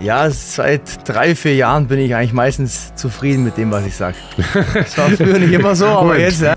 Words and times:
Ja, 0.00 0.30
seit 0.30 1.08
drei, 1.08 1.34
vier 1.34 1.54
Jahren 1.54 1.86
bin 1.88 1.98
ich 1.98 2.14
eigentlich 2.14 2.32
meistens 2.34 2.94
zufrieden 2.96 3.44
mit 3.44 3.56
dem, 3.56 3.70
was 3.70 3.86
ich 3.86 3.96
sage. 3.96 4.16
Das 4.74 4.98
war 4.98 5.10
früher 5.10 5.38
nicht 5.38 5.52
immer 5.52 5.74
so, 5.74 5.86
aber 5.86 6.18
jetzt, 6.18 6.42
ja. 6.42 6.54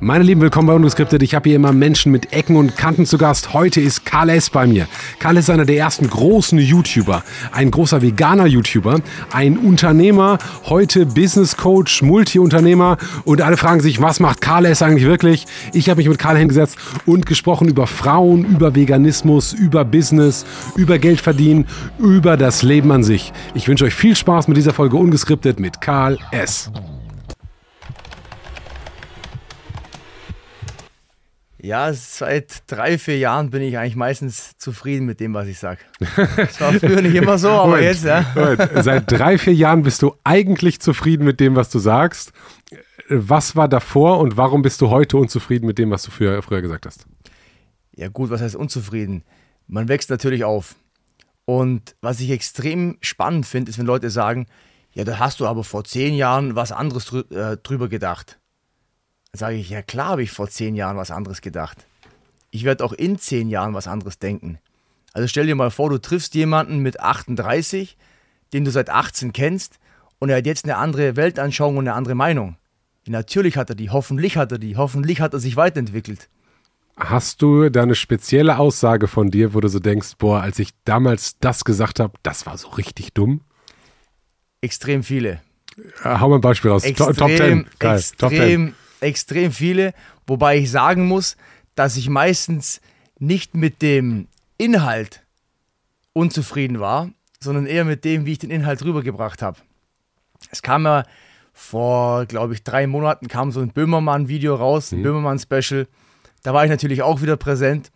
Meine 0.00 0.22
Lieben, 0.22 0.40
willkommen 0.40 0.68
bei 0.68 0.74
Ungeskriptet. 0.74 1.24
Ich 1.24 1.34
habe 1.34 1.48
hier 1.48 1.56
immer 1.56 1.72
Menschen 1.72 2.12
mit 2.12 2.32
Ecken 2.32 2.54
und 2.54 2.76
Kanten 2.76 3.04
zu 3.04 3.18
Gast. 3.18 3.52
Heute 3.52 3.80
ist 3.80 4.04
Karl 4.04 4.28
S. 4.28 4.48
bei 4.48 4.64
mir. 4.64 4.86
Karl 5.18 5.36
ist 5.38 5.50
einer 5.50 5.64
der 5.64 5.76
ersten 5.76 6.08
großen 6.08 6.56
YouTuber, 6.56 7.24
ein 7.50 7.72
großer 7.72 8.00
veganer 8.00 8.46
YouTuber, 8.46 9.00
ein 9.32 9.58
Unternehmer, 9.58 10.38
heute 10.66 11.04
Business 11.04 11.56
Coach, 11.56 12.02
Multiunternehmer 12.02 12.96
und 13.24 13.42
alle 13.42 13.56
fragen 13.56 13.80
sich, 13.80 14.00
was 14.00 14.20
macht 14.20 14.40
Karl 14.40 14.66
S. 14.66 14.82
eigentlich 14.82 15.04
wirklich? 15.06 15.46
Ich 15.72 15.90
habe 15.90 15.98
mich 15.98 16.08
mit 16.08 16.20
Karl 16.20 16.38
hingesetzt 16.38 16.78
und 17.04 17.26
gesprochen 17.26 17.66
über 17.66 17.88
Frauen, 17.88 18.44
über 18.44 18.76
Veganismus, 18.76 19.52
über 19.52 19.84
Business, 19.84 20.46
über 20.76 20.98
Geld 20.98 21.20
verdienen, 21.20 21.66
über 21.98 22.36
das 22.36 22.62
Leben 22.62 22.92
an 22.92 23.02
sich. 23.02 23.32
Ich 23.54 23.66
wünsche 23.66 23.84
euch 23.84 23.94
viel 23.94 24.14
Spaß 24.14 24.46
mit 24.46 24.56
dieser 24.56 24.74
Folge 24.74 24.96
Ungeskriptet 24.96 25.58
mit 25.58 25.80
Karl 25.80 26.18
S. 26.30 26.70
Ja, 31.68 31.92
seit 31.92 32.62
drei, 32.66 32.96
vier 32.96 33.18
Jahren 33.18 33.50
bin 33.50 33.60
ich 33.60 33.76
eigentlich 33.76 33.94
meistens 33.94 34.56
zufrieden 34.56 35.04
mit 35.04 35.20
dem, 35.20 35.34
was 35.34 35.48
ich 35.48 35.58
sage. 35.58 35.80
Das 36.34 36.58
war 36.62 36.72
früher 36.72 37.02
nicht 37.02 37.14
immer 37.14 37.36
so, 37.36 37.48
aber 37.50 37.72
Moment, 37.72 37.84
jetzt, 37.84 38.04
ja. 38.04 38.24
Moment. 38.34 38.70
Seit 38.82 39.12
drei, 39.12 39.36
vier 39.36 39.52
Jahren 39.52 39.82
bist 39.82 40.00
du 40.00 40.14
eigentlich 40.24 40.80
zufrieden 40.80 41.26
mit 41.26 41.40
dem, 41.40 41.56
was 41.56 41.68
du 41.68 41.78
sagst. 41.78 42.32
Was 43.10 43.54
war 43.54 43.68
davor 43.68 44.18
und 44.18 44.38
warum 44.38 44.62
bist 44.62 44.80
du 44.80 44.88
heute 44.88 45.18
unzufrieden 45.18 45.66
mit 45.66 45.76
dem, 45.76 45.90
was 45.90 46.04
du 46.04 46.10
früher, 46.10 46.40
früher 46.40 46.62
gesagt 46.62 46.86
hast? 46.86 47.04
Ja 47.94 48.08
gut, 48.08 48.30
was 48.30 48.40
heißt 48.40 48.56
unzufrieden? 48.56 49.22
Man 49.66 49.88
wächst 49.88 50.08
natürlich 50.08 50.44
auf. 50.44 50.74
Und 51.44 51.96
was 52.00 52.20
ich 52.20 52.30
extrem 52.30 52.96
spannend 53.02 53.44
finde, 53.44 53.68
ist, 53.68 53.78
wenn 53.78 53.84
Leute 53.84 54.08
sagen, 54.08 54.46
ja, 54.94 55.04
da 55.04 55.18
hast 55.18 55.38
du 55.38 55.46
aber 55.46 55.64
vor 55.64 55.84
zehn 55.84 56.14
Jahren 56.14 56.56
was 56.56 56.72
anderes 56.72 57.04
drü 57.04 57.24
äh, 57.28 57.58
drüber 57.58 57.90
gedacht. 57.90 58.38
Sage 59.32 59.56
ich, 59.56 59.70
ja 59.70 59.82
klar 59.82 60.08
habe 60.08 60.22
ich 60.22 60.30
vor 60.30 60.48
zehn 60.48 60.74
Jahren 60.74 60.96
was 60.96 61.10
anderes 61.10 61.40
gedacht. 61.40 61.86
Ich 62.50 62.64
werde 62.64 62.84
auch 62.84 62.92
in 62.92 63.18
zehn 63.18 63.48
Jahren 63.48 63.74
was 63.74 63.86
anderes 63.86 64.18
denken. 64.18 64.58
Also 65.12 65.28
stell 65.28 65.46
dir 65.46 65.54
mal 65.54 65.70
vor, 65.70 65.90
du 65.90 65.98
triffst 65.98 66.34
jemanden 66.34 66.78
mit 66.78 67.00
38, 67.00 67.96
den 68.52 68.64
du 68.64 68.70
seit 68.70 68.90
18 68.90 69.32
kennst, 69.32 69.78
und 70.18 70.30
er 70.30 70.38
hat 70.38 70.46
jetzt 70.46 70.64
eine 70.64 70.76
andere 70.76 71.16
Weltanschauung 71.16 71.76
und 71.76 71.86
eine 71.86 71.94
andere 71.94 72.14
Meinung. 72.14 72.56
Ja, 73.04 73.12
natürlich 73.12 73.56
hat 73.56 73.70
er 73.70 73.76
die, 73.76 73.90
hoffentlich 73.90 74.36
hat 74.36 74.52
er 74.52 74.58
die, 74.58 74.76
hoffentlich 74.76 75.20
hat 75.20 75.32
er 75.32 75.38
sich 75.40 75.56
weiterentwickelt. 75.56 76.28
Hast 76.96 77.42
du 77.42 77.68
da 77.68 77.82
eine 77.82 77.94
spezielle 77.94 78.58
Aussage 78.58 79.06
von 79.06 79.30
dir, 79.30 79.54
wo 79.54 79.60
du 79.60 79.68
so 79.68 79.78
denkst, 79.78 80.14
boah, 80.18 80.40
als 80.40 80.58
ich 80.58 80.70
damals 80.84 81.38
das 81.38 81.64
gesagt 81.64 82.00
habe, 82.00 82.14
das 82.24 82.44
war 82.46 82.58
so 82.58 82.68
richtig 82.68 83.14
dumm? 83.14 83.42
Extrem 84.60 85.04
viele. 85.04 85.40
Äh, 86.02 86.18
Hau 86.18 86.28
mal 86.28 86.36
ein 86.36 86.40
Beispiel 86.40 86.72
raus. 86.72 86.82
Extrem, 86.82 87.14
Top 87.14 87.28
10. 87.28 87.66
Geil. 87.78 88.02
Top 88.18 88.30
10. 88.30 88.74
extrem, 89.00 89.52
viele, 89.52 89.94
wobei 90.26 90.58
ich 90.58 90.70
sagen 90.70 91.06
muss, 91.06 91.36
dass 91.74 91.96
ich 91.96 92.08
meistens 92.08 92.80
nicht 93.18 93.54
mit 93.54 93.82
dem 93.82 94.28
Inhalt 94.56 95.24
unzufrieden 96.12 96.80
war, 96.80 97.10
sondern 97.40 97.66
eher 97.66 97.84
mit 97.84 98.04
dem, 98.04 98.26
wie 98.26 98.32
ich 98.32 98.38
den 98.38 98.50
Inhalt 98.50 98.84
rübergebracht 98.84 99.42
habe. 99.42 99.58
Es 100.50 100.62
kam 100.62 100.84
ja 100.84 101.04
vor, 101.52 102.26
glaube 102.26 102.54
ich, 102.54 102.62
drei 102.62 102.86
Monaten 102.86 103.28
kam 103.28 103.50
so 103.50 103.60
ein 103.60 103.70
Böhmermann-Video 103.70 104.54
raus, 104.54 104.92
ein 104.92 105.02
Böhmermann-Special. 105.02 105.88
Da 106.42 106.54
war 106.54 106.64
ich 106.64 106.70
natürlich 106.70 107.02
auch 107.02 107.20
wieder 107.20 107.36
präsent 107.36 107.90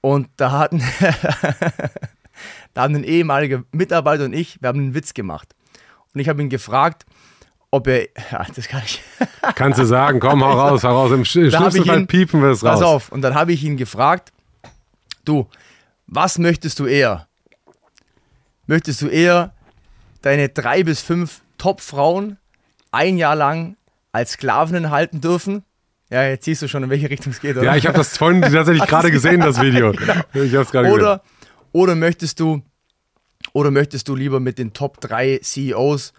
und 0.00 0.28
da 0.36 0.52
hatten, 0.52 0.78
da 2.74 2.82
haben 2.82 2.94
ein 2.94 3.04
ehemaliger 3.04 3.64
Mitarbeiter 3.72 4.24
und 4.24 4.32
ich, 4.32 4.60
wir 4.62 4.68
haben 4.68 4.78
einen 4.78 4.94
Witz 4.94 5.14
gemacht. 5.14 5.54
Und 6.14 6.20
ich 6.20 6.28
habe 6.28 6.42
ihn 6.42 6.48
gefragt, 6.48 7.06
ob 7.72 7.88
er, 7.88 8.02
ja, 8.30 8.46
das 8.54 8.68
kann 8.68 8.82
ich, 8.84 9.02
Kannst 9.56 9.80
du 9.80 9.84
sagen, 9.84 10.20
komm, 10.20 10.44
hau 10.44 10.52
raus, 10.52 10.84
hau 10.84 10.94
raus. 11.02 11.10
Im 11.10 11.24
schlimmsten 11.24 11.76
ich 11.80 11.86
Fall 11.86 12.00
ihn- 12.00 12.06
piepen 12.06 12.40
wir 12.40 12.50
es 12.50 12.62
raus. 12.62 12.78
Pass 12.78 12.82
auf, 12.82 13.10
und 13.10 13.22
dann 13.22 13.34
habe 13.34 13.52
ich 13.52 13.64
ihn 13.64 13.76
gefragt, 13.76 14.32
du, 15.24 15.48
was 16.06 16.38
möchtest 16.38 16.78
du 16.78 16.86
eher? 16.86 17.26
Möchtest 18.66 19.02
du 19.02 19.08
eher 19.08 19.52
deine 20.20 20.48
drei 20.48 20.84
bis 20.84 21.00
fünf 21.00 21.40
Top-Frauen 21.58 22.38
ein 22.92 23.18
Jahr 23.18 23.34
lang 23.34 23.76
als 24.12 24.32
Sklavinnen 24.32 24.90
halten 24.90 25.20
dürfen? 25.20 25.64
Ja, 26.10 26.24
jetzt 26.24 26.44
siehst 26.44 26.60
du 26.62 26.68
schon, 26.68 26.82
in 26.84 26.90
welche 26.90 27.08
Richtung 27.08 27.32
es 27.32 27.40
geht, 27.40 27.56
oder? 27.56 27.64
Ja, 27.64 27.76
ich 27.76 27.86
habe 27.86 27.96
das 27.96 28.16
vorhin 28.16 28.42
tatsächlich 28.52 28.86
gerade 28.86 29.10
gesehen, 29.10 29.40
das 29.40 29.60
Video. 29.60 29.92
Ich 29.92 30.00
habe 30.08 30.18
es 30.34 30.70
gerade 30.70 30.88
gesehen. 30.88 30.92
oder, 30.92 31.22
oder 31.72 31.94
möchtest 31.94 32.38
du 32.38 32.62
oder 33.54 33.70
möchtest 33.70 34.08
du 34.08 34.14
lieber 34.14 34.38
mit 34.38 34.58
den 34.58 34.72
Top 34.74 35.00
3 35.00 35.38
CEOs 35.42 36.12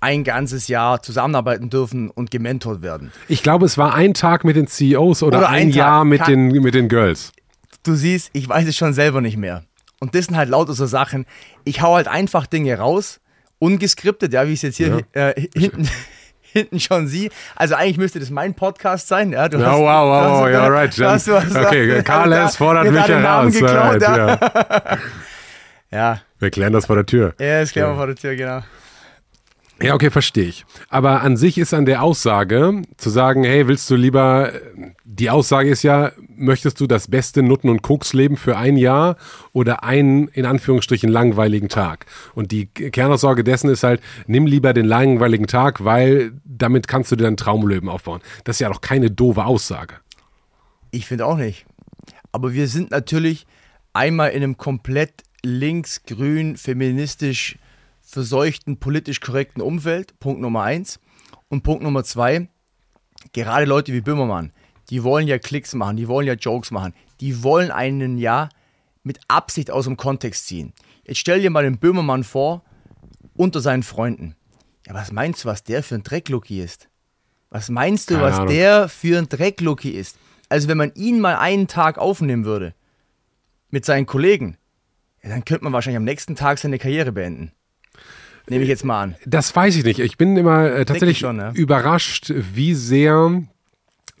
ein 0.00 0.22
ganzes 0.24 0.68
Jahr 0.68 1.02
zusammenarbeiten 1.02 1.70
dürfen 1.70 2.10
und 2.10 2.30
gementort 2.30 2.82
werden? 2.82 3.10
Ich 3.28 3.42
glaube, 3.42 3.66
es 3.66 3.76
war 3.78 3.94
ein 3.94 4.14
Tag 4.14 4.44
mit 4.44 4.56
den 4.56 4.66
CEOs 4.68 5.22
oder, 5.22 5.38
Oder 5.38 5.48
ein 5.48 5.68
ein. 5.68 5.70
Jahr 5.70 6.04
mit 6.04 6.26
den, 6.26 6.48
mit 6.48 6.74
den 6.74 6.88
Girls. 6.88 7.32
du 7.82 7.94
siehst, 7.94 8.30
ich 8.32 8.48
weiß 8.48 8.66
es 8.68 8.76
schon 8.76 8.92
selber 8.92 9.20
nicht 9.20 9.36
mehr. 9.36 9.64
Und 10.00 10.14
das 10.14 10.26
sind 10.26 10.36
halt 10.36 10.48
lauter 10.50 10.74
so 10.74 10.86
Sachen. 10.86 11.26
Ich 11.64 11.82
hau 11.82 11.96
halt 11.96 12.06
einfach 12.06 12.46
Dinge 12.46 12.78
raus, 12.78 13.20
ungeskriptet, 13.58 14.32
ja, 14.32 14.46
wie 14.46 14.52
ich 14.52 14.62
es 14.62 14.62
jetzt 14.62 14.76
hier 14.76 15.02
äh, 15.12 15.34
hinten, 15.56 15.88
hinten 16.52 16.78
schon 16.78 17.08
sehe. 17.08 17.30
Also 17.56 17.74
eigentlich 17.74 17.98
müsste 17.98 18.20
das 18.20 18.30
mein 18.30 18.54
Podcast 18.54 19.08
sein. 19.08 19.32
Ja, 19.32 19.48
du 19.48 19.58
Ja, 19.58 19.66
hast- 19.72 19.78
wow, 19.78 19.82
wow, 19.84 20.40
wow, 20.42 20.48
ja, 20.50 20.62
alright. 20.62 20.96
du 20.96 21.04
hast- 21.04 21.26
du 21.26 21.34
hast- 21.34 21.56
Okay, 21.56 22.00
Karl 22.04 22.30
Ja, 22.30 22.46
S. 22.46 22.54
fordert 22.56 22.88
mich 22.92 23.08
heraus. 23.08 23.52
geklaut, 23.52 24.00
ja. 24.02 24.16
ja. 24.16 24.98
ja, 25.90 26.20
Wir 26.38 26.50
klären 26.50 26.72
das 26.72 26.86
vor 26.86 26.94
der 26.96 27.06
Tür. 27.06 27.34
ja, 27.40 27.60
das 27.62 27.72
klären 27.72 27.90
wir 27.90 27.96
vor 27.96 28.06
der 28.06 28.14
Tür, 28.16 28.36
genau. 28.36 28.60
Ja, 29.80 29.94
okay, 29.94 30.10
verstehe 30.10 30.48
ich. 30.48 30.66
Aber 30.88 31.22
an 31.22 31.36
sich 31.36 31.56
ist 31.56 31.72
an 31.72 31.86
der 31.86 32.02
Aussage 32.02 32.82
zu 32.96 33.10
sagen, 33.10 33.44
hey, 33.44 33.68
willst 33.68 33.88
du 33.88 33.94
lieber, 33.94 34.52
die 35.04 35.30
Aussage 35.30 35.70
ist 35.70 35.84
ja, 35.84 36.10
möchtest 36.36 36.80
du 36.80 36.88
das 36.88 37.08
beste 37.08 37.44
Nutten- 37.44 37.70
und 37.70 37.82
Koksleben 37.82 38.36
für 38.36 38.56
ein 38.56 38.76
Jahr 38.76 39.16
oder 39.52 39.84
einen, 39.84 40.26
in 40.28 40.46
Anführungsstrichen, 40.46 41.08
langweiligen 41.08 41.68
Tag? 41.68 42.06
Und 42.34 42.50
die 42.50 42.66
Kernaussage 42.66 43.44
dessen 43.44 43.70
ist 43.70 43.84
halt, 43.84 44.00
nimm 44.26 44.46
lieber 44.46 44.72
den 44.72 44.84
langweiligen 44.84 45.46
Tag, 45.46 45.84
weil 45.84 46.32
damit 46.44 46.88
kannst 46.88 47.12
du 47.12 47.16
dir 47.16 47.24
dein 47.24 47.36
Traumleben 47.36 47.88
aufbauen. 47.88 48.20
Das 48.42 48.56
ist 48.56 48.60
ja 48.60 48.68
doch 48.68 48.80
keine 48.80 49.12
doofe 49.12 49.44
Aussage. 49.44 49.94
Ich 50.90 51.06
finde 51.06 51.26
auch 51.26 51.36
nicht. 51.36 51.66
Aber 52.32 52.52
wir 52.52 52.66
sind 52.66 52.90
natürlich 52.90 53.46
einmal 53.92 54.30
in 54.30 54.42
einem 54.42 54.56
komplett 54.56 55.22
links-grün, 55.44 56.56
feministisch 56.56 57.58
verseuchten, 58.08 58.78
politisch 58.78 59.20
korrekten 59.20 59.62
Umfeld. 59.62 60.18
Punkt 60.18 60.40
Nummer 60.40 60.62
eins. 60.62 60.98
Und 61.48 61.62
Punkt 61.62 61.82
Nummer 61.82 62.04
zwei, 62.04 62.48
gerade 63.32 63.64
Leute 63.66 63.92
wie 63.92 64.00
Böhmermann, 64.00 64.52
die 64.90 65.02
wollen 65.02 65.28
ja 65.28 65.38
Klicks 65.38 65.74
machen, 65.74 65.96
die 65.96 66.08
wollen 66.08 66.26
ja 66.26 66.34
Jokes 66.34 66.70
machen, 66.70 66.94
die 67.20 67.42
wollen 67.42 67.70
einen 67.70 68.18
ja 68.18 68.48
mit 69.02 69.20
Absicht 69.28 69.70
aus 69.70 69.84
dem 69.84 69.96
Kontext 69.96 70.46
ziehen. 70.46 70.72
Jetzt 71.04 71.18
stell 71.18 71.40
dir 71.40 71.50
mal 71.50 71.64
den 71.64 71.78
Böhmermann 71.78 72.24
vor, 72.24 72.62
unter 73.34 73.60
seinen 73.60 73.82
Freunden. 73.82 74.34
Ja, 74.86 74.94
was 74.94 75.12
meinst 75.12 75.44
du, 75.44 75.48
was 75.48 75.64
der 75.64 75.82
für 75.82 75.94
ein 75.94 76.02
Drecklucky 76.02 76.60
ist? 76.60 76.88
Was 77.50 77.70
meinst 77.70 78.10
du, 78.10 78.14
Keine 78.14 78.26
was 78.26 78.36
Ahnung. 78.36 78.48
der 78.48 78.88
für 78.88 79.18
ein 79.18 79.28
Drecklucky 79.28 79.90
ist? 79.90 80.18
Also 80.48 80.68
wenn 80.68 80.78
man 80.78 80.92
ihn 80.94 81.20
mal 81.20 81.36
einen 81.36 81.68
Tag 81.68 81.98
aufnehmen 81.98 82.44
würde 82.44 82.74
mit 83.70 83.84
seinen 83.84 84.06
Kollegen, 84.06 84.56
ja, 85.22 85.30
dann 85.30 85.44
könnte 85.44 85.64
man 85.64 85.72
wahrscheinlich 85.72 85.98
am 85.98 86.04
nächsten 86.04 86.36
Tag 86.36 86.58
seine 86.58 86.78
Karriere 86.78 87.12
beenden. 87.12 87.52
Nehme 88.48 88.62
ich 88.62 88.68
jetzt 88.68 88.84
mal 88.84 89.02
an. 89.02 89.16
Das 89.26 89.54
weiß 89.54 89.76
ich 89.76 89.84
nicht. 89.84 90.00
Ich 90.00 90.16
bin 90.16 90.36
immer 90.36 90.70
äh, 90.70 90.84
tatsächlich 90.84 91.18
schon, 91.18 91.38
ja. 91.38 91.52
überrascht, 91.52 92.32
wie 92.34 92.74
sehr 92.74 93.42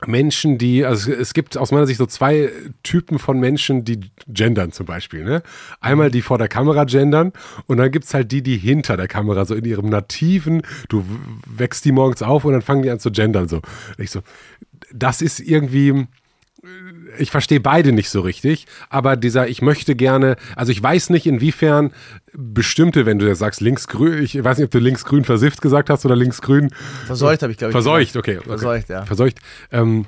Menschen, 0.06 0.58
die, 0.58 0.84
also 0.84 1.12
es 1.12 1.34
gibt 1.34 1.56
aus 1.56 1.72
meiner 1.72 1.86
Sicht 1.86 1.98
so 1.98 2.06
zwei 2.06 2.50
Typen 2.82 3.18
von 3.18 3.40
Menschen, 3.40 3.84
die 3.84 4.00
gendern 4.28 4.70
zum 4.70 4.86
Beispiel. 4.86 5.24
Ne? 5.24 5.42
Einmal 5.80 6.10
die 6.10 6.22
vor 6.22 6.38
der 6.38 6.48
Kamera 6.48 6.84
gendern 6.84 7.32
und 7.66 7.78
dann 7.78 7.90
gibt's 7.90 8.14
halt 8.14 8.30
die, 8.30 8.42
die 8.42 8.56
hinter 8.56 8.96
der 8.96 9.08
Kamera, 9.08 9.44
so 9.44 9.54
in 9.54 9.64
ihrem 9.64 9.88
nativen, 9.88 10.62
du 10.88 11.04
wächst 11.46 11.84
die 11.84 11.92
morgens 11.92 12.22
auf 12.22 12.44
und 12.44 12.52
dann 12.52 12.62
fangen 12.62 12.82
die 12.82 12.90
an 12.90 13.00
zu 13.00 13.10
gendern. 13.10 13.48
So. 13.48 13.56
Und 13.56 13.64
Ich 13.98 14.10
so, 14.10 14.20
das 14.92 15.20
ist 15.20 15.40
irgendwie, 15.40 16.06
ich 17.18 17.30
verstehe 17.30 17.60
beide 17.60 17.92
nicht 17.92 18.10
so 18.10 18.20
richtig, 18.20 18.66
aber 18.90 19.16
dieser, 19.16 19.48
ich 19.48 19.62
möchte 19.62 19.96
gerne, 19.96 20.36
also 20.56 20.72
ich 20.72 20.82
weiß 20.82 21.10
nicht, 21.10 21.26
inwiefern 21.26 21.92
bestimmte, 22.34 23.06
wenn 23.06 23.18
du 23.18 23.26
ja 23.26 23.34
sagst 23.34 23.60
linksgrün, 23.60 24.22
ich 24.22 24.42
weiß 24.42 24.58
nicht, 24.58 24.66
ob 24.66 24.70
du 24.70 24.78
linksgrün 24.78 25.24
versifft 25.24 25.60
gesagt 25.62 25.90
hast 25.90 26.04
oder 26.04 26.16
linksgrün 26.16 26.70
Verseucht 27.06 27.42
habe 27.42 27.52
ich, 27.52 27.58
glaube 27.58 27.70
ich. 27.70 27.74
verseucht, 27.74 28.16
okay. 28.16 28.38
okay. 28.38 28.48
Verseucht, 28.48 28.88
ja. 28.88 29.04
Verseucht. 29.04 29.38
Ähm, 29.72 30.06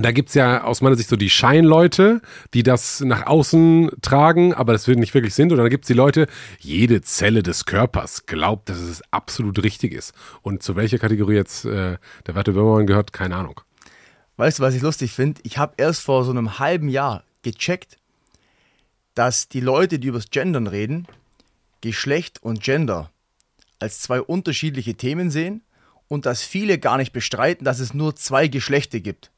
da 0.00 0.12
gibt's 0.12 0.34
ja 0.34 0.62
aus 0.62 0.80
meiner 0.80 0.96
Sicht 0.96 1.08
so 1.08 1.16
die 1.16 1.30
Scheinleute, 1.30 2.20
die 2.54 2.62
das 2.62 3.00
nach 3.00 3.26
außen 3.26 3.90
tragen, 4.00 4.54
aber 4.54 4.72
das 4.72 4.86
nicht 4.86 5.14
wirklich 5.14 5.34
sind. 5.34 5.50
Und 5.50 5.58
dann 5.58 5.68
gibt's 5.70 5.88
die 5.88 5.94
Leute, 5.94 6.28
jede 6.60 7.00
Zelle 7.00 7.42
des 7.42 7.64
Körpers 7.64 8.26
glaubt, 8.26 8.68
dass 8.68 8.78
es 8.78 9.02
absolut 9.10 9.62
richtig 9.62 9.92
ist. 9.92 10.14
Und 10.42 10.62
zu 10.62 10.76
welcher 10.76 10.98
Kategorie 10.98 11.34
jetzt 11.34 11.64
äh, 11.64 11.96
der 12.26 12.34
Werte 12.34 12.52
Böhmermann 12.52 12.86
gehört, 12.86 13.12
keine 13.12 13.36
Ahnung. 13.36 13.60
Weißt 14.38 14.60
du, 14.60 14.62
was 14.62 14.74
ich 14.74 14.82
lustig 14.82 15.12
finde? 15.12 15.40
Ich 15.44 15.58
habe 15.58 15.74
erst 15.78 16.00
vor 16.00 16.24
so 16.24 16.30
einem 16.30 16.60
halben 16.60 16.88
Jahr 16.88 17.24
gecheckt, 17.42 17.98
dass 19.14 19.48
die 19.48 19.60
Leute, 19.60 19.98
die 19.98 20.06
übers 20.06 20.30
Gendern 20.30 20.68
reden, 20.68 21.08
Geschlecht 21.80 22.40
und 22.40 22.62
Gender 22.62 23.10
als 23.80 24.00
zwei 24.00 24.20
unterschiedliche 24.20 24.94
Themen 24.94 25.32
sehen 25.32 25.62
und 26.06 26.24
dass 26.24 26.42
viele 26.42 26.78
gar 26.78 26.98
nicht 26.98 27.12
bestreiten, 27.12 27.64
dass 27.64 27.80
es 27.80 27.94
nur 27.94 28.14
zwei 28.14 28.46
Geschlechter 28.46 29.00
gibt. 29.00 29.32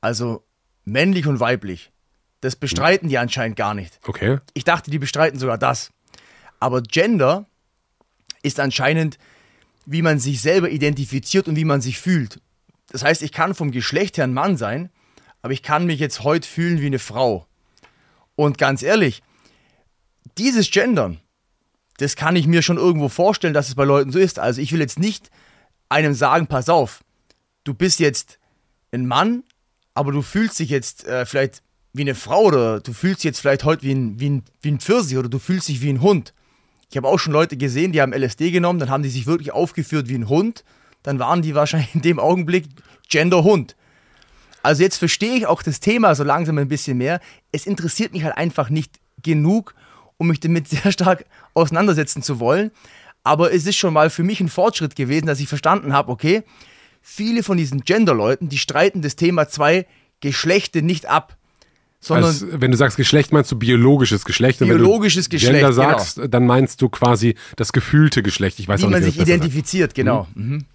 Also 0.00 0.42
männlich 0.86 1.26
und 1.26 1.40
weiblich. 1.40 1.92
Das 2.40 2.56
bestreiten 2.56 3.10
die 3.10 3.18
anscheinend 3.18 3.56
gar 3.56 3.74
nicht. 3.74 4.00
Okay. 4.06 4.38
Ich 4.54 4.64
dachte, 4.64 4.90
die 4.90 4.98
bestreiten 4.98 5.38
sogar 5.38 5.58
das. 5.58 5.90
Aber 6.58 6.80
Gender 6.80 7.44
ist 8.42 8.60
anscheinend, 8.60 9.18
wie 9.84 10.00
man 10.00 10.18
sich 10.18 10.40
selber 10.40 10.70
identifiziert 10.70 11.48
und 11.48 11.56
wie 11.56 11.66
man 11.66 11.82
sich 11.82 11.98
fühlt. 11.98 12.40
Das 12.88 13.04
heißt, 13.04 13.22
ich 13.22 13.32
kann 13.32 13.54
vom 13.54 13.70
Geschlecht 13.70 14.16
her 14.16 14.24
ein 14.24 14.34
Mann 14.34 14.56
sein, 14.56 14.90
aber 15.42 15.52
ich 15.52 15.62
kann 15.62 15.86
mich 15.86 16.00
jetzt 16.00 16.24
heute 16.24 16.48
fühlen 16.48 16.80
wie 16.80 16.86
eine 16.86 16.98
Frau. 16.98 17.46
Und 18.34 18.58
ganz 18.58 18.82
ehrlich, 18.82 19.22
dieses 20.36 20.70
Gendern, 20.70 21.20
das 21.98 22.16
kann 22.16 22.36
ich 22.36 22.46
mir 22.46 22.62
schon 22.62 22.76
irgendwo 22.76 23.08
vorstellen, 23.08 23.54
dass 23.54 23.68
es 23.68 23.74
bei 23.74 23.84
Leuten 23.84 24.12
so 24.12 24.18
ist. 24.18 24.38
Also 24.38 24.60
ich 24.60 24.72
will 24.72 24.80
jetzt 24.80 24.98
nicht 24.98 25.30
einem 25.88 26.14
sagen, 26.14 26.46
pass 26.46 26.68
auf, 26.68 27.02
du 27.64 27.74
bist 27.74 27.98
jetzt 27.98 28.38
ein 28.92 29.06
Mann, 29.06 29.42
aber 29.94 30.12
du 30.12 30.22
fühlst 30.22 30.58
dich 30.58 30.70
jetzt 30.70 31.04
äh, 31.06 31.26
vielleicht 31.26 31.62
wie 31.92 32.02
eine 32.02 32.14
Frau 32.14 32.44
oder 32.44 32.80
du 32.80 32.92
fühlst 32.92 33.18
dich 33.18 33.24
jetzt 33.24 33.40
vielleicht 33.40 33.64
heute 33.64 33.82
wie 33.82 33.92
ein, 33.92 34.20
wie, 34.20 34.30
ein, 34.30 34.42
wie 34.62 34.70
ein 34.70 34.80
Pfirsich 34.80 35.18
oder 35.18 35.28
du 35.28 35.38
fühlst 35.38 35.68
dich 35.68 35.82
wie 35.82 35.90
ein 35.90 36.00
Hund. 36.00 36.34
Ich 36.90 36.96
habe 36.96 37.08
auch 37.08 37.18
schon 37.18 37.32
Leute 37.32 37.56
gesehen, 37.56 37.92
die 37.92 38.00
haben 38.00 38.12
LSD 38.12 38.50
genommen, 38.50 38.78
dann 38.78 38.90
haben 38.90 39.02
die 39.02 39.10
sich 39.10 39.26
wirklich 39.26 39.52
aufgeführt 39.52 40.08
wie 40.08 40.14
ein 40.14 40.28
Hund. 40.28 40.64
Dann 41.08 41.18
waren 41.18 41.40
die 41.40 41.54
wahrscheinlich 41.54 41.94
in 41.94 42.02
dem 42.02 42.18
Augenblick 42.18 42.66
Gender-Hund. 43.08 43.76
Also 44.62 44.82
jetzt 44.82 44.98
verstehe 44.98 45.36
ich 45.36 45.46
auch 45.46 45.62
das 45.62 45.80
Thema 45.80 46.14
so 46.14 46.22
langsam 46.22 46.58
ein 46.58 46.68
bisschen 46.68 46.98
mehr. 46.98 47.18
Es 47.50 47.64
interessiert 47.64 48.12
mich 48.12 48.24
halt 48.24 48.36
einfach 48.36 48.68
nicht 48.68 49.00
genug, 49.22 49.74
um 50.18 50.26
mich 50.26 50.38
damit 50.40 50.68
sehr 50.68 50.92
stark 50.92 51.24
auseinandersetzen 51.54 52.22
zu 52.22 52.40
wollen. 52.40 52.72
Aber 53.24 53.54
es 53.54 53.64
ist 53.64 53.76
schon 53.76 53.94
mal 53.94 54.10
für 54.10 54.22
mich 54.22 54.42
ein 54.42 54.50
Fortschritt 54.50 54.96
gewesen, 54.96 55.24
dass 55.24 55.40
ich 55.40 55.48
verstanden 55.48 55.94
habe, 55.94 56.12
okay, 56.12 56.42
viele 57.00 57.42
von 57.42 57.56
diesen 57.56 57.84
Gender-Leuten, 57.84 58.50
die 58.50 58.58
streiten 58.58 59.00
das 59.00 59.16
Thema 59.16 59.48
zwei 59.48 59.86
Geschlechter 60.20 60.82
nicht 60.82 61.06
ab. 61.06 61.38
Sondern 62.00 62.26
also, 62.26 62.48
wenn 62.52 62.70
du 62.70 62.76
sagst 62.76 62.98
Geschlecht, 62.98 63.32
meinst 63.32 63.50
du 63.50 63.56
biologisches 63.56 64.26
Geschlecht. 64.26 64.58
Biologisches 64.58 65.24
wenn 65.24 65.30
du 65.30 65.36
Geschlecht, 65.36 65.54
Gender 65.54 65.70
genau. 65.70 65.98
sagst, 65.98 66.20
dann 66.28 66.44
meinst 66.44 66.82
du 66.82 66.90
quasi 66.90 67.34
das 67.56 67.72
gefühlte 67.72 68.22
Geschlecht. 68.22 68.60
Ich 68.60 68.68
weiß 68.68 68.82
wie 68.82 68.84
auch 68.84 68.90
nicht, 68.90 69.00
man 69.00 69.10
sich 69.10 69.18
identifiziert, 69.18 69.94
genau. 69.94 70.28
Mhm. 70.34 70.66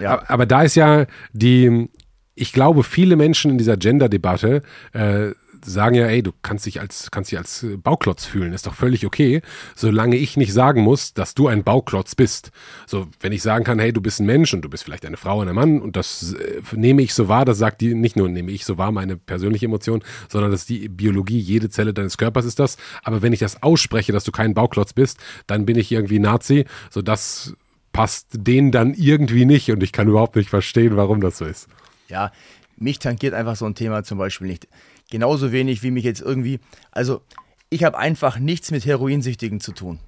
Ja. 0.00 0.22
Aber, 0.28 0.46
da 0.46 0.62
ist 0.62 0.74
ja 0.74 1.06
die, 1.32 1.88
ich 2.34 2.52
glaube, 2.52 2.84
viele 2.84 3.16
Menschen 3.16 3.52
in 3.52 3.58
dieser 3.58 3.76
Gender-Debatte 3.76 4.62
äh, 4.92 5.32
sagen 5.64 5.94
ja, 5.94 6.06
ey, 6.06 6.22
du 6.22 6.32
kannst 6.42 6.66
dich 6.66 6.80
als 6.80 7.10
kannst 7.10 7.30
dich 7.30 7.38
als 7.38 7.66
Bauklotz 7.82 8.24
fühlen, 8.24 8.52
ist 8.52 8.66
doch 8.66 8.74
völlig 8.74 9.06
okay, 9.06 9.42
solange 9.74 10.16
ich 10.16 10.36
nicht 10.36 10.52
sagen 10.52 10.82
muss, 10.82 11.14
dass 11.14 11.34
du 11.34 11.48
ein 11.48 11.64
Bauklotz 11.64 12.14
bist. 12.14 12.50
So, 12.86 13.08
wenn 13.20 13.32
ich 13.32 13.42
sagen 13.42 13.64
kann, 13.64 13.78
hey, 13.78 13.92
du 13.92 14.00
bist 14.00 14.20
ein 14.20 14.26
Mensch 14.26 14.54
und 14.54 14.62
du 14.62 14.68
bist 14.68 14.84
vielleicht 14.84 15.06
eine 15.06 15.16
Frau 15.16 15.40
und 15.40 15.48
ein 15.48 15.54
Mann 15.54 15.80
und 15.80 15.96
das 15.96 16.34
äh, 16.34 16.60
nehme 16.72 17.02
ich 17.02 17.14
so 17.14 17.28
wahr, 17.28 17.44
das 17.44 17.58
sagt 17.58 17.80
die 17.80 17.94
nicht 17.94 18.16
nur 18.16 18.28
nehme 18.28 18.50
ich 18.52 18.64
so 18.64 18.78
wahr 18.78 18.92
meine 18.92 19.16
persönliche 19.16 19.66
Emotion, 19.66 20.02
sondern 20.28 20.50
das 20.50 20.60
ist 20.60 20.68
die 20.68 20.88
Biologie, 20.88 21.38
jede 21.38 21.70
Zelle 21.70 21.94
deines 21.94 22.18
Körpers 22.18 22.44
ist 22.44 22.58
das. 22.58 22.76
Aber 23.02 23.22
wenn 23.22 23.32
ich 23.32 23.40
das 23.40 23.62
ausspreche, 23.62 24.12
dass 24.12 24.24
du 24.24 24.32
kein 24.32 24.54
Bauklotz 24.54 24.92
bist, 24.92 25.18
dann 25.46 25.66
bin 25.66 25.76
ich 25.76 25.92
irgendwie 25.92 26.18
Nazi. 26.18 26.64
So 26.90 27.02
das 27.02 27.54
passt 27.98 28.28
denen 28.30 28.70
dann 28.70 28.94
irgendwie 28.94 29.44
nicht 29.44 29.72
und 29.72 29.82
ich 29.82 29.90
kann 29.90 30.06
überhaupt 30.06 30.36
nicht 30.36 30.50
verstehen, 30.50 30.96
warum 30.96 31.20
das 31.20 31.38
so 31.38 31.44
ist. 31.44 31.66
Ja, 32.06 32.30
mich 32.76 33.00
tangiert 33.00 33.34
einfach 33.34 33.56
so 33.56 33.66
ein 33.66 33.74
Thema 33.74 34.04
zum 34.04 34.18
Beispiel 34.18 34.46
nicht. 34.46 34.68
Genauso 35.10 35.50
wenig 35.50 35.82
wie 35.82 35.90
mich 35.90 36.04
jetzt 36.04 36.20
irgendwie. 36.20 36.60
Also, 36.92 37.22
ich 37.70 37.82
habe 37.82 37.98
einfach 37.98 38.38
nichts 38.38 38.70
mit 38.70 38.86
Heroinsüchtigen 38.86 39.58
zu 39.58 39.72
tun. 39.72 39.98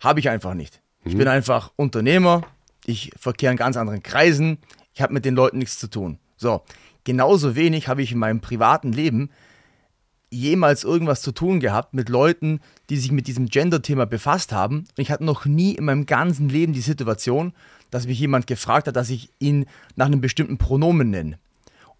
Habe 0.00 0.20
ich 0.20 0.28
einfach 0.28 0.52
nicht. 0.52 0.82
Ich 1.02 1.16
bin 1.16 1.28
einfach 1.28 1.72
Unternehmer. 1.76 2.42
Ich 2.84 3.10
verkehre 3.18 3.52
in 3.52 3.56
ganz 3.56 3.78
anderen 3.78 4.02
Kreisen. 4.02 4.58
Ich 4.92 5.00
habe 5.00 5.14
mit 5.14 5.24
den 5.24 5.34
Leuten 5.34 5.56
nichts 5.56 5.78
zu 5.78 5.88
tun. 5.88 6.18
So, 6.36 6.60
genauso 7.04 7.56
wenig 7.56 7.88
habe 7.88 8.02
ich 8.02 8.12
in 8.12 8.18
meinem 8.18 8.42
privaten 8.42 8.92
Leben 8.92 9.30
jemals 10.30 10.84
irgendwas 10.84 11.22
zu 11.22 11.32
tun 11.32 11.60
gehabt 11.60 11.92
mit 11.92 12.08
Leuten, 12.08 12.60
die 12.88 12.96
sich 12.96 13.12
mit 13.12 13.26
diesem 13.26 13.46
Gender-Thema 13.46 14.06
befasst 14.06 14.52
haben. 14.52 14.78
Und 14.78 14.98
ich 14.98 15.10
hatte 15.10 15.24
noch 15.24 15.44
nie 15.44 15.74
in 15.74 15.84
meinem 15.84 16.06
ganzen 16.06 16.48
Leben 16.48 16.72
die 16.72 16.80
Situation, 16.80 17.52
dass 17.90 18.06
mich 18.06 18.18
jemand 18.18 18.46
gefragt 18.46 18.86
hat, 18.86 18.96
dass 18.96 19.10
ich 19.10 19.30
ihn 19.40 19.66
nach 19.96 20.06
einem 20.06 20.20
bestimmten 20.20 20.58
Pronomen 20.58 21.10
nenne. 21.10 21.38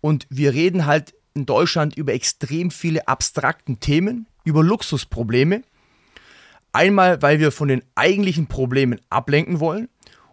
Und 0.00 0.26
wir 0.30 0.54
reden 0.54 0.86
halt 0.86 1.14
in 1.34 1.46
Deutschland 1.46 1.96
über 1.96 2.12
extrem 2.12 2.70
viele 2.70 3.08
abstrakten 3.08 3.80
Themen, 3.80 4.26
über 4.44 4.62
Luxusprobleme. 4.62 5.62
Einmal, 6.72 7.20
weil 7.22 7.40
wir 7.40 7.50
von 7.50 7.68
den 7.68 7.82
eigentlichen 7.96 8.46
Problemen 8.46 9.00
ablenken 9.10 9.58
wollen 9.58 9.88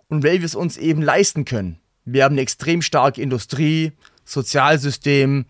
und 0.08 0.24
weil 0.24 0.40
wir 0.40 0.46
es 0.46 0.56
uns 0.56 0.78
eben 0.78 1.02
leisten 1.02 1.46
können. 1.46 1.80
Wir 2.06 2.24
haben 2.24 2.34
eine 2.34 2.42
extrem 2.42 2.82
starke 2.82 3.22
Industrie, 3.22 3.92
Sozialsystem, 4.24 5.46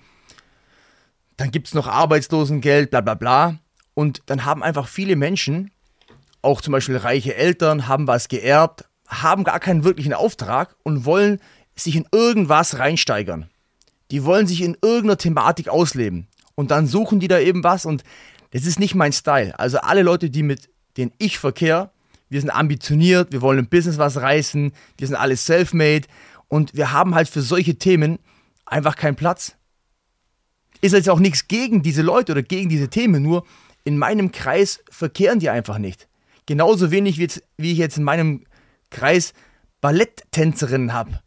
dann 1.37 1.51
gibt 1.51 1.67
es 1.67 1.73
noch 1.73 1.87
Arbeitslosengeld, 1.87 2.89
bla 2.89 3.01
bla 3.01 3.13
bla. 3.13 3.59
Und 3.93 4.21
dann 4.25 4.45
haben 4.45 4.63
einfach 4.63 4.87
viele 4.87 5.15
Menschen, 5.15 5.71
auch 6.41 6.61
zum 6.61 6.71
Beispiel 6.71 6.97
reiche 6.97 7.35
Eltern, 7.35 7.87
haben 7.87 8.07
was 8.07 8.27
geerbt, 8.27 8.85
haben 9.07 9.43
gar 9.43 9.59
keinen 9.59 9.83
wirklichen 9.83 10.13
Auftrag 10.13 10.75
und 10.83 11.05
wollen 11.05 11.39
sich 11.75 11.95
in 11.95 12.07
irgendwas 12.11 12.79
reinsteigern. 12.79 13.49
Die 14.11 14.23
wollen 14.23 14.47
sich 14.47 14.61
in 14.61 14.77
irgendeiner 14.81 15.17
Thematik 15.17 15.69
ausleben. 15.69 16.27
Und 16.55 16.71
dann 16.71 16.87
suchen 16.87 17.19
die 17.19 17.27
da 17.27 17.39
eben 17.39 17.63
was 17.63 17.85
und 17.85 18.03
das 18.51 18.65
ist 18.65 18.79
nicht 18.79 18.95
mein 18.95 19.13
Style. 19.13 19.57
Also 19.59 19.79
alle 19.79 20.01
Leute, 20.01 20.29
die 20.29 20.43
mit 20.43 20.69
denen 20.95 21.11
ich 21.17 21.37
verkehre, 21.37 21.91
wir 22.29 22.41
sind 22.41 22.49
ambitioniert, 22.49 23.31
wir 23.31 23.41
wollen 23.41 23.59
im 23.59 23.67
Business 23.67 23.97
was 23.97 24.17
reißen, 24.17 24.73
wir 24.97 25.07
sind 25.07 25.15
alle 25.15 25.37
self-made 25.37 26.07
und 26.47 26.75
wir 26.75 26.91
haben 26.91 27.13
halt 27.13 27.29
für 27.29 27.41
solche 27.41 27.75
Themen 27.75 28.19
einfach 28.65 28.95
keinen 28.95 29.15
Platz. 29.15 29.56
Ist 30.81 30.94
jetzt 30.94 31.09
auch 31.09 31.19
nichts 31.19 31.47
gegen 31.47 31.81
diese 31.81 32.01
Leute 32.01 32.31
oder 32.31 32.44
gegen 32.44 32.69
diese 32.69 32.88
Themen, 32.89 33.24
nur 33.24 33.45
in 33.83 33.97
meinem 33.97 34.31
Kreis 34.31 34.81
verkehren 34.89 35.39
die 35.39 35.50
einfach 35.50 35.77
nicht. 35.77 36.07
Genauso 36.45 36.91
wenig 36.91 37.18
wie, 37.18 37.24
jetzt, 37.24 37.44
wie 37.57 37.71
ich 37.71 37.77
jetzt 37.77 37.97
in 37.97 38.03
meinem 38.03 38.44
Kreis 38.89 39.33
Balletttänzerinnen 39.81 40.94
habe, 40.94 41.19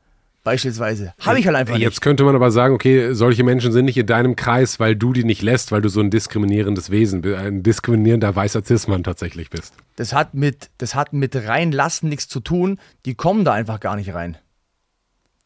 beispielsweise. 0.45 1.15
Habe 1.21 1.39
ich 1.39 1.47
halt 1.47 1.57
einfach 1.57 1.75
nicht. 1.75 1.83
Jetzt 1.83 2.01
könnte 2.01 2.25
man 2.25 2.35
aber 2.35 2.51
sagen, 2.51 2.75
okay, 2.75 3.13
solche 3.13 3.45
Menschen 3.45 3.73
sind 3.73 3.85
nicht 3.85 3.97
in 3.97 4.07
deinem 4.07 4.37
Kreis, 4.37 4.81
weil 4.81 4.97
du 4.97 5.13
die 5.13 5.25
nicht 5.25 5.43
lässt, 5.43 5.73
weil 5.73 5.83
du 5.83 5.89
so 5.89 6.01
ein 6.01 6.11
diskriminierendes 6.11 6.91
Wesen, 6.91 7.25
ein 7.35 7.63
diskriminierender 7.63 8.35
weißer 8.35 8.65
Cis-Mann 8.65 9.05
tatsächlich 9.05 9.51
bist. 9.51 9.75
Das 9.97 10.13
hat 10.13 10.35
mit, 10.35 10.71
das 10.79 10.95
hat 10.95 11.13
mit 11.13 11.37
reinlassen 11.37 12.09
nichts 12.09 12.29
zu 12.29 12.41
tun. 12.41 12.79
Die 13.07 13.15
kommen 13.15 13.45
da 13.45 13.53
einfach 13.53 13.81
gar 13.81 13.97
nicht 13.97 14.13
rein. 14.13 14.37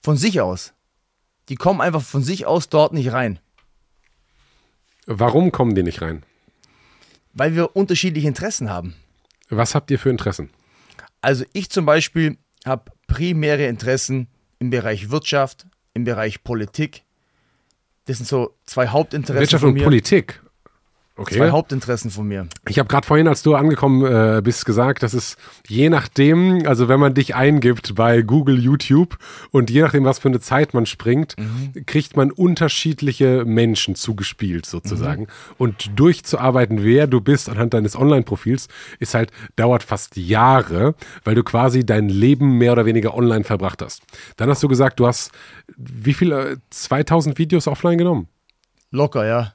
Von 0.03 0.17
sich 0.17 0.41
aus. 0.41 0.73
Die 1.49 1.57
kommen 1.57 1.81
einfach 1.81 2.03
von 2.03 2.23
sich 2.23 2.47
aus 2.47 2.69
dort 2.69 2.93
nicht 2.93 3.13
rein. 3.13 3.39
Warum 5.07 5.53
kommen 5.53 5.75
die 5.75 5.83
nicht 5.83 6.03
rein? 6.03 6.23
Weil 7.33 7.55
wir 7.55 7.77
unterschiedliche 7.77 8.29
Interessen 8.29 8.71
haben. 8.71 8.95
Was 9.49 9.75
habt 9.75 9.91
ihr 9.91 9.99
für 9.99 10.11
Interessen? 10.11 10.51
Also 11.21 11.45
ich 11.53 11.71
zum 11.71 11.87
Beispiel 11.87 12.39
habe 12.65 12.91
primäre 13.07 13.67
Interessen 13.67 14.29
im 14.59 14.71
Bereich 14.71 15.11
Wirtschaft, 15.11 15.67
im 15.93 16.05
Bereich 16.05 16.43
Politik. 16.45 17.03
Das 18.07 18.19
sind 18.19 18.27
so 18.27 18.55
zwei 18.65 18.89
Hauptinteressen 18.89 19.41
Wirtschaft 19.41 19.65
und 19.65 19.75
mir. 19.75 19.85
Politik. 21.15 21.37
Zwei 21.37 21.45
Okay. 21.45 21.53
Hauptinteressen 21.53 22.11
von 22.11 22.27
mir. 22.27 22.49
Ich 22.69 22.79
habe 22.79 22.89
gerade 22.89 23.07
vorhin, 23.07 23.29
als 23.29 23.43
du 23.43 23.55
angekommen 23.55 24.05
äh, 24.05 24.41
bist, 24.43 24.67
gesagt, 24.67 25.03
dass 25.05 25.15
es 25.15 25.37
je 25.69 25.89
nachdem, 25.89 26.67
also 26.67 26.89
wenn 26.89 26.99
man 26.99 27.15
dich 27.15 27.35
eingibt 27.37 27.95
bei 27.95 28.23
Google, 28.23 28.59
YouTube 28.59 29.17
und 29.53 29.71
je 29.71 29.83
nachdem, 29.83 30.05
was 30.05 30.19
für 30.19 30.29
eine 30.29 30.41
Zeit 30.41 30.75
man 30.75 30.87
springt, 30.87 31.37
kriegt 31.87 32.17
man 32.17 32.33
unterschiedliche 32.33 33.45
Menschen 33.45 33.95
zugespielt 33.95 34.67
sozusagen. 34.67 35.29
Und 35.57 35.91
durchzuarbeiten, 35.99 36.83
wer 36.83 37.07
du 37.07 37.21
bist 37.21 37.49
anhand 37.49 37.75
deines 37.75 37.95
Online-Profils, 37.97 38.69
ist 38.99 39.15
halt, 39.15 39.31
dauert 39.55 39.85
fast 39.85 40.17
Jahre, 40.17 40.95
weil 41.23 41.37
du 41.37 41.45
quasi 41.45 41.87
dein 41.87 42.09
Leben 42.09 42.59
mehr 42.59 42.73
oder 42.73 42.87
weniger 42.87 43.15
online 43.15 43.45
verbracht 43.45 43.83
hast. 43.83 44.03
Dann 44.37 44.49
hast 44.51 44.63
du 44.63 44.69
gesagt, 44.69 44.99
du 44.99 45.07
hast 45.07 45.31
wie 45.77 46.15
viel, 46.15 46.33
äh, 46.33 46.57
2000 46.71 47.39
Videos 47.39 47.69
offline 47.69 47.99
genommen? 47.99 48.29
Locker, 48.91 49.27
ja. 49.27 49.55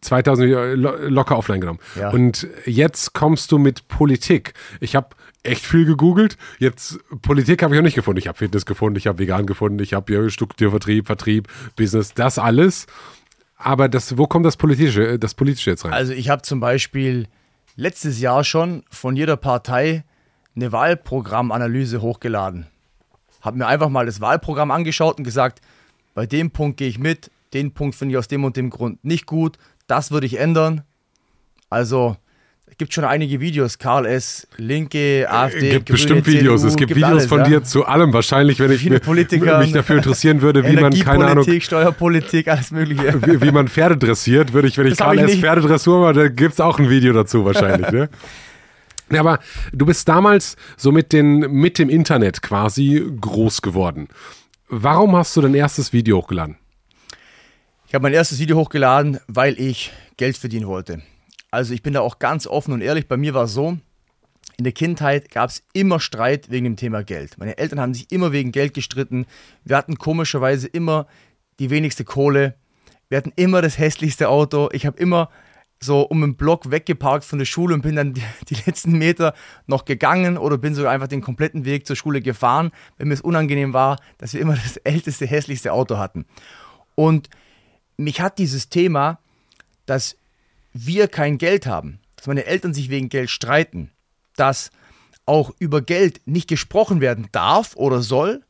2000 0.00 0.46
Video 0.46 0.74
lo 0.74 0.96
locker 1.08 1.38
offline 1.38 1.60
genommen. 1.60 1.80
Ja. 1.96 2.10
Und 2.10 2.46
jetzt 2.66 3.12
kommst 3.12 3.52
du 3.52 3.58
mit 3.58 3.88
Politik. 3.88 4.54
Ich 4.80 4.96
habe 4.96 5.08
echt 5.42 5.64
viel 5.64 5.84
gegoogelt. 5.84 6.36
Jetzt 6.58 6.98
Politik 7.22 7.62
habe 7.62 7.74
ich 7.74 7.78
auch 7.80 7.84
nicht 7.84 7.94
gefunden. 7.94 8.18
Ich 8.18 8.28
habe 8.28 8.38
Fitness 8.38 8.66
gefunden, 8.66 8.96
ich 8.96 9.06
habe 9.06 9.18
vegan 9.18 9.46
gefunden, 9.46 9.78
ich 9.80 9.94
habe 9.94 10.12
ja, 10.12 10.28
Strukturvertrieb, 10.28 11.06
Vertrieb, 11.06 11.48
Business, 11.76 12.14
das 12.14 12.38
alles. 12.38 12.86
Aber 13.56 13.88
das, 13.88 14.18
wo 14.18 14.26
kommt 14.26 14.44
das 14.44 14.56
Politische, 14.56 15.18
das 15.18 15.34
Politische 15.34 15.70
jetzt 15.70 15.84
rein? 15.84 15.92
Also 15.92 16.12
ich 16.12 16.28
habe 16.28 16.42
zum 16.42 16.60
Beispiel 16.60 17.28
letztes 17.76 18.20
Jahr 18.20 18.44
schon 18.44 18.82
von 18.90 19.16
jeder 19.16 19.36
Partei 19.36 20.04
eine 20.56 20.72
Wahlprogrammanalyse 20.72 22.02
hochgeladen. 22.02 22.66
Habe 23.40 23.58
mir 23.58 23.66
einfach 23.66 23.88
mal 23.88 24.06
das 24.06 24.20
Wahlprogramm 24.20 24.70
angeschaut 24.70 25.18
und 25.18 25.24
gesagt, 25.24 25.60
bei 26.14 26.26
dem 26.26 26.50
Punkt 26.50 26.78
gehe 26.78 26.88
ich 26.88 26.98
mit, 26.98 27.30
den 27.52 27.72
Punkt 27.72 27.94
finde 27.94 28.12
ich 28.12 28.18
aus 28.18 28.28
dem 28.28 28.44
und 28.44 28.56
dem 28.56 28.70
Grund 28.70 29.04
nicht 29.04 29.26
gut, 29.26 29.58
das 29.86 30.10
würde 30.10 30.26
ich 30.26 30.38
ändern. 30.38 30.82
Also 31.70 32.16
gibt 32.78 32.92
schon 32.92 33.04
einige 33.04 33.40
Videos. 33.40 33.78
Karl 33.78 34.06
S., 34.06 34.46
Linke, 34.56 35.26
AfD, 35.30 35.56
Es 35.56 35.62
gibt 35.62 35.86
Grüne, 35.86 35.96
bestimmt 35.96 36.24
CDU, 36.24 36.38
Videos. 36.38 36.62
Es 36.62 36.76
gibt, 36.76 36.94
Videos 36.94 37.10
alles, 37.10 37.26
von 37.26 37.38
ja. 37.40 37.44
dir 37.46 37.62
zu 37.62 37.84
allem. 37.84 38.12
Wahrscheinlich, 38.12 38.58
wenn 38.60 38.72
ich 38.72 38.84
mir, 38.84 39.00
mich 39.58 39.72
dafür 39.72 39.96
interessieren 39.96 40.42
würde, 40.42 40.66
wie 40.68 40.76
man, 40.76 40.92
keine 40.92 41.26
Ahnung, 41.26 41.60
Steuerpolitik, 41.60 42.48
alles 42.48 42.70
mögliche. 42.70 43.22
wie, 43.26 43.40
wie 43.40 43.52
man 43.52 43.68
Pferde 43.68 43.96
dressiert, 43.96 44.52
würde 44.52 44.68
ich, 44.68 44.78
wenn 44.78 44.86
ich 44.86 44.96
Das 44.96 45.06
Karl 45.06 45.18
ich 45.18 45.34
S. 45.34 45.40
Pferdedressur 45.40 46.00
mache, 46.00 46.14
da 46.14 46.28
gibt 46.28 46.54
es 46.54 46.60
auch 46.60 46.78
ein 46.78 46.90
Video 46.90 47.12
dazu 47.12 47.44
wahrscheinlich. 47.44 47.90
ne? 47.90 48.08
Ja, 49.12 49.20
aber 49.20 49.38
du 49.70 49.84
bist 49.84 50.08
damals 50.08 50.56
so 50.78 50.90
mit, 50.90 51.12
den, 51.12 51.40
mit 51.52 51.78
dem 51.78 51.90
Internet 51.90 52.40
quasi 52.40 53.06
groß 53.20 53.60
geworden. 53.60 54.08
Warum 54.70 55.14
hast 55.14 55.36
du 55.36 55.42
dein 55.42 55.54
erstes 55.54 55.92
Video 55.92 56.16
hochgeladen? 56.16 56.56
Ich 57.86 57.94
habe 57.94 58.02
mein 58.02 58.14
erstes 58.14 58.38
Video 58.38 58.56
hochgeladen, 58.56 59.20
weil 59.28 59.60
ich 59.60 59.92
Geld 60.16 60.36
verdienen 60.36 60.66
wollte. 60.66 61.02
Also 61.50 61.74
ich 61.74 61.82
bin 61.82 61.92
da 61.92 62.00
auch 62.00 62.18
ganz 62.18 62.46
offen 62.46 62.72
und 62.72 62.80
ehrlich. 62.80 63.08
Bei 63.08 63.16
mir 63.16 63.34
war 63.34 63.44
es 63.44 63.52
so, 63.52 63.78
in 64.56 64.64
der 64.64 64.72
Kindheit 64.72 65.30
gab 65.30 65.50
es 65.50 65.62
immer 65.74 66.00
Streit 66.00 66.50
wegen 66.50 66.64
dem 66.64 66.76
Thema 66.76 67.04
Geld. 67.04 67.38
Meine 67.38 67.58
Eltern 67.58 67.80
haben 67.80 67.94
sich 67.94 68.10
immer 68.10 68.32
wegen 68.32 68.52
Geld 68.52 68.74
gestritten. 68.74 69.26
Wir 69.64 69.76
hatten 69.76 69.98
komischerweise 69.98 70.66
immer 70.66 71.06
die 71.58 71.70
wenigste 71.70 72.04
Kohle. 72.04 72.54
Wir 73.08 73.18
hatten 73.18 73.32
immer 73.36 73.62
das 73.62 73.78
hässlichste 73.78 74.28
Auto. 74.28 74.70
Ich 74.72 74.86
habe 74.86 74.98
immer 74.98 75.28
so 75.78 76.00
um 76.00 76.22
den 76.22 76.36
Block 76.36 76.70
weggeparkt 76.70 77.24
von 77.24 77.38
der 77.38 77.46
Schule 77.46 77.74
und 77.74 77.82
bin 77.82 77.96
dann 77.96 78.14
die, 78.14 78.22
die 78.48 78.56
letzten 78.66 78.92
Meter 78.92 79.34
noch 79.66 79.84
gegangen 79.84 80.38
oder 80.38 80.56
bin 80.56 80.74
sogar 80.74 80.92
einfach 80.92 81.08
den 81.08 81.20
kompletten 81.20 81.64
Weg 81.64 81.86
zur 81.86 81.96
Schule 81.96 82.22
gefahren, 82.22 82.70
wenn 82.96 83.08
mir 83.08 83.14
es 83.14 83.20
unangenehm 83.20 83.74
war, 83.74 84.00
dass 84.18 84.32
wir 84.32 84.40
immer 84.40 84.54
das 84.54 84.78
älteste, 84.78 85.26
hässlichste 85.26 85.72
Auto 85.72 85.98
hatten. 85.98 86.24
Und 86.94 87.28
mich 87.96 88.20
hat 88.20 88.38
dieses 88.38 88.68
Thema, 88.68 89.18
dass 89.86 90.16
wir 90.72 91.08
kein 91.08 91.38
Geld 91.38 91.66
haben, 91.66 92.00
dass 92.16 92.26
meine 92.26 92.46
Eltern 92.46 92.74
sich 92.74 92.90
wegen 92.90 93.08
Geld 93.08 93.30
streiten, 93.30 93.90
dass 94.36 94.70
auch 95.26 95.52
über 95.58 95.80
Geld 95.80 96.20
nicht 96.26 96.48
gesprochen 96.48 97.00
werden 97.00 97.28
darf 97.32 97.76
oder 97.76 98.02
soll 98.02 98.42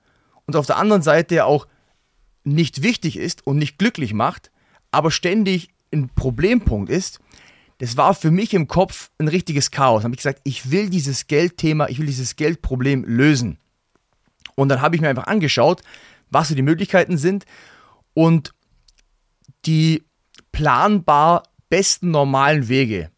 und 0.46 0.56
auf 0.56 0.66
der 0.66 0.76
anderen 0.76 1.02
Seite 1.02 1.44
auch 1.44 1.66
nicht 2.44 2.82
wichtig 2.82 3.16
ist 3.16 3.46
und 3.46 3.58
nicht 3.58 3.78
glücklich 3.78 4.12
macht, 4.12 4.50
aber 4.90 5.10
ständig 5.10 5.70
ein 5.92 6.10
Problempunkt 6.14 6.90
ist, 6.90 7.20
das 7.78 7.96
war 7.96 8.14
für 8.14 8.30
mich 8.30 8.54
im 8.54 8.68
Kopf 8.68 9.10
ein 9.18 9.28
richtiges 9.28 9.70
Chaos. 9.70 10.02
Da 10.02 10.04
habe 10.04 10.14
ich 10.14 10.18
gesagt, 10.18 10.40
ich 10.44 10.70
will 10.70 10.90
dieses 10.90 11.26
Geldthema, 11.26 11.88
ich 11.88 11.98
will 11.98 12.06
dieses 12.06 12.36
Geldproblem 12.36 13.04
lösen. 13.04 13.58
Und 14.54 14.68
dann 14.68 14.80
habe 14.80 14.94
ich 14.94 15.02
mir 15.02 15.08
einfach 15.08 15.26
angeschaut, 15.26 15.82
was 16.30 16.48
so 16.48 16.54
die 16.54 16.62
Möglichkeiten 16.62 17.18
sind 17.18 17.44
und 18.14 18.54
die 19.66 20.02
planbar 20.52 21.44
besten 21.68 22.10
normalen 22.10 22.68
Wege, 22.68 23.10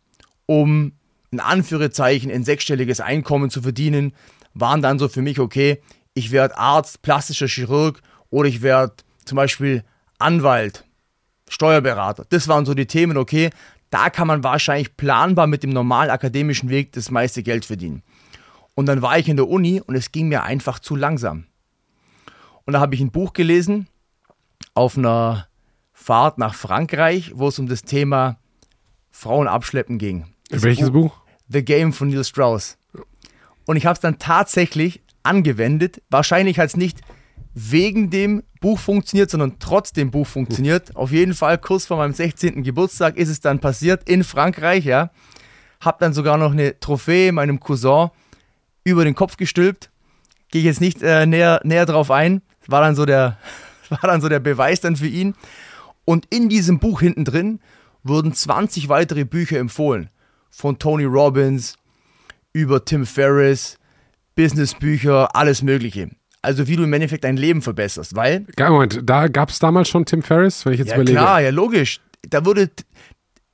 um 0.46 0.92
in 1.30 1.40
Anführungszeichen 1.40 2.30
ein 2.30 2.44
sechsstelliges 2.44 3.00
Einkommen 3.00 3.50
zu 3.50 3.62
verdienen, 3.62 4.12
waren 4.54 4.82
dann 4.82 4.98
so 4.98 5.08
für 5.08 5.22
mich, 5.22 5.38
okay, 5.38 5.82
ich 6.14 6.30
werde 6.30 6.56
Arzt, 6.56 7.02
plastischer 7.02 7.48
Chirurg 7.48 8.00
oder 8.30 8.48
ich 8.48 8.62
werde 8.62 8.94
zum 9.24 9.36
Beispiel 9.36 9.84
Anwalt, 10.18 10.84
Steuerberater. 11.48 12.24
Das 12.30 12.48
waren 12.48 12.64
so 12.64 12.72
die 12.74 12.86
Themen, 12.86 13.18
okay, 13.18 13.50
da 13.90 14.10
kann 14.10 14.26
man 14.26 14.42
wahrscheinlich 14.42 14.96
planbar 14.96 15.46
mit 15.46 15.62
dem 15.62 15.70
normalen 15.70 16.10
akademischen 16.10 16.70
Weg 16.70 16.92
das 16.92 17.10
meiste 17.10 17.42
Geld 17.42 17.64
verdienen. 17.64 18.02
Und 18.74 18.86
dann 18.86 19.02
war 19.02 19.18
ich 19.18 19.28
in 19.28 19.36
der 19.36 19.48
Uni 19.48 19.80
und 19.80 19.94
es 19.94 20.12
ging 20.12 20.28
mir 20.28 20.42
einfach 20.42 20.78
zu 20.78 20.96
langsam. 20.96 21.46
Und 22.64 22.72
da 22.72 22.80
habe 22.80 22.94
ich 22.94 23.00
ein 23.00 23.12
Buch 23.12 23.32
gelesen 23.32 23.88
auf 24.74 24.98
einer 24.98 25.48
Fahrt 26.06 26.38
nach 26.38 26.54
Frankreich, 26.54 27.32
wo 27.34 27.48
es 27.48 27.58
um 27.58 27.66
das 27.66 27.82
Thema 27.82 28.38
Frauen 29.10 29.48
abschleppen 29.48 29.98
ging. 29.98 30.26
Das 30.50 30.62
Welches 30.62 30.92
Buch? 30.92 31.20
The 31.48 31.64
Game 31.64 31.92
von 31.92 32.06
Neil 32.06 32.22
Strauss. 32.22 32.78
Und 33.64 33.74
ich 33.74 33.86
habe 33.86 33.94
es 33.94 34.00
dann 34.00 34.20
tatsächlich 34.20 35.02
angewendet. 35.24 36.00
Wahrscheinlich 36.08 36.60
hat 36.60 36.68
es 36.68 36.76
nicht 36.76 37.00
wegen 37.54 38.08
dem 38.10 38.44
Buch 38.60 38.78
funktioniert, 38.78 39.30
sondern 39.30 39.58
trotz 39.58 39.92
dem 39.92 40.12
Buch 40.12 40.28
funktioniert. 40.28 40.94
Auf 40.94 41.10
jeden 41.10 41.34
Fall 41.34 41.58
kurz 41.58 41.86
vor 41.86 41.96
meinem 41.96 42.12
16. 42.12 42.62
Geburtstag 42.62 43.16
ist 43.16 43.28
es 43.28 43.40
dann 43.40 43.58
passiert 43.58 44.08
in 44.08 44.22
Frankreich, 44.22 44.84
ja. 44.84 45.10
Hab 45.80 45.98
dann 45.98 46.12
sogar 46.12 46.38
noch 46.38 46.52
eine 46.52 46.78
Trophäe 46.78 47.32
meinem 47.32 47.58
Cousin 47.58 48.10
über 48.84 49.04
den 49.04 49.16
Kopf 49.16 49.36
gestülpt. 49.36 49.90
Gehe 50.52 50.60
ich 50.60 50.66
jetzt 50.66 50.80
nicht 50.80 51.02
äh, 51.02 51.26
näher, 51.26 51.60
näher 51.64 51.84
drauf 51.84 52.12
ein. 52.12 52.42
War 52.68 52.82
dann, 52.82 52.94
so 52.94 53.06
der, 53.06 53.38
war 53.88 53.98
dann 54.02 54.20
so 54.20 54.28
der 54.28 54.38
Beweis 54.38 54.80
dann 54.80 54.94
für 54.94 55.08
ihn. 55.08 55.34
Und 56.06 56.26
in 56.30 56.48
diesem 56.48 56.78
Buch 56.78 57.00
hinten 57.00 57.26
drin 57.26 57.60
wurden 58.02 58.32
20 58.32 58.88
weitere 58.88 59.24
Bücher 59.24 59.58
empfohlen. 59.58 60.08
Von 60.48 60.78
Tony 60.78 61.04
Robbins 61.04 61.76
über 62.54 62.82
Tim 62.82 63.04
Ferriss, 63.04 63.76
Businessbücher, 64.34 65.36
alles 65.36 65.62
Mögliche. 65.62 66.10
Also 66.40 66.68
wie 66.68 66.76
du 66.76 66.84
im 66.84 66.92
Endeffekt 66.92 67.24
dein 67.24 67.36
Leben 67.36 67.60
verbesserst, 67.60 68.14
weil 68.14 68.46
Moment, 68.58 69.00
da 69.04 69.28
gab 69.28 69.50
es 69.50 69.58
damals 69.58 69.88
schon 69.88 70.06
Tim 70.06 70.22
Ferriss, 70.22 70.64
wenn 70.64 70.72
ich 70.72 70.78
jetzt 70.78 70.90
ja 70.90 70.94
überlege. 70.94 71.18
klar, 71.18 71.40
ja 71.42 71.50
logisch. 71.50 72.00
Da 72.22 72.46
wurde 72.46 72.70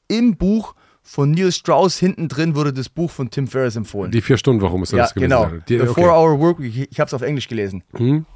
im 0.09 0.37
Buch 0.37 0.75
von 1.03 1.31
Neil 1.31 1.51
Strauss 1.51 1.99
hinten 1.99 2.29
drin 2.29 2.55
wurde 2.55 2.73
das 2.73 2.89
Buch 2.89 3.11
von 3.11 3.31
Tim 3.31 3.49
Ferriss 3.49 3.77
empfohlen. 3.77 4.13
Die 4.13 4.21
vier 4.21 4.37
Stunden, 4.37 4.63
warum 4.63 4.83
ist 4.83 4.93
ja, 4.93 4.99
das 4.99 5.15
gewesen? 5.15 5.31
genau. 5.31 5.51
Die, 5.69 5.79
The 5.79 5.89
okay. 5.89 6.03
Four 6.03 6.13
Hour 6.13 6.39
Work 6.39 6.61
Week. 6.61 6.89
Ich 6.91 7.01
habe 7.01 7.09
es 7.09 7.15
auf 7.15 7.23
Englisch 7.23 7.49
gelesen. 7.49 7.83
Hm? 7.97 8.27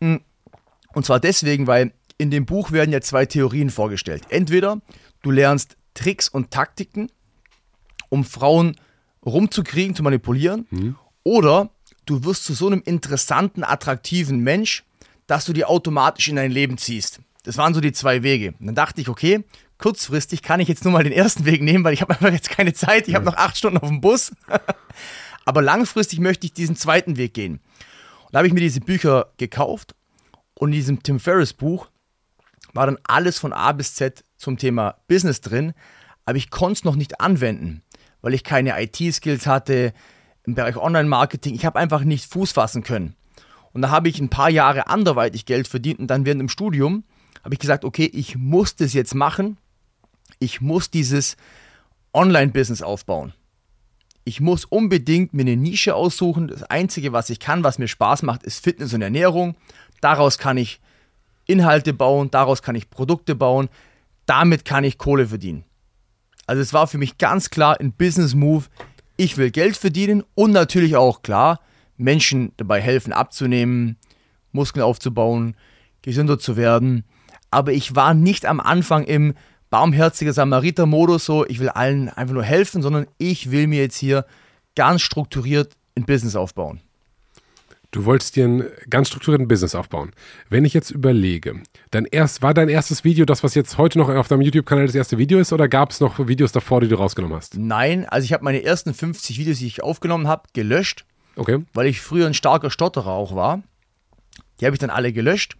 Mm. 0.00 0.16
Und 0.94 1.06
zwar 1.06 1.20
deswegen, 1.20 1.66
weil 1.66 1.92
in 2.18 2.30
dem 2.30 2.46
Buch 2.46 2.72
werden 2.72 2.92
ja 2.92 3.00
zwei 3.00 3.26
Theorien 3.26 3.70
vorgestellt. 3.70 4.24
Entweder 4.28 4.80
du 5.22 5.30
lernst 5.30 5.76
Tricks 5.94 6.28
und 6.28 6.50
Taktiken, 6.50 7.10
um 8.08 8.24
Frauen 8.24 8.76
rumzukriegen, 9.24 9.94
zu 9.94 10.02
manipulieren, 10.02 10.66
Mhm. 10.70 10.96
oder 11.22 11.70
du 12.06 12.24
wirst 12.24 12.44
zu 12.44 12.54
so 12.54 12.66
einem 12.66 12.82
interessanten, 12.84 13.62
attraktiven 13.64 14.40
Mensch, 14.40 14.84
dass 15.26 15.44
du 15.44 15.52
die 15.52 15.64
automatisch 15.64 16.28
in 16.28 16.36
dein 16.36 16.50
Leben 16.50 16.78
ziehst. 16.78 17.20
Das 17.44 17.56
waren 17.56 17.74
so 17.74 17.80
die 17.80 17.92
zwei 17.92 18.22
Wege. 18.22 18.54
Und 18.58 18.66
dann 18.66 18.74
dachte 18.74 19.00
ich, 19.00 19.08
okay, 19.08 19.44
kurzfristig 19.78 20.42
kann 20.42 20.60
ich 20.60 20.68
jetzt 20.68 20.84
nur 20.84 20.92
mal 20.92 21.04
den 21.04 21.12
ersten 21.12 21.44
Weg 21.44 21.62
nehmen, 21.62 21.84
weil 21.84 21.94
ich 21.94 22.00
habe 22.02 22.12
einfach 22.14 22.32
jetzt 22.32 22.50
keine 22.50 22.72
Zeit. 22.72 23.08
Ich 23.08 23.14
habe 23.14 23.24
noch 23.24 23.36
acht 23.36 23.56
Stunden 23.56 23.78
auf 23.78 23.88
dem 23.88 24.00
Bus. 24.00 24.32
Aber 25.44 25.62
langfristig 25.62 26.20
möchte 26.20 26.46
ich 26.46 26.52
diesen 26.52 26.76
zweiten 26.76 27.16
Weg 27.16 27.34
gehen. 27.34 27.54
Und 27.54 28.32
da 28.32 28.38
habe 28.38 28.46
ich 28.48 28.54
mir 28.54 28.60
diese 28.60 28.80
Bücher 28.80 29.32
gekauft 29.38 29.94
und 30.54 30.68
in 30.70 30.74
diesem 30.74 31.02
Tim 31.02 31.18
Ferriss 31.20 31.52
Buch 31.52 31.88
war 32.72 32.86
dann 32.86 32.98
alles 33.04 33.38
von 33.38 33.52
A 33.52 33.72
bis 33.72 33.94
Z 33.94 34.24
zum 34.36 34.58
Thema 34.58 34.96
Business 35.08 35.40
drin, 35.40 35.72
aber 36.24 36.38
ich 36.38 36.50
konnte 36.50 36.74
es 36.74 36.84
noch 36.84 36.96
nicht 36.96 37.20
anwenden, 37.20 37.82
weil 38.20 38.34
ich 38.34 38.44
keine 38.44 38.80
IT-Skills 38.82 39.46
hatte 39.46 39.92
im 40.44 40.54
Bereich 40.54 40.76
Online-Marketing. 40.76 41.54
Ich 41.54 41.64
habe 41.64 41.78
einfach 41.78 42.04
nicht 42.04 42.30
Fuß 42.30 42.52
fassen 42.52 42.82
können. 42.82 43.14
Und 43.72 43.82
da 43.82 43.90
habe 43.90 44.08
ich 44.08 44.20
ein 44.20 44.28
paar 44.28 44.50
Jahre 44.50 44.88
anderweitig 44.88 45.46
Geld 45.46 45.68
verdient 45.68 45.98
und 46.00 46.08
dann 46.08 46.26
während 46.26 46.40
dem 46.40 46.48
Studium 46.48 47.04
habe 47.42 47.54
ich 47.54 47.60
gesagt, 47.60 47.84
okay, 47.84 48.08
ich 48.12 48.36
muss 48.36 48.76
das 48.76 48.92
jetzt 48.92 49.14
machen. 49.14 49.56
Ich 50.38 50.60
muss 50.60 50.90
dieses 50.90 51.36
Online-Business 52.12 52.82
aufbauen. 52.82 53.32
Ich 54.24 54.40
muss 54.40 54.64
unbedingt 54.64 55.34
mir 55.34 55.42
eine 55.42 55.56
Nische 55.56 55.94
aussuchen. 55.94 56.48
Das 56.48 56.62
Einzige, 56.62 57.12
was 57.12 57.30
ich 57.30 57.40
kann, 57.40 57.64
was 57.64 57.78
mir 57.78 57.88
Spaß 57.88 58.22
macht, 58.22 58.44
ist 58.44 58.62
Fitness 58.62 58.94
und 58.94 59.02
Ernährung. 59.02 59.56
Daraus 60.00 60.38
kann 60.38 60.56
ich 60.56 60.80
Inhalte 61.46 61.92
bauen, 61.92 62.30
daraus 62.30 62.62
kann 62.62 62.74
ich 62.74 62.90
Produkte 62.90 63.34
bauen. 63.34 63.68
Damit 64.26 64.64
kann 64.64 64.84
ich 64.84 64.98
Kohle 64.98 65.28
verdienen. 65.28 65.64
Also 66.46 66.62
es 66.62 66.72
war 66.72 66.86
für 66.86 66.98
mich 66.98 67.18
ganz 67.18 67.50
klar 67.50 67.78
ein 67.80 67.92
Business 67.92 68.34
Move. 68.34 68.66
Ich 69.16 69.36
will 69.36 69.50
Geld 69.50 69.76
verdienen 69.76 70.22
und 70.34 70.52
natürlich 70.52 70.96
auch 70.96 71.22
klar 71.22 71.60
Menschen 71.96 72.52
dabei 72.56 72.80
helfen 72.80 73.12
abzunehmen, 73.12 73.96
Muskeln 74.52 74.82
aufzubauen, 74.82 75.56
gesünder 76.02 76.38
zu 76.38 76.56
werden. 76.56 77.04
Aber 77.50 77.72
ich 77.72 77.94
war 77.94 78.14
nicht 78.14 78.46
am 78.46 78.60
Anfang 78.60 79.04
im 79.04 79.34
barmherziger 79.70 80.32
Samariter-Modus, 80.32 81.24
so 81.24 81.46
ich 81.46 81.58
will 81.58 81.68
allen 81.68 82.08
einfach 82.08 82.34
nur 82.34 82.44
helfen, 82.44 82.82
sondern 82.82 83.06
ich 83.18 83.50
will 83.50 83.66
mir 83.66 83.80
jetzt 83.80 83.96
hier 83.96 84.26
ganz 84.74 85.02
strukturiert 85.02 85.74
ein 85.96 86.04
Business 86.04 86.36
aufbauen. 86.36 86.80
Du 87.92 88.06
wolltest 88.06 88.36
dir 88.36 88.44
einen 88.46 88.64
ganz 88.88 89.08
strukturierten 89.08 89.48
Business 89.48 89.74
aufbauen. 89.74 90.12
Wenn 90.48 90.64
ich 90.64 90.72
jetzt 90.72 90.90
überlege, 90.90 91.62
dann 91.90 92.06
erst, 92.06 92.40
war 92.40 92.54
dein 92.54 92.70
erstes 92.70 93.04
Video 93.04 93.26
das, 93.26 93.44
was 93.44 93.54
jetzt 93.54 93.76
heute 93.76 93.98
noch 93.98 94.08
auf 94.08 94.28
deinem 94.28 94.40
YouTube-Kanal 94.40 94.86
das 94.86 94.94
erste 94.94 95.18
Video 95.18 95.38
ist, 95.38 95.52
oder 95.52 95.68
gab 95.68 95.90
es 95.90 96.00
noch 96.00 96.26
Videos 96.26 96.52
davor, 96.52 96.80
die 96.80 96.88
du 96.88 96.96
rausgenommen 96.96 97.36
hast? 97.36 97.58
Nein, 97.58 98.06
also 98.06 98.24
ich 98.24 98.32
habe 98.32 98.44
meine 98.44 98.62
ersten 98.62 98.94
50 98.94 99.38
Videos, 99.38 99.58
die 99.58 99.66
ich 99.66 99.82
aufgenommen 99.82 100.26
habe, 100.26 100.44
gelöscht, 100.54 101.04
Okay. 101.36 101.64
weil 101.74 101.86
ich 101.86 102.00
früher 102.00 102.26
ein 102.26 102.32
starker 102.32 102.70
Stotterer 102.70 103.10
auch 103.10 103.36
war. 103.36 103.62
Die 104.58 104.64
habe 104.64 104.74
ich 104.74 104.80
dann 104.80 104.90
alle 104.90 105.12
gelöscht. 105.12 105.58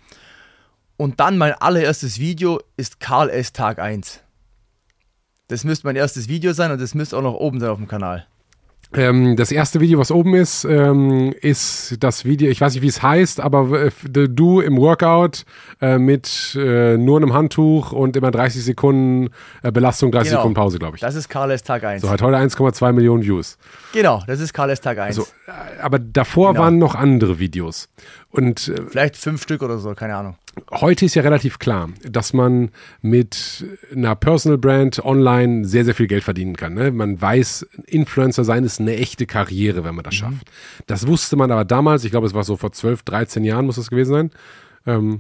Und 0.97 1.21
dann 1.21 1.37
mein 1.37 1.53
allererstes 1.53 2.19
Video 2.19 2.61
ist 2.79 2.99
Karl 2.99 3.29
S. 3.29 3.53
Tag 3.53 3.79
1. 3.79 4.21
Das 5.49 5.65
müsste 5.65 5.87
mein 5.87 5.97
erstes 5.97 6.29
Video 6.29 6.55
sein 6.55 6.71
und 6.71 6.81
das 6.81 6.95
müsste 6.95 7.19
auch 7.19 7.23
noch 7.23 7.35
oben 7.35 7.61
sein 7.61 7.69
auf 7.69 7.79
dem 7.79 7.89
Kanal. 7.89 8.27
Ähm, 8.95 9.37
das 9.37 9.51
erste 9.53 9.81
Video, 9.81 9.99
was 9.99 10.11
oben 10.11 10.35
ist, 10.35 10.65
ähm, 10.65 11.33
ist 11.41 11.97
das 12.03 12.25
Video, 12.25 12.51
ich 12.51 12.61
weiß 12.61 12.75
nicht, 12.75 12.83
wie 12.83 12.89
es 12.89 13.03
heißt, 13.03 13.41
aber 13.41 13.87
äh, 13.87 13.91
du 14.29 14.61
im 14.61 14.77
Workout 14.77 15.45
äh, 15.81 15.99
mit 15.99 16.55
äh, 16.61 16.97
nur 16.99 17.17
einem 17.17 17.33
Handtuch 17.33 17.93
und 17.93 18.17
immer 18.17 18.31
30 18.31 18.63
Sekunden 18.65 19.31
äh, 19.63 19.73
Belastung, 19.73 20.13
30 20.13 20.29
Genau. 20.31 20.41
Sekunden 20.41 20.55
Pause, 20.55 20.79
glaube 20.79 20.97
ich. 20.97 21.01
Das 21.01 21.15
ist 21.15 21.29
Carles 21.29 21.63
Tag 21.63 21.85
1. 21.85 22.03
So, 22.03 22.11
hat 22.11 22.21
heute 22.21 22.37
1,2 22.37 22.93
Millionen 22.93 23.23
Views. 23.23 23.57
Genau, 23.95 24.23
das 24.27 24.41
ist 24.41 24.53
Carles 24.53 24.81
Tag 24.81 24.99
1. 24.99 25.17
So, 25.17 25.23
äh, 25.23 25.81
aber 25.81 25.99
davor 25.99 26.53
Genau. 26.53 26.65
waren 26.65 26.79
noch 26.79 26.95
andere 26.95 27.39
Videos. 27.39 27.89
Und 28.31 28.69
äh, 28.69 28.83
Vielleicht 28.91 29.17
fünf 29.17 29.43
Stück 29.43 29.63
oder 29.63 29.79
so, 29.79 29.95
keine 29.95 30.17
Ahnung. 30.17 30.37
Heute 30.71 31.05
ist 31.05 31.15
ja 31.15 31.23
relativ 31.23 31.59
klar, 31.59 31.91
dass 32.03 32.33
man 32.33 32.71
mit 33.01 33.65
einer 33.95 34.15
Personal 34.15 34.59
Brand 34.59 35.05
online 35.05 35.65
sehr, 35.65 35.85
sehr 35.85 35.95
viel 35.95 36.07
Geld 36.07 36.25
verdienen 36.25 36.57
kann. 36.57 36.75
Ne? 36.75 36.91
Man 36.91 37.21
weiß, 37.21 37.67
Influencer 37.87 38.45
sein 38.45 38.65
ist 38.65 38.81
eine 38.81 38.97
echte 38.97 39.27
Karriere, 39.27 39.85
wenn 39.85 39.95
man 39.95 40.05
das 40.05 40.15
schafft. 40.15 40.51
Das 40.87 41.07
wusste 41.07 41.37
man 41.37 41.51
aber 41.51 41.65
damals, 41.65 42.05
ich 42.05 42.11
glaube, 42.11 42.27
es 42.27 42.35
war 42.35 42.45
so 42.45 42.57
vor 42.57 42.73
12, 42.73 43.03
13 43.03 43.45
Jahren 43.45 43.67
muss 43.67 43.79
es 43.79 43.91
gewesen 43.91 44.13
sein. 44.13 44.31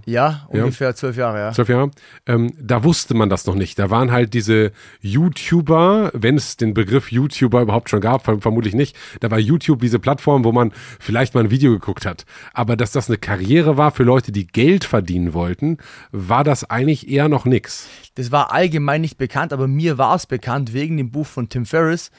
Ja, 0.07 0.47
ungefähr 0.49 0.95
zwölf 0.97 1.17
Jahre, 1.17 1.39
ja. 1.39 1.53
zwölf 1.53 1.69
Jahre, 1.69 1.91
ähm, 2.27 2.53
da 2.61 2.83
wusste 2.85 3.15
man 3.15 3.29
das 3.31 3.47
noch 3.47 3.55
nicht. 3.55 3.79
Da 3.79 3.91
waren 3.91 4.11
halt 4.11 4.35
diese 4.35 4.73
YouTuber, 5.01 6.11
wenn 6.15 6.37
es 6.37 6.57
den 6.57 6.75
Begriff 6.75 7.13
YouTuber 7.13 7.63
überhaupt 7.63 7.89
schon 7.91 8.01
gab, 8.01 8.27
verm- 8.27 8.41
vermutlich 8.41 8.75
nicht, 8.75 8.97
da 9.21 9.31
war 9.31 9.39
YouTube 9.39 9.81
diese 9.81 9.99
Plattform, 9.99 10.45
wo 10.45 10.53
man 10.53 10.73
vielleicht 10.99 11.35
mal 11.35 11.45
ein 11.45 11.51
Video 11.51 11.73
geguckt 11.73 12.07
hat. 12.07 12.25
Aber 12.55 12.77
dass 12.77 12.93
das 12.93 13.09
eine 13.09 13.19
Karriere 13.19 13.77
war 13.77 13.91
für 13.93 14.03
Leute, 14.03 14.33
die 14.33 14.47
Geld 14.47 14.85
verdienen 14.85 15.33
wollten, 15.35 15.79
war 16.11 16.45
das 16.45 16.65
eigentlich 16.65 17.09
eher 17.09 17.29
noch 17.29 17.45
nix. 17.45 17.89
Das 18.17 18.33
war 18.33 18.53
allgemein 18.53 19.01
nicht 19.01 19.17
bekannt, 19.19 19.53
aber 19.53 19.69
mir 19.69 19.97
war 19.99 20.15
es 20.17 20.27
bekannt 20.27 20.73
wegen 20.73 20.97
dem 20.97 21.11
Buch 21.11 21.27
von 21.27 21.49
Tim 21.49 21.67
Ferriss. 21.67 22.11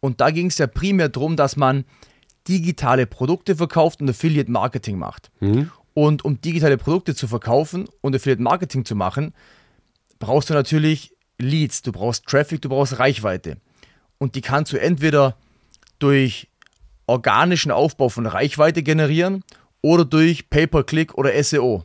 Und 0.00 0.20
da 0.20 0.30
ging 0.30 0.46
es 0.46 0.58
ja 0.58 0.66
primär 0.66 1.08
darum, 1.08 1.36
dass 1.36 1.56
man 1.56 1.84
digitale 2.46 3.06
Produkte 3.06 3.56
verkauft 3.56 4.00
und 4.00 4.08
Affiliate 4.08 4.50
Marketing 4.50 4.98
macht. 4.98 5.30
Und 5.98 6.24
um 6.24 6.40
digitale 6.40 6.78
Produkte 6.78 7.16
zu 7.16 7.26
verkaufen 7.26 7.88
und 8.02 8.14
Affiliate 8.14 8.40
Marketing 8.40 8.84
zu 8.84 8.94
machen, 8.94 9.34
brauchst 10.20 10.48
du 10.48 10.54
natürlich 10.54 11.12
Leads, 11.38 11.82
du 11.82 11.90
brauchst 11.90 12.24
Traffic, 12.26 12.62
du 12.62 12.68
brauchst 12.68 13.00
Reichweite. 13.00 13.56
Und 14.18 14.36
die 14.36 14.40
kannst 14.40 14.72
du 14.72 14.80
entweder 14.80 15.34
durch 15.98 16.46
organischen 17.08 17.72
Aufbau 17.72 18.10
von 18.10 18.26
Reichweite 18.26 18.84
generieren 18.84 19.42
oder 19.80 20.04
durch 20.04 20.48
Pay-per-Click 20.48 21.14
oder 21.14 21.32
SEO. 21.42 21.84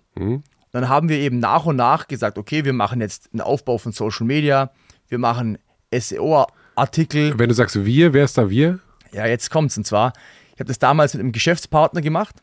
Dann 0.69 0.89
haben 0.89 1.09
wir 1.09 1.17
eben 1.17 1.39
nach 1.39 1.65
und 1.65 1.77
nach 1.77 2.07
gesagt, 2.07 2.37
okay, 2.37 2.65
wir 2.65 2.73
machen 2.73 3.01
jetzt 3.01 3.31
einen 3.33 3.41
Aufbau 3.41 3.79
von 3.79 3.93
Social 3.93 4.27
Media, 4.27 4.69
wir 5.07 5.17
machen 5.17 5.57
SEO-Artikel. 5.91 7.39
Wenn 7.39 7.49
du 7.49 7.55
sagst 7.55 7.83
wir, 7.83 8.13
wer 8.13 8.25
ist 8.25 8.37
da 8.37 8.47
wir? 8.47 8.77
Ja, 9.11 9.25
jetzt 9.25 9.49
kommt's. 9.49 9.75
Und 9.75 9.87
zwar, 9.87 10.13
ich 10.53 10.59
habe 10.59 10.67
das 10.67 10.77
damals 10.77 11.15
mit 11.15 11.21
einem 11.21 11.31
Geschäftspartner 11.31 12.01
gemacht, 12.01 12.42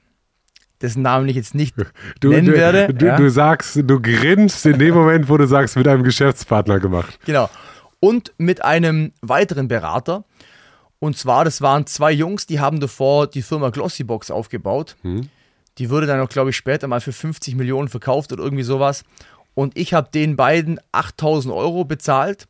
dessen 0.82 1.02
Namen 1.02 1.28
ich 1.28 1.36
jetzt 1.36 1.54
nicht 1.54 1.74
Du, 2.20 2.30
nennen 2.30 2.46
du, 2.46 2.52
werde. 2.52 2.92
du, 2.92 3.06
ja. 3.06 3.16
du 3.16 3.30
sagst, 3.30 3.76
du 3.84 4.00
grinst 4.00 4.64
in 4.66 4.78
dem 4.78 4.94
Moment, 4.94 5.28
wo 5.28 5.36
du 5.36 5.46
sagst, 5.46 5.76
mit 5.76 5.86
einem 5.86 6.02
Geschäftspartner 6.02 6.80
gemacht. 6.80 7.18
Genau. 7.24 7.48
Und 8.00 8.32
mit 8.38 8.64
einem 8.64 9.12
weiteren 9.20 9.68
Berater. 9.68 10.24
Und 10.98 11.16
zwar, 11.16 11.44
das 11.44 11.60
waren 11.62 11.86
zwei 11.86 12.12
Jungs, 12.12 12.46
die 12.46 12.60
haben 12.60 12.80
davor 12.80 13.26
die 13.26 13.42
Firma 13.42 13.70
Glossybox 13.70 14.30
aufgebaut. 14.30 14.96
Die 15.78 15.90
wurde 15.90 16.06
dann 16.06 16.20
auch, 16.20 16.28
glaube 16.28 16.50
ich, 16.50 16.56
später 16.56 16.88
mal 16.88 17.00
für 17.00 17.12
50 17.12 17.54
Millionen 17.56 17.88
verkauft 17.88 18.32
oder 18.32 18.42
irgendwie 18.42 18.62
sowas. 18.64 19.04
Und 19.54 19.76
ich 19.76 19.94
habe 19.94 20.10
den 20.12 20.36
beiden 20.36 20.78
8000 20.92 21.52
Euro 21.54 21.84
bezahlt, 21.84 22.48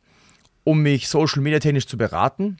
um 0.63 0.81
mich 0.81 1.07
social 1.07 1.41
media 1.41 1.59
technisch 1.59 1.87
zu 1.87 1.97
beraten. 1.97 2.57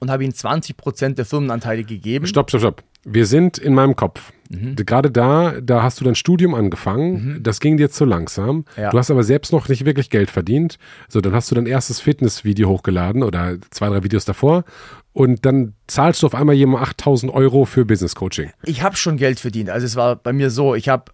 Und 0.00 0.10
habe 0.10 0.24
ihnen 0.24 0.32
20% 0.34 1.14
der 1.14 1.24
Firmenanteile 1.24 1.84
gegeben. 1.84 2.26
Stopp, 2.26 2.50
stopp, 2.50 2.60
stopp. 2.60 2.82
Wir 3.04 3.26
sind 3.26 3.56
in 3.58 3.72
meinem 3.74 3.96
Kopf. 3.96 4.32
Mhm. 4.50 4.76
Gerade 4.76 5.10
da, 5.10 5.60
da 5.60 5.82
hast 5.82 6.00
du 6.00 6.04
dein 6.04 6.14
Studium 6.14 6.54
angefangen. 6.54 7.42
Das 7.42 7.60
ging 7.60 7.76
dir 7.76 7.90
zu 7.90 8.04
langsam. 8.04 8.64
Ja. 8.76 8.90
Du 8.90 8.98
hast 8.98 9.10
aber 9.10 9.24
selbst 9.24 9.52
noch 9.52 9.68
nicht 9.68 9.84
wirklich 9.84 10.10
Geld 10.10 10.30
verdient. 10.30 10.78
So, 11.08 11.20
dann 11.20 11.32
hast 11.32 11.50
du 11.50 11.54
dein 11.54 11.66
erstes 11.66 12.00
Fitnessvideo 12.00 12.68
hochgeladen 12.68 13.22
oder 13.22 13.56
zwei, 13.70 13.88
drei 13.88 14.02
Videos 14.02 14.24
davor. 14.24 14.64
Und 15.12 15.46
dann 15.46 15.74
zahlst 15.86 16.22
du 16.22 16.26
auf 16.26 16.34
einmal 16.34 16.56
jemand 16.56 16.82
8000 16.82 17.32
Euro 17.32 17.64
für 17.64 17.84
Business 17.84 18.14
Coaching. 18.14 18.50
ich 18.64 18.82
habe 18.82 18.96
schon 18.96 19.16
Geld 19.16 19.40
verdient. 19.40 19.70
Also 19.70 19.86
es 19.86 19.96
war 19.96 20.16
bei 20.16 20.32
mir 20.32 20.50
so, 20.50 20.74
ich 20.74 20.88
habe 20.88 21.12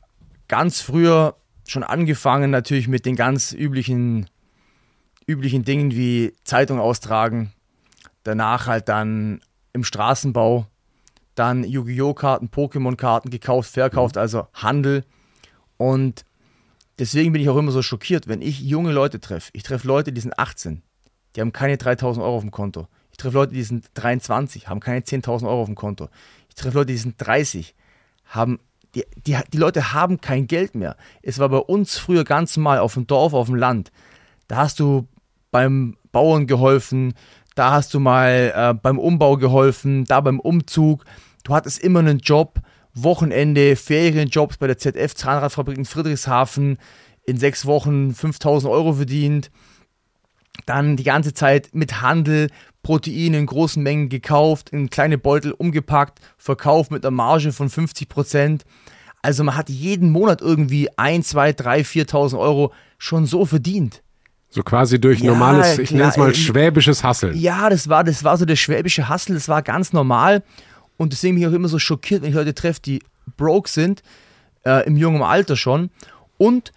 ganz 0.49 0.81
früher 0.81 1.37
schon 1.67 1.83
angefangen 1.83 2.51
natürlich 2.51 2.89
mit 2.89 3.07
den 3.07 3.15
ganz 3.15 3.53
üblichen, 3.53 4.27
üblichen 5.27 5.65
Dingen 5.65 5.93
wie 5.93 6.33
Zeitung 6.45 6.81
austragen, 6.81 7.53
danach 8.25 8.67
halt 8.67 8.89
dann 8.89 9.41
im 9.73 9.85
Straßenbau, 9.85 10.67
dann 11.41 11.65
Yu-Gi-Oh! 11.65 12.13
Karten, 12.13 12.51
Pokémon-Karten 12.51 13.31
gekauft, 13.31 13.71
verkauft, 13.71 14.19
also 14.19 14.47
Handel. 14.53 15.05
Und 15.79 16.27
deswegen 16.99 17.33
bin 17.33 17.41
ich 17.41 17.49
auch 17.49 17.57
immer 17.57 17.73
so 17.73 17.81
schockiert, 17.81 18.29
wenn 18.29 18.43
ich 18.43 18.61
junge 18.61 18.93
Leute 18.93 19.21
treffe. 19.21 19.51
Ich 19.55 19.63
treffe 19.63 19.89
Leute, 19.89 20.13
die 20.13 20.21
sind 20.21 20.39
18, 20.39 20.83
die 21.35 21.41
haben 21.41 21.55
keine 21.55 21.79
3000 21.79 22.23
Euro 22.23 22.37
auf 22.37 22.43
dem 22.43 22.51
Konto. 22.51 22.89
Ich 23.11 23.17
treffe 23.17 23.39
Leute, 23.39 23.55
die 23.55 23.63
sind 23.63 23.87
23, 23.95 24.69
haben 24.69 24.81
keine 24.81 25.01
10.000 25.01 25.49
Euro 25.49 25.63
auf 25.63 25.67
dem 25.67 25.77
Konto. 25.77 26.11
Ich 26.51 26.57
treffe 26.57 26.77
Leute, 26.77 26.93
die 26.93 26.99
sind 26.99 27.15
30, 27.17 27.75
haben 28.27 28.59
die, 28.95 29.07
die, 29.27 29.39
die 29.51 29.59
Leute 29.59 29.95
haben 29.95 30.21
kein 30.21 30.47
Geld 30.47 30.75
mehr. 30.75 30.95
Es 31.23 31.39
war 31.39 31.49
bei 31.49 31.57
uns 31.57 31.97
früher 31.97 32.25
ganz 32.25 32.55
normal 32.59 32.81
auf 32.81 32.95
dem 32.95 33.07
Dorf, 33.07 33.33
auf 33.33 33.47
dem 33.47 33.55
Land. 33.55 33.93
Da 34.47 34.57
hast 34.57 34.79
du 34.79 35.09
beim 35.51 35.97
Bauern 36.13 36.47
geholfen, 36.47 37.15
da 37.55 37.73
hast 37.73 37.95
du 37.95 38.01
mal 38.01 38.53
äh, 38.55 38.75
beim 38.75 38.99
Umbau 38.99 39.39
geholfen, 39.39 40.05
da 40.05 40.21
beim 40.21 40.39
Umzug. 40.39 41.05
Du 41.45 41.55
hattest 41.55 41.79
immer 41.83 42.01
einen 42.01 42.19
Job, 42.19 42.61
Wochenende, 42.95 43.77
Ferienjobs 43.77 44.57
bei 44.57 44.67
der 44.67 44.79
ZF 44.79 45.15
Zahnradfabrik 45.15 45.79
in 45.79 45.85
Friedrichshafen, 45.85 46.79
in 47.25 47.37
sechs 47.37 47.67
Wochen 47.67 48.15
5000 48.15 48.73
Euro 48.73 48.95
verdient. 48.95 49.51
Dann 50.67 50.97
die 50.97 51.05
ganze 51.05 51.33
Zeit 51.33 51.71
mit 51.73 52.03
Handel, 52.03 52.49
Proteine 52.83 53.39
in 53.39 53.47
großen 53.47 53.83
Mengen 53.83 54.09
gekauft, 54.09 54.71
in 54.71 54.91
kleine 54.91 55.19
Beutel 55.19 55.53
umgepackt, 55.53 56.19
verkauft 56.39 56.91
mit 56.91 57.05
einer 57.05 57.13
Marge 57.13 57.53
von 57.53 57.71
50 57.71 58.09
Prozent. 58.09 58.65
Also 59.23 59.45
man 59.45 59.57
hat 59.57 59.69
jeden 59.69 60.11
Monat 60.11 60.41
irgendwie 60.41 60.89
1, 60.97 61.29
2, 61.29 61.53
3, 61.53 61.81
4.000 61.81 62.39
Euro 62.39 62.73
schon 62.99 63.27
so 63.27 63.45
verdient. 63.45 64.03
So 64.49 64.63
quasi 64.63 65.01
durch 65.01 65.21
Ja, 65.21 65.31
normales, 65.31 65.79
ich 65.79 65.93
nenne 65.93 66.09
es 66.09 66.17
mal 66.17 66.33
klar, 66.33 66.35
schwäbisches 66.35 67.05
Hasseln. 67.05 67.39
Ja, 67.39 67.71
das 67.71 67.89
war, 67.89 68.03
das 68.03 68.25
war 68.25 68.37
so 68.37 68.45
der 68.45 68.57
schwäbische 68.57 69.09
Hassel, 69.09 69.35
das 69.35 69.49
war 69.49 69.63
ganz 69.63 69.93
normal. 69.93 70.43
Und 71.01 71.15
deswegen 71.15 71.37
bin 71.37 71.43
ich 71.43 71.49
auch 71.49 71.55
immer 71.55 71.69
so 71.69 71.79
schockiert, 71.79 72.21
wenn 72.21 72.29
ich 72.29 72.35
Leute 72.35 72.55
treffe, 72.55 72.83
die 72.83 73.03
broke 73.39 73.71
sind, 73.71 74.03
äh, 74.67 74.87
im 74.87 74.99
jungen 74.99 75.23
Alter 75.23 75.57
schon. 75.57 75.89
Und 76.37 76.75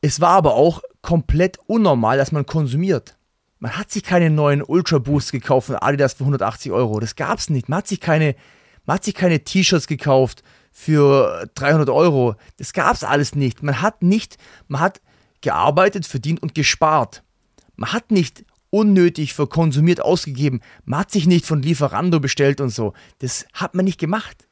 es 0.00 0.20
war 0.20 0.30
aber 0.30 0.54
auch 0.54 0.82
komplett 1.00 1.56
unnormal, 1.68 2.18
dass 2.18 2.32
man 2.32 2.44
konsumiert. 2.44 3.16
Man 3.60 3.78
hat 3.78 3.92
sich 3.92 4.02
keine 4.02 4.30
neuen 4.30 4.64
Ultra 4.64 4.98
Boosts 4.98 5.30
gekauft 5.30 5.68
von 5.68 5.76
Adidas 5.76 6.14
für 6.14 6.24
180 6.24 6.72
Euro. 6.72 6.98
Das 6.98 7.14
gab's 7.14 7.48
nicht. 7.48 7.68
Man 7.68 7.78
hat 7.78 7.86
sich 7.86 8.00
keine, 8.00 8.34
keine 9.14 9.44
T-Shirts 9.44 9.86
gekauft 9.86 10.42
für 10.72 11.48
300 11.54 11.88
Euro. 11.88 12.34
Das 12.56 12.72
gab's 12.72 13.04
alles 13.04 13.36
nicht. 13.36 13.62
Man 13.62 13.80
hat 13.80 14.02
nicht, 14.02 14.38
man 14.66 14.80
hat 14.80 15.00
gearbeitet, 15.40 16.04
verdient 16.04 16.42
und 16.42 16.56
gespart. 16.56 17.22
Man 17.76 17.92
hat 17.92 18.10
nicht 18.10 18.44
unnötig 18.70 19.34
für 19.34 19.46
konsumiert 19.46 20.00
ausgegeben. 20.00 20.60
Man 20.84 21.00
hat 21.00 21.10
sich 21.10 21.26
nicht 21.26 21.46
von 21.46 21.62
Lieferando 21.62 22.20
bestellt 22.20 22.60
und 22.60 22.70
so. 22.70 22.92
Das 23.18 23.46
hat 23.52 23.74
man 23.74 23.84
nicht 23.84 23.98
gemacht. 23.98 24.45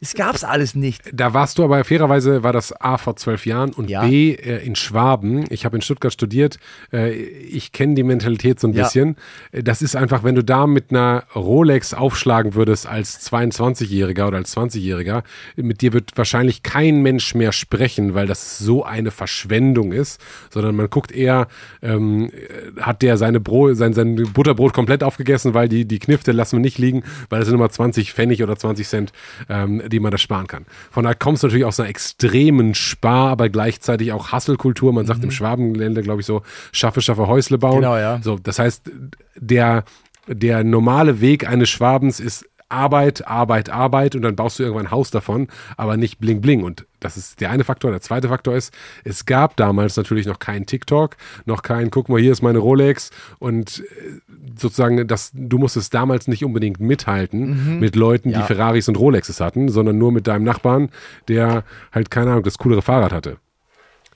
Das 0.00 0.12
gab's 0.12 0.44
alles 0.44 0.74
nicht. 0.74 1.00
Da 1.10 1.32
warst 1.32 1.56
du 1.56 1.64
aber 1.64 1.82
fairerweise, 1.82 2.42
war 2.42 2.52
das 2.52 2.70
A 2.82 2.98
vor 2.98 3.16
zwölf 3.16 3.46
Jahren 3.46 3.72
und 3.72 3.88
Ja. 3.88 4.04
B 4.06 4.32
äh, 4.34 4.62
in 4.62 4.76
Schwaben. 4.76 5.46
Ich 5.48 5.64
habe 5.64 5.76
in 5.76 5.80
Stuttgart 5.80 6.12
studiert. 6.12 6.58
Äh, 6.92 7.12
ich 7.14 7.72
kenne 7.72 7.94
die 7.94 8.02
Mentalität 8.02 8.60
so 8.60 8.68
ein 8.68 8.74
Ja. 8.74 8.84
bisschen. 8.84 9.16
Äh, 9.52 9.62
Das 9.62 9.80
ist 9.80 9.96
einfach, 9.96 10.22
wenn 10.22 10.34
du 10.34 10.44
da 10.44 10.66
mit 10.66 10.90
einer 10.90 11.24
Rolex 11.34 11.94
aufschlagen 11.94 12.54
würdest 12.54 12.86
als 12.86 13.26
22-Jähriger 13.32 14.26
oder 14.26 14.36
als 14.36 14.54
20-Jähriger, 14.54 15.22
mit 15.56 15.80
dir 15.80 15.94
wird 15.94 16.10
wahrscheinlich 16.16 16.62
kein 16.62 17.00
Mensch 17.02 17.34
mehr 17.34 17.52
sprechen, 17.52 18.12
weil 18.14 18.26
das 18.26 18.58
so 18.58 18.84
eine 18.84 19.10
Verschwendung 19.10 19.92
ist, 19.92 20.20
sondern 20.50 20.76
man 20.76 20.90
guckt 20.90 21.10
eher, 21.10 21.48
ähm, 21.80 22.30
äh, 22.34 22.82
hat 22.82 23.00
der 23.00 23.16
seine 23.16 23.40
Bro 23.40 23.72
sein, 23.72 23.94
sein 23.94 24.14
Butterbrot 24.34 24.74
komplett 24.74 25.02
aufgegessen, 25.02 25.54
weil 25.54 25.70
die, 25.70 25.86
die 25.86 26.00
Knifte 26.00 26.32
lassen 26.32 26.56
wir 26.56 26.60
nicht 26.60 26.76
liegen, 26.76 27.02
weil 27.30 27.38
das 27.38 27.48
sind 27.48 27.54
immer 27.56 27.70
20 27.70 28.12
Pfennig 28.12 28.42
oder 28.42 28.56
20 28.58 28.86
Cent, 28.86 29.12
ähm, 29.48 29.82
die 29.88 30.00
man 30.00 30.10
da 30.10 30.18
sparen 30.18 30.46
kann. 30.46 30.66
Von 30.90 31.04
daher 31.04 31.16
kommst 31.16 31.42
du 31.42 31.46
natürlich 31.46 31.64
aus 31.64 31.80
einer 31.80 31.88
extremen 31.88 32.74
Spar, 32.74 33.30
aber 33.30 33.48
gleichzeitig 33.48 34.12
auch 34.12 34.32
Hasselkultur. 34.32 34.92
Man 34.92 35.06
sagt 35.06 35.22
im 35.24 35.30
Schwabenländer, 35.30 36.02
glaube 36.02 36.20
ich, 36.20 36.26
so, 36.26 36.42
schaffe, 36.72 37.00
schaffe, 37.00 37.26
Häusle 37.26 37.58
bauen. 37.58 37.76
Genau, 37.76 37.96
ja. 37.96 38.20
So, 38.22 38.38
das 38.38 38.58
heißt, 38.58 38.90
der, 39.36 39.84
der 40.26 40.64
normale 40.64 41.20
Weg 41.20 41.48
eines 41.48 41.68
Schwabens 41.68 42.20
ist 42.20 42.46
Arbeit, 42.68 43.26
Arbeit, 43.26 43.70
Arbeit 43.70 44.16
und 44.16 44.22
dann 44.22 44.34
baust 44.34 44.58
du 44.58 44.64
irgendwann 44.64 44.86
ein 44.86 44.90
Haus 44.90 45.10
davon, 45.10 45.48
aber 45.76 45.96
nicht 45.96 46.18
bling 46.18 46.40
bling. 46.40 46.64
Und 46.64 46.86
das 46.98 47.16
ist 47.16 47.40
der 47.40 47.50
eine 47.50 47.62
Faktor. 47.62 47.92
Der 47.92 48.00
zweite 48.00 48.28
Faktor 48.28 48.56
ist, 48.56 48.74
es 49.04 49.24
gab 49.24 49.56
damals 49.56 49.96
natürlich 49.96 50.26
noch 50.26 50.38
keinen 50.40 50.66
TikTok, 50.66 51.16
noch 51.44 51.62
kein, 51.62 51.90
guck 51.90 52.08
mal, 52.08 52.20
hier 52.20 52.32
ist 52.32 52.42
meine 52.42 52.58
Rolex 52.58 53.10
und 53.38 53.80
äh, 53.80 54.20
sozusagen, 54.58 55.06
das, 55.06 55.30
du 55.32 55.58
musstest 55.58 55.94
damals 55.94 56.26
nicht 56.26 56.44
unbedingt 56.44 56.80
mithalten 56.80 57.74
mhm. 57.74 57.80
mit 57.80 57.94
Leuten, 57.94 58.30
ja. 58.30 58.40
die 58.40 58.46
Ferraris 58.46 58.88
und 58.88 58.98
Rolexes 58.98 59.40
hatten, 59.40 59.68
sondern 59.68 59.98
nur 59.98 60.10
mit 60.10 60.26
deinem 60.26 60.44
Nachbarn, 60.44 60.90
der 61.28 61.62
halt, 61.92 62.10
keine 62.10 62.32
Ahnung, 62.32 62.42
das 62.42 62.58
coolere 62.58 62.82
Fahrrad 62.82 63.12
hatte. 63.12 63.38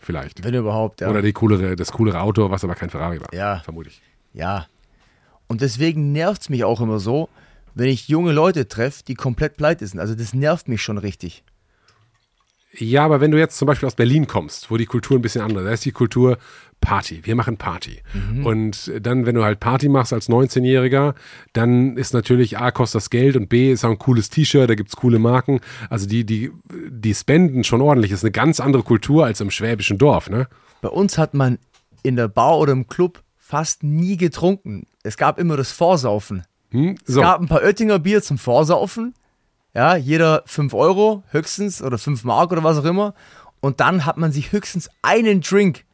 Vielleicht. 0.00 0.42
Wenn 0.42 0.54
überhaupt, 0.54 1.02
ja. 1.02 1.10
Oder 1.10 1.22
die 1.22 1.32
coolere, 1.32 1.76
das 1.76 1.92
coolere 1.92 2.20
Auto, 2.20 2.50
was 2.50 2.64
aber 2.64 2.74
kein 2.74 2.90
Ferrari 2.90 3.20
war. 3.20 3.32
Ja. 3.32 3.60
Vermutlich. 3.60 4.00
Ja. 4.32 4.66
Und 5.46 5.60
deswegen 5.60 6.12
nervt 6.12 6.42
es 6.42 6.48
mich 6.48 6.64
auch 6.64 6.80
immer 6.80 6.98
so, 6.98 7.28
wenn 7.74 7.88
ich 7.88 8.08
junge 8.08 8.32
Leute 8.32 8.68
treffe, 8.68 9.02
die 9.06 9.14
komplett 9.14 9.56
pleite 9.56 9.86
sind. 9.86 10.00
Also 10.00 10.14
das 10.14 10.34
nervt 10.34 10.68
mich 10.68 10.82
schon 10.82 10.98
richtig. 10.98 11.44
Ja, 12.72 13.04
aber 13.04 13.20
wenn 13.20 13.32
du 13.32 13.38
jetzt 13.38 13.58
zum 13.58 13.66
Beispiel 13.66 13.88
aus 13.88 13.96
Berlin 13.96 14.28
kommst, 14.28 14.70
wo 14.70 14.76
die 14.76 14.86
Kultur 14.86 15.18
ein 15.18 15.22
bisschen 15.22 15.42
anders 15.42 15.62
ist, 15.62 15.66
da 15.68 15.72
ist 15.72 15.84
die 15.84 15.92
Kultur 15.92 16.38
Party. 16.80 17.20
Wir 17.24 17.34
machen 17.34 17.56
Party. 17.56 18.00
Mhm. 18.14 18.46
Und 18.46 18.92
dann, 19.00 19.26
wenn 19.26 19.34
du 19.34 19.44
halt 19.44 19.58
Party 19.60 19.88
machst 19.88 20.12
als 20.12 20.28
19-Jähriger, 20.28 21.14
dann 21.52 21.96
ist 21.96 22.14
natürlich 22.14 22.58
A, 22.58 22.70
kostet 22.70 23.00
das 23.00 23.10
Geld 23.10 23.36
und 23.36 23.48
B, 23.48 23.72
ist 23.72 23.84
auch 23.84 23.90
ein 23.90 23.98
cooles 23.98 24.30
T-Shirt, 24.30 24.70
da 24.70 24.74
gibt 24.76 24.90
es 24.90 24.96
coole 24.96 25.18
Marken. 25.18 25.60
Also 25.90 26.06
die, 26.06 26.24
die, 26.24 26.52
die 26.88 27.14
spenden 27.14 27.64
schon 27.64 27.80
ordentlich. 27.80 28.12
Das 28.12 28.20
ist 28.20 28.24
eine 28.24 28.32
ganz 28.32 28.60
andere 28.60 28.84
Kultur 28.84 29.26
als 29.26 29.40
im 29.40 29.50
schwäbischen 29.50 29.98
Dorf, 29.98 30.30
ne? 30.30 30.46
Bei 30.80 30.88
uns 30.88 31.18
hat 31.18 31.34
man 31.34 31.58
in 32.02 32.16
der 32.16 32.28
Bar 32.28 32.58
oder 32.58 32.72
im 32.72 32.86
Club 32.86 33.22
fast 33.36 33.82
nie 33.82 34.16
getrunken. 34.16 34.86
Es 35.02 35.16
gab 35.16 35.38
immer 35.38 35.56
das 35.56 35.72
Vorsaufen. 35.72 36.44
Hm? 36.70 36.96
So. 37.04 37.20
Es 37.20 37.26
gab 37.26 37.40
ein 37.40 37.48
paar 37.48 37.62
Oettinger 37.62 37.98
Bier 37.98 38.22
zum 38.22 38.38
Vorsaufen. 38.38 39.14
Ja, 39.74 39.96
jeder 39.96 40.42
5 40.46 40.74
Euro 40.74 41.22
höchstens 41.30 41.82
oder 41.82 41.98
5 41.98 42.24
Mark 42.24 42.50
oder 42.52 42.64
was 42.64 42.78
auch 42.78 42.84
immer. 42.84 43.14
Und 43.60 43.80
dann 43.80 44.06
hat 44.06 44.16
man 44.16 44.32
sich 44.32 44.52
höchstens 44.52 44.88
einen 45.02 45.42
Drink 45.42 45.84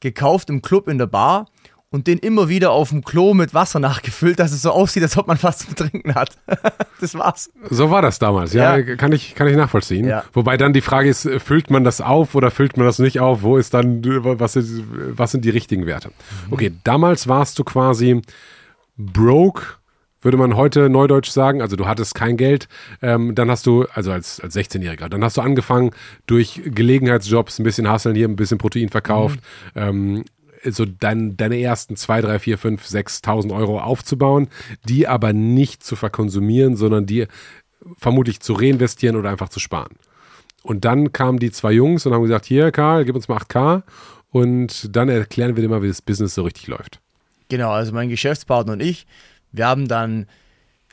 gekauft 0.00 0.50
im 0.50 0.62
Club 0.62 0.88
in 0.88 0.98
der 0.98 1.06
Bar 1.06 1.46
und 1.90 2.06
den 2.06 2.18
immer 2.18 2.48
wieder 2.48 2.70
auf 2.70 2.90
dem 2.90 3.02
Klo 3.02 3.32
mit 3.32 3.54
Wasser 3.54 3.80
nachgefüllt, 3.80 4.38
dass 4.38 4.52
es 4.52 4.62
so 4.62 4.70
aussieht, 4.70 5.02
als 5.02 5.16
ob 5.16 5.26
man 5.26 5.38
was 5.40 5.58
zum 5.58 5.74
Trinken 5.74 6.14
hat. 6.14 6.36
das 7.00 7.14
war's. 7.14 7.50
So 7.70 7.90
war 7.90 8.02
das 8.02 8.18
damals, 8.18 8.52
ja, 8.52 8.76
ja. 8.76 8.96
Kann, 8.96 9.12
ich, 9.12 9.34
kann 9.34 9.48
ich 9.48 9.56
nachvollziehen. 9.56 10.06
Ja. 10.06 10.24
Wobei 10.34 10.56
dann 10.58 10.74
die 10.74 10.82
Frage 10.82 11.08
ist, 11.08 11.28
füllt 11.38 11.70
man 11.70 11.84
das 11.84 12.00
auf 12.00 12.34
oder 12.34 12.50
füllt 12.50 12.76
man 12.76 12.86
das 12.86 12.98
nicht 12.98 13.20
auf? 13.20 13.42
Wo 13.42 13.56
ist 13.56 13.72
dann, 13.72 14.04
was, 14.04 14.56
ist, 14.56 14.82
was 14.90 15.32
sind 15.32 15.44
die 15.44 15.50
richtigen 15.50 15.86
Werte? 15.86 16.08
Mhm. 16.08 16.52
Okay, 16.52 16.72
damals 16.84 17.26
warst 17.26 17.58
du 17.58 17.64
quasi 17.64 18.20
broke 18.96 19.77
würde 20.20 20.36
man 20.36 20.56
heute 20.56 20.88
neudeutsch 20.88 21.30
sagen. 21.30 21.62
Also 21.62 21.76
du 21.76 21.86
hattest 21.86 22.14
kein 22.14 22.36
Geld, 22.36 22.68
ähm, 23.02 23.34
dann 23.34 23.50
hast 23.50 23.66
du, 23.66 23.86
also 23.94 24.12
als, 24.12 24.40
als 24.40 24.56
16-Jähriger, 24.56 25.08
dann 25.08 25.22
hast 25.24 25.36
du 25.36 25.40
angefangen, 25.40 25.90
durch 26.26 26.60
Gelegenheitsjobs 26.64 27.58
ein 27.58 27.64
bisschen 27.64 27.88
Hasseln 27.88 28.14
hier, 28.14 28.28
ein 28.28 28.36
bisschen 28.36 28.58
Protein 28.58 28.88
verkauft, 28.88 29.40
mhm. 29.74 29.80
ähm, 29.80 30.24
so 30.64 30.84
dein, 30.84 31.36
deine 31.36 31.60
ersten 31.60 31.96
2, 31.96 32.22
3, 32.22 32.38
4, 32.40 32.58
5, 32.58 32.84
6.000 32.84 33.54
Euro 33.54 33.80
aufzubauen, 33.80 34.48
die 34.88 35.06
aber 35.06 35.32
nicht 35.32 35.84
zu 35.84 35.96
verkonsumieren, 35.96 36.76
sondern 36.76 37.06
die 37.06 37.26
vermutlich 37.96 38.40
zu 38.40 38.54
reinvestieren 38.54 39.16
oder 39.16 39.30
einfach 39.30 39.48
zu 39.48 39.60
sparen. 39.60 39.94
Und 40.62 40.84
dann 40.84 41.12
kamen 41.12 41.38
die 41.38 41.50
zwei 41.50 41.72
Jungs 41.72 42.04
und 42.04 42.12
haben 42.12 42.22
gesagt, 42.22 42.44
hier 42.44 42.72
Karl, 42.72 43.04
gib 43.04 43.14
uns 43.14 43.28
mal 43.28 43.38
8K 43.38 43.82
und 44.30 44.94
dann 44.94 45.08
erklären 45.08 45.56
wir 45.56 45.62
dir 45.62 45.68
mal, 45.68 45.82
wie 45.82 45.88
das 45.88 46.02
Business 46.02 46.34
so 46.34 46.42
richtig 46.42 46.66
läuft. 46.66 47.00
Genau, 47.48 47.70
also 47.70 47.92
mein 47.92 48.08
Geschäftspartner 48.08 48.74
und 48.74 48.80
ich, 48.80 49.06
wir 49.52 49.66
haben 49.66 49.88
dann 49.88 50.26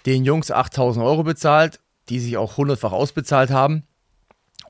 den 0.05 0.23
Jungs 0.23 0.51
8000 0.51 1.03
Euro 1.03 1.23
bezahlt, 1.23 1.79
die 2.09 2.19
sich 2.19 2.37
auch 2.37 2.57
hundertfach 2.57 2.91
ausbezahlt 2.91 3.49
haben 3.49 3.83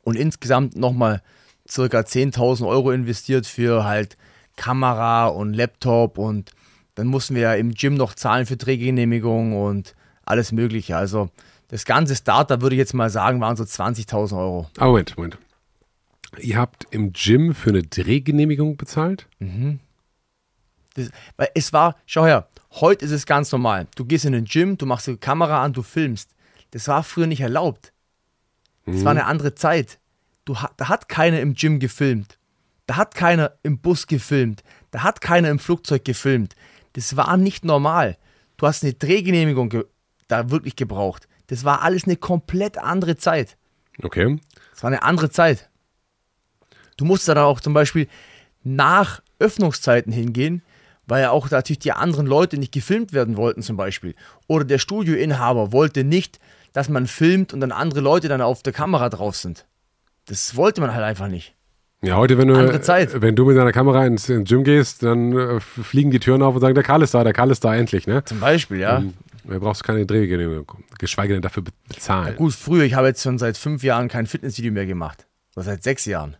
und 0.03 0.15
insgesamt 0.15 0.75
nochmal 0.75 1.21
circa 1.69 1.99
10.000 1.99 2.67
Euro 2.67 2.91
investiert 2.91 3.45
für 3.45 3.83
halt 3.83 4.17
Kamera 4.55 5.27
und 5.27 5.53
Laptop 5.53 6.17
und 6.17 6.51
dann 6.95 7.07
mussten 7.07 7.35
wir 7.35 7.41
ja 7.41 7.53
im 7.55 7.73
Gym 7.73 7.95
noch 7.95 8.13
zahlen 8.13 8.45
für 8.45 8.55
Drehgenehmigung 8.55 9.61
und 9.61 9.95
alles 10.23 10.51
Mögliche. 10.51 10.95
Also 10.95 11.29
das 11.67 11.85
ganze 11.85 12.15
Startup 12.15 12.61
würde 12.61 12.75
ich 12.75 12.79
jetzt 12.79 12.93
mal 12.93 13.09
sagen, 13.09 13.41
waren 13.41 13.57
so 13.57 13.63
20.000 13.63 14.37
Euro. 14.37 14.69
Aber 14.77 14.91
Moment, 14.91 15.17
Moment. 15.17 15.37
Ihr 16.39 16.57
habt 16.57 16.87
im 16.91 17.13
Gym 17.13 17.53
für 17.53 17.69
eine 17.69 17.83
Drehgenehmigung 17.83 18.77
bezahlt? 18.77 19.27
Mhm. 19.39 19.79
Das, 20.95 21.09
weil 21.37 21.49
es 21.53 21.73
war, 21.73 21.97
schau 22.05 22.25
her, 22.25 22.47
Heute 22.81 23.05
ist 23.05 23.11
es 23.11 23.25
ganz 23.25 23.53
normal. 23.53 23.88
Du 23.95 24.03
gehst 24.03 24.25
in 24.25 24.33
den 24.33 24.43
Gym, 24.43 24.77
du 24.77 24.85
machst 24.85 25.07
die 25.07 25.15
Kamera 25.15 25.63
an, 25.63 25.71
du 25.71 25.81
filmst. 25.81 26.35
Das 26.71 26.89
war 26.89 27.03
früher 27.03 27.25
nicht 27.25 27.39
erlaubt. 27.39 27.93
Das 28.85 28.97
mhm. 28.97 29.03
war 29.05 29.11
eine 29.11 29.25
andere 29.25 29.55
Zeit. 29.55 29.99
Du, 30.43 30.57
da 30.75 30.89
hat 30.89 31.07
keiner 31.07 31.39
im 31.39 31.53
Gym 31.53 31.79
gefilmt. 31.79 32.38
Da 32.85 32.97
hat 32.97 33.15
keiner 33.15 33.53
im 33.63 33.79
Bus 33.79 34.07
gefilmt. 34.07 34.61
Da 34.91 35.03
hat 35.03 35.21
keiner 35.21 35.49
im 35.49 35.59
Flugzeug 35.59 36.03
gefilmt. 36.03 36.55
Das 36.93 37.15
war 37.15 37.38
nicht 37.38 37.63
normal. 37.63 38.17
Du 38.57 38.67
hast 38.67 38.83
eine 38.83 38.93
Drehgenehmigung 38.93 39.69
ge 39.69 39.85
da 40.27 40.49
wirklich 40.49 40.75
gebraucht. 40.75 41.27
Das 41.47 41.63
war 41.63 41.81
alles 41.81 42.05
eine 42.05 42.17
komplett 42.17 42.77
andere 42.77 43.15
Zeit. 43.15 43.57
Okay. 44.03 44.39
Das 44.71 44.83
war 44.83 44.89
eine 44.89 45.03
andere 45.03 45.29
Zeit. 45.29 45.69
Du 46.97 47.05
musst 47.05 47.27
da 47.27 47.41
auch 47.43 47.61
zum 47.61 47.73
Beispiel 47.73 48.07
nach 48.63 49.21
Öffnungszeiten 49.39 50.11
hingehen 50.11 50.61
weil 51.07 51.21
ja 51.23 51.31
auch 51.31 51.49
natürlich 51.49 51.79
die 51.79 51.91
anderen 51.91 52.27
Leute 52.27 52.57
nicht 52.57 52.71
gefilmt 52.71 53.13
werden 53.13 53.37
wollten 53.37 53.61
zum 53.61 53.77
Beispiel. 53.77 54.15
Oder 54.47 54.65
der 54.65 54.79
Studioinhaber 54.79 55.71
wollte 55.71 56.03
nicht, 56.03 56.39
dass 56.73 56.89
man 56.89 57.07
filmt 57.07 57.53
und 57.53 57.61
dann 57.61 57.71
andere 57.71 58.01
Leute 58.01 58.27
dann 58.27 58.41
auf 58.41 58.63
der 58.63 58.73
Kamera 58.73 59.09
drauf 59.09 59.35
sind. 59.35 59.65
Das 60.25 60.55
wollte 60.55 60.81
man 60.81 60.93
halt 60.93 61.03
einfach 61.03 61.27
nicht. 61.27 61.55
Ja, 62.01 62.17
heute, 62.17 62.37
wenn 62.37 62.47
du, 62.47 62.55
wenn 62.55 63.35
du 63.35 63.45
mit 63.45 63.57
deiner 63.57 63.71
Kamera 63.71 64.05
ins, 64.05 64.29
ins 64.29 64.49
Gym 64.49 64.63
gehst, 64.63 65.01
dann 65.01 65.31
äh, 65.31 65.59
fliegen 65.59 66.11
die 66.11 66.19
Türen 66.19 66.43
auf 66.43 66.53
und 66.53 66.61
sagen, 66.61 66.75
der 66.75 66.83
Karl 66.83 67.01
ist 67.01 67.13
da, 67.13 67.23
der 67.23 67.33
Karl 67.33 67.49
ist 67.49 67.63
da 67.63 67.73
endlich, 67.73 68.05
ne? 68.05 68.23
Zum 68.25 68.39
Beispiel, 68.39 68.79
ja. 68.79 68.99
Ähm, 68.99 69.13
da 69.43 69.57
brauchst 69.59 69.81
du 69.81 69.85
keine 69.85 70.05
Drehgenehmigung, 70.05 70.83
geschweige 70.99 71.33
denn 71.33 71.41
dafür 71.41 71.63
bezahlen. 71.87 72.27
Ja, 72.27 72.33
gut, 72.33 72.53
früher, 72.53 72.83
ich 72.83 72.93
habe 72.95 73.07
jetzt 73.07 73.23
schon 73.23 73.37
seit 73.37 73.57
fünf 73.57 73.83
Jahren 73.83 74.07
kein 74.07 74.27
Fitnessvideo 74.27 74.71
mehr 74.71 74.85
gemacht. 74.85 75.25
Oder 75.55 75.65
seit 75.65 75.83
sechs 75.83 76.05
Jahren. 76.05 76.37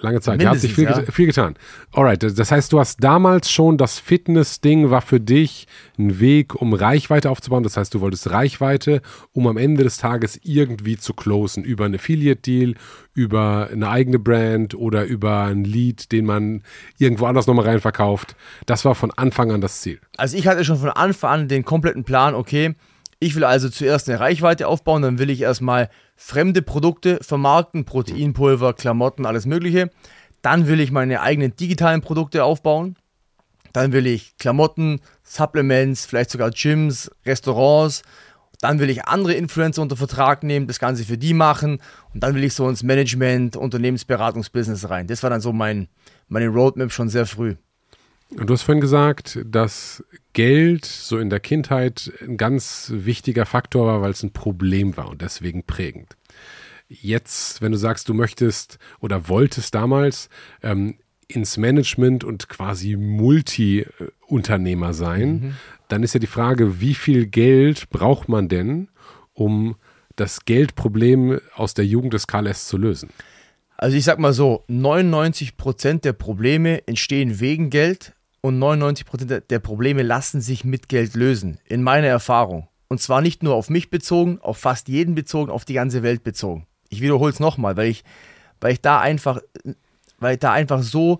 Lange 0.00 0.20
Zeit. 0.20 0.42
Da 0.42 0.50
hat 0.50 0.58
sich 0.58 0.74
viel, 0.74 0.84
ja. 0.84 1.02
viel 1.02 1.26
getan. 1.26 1.54
Alright, 1.92 2.20
das 2.22 2.50
heißt, 2.50 2.72
du 2.72 2.80
hast 2.80 3.02
damals 3.02 3.48
schon 3.48 3.78
das 3.78 4.00
Fitness-Ding 4.00 4.90
war 4.90 5.02
für 5.02 5.20
dich 5.20 5.68
ein 5.96 6.18
Weg, 6.18 6.56
um 6.56 6.74
Reichweite 6.74 7.30
aufzubauen. 7.30 7.62
Das 7.62 7.76
heißt, 7.76 7.94
du 7.94 8.00
wolltest 8.00 8.28
Reichweite, 8.30 9.02
um 9.32 9.46
am 9.46 9.56
Ende 9.56 9.84
des 9.84 9.98
Tages 9.98 10.40
irgendwie 10.42 10.96
zu 10.96 11.14
closen. 11.14 11.62
Über 11.62 11.84
einen 11.84 11.94
Affiliate-Deal, 11.94 12.74
über 13.14 13.68
eine 13.72 13.88
eigene 13.88 14.18
Brand 14.18 14.74
oder 14.74 15.04
über 15.04 15.42
ein 15.44 15.62
Lead, 15.62 16.10
den 16.10 16.26
man 16.26 16.62
irgendwo 16.98 17.26
anders 17.26 17.46
nochmal 17.46 17.66
reinverkauft. 17.66 18.34
Das 18.66 18.84
war 18.84 18.96
von 18.96 19.12
Anfang 19.12 19.52
an 19.52 19.60
das 19.60 19.80
Ziel. 19.80 20.00
Also 20.16 20.36
ich 20.36 20.48
hatte 20.48 20.64
schon 20.64 20.78
von 20.78 20.90
Anfang 20.90 21.30
an 21.30 21.48
den 21.48 21.64
kompletten 21.64 22.02
Plan, 22.02 22.34
okay, 22.34 22.74
ich 23.18 23.34
will 23.34 23.44
also 23.44 23.68
zuerst 23.68 24.08
eine 24.08 24.20
Reichweite 24.20 24.68
aufbauen, 24.68 25.02
dann 25.02 25.18
will 25.18 25.30
ich 25.30 25.40
erstmal 25.40 25.88
fremde 26.16 26.62
Produkte 26.62 27.18
vermarkten, 27.22 27.84
Proteinpulver, 27.84 28.74
Klamotten, 28.74 29.26
alles 29.26 29.46
Mögliche. 29.46 29.90
Dann 30.42 30.66
will 30.66 30.80
ich 30.80 30.92
meine 30.92 31.22
eigenen 31.22 31.56
digitalen 31.56 32.02
Produkte 32.02 32.44
aufbauen. 32.44 32.96
Dann 33.72 33.92
will 33.92 34.06
ich 34.06 34.36
Klamotten, 34.38 35.00
Supplements, 35.22 36.06
vielleicht 36.06 36.30
sogar 36.30 36.50
Gyms, 36.50 37.10
Restaurants. 37.24 38.02
Dann 38.60 38.78
will 38.78 38.88
ich 38.88 39.06
andere 39.06 39.34
Influencer 39.34 39.82
unter 39.82 39.96
Vertrag 39.96 40.42
nehmen, 40.42 40.66
das 40.66 40.78
Ganze 40.78 41.04
für 41.04 41.18
die 41.18 41.34
machen. 41.34 41.82
Und 42.14 42.22
dann 42.22 42.34
will 42.34 42.44
ich 42.44 42.54
so 42.54 42.68
ins 42.68 42.82
Management, 42.82 43.56
Unternehmensberatungsbusiness 43.56 44.88
rein. 44.88 45.06
Das 45.06 45.22
war 45.22 45.30
dann 45.30 45.40
so 45.40 45.52
mein, 45.52 45.88
meine 46.28 46.48
Roadmap 46.48 46.92
schon 46.92 47.08
sehr 47.08 47.26
früh. 47.26 47.56
Und 48.30 48.50
du 48.50 48.54
hast 48.54 48.62
vorhin 48.62 48.80
gesagt, 48.80 49.38
dass 49.44 50.04
Geld 50.32 50.84
so 50.84 51.18
in 51.18 51.30
der 51.30 51.40
Kindheit 51.40 52.12
ein 52.20 52.36
ganz 52.36 52.90
wichtiger 52.92 53.46
Faktor 53.46 53.86
war, 53.86 54.02
weil 54.02 54.10
es 54.10 54.22
ein 54.22 54.32
Problem 54.32 54.96
war 54.96 55.08
und 55.08 55.22
deswegen 55.22 55.62
prägend. 55.62 56.16
Jetzt, 56.88 57.62
wenn 57.62 57.72
du 57.72 57.78
sagst, 57.78 58.08
du 58.08 58.14
möchtest 58.14 58.78
oder 59.00 59.28
wolltest 59.28 59.74
damals 59.74 60.28
ähm, 60.62 60.96
ins 61.28 61.56
Management 61.56 62.24
und 62.24 62.48
quasi 62.48 62.96
Multi-Unternehmer 62.96 64.92
sein, 64.92 65.32
mhm. 65.32 65.54
dann 65.88 66.02
ist 66.02 66.14
ja 66.14 66.20
die 66.20 66.26
Frage, 66.26 66.80
wie 66.80 66.94
viel 66.94 67.26
Geld 67.26 67.90
braucht 67.90 68.28
man 68.28 68.48
denn, 68.48 68.88
um 69.34 69.76
das 70.16 70.44
Geldproblem 70.44 71.40
aus 71.54 71.74
der 71.74 71.86
Jugend 71.86 72.14
des 72.14 72.26
KLS 72.26 72.66
zu 72.66 72.76
lösen? 72.76 73.10
Also 73.76 73.96
ich 73.96 74.04
sag 74.04 74.18
mal 74.18 74.32
so, 74.32 74.64
99% 74.68 76.00
der 76.00 76.14
Probleme 76.14 76.86
entstehen 76.86 77.40
wegen 77.40 77.68
Geld, 77.68 78.15
und 78.46 78.60
99% 78.60 79.40
der 79.40 79.58
Probleme 79.58 80.02
lassen 80.02 80.40
sich 80.40 80.64
mit 80.64 80.88
Geld 80.88 81.14
lösen, 81.14 81.58
in 81.64 81.82
meiner 81.82 82.06
Erfahrung. 82.06 82.68
Und 82.86 83.00
zwar 83.00 83.20
nicht 83.20 83.42
nur 83.42 83.56
auf 83.56 83.70
mich 83.70 83.90
bezogen, 83.90 84.38
auf 84.40 84.58
fast 84.58 84.86
jeden 84.86 85.16
bezogen, 85.16 85.50
auf 85.50 85.64
die 85.64 85.74
ganze 85.74 86.04
Welt 86.04 86.22
bezogen. 86.22 86.64
Ich 86.88 87.00
wiederhole 87.00 87.32
es 87.32 87.40
nochmal, 87.40 87.76
weil 87.76 87.88
ich, 87.88 88.04
weil 88.60 88.72
ich 88.72 88.80
da 88.80 89.00
einfach, 89.00 89.40
weil 90.20 90.34
ich 90.34 90.38
da 90.38 90.52
einfach 90.52 90.84
so, 90.84 91.18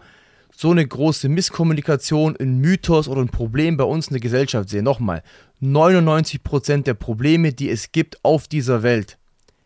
so 0.55 0.71
eine 0.71 0.87
große 0.87 1.29
Misskommunikation, 1.29 2.37
ein 2.39 2.61
Mythos 2.61 3.09
oder 3.09 3.23
ein 3.23 3.29
Problem 3.29 3.77
bei 3.77 3.85
uns 3.85 4.07
in 4.07 4.15
der 4.15 4.21
Gesellschaft 4.21 4.69
sehe. 4.69 4.85
Nochmal, 4.85 5.25
99% 5.61 6.85
der 6.85 6.95
Probleme, 6.95 7.53
die 7.53 7.69
es 7.69 7.91
gibt 7.91 8.25
auf 8.25 8.47
dieser 8.47 8.85
Welt, 8.85 9.19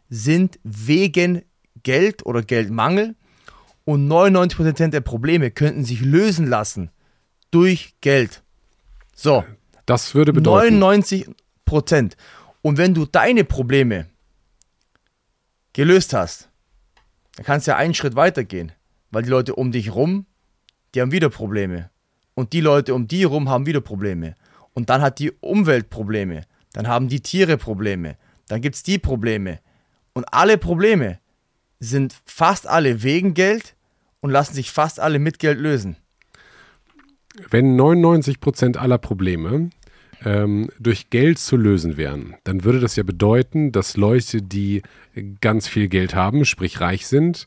sind 0.09 0.59
wegen 0.65 1.43
Geld 1.83 2.25
oder 2.25 2.43
Geldmangel 2.43 3.17
und 3.85 4.09
99% 4.09 4.89
der 4.89 5.03
Probleme 5.03 5.51
könnten 5.51 5.85
sich 5.85 6.01
lösen 6.01 6.47
lassen 6.47 6.91
durch 7.51 7.95
Geld. 8.01 8.43
So. 9.15 9.45
Das 9.87 10.15
würde 10.15 10.33
bedeuten. 10.33 10.83
99% 10.83 12.13
Und 12.63 12.79
wenn 12.79 12.95
du 12.95 13.07
deine 13.07 13.45
Probleme 13.45 14.07
gelöst 15.73 16.15
hast, 16.15 16.49
dann 17.37 17.45
kannst 17.45 17.67
du 17.67 17.73
ja 17.73 17.77
einen 17.77 17.95
Schritt 17.95 18.15
weiter 18.17 18.45
gehen, 18.45 18.73
weil 19.11 19.23
die 19.23 19.31
Leute 19.31 19.55
um 19.55 19.73
dich 19.73 19.95
rum, 19.95 20.27
die 20.95 21.01
haben 21.01 21.13
wieder 21.13 21.31
Probleme. 21.31 21.91
Und 22.35 22.53
die 22.53 22.61
Leute 22.61 22.95
um 22.95 23.09
die 23.09 23.25
rum 23.25 23.49
haben 23.49 23.67
wieder 23.67 23.81
Probleme. 23.81 24.35
Und 24.73 24.91
dann 24.91 25.03
hat 25.03 25.19
die 25.19 25.33
Umwelt 25.41 25.91
Probleme. 25.91 26.45
Dann 26.73 26.87
haben 26.87 27.09
die 27.09 27.21
Tiere 27.21 27.57
Probleme. 27.57 28.17
Dann 28.49 28.61
gibt 28.61 28.77
es 28.77 28.83
die 28.83 28.99
Probleme. 28.99 29.61
Und 30.13 30.25
alle 30.33 30.59
Probleme 30.59 31.19
sind 31.81 32.15
fast 32.25 32.67
alle 32.67 33.03
wegen 33.03 33.35
Geld 33.35 33.75
und 34.21 34.31
lassen 34.31 34.55
sich 34.55 34.71
fast 34.71 35.01
alle 35.01 35.19
mit 35.19 35.39
Geld 35.39 35.59
lösen. 35.59 35.97
Wenn 37.51 37.77
99 37.77 38.41
Prozent 38.41 38.77
aller 38.77 38.99
Probleme 38.99 39.71
ähm, 40.25 40.69
durch 40.79 41.11
Geld 41.11 41.39
zu 41.39 41.57
lösen 41.57 41.97
wären, 41.97 42.35
dann 42.45 42.65
würde 42.65 42.81
das 42.81 42.97
ja 42.97 43.03
bedeuten, 43.03 43.73
dass 43.73 43.97
Leute, 43.97 44.43
die 44.43 44.83
ganz 45.41 45.69
viel 45.69 45.89
Geld 45.89 46.15
haben, 46.15 46.45
sprich 46.45 46.81
reich 46.81 47.07
sind, 47.07 47.47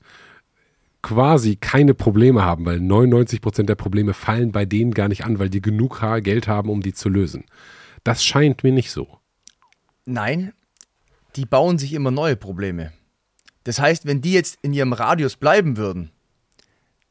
quasi 1.02 1.58
keine 1.58 1.94
Probleme 1.94 2.44
haben, 2.44 2.66
weil 2.66 2.80
99 2.80 3.42
Prozent 3.42 3.70
der 3.70 3.76
Probleme 3.76 4.14
fallen 4.14 4.52
bei 4.52 4.66
denen 4.66 4.94
gar 4.94 5.10
nicht 5.10 5.26
an, 5.26 5.38
weil 5.38 5.50
die 5.50 5.62
genug 5.62 6.02
Geld 6.24 6.48
haben, 6.48 6.70
um 6.70 6.82
die 6.82 6.94
zu 6.94 7.10
lösen. 7.10 7.44
Das 8.04 8.24
scheint 8.24 8.64
mir 8.64 8.72
nicht 8.72 8.92
so. 8.92 9.20
Nein, 10.06 10.54
die 11.36 11.46
bauen 11.46 11.78
sich 11.78 11.94
immer 11.94 12.12
neue 12.12 12.36
Probleme. 12.36 12.94
Das 13.64 13.80
heißt, 13.80 14.06
wenn 14.06 14.22
die 14.22 14.34
jetzt 14.34 14.58
in 14.62 14.74
ihrem 14.74 14.94
Radius 14.94 15.36
bleiben 15.36 15.78
würden, 15.78 16.12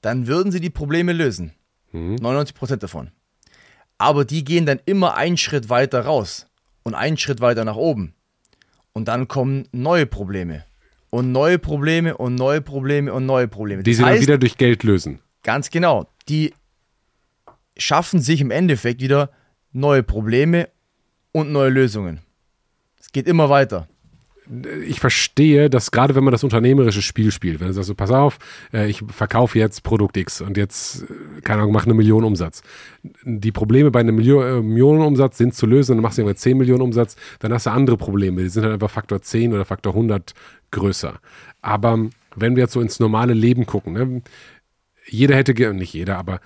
dann 0.01 0.27
würden 0.27 0.53
sie 0.53 0.61
die 0.61 0.71
Probleme 0.71 1.13
lösen. 1.13 1.53
Mhm. 1.93 2.17
99 2.17 2.55
Prozent 2.55 2.83
davon. 2.83 3.11
Aber 3.99 4.25
die 4.25 4.45
gehen 4.45 4.67
dann 4.67 4.81
immer 4.85 5.15
einen 5.15 5.37
Schritt 5.37 5.69
weiter 5.69 6.05
raus 6.05 6.47
und 6.83 6.95
einen 6.95 7.17
Schritt 7.17 7.41
weiter 7.41 7.65
nach 7.65 7.77
oben. 7.77 8.15
Und 8.93 9.09
dann 9.09 9.29
kommen 9.29 9.69
neue 9.73 10.07
Probleme. 10.07 10.65
Und 11.11 11.31
neue 11.31 11.59
Probleme 11.59 12.17
und 12.17 12.35
neue 12.35 12.61
Probleme 12.61 13.13
und 13.13 13.27
neue 13.27 13.47
Probleme. 13.47 13.83
Die 13.83 13.91
das 13.91 13.99
sie 13.99 14.05
heißt, 14.05 14.17
dann 14.17 14.23
wieder 14.23 14.39
durch 14.39 14.57
Geld 14.57 14.83
lösen. 14.83 15.21
Ganz 15.43 15.71
genau. 15.71 16.09
Die 16.29 16.55
schaffen 17.77 18.21
sich 18.21 18.41
im 18.41 18.51
Endeffekt 18.51 19.01
wieder 19.01 19.31
neue 19.73 20.03
Probleme 20.03 20.69
und 21.33 21.53
neue 21.53 21.71
Lösungen. 21.71 22.21
Es 22.99 23.13
geht 23.13 23.27
immer 23.27 23.51
weiter 23.51 23.89
ich 24.85 24.99
verstehe, 24.99 25.71
dass 25.71 25.91
gerade 25.91 26.15
wenn 26.15 26.25
man 26.25 26.33
das 26.33 26.43
unternehmerische 26.43 27.03
Spiel 27.03 27.31
spielt, 27.31 27.61
wenn 27.61 27.69
du 27.69 27.75
sagst, 27.75 27.89
so, 27.89 27.95
pass 27.95 28.11
auf, 28.11 28.39
äh, 28.73 28.89
ich 28.89 29.03
verkaufe 29.09 29.59
jetzt 29.59 29.83
Produkt 29.83 30.17
X 30.17 30.41
und 30.41 30.57
jetzt, 30.57 31.03
äh, 31.03 31.41
keine 31.43 31.63
Ahnung, 31.63 31.73
mache 31.73 31.85
eine 31.85 31.95
Million 31.95 32.25
Umsatz. 32.25 32.63
Die 33.25 33.53
Probleme 33.53 33.91
bei 33.91 34.01
einem 34.01 34.19
äh, 34.19 34.61
Million, 34.63 35.01
Umsatz 35.01 35.39
sind 35.39 35.55
zu 35.55 35.67
lösen, 35.67 35.97
dann 35.97 36.03
machst 36.03 36.19
du 36.19 36.23
irgendwann 36.23 36.39
10 36.39 36.59
Millionen 36.59 36.83
Umsatz, 36.83 37.17
dann 37.39 37.53
hast 37.53 37.67
du 37.67 37.71
andere 37.71 37.97
Probleme, 37.97 38.43
die 38.43 38.49
sind 38.49 38.65
halt 38.65 38.75
einfach 38.75 38.91
Faktor 38.91 39.23
10 39.23 39.53
oder 39.53 39.65
Faktor 39.65 39.95
100 39.95 40.35
größer. 40.73 41.21
Aber 41.61 41.99
wenn 42.35 42.57
wir 42.57 42.65
jetzt 42.65 42.73
so 42.73 42.81
ins 42.81 42.99
normale 42.99 43.35
Leben 43.35 43.67
gucken, 43.67 43.93
ne, 43.93 44.23
jeder 45.07 45.37
hätte, 45.37 45.53
nicht 45.75 45.95
jeder, 45.95 46.19
aber 46.19 46.41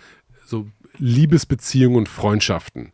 so 0.44 0.66
Liebesbeziehungen 0.98 1.98
und 1.98 2.08
Freundschaften 2.08 2.92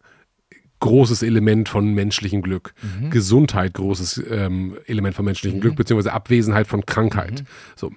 großes 0.83 1.23
Element 1.23 1.69
von 1.69 1.95
menschlichem 1.95 2.43
Glück. 2.43 2.75
Mhm. 2.83 3.11
Gesundheit, 3.11 3.75
großes 3.75 4.23
ähm, 4.31 4.77
Element 4.87 5.15
von 5.15 5.25
menschlichem 5.25 5.59
mhm. 5.59 5.63
Glück, 5.63 5.77
beziehungsweise 5.77 6.13
Abwesenheit 6.13 6.67
von 6.67 6.85
Krankheit. 6.85 7.41
Mhm. 7.41 7.47
So. 7.77 7.93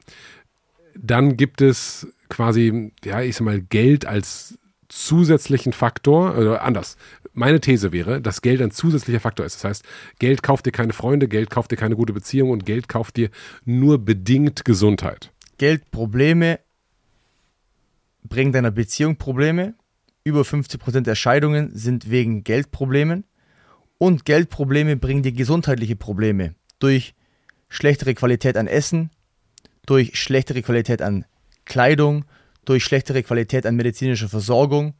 Dann 0.95 1.35
gibt 1.35 1.61
es 1.61 2.07
quasi, 2.29 2.93
ja, 3.03 3.21
ich 3.21 3.35
sag 3.35 3.45
mal, 3.45 3.59
Geld 3.59 4.05
als 4.05 4.57
zusätzlichen 4.87 5.73
Faktor, 5.73 6.37
oder 6.37 6.61
anders. 6.61 6.95
Meine 7.33 7.59
These 7.59 7.91
wäre, 7.91 8.21
dass 8.21 8.41
Geld 8.41 8.61
ein 8.61 8.71
zusätzlicher 8.71 9.19
Faktor 9.19 9.45
ist. 9.45 9.55
Das 9.55 9.63
heißt, 9.65 9.85
Geld 10.19 10.41
kauft 10.41 10.65
dir 10.67 10.71
keine 10.71 10.93
Freunde, 10.93 11.27
Geld 11.27 11.49
kauft 11.49 11.71
dir 11.71 11.75
keine 11.75 11.95
gute 11.95 12.13
Beziehung 12.13 12.51
und 12.51 12.65
Geld 12.65 12.87
kauft 12.87 13.17
dir 13.17 13.29
nur 13.65 13.97
bedingt 13.97 14.63
Gesundheit. 14.63 15.31
Geldprobleme 15.57 16.59
bringen 18.23 18.53
deiner 18.53 18.71
Beziehung 18.71 19.17
Probleme, 19.17 19.73
über 20.25 20.41
50% 20.41 21.01
der 21.01 21.15
Scheidungen 21.15 21.69
sind 21.73 22.09
wegen 22.09 22.43
Geldproblemen. 22.43 23.23
Und 23.97 24.25
Geldprobleme 24.25 24.97
bringen 24.97 25.23
dir 25.23 25.31
gesundheitliche 25.31 25.95
Probleme 25.95 26.55
durch 26.79 27.13
schlechtere 27.69 28.13
Qualität 28.13 28.57
an 28.57 28.67
Essen, 28.67 29.11
durch 29.85 30.19
schlechtere 30.19 30.61
Qualität 30.61 31.01
an 31.01 31.25
Kleidung, 31.63 32.25
durch 32.65 32.83
schlechtere 32.83 33.23
Qualität 33.23 33.65
an 33.65 33.75
medizinischer 33.75 34.27
Versorgung, 34.27 34.95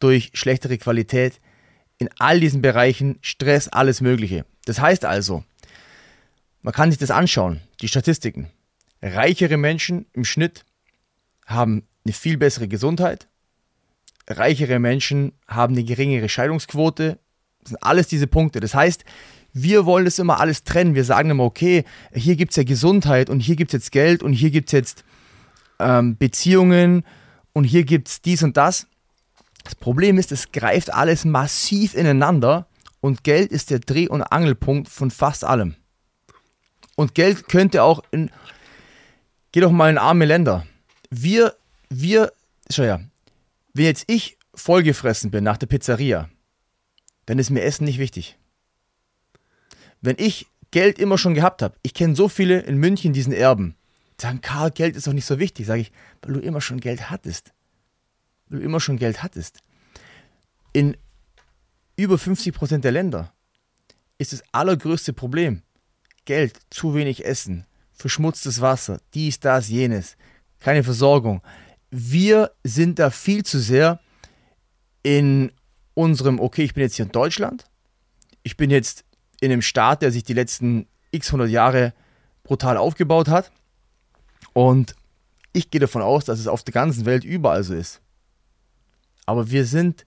durch 0.00 0.32
schlechtere 0.34 0.76
Qualität 0.76 1.40
in 1.98 2.10
all 2.18 2.40
diesen 2.40 2.60
Bereichen, 2.60 3.18
Stress, 3.22 3.68
alles 3.68 4.00
Mögliche. 4.00 4.44
Das 4.66 4.80
heißt 4.80 5.04
also, 5.04 5.44
man 6.60 6.74
kann 6.74 6.90
sich 6.90 6.98
das 6.98 7.12
anschauen, 7.12 7.60
die 7.80 7.88
Statistiken. 7.88 8.50
Reichere 9.00 9.56
Menschen 9.56 10.06
im 10.12 10.24
Schnitt 10.24 10.64
haben 11.46 11.86
eine 12.04 12.12
viel 12.12 12.36
bessere 12.36 12.68
Gesundheit, 12.68 13.28
reichere 14.28 14.78
Menschen 14.78 15.32
haben 15.46 15.74
eine 15.74 15.84
geringere 15.84 16.28
Scheidungsquote. 16.28 17.18
Das 17.60 17.70
sind 17.70 17.82
alles 17.82 18.08
diese 18.08 18.26
Punkte. 18.26 18.60
Das 18.60 18.74
heißt, 18.74 19.04
wir 19.52 19.86
wollen 19.86 20.04
das 20.04 20.18
immer 20.18 20.40
alles 20.40 20.64
trennen. 20.64 20.94
Wir 20.94 21.04
sagen 21.04 21.30
immer, 21.30 21.44
okay, 21.44 21.84
hier 22.12 22.36
gibt 22.36 22.52
es 22.52 22.56
ja 22.56 22.62
Gesundheit 22.64 23.30
und 23.30 23.40
hier 23.40 23.56
gibt 23.56 23.70
es 23.70 23.80
jetzt 23.80 23.92
Geld 23.92 24.22
und 24.22 24.32
hier 24.32 24.50
gibt 24.50 24.68
es 24.68 24.72
jetzt 24.72 25.04
ähm, 25.78 26.16
Beziehungen 26.16 27.04
und 27.52 27.64
hier 27.64 27.84
gibt 27.84 28.08
es 28.08 28.20
dies 28.20 28.42
und 28.42 28.56
das. 28.56 28.86
Das 29.64 29.74
Problem 29.74 30.18
ist, 30.18 30.30
es 30.30 30.52
greift 30.52 30.92
alles 30.92 31.24
massiv 31.24 31.94
ineinander 31.94 32.66
und 33.00 33.24
Geld 33.24 33.50
ist 33.50 33.70
der 33.70 33.78
Dreh- 33.78 34.08
und 34.08 34.22
Angelpunkt 34.22 34.88
von 34.88 35.10
fast 35.10 35.44
allem. 35.44 35.74
Und 36.96 37.14
Geld 37.14 37.48
könnte 37.48 37.82
auch 37.82 38.02
in. 38.10 38.30
Geh 39.52 39.60
doch 39.60 39.70
mal 39.70 39.90
in 39.90 39.98
arme 39.98 40.24
Länder. 40.24 40.66
Wir, 41.08 41.54
wir, 41.88 42.32
schau 42.68 42.82
ja, 42.82 43.00
wenn 43.76 43.84
jetzt 43.84 44.04
ich 44.06 44.38
vollgefressen 44.54 45.30
bin 45.30 45.44
nach 45.44 45.58
der 45.58 45.66
Pizzeria, 45.66 46.30
dann 47.26 47.38
ist 47.38 47.50
mir 47.50 47.62
Essen 47.62 47.84
nicht 47.84 47.98
wichtig. 47.98 48.38
Wenn 50.00 50.16
ich 50.18 50.46
Geld 50.70 50.98
immer 50.98 51.18
schon 51.18 51.34
gehabt 51.34 51.62
habe, 51.62 51.76
ich 51.82 51.94
kenne 51.94 52.16
so 52.16 52.28
viele 52.28 52.60
in 52.60 52.78
München 52.78 53.12
diesen 53.12 53.32
Erben, 53.32 53.76
sagen, 54.20 54.40
Karl, 54.40 54.70
Geld 54.70 54.96
ist 54.96 55.06
doch 55.06 55.12
nicht 55.12 55.26
so 55.26 55.38
wichtig. 55.38 55.66
Sage 55.66 55.82
ich, 55.82 55.92
weil 56.22 56.34
du 56.34 56.40
immer 56.40 56.60
schon 56.60 56.80
Geld 56.80 57.10
hattest. 57.10 57.52
Weil 58.48 58.60
du 58.60 58.64
immer 58.64 58.80
schon 58.80 58.96
Geld 58.96 59.22
hattest. 59.22 59.60
In 60.72 60.96
über 61.96 62.18
50 62.18 62.54
Prozent 62.54 62.84
der 62.84 62.92
Länder 62.92 63.32
ist 64.18 64.32
das 64.32 64.42
allergrößte 64.52 65.12
Problem 65.12 65.62
Geld, 66.24 66.58
zu 66.70 66.94
wenig 66.94 67.24
Essen, 67.24 67.66
verschmutztes 67.92 68.60
Wasser, 68.60 69.00
dies, 69.14 69.38
das, 69.38 69.68
jenes, 69.68 70.16
keine 70.58 70.82
Versorgung 70.82 71.42
wir 71.98 72.52
sind 72.62 72.98
da 72.98 73.08
viel 73.08 73.42
zu 73.42 73.58
sehr 73.58 74.00
in 75.02 75.50
unserem, 75.94 76.40
okay, 76.40 76.62
ich 76.62 76.74
bin 76.74 76.82
jetzt 76.82 76.96
hier 76.96 77.06
in 77.06 77.12
Deutschland, 77.12 77.64
ich 78.42 78.58
bin 78.58 78.70
jetzt 78.70 79.04
in 79.40 79.50
einem 79.50 79.62
Staat, 79.62 80.02
der 80.02 80.12
sich 80.12 80.22
die 80.22 80.34
letzten 80.34 80.88
x 81.10 81.28
100 81.28 81.48
Jahre 81.48 81.94
brutal 82.44 82.76
aufgebaut 82.76 83.28
hat 83.28 83.50
und 84.52 84.94
ich 85.54 85.70
gehe 85.70 85.80
davon 85.80 86.02
aus, 86.02 86.26
dass 86.26 86.38
es 86.38 86.48
auf 86.48 86.62
der 86.62 86.74
ganzen 86.74 87.06
Welt 87.06 87.24
überall 87.24 87.64
so 87.64 87.72
ist. 87.72 88.02
Aber 89.24 89.50
wir 89.50 89.64
sind, 89.64 90.04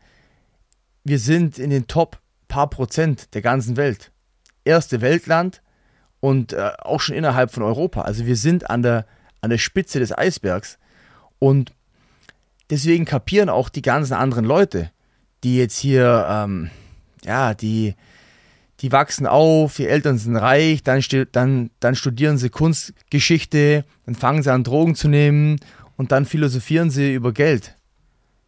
wir 1.03 1.17
sind 1.17 1.57
in 1.57 1.71
den 1.71 1.87
Top 1.87 2.21
paar 2.47 2.69
Prozent 2.69 3.33
der 3.33 3.41
ganzen 3.41 3.77
Welt. 3.77 4.11
Erste 4.63 5.01
Weltland 5.01 5.63
und 6.19 6.53
äh, 6.53 6.71
auch 6.79 7.01
schon 7.01 7.15
innerhalb 7.15 7.51
von 7.51 7.63
Europa. 7.63 8.01
Also 8.01 8.27
wir 8.27 8.35
sind 8.35 8.69
an 8.69 8.83
der, 8.83 9.07
an 9.41 9.49
der 9.49 9.57
Spitze 9.57 9.99
des 9.99 10.15
Eisbergs. 10.15 10.77
Und 11.39 11.73
deswegen 12.69 13.05
kapieren 13.05 13.49
auch 13.49 13.69
die 13.69 13.81
ganzen 13.81 14.13
anderen 14.13 14.45
Leute, 14.45 14.91
die 15.43 15.57
jetzt 15.57 15.77
hier, 15.77 16.25
ähm, 16.29 16.69
ja, 17.23 17.53
die, 17.53 17.95
die 18.81 18.91
wachsen 18.91 19.27
auf, 19.27 19.75
die 19.75 19.87
Eltern 19.87 20.17
sind 20.17 20.35
reich, 20.35 20.83
dann, 20.83 21.03
dann, 21.31 21.69
dann 21.79 21.95
studieren 21.95 22.37
sie 22.37 22.49
Kunstgeschichte, 22.49 23.85
dann 24.05 24.15
fangen 24.15 24.43
sie 24.43 24.51
an, 24.51 24.63
Drogen 24.63 24.95
zu 24.95 25.07
nehmen 25.07 25.59
und 25.97 26.11
dann 26.11 26.25
philosophieren 26.25 26.89
sie 26.89 27.13
über 27.13 27.33
Geld 27.33 27.75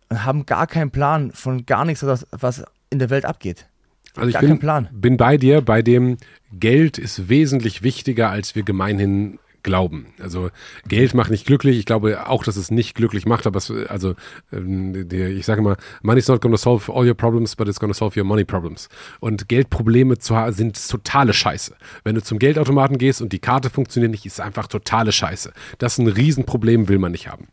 und 0.09 0.23
haben 0.25 0.45
gar 0.45 0.67
keinen 0.67 0.91
Plan 0.91 1.31
von 1.31 1.65
gar 1.65 1.85
nichts, 1.85 2.05
was 2.31 2.63
in 2.89 2.99
der 2.99 3.09
Welt 3.09 3.25
abgeht. 3.25 3.67
Also 4.15 4.29
ich 4.29 4.39
bin, 4.39 4.59
bin 4.91 5.17
bei 5.17 5.37
dir, 5.37 5.61
bei 5.61 5.81
dem 5.81 6.17
Geld 6.51 6.97
ist 6.97 7.29
wesentlich 7.29 7.81
wichtiger, 7.81 8.29
als 8.29 8.55
wir 8.55 8.63
gemeinhin 8.63 9.39
glauben. 9.63 10.07
Also 10.19 10.49
Geld 10.87 11.13
macht 11.13 11.31
nicht 11.31 11.45
glücklich. 11.45 11.77
Ich 11.77 11.85
glaube 11.85 12.27
auch, 12.27 12.43
dass 12.43 12.55
es 12.55 12.71
nicht 12.71 12.95
glücklich 12.95 13.25
macht, 13.25 13.47
aber 13.47 13.57
es, 13.57 13.71
also 13.71 14.15
ähm, 14.51 15.07
ich 15.11 15.45
sage 15.45 15.61
immer, 15.61 15.77
money's 16.01 16.27
not 16.27 16.41
gonna 16.41 16.57
solve 16.57 16.91
all 16.93 17.07
your 17.07 17.15
problems, 17.15 17.55
but 17.55 17.67
it's 17.67 17.79
gonna 17.79 17.93
solve 17.93 18.19
your 18.19 18.25
money 18.25 18.45
problems. 18.45 18.89
Und 19.19 19.47
Geldprobleme 19.47 20.15
sind 20.19 20.89
totale 20.89 21.33
Scheiße. 21.33 21.75
Wenn 22.03 22.15
du 22.15 22.23
zum 22.23 22.39
Geldautomaten 22.39 22.97
gehst 22.97 23.21
und 23.21 23.33
die 23.33 23.39
Karte 23.39 23.69
funktioniert 23.69 24.11
nicht, 24.11 24.25
ist 24.25 24.39
einfach 24.39 24.67
totale 24.67 25.11
Scheiße. 25.11 25.53
Das 25.77 25.93
ist 25.93 25.99
ein 25.99 26.07
Riesenproblem, 26.07 26.87
will 26.89 26.99
man 26.99 27.11
nicht 27.11 27.27
haben. 27.27 27.47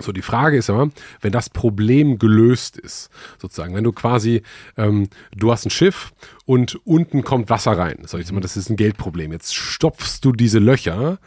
So, 0.00 0.12
die 0.12 0.22
Frage 0.22 0.56
ist 0.56 0.70
aber, 0.70 0.90
wenn 1.20 1.32
das 1.32 1.50
Problem 1.50 2.18
gelöst 2.18 2.78
ist, 2.78 3.10
sozusagen, 3.38 3.74
wenn 3.74 3.84
du 3.84 3.92
quasi, 3.92 4.42
ähm, 4.76 5.08
du 5.36 5.52
hast 5.52 5.66
ein 5.66 5.70
Schiff 5.70 6.12
und 6.46 6.80
unten 6.84 7.22
kommt 7.22 7.50
Wasser 7.50 7.72
rein, 7.72 7.98
sag 8.06 8.20
ich 8.20 8.32
mal, 8.32 8.40
das 8.40 8.56
ist 8.56 8.70
ein 8.70 8.76
Geldproblem. 8.76 9.32
Jetzt 9.32 9.54
stopfst 9.54 10.20
du 10.22 10.32
diese 10.32 10.58
Löcher, 10.58 11.18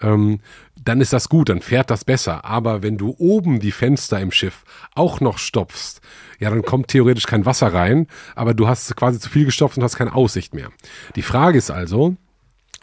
ähm, 0.00 0.40
dann 0.84 1.00
ist 1.00 1.12
das 1.12 1.28
gut, 1.28 1.48
dann 1.48 1.60
fährt 1.60 1.90
das 1.90 2.04
besser. 2.04 2.44
Aber 2.44 2.82
wenn 2.82 2.96
du 2.96 3.14
oben 3.18 3.60
die 3.60 3.70
Fenster 3.70 4.18
im 4.20 4.32
Schiff 4.32 4.64
auch 4.94 5.20
noch 5.20 5.38
stopfst, 5.38 6.00
ja, 6.40 6.50
dann 6.50 6.62
kommt 6.62 6.88
theoretisch 6.88 7.26
kein 7.26 7.46
Wasser 7.46 7.72
rein, 7.72 8.08
aber 8.34 8.54
du 8.54 8.66
hast 8.66 8.96
quasi 8.96 9.20
zu 9.20 9.28
viel 9.28 9.44
gestopft 9.44 9.76
und 9.76 9.84
hast 9.84 9.96
keine 9.96 10.14
Aussicht 10.14 10.54
mehr. 10.54 10.70
Die 11.14 11.22
Frage 11.22 11.58
ist 11.58 11.70
also, 11.70 12.16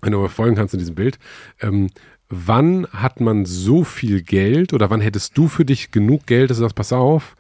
wenn 0.02 0.14
du 0.14 0.20
mir 0.20 0.30
folgen 0.30 0.56
kannst 0.56 0.74
in 0.74 0.80
diesem 0.80 0.96
Bild, 0.96 1.20
ähm, 1.60 1.90
wann 2.30 2.88
hat 2.94 3.20
man 3.20 3.46
so 3.46 3.84
viel 3.84 4.22
Geld 4.22 4.74
oder 4.74 4.90
wann 4.90 5.02
hättest 5.02 5.38
du 5.38 5.48
für 5.48 5.66
dich 5.66 5.92
genug 5.92 6.28
Geld, 6.28 6.50
dass 6.50 6.58
du 6.58 6.62
sagst, 6.62 6.76
pass 6.76 6.94
auf, 6.94 7.36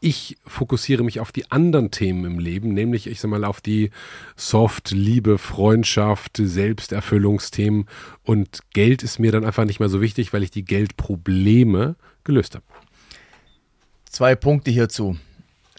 ich 0.00 0.38
fokussiere 0.46 1.02
mich 1.02 1.20
auf 1.20 1.32
die 1.32 1.50
anderen 1.50 1.90
Themen 1.90 2.24
im 2.24 2.38
Leben, 2.38 2.72
nämlich 2.72 3.06
ich 3.06 3.20
sag 3.20 3.30
mal 3.30 3.44
auf 3.44 3.60
die 3.60 3.90
Soft, 4.36 4.92
Liebe, 4.92 5.38
Freundschaft, 5.38 6.36
Selbsterfüllungsthemen 6.36 7.86
und 8.22 8.60
Geld 8.72 9.02
ist 9.02 9.18
mir 9.18 9.32
dann 9.32 9.44
einfach 9.44 9.64
nicht 9.64 9.80
mehr 9.80 9.88
so 9.88 10.00
wichtig, 10.00 10.32
weil 10.32 10.42
ich 10.42 10.50
die 10.50 10.64
Geldprobleme 10.64 11.96
gelöst 12.24 12.54
habe. 12.54 12.64
Zwei 14.08 14.34
Punkte 14.34 14.70
hierzu, 14.70 15.18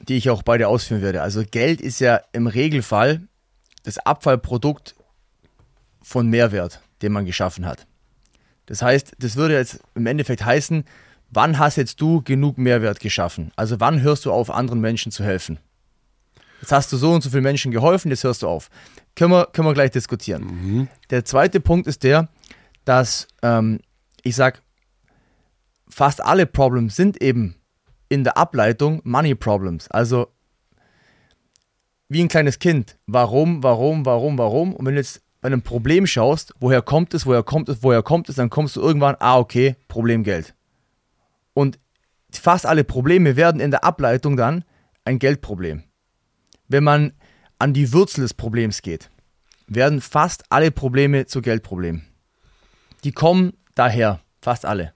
die 0.08 0.17
ich 0.17 0.30
auch 0.30 0.43
beide 0.43 0.67
ausführen 0.67 1.02
werde. 1.02 1.21
Also 1.21 1.43
Geld 1.49 1.82
ist 1.82 1.99
ja 1.99 2.21
im 2.34 2.47
Regelfall 2.47 3.28
das 3.84 3.97
Abfallprodukt 3.99 4.95
von 6.02 6.28
Mehrwert 6.30 6.82
den 7.01 7.12
man 7.12 7.25
geschaffen 7.25 7.65
hat. 7.65 7.88
Das 8.65 8.81
heißt, 8.81 9.13
das 9.19 9.35
würde 9.35 9.55
jetzt 9.55 9.79
im 9.95 10.05
Endeffekt 10.05 10.45
heißen, 10.45 10.83
wann 11.29 11.57
hast 11.57 11.77
jetzt 11.77 11.99
du 12.01 12.21
genug 12.21 12.57
Mehrwert 12.57 12.99
geschaffen? 12.99 13.51
Also 13.55 13.79
wann 13.79 14.01
hörst 14.01 14.25
du 14.25 14.31
auf, 14.31 14.49
anderen 14.51 14.81
Menschen 14.81 15.12
zu 15.12 15.23
helfen? 15.23 15.59
Jetzt 16.62 16.71
hast 16.71 16.91
du 16.91 16.97
so 16.97 17.13
und 17.13 17.23
so 17.23 17.29
vielen 17.29 17.43
Menschen 17.43 17.71
geholfen, 17.71 18.09
jetzt 18.09 18.23
hörst 18.23 18.43
du 18.43 18.47
auf. 18.47 18.69
Können 19.15 19.31
wir, 19.31 19.47
können 19.47 19.67
wir 19.67 19.73
gleich 19.73 19.91
diskutieren. 19.91 20.43
Mhm. 20.43 20.88
Der 21.09 21.25
zweite 21.25 21.59
Punkt 21.59 21.88
ist 21.88 22.03
der, 22.03 22.29
dass 22.85 23.27
ähm, 23.41 23.79
ich 24.23 24.35
sage, 24.35 24.59
fast 25.88 26.23
alle 26.23 26.45
Problems 26.45 26.95
sind 26.95 27.21
eben 27.21 27.55
in 28.09 28.23
der 28.23 28.38
Ableitung 28.38 29.01
Money 29.03 29.35
Problems. 29.35 29.89
Also 29.89 30.27
wie 32.09 32.21
ein 32.21 32.27
kleines 32.27 32.59
Kind. 32.59 32.97
Warum, 33.05 33.63
warum, 33.63 34.05
warum, 34.05 34.38
warum? 34.38 34.75
Und 34.75 34.85
wenn 34.85 34.95
du 34.95 34.99
jetzt 34.99 35.21
bei 35.41 35.47
einem 35.47 35.62
Problem 35.62 36.06
schaust, 36.06 36.54
woher 36.60 36.82
kommt 36.82 37.13
es, 37.13 37.25
woher 37.25 37.43
kommt 37.43 37.69
es, 37.69 37.82
woher 37.82 38.04
kommt 38.04 38.30
es, 38.30 38.36
dann 38.36 38.49
kommst 38.49 38.75
du 38.75 38.82
irgendwann, 38.82 39.15
ah, 39.19 39.38
okay, 39.38 39.75
Problem 39.88 40.23
Geld. 40.23 40.54
Und 41.54 41.80
fast 42.32 42.65
alle 42.65 42.84
Probleme 42.84 43.36
werden 43.36 43.62
in 43.62 43.71
der 43.71 43.84
Ableitung 43.84 44.38
dann 44.38 44.65
ein 45.06 45.19
Geldproblem. 45.19 45.84
Wenn 46.67 46.84
man 46.84 47.13
an 47.58 47.73
die 47.73 47.91
Wurzel 47.93 48.21
des 48.21 48.34
Problems 48.34 48.82
geht, 48.82 49.10
werden 49.67 50.02
fast 50.02 50.43
alle 50.49 50.71
Probleme 50.71 51.25
zu 51.25 51.41
Geldproblemen. 51.41 52.06
Die 53.04 53.12
kommen 53.12 53.54
daher, 53.75 54.19
fast 54.41 54.65
alle. 54.65 54.93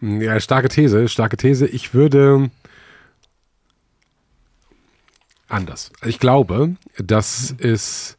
Ja, 0.00 0.38
starke 0.40 0.68
These, 0.68 1.08
starke 1.08 1.36
These. 1.36 1.66
Ich 1.66 1.94
würde 1.94 2.50
anders. 5.48 5.92
Ich 6.04 6.18
glaube, 6.18 6.76
dass 6.98 7.54
es 7.58 8.16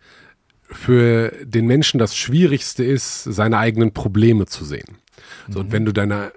für 0.70 1.34
den 1.44 1.68
Menschen 1.68 2.00
das 2.00 2.16
Schwierigste 2.16 2.84
ist, 2.84 3.24
seine 3.24 3.58
eigenen 3.58 3.94
Probleme 3.94 4.46
zu 4.46 4.66
sehen. 4.66 4.98
So, 5.48 5.60
mhm. 5.60 5.66
Und 5.66 5.72
wenn 5.72 5.86
du 5.86 5.92
deine 5.92 6.32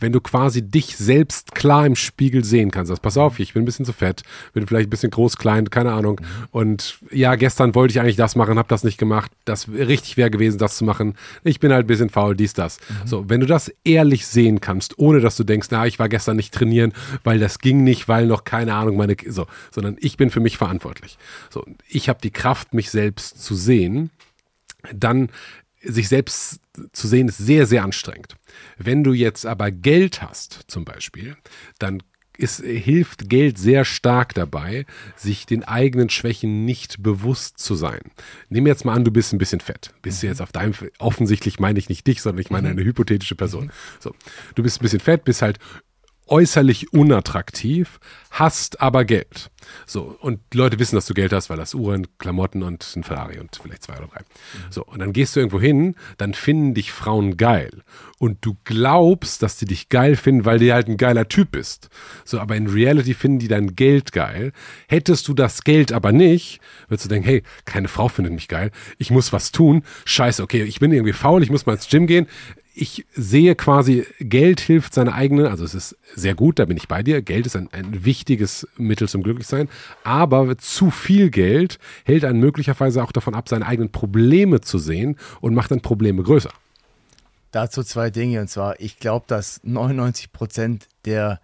wenn 0.00 0.12
du 0.12 0.20
quasi 0.20 0.62
dich 0.62 0.96
selbst 0.96 1.54
klar 1.54 1.86
im 1.86 1.96
Spiegel 1.96 2.44
sehen 2.44 2.70
kannst, 2.70 2.88
sagst, 2.88 3.02
pass 3.02 3.16
auf, 3.16 3.38
ich 3.38 3.54
bin 3.54 3.62
ein 3.62 3.64
bisschen 3.66 3.84
zu 3.84 3.92
fett, 3.92 4.22
bin 4.52 4.66
vielleicht 4.66 4.88
ein 4.88 4.90
bisschen 4.90 5.10
groß, 5.10 5.36
klein, 5.36 5.70
keine 5.70 5.92
Ahnung. 5.92 6.20
Und 6.50 6.98
ja, 7.10 7.34
gestern 7.34 7.74
wollte 7.74 7.92
ich 7.92 8.00
eigentlich 8.00 8.16
das 8.16 8.36
machen, 8.36 8.58
habe 8.58 8.68
das 8.68 8.84
nicht 8.84 8.98
gemacht. 8.98 9.30
Das 9.44 9.68
richtig 9.68 10.16
wäre 10.16 10.30
gewesen, 10.30 10.58
das 10.58 10.76
zu 10.76 10.84
machen. 10.84 11.14
Ich 11.44 11.60
bin 11.60 11.72
halt 11.72 11.84
ein 11.84 11.88
bisschen 11.88 12.10
faul, 12.10 12.36
dies, 12.36 12.52
das. 12.52 12.78
Mhm. 12.78 13.06
So, 13.06 13.28
wenn 13.28 13.40
du 13.40 13.46
das 13.46 13.72
ehrlich 13.84 14.26
sehen 14.26 14.60
kannst, 14.60 14.98
ohne 14.98 15.20
dass 15.20 15.36
du 15.36 15.44
denkst, 15.44 15.68
na, 15.70 15.86
ich 15.86 15.98
war 15.98 16.08
gestern 16.08 16.36
nicht 16.36 16.52
trainieren, 16.52 16.92
weil 17.24 17.38
das 17.38 17.58
ging 17.58 17.84
nicht, 17.84 18.08
weil 18.08 18.26
noch 18.26 18.44
keine 18.44 18.74
Ahnung 18.74 18.96
meine, 18.96 19.16
so, 19.28 19.46
sondern 19.70 19.96
ich 20.00 20.16
bin 20.16 20.30
für 20.30 20.40
mich 20.40 20.58
verantwortlich. 20.58 21.18
So, 21.50 21.64
ich 21.88 22.08
habe 22.08 22.20
die 22.22 22.30
Kraft, 22.30 22.74
mich 22.74 22.90
selbst 22.90 23.42
zu 23.42 23.54
sehen. 23.54 24.10
Dann 24.94 25.30
sich 25.82 26.08
selbst 26.08 26.60
zu 26.92 27.08
sehen, 27.08 27.28
ist 27.28 27.38
sehr, 27.38 27.66
sehr 27.66 27.84
anstrengend. 27.84 28.36
Wenn 28.78 29.04
du 29.04 29.12
jetzt 29.12 29.46
aber 29.46 29.70
Geld 29.70 30.22
hast, 30.22 30.64
zum 30.68 30.84
Beispiel, 30.84 31.36
dann 31.78 32.02
es 32.38 32.58
hilft 32.58 33.28
Geld 33.28 33.58
sehr 33.58 33.84
stark 33.84 34.34
dabei, 34.34 34.86
sich 35.16 35.46
den 35.46 35.64
eigenen 35.64 36.10
Schwächen 36.10 36.64
nicht 36.64 37.02
bewusst 37.02 37.58
zu 37.58 37.74
sein. 37.74 38.00
Nehmen 38.48 38.66
wir 38.66 38.72
jetzt 38.72 38.84
mal 38.84 38.94
an, 38.94 39.04
du 39.04 39.10
bist 39.10 39.32
ein 39.32 39.38
bisschen 39.38 39.60
fett. 39.60 39.94
Bist 40.02 40.22
du 40.22 40.26
jetzt 40.26 40.42
auf 40.42 40.52
deinem, 40.52 40.74
offensichtlich 40.98 41.58
meine 41.60 41.78
ich 41.78 41.88
nicht 41.88 42.06
dich, 42.06 42.22
sondern 42.22 42.40
ich 42.40 42.50
meine 42.50 42.68
mhm. 42.68 42.78
eine 42.78 42.84
hypothetische 42.84 43.34
Person. 43.34 43.66
Mhm. 43.66 43.70
So, 44.00 44.14
du 44.54 44.62
bist 44.62 44.80
ein 44.80 44.82
bisschen 44.82 45.00
fett, 45.00 45.24
bist 45.24 45.42
halt 45.42 45.58
äußerlich 46.26 46.92
unattraktiv, 46.92 48.00
hast 48.30 48.80
aber 48.80 49.04
Geld. 49.04 49.50
So, 49.86 50.16
und 50.20 50.40
Leute 50.54 50.78
wissen, 50.78 50.94
dass 50.94 51.06
du 51.06 51.14
Geld 51.14 51.32
hast, 51.32 51.50
weil 51.50 51.56
das 51.56 51.74
Uhren, 51.74 52.06
Klamotten 52.18 52.62
und 52.62 52.86
ein 52.96 53.02
Ferrari 53.02 53.38
und 53.38 53.58
vielleicht 53.60 53.84
zwei 53.84 53.96
oder 53.98 54.06
drei. 54.06 54.20
Mhm. 54.20 54.72
So, 54.72 54.84
und 54.84 54.98
dann 55.00 55.12
gehst 55.12 55.34
du 55.34 55.40
irgendwo 55.40 55.60
hin, 55.60 55.94
dann 56.18 56.34
finden 56.34 56.74
dich 56.74 56.92
Frauen 56.92 57.36
geil. 57.36 57.82
Und 58.18 58.44
du 58.44 58.56
glaubst, 58.64 59.42
dass 59.42 59.56
die 59.56 59.66
dich 59.66 59.88
geil 59.88 60.16
finden, 60.16 60.44
weil 60.44 60.58
du 60.58 60.72
halt 60.72 60.88
ein 60.88 60.96
geiler 60.96 61.28
Typ 61.28 61.52
bist. 61.52 61.88
So, 62.24 62.38
aber 62.38 62.56
in 62.56 62.68
Reality 62.68 63.14
finden 63.14 63.38
die 63.38 63.48
dein 63.48 63.76
Geld 63.76 64.12
geil. 64.12 64.52
Hättest 64.88 65.28
du 65.28 65.34
das 65.34 65.64
Geld 65.64 65.92
aber 65.92 66.12
nicht, 66.12 66.60
würdest 66.88 67.06
du 67.06 67.08
denken, 67.08 67.28
hey, 67.28 67.42
keine 67.64 67.88
Frau 67.88 68.08
findet 68.08 68.34
mich 68.34 68.48
geil, 68.48 68.70
ich 68.98 69.10
muss 69.10 69.32
was 69.32 69.52
tun. 69.52 69.82
Scheiße, 70.04 70.42
okay, 70.42 70.62
ich 70.62 70.80
bin 70.80 70.92
irgendwie 70.92 71.12
faul, 71.12 71.42
ich 71.42 71.50
muss 71.50 71.66
mal 71.66 71.74
ins 71.74 71.88
Gym 71.88 72.06
gehen 72.06 72.26
ich 72.78 73.06
sehe 73.14 73.54
quasi, 73.54 74.06
Geld 74.20 74.60
hilft 74.60 74.92
seine 74.92 75.14
eigene, 75.14 75.48
also 75.48 75.64
es 75.64 75.74
ist 75.74 75.96
sehr 76.14 76.34
gut, 76.34 76.58
da 76.58 76.66
bin 76.66 76.76
ich 76.76 76.88
bei 76.88 77.02
dir. 77.02 77.22
Geld 77.22 77.46
ist 77.46 77.56
ein, 77.56 77.70
ein 77.72 78.04
wichtiges 78.04 78.68
Mittel 78.76 79.08
zum 79.08 79.22
Glücklichsein, 79.22 79.70
aber 80.04 80.58
zu 80.58 80.90
viel 80.90 81.30
Geld 81.30 81.78
hält 82.04 82.22
einen 82.24 82.38
möglicherweise 82.38 83.02
auch 83.02 83.12
davon 83.12 83.34
ab, 83.34 83.48
seine 83.48 83.66
eigenen 83.66 83.92
Probleme 83.92 84.60
zu 84.60 84.78
sehen 84.78 85.16
und 85.40 85.54
macht 85.54 85.70
dann 85.70 85.80
Probleme 85.80 86.22
größer. 86.22 86.50
Dazu 87.50 87.82
zwei 87.82 88.10
Dinge, 88.10 88.42
und 88.42 88.48
zwar, 88.48 88.78
ich 88.78 88.98
glaube, 88.98 89.24
dass 89.26 89.60
99 89.64 90.32
Prozent 90.32 90.86
der 91.06 91.40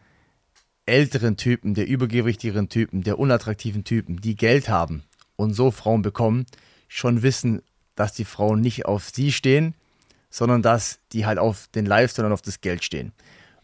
älteren 0.84 1.38
Typen, 1.38 1.72
der 1.72 1.86
übergewichtigeren 1.86 2.68
Typen, 2.68 3.04
der 3.04 3.18
unattraktiven 3.18 3.84
Typen, 3.84 4.20
die 4.20 4.36
Geld 4.36 4.68
haben 4.68 5.04
und 5.36 5.54
so 5.54 5.70
Frauen 5.70 6.02
bekommen, 6.02 6.44
schon 6.88 7.22
wissen, 7.22 7.62
dass 7.94 8.12
die 8.12 8.26
Frauen 8.26 8.60
nicht 8.60 8.84
auf 8.84 9.08
sie 9.08 9.32
stehen, 9.32 9.74
sondern 10.32 10.62
dass 10.62 10.98
die 11.12 11.26
halt 11.26 11.38
auf 11.38 11.68
den 11.68 11.86
Lifestyle 11.86 12.26
und 12.26 12.32
auf 12.32 12.42
das 12.42 12.60
Geld 12.62 12.82
stehen. 12.82 13.12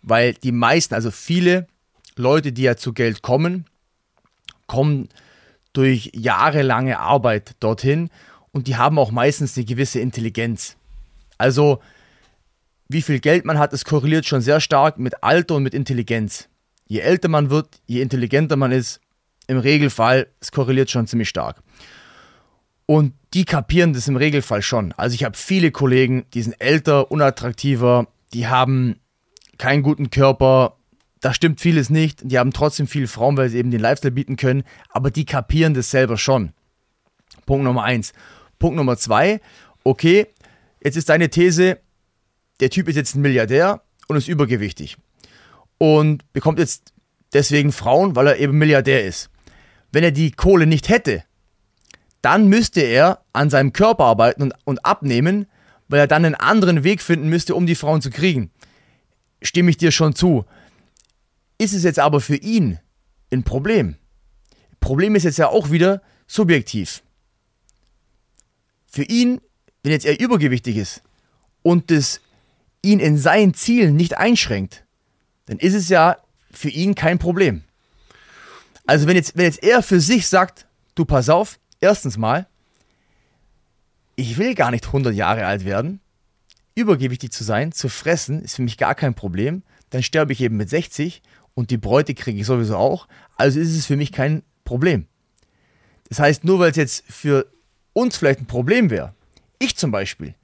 Weil 0.03 0.35
die 0.35 0.53
meisten, 0.53 0.95
also 0.95 1.11
viele 1.11 1.67
Leute, 2.15 2.53
die 2.53 2.63
ja 2.63 2.77
zu 2.77 2.93
Geld 2.93 3.23
kommen, 3.23 3.65
kommen 4.67 5.09
durch 5.73 6.13
jahrelange 6.15 6.99
Arbeit 6.99 7.57
dorthin 7.61 8.11
und 8.53 8.67
die 8.67 8.77
haben 8.77 8.99
auch 8.99 9.11
meistens 9.11 9.57
eine 9.57 9.65
gewisse 9.65 9.99
Intelligenz. 9.99 10.77
Also 11.39 11.81
wie 12.89 13.03
viel 13.03 13.19
Geld 13.19 13.45
man 13.45 13.59
hat, 13.59 13.73
das 13.73 13.85
korreliert 13.85 14.27
schon 14.27 14.43
sehr 14.43 14.61
stark 14.61 14.99
mit 14.99 15.23
Alter 15.23 15.57
und 15.57 15.63
mit 15.63 15.75
Intelligenz. 15.75 16.49
Je 16.87 17.01
älter 17.01 17.29
man 17.29 17.51
wird, 17.51 17.81
je 17.87 18.03
intelligenter 18.03 18.57
man 18.57 18.73
ist, 18.73 19.01
im 19.47 19.59
Regelfall, 19.59 20.29
es 20.41 20.53
korreliert 20.53 20.91
schon 20.91 21.07
ziemlich 21.07 21.31
stark. 21.31 21.63
Und 22.91 23.13
die 23.35 23.45
kapieren 23.45 23.93
das 23.93 24.09
im 24.09 24.17
Regelfall 24.17 24.63
schon. 24.63 24.95
Also 24.97 25.15
ich 25.15 25.23
habe 25.23 25.37
viele 25.37 25.71
Kollegen, 25.71 26.25
die 26.33 26.41
sind 26.41 26.59
älter, 26.59 27.11
unattraktiver, 27.11 28.07
die 28.33 28.47
haben 28.47 28.97
keinen 29.59 29.83
guten 29.83 30.09
Körper, 30.09 30.79
da 31.21 31.35
stimmt 31.35 31.61
vieles 31.61 31.91
nicht. 31.91 32.21
Die 32.23 32.39
haben 32.39 32.55
trotzdem 32.55 32.87
viele 32.87 33.07
Frauen, 33.07 33.37
weil 33.37 33.51
sie 33.51 33.59
eben 33.59 33.71
den 33.71 33.83
Lifestyle 33.83 34.13
bieten 34.13 34.37
können, 34.37 34.63
aber 34.89 35.11
die 35.11 35.27
kapieren 35.27 35.75
das 35.75 35.91
selber 35.91 36.17
schon. 36.17 36.55
Punkt 37.45 37.63
Nummer 37.63 37.85
eins. 37.85 38.15
Punkt 38.59 38.77
Nummer 38.77 38.97
zwei, 38.97 39.43
okay, 39.85 40.27
jetzt 40.83 40.97
ist 40.97 41.11
deine 41.11 41.29
These, 41.29 41.79
der 42.61 42.71
Typ 42.71 42.89
ist 42.89 42.97
jetzt 42.97 43.15
ein 43.15 43.21
Milliardär 43.21 43.83
und 44.07 44.17
ist 44.17 44.29
übergewichtig 44.29 44.97
und 45.77 46.33
bekommt 46.33 46.59
jetzt 46.59 46.95
deswegen 47.35 47.71
Frauen, 47.71 48.17
weil 48.17 48.29
er 48.29 48.39
eben 48.39 48.57
Milliardär 48.57 49.05
ist. 49.05 49.29
Wenn 49.93 50.05
er 50.05 50.11
die 50.11 50.31
Kohle 50.31 50.67
nicht 50.67 50.89
hätte, 50.89 51.25
dann 52.23 52.49
müsste 52.49 52.81
er 52.81 53.23
an 53.33 53.51
seinem 53.51 53.73
Körper 53.73 54.05
arbeiten 54.05 54.43
und, 54.43 54.55
und 54.65 54.85
abnehmen, 54.85 55.47
weil 55.89 56.01
er 56.01 56.07
dann 56.07 56.25
einen 56.25 56.35
anderen 56.35 56.85
Weg 56.85 57.01
finden 57.03 57.29
müsste, 57.29 57.55
um 57.55 57.67
die 57.67 57.75
Frauen 57.75 58.03
zu 58.03 58.11
kriegen. 58.11 58.51
Stimme 59.41 59.71
ich 59.71 59.77
dir 59.77 59.93
schon 59.93 60.15
zu. 60.15 60.45
Ist 61.59 61.75
es 61.75 61.85
jetzt 61.85 61.99
aber 61.99 62.21
für 62.21 62.37
ihn 62.37 62.79
ein 63.33 63.45
Problem? 63.45 63.97
Problem 64.81 65.15
ist 65.15 65.25
jetzt 65.25 65.39
ja 65.39 65.49
auch 65.49 65.71
wieder 65.71 66.03
subjektiv. 66.27 67.03
Für 68.87 69.03
ihn, 69.03 69.41
wenn 69.83 69.93
jetzt 69.93 70.07
er 70.07 70.21
übergewichtig 70.21 70.77
ist 70.77 71.03
und 71.63 71.91
das 71.91 72.21
ihn 72.83 73.01
in 73.01 73.19
seinen 73.19 73.55
Zielen 73.55 73.97
nicht 73.97 74.17
einschränkt, 74.17 74.85
dann 75.47 75.59
ist 75.59 75.75
es 75.75 75.89
ja 75.89 76.17
für 76.51 76.71
ihn 76.71 76.95
kein 76.95 77.19
Problem. 77.19 77.63
Also 78.87 79.07
wenn 79.07 79.17
jetzt, 79.17 79.37
wenn 79.37 79.45
jetzt 79.45 79.63
er 79.63 79.83
für 79.83 80.01
sich 80.01 80.27
sagt, 80.29 80.67
du 80.95 81.05
pass 81.05 81.29
auf, 81.29 81.59
erstens 81.81 82.17
mal, 82.17 82.47
ich 84.17 84.37
will 84.39 84.55
gar 84.55 84.71
nicht 84.71 84.87
100 84.87 85.15
Jahre 85.15 85.47
alt 85.47 85.65
werden, 85.65 86.01
übergewichtig 86.75 87.33
zu 87.33 87.45
sein, 87.45 87.73
zu 87.73 87.89
fressen, 87.89 88.43
ist 88.43 88.57
für 88.57 88.63
mich 88.63 88.77
gar 88.77 88.95
kein 88.95 89.15
Problem, 89.15 89.63
dann 89.91 90.03
sterbe 90.03 90.33
ich 90.33 90.41
eben 90.41 90.57
mit 90.57 90.69
60 90.69 91.23
und 91.55 91.71
die 91.71 91.77
Bräute 91.77 92.15
kriege 92.15 92.41
ich 92.41 92.47
sowieso 92.47 92.77
auch, 92.77 93.09
also 93.37 93.61
ist 93.61 93.77
es 93.77 93.87
für 93.87 93.97
mich 93.97 94.13
kein 94.13 94.43
Problem. 94.65 95.07
Das 96.09 96.19
heißt, 96.19 96.45
nur 96.45 96.59
weil 96.59 96.71
es 96.71 96.77
jetzt 96.77 97.05
für 97.09 97.47
uns 97.93 98.17
vielleicht 98.17 98.41
ein 98.41 98.47
Problem 98.47 98.91
wäre, 98.91 99.15
ich 99.59 99.77
zum 99.77 99.91
Beispiel, 99.91 100.35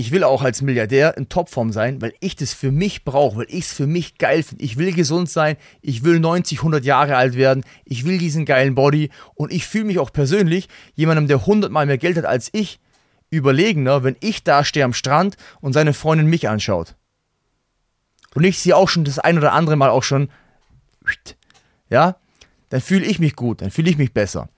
ich 0.00 0.12
will 0.12 0.24
auch 0.24 0.40
als 0.40 0.62
Milliardär 0.62 1.14
in 1.18 1.28
Topform 1.28 1.72
sein, 1.72 2.00
weil 2.00 2.14
ich 2.20 2.34
das 2.34 2.54
für 2.54 2.70
mich 2.70 3.04
brauche, 3.04 3.36
weil 3.36 3.46
ich 3.50 3.66
es 3.66 3.72
für 3.74 3.86
mich 3.86 4.16
geil 4.16 4.42
finde. 4.42 4.64
Ich 4.64 4.78
will 4.78 4.94
gesund 4.94 5.28
sein, 5.28 5.58
ich 5.82 6.02
will 6.04 6.20
90, 6.20 6.60
100 6.60 6.86
Jahre 6.86 7.16
alt 7.16 7.34
werden, 7.34 7.64
ich 7.84 8.06
will 8.06 8.16
diesen 8.16 8.46
geilen 8.46 8.74
Body 8.74 9.10
und 9.34 9.52
ich 9.52 9.66
fühle 9.66 9.84
mich 9.84 9.98
auch 9.98 10.10
persönlich 10.10 10.70
jemandem, 10.94 11.28
der 11.28 11.40
100 11.40 11.70
Mal 11.70 11.84
mehr 11.84 11.98
Geld 11.98 12.16
hat 12.16 12.24
als 12.24 12.48
ich, 12.52 12.80
überlegener, 13.28 14.02
wenn 14.02 14.16
ich 14.20 14.42
da 14.42 14.64
stehe 14.64 14.86
am 14.86 14.94
Strand 14.94 15.36
und 15.60 15.74
seine 15.74 15.92
Freundin 15.92 16.28
mich 16.28 16.48
anschaut. 16.48 16.96
Und 18.34 18.44
ich 18.44 18.58
sie 18.58 18.72
auch 18.72 18.88
schon 18.88 19.04
das 19.04 19.18
ein 19.18 19.36
oder 19.36 19.52
andere 19.52 19.76
Mal 19.76 19.90
auch 19.90 20.02
schon, 20.02 20.30
ja, 21.90 22.16
dann 22.70 22.80
fühle 22.80 23.04
ich 23.04 23.18
mich 23.18 23.36
gut, 23.36 23.60
dann 23.60 23.70
fühle 23.70 23.90
ich 23.90 23.98
mich 23.98 24.14
besser. 24.14 24.48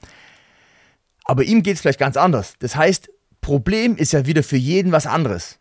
Aber 1.25 1.43
ihm 1.43 1.65
geht 1.65 1.75
es 1.75 1.81
vielleicht 1.81 1.99
ganz 1.99 2.17
anders. 2.17 2.55
Das 2.61 2.77
heißt, 2.77 3.11
Problem 3.43 3.97
ist 3.97 4.13
ja 4.13 4.27
wieder 4.27 4.43
für 4.43 4.57
jeden 4.57 4.93
was 4.93 5.07
anderes. 5.07 5.59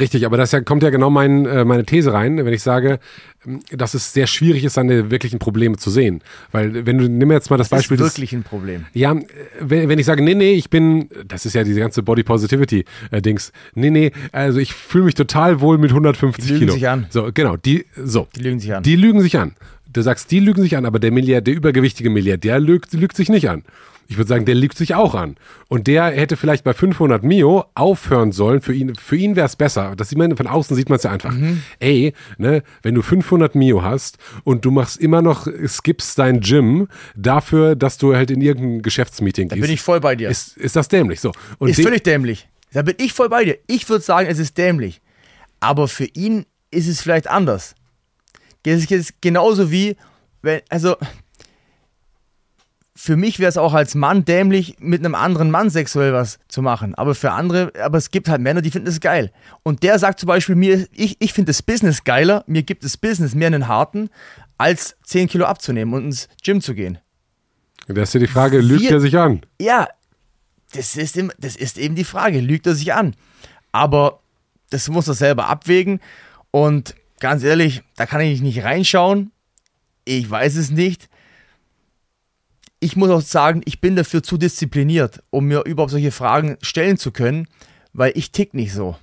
Richtig, 0.00 0.26
aber 0.26 0.36
das 0.36 0.56
kommt 0.64 0.82
ja 0.82 0.90
genau 0.90 1.10
mein, 1.10 1.46
äh, 1.46 1.64
meine 1.64 1.84
These 1.84 2.12
rein, 2.12 2.44
wenn 2.44 2.52
ich 2.52 2.62
sage, 2.62 2.98
ähm, 3.46 3.60
dass 3.70 3.94
es 3.94 4.12
sehr 4.12 4.26
schwierig 4.26 4.64
ist, 4.64 4.74
seine 4.74 5.12
wirklichen 5.12 5.38
Probleme 5.38 5.76
zu 5.76 5.90
sehen. 5.90 6.22
Weil, 6.50 6.86
wenn 6.86 6.98
du, 6.98 7.08
nimm 7.08 7.30
jetzt 7.30 7.50
mal 7.50 7.56
das, 7.56 7.68
das 7.68 7.78
Beispiel. 7.78 7.96
Das 7.96 8.08
ist 8.08 8.14
wirklich 8.14 8.32
ein 8.32 8.42
Problem. 8.42 8.86
Ja, 8.94 9.14
wenn, 9.60 9.88
wenn 9.88 9.98
ich 10.00 10.06
sage, 10.06 10.24
nee, 10.24 10.34
nee, 10.34 10.54
ich 10.54 10.70
bin, 10.70 11.08
das 11.28 11.46
ist 11.46 11.54
ja 11.54 11.62
diese 11.62 11.78
ganze 11.78 12.02
Body 12.02 12.24
Positivity-Dings. 12.24 13.50
Äh, 13.50 13.52
nee, 13.74 13.90
nee, 13.90 14.12
also 14.32 14.58
ich 14.58 14.74
fühle 14.74 15.04
mich 15.04 15.14
total 15.14 15.60
wohl 15.60 15.78
mit 15.78 15.90
150 15.90 16.44
die 16.44 16.50
lügen 16.50 16.60
Kilo. 16.60 16.72
sich 16.72 16.88
an. 16.88 17.06
So, 17.10 17.30
genau, 17.32 17.56
die, 17.56 17.86
so. 17.96 18.26
Die 18.34 18.42
lügen 18.42 18.58
sich 18.58 18.74
an. 18.74 18.82
Die 18.82 18.96
lügen 18.96 19.20
sich 19.20 19.38
an. 19.38 19.54
Du 19.92 20.02
sagst, 20.02 20.32
die 20.32 20.40
lügen 20.40 20.62
sich 20.62 20.76
an, 20.76 20.84
aber 20.84 20.98
der 20.98 21.12
Milliardär, 21.12 21.42
der 21.42 21.54
übergewichtige 21.54 22.10
Milliardär 22.10 22.58
lügt, 22.58 22.92
lügt 22.92 23.16
sich 23.16 23.28
nicht 23.28 23.48
an. 23.48 23.62
Ich 24.08 24.16
würde 24.16 24.28
sagen, 24.28 24.44
der 24.44 24.54
lügt 24.54 24.76
sich 24.76 24.94
auch 24.94 25.14
an. 25.14 25.36
Und 25.68 25.86
der 25.86 26.04
hätte 26.04 26.36
vielleicht 26.36 26.64
bei 26.64 26.72
500 26.72 27.22
Mio 27.22 27.64
aufhören 27.74 28.32
sollen. 28.32 28.60
Für 28.60 28.72
ihn, 28.72 28.94
für 28.94 29.16
ihn 29.16 29.36
wäre 29.36 29.46
es 29.46 29.56
besser. 29.56 29.94
Das 29.96 30.08
sieht 30.08 30.18
man, 30.18 30.36
von 30.36 30.46
außen 30.46 30.76
sieht 30.76 30.88
man 30.88 30.96
es 30.96 31.02
ja 31.02 31.10
einfach. 31.10 31.32
Mhm. 31.32 31.62
Ey, 31.80 32.12
ne, 32.38 32.62
wenn 32.82 32.94
du 32.94 33.02
500 33.02 33.54
Mio 33.54 33.82
hast 33.82 34.18
und 34.44 34.64
du 34.64 34.70
machst 34.70 34.98
immer 34.98 35.22
noch, 35.22 35.48
skippst 35.66 36.18
dein 36.18 36.40
Gym 36.40 36.88
dafür, 37.16 37.74
dass 37.74 37.98
du 37.98 38.14
halt 38.14 38.30
in 38.30 38.40
irgendein 38.40 38.82
Geschäftsmeeting 38.82 39.48
da 39.48 39.56
gehst. 39.56 39.66
bin 39.66 39.74
ich 39.74 39.80
voll 39.80 40.00
bei 40.00 40.14
dir. 40.14 40.28
Ist, 40.28 40.56
ist 40.56 40.76
das 40.76 40.88
dämlich? 40.88 41.20
So. 41.20 41.32
Und 41.58 41.68
ist 41.68 41.82
völlig 41.82 42.04
dämlich. 42.04 42.48
Da 42.72 42.82
bin 42.82 42.94
ich 42.98 43.12
voll 43.12 43.28
bei 43.28 43.44
dir. 43.44 43.58
Ich 43.66 43.88
würde 43.88 44.04
sagen, 44.04 44.28
es 44.28 44.38
ist 44.38 44.56
dämlich. 44.58 45.00
Aber 45.60 45.88
für 45.88 46.04
ihn 46.04 46.46
ist 46.70 46.88
es 46.88 47.00
vielleicht 47.00 47.28
anders. 47.28 47.74
Das 48.62 48.84
ist 48.84 49.22
genauso 49.22 49.70
wie, 49.70 49.96
wenn, 50.42 50.60
also, 50.68 50.96
für 53.06 53.16
mich 53.16 53.38
wäre 53.38 53.48
es 53.48 53.56
auch 53.56 53.72
als 53.72 53.94
Mann 53.94 54.24
dämlich, 54.24 54.74
mit 54.80 55.04
einem 55.04 55.14
anderen 55.14 55.48
Mann 55.52 55.70
sexuell 55.70 56.12
was 56.12 56.40
zu 56.48 56.60
machen. 56.60 56.96
Aber 56.96 57.14
für 57.14 57.30
andere, 57.30 57.72
aber 57.80 57.98
es 57.98 58.10
gibt 58.10 58.28
halt 58.28 58.40
Männer, 58.40 58.62
die 58.62 58.72
finden 58.72 58.88
es 58.88 58.98
geil. 58.98 59.30
Und 59.62 59.84
der 59.84 60.00
sagt 60.00 60.18
zum 60.18 60.26
Beispiel 60.26 60.56
mir, 60.56 60.88
ich, 60.92 61.16
ich 61.20 61.32
finde 61.32 61.50
das 61.50 61.62
Business 61.62 62.02
geiler, 62.02 62.42
mir 62.48 62.64
gibt 62.64 62.82
das 62.82 62.96
Business 62.96 63.36
mehr 63.36 63.46
einen 63.46 63.68
harten, 63.68 64.10
als 64.58 64.96
10 65.04 65.28
Kilo 65.28 65.44
abzunehmen 65.44 65.94
und 65.94 66.04
ins 66.06 66.28
Gym 66.42 66.60
zu 66.60 66.74
gehen. 66.74 66.98
Da 67.86 68.02
ist 68.02 68.12
ja 68.12 68.18
die 68.18 68.26
Frage, 68.26 68.58
lügt 68.58 68.82
Wir- 68.82 68.90
er 68.90 69.00
sich 69.00 69.16
an? 69.16 69.40
Ja, 69.60 69.86
das 70.72 70.96
ist, 70.96 71.16
das 71.38 71.54
ist 71.54 71.78
eben 71.78 71.94
die 71.94 72.02
Frage. 72.02 72.40
Lügt 72.40 72.66
er 72.66 72.74
sich 72.74 72.92
an? 72.92 73.14
Aber 73.70 74.18
das 74.70 74.88
muss 74.88 75.06
er 75.06 75.14
selber 75.14 75.46
abwägen. 75.46 76.00
Und 76.50 76.96
ganz 77.20 77.44
ehrlich, 77.44 77.82
da 77.94 78.04
kann 78.04 78.20
ich 78.22 78.40
nicht 78.42 78.64
reinschauen. 78.64 79.30
Ich 80.04 80.28
weiß 80.28 80.56
es 80.56 80.72
nicht. 80.72 81.08
Ich 82.80 82.96
muss 82.96 83.10
auch 83.10 83.20
sagen, 83.22 83.62
ich 83.64 83.80
bin 83.80 83.96
dafür 83.96 84.22
zu 84.22 84.36
diszipliniert, 84.36 85.22
um 85.30 85.46
mir 85.46 85.62
überhaupt 85.64 85.90
solche 85.92 86.10
Fragen 86.12 86.56
stellen 86.62 86.98
zu 86.98 87.10
können, 87.10 87.48
weil 87.92 88.12
ich 88.14 88.32
tick 88.32 88.52
nicht 88.54 88.72
so. 88.72 88.96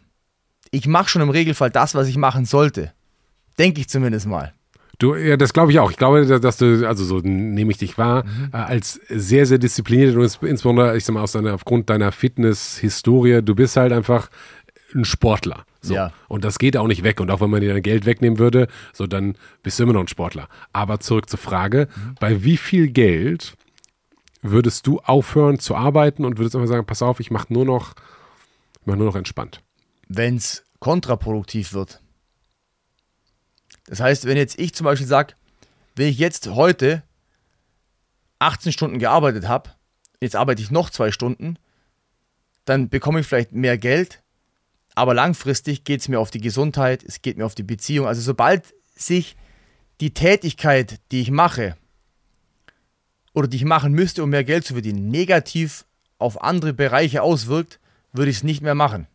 Ich 0.71 0.87
mache 0.87 1.09
schon 1.09 1.21
im 1.21 1.29
Regelfall 1.29 1.69
das, 1.71 1.95
was 1.95 2.07
ich 2.07 2.17
machen 2.17 2.45
sollte. 2.45 2.93
Denke 3.57 3.81
ich 3.81 3.89
zumindest 3.89 4.27
mal. 4.27 4.53
Du, 4.99 5.15
ja, 5.15 5.37
das 5.37 5.53
glaube 5.53 5.71
ich 5.71 5.79
auch. 5.79 5.89
Ich 5.91 5.97
glaube, 5.97 6.25
dass- 6.39 6.57
du, 6.57 6.87
also 6.87 7.03
so 7.03 7.19
nehme 7.19 7.71
ich 7.71 7.77
dich 7.77 7.97
wahr, 7.97 8.23
äh, 8.53 8.57
als 8.57 8.99
sehr, 9.09 9.45
sehr 9.47 9.57
diszipliniert 9.57 10.15
und 10.15 10.21
ins- 10.23 10.37
insbesondere, 10.41 10.95
ich 10.95 11.03
sag 11.03 11.13
mal, 11.13 11.21
aus 11.23 11.31
deiner, 11.33 11.53
aufgrund 11.55 11.89
deiner 11.89 12.11
Fitness-Historie, 12.11 13.41
du 13.43 13.55
bist 13.55 13.75
halt 13.75 13.91
einfach 13.91 14.29
ein 14.95 15.05
Sportler. 15.05 15.65
So. 15.81 15.95
Ja. 15.95 16.13
Und 16.27 16.45
das 16.45 16.59
geht 16.59 16.77
auch 16.77 16.87
nicht 16.87 17.03
weg. 17.03 17.19
Und 17.19 17.31
auch 17.31 17.41
wenn 17.41 17.49
man 17.49 17.61
dir 17.61 17.73
dein 17.73 17.81
Geld 17.83 18.05
wegnehmen 18.05 18.37
würde, 18.39 18.67
so 18.93 19.07
dann 19.07 19.35
bist 19.63 19.79
du 19.79 19.83
immer 19.83 19.93
noch 19.93 20.01
ein 20.01 20.07
Sportler. 20.07 20.47
Aber 20.71 20.99
zurück 20.99 21.29
zur 21.29 21.39
Frage, 21.39 21.87
bei 22.19 22.43
wie 22.43 22.57
viel 22.57 22.87
Geld 22.87 23.55
würdest 24.43 24.85
du 24.85 24.99
aufhören 24.99 25.57
zu 25.57 25.75
arbeiten 25.75 26.25
und 26.25 26.37
würdest 26.37 26.55
einfach 26.55 26.67
sagen, 26.67 26.85
pass 26.85 27.01
auf, 27.01 27.19
ich 27.19 27.31
mache 27.31 27.51
nur 27.51 27.65
noch, 27.65 27.95
ich 28.81 28.85
mach 28.85 28.95
nur 28.95 29.07
noch 29.07 29.15
entspannt. 29.15 29.63
wenn 30.09 30.35
es 30.35 30.63
kontraproduktiv 30.79 31.73
wird. 31.73 32.01
Das 33.85 33.99
heißt, 33.99 34.25
wenn 34.25 34.37
jetzt 34.37 34.59
ich 34.59 34.73
zum 34.75 34.85
Beispiel 34.85 35.07
sage, 35.07 35.33
wenn 35.95 36.07
ich 36.07 36.17
jetzt 36.17 36.47
heute 36.47 37.03
18 38.39 38.71
Stunden 38.71 38.99
gearbeitet 38.99 39.47
habe, 39.47 39.71
jetzt 40.21 40.35
arbeite 40.35 40.61
ich 40.61 40.71
noch 40.71 40.89
zwei 40.89 41.11
Stunden, 41.11 41.57
dann 42.65 42.89
bekomme 42.89 43.21
ich 43.21 43.27
vielleicht 43.27 43.53
mehr 43.53 43.77
Geld, 43.77 44.21
aber 44.95 45.13
langfristig 45.13 45.83
geht 45.83 46.01
es 46.01 46.07
mir 46.07 46.19
auf 46.19 46.31
die 46.31 46.41
Gesundheit, 46.41 47.03
es 47.03 47.21
geht 47.21 47.37
mir 47.37 47.45
auf 47.45 47.55
die 47.55 47.63
Beziehung. 47.63 48.07
Also 48.07 48.21
sobald 48.21 48.73
sich 48.95 49.35
die 50.01 50.13
Tätigkeit, 50.13 50.99
die 51.11 51.21
ich 51.21 51.31
mache 51.31 51.75
oder 53.33 53.47
die 53.47 53.57
ich 53.57 53.65
machen 53.65 53.93
müsste, 53.93 54.23
um 54.23 54.29
mehr 54.29 54.43
Geld 54.43 54.65
zu 54.65 54.73
verdienen, 54.73 55.09
negativ 55.09 55.85
auf 56.17 56.41
andere 56.43 56.73
Bereiche 56.73 57.21
auswirkt, 57.21 57.79
würde 58.13 58.29
ich 58.31 58.37
es 58.37 58.43
nicht 58.43 58.61
mehr 58.61 58.75
machen. 58.75 59.07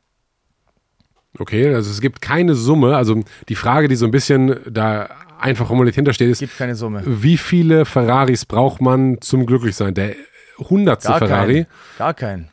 Okay, 1.38 1.72
also 1.74 1.90
es 1.90 2.00
gibt 2.00 2.20
keine 2.20 2.54
Summe, 2.54 2.96
also 2.96 3.22
die 3.48 3.54
Frage, 3.54 3.86
die 3.88 3.96
so 3.96 4.04
ein 4.06 4.10
bisschen 4.10 4.56
da 4.68 5.08
einfach 5.38 5.68
formuliert 5.68 5.94
hintersteht, 5.94 6.28
ist, 6.28 6.42
Es 6.42 6.48
gibt 6.48 6.58
keine 6.58 6.74
Summe. 6.74 7.02
wie 7.06 7.36
viele 7.36 7.84
Ferraris 7.84 8.44
braucht 8.44 8.80
man 8.80 9.20
zum 9.20 9.46
Glücklichsein? 9.46 9.94
Der 9.94 10.14
hundertste 10.58 11.12
Ferrari, 11.14 11.64
keinen. 11.64 11.66
Gar 11.98 12.14
keinen. 12.14 12.48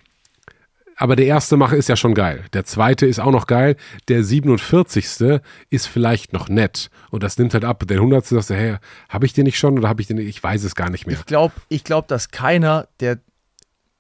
Aber 0.96 1.16
der 1.16 1.26
erste 1.26 1.58
Mache 1.58 1.76
ist 1.76 1.89
ja 1.89 1.96
schon 1.96 2.14
geil. 2.14 2.46
Der 2.54 2.64
zweite 2.64 3.06
ist 3.06 3.20
auch 3.20 3.32
noch 3.32 3.48
geil. 3.48 3.76
Der 4.08 4.24
47. 4.24 5.41
ist 5.70 5.88
vielleicht 5.88 6.32
noch 6.32 6.48
nett. 6.48 6.89
Und 7.10 7.24
das 7.24 7.38
nimmt 7.38 7.54
halt 7.54 7.66
ab. 7.66 7.84
Der 7.88 8.00
hundertste 8.00 8.36
sagst 8.36 8.50
du, 8.50 8.56
hey, 8.56 8.78
habe 9.10 9.26
ich 9.26 9.34
den 9.34 9.43
nicht 9.43 9.58
schon 9.58 9.78
oder 9.78 9.89
habe 9.89 10.02
ich 10.02 10.08
den 10.08 10.18
nicht? 10.18 10.28
Ich 10.28 10.41
weiß 10.41 10.64
es 10.64 10.76
gar 10.76 10.89
nicht 10.89 11.06
mehr. 11.06 11.18
Ich 11.18 11.26
glaube, 11.26 11.54
ich 11.68 11.84
glaub, 11.84 12.08
dass 12.08 12.32
keiner, 12.32 12.88
der, 13.02 13.20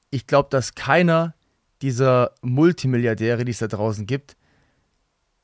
ich 0.09 0.25
glaube, 0.25 0.47
dass 0.49 0.75
keiner 0.75 1.33
dieser 1.81 2.31
Multimilliardäre, 2.41 3.43
die 3.43 3.51
es 3.51 3.59
da 3.59 3.67
draußen 3.67 4.05
gibt, 4.05 4.37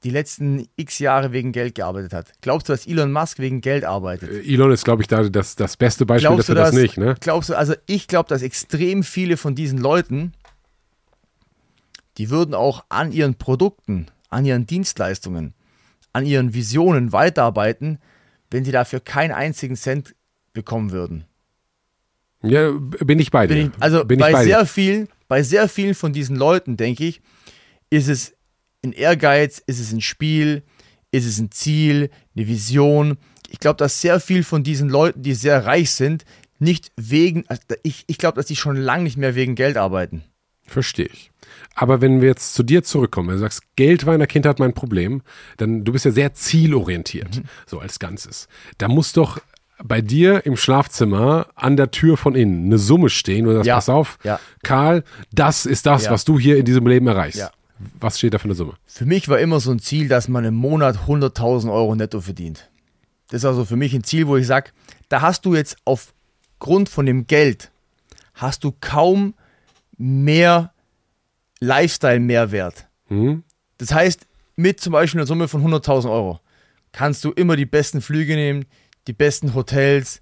die 0.04 0.10
letzten 0.10 0.68
x 0.78 1.00
Jahre 1.00 1.32
wegen 1.32 1.52
Geld 1.52 1.76
gearbeitet 1.76 2.14
hat. 2.14 2.32
Glaubst 2.42 2.70
du, 2.70 2.74
dass 2.74 2.88
Elon 2.88 3.12
Musk 3.12 3.40
wegen 3.40 3.62
Geld 3.62 3.86
arbeitet? 3.86 4.46
Elon 4.46 4.72
ist, 4.72 4.84
glaube 4.84 5.04
ich, 5.04 5.08
da 5.08 5.30
das, 5.30 5.56
das 5.56 5.78
beste 5.78 6.06
Beispiel 6.06 6.30
Glaubst 6.30 6.50
du 6.50 6.54
dafür, 6.54 6.72
das 6.72 6.72
das 6.72 6.82
nicht. 6.82 6.98
Ne? 6.98 7.16
Glaubst 7.20 7.50
du, 7.50 7.56
also 7.56 7.76
ich 7.86 8.08
glaube, 8.08 8.30
dass 8.30 8.42
extrem 8.42 9.04
viele 9.04 9.38
von 9.38 9.54
diesen 9.54 9.78
Leuten, 9.78 10.34
die 12.18 12.30
würden 12.30 12.54
auch 12.54 12.86
an 12.90 13.12
ihren 13.12 13.36
Produkten, 13.36 14.08
an 14.30 14.46
ihren 14.46 14.66
Dienstleistungen, 14.66 15.54
an 16.14 16.26
ihren 16.26 16.54
Visionen 16.54 17.12
weiterarbeiten, 17.12 18.00
wenn 18.50 18.66
sie 18.66 18.72
dafür 18.72 19.00
keinen 19.00 19.32
einzigen 19.32 19.76
Cent 19.76 20.16
bekommen 20.54 20.92
würden. 20.92 21.26
Ja, 22.44 22.72
bin 22.72 23.20
ich 23.20 23.32
bei 23.32 23.48
dir. 23.48 23.56
Bin 23.56 23.68
ich, 23.68 23.82
also 23.82 24.04
bin 24.04 24.20
bei, 24.20 24.32
bei 24.32 24.44
sehr 24.44 24.66
vielen, 24.66 25.08
bei 25.28 25.44
sehr 25.44 25.70
vielen 25.70 25.94
von 25.94 26.12
diesen 26.12 26.36
Leuten, 26.36 26.76
denke 26.76 27.06
ich, 27.06 27.22
ist 27.90 28.08
es 28.08 28.34
ein 28.84 28.94
Ehrgeiz, 28.94 29.62
ist 29.66 29.80
es 29.80 29.92
ein 29.92 30.02
Spiel, 30.02 30.64
ist 31.12 31.26
es 31.26 31.40
ein 31.40 31.52
Ziel, 31.52 32.10
eine 32.36 32.48
Vision. 32.48 33.18
Ich 33.50 33.60
glaube, 33.60 33.78
dass 33.78 34.02
sehr 34.02 34.20
viel 34.20 34.44
von 34.44 34.64
diesen 34.64 34.90
Leuten, 34.90 35.22
die 35.22 35.34
sehr 35.34 35.66
reich 35.66 35.92
sind, 35.92 36.26
nicht 36.58 36.92
wegen, 36.96 37.46
also 37.48 37.62
ich, 37.84 38.06
ich 38.08 38.18
glaube, 38.18 38.36
dass 38.36 38.46
die 38.46 38.56
schon 38.56 38.76
lange 38.76 39.04
nicht 39.04 39.18
mehr 39.18 39.36
wegen 39.36 39.56
Geld 39.56 39.78
arbeiten. 39.78 40.24
Verstehe 40.72 41.08
ich. 41.08 41.32
Aber 41.76 42.02
wenn 42.02 42.22
wir 42.22 42.30
jetzt 42.30 42.54
zu 42.54 42.64
dir 42.64 42.84
zurückkommen, 42.84 43.28
wenn 43.30 43.36
du 43.36 43.42
sagst, 43.42 43.62
Geld 43.76 44.06
war 44.06 44.14
in 44.14 44.20
der 44.20 44.28
Kindheit 44.28 44.60
mein 44.60 44.74
Problem, 44.74 45.22
dann 45.58 45.84
du 45.84 45.92
bist 45.92 46.06
ja 46.06 46.12
sehr 46.12 46.34
zielorientiert, 46.34 47.38
mhm. 47.38 47.44
so 47.66 47.80
als 47.80 48.00
Ganzes. 48.00 48.48
Da 48.78 48.88
muss 48.88 49.14
doch 49.14 49.40
bei 49.84 50.02
dir 50.02 50.46
im 50.46 50.56
Schlafzimmer 50.58 51.48
an 51.56 51.76
der 51.76 51.92
Tür 51.92 52.16
von 52.16 52.36
innen 52.36 52.66
eine 52.66 52.78
Summe 52.78 53.10
stehen 53.10 53.46
und 53.46 53.52
du 53.52 53.56
sagst, 53.56 53.68
Ja. 53.68 53.76
pass 53.76 53.90
auf, 53.90 54.18
Ja. 54.24 54.40
Karl, 54.64 55.04
das 55.34 55.66
ist 55.66 55.86
das, 55.86 56.06
Ja. 56.06 56.12
was 56.12 56.24
du 56.24 56.40
hier 56.40 56.58
in 56.58 56.66
diesem 56.66 56.86
Leben 56.88 57.08
erreichst. 57.08 57.40
Ja. 57.40 57.52
Was 58.00 58.18
steht 58.20 58.34
da 58.34 58.38
für 58.38 58.46
eine 58.46 58.54
Summe? 58.54 58.76
Für 58.86 59.06
mich 59.06 59.28
war 59.28 59.40
immer 59.40 59.60
so 59.60 59.72
ein 59.72 59.80
Ziel, 59.80 60.08
dass 60.08 60.28
man 60.28 60.46
im 60.46 60.54
Monat 60.54 61.08
100.000 61.08 61.72
Euro 61.72 61.96
netto 61.96 62.22
verdient. 62.22 62.70
Das 63.30 63.42
ist 63.42 63.46
also 63.46 63.66
für 63.66 63.76
mich 63.76 63.94
ein 63.94 64.04
Ziel, 64.04 64.28
wo 64.28 64.38
ich 64.38 64.46
sage, 64.46 64.72
da 65.10 65.22
hast 65.22 65.46
du 65.46 65.56
jetzt 65.56 65.78
aufgrund 65.84 66.90
von 66.90 67.06
dem 67.08 67.26
Geld, 67.28 67.72
hast 68.36 68.64
du 68.64 68.74
kaum 68.82 69.34
mehr 70.02 70.74
Lifestyle-Mehrwert. 71.60 72.88
Hm? 73.08 73.44
Das 73.78 73.94
heißt, 73.94 74.28
mit 74.56 74.80
zum 74.80 74.94
Beispiel 74.94 75.20
einer 75.20 75.28
Summe 75.28 75.48
von 75.48 75.64
100.000 75.64 76.12
Euro 76.12 76.40
kannst 76.92 77.24
du 77.24 77.32
immer 77.32 77.56
die 77.56 77.66
besten 77.66 78.02
Flüge 78.02 78.36
nehmen, 78.36 78.66
die 79.08 79.14
besten 79.14 79.54
Hotels, 79.54 80.22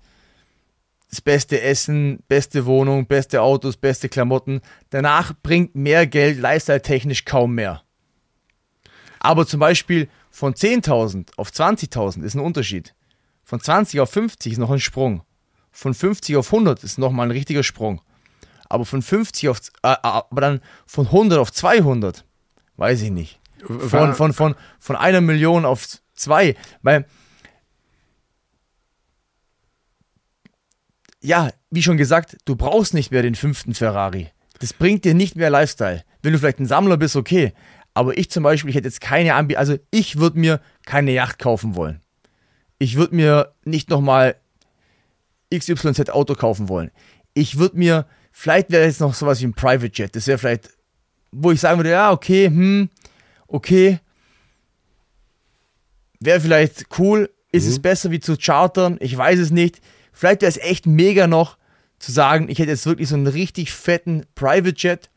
das 1.09 1.21
beste 1.21 1.61
Essen, 1.61 2.19
beste 2.27 2.65
Wohnung, 2.65 3.07
beste 3.07 3.41
Autos, 3.41 3.77
beste 3.77 4.09
Klamotten. 4.09 4.61
Danach 4.91 5.33
bringt 5.41 5.73
mehr 5.75 6.05
Geld 6.05 6.39
lifestyle-technisch 6.39 7.25
kaum 7.25 7.55
mehr. 7.55 7.81
Aber 9.19 9.47
zum 9.47 9.59
Beispiel 9.59 10.07
von 10.29 10.53
10.000 10.53 11.31
auf 11.37 11.49
20.000 11.49 12.23
ist 12.23 12.35
ein 12.35 12.41
Unterschied. 12.41 12.93
Von 13.43 13.59
20 13.59 13.99
auf 14.01 14.11
50 14.11 14.53
ist 14.53 14.59
noch 14.59 14.69
ein 14.69 14.79
Sprung. 14.79 15.23
Von 15.71 15.93
50 15.93 16.35
auf 16.37 16.53
100 16.53 16.83
ist 16.83 16.99
nochmal 16.99 17.27
ein 17.27 17.31
richtiger 17.31 17.63
Sprung. 17.63 18.01
Aber 18.69 18.85
von 18.85 19.01
50 19.01 19.49
auf, 19.49 19.59
äh, 19.83 19.95
aber 20.01 20.41
dann 20.41 20.61
von 20.85 21.07
100 21.07 21.39
auf 21.39 21.51
200, 21.51 22.23
weiß 22.77 23.01
ich 23.01 23.11
nicht. 23.11 23.39
Von, 23.65 24.13
von, 24.13 24.33
von, 24.33 24.55
von 24.79 24.95
einer 24.95 25.21
Million 25.21 25.65
auf 25.65 25.85
zwei. 26.13 26.55
Weil, 26.81 27.05
ja, 31.21 31.49
wie 31.69 31.83
schon 31.83 31.97
gesagt, 31.97 32.37
du 32.45 32.55
brauchst 32.55 32.93
nicht 32.93 33.11
mehr 33.11 33.21
den 33.21 33.35
fünften 33.35 33.73
Ferrari. 33.73 34.31
Das 34.59 34.73
bringt 34.73 35.03
dir 35.03 35.13
nicht 35.13 35.35
mehr 35.35 35.49
Lifestyle. 35.49 36.03
Wenn 36.21 36.33
du 36.33 36.39
vielleicht 36.39 36.59
ein 36.59 36.65
Sammler 36.65 36.97
bist, 36.97 37.15
okay. 37.15 37.53
Aber 37.93 38.17
ich 38.17 38.29
zum 38.29 38.43
Beispiel, 38.43 38.69
ich 38.69 38.75
hätte 38.75 38.87
jetzt 38.87 39.01
keine 39.01 39.33
Ambi, 39.35 39.55
also 39.55 39.77
ich 39.91 40.19
würde 40.19 40.39
mir 40.39 40.61
keine 40.85 41.11
Yacht 41.11 41.39
kaufen 41.39 41.75
wollen. 41.75 42.01
Ich 42.77 42.95
würde 42.95 43.15
mir 43.15 43.53
nicht 43.65 43.89
nochmal 43.89 44.35
XYZ 45.53 46.09
Auto 46.09 46.35
kaufen 46.35 46.69
wollen. 46.69 46.91
Ich 47.33 47.57
würde 47.57 47.77
mir, 47.77 48.05
vielleicht 48.39 48.71
wäre 48.71 48.85
jetzt 48.85 49.01
noch 49.01 49.13
sowas 49.13 49.41
wie 49.41 49.47
ein 49.47 49.53
Private 49.53 49.91
Jet. 49.93 50.15
Das 50.15 50.25
wäre 50.27 50.37
vielleicht, 50.37 50.69
wo 51.31 51.51
ich 51.51 51.59
sagen 51.59 51.77
würde, 51.77 51.91
ja, 51.91 52.11
okay, 52.11 52.45
hm, 52.45 52.89
okay. 53.47 53.99
Wäre 56.21 56.39
vielleicht 56.39 56.85
cool. 56.97 57.29
Ist 57.51 57.67
es 57.67 57.81
besser 57.81 58.11
wie 58.11 58.19
zu 58.19 58.37
chartern? 58.37 58.97
Ich 59.01 59.17
weiß 59.17 59.39
es 59.39 59.51
nicht. 59.51 59.81
Vielleicht 60.13 60.41
wäre 60.41 60.49
es 60.49 60.57
echt 60.57 60.85
mega 60.85 61.27
noch 61.27 61.57
zu 61.97 62.11
sagen, 62.11 62.47
ich 62.47 62.59
hätte 62.59 62.71
jetzt 62.71 62.85
wirklich 62.85 63.09
so 63.09 63.15
einen 63.15 63.27
richtig 63.27 63.73
fetten 63.73 64.25
Private 64.35 64.75
Jet 64.77 65.09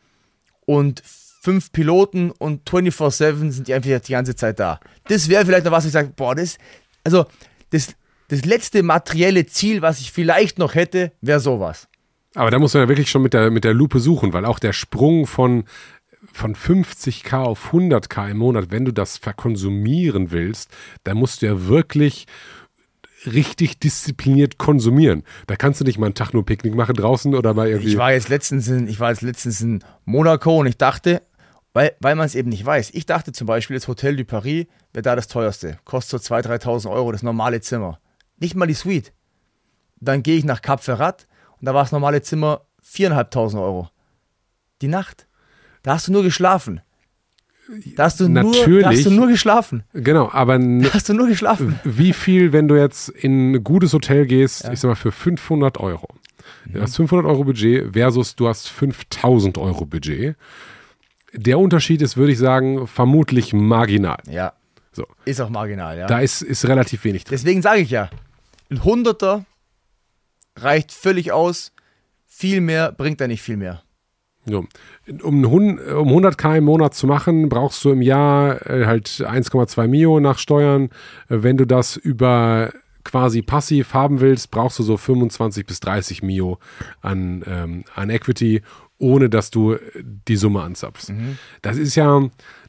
und 0.67 1.01
fünf 1.05 1.71
Piloten 1.71 2.31
und 2.33 2.69
24-7 2.69 3.51
sind 3.53 3.69
die 3.69 3.75
einfach 3.75 4.01
die 4.01 4.13
ganze 4.13 4.35
Zeit 4.35 4.59
da. 4.59 4.81
Das 5.07 5.29
wäre 5.29 5.45
vielleicht 5.45 5.65
noch 5.65 5.73
was, 5.73 5.85
ich 5.85 5.93
sage, 5.93 6.13
boah, 6.17 6.35
das, 6.35 6.59
also 7.05 7.27
das, 7.71 7.95
das 8.29 8.45
letzte 8.45 8.83
materielle 8.83 9.47
Ziel, 9.47 9.83
was 9.83 10.01
ich 10.01 10.11
vielleicht 10.11 10.59
noch 10.59 10.75
hätte, 10.75 11.13
wäre 11.21 11.39
sowas. 11.39 11.89
Aber 12.35 12.51
da 12.51 12.59
muss 12.59 12.75
man 12.75 12.85
ja 12.85 12.89
wirklich 12.89 13.11
schon 13.11 13.23
mit 13.23 13.35
der, 13.35 13.51
mit 13.51 13.65
der 13.65 13.75
Lupe 13.75 14.01
suchen, 14.01 14.33
weil 14.33 14.45
auch 14.45 14.59
der 14.59 14.73
Sprung 14.73 15.27
von, 15.27 15.65
von 16.33 16.55
50k 16.55 17.37
auf 17.37 17.73
100k 17.73 18.31
im 18.31 18.39
Monat, 18.39 18.71
wenn 18.71 18.85
du 18.85 18.93
das 18.93 19.19
verkonsumieren 19.19 20.31
willst, 20.31 20.71
da 21.05 21.15
musst 21.15 21.43
du 21.43 21.47
ja 21.47 21.67
wirklich 21.67 22.27
richtig 23.27 23.79
diszipliniert 23.79 24.59
konsumieren. 24.59 25.23
Da 25.47 25.57
kannst 25.57 25.81
du 25.81 25.85
nicht 25.85 25.99
mal 25.99 26.07
einen 26.07 26.15
Tag 26.15 26.33
nur 26.33 26.45
Picknick 26.45 26.75
machen 26.75 26.95
draußen 26.95 27.35
oder 27.35 27.55
mal 27.55 27.69
irgendwie. 27.69 27.91
Ich 27.91 27.97
war 27.97 28.13
jetzt 28.13 28.29
letztens 28.29 28.69
in, 28.69 28.89
ich 28.89 28.99
war 28.99 29.11
jetzt 29.11 29.23
letztens 29.23 29.61
in 29.61 29.85
Monaco 30.05 30.59
und 30.59 30.67
ich 30.67 30.77
dachte, 30.77 31.23
weil, 31.73 31.95
weil 32.01 32.17
man 32.17 32.27
es 32.27 32.35
eben 32.35 32.49
nicht 32.49 32.65
weiß. 32.65 32.91
Ich 32.95 33.07
dachte 33.07 33.33
zum 33.33 33.47
Beispiel, 33.47 33.77
das 33.77 33.89
Hotel 33.89 34.17
du 34.17 34.25
Paris 34.25 34.67
wäre 34.93 35.03
da 35.03 35.17
das 35.17 35.29
teuerste. 35.29 35.79
Kostet 35.85 36.23
so 36.23 36.35
2.000, 36.35 36.63
3.000 36.63 36.91
Euro, 36.91 37.13
das 37.13 37.23
normale 37.23 37.61
Zimmer. 37.61 38.01
Nicht 38.39 38.57
mal 38.57 38.67
die 38.67 38.75
Suite. 38.75 39.13
Dann 40.01 40.23
gehe 40.23 40.37
ich 40.37 40.45
nach 40.45 40.63
Cap 40.63 40.83
Ferrat 40.83 41.27
und 41.63 41.67
da 41.67 41.75
war 41.75 41.85
das 41.85 41.93
normale 41.93 42.21
Zimmer 42.23 42.63
4.500 42.85 43.63
Euro. 43.63 43.89
Die 44.81 44.89
Nacht. 44.89 45.29
Da 45.85 45.95
hast 45.95 46.09
du 46.09 46.13
nur 46.13 46.25
geschlafen. 46.25 46.81
Da 47.95 48.05
hast 48.05 48.19
du, 48.19 48.29
nur, 48.29 48.43
Natürlich. 48.43 48.83
da 48.83 48.91
hast 48.91 49.07
du 49.07 49.11
nur 49.13 49.29
geschlafen. 49.29 49.85
Genau, 49.93 50.29
aber 50.33 50.59
Da 50.59 50.93
hast 50.93 51.09
du 51.09 51.15
nur 51.15 51.29
geschlafen. 51.29 51.79
wie 51.85 52.13
viel, 52.13 52.53
wenn 52.53 52.67
du 52.67 52.75
jetzt 52.75 53.09
in 53.11 53.53
ein 53.53 53.63
gutes 53.65 53.93
Hotel 53.93 54.27
gehst, 54.27 54.69
ich 54.73 54.81
sag 54.81 54.89
mal 54.89 54.95
für 54.97 55.13
500 55.13 55.79
Euro. 55.79 56.09
Du 56.67 56.83
hast 56.83 56.97
500 56.97 57.25
Euro 57.31 57.45
Budget 57.45 57.93
versus 57.93 58.35
du 58.35 58.49
hast 58.49 58.69
5000 58.69 59.57
Euro 59.57 59.87
Budget. 59.87 60.35
Der 61.33 61.61
Unterschied 61.61 62.03
ist, 62.03 62.17
würde 62.17 62.33
ich 62.33 62.39
sagen, 62.39 62.89
vermutlich 62.89 63.53
marginal. 63.53 64.19
Ja. 64.29 64.53
So. 64.91 65.07
Ist 65.25 65.41
auch 65.41 65.49
marginal, 65.49 65.97
ja. 65.97 66.07
Da 66.09 66.19
ist, 66.19 66.43
ist 66.43 66.67
relativ 66.67 67.05
wenig 67.05 67.23
drin. 67.25 67.31
Deswegen 67.37 67.63
sage 67.63 67.81
ich 67.83 67.91
ja, 67.91 68.11
ein 68.69 68.83
Hunderter 68.83 69.45
reicht 70.57 70.93
völlig 70.93 71.33
aus. 71.33 71.73
Viel 72.27 72.61
mehr 72.61 72.93
bringt 72.93 73.21
er 73.21 73.29
nicht 73.29 73.43
viel 73.43 73.57
mehr. 73.57 73.83
So. 74.45 74.67
Um, 75.23 75.45
um 75.45 76.09
100k 76.09 76.59
im 76.59 76.65
Monat 76.65 76.95
zu 76.95 77.07
machen, 77.07 77.49
brauchst 77.49 77.85
du 77.85 77.91
im 77.91 78.03
Jahr 78.03 78.67
äh, 78.69 78.87
halt 78.87 79.09
1,2 79.09 79.87
Mio 79.87 80.19
nach 80.21 80.39
Steuern. 80.39 80.85
Äh, 81.29 81.43
Wenn 81.43 81.57
du 81.57 81.67
das 81.67 81.97
über 81.97 82.73
quasi 83.05 83.43
passiv 83.43 83.95
haben 83.95 84.21
willst, 84.21 84.51
brauchst 84.51 84.79
du 84.79 84.83
so 84.83 84.97
25 84.97 85.67
bis 85.67 85.81
30 85.81 86.23
Mio 86.23 86.59
an, 87.01 87.43
ähm, 87.47 87.85
an 87.95 88.11
Equity, 88.11 88.63
ohne 88.99 89.29
dass 89.29 89.51
du 89.51 89.77
die 90.01 90.37
Summe 90.37 90.63
anzapfst. 90.63 91.13
Das 91.63 91.77
ist 91.77 91.97
ja, 91.97 92.23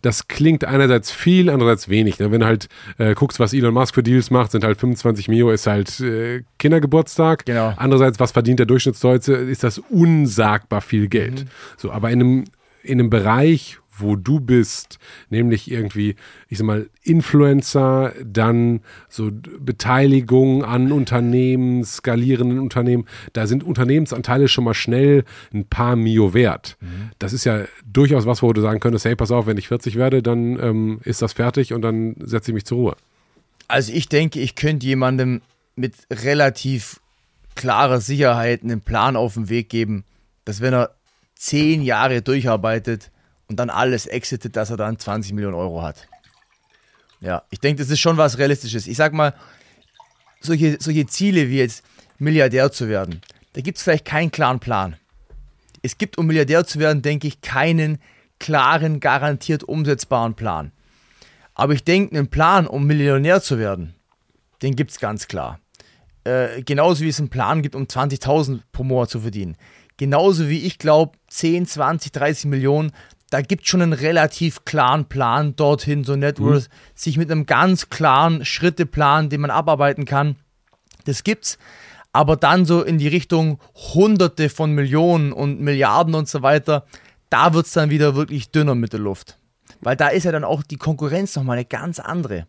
das 0.04 0.28
klingt 0.28 0.66
einerseits 0.66 1.12
viel, 1.12 1.49
andererseits 1.49 1.89
wenig. 1.89 2.20
Ne? 2.20 2.30
Wenn 2.32 2.41
du 2.41 2.45
halt 2.45 2.68
äh, 2.97 3.16
guckst, 3.16 3.39
was 3.39 3.54
Elon 3.54 3.74
Musk 3.74 3.95
für 3.95 4.04
Deals 4.04 4.30
macht, 4.32 4.51
sind 4.51 4.64
halt 4.64 4.78
25 4.78 5.30
Mio, 5.30 5.49
ist 5.49 5.66
halt 5.66 5.99
äh, 6.01 6.43
Kindergeburtstag. 6.60 7.45
Genau. 7.45 7.74
Andererseits, 7.78 8.20
was 8.20 8.34
verdient 8.34 8.60
der 8.60 8.66
Durchschnittsdeutsche, 8.66 9.34
ist 9.34 9.64
das 9.64 9.80
unsagbar 9.80 10.82
viel 10.82 11.08
Geld. 11.08 11.45
So, 11.78 11.91
aber 11.91 12.12
in 12.12 12.20
einem, 12.20 12.43
in 12.84 12.99
einem 12.99 13.10
Bereich, 13.10 13.80
wo 13.98 14.16
du 14.16 14.39
bist, 14.39 14.98
nämlich 15.30 15.70
irgendwie, 15.70 16.16
ich 16.48 16.58
sag 16.58 16.66
mal, 16.66 16.89
Influencer, 17.04 18.14
dann 18.24 18.82
so 19.10 19.30
Beteiligung 19.32 20.64
an 20.64 20.91
Unternehmen, 20.91 21.84
skalierenden 21.84 22.60
Unternehmen, 22.60 23.06
da 23.34 23.48
sind 23.48 23.64
Unternehmensanteile 23.64 24.48
schon 24.48 24.64
mal 24.64 24.74
schnell 24.74 25.26
ein 25.54 25.66
paar 25.66 25.96
Mio 25.96 26.34
wert. 26.34 26.78
Das 27.20 27.34
ist 27.34 27.44
ja 27.46 27.66
durchaus 27.86 28.26
was, 28.26 28.41
wo 28.41 28.52
du 28.54 28.62
sagen 28.62 28.80
könntest, 28.80 29.06
hey, 29.06 29.16
pass 29.16 29.32
auf, 29.32 29.46
wenn 29.48 29.58
ich 29.58 29.68
40 29.68 29.96
werde, 29.96 30.24
dann 30.24 30.60
ähm, 30.60 31.00
ist 31.04 31.22
das 31.22 31.34
fertig 31.34 31.74
und 31.74 31.82
dann 31.82 32.16
setze 32.20 32.52
ich 32.52 32.56
mich 32.56 32.66
zur 32.66 32.78
Ruhe. 32.78 32.96
Also 33.68 33.94
ich 33.94 34.10
denke, 34.10 34.39
ich 34.39 34.56
könnte 34.56 34.86
jemandem 34.86 35.41
mit 35.76 35.94
relativ 36.12 37.00
klarer 37.56 38.02
Sicherheit 38.02 38.64
einen 38.64 38.82
Plan 38.82 39.16
auf 39.16 39.36
den 39.36 39.50
Weg 39.50 39.70
geben, 39.70 40.04
dass 40.46 40.62
wenn 40.62 40.74
er 40.74 40.96
zehn 41.36 41.82
Jahre 41.82 42.22
durcharbeitet 42.22 43.12
und 43.48 43.58
dann 43.58 43.70
alles 43.70 44.06
exitet, 44.06 44.56
dass 44.56 44.70
er 44.70 44.78
dann 44.78 44.98
20 44.98 45.34
Millionen 45.34 45.56
Euro 45.56 45.82
hat. 45.82 46.08
Ja, 47.22 47.44
ich 47.50 47.60
denke, 47.60 47.82
das 47.82 47.89
ist 47.89 48.00
schon 48.00 48.18
was 48.18 48.38
Realistisches. 48.38 48.88
Ich 48.88 48.98
sag 48.98 49.14
mal, 49.14 49.34
solche, 50.41 50.78
solche 50.80 51.06
Ziele 51.06 51.50
wie 51.50 51.58
jetzt 51.58 51.84
Milliardär 52.20 52.72
zu 52.72 52.88
werden, 52.88 53.22
da 53.54 53.62
gibt 53.62 53.78
es 53.78 53.84
vielleicht 53.84 54.06
keinen 54.06 54.32
klaren 54.32 54.60
Plan. 54.60 54.98
Es 55.82 55.98
gibt, 55.98 56.18
um 56.18 56.28
Milliardär 56.28 56.66
zu 56.66 56.80
werden, 56.80 57.02
denke 57.02 57.28
ich, 57.28 57.41
keinen 57.41 58.00
klaren, 58.39 59.00
garantiert 59.00 59.64
umsetzbaren 59.64 60.34
Plan. 60.34 60.72
Aber 61.54 61.74
ich 61.74 61.84
denke, 61.84 62.18
einen 62.18 62.30
Plan, 62.30 62.68
um 62.68 62.86
Millionär 62.86 63.41
zu 63.41 63.60
werden, 63.60 63.94
den 64.62 64.76
gibt 64.76 64.91
es 64.91 65.00
ganz 65.00 65.28
klar. 65.28 65.60
Äh, 66.24 66.64
genauso 66.64 67.04
wie 67.04 67.10
es 67.10 67.20
einen 67.20 67.30
Plan 67.30 67.62
gibt, 67.62 67.76
um 67.76 67.84
20.000 67.84 68.62
pro 68.72 68.84
Monat 68.84 69.10
zu 69.10 69.20
verdienen. 69.20 69.56
Genauso 69.98 70.50
wie 70.50 70.66
ich 70.66 70.80
glaube, 70.80 71.18
10, 71.28 71.68
20, 71.68 72.12
30 72.12 72.46
Millionen, 72.46 72.91
da 73.34 73.42
gibt 73.42 73.64
es 73.64 73.70
schon 73.70 73.82
einen 73.82 73.94
relativ 73.94 74.64
klaren 74.64 75.06
Plan 75.06 75.56
dorthin, 75.56 76.04
so 76.04 76.16
Net 76.16 76.40
Worth, 76.40 76.70
sich 76.94 77.18
mit 77.18 77.32
einem 77.32 77.48
ganz 77.48 77.90
klaren 77.90 78.46
Schritteplan, 78.46 79.30
den 79.30 79.42
man 79.42 79.50
abarbeiten 79.50 80.06
kann. 80.06 80.36
Das 81.06 81.24
gibt's. 81.24 81.58
Aber 82.12 82.36
dann 82.38 82.64
so 82.66 82.84
in 82.84 83.00
die 83.00 83.08
Richtung 83.08 83.60
Hunderte 83.96 84.50
von 84.50 84.74
Millionen 84.74 85.34
und 85.34 85.60
Milliarden 85.60 86.14
und 86.14 86.30
so 86.30 86.44
weiter, 86.44 86.86
da 87.32 87.56
wird 87.56 87.66
es 87.66 87.72
dann 87.72 87.90
wieder 87.90 88.14
wirklich 88.14 88.52
dünner 88.52 88.76
mit 88.76 88.94
der 88.94 89.00
Luft. 89.00 89.40
Weil 89.82 89.96
da 89.96 90.10
ist 90.10 90.26
ja 90.26 90.32
dann 90.32 90.44
auch 90.44 90.62
die 90.62 90.78
Konkurrenz 90.78 91.36
nochmal 91.36 91.58
eine 91.58 91.66
ganz 91.66 92.00
andere. 92.00 92.46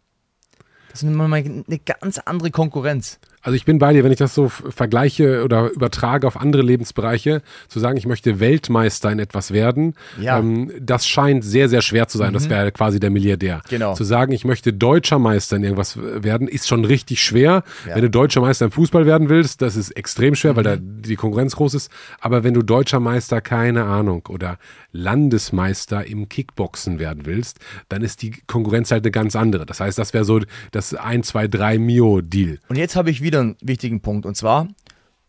Das 0.90 1.02
ist 1.02 1.08
nochmal 1.08 1.42
eine 1.42 1.78
ganz 1.78 2.18
andere 2.18 2.50
Konkurrenz. 2.50 3.20
Also 3.44 3.56
ich 3.56 3.66
bin 3.66 3.78
bei 3.78 3.92
dir, 3.92 4.02
wenn 4.04 4.10
ich 4.10 4.18
das 4.18 4.34
so 4.34 4.48
vergleiche 4.48 5.44
oder 5.44 5.70
übertrage 5.70 6.26
auf 6.26 6.40
andere 6.40 6.62
Lebensbereiche, 6.62 7.42
zu 7.68 7.78
sagen, 7.78 7.98
ich 7.98 8.06
möchte 8.06 8.40
Weltmeister 8.40 9.12
in 9.12 9.18
etwas 9.18 9.52
werden, 9.52 9.94
ja. 10.18 10.38
ähm, 10.38 10.72
das 10.80 11.06
scheint 11.06 11.44
sehr, 11.44 11.68
sehr 11.68 11.82
schwer 11.82 12.08
zu 12.08 12.16
sein. 12.16 12.30
Mhm. 12.30 12.34
Das 12.34 12.48
wäre 12.48 12.72
quasi 12.72 12.98
der 13.00 13.10
Milliardär. 13.10 13.60
Genau. 13.68 13.94
Zu 13.94 14.04
sagen, 14.04 14.32
ich 14.32 14.46
möchte 14.46 14.72
deutscher 14.72 15.18
Meister 15.18 15.56
in 15.56 15.64
irgendwas 15.64 15.98
werden, 15.98 16.48
ist 16.48 16.68
schon 16.68 16.86
richtig 16.86 17.22
schwer. 17.22 17.64
Ja. 17.86 17.96
Wenn 17.96 18.02
du 18.02 18.10
deutscher 18.10 18.40
Meister 18.40 18.64
im 18.64 18.70
Fußball 18.70 19.04
werden 19.04 19.28
willst, 19.28 19.60
das 19.60 19.76
ist 19.76 19.90
extrem 19.90 20.34
schwer, 20.34 20.52
mhm. 20.52 20.56
weil 20.56 20.64
da 20.64 20.76
die 20.78 21.16
Konkurrenz 21.16 21.54
groß 21.56 21.74
ist. 21.74 21.90
Aber 22.20 22.44
wenn 22.44 22.54
du 22.54 22.62
deutscher 22.62 23.00
Meister, 23.00 23.42
keine 23.42 23.84
Ahnung, 23.84 24.26
oder 24.28 24.56
Landesmeister 24.92 26.06
im 26.06 26.28
Kickboxen 26.28 26.98
werden 26.98 27.26
willst, 27.26 27.58
dann 27.88 28.02
ist 28.02 28.22
die 28.22 28.30
Konkurrenz 28.46 28.90
halt 28.90 29.04
eine 29.04 29.10
ganz 29.10 29.36
andere. 29.36 29.66
Das 29.66 29.80
heißt, 29.80 29.98
das 29.98 30.14
wäre 30.14 30.24
so 30.24 30.40
das 30.70 30.94
1, 30.94 31.26
2, 31.26 31.48
3 31.48 31.78
Mio-Deal. 31.78 32.58
Und 32.68 32.76
jetzt 32.76 32.96
habe 32.96 33.10
ich 33.10 33.20
wieder 33.20 33.33
einen 33.40 33.56
wichtigen 33.60 34.00
Punkt. 34.00 34.26
Und 34.26 34.36
zwar, 34.36 34.68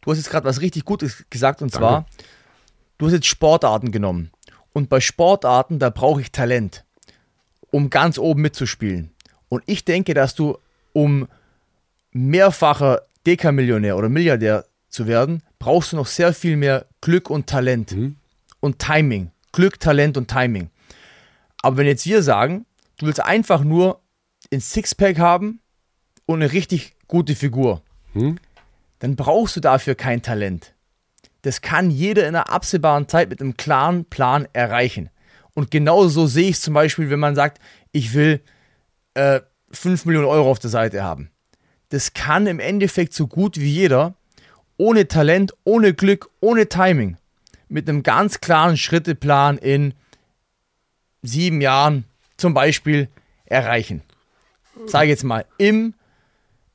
du 0.02 0.12
hast 0.12 0.18
jetzt 0.18 0.30
gerade 0.30 0.46
was 0.46 0.62
richtig 0.62 0.86
Gutes 0.86 1.26
gesagt. 1.30 1.62
Und 1.62 1.74
Danke. 1.74 1.82
zwar, 1.82 2.06
du 2.98 3.06
hast 3.08 3.14
jetzt 3.14 3.28
Sportarten 3.28 3.92
genommen. 3.92 4.32
Und 4.74 4.90
bei 4.90 5.00
Sportarten, 5.00 5.80
da 5.80 5.90
brauche 5.90 6.22
ich 6.22 6.32
Talent, 6.32 6.86
um 7.72 7.90
ganz 7.90 8.18
oben 8.18 8.42
mitzuspielen. 8.42 9.12
Und 9.48 9.64
ich 9.68 9.86
denke, 9.86 10.14
dass 10.14 10.36
du, 10.36 10.58
um 10.94 11.28
mehrfacher 12.12 13.02
Dekamillionär 13.26 13.98
oder 13.98 14.10
Milliardär 14.10 14.66
zu 14.90 15.08
werden, 15.08 15.44
brauchst 15.60 15.92
du 15.92 15.98
noch 15.98 16.08
sehr 16.08 16.34
viel 16.34 16.58
mehr 16.58 16.86
Glück 17.02 17.30
und 17.30 17.48
Talent 17.48 17.92
mhm. 17.92 18.16
und 18.60 18.80
Timing. 18.80 19.32
Glück, 19.52 19.80
Talent 19.80 20.18
und 20.18 20.30
Timing. 20.30 20.70
Aber 21.62 21.78
wenn 21.78 21.88
jetzt 21.88 22.06
wir 22.06 22.22
sagen, 22.22 22.66
du 22.98 23.06
willst 23.06 23.24
einfach 23.24 23.64
nur 23.64 24.02
ein 24.52 24.62
Sixpack 24.62 25.18
haben 25.20 25.62
und 26.26 26.42
eine 26.42 26.52
richtig 26.52 26.96
gute 27.08 27.36
Figur, 27.36 27.82
hm? 28.16 28.40
dann 29.00 29.16
brauchst 29.16 29.56
du 29.56 29.60
dafür 29.60 29.96
kein 29.96 30.22
Talent. 30.22 30.74
Das 31.44 31.62
kann 31.62 31.92
jeder 31.92 32.24
in 32.24 32.36
einer 32.36 32.50
absehbaren 32.50 33.08
Zeit 33.08 33.30
mit 33.30 33.40
einem 33.40 33.56
klaren 33.56 34.06
Plan 34.06 34.48
erreichen. 34.54 35.12
Und 35.54 35.70
genauso 35.70 36.26
sehe 36.26 36.50
ich 36.50 36.56
es 36.56 36.62
zum 36.62 36.74
Beispiel, 36.74 37.10
wenn 37.12 37.20
man 37.20 37.36
sagt, 37.36 37.62
ich 37.92 38.14
will 38.14 38.42
äh, 39.14 39.42
5 39.72 40.06
Millionen 40.06 40.28
Euro 40.28 40.50
auf 40.50 40.60
der 40.60 40.72
Seite 40.72 41.04
haben. 41.04 41.30
Das 41.90 42.14
kann 42.14 42.48
im 42.48 42.60
Endeffekt 42.60 43.14
so 43.14 43.28
gut 43.28 43.60
wie 43.60 43.72
jeder, 43.72 44.16
ohne 44.78 45.08
Talent, 45.08 45.54
ohne 45.64 45.94
Glück, 45.94 46.30
ohne 46.42 46.68
Timing 46.68 47.18
mit 47.70 47.88
einem 47.88 48.04
ganz 48.04 48.42
klaren 48.42 48.78
Schritteplan 48.78 49.58
in 49.58 49.94
sieben 51.22 51.62
Jahren 51.62 52.06
zum 52.38 52.54
Beispiel 52.54 53.08
erreichen. 53.46 54.02
Sage 54.88 55.10
jetzt 55.10 55.24
mal, 55.24 55.46
im, 55.58 55.94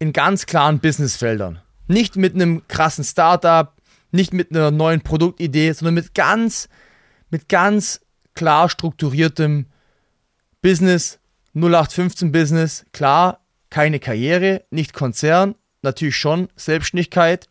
in 0.00 0.12
ganz 0.12 0.46
klaren 0.46 0.80
Businessfeldern. 0.80 1.60
Nicht 1.86 2.16
mit 2.16 2.34
einem 2.34 2.66
krassen 2.66 3.04
Startup, 3.04 3.72
nicht 4.10 4.32
mit 4.32 4.50
einer 4.50 4.72
neuen 4.72 5.02
Produktidee, 5.02 5.70
sondern 5.72 5.94
mit 5.94 6.14
ganz, 6.14 6.68
mit 7.30 7.48
ganz 7.48 8.00
klar 8.34 8.68
strukturiertem 8.68 9.66
Business, 10.62 11.20
0815 11.54 12.32
Business, 12.32 12.86
klar, 12.92 13.40
keine 13.68 14.00
Karriere, 14.00 14.64
nicht 14.70 14.94
Konzern, 14.94 15.54
natürlich 15.82 16.16
schon 16.16 16.48
Selbstständigkeit, 16.56 17.48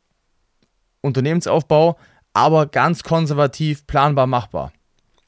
Unternehmensaufbau, 1.02 1.97
aber 2.34 2.66
ganz 2.66 3.04
konservativ, 3.04 3.86
planbar 3.88 4.28
machbar. 4.28 4.74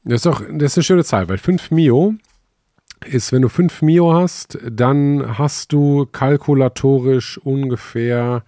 Das 0.03 0.15
ist 0.15 0.25
doch, 0.25 0.41
das 0.41 0.71
ist 0.71 0.77
eine 0.77 0.83
schöne 0.83 1.03
Zahl, 1.03 1.29
weil 1.29 1.37
5 1.37 1.71
Mio 1.71 2.15
ist, 3.05 3.31
wenn 3.31 3.41
du 3.41 3.49
5 3.49 3.81
Mio 3.81 4.13
hast, 4.13 4.57
dann 4.69 5.37
hast 5.37 5.73
du 5.73 6.05
kalkulatorisch 6.11 7.37
ungefähr 7.37 8.43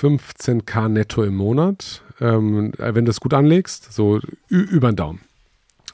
15k 0.00 0.88
netto 0.88 1.22
im 1.22 1.36
Monat, 1.36 2.02
ähm, 2.20 2.72
wenn 2.76 3.04
du 3.04 3.10
es 3.10 3.20
gut 3.20 3.34
anlegst, 3.34 3.92
so 3.92 4.20
über 4.48 4.92
den 4.92 4.96
Daumen. 4.96 5.20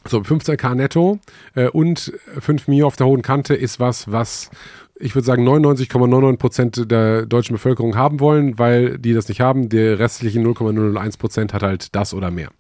So, 0.09 0.19
15k 0.19 0.75
netto 0.75 1.21
äh, 1.55 1.69
und 1.69 2.13
5 2.41 2.67
Mio 2.67 2.89
auf 2.89 2.97
der 2.97 3.07
hohen 3.07 3.23
Kante 3.23 3.55
ist 3.55 3.79
was, 3.79 4.11
was 4.11 4.51
ich 4.97 5.15
würde 5.15 5.27
sagen 5.27 5.49
99,99 5.49 6.37
Prozent 6.37 6.91
der 6.91 7.27
deutschen 7.27 7.55
Bevölkerung 7.55 7.97
haben 7.97 8.21
wollen, 8.21 8.59
weil 8.59 8.99
die 8.99 9.15
das 9.15 9.29
nicht 9.29 9.41
haben. 9.41 9.69
Der 9.69 9.99
restliche 9.99 10.39
0,001 10.39 11.17
Prozent 11.17 11.53
hat 11.53 11.63
halt 11.63 11.95
das 11.95 12.15
oder 12.15 12.31
mehr. 12.31 12.51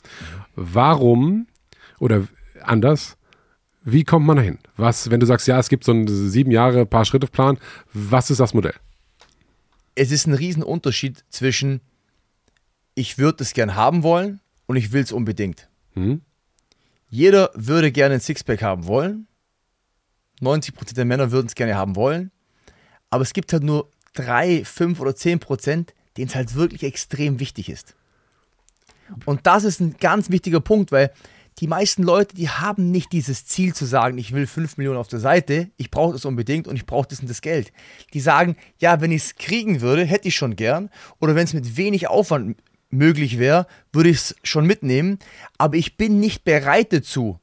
Warum 0.57 1.47
oder 2.01 2.25
anders? 2.63 3.17
Wie 3.85 4.05
kommt 4.05 4.27
man 4.27 4.37
dahin? 4.37 4.59
Was, 4.77 5.11
wenn 5.11 5.21
du 5.21 5.27
sagst, 5.27 5.49
ja, 5.49 5.59
es 5.59 5.69
gibt 5.69 5.85
so 5.85 5.93
einen 5.93 6.07
sieben 6.09 6.51
Jahre 6.51 6.87
paar 6.87 7.05
Schritte 7.05 7.27
Plan, 7.27 7.59
was 7.93 8.31
ist 8.31 8.39
das 8.39 8.55
Modell? 8.55 8.75
Es 9.95 10.11
ist 10.11 10.27
ein 10.27 10.35
Riesenunterschied 10.35 11.25
zwischen 11.29 11.81
ich 12.95 13.19
würde 13.19 13.43
es 13.43 13.55
gern 13.55 13.75
haben 13.75 14.03
wollen 14.03 14.41
und 14.67 14.77
ich 14.77 14.93
will 14.93 15.03
es 15.03 15.13
unbedingt. 15.13 15.69
Hm? 15.95 16.21
Jeder 17.09 17.51
würde 17.55 17.93
gerne 17.93 18.15
ein 18.15 18.21
Sixpack 18.21 18.63
haben 18.63 18.87
wollen, 18.87 19.27
90% 20.41 20.95
der 20.95 21.05
Männer 21.05 21.31
würden 21.31 21.47
es 21.47 21.55
gerne 21.55 21.77
haben 21.77 21.97
wollen. 21.97 22.31
Aber 23.11 23.23
es 23.23 23.33
gibt 23.33 23.53
halt 23.53 23.63
nur 23.63 23.91
3, 24.15 24.65
5 24.65 25.01
oder 25.01 25.13
10%, 25.13 25.89
denen 26.17 26.29
es 26.29 26.35
halt 26.35 26.55
wirklich 26.55 26.83
extrem 26.83 27.41
wichtig 27.41 27.69
ist. 27.69 27.95
Und 29.27 29.47
das 29.47 29.65
ist 29.65 29.81
ein 29.81 29.97
ganz 29.99 30.31
wichtiger 30.31 30.61
Punkt, 30.61 30.93
weil 30.93 31.13
die 31.63 31.69
meisten 31.69 32.03
Leute, 32.03 32.35
die 32.35 32.49
haben 32.49 32.91
nicht 32.91 33.13
dieses 33.13 33.47
Ziel 33.47 33.73
zu 33.73 33.85
sagen, 33.85 34.19
ich 34.19 34.33
will 34.33 34.49
5 34.49 34.79
Millionen 34.79 34.99
auf 34.99 35.07
der 35.07 35.21
Seite, 35.21 35.71
ich 35.77 35.93
brauche 35.93 36.13
das 36.13 36.25
unbedingt 36.25 36.67
und 36.67 36.75
ich 36.75 36.87
brauche 36.87 37.07
das 37.07 37.21
und 37.21 37.31
das 37.31 37.41
Geld. 37.41 37.73
Die 38.15 38.19
sagen, 38.19 38.57
ja, 38.81 39.01
wenn 39.01 39.13
ich 39.13 39.23
es 39.23 39.37
kriegen 39.37 39.81
würde, 39.81 40.05
hätte 40.05 40.27
ich 40.27 40.35
schon 40.35 40.57
gern. 40.57 40.91
Oder 41.21 41.37
wenn 41.37 41.45
es 41.45 41.55
mit 41.55 41.77
wenig 41.77 42.09
Aufwand 42.09 42.57
möglich 42.91 43.39
wäre, 43.39 43.69
würde 43.93 44.09
ich 44.09 44.17
es 44.17 44.35
schon 44.43 44.67
mitnehmen. 44.67 45.21
Aber 45.57 45.77
ich 45.77 45.97
bin 45.97 46.19
nicht 46.19 46.43
bereit 46.43 46.93
dazu, 46.93 47.39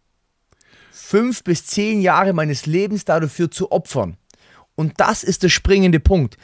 fünf 0.91 1.45
bis 1.45 1.65
zehn 1.67 2.01
Jahre 2.01 2.33
meines 2.33 2.65
Lebens 2.65 3.05
dafür 3.05 3.49
zu 3.49 3.71
opfern. 3.71 4.17
Und 4.75 4.99
das 4.99 5.23
ist 5.23 5.43
der 5.43 5.49
springende 5.49 6.01
Punkt. 6.01 6.37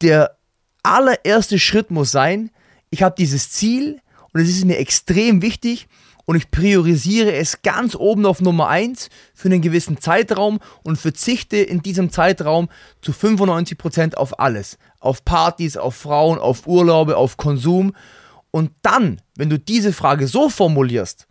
Der 0.00 0.36
allererste 0.82 1.60
Schritt 1.60 1.92
muss 1.92 2.10
sein, 2.10 2.50
ich 2.90 3.04
habe 3.04 3.14
dieses 3.16 3.52
Ziel 3.52 4.00
und 4.32 4.40
es 4.40 4.48
ist 4.48 4.64
mir 4.64 4.78
extrem 4.78 5.40
wichtig 5.40 5.86
und 6.28 6.36
ich 6.36 6.50
priorisiere 6.50 7.32
es 7.32 7.62
ganz 7.62 7.94
oben 7.94 8.26
auf 8.26 8.42
Nummer 8.42 8.68
1 8.68 9.08
für 9.32 9.48
einen 9.48 9.62
gewissen 9.62 9.98
Zeitraum 9.98 10.58
und 10.82 10.98
verzichte 10.98 11.56
in 11.56 11.80
diesem 11.80 12.12
Zeitraum 12.12 12.68
zu 13.00 13.12
95% 13.12 14.14
auf 14.14 14.38
alles. 14.38 14.76
Auf 15.00 15.24
Partys, 15.24 15.78
auf 15.78 15.94
Frauen, 15.94 16.38
auf 16.38 16.66
Urlaube, 16.66 17.16
auf 17.16 17.38
Konsum. 17.38 17.96
Und 18.50 18.72
dann, 18.82 19.22
wenn 19.36 19.48
du 19.48 19.58
diese 19.58 19.94
Frage 19.94 20.28
so 20.28 20.50
formulierst, 20.50 21.26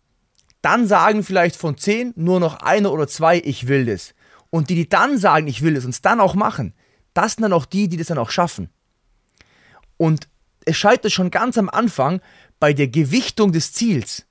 dann 0.63 0.87
sagen 0.87 1.21
vielleicht 1.21 1.57
von 1.57 1.77
zehn 1.77 2.11
nur 2.15 2.39
noch 2.39 2.61
einer 2.61 2.91
oder 2.91 3.07
zwei, 3.07 3.37
ich 3.37 3.67
will 3.67 3.85
das. 3.85 4.15
Und 4.49 4.71
die, 4.71 4.75
die 4.75 4.89
dann 4.89 5.19
sagen, 5.19 5.45
ich 5.45 5.61
will 5.61 5.75
das 5.75 5.85
und 5.85 5.91
es 5.91 6.01
dann 6.01 6.19
auch 6.19 6.33
machen, 6.33 6.73
das 7.13 7.33
sind 7.33 7.43
dann 7.43 7.53
auch 7.53 7.67
die, 7.67 7.87
die 7.87 7.97
das 7.97 8.07
dann 8.07 8.17
auch 8.17 8.31
schaffen. 8.31 8.71
Und 9.97 10.27
es 10.65 10.75
scheitert 10.75 11.11
schon 11.11 11.29
ganz 11.29 11.55
am 11.59 11.69
Anfang 11.69 12.19
bei 12.59 12.73
der 12.73 12.87
Gewichtung 12.87 13.51
des 13.51 13.73
Ziels 13.73 14.23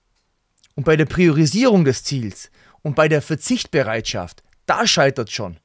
und 0.76 0.84
bei 0.84 0.96
der 0.96 1.06
Priorisierung 1.06 1.84
des 1.84 2.04
Ziels 2.04 2.50
und 2.82 2.94
bei 2.94 3.08
der 3.08 3.22
Verzichtbereitschaft. 3.22 4.44
Da 4.66 4.86
scheitert 4.86 5.32
schon. 5.32 5.56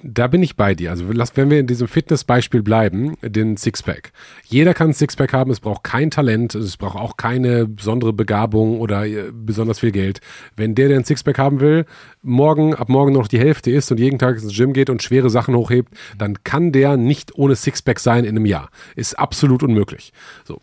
Da 0.00 0.28
bin 0.28 0.44
ich 0.44 0.54
bei 0.54 0.76
dir. 0.76 0.90
Also 0.90 1.08
wenn 1.08 1.50
wir 1.50 1.58
in 1.58 1.66
diesem 1.66 1.88
Fitnessbeispiel 1.88 2.62
bleiben, 2.62 3.16
den 3.20 3.56
Sixpack. 3.56 4.12
Jeder 4.44 4.72
kann 4.72 4.90
ein 4.90 4.94
Sixpack 4.94 5.32
haben, 5.32 5.50
es 5.50 5.58
braucht 5.58 5.82
kein 5.82 6.12
Talent, 6.12 6.54
es 6.54 6.76
braucht 6.76 6.96
auch 6.96 7.16
keine 7.16 7.66
besondere 7.66 8.12
Begabung 8.12 8.78
oder 8.78 9.06
äh, 9.06 9.32
besonders 9.32 9.80
viel 9.80 9.90
Geld. 9.90 10.20
Wenn 10.54 10.76
der, 10.76 10.86
der 10.86 10.98
ein 10.98 11.04
Sixpack 11.04 11.38
haben 11.38 11.58
will, 11.58 11.84
morgen, 12.22 12.76
ab 12.76 12.88
morgen 12.88 13.12
noch 13.12 13.26
die 13.26 13.40
Hälfte 13.40 13.72
ist 13.72 13.90
und 13.90 13.98
jeden 13.98 14.20
Tag 14.20 14.40
ins 14.40 14.56
Gym 14.56 14.72
geht 14.72 14.88
und 14.88 15.02
schwere 15.02 15.30
Sachen 15.30 15.56
hochhebt, 15.56 15.92
dann 16.16 16.44
kann 16.44 16.70
der 16.70 16.96
nicht 16.96 17.34
ohne 17.34 17.56
Sixpack 17.56 17.98
sein 17.98 18.22
in 18.22 18.36
einem 18.36 18.46
Jahr. 18.46 18.70
Ist 18.94 19.18
absolut 19.18 19.64
unmöglich. 19.64 20.12
So 20.44 20.62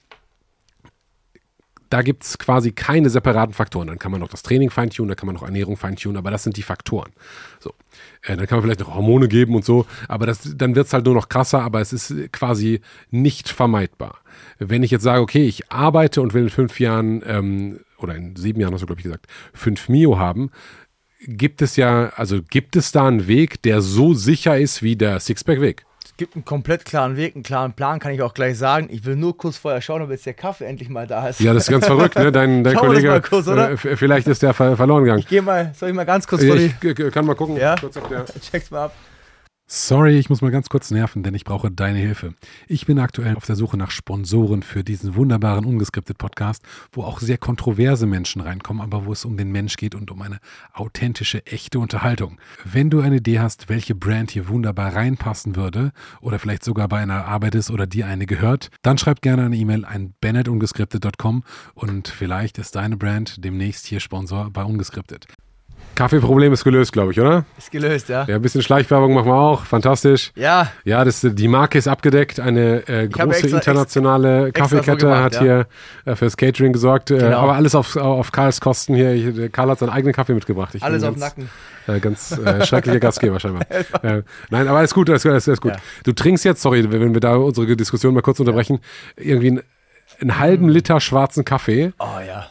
da 1.95 2.01
gibt 2.01 2.25
es 2.25 2.37
quasi 2.37 2.73
keine 2.73 3.09
separaten 3.09 3.53
Faktoren. 3.53 3.87
Dann 3.87 3.99
kann 3.99 4.11
man 4.11 4.19
noch 4.19 4.27
das 4.27 4.43
Training 4.43 4.69
feintunen, 4.69 5.07
da 5.07 5.15
kann 5.15 5.27
man 5.27 5.35
noch 5.35 5.43
Ernährung 5.43 5.77
feintunen, 5.77 6.17
aber 6.17 6.29
das 6.29 6.43
sind 6.43 6.57
die 6.57 6.61
Faktoren. 6.61 7.13
So. 7.61 7.73
Äh, 8.21 8.35
dann 8.35 8.47
kann 8.47 8.57
man 8.57 8.63
vielleicht 8.63 8.81
noch 8.81 8.93
Hormone 8.93 9.29
geben 9.29 9.55
und 9.55 9.63
so, 9.63 9.85
aber 10.09 10.25
das, 10.25 10.41
dann 10.57 10.75
wird 10.75 10.87
es 10.87 10.93
halt 10.93 11.05
nur 11.05 11.13
noch 11.13 11.29
krasser, 11.29 11.61
aber 11.61 11.79
es 11.79 11.93
ist 11.93 12.13
quasi 12.33 12.81
nicht 13.11 13.47
vermeidbar. 13.47 14.19
Wenn 14.59 14.83
ich 14.83 14.91
jetzt 14.91 15.03
sage, 15.03 15.21
okay, 15.21 15.45
ich 15.45 15.71
arbeite 15.71 16.21
und 16.21 16.33
will 16.33 16.43
in 16.43 16.49
fünf 16.49 16.81
Jahren 16.81 17.23
ähm, 17.25 17.79
oder 17.97 18.13
in 18.15 18.35
sieben 18.35 18.59
Jahren 18.59 18.73
hast 18.73 18.81
du, 18.81 18.87
glaube 18.87 18.99
ich, 18.99 19.05
gesagt, 19.05 19.27
fünf 19.53 19.87
Mio 19.87 20.19
haben, 20.19 20.51
gibt 21.21 21.61
es 21.61 21.77
ja, 21.77 22.09
also 22.17 22.41
gibt 22.43 22.75
es 22.75 22.91
da 22.91 23.07
einen 23.07 23.27
Weg, 23.27 23.61
der 23.63 23.81
so 23.81 24.13
sicher 24.13 24.57
ist 24.57 24.83
wie 24.83 24.97
der 24.97 25.21
Sixpack-Weg? 25.21 25.85
Gibt 26.17 26.35
einen 26.35 26.45
komplett 26.45 26.85
klaren 26.85 27.17
Weg, 27.17 27.35
einen 27.35 27.43
klaren 27.43 27.73
Plan, 27.73 27.99
kann 27.99 28.11
ich 28.13 28.21
auch 28.21 28.33
gleich 28.33 28.57
sagen. 28.57 28.87
Ich 28.89 29.05
will 29.05 29.15
nur 29.15 29.37
kurz 29.37 29.57
vorher 29.57 29.81
schauen, 29.81 30.01
ob 30.01 30.09
jetzt 30.09 30.25
der 30.25 30.33
Kaffee 30.33 30.65
endlich 30.65 30.89
mal 30.89 31.07
da 31.07 31.27
ist. 31.27 31.39
Ja, 31.39 31.53
das 31.53 31.63
ist 31.63 31.69
ganz 31.69 31.85
verrückt, 31.85 32.15
ne? 32.15 32.31
Dein, 32.31 32.63
dein 32.63 32.75
Kollege. 32.75 33.21
Kurz, 33.21 33.47
äh, 33.47 33.75
vielleicht 33.77 34.27
ist 34.27 34.41
der 34.41 34.53
ver 34.53 34.77
verloren 34.77 35.03
gegangen. 35.03 35.19
Ich 35.19 35.27
gehe 35.27 35.41
mal, 35.41 35.73
soll 35.77 35.89
ich 35.89 35.95
mal 35.95 36.05
ganz 36.05 36.27
kurz 36.27 36.43
vor 36.45 36.55
die. 36.55 36.73
Ich 36.81 37.13
kann 37.13 37.25
mal 37.25 37.35
gucken. 37.35 37.57
Ja? 37.57 37.75
Kurz 37.79 37.97
auf 37.97 38.07
der 38.07 38.25
Check's 38.41 38.71
mal 38.71 38.85
ab. 38.85 38.93
Sorry, 39.67 40.19
ich 40.19 40.29
muss 40.29 40.43
mal 40.43 40.51
ganz 40.51 40.69
kurz 40.69 40.91
nerven, 40.91 41.23
denn 41.23 41.33
ich 41.33 41.43
brauche 41.43 41.71
deine 41.71 41.97
Hilfe. 41.97 42.35
Ich 42.67 42.85
bin 42.85 42.99
aktuell 42.99 43.35
auf 43.35 43.47
der 43.47 43.55
Suche 43.55 43.77
nach 43.77 43.89
Sponsoren 43.89 44.61
für 44.61 44.83
diesen 44.83 45.15
wunderbaren 45.15 45.65
ungeskriptet 45.65 46.19
Podcast, 46.19 46.61
wo 46.91 47.01
auch 47.01 47.19
sehr 47.19 47.39
kontroverse 47.39 48.05
Menschen 48.05 48.41
reinkommen, 48.41 48.83
aber 48.83 49.07
wo 49.07 49.11
es 49.11 49.25
um 49.25 49.37
den 49.37 49.51
Mensch 49.51 49.75
geht 49.77 49.95
und 49.95 50.11
um 50.11 50.21
eine 50.21 50.39
authentische, 50.71 51.43
echte 51.47 51.79
Unterhaltung. 51.79 52.37
Wenn 52.63 52.91
du 52.91 53.01
eine 53.01 53.15
Idee 53.15 53.39
hast, 53.39 53.67
welche 53.67 53.95
Brand 53.95 54.29
hier 54.29 54.49
wunderbar 54.49 54.93
reinpassen 54.93 55.55
würde 55.55 55.93
oder 56.21 56.37
vielleicht 56.37 56.63
sogar 56.63 56.87
bei 56.87 56.99
einer 56.99 57.25
Arbeit 57.25 57.55
ist 57.55 57.71
oder 57.71 57.87
dir 57.87 58.05
eine 58.05 58.27
gehört, 58.27 58.69
dann 58.83 58.99
schreib 58.99 59.23
gerne 59.23 59.45
eine 59.45 59.55
E-Mail 59.55 59.83
an 59.83 60.13
bennettungeskriptet.com 60.21 61.43
und 61.73 62.07
vielleicht 62.07 62.59
ist 62.59 62.75
deine 62.75 62.97
Brand 62.97 63.43
demnächst 63.43 63.87
hier 63.87 63.99
Sponsor 63.99 64.51
bei 64.51 64.63
Ungeskriptet. 64.63 65.25
Kaffeeproblem 65.95 66.53
ist 66.53 66.63
gelöst, 66.63 66.91
glaube 66.93 67.11
ich, 67.11 67.19
oder? 67.19 67.45
Ist 67.57 67.71
gelöst, 67.71 68.09
ja. 68.09 68.25
Ja, 68.27 68.35
ein 68.35 68.41
bisschen 68.41 68.61
Schleichwerbung 68.61 69.13
machen 69.13 69.27
wir 69.27 69.35
auch. 69.35 69.63
Fantastisch. 69.65 70.31
Ja, 70.35 70.71
Ja, 70.83 71.03
das, 71.03 71.21
die 71.21 71.47
Marke 71.47 71.77
ist 71.77 71.87
abgedeckt. 71.87 72.39
Eine 72.39 72.87
äh, 72.87 73.07
große 73.07 73.29
extra- 73.43 73.57
internationale 73.57 74.47
extra 74.47 74.63
Kaffeekette 74.63 74.97
gemacht, 75.05 75.23
hat 75.23 75.33
ja. 75.35 75.41
hier 75.41 75.67
äh, 76.05 76.15
fürs 76.15 76.37
Catering 76.37 76.73
gesorgt. 76.73 77.11
Äh, 77.11 77.17
Genau. 77.17 77.37
aber 77.39 77.55
alles 77.55 77.73
auf, 77.75 77.95
auf 77.95 78.31
Karls 78.31 78.61
Kosten 78.61 78.93
hier. 78.95 79.13
Ich, 79.13 79.51
Karl 79.51 79.69
hat 79.69 79.79
seinen 79.79 79.89
eigenen 79.89 80.13
Kaffee 80.13 80.33
mitgebracht. 80.33 80.75
Ich 80.75 80.83
alles 80.83 81.03
auf 81.03 81.11
ganz, 81.15 81.19
Nacken. 81.21 81.49
Äh, 81.87 81.99
ganz 81.99 82.31
äh, 82.37 82.65
schrecklicher 82.65 82.99
Gastgeber 82.99 83.39
scheinbar. 83.39 83.61
äh, 84.03 84.21
nein, 84.49 84.67
aber 84.67 84.77
alles 84.79 84.93
gut, 84.93 85.09
alles, 85.09 85.25
alles, 85.25 85.47
alles 85.47 85.61
gut. 85.61 85.71
Ja. 85.71 85.77
Du 86.03 86.11
trinkst 86.11 86.43
jetzt, 86.45 86.61
sorry, 86.61 86.91
wenn 86.91 87.13
wir 87.13 87.21
da 87.21 87.35
unsere 87.35 87.75
Diskussion 87.75 88.13
mal 88.13 88.21
kurz 88.21 88.39
unterbrechen, 88.39 88.79
irgendwie 89.15 89.47
einen, 89.47 89.61
einen 90.21 90.39
halben 90.39 90.69
Liter 90.69 90.99
schwarzen 90.99 91.45
Kaffee. 91.45 91.93
Oh 91.99 92.19
ja. 92.25 92.47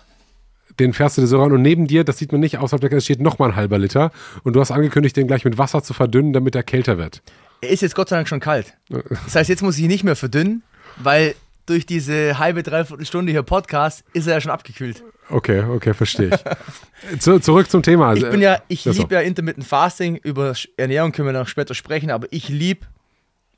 Den 0.80 0.92
fährst 0.92 1.16
du 1.16 1.20
dir 1.20 1.26
so 1.26 1.40
ran 1.40 1.52
und 1.52 1.62
neben 1.62 1.86
dir, 1.86 2.04
das 2.04 2.18
sieht 2.18 2.32
man 2.32 2.40
nicht, 2.40 2.58
außerhalb 2.58 2.80
der 2.80 2.90
Kette 2.90 3.02
steht 3.02 3.20
nochmal 3.20 3.50
ein 3.50 3.56
halber 3.56 3.78
Liter. 3.78 4.10
Und 4.42 4.54
du 4.54 4.60
hast 4.60 4.70
angekündigt, 4.70 5.16
den 5.16 5.26
gleich 5.26 5.44
mit 5.44 5.58
Wasser 5.58 5.82
zu 5.82 5.94
verdünnen, 5.94 6.32
damit 6.32 6.54
er 6.54 6.62
kälter 6.62 6.98
wird. 6.98 7.22
Er 7.60 7.70
ist 7.70 7.82
jetzt 7.82 7.94
Gott 7.94 8.08
sei 8.08 8.16
Dank 8.16 8.28
schon 8.28 8.40
kalt. 8.40 8.74
Das 9.24 9.34
heißt, 9.36 9.48
jetzt 9.48 9.62
muss 9.62 9.76
ich 9.78 9.84
ihn 9.84 9.88
nicht 9.88 10.04
mehr 10.04 10.16
verdünnen, 10.16 10.62
weil 10.96 11.34
durch 11.66 11.86
diese 11.86 12.38
halbe, 12.38 12.62
dreiviertel 12.62 13.06
Stunde 13.06 13.32
hier 13.32 13.42
Podcast 13.42 14.04
ist 14.12 14.26
er 14.26 14.34
ja 14.34 14.40
schon 14.40 14.50
abgekühlt. 14.50 15.02
Okay, 15.30 15.62
okay, 15.62 15.94
verstehe 15.94 16.30
ich. 16.34 17.18
Zu, 17.20 17.38
zurück 17.38 17.70
zum 17.70 17.82
Thema. 17.82 18.12
Ich 18.14 18.28
bin 18.28 18.42
ja, 18.42 18.58
ich 18.68 18.86
Ach 18.88 18.92
so. 18.92 19.02
liebe 19.02 19.14
ja 19.14 19.20
Intermittent 19.22 19.66
Fasting, 19.66 20.16
über 20.16 20.54
Ernährung 20.76 21.12
können 21.12 21.28
wir 21.28 21.32
noch 21.32 21.48
später 21.48 21.74
sprechen, 21.74 22.10
aber 22.10 22.26
ich 22.30 22.48
liebe 22.48 22.86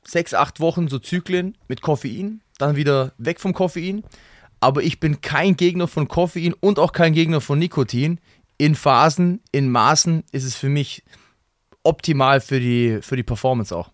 sechs, 0.05 0.33
acht 0.33 0.59
Wochen 0.59 0.87
so 0.87 0.99
Zyklen 0.99 1.57
mit 1.67 1.81
Koffein, 1.81 2.41
dann 2.57 2.75
wieder 2.75 3.11
weg 3.17 3.39
vom 3.41 3.53
Koffein. 3.53 4.03
Aber 4.59 4.81
ich 4.83 4.99
bin 4.99 5.21
kein 5.21 5.55
Gegner 5.55 5.87
von 5.87 6.07
Koffein 6.07 6.53
und 6.59 6.79
auch 6.79 6.91
kein 6.93 7.13
Gegner 7.13 7.41
von 7.41 7.59
Nikotin. 7.59 8.19
In 8.57 8.73
Phasen, 8.75 9.41
in 9.51 9.69
Maßen 9.69 10.23
ist 10.31 10.43
es 10.43 10.55
für 10.55 10.69
mich 10.69 11.03
optimal 11.83 12.41
für 12.41 12.59
die, 12.59 12.99
für 13.01 13.15
die 13.15 13.23
Performance 13.23 13.75
auch. 13.75 13.89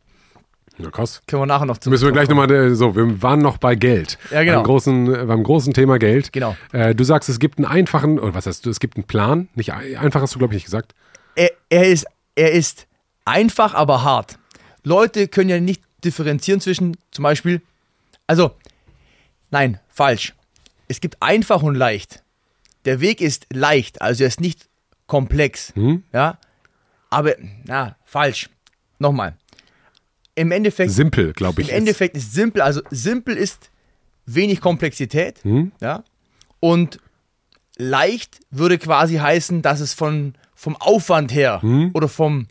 Ja, 0.79 0.89
krass. 0.89 1.21
Können 1.27 1.43
wir 1.43 1.45
nachher 1.45 1.65
noch 1.67 1.77
zu. 1.77 1.89
Müssen 1.91 2.05
wir 2.05 2.11
gleich 2.13 2.29
nochmal, 2.29 2.49
äh, 2.49 2.73
so, 2.73 2.95
wir 2.95 3.21
waren 3.21 3.39
noch 3.41 3.57
bei 3.57 3.75
Geld. 3.75 4.17
Ja, 4.31 4.43
genau. 4.43 4.57
Beim 4.59 4.63
großen, 4.65 5.15
äh, 5.15 5.25
beim 5.25 5.43
großen 5.43 5.73
Thema 5.73 5.99
Geld. 5.99 6.33
Genau. 6.33 6.55
Äh, 6.71 6.95
du 6.95 7.03
sagst, 7.03 7.29
es 7.29 7.37
gibt 7.39 7.59
einen 7.59 7.65
einfachen, 7.65 8.17
oder 8.19 8.33
was 8.33 8.47
heißt 8.47 8.65
du, 8.65 8.69
es 8.71 8.79
gibt 8.79 8.95
einen 8.97 9.03
Plan. 9.03 9.49
Nicht 9.53 9.73
ein- 9.73 9.97
einfach 9.97 10.21
hast 10.21 10.33
du, 10.33 10.39
glaube 10.39 10.53
ich, 10.53 10.57
nicht 10.57 10.65
gesagt. 10.65 10.95
er, 11.35 11.51
er, 11.69 11.89
ist, 11.89 12.07
er 12.35 12.51
ist 12.53 12.87
einfach, 13.25 13.75
aber 13.75 14.03
hart. 14.03 14.39
Leute 14.83 15.27
können 15.27 15.49
ja 15.49 15.59
nicht 15.59 15.83
differenzieren 16.03 16.59
zwischen 16.59 16.97
zum 17.11 17.23
Beispiel, 17.23 17.61
also, 18.25 18.51
nein, 19.51 19.79
falsch. 19.89 20.33
Es 20.87 21.01
gibt 21.01 21.21
einfach 21.21 21.63
und 21.63 21.75
leicht. 21.75 22.23
Der 22.85 22.99
Weg 22.99 23.21
ist 23.21 23.47
leicht, 23.51 24.01
also 24.01 24.23
er 24.23 24.27
ist 24.27 24.41
nicht 24.41 24.67
komplex. 25.07 25.73
Ja, 26.11 26.37
aber, 27.09 27.35
na, 27.65 27.95
falsch. 28.05 28.49
Nochmal. 28.99 29.37
Im 30.35 30.51
Endeffekt, 30.51 30.91
Simpel, 30.91 31.33
glaube 31.33 31.61
im 31.61 31.67
ich. 31.67 31.73
Endeffekt 31.73 32.17
ist 32.17 32.33
simpel, 32.33 32.61
also 32.61 32.81
simpel 32.89 33.37
ist 33.37 33.69
wenig 34.25 34.61
Komplexität, 34.61 35.41
ja, 35.79 36.03
und 36.59 36.99
leicht 37.77 38.39
würde 38.49 38.79
quasi 38.79 39.17
heißen, 39.17 39.61
dass 39.61 39.79
es 39.79 39.93
von, 39.93 40.33
vom 40.55 40.75
Aufwand 40.77 41.31
her 41.31 41.61
oder 41.93 42.07
vom, 42.07 42.47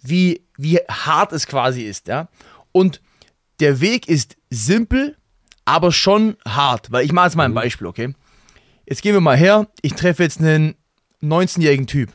wie, 0.00 0.40
wie 0.56 0.78
hart 0.88 1.32
es 1.34 1.46
quasi 1.46 1.82
ist, 1.82 2.08
ja, 2.08 2.28
und 2.72 3.02
der 3.60 3.80
Weg 3.80 4.08
ist 4.08 4.36
simpel, 4.48 5.17
aber 5.68 5.92
schon 5.92 6.38
hart, 6.46 6.90
weil 6.90 7.04
ich 7.04 7.12
mache 7.12 7.26
jetzt 7.26 7.36
mal 7.36 7.44
ein 7.44 7.52
Beispiel, 7.52 7.86
okay, 7.86 8.14
jetzt 8.86 9.02
gehen 9.02 9.12
wir 9.12 9.20
mal 9.20 9.36
her, 9.36 9.68
ich 9.82 9.92
treffe 9.92 10.22
jetzt 10.22 10.40
einen 10.40 10.76
19-jährigen 11.22 11.86
Typ, 11.86 12.10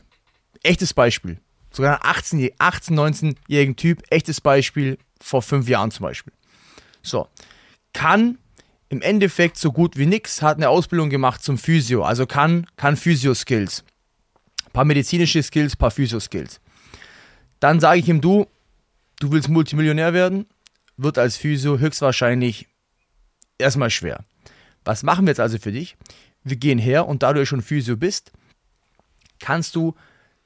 echtes 0.64 0.92
Beispiel, 0.92 1.38
sogar 1.70 2.02
einen 2.02 2.10
18, 2.10 2.50
18 2.58 2.98
19-jährigen 2.98 3.76
Typ, 3.76 4.02
echtes 4.10 4.40
Beispiel 4.40 4.98
vor 5.20 5.40
fünf 5.40 5.68
Jahren 5.68 5.92
zum 5.92 6.02
Beispiel. 6.02 6.32
So, 7.00 7.28
kann 7.92 8.38
im 8.88 9.00
Endeffekt 9.02 9.56
so 9.56 9.70
gut 9.70 9.96
wie 9.96 10.06
nix, 10.06 10.42
hat 10.42 10.56
eine 10.56 10.68
Ausbildung 10.68 11.08
gemacht 11.08 11.44
zum 11.44 11.56
Physio, 11.56 12.02
also 12.02 12.26
kann, 12.26 12.66
kann 12.76 12.96
Physio-Skills. 12.96 13.84
Paar 14.72 14.84
medizinische 14.84 15.40
Skills, 15.44 15.76
paar 15.76 15.92
Physio-Skills. 15.92 16.60
Dann 17.60 17.78
sage 17.78 18.00
ich 18.00 18.08
ihm, 18.08 18.20
du, 18.20 18.48
du 19.20 19.30
willst 19.30 19.48
Multimillionär 19.48 20.12
werden, 20.12 20.46
wird 20.96 21.18
als 21.18 21.36
Physio 21.36 21.78
höchstwahrscheinlich 21.78 22.66
erstmal 23.58 23.90
schwer. 23.90 24.24
Was 24.84 25.02
machen 25.02 25.26
wir 25.26 25.30
jetzt 25.30 25.40
also 25.40 25.58
für 25.58 25.72
dich? 25.72 25.96
Wir 26.42 26.56
gehen 26.56 26.78
her 26.78 27.08
und 27.08 27.22
da 27.22 27.32
du 27.32 27.40
ja 27.40 27.46
schon 27.46 27.62
Physio 27.62 27.96
bist, 27.96 28.32
kannst 29.40 29.74
du 29.74 29.94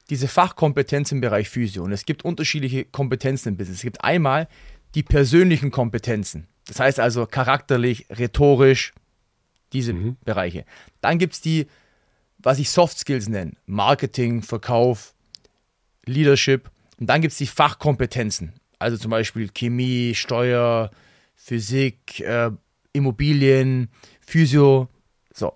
diese 0.09 0.27
Fachkompetenz 0.27 1.11
im 1.11 1.21
Bereich 1.21 1.49
Physio. 1.49 1.83
Und 1.83 1.91
es 1.91 2.05
gibt 2.05 2.23
unterschiedliche 2.23 2.85
Kompetenzen 2.85 3.49
im 3.49 3.57
Business. 3.57 3.77
Es 3.77 3.83
gibt 3.83 4.03
einmal 4.03 4.47
die 4.95 5.03
persönlichen 5.03 5.71
Kompetenzen. 5.71 6.47
Das 6.65 6.79
heißt 6.79 6.99
also 6.99 7.25
charakterlich, 7.25 8.07
rhetorisch, 8.09 8.93
diese 9.73 9.93
Bereiche. 9.93 10.65
Dann 11.01 11.19
gibt 11.19 11.33
es 11.33 11.41
die, 11.41 11.67
was 12.39 12.59
ich 12.59 12.69
Soft 12.69 12.97
Skills 12.97 13.27
nenne. 13.27 13.53
Marketing, 13.65 14.41
Verkauf, 14.41 15.13
Leadership. 16.05 16.71
Und 16.99 17.07
dann 17.07 17.21
gibt 17.21 17.33
es 17.33 17.37
die 17.37 17.47
Fachkompetenzen. 17.47 18.53
Also 18.79 18.97
zum 18.97 19.11
Beispiel 19.11 19.49
Chemie, 19.49 20.15
Steuer, 20.15 20.89
Physik, 21.35 22.19
äh, 22.21 22.51
Immobilien, 22.93 23.89
Physio. 24.25 24.87
So. 25.33 25.53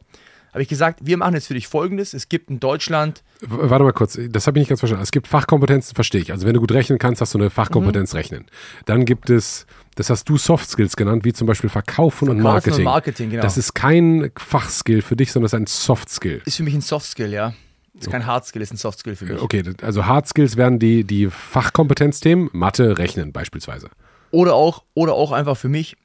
Habe 0.52 0.62
ich 0.62 0.68
gesagt, 0.70 1.00
wir 1.02 1.18
machen 1.18 1.34
jetzt 1.34 1.48
für 1.48 1.56
dich 1.56 1.68
folgendes. 1.68 2.14
Es 2.14 2.30
gibt 2.30 2.52
in 2.52 2.60
Deutschland 2.60 3.24
W- 3.42 3.48
Warte 3.70 3.84
mal 3.84 3.92
kurz, 3.92 4.20
das 4.30 4.46
habe 4.46 4.60
ich 4.60 4.62
nicht 4.62 4.70
ganz 4.70 4.82
verstanden. 4.82 5.02
Es 5.02 5.12
gibt 5.12 5.28
Fachkompetenzen, 5.28 5.96
verstehe 5.96 6.22
ich. 6.22 6.32
Also 6.32 6.46
wenn 6.46 6.54
du 6.54 6.60
gut 6.60 6.72
rechnen 6.72 7.00
kannst, 7.00 7.22
hast 7.22 7.34
du 7.34 7.40
eine 7.40 7.50
Fachkompetenz 7.50 8.14
Mhm. 8.14 8.18
rechnen. 8.18 8.46
Dann 8.86 9.06
gibt 9.06 9.32
es, 9.32 9.66
das 9.96 10.12
hast 10.12 10.30
du 10.30 10.38
Soft 10.38 10.70
Skills 10.70 10.96
genannt, 10.96 11.26
wie 11.26 11.34
zum 11.34 11.48
Beispiel 11.48 11.72
Verkaufen, 11.72 12.30
und 12.30 12.36
Verkaufen 12.36 12.38
und 12.38 12.44
Marketing. 12.44 12.84
Marketing, 12.84 13.30
genau. 13.32 13.42
Das 13.42 13.58
ist 13.58 13.74
kein 13.74 14.32
Fachskill 14.38 15.02
für 15.02 15.16
dich, 15.16 15.32
sondern 15.32 15.46
das 15.46 15.54
ist 15.54 15.60
ein 15.60 15.66
Soft 15.66 16.10
Skill. 16.10 16.44
ist 16.46 16.58
für 16.58 16.64
mich 16.64 16.76
ein 16.76 16.82
Soft 16.82 17.08
Skill, 17.08 17.34
ja. 17.34 17.54
Ist 18.00 18.12
kein 18.12 18.26
Hard 18.28 18.46
Skill, 18.46 18.62
ist 18.62 18.72
ein 18.74 18.78
Soft 18.78 19.00
Skill 19.00 19.16
für 19.16 19.26
mich. 19.26 19.42
Okay, 19.42 19.64
also 19.82 20.06
Hard 20.06 20.28
Skills 20.28 20.56
wären 20.56 20.78
die, 20.78 21.04
die 21.04 21.30
Fachkompetenzthemen, 21.32 22.50
Mathe, 22.54 22.98
Rechnen 23.00 23.32
beispielsweise. 23.34 23.90
Oder 24.32 24.54
auch, 24.56 24.84
oder 24.94 25.14
auch 25.14 25.32
einfach 25.32 25.58
für 25.58 25.70
mich 25.70 25.96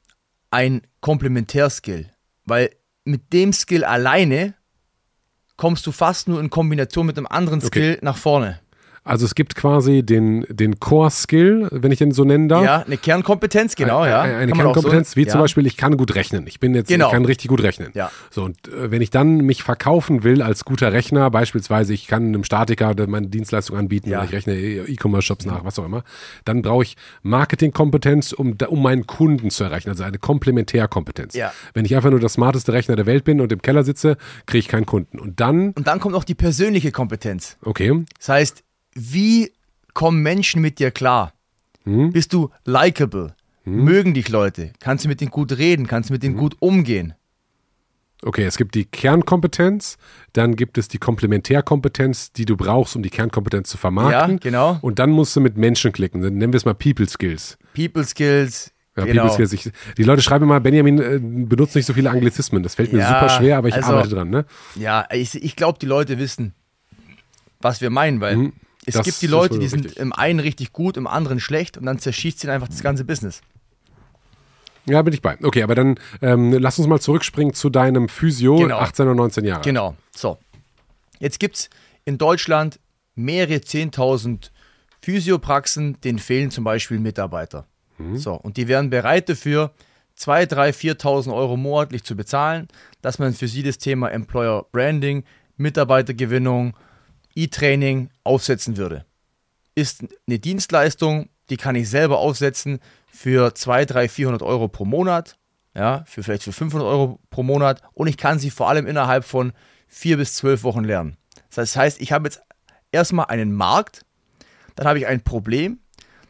ein 0.51 0.81
Komplementärskill. 1.01 2.11
Weil 2.45 2.71
mit 3.03 3.33
dem 3.33 3.53
Skill 3.53 3.83
alleine 3.83 4.53
kommst 5.57 5.85
du 5.85 5.91
fast 5.91 6.27
nur 6.27 6.39
in 6.39 6.49
Kombination 6.49 7.05
mit 7.05 7.17
einem 7.17 7.27
anderen 7.27 7.61
Skill 7.61 7.99
nach 8.01 8.17
vorne. 8.17 8.59
Also 9.09 9.25
es 9.25 9.33
gibt 9.35 9.55
quasi 9.55 10.03
den, 10.03 10.45
den 10.49 10.79
Core-Skill, 10.79 11.67
wenn 11.71 11.91
ich 11.91 11.99
den 11.99 12.11
so 12.11 12.23
nennen 12.23 12.47
darf. 12.47 12.63
Ja, 12.63 12.83
eine 12.85 12.97
Kernkompetenz, 12.97 13.75
genau, 13.75 14.05
ja. 14.05 14.21
Eine, 14.21 14.35
eine 14.37 14.53
auch 14.53 14.57
Kernkompetenz, 14.57 15.11
so- 15.11 15.15
wie 15.17 15.23
ja. 15.23 15.29
zum 15.31 15.41
Beispiel, 15.41 15.65
ich 15.65 15.77
kann 15.77 15.97
gut 15.97 16.15
rechnen. 16.15 16.45
Ich 16.47 16.59
bin 16.59 16.75
jetzt, 16.75 16.87
Genau. 16.89 17.07
ich 17.07 17.11
kann 17.13 17.25
richtig 17.25 17.49
gut 17.49 17.63
rechnen. 17.63 17.89
Ja. 17.95 18.11
So, 18.29 18.43
und 18.43 18.67
äh, 18.67 18.91
wenn 18.91 19.01
ich 19.01 19.09
dann 19.09 19.37
mich 19.37 19.63
verkaufen 19.63 20.23
will 20.23 20.41
als 20.41 20.63
guter 20.63 20.93
Rechner, 20.93 21.29
beispielsweise, 21.31 21.93
ich 21.93 22.07
kann 22.07 22.27
einem 22.27 22.43
Statiker 22.43 22.93
meine 23.07 23.27
Dienstleistung 23.27 23.77
anbieten 23.77 24.09
Ja. 24.09 24.23
ich 24.23 24.31
rechne 24.31 24.55
E-Commerce-Shops 24.55 25.45
nach, 25.45 25.65
was 25.65 25.79
auch 25.79 25.85
immer, 25.85 26.03
dann 26.45 26.61
brauche 26.61 26.83
ich 26.83 26.95
Marketingkompetenz, 27.23 28.31
um, 28.33 28.55
um 28.67 28.81
meinen 28.83 29.07
Kunden 29.07 29.49
zu 29.49 29.63
erreichen, 29.63 29.89
also 29.89 30.03
eine 30.03 30.19
Komplementärkompetenz. 30.19 31.33
Ja. 31.33 31.51
Wenn 31.73 31.85
ich 31.85 31.95
einfach 31.95 32.11
nur 32.11 32.19
der 32.19 32.29
smarteste 32.29 32.73
Rechner 32.73 32.95
der 32.95 33.05
Welt 33.05 33.23
bin 33.23 33.41
und 33.41 33.51
im 33.51 33.61
Keller 33.61 33.83
sitze, 33.83 34.17
kriege 34.45 34.59
ich 34.59 34.67
keinen 34.67 34.85
Kunden. 34.85 35.19
Und 35.19 35.39
dann, 35.39 35.71
Und 35.71 35.87
dann 35.87 35.99
kommt 35.99 36.13
noch 36.13 36.23
die 36.23 36.35
persönliche 36.35 36.91
Kompetenz. 36.91 37.57
okay, 37.63 38.03
Das 38.19 38.29
heißt, 38.29 38.63
wie 38.93 39.51
kommen 39.93 40.21
Menschen 40.23 40.61
mit 40.61 40.79
dir 40.79 40.91
klar? 40.91 41.33
Hm? 41.83 42.11
Bist 42.11 42.33
du 42.33 42.49
likable? 42.65 43.35
Mögen 43.65 44.13
dich 44.13 44.29
Leute? 44.29 44.71
Kannst 44.79 45.03
du 45.05 45.09
mit 45.09 45.21
denen 45.21 45.29
gut 45.31 45.57
reden? 45.57 45.85
Kannst 45.85 46.09
du 46.09 46.13
mit 46.13 46.23
denen 46.23 46.33
Hm? 46.35 46.39
gut 46.39 46.55
umgehen? 46.59 47.13
Okay, 48.21 48.43
es 48.43 48.57
gibt 48.57 48.75
die 48.75 48.83
Kernkompetenz, 48.85 49.97
dann 50.33 50.55
gibt 50.57 50.77
es 50.77 50.89
die 50.89 50.97
Komplementärkompetenz, 50.97 52.33
die 52.33 52.45
du 52.45 52.57
brauchst, 52.57 52.95
um 52.97 53.03
die 53.03 53.09
Kernkompetenz 53.09 53.69
zu 53.69 53.77
vermarkten. 53.77 54.33
Ja, 54.35 54.39
genau. 54.41 54.77
Und 54.81 54.99
dann 54.99 55.09
musst 55.11 55.35
du 55.35 55.39
mit 55.41 55.55
Menschen 55.55 55.91
klicken. 55.93 56.21
Dann 56.21 56.33
nennen 56.35 56.51
wir 56.51 56.57
es 56.57 56.65
mal 56.65 56.73
People 56.73 57.07
Skills. 57.07 57.57
People 57.73 58.03
Skills. 58.03 58.73
Ja, 58.97 59.05
genau. 59.05 59.21
People 59.27 59.35
Skills. 59.47 59.53
Ich, 59.53 59.71
die 59.97 60.03
Leute 60.03 60.21
schreiben 60.21 60.43
immer, 60.43 60.59
Benjamin 60.59 60.99
äh, 60.99 61.19
benutzt 61.21 61.75
nicht 61.75 61.85
so 61.85 61.93
viele 61.93 62.09
Anglizismen. 62.09 62.61
Das 62.61 62.75
fällt 62.75 62.91
mir 62.91 62.99
Ja, 62.99 63.07
super 63.21 63.29
schwer, 63.29 63.57
aber 63.57 63.69
ich 63.69 63.75
also- 63.75 63.91
arbeite 63.93 64.09
dran. 64.09 64.29
Ne? 64.29 64.45
Ja, 64.75 65.07
ich, 65.13 65.41
ich 65.41 65.55
glaube, 65.55 65.79
die 65.79 65.85
Leute 65.85 66.17
wissen, 66.17 66.53
was 67.61 67.79
wir 67.79 67.89
meinen, 67.89 68.19
weil 68.19 68.35
Mhm. 68.35 68.53
Es 68.89 68.95
Das 68.95 69.05
gibt 69.05 69.21
die 69.21 69.27
Leute, 69.27 69.59
die 69.59 69.67
sind 69.67 69.85
richtig. 69.85 69.99
im 70.01 70.13
einen 70.13 70.39
richtig 70.39 70.73
gut, 70.73 70.97
im 70.97 71.07
anderen 71.07 71.39
schlecht 71.39 71.77
und 71.77 71.85
dann 71.85 71.99
zerschießt 71.99 72.43
ihnen 72.43 72.51
einfach 72.53 72.67
das 72.67 72.81
ganze 72.81 73.03
Business. 73.05 73.41
Ja, 74.85 75.01
bin 75.01 75.13
ich 75.13 75.21
bei. 75.21 75.37
Okay, 75.43 75.61
aber 75.63 75.75
dann 75.75 75.99
ähm, 76.21 76.53
lass 76.53 76.79
uns 76.79 76.87
mal 76.87 76.99
zurückspringen 76.99 77.53
zu 77.53 77.69
deinem 77.69 78.09
Physio, 78.09 78.55
Genau. 78.55 78.79
18 78.79 79.05
oder 79.05 79.15
19 79.15 79.45
Jahre. 79.45 79.61
Genau. 79.61 79.95
So. 80.15 80.37
Jetzt 81.19 81.39
gibt 81.39 81.57
es 81.57 81.69
in 82.05 82.17
Deutschland 82.17 82.79
mehrere 83.15 83.55
10.000 83.57 84.49
Physiopraxen, 85.01 85.99
denen 86.01 86.19
fehlen 86.19 86.49
zum 86.51 86.63
Beispiel 86.63 86.99
Mitarbeiter. 86.99 87.65
So, 88.13 88.33
und 88.35 88.55
die 88.55 88.69
wären 88.69 88.89
bereit 88.89 89.27
dafür, 89.27 89.73
2.000, 90.17 90.53
3.000, 90.53 90.97
4.000 91.01 91.33
Euro 91.35 91.57
monatlich 91.57 92.05
zu 92.05 92.15
bezahlen, 92.15 92.69
dass 93.01 93.19
man 93.19 93.33
für 93.33 93.49
sie 93.49 93.61
das 93.61 93.77
Thema 93.77 94.09
Employer 94.09 94.65
Branding, 94.71 95.25
Mitarbeitergewinnung, 95.57 96.75
E-Training 97.35 98.09
aufsetzen 98.23 98.77
würde. 98.77 99.05
Ist 99.75 100.03
eine 100.27 100.39
Dienstleistung, 100.39 101.29
die 101.49 101.57
kann 101.57 101.75
ich 101.75 101.89
selber 101.89 102.19
aufsetzen 102.19 102.79
für 103.11 103.53
200, 103.53 103.91
300, 103.91 104.11
400 104.11 104.41
Euro 104.43 104.67
pro 104.67 104.85
Monat, 104.85 105.37
ja, 105.75 106.03
für 106.05 106.23
vielleicht 106.23 106.43
für 106.43 106.51
500 106.51 106.87
Euro 106.87 107.19
pro 107.29 107.43
Monat 107.43 107.81
und 107.93 108.07
ich 108.07 108.17
kann 108.17 108.39
sie 108.39 108.49
vor 108.49 108.69
allem 108.69 108.87
innerhalb 108.87 109.23
von 109.23 109.53
vier 109.87 110.17
bis 110.17 110.35
zwölf 110.35 110.63
Wochen 110.63 110.83
lernen. 110.83 111.17
Das 111.53 111.75
heißt, 111.75 112.01
ich 112.01 112.11
habe 112.11 112.27
jetzt 112.27 112.41
erstmal 112.91 113.25
einen 113.27 113.53
Markt, 113.53 114.05
dann 114.75 114.87
habe 114.87 114.99
ich 114.99 115.07
ein 115.07 115.21
Problem, 115.21 115.79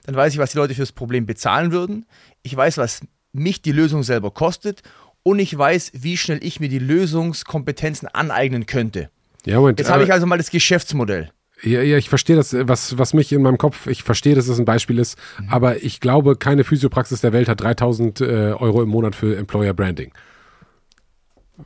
dann 0.05 0.15
weiß 0.15 0.33
ich, 0.33 0.39
was 0.39 0.51
die 0.51 0.57
Leute 0.57 0.73
für 0.73 0.81
das 0.81 0.91
Problem 0.91 1.25
bezahlen 1.25 1.71
würden, 1.71 2.05
ich 2.41 2.55
weiß, 2.55 2.77
was 2.77 3.01
mich 3.31 3.61
die 3.61 3.71
Lösung 3.71 4.03
selber 4.03 4.31
kostet 4.31 4.81
und 5.23 5.39
ich 5.39 5.55
weiß, 5.55 5.91
wie 5.93 6.17
schnell 6.17 6.43
ich 6.43 6.59
mir 6.59 6.69
die 6.69 6.79
Lösungskompetenzen 6.79 8.07
aneignen 8.07 8.65
könnte. 8.65 9.09
Ja, 9.45 9.59
Moment. 9.59 9.79
Jetzt 9.79 9.89
habe 9.91 10.03
ich 10.03 10.11
also 10.11 10.25
mal 10.25 10.37
das 10.37 10.51
Geschäftsmodell. 10.51 11.31
Ja, 11.61 11.81
ja, 11.81 11.97
ich 11.97 12.07
verstehe 12.07 12.35
das, 12.37 12.53
was, 12.57 12.97
was 12.97 13.13
mich 13.13 13.31
in 13.33 13.41
meinem 13.41 13.57
Kopf, 13.57 13.87
ich 13.87 14.03
verstehe, 14.03 14.33
dass 14.33 14.47
das 14.47 14.59
ein 14.59 14.65
Beispiel 14.65 14.97
ist, 14.97 15.17
Mhm. 15.39 15.49
aber 15.49 15.83
ich 15.83 15.99
glaube, 15.99 16.37
keine 16.37 16.63
Physiopraxis 16.63 17.19
der 17.21 17.33
Welt 17.33 17.49
hat 17.49 17.59
3000 17.61 18.21
äh, 18.21 18.25
Euro 18.53 18.81
im 18.81 18.87
Monat 18.89 19.13
für 19.15 19.35
Employer 19.35 19.73
Branding. 19.73 20.13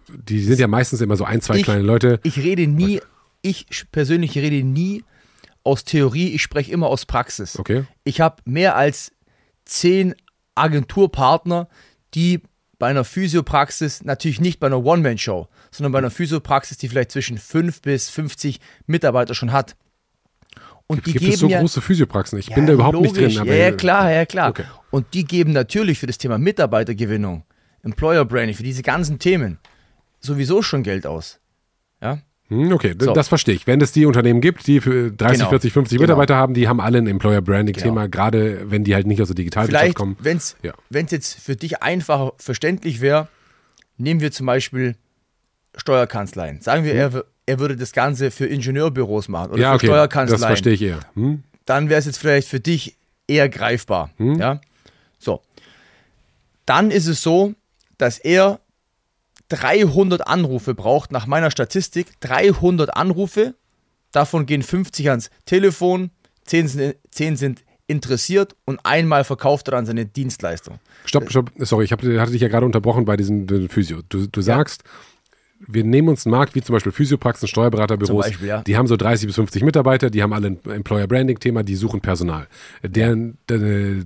Die 0.07 0.39
sind 0.41 0.59
ja 0.59 0.67
meistens 0.67 1.01
immer 1.01 1.15
so 1.15 1.23
ein, 1.25 1.41
zwei 1.41 1.57
Ich- 1.57 1.63
kleine 1.63 1.83
Leute. 1.83 2.19
Ich 2.23 2.37
rede 2.39 2.65
nie, 2.67 3.01
ich 3.43 3.67
persönlich 3.91 4.35
rede 4.35 4.65
nie 4.65 5.03
aus 5.63 5.83
Theorie, 5.83 6.29
ich 6.29 6.41
spreche 6.41 6.71
immer 6.71 6.87
aus 6.87 7.05
Praxis. 7.05 7.59
Okay. 7.59 7.83
Ich 8.03 8.19
habe 8.19 8.37
mehr 8.45 8.75
als 8.75 9.11
zehn 9.65 10.15
Agenturpartner, 10.55 11.67
die 12.15 12.41
bei 12.79 12.87
einer 12.87 13.03
Physiopraxis, 13.03 14.03
natürlich 14.03 14.41
nicht 14.41 14.59
bei 14.59 14.67
einer 14.67 14.83
One-Man-Show, 14.83 15.47
sondern 15.73 15.91
bei 15.91 15.97
einer 15.99 16.11
Physiopraxis, 16.11 16.77
die 16.77 16.87
vielleicht 16.87 17.11
zwischen 17.11 17.37
5 17.37 17.81
bis 17.81 18.09
50 18.09 18.59
Mitarbeiter 18.85 19.33
schon 19.35 19.51
hat. 19.51 19.75
Und 20.87 21.05
die 21.05 21.11
Gibt 21.13 21.21
geben 21.21 21.33
es 21.33 21.39
so 21.39 21.47
ja, 21.47 21.59
große 21.59 21.81
Physiopraxen? 21.81 22.37
Ich 22.39 22.47
Ja, 22.49 22.55
bin 22.55 22.67
da 22.67 22.73
überhaupt 22.73 22.99
nicht 22.99 23.15
logisch. 23.15 23.33
drin. 23.35 23.41
Aber 23.41 23.55
ja, 23.55 23.65
ja, 23.69 23.71
klar, 23.71 24.11
ja, 24.11 24.25
klar. 24.25 24.49
Okay. 24.49 24.65
Und 24.91 25.13
die 25.13 25.25
geben 25.25 25.51
natürlich 25.53 25.97
für 25.99 26.07
das 26.07 26.17
Thema 26.17 26.37
Mitarbeitergewinnung, 26.37 27.43
Employer 27.83 28.25
Branding, 28.25 28.55
für 28.55 28.63
diese 28.63 28.83
ganzen 28.83 29.17
Themen 29.17 29.59
sowieso 30.19 30.61
schon 30.61 30.83
Geld 30.83 31.05
aus. 31.07 31.39
Ja? 32.01 32.19
Hm, 32.49 32.73
Okay, 32.73 32.95
So. 32.99 33.13
das 33.13 33.29
verstehe 33.29 33.55
ich. 33.55 33.65
Wenn 33.65 33.79
es 33.81 33.93
die 33.93 34.05
Unternehmen 34.05 34.41
gibt, 34.41 34.67
die 34.67 34.81
für 34.81 35.09
30, 35.11 35.37
Genau. 35.39 35.49
40, 35.49 35.73
50 35.73 35.97
Genau. 35.97 36.03
Mitarbeiter 36.03 36.35
haben, 36.35 36.53
die 36.53 36.67
haben 36.67 36.81
alle 36.81 36.97
ein 36.97 37.07
Employer 37.07 37.41
Branding-Thema, 37.41 38.01
Genau. 38.03 38.09
gerade 38.11 38.69
wenn 38.69 38.83
die 38.83 38.93
halt 38.93 39.07
nicht 39.07 39.21
aus 39.21 39.29
der 39.29 39.35
Digitalwirtschaft 39.35 39.95
kommen. 39.95 40.17
wenn 40.19 40.37
es 40.37 40.57
Ja. 40.61 40.73
jetzt 40.91 41.39
für 41.39 41.55
dich 41.55 41.81
einfacher 41.81 42.33
verständlich 42.37 42.99
wäre, 42.99 43.29
nehmen 43.97 44.19
wir 44.19 44.31
zum 44.33 44.45
Beispiel 44.45 44.95
Steuerkanzleien. 45.75 46.61
Sagen 46.61 46.83
wir, 46.83 46.93
er, 46.93 47.13
w- 47.13 47.21
er 47.45 47.59
würde 47.59 47.75
das 47.75 47.91
Ganze 47.91 48.31
für 48.31 48.45
Ingenieurbüros 48.45 49.27
machen 49.27 49.51
oder 49.51 49.55
Hm. 49.57 49.61
Ja, 49.61 49.69
für 49.71 49.75
okay, 49.75 49.87
das 49.87 49.93
Steuerkanzleien. 49.95 50.41
verstehe 50.47 50.73
ich 50.73 50.81
eher. 50.81 50.99
Hm? 51.15 51.43
Dann 51.65 51.89
wäre 51.89 51.99
es 51.99 52.05
jetzt 52.05 52.17
vielleicht 52.17 52.47
für 52.47 52.59
dich 52.59 52.95
eher 53.27 53.49
greifbar. 53.49 54.09
Hm. 54.17 54.35
Ja? 54.39 54.61
So. 55.19 55.41
Dann 56.65 56.91
ist 56.91 57.07
es 57.07 57.21
so, 57.21 57.53
dass 57.97 58.17
er 58.19 58.59
300 59.49 60.27
Anrufe 60.27 60.73
braucht, 60.73 61.11
nach 61.11 61.27
meiner 61.27 61.51
Statistik. 61.51 62.07
300 62.21 62.95
Anrufe, 62.95 63.55
davon 64.11 64.45
gehen 64.45 64.63
50 64.63 65.09
ans 65.09 65.29
Telefon, 65.45 66.11
10 66.45 66.67
sind, 66.67 66.95
10 67.11 67.35
sind 67.37 67.63
interessiert 67.87 68.55
und 68.65 68.79
einmal 68.85 69.23
verkauft 69.25 69.67
er 69.67 69.71
dann 69.71 69.85
seine 69.85 70.05
Dienstleistung. 70.05 70.79
Stopp, 71.05 71.29
stopp, 71.29 71.51
sorry, 71.59 71.83
ich 71.83 71.91
hab, 71.91 72.01
hatte 72.01 72.31
dich 72.31 72.41
ja 72.41 72.47
gerade 72.47 72.65
unterbrochen 72.65 73.05
bei 73.05 73.17
diesem 73.17 73.69
Physio. 73.69 73.99
Du, 74.07 74.25
du 74.27 74.41
sagst, 74.41 74.83
wir 75.67 75.83
nehmen 75.83 76.09
uns 76.09 76.25
einen 76.25 76.31
Markt 76.31 76.55
wie 76.55 76.61
zum 76.61 76.73
Beispiel 76.73 76.91
Physiopraxen, 76.91 77.47
Steuerberaterbüros, 77.47 78.25
Beispiel, 78.25 78.47
ja. 78.47 78.61
die 78.61 78.77
haben 78.77 78.87
so 78.87 78.97
30 78.97 79.27
bis 79.27 79.35
50 79.35 79.63
Mitarbeiter, 79.63 80.09
die 80.09 80.23
haben 80.23 80.33
alle 80.33 80.47
ein 80.47 80.59
Employer 80.69 81.07
Branding 81.07 81.39
Thema, 81.39 81.63
die 81.63 81.75
suchen 81.75 82.01
Personal. 82.01 82.47
Deren, 82.83 83.37
der, 83.49 84.03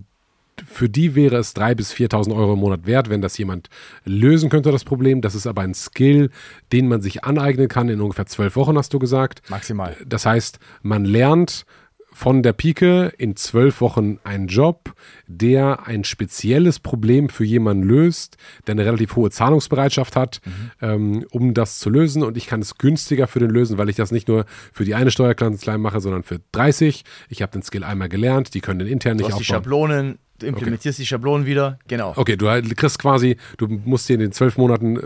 für 0.65 0.89
die 0.89 1.15
wäre 1.15 1.37
es 1.37 1.55
3.000 1.55 1.75
bis 1.75 1.93
4.000 1.93 2.35
Euro 2.35 2.53
im 2.53 2.59
Monat 2.59 2.85
wert, 2.85 3.09
wenn 3.09 3.21
das 3.21 3.37
jemand 3.37 3.69
lösen 4.05 4.49
könnte, 4.49 4.71
das 4.71 4.83
Problem. 4.83 5.21
Das 5.21 5.35
ist 5.35 5.47
aber 5.47 5.61
ein 5.61 5.73
Skill, 5.73 6.31
den 6.71 6.87
man 6.87 7.01
sich 7.01 7.23
aneignen 7.23 7.67
kann 7.67 7.89
in 7.89 8.01
ungefähr 8.01 8.25
zwölf 8.25 8.55
Wochen, 8.55 8.77
hast 8.77 8.93
du 8.93 8.99
gesagt. 8.99 9.41
Maximal. 9.49 9.95
Das 10.05 10.25
heißt, 10.25 10.59
man 10.81 11.05
lernt 11.05 11.65
von 12.17 12.41
der 12.41 12.51
Pike 12.51 13.13
in 13.19 13.35
zwölf 13.35 13.79
Wochen 13.79 14.17
einen 14.23 14.47
Job, 14.47 14.95
der 15.27 15.85
ein 15.85 16.03
spezielles 16.03 16.79
Problem 16.79 17.29
für 17.29 17.45
jemanden 17.45 17.83
löst, 17.83 18.37
der 18.65 18.71
eine 18.71 18.85
relativ 18.85 19.15
hohe 19.15 19.29
Zahlungsbereitschaft 19.29 20.15
hat, 20.15 20.41
ähm, 20.81 21.27
um 21.29 21.53
das 21.53 21.77
zu 21.77 21.91
lösen. 21.91 22.23
Und 22.23 22.35
ich 22.35 22.47
kann 22.47 22.59
es 22.59 22.79
günstiger 22.79 23.27
für 23.27 23.37
den 23.37 23.51
lösen, 23.51 23.77
weil 23.77 23.87
ich 23.87 23.97
das 23.97 24.11
nicht 24.11 24.27
nur 24.27 24.47
für 24.73 24.83
die 24.83 24.95
eine 24.95 25.11
Steuerkanzlei 25.11 25.77
mache, 25.77 26.01
sondern 26.01 26.23
für 26.23 26.39
30. 26.53 27.03
Ich 27.29 27.43
habe 27.43 27.51
den 27.51 27.61
Skill 27.61 27.83
einmal 27.83 28.09
gelernt, 28.09 28.55
die 28.55 28.61
können 28.61 28.79
den 28.79 28.87
intern 28.87 29.19
Du 29.19 29.23
nicht 29.23 29.33
hast 29.33 29.39
die 29.39 29.43
aufbauen. 29.43 29.63
Schablonen, 29.63 30.17
du 30.39 30.47
implementierst 30.47 30.97
die 30.97 31.05
Schablonen 31.05 31.45
wieder. 31.45 31.77
Genau. 31.87 32.13
Okay, 32.15 32.35
du 32.35 32.49
halt 32.49 32.75
kriegst 32.75 32.97
quasi, 32.97 33.37
du 33.57 33.67
musst 33.67 34.09
dir 34.09 34.15
in 34.15 34.21
den 34.21 34.31
zwölf 34.31 34.57
Monaten 34.57 34.97
äh, 34.97 35.01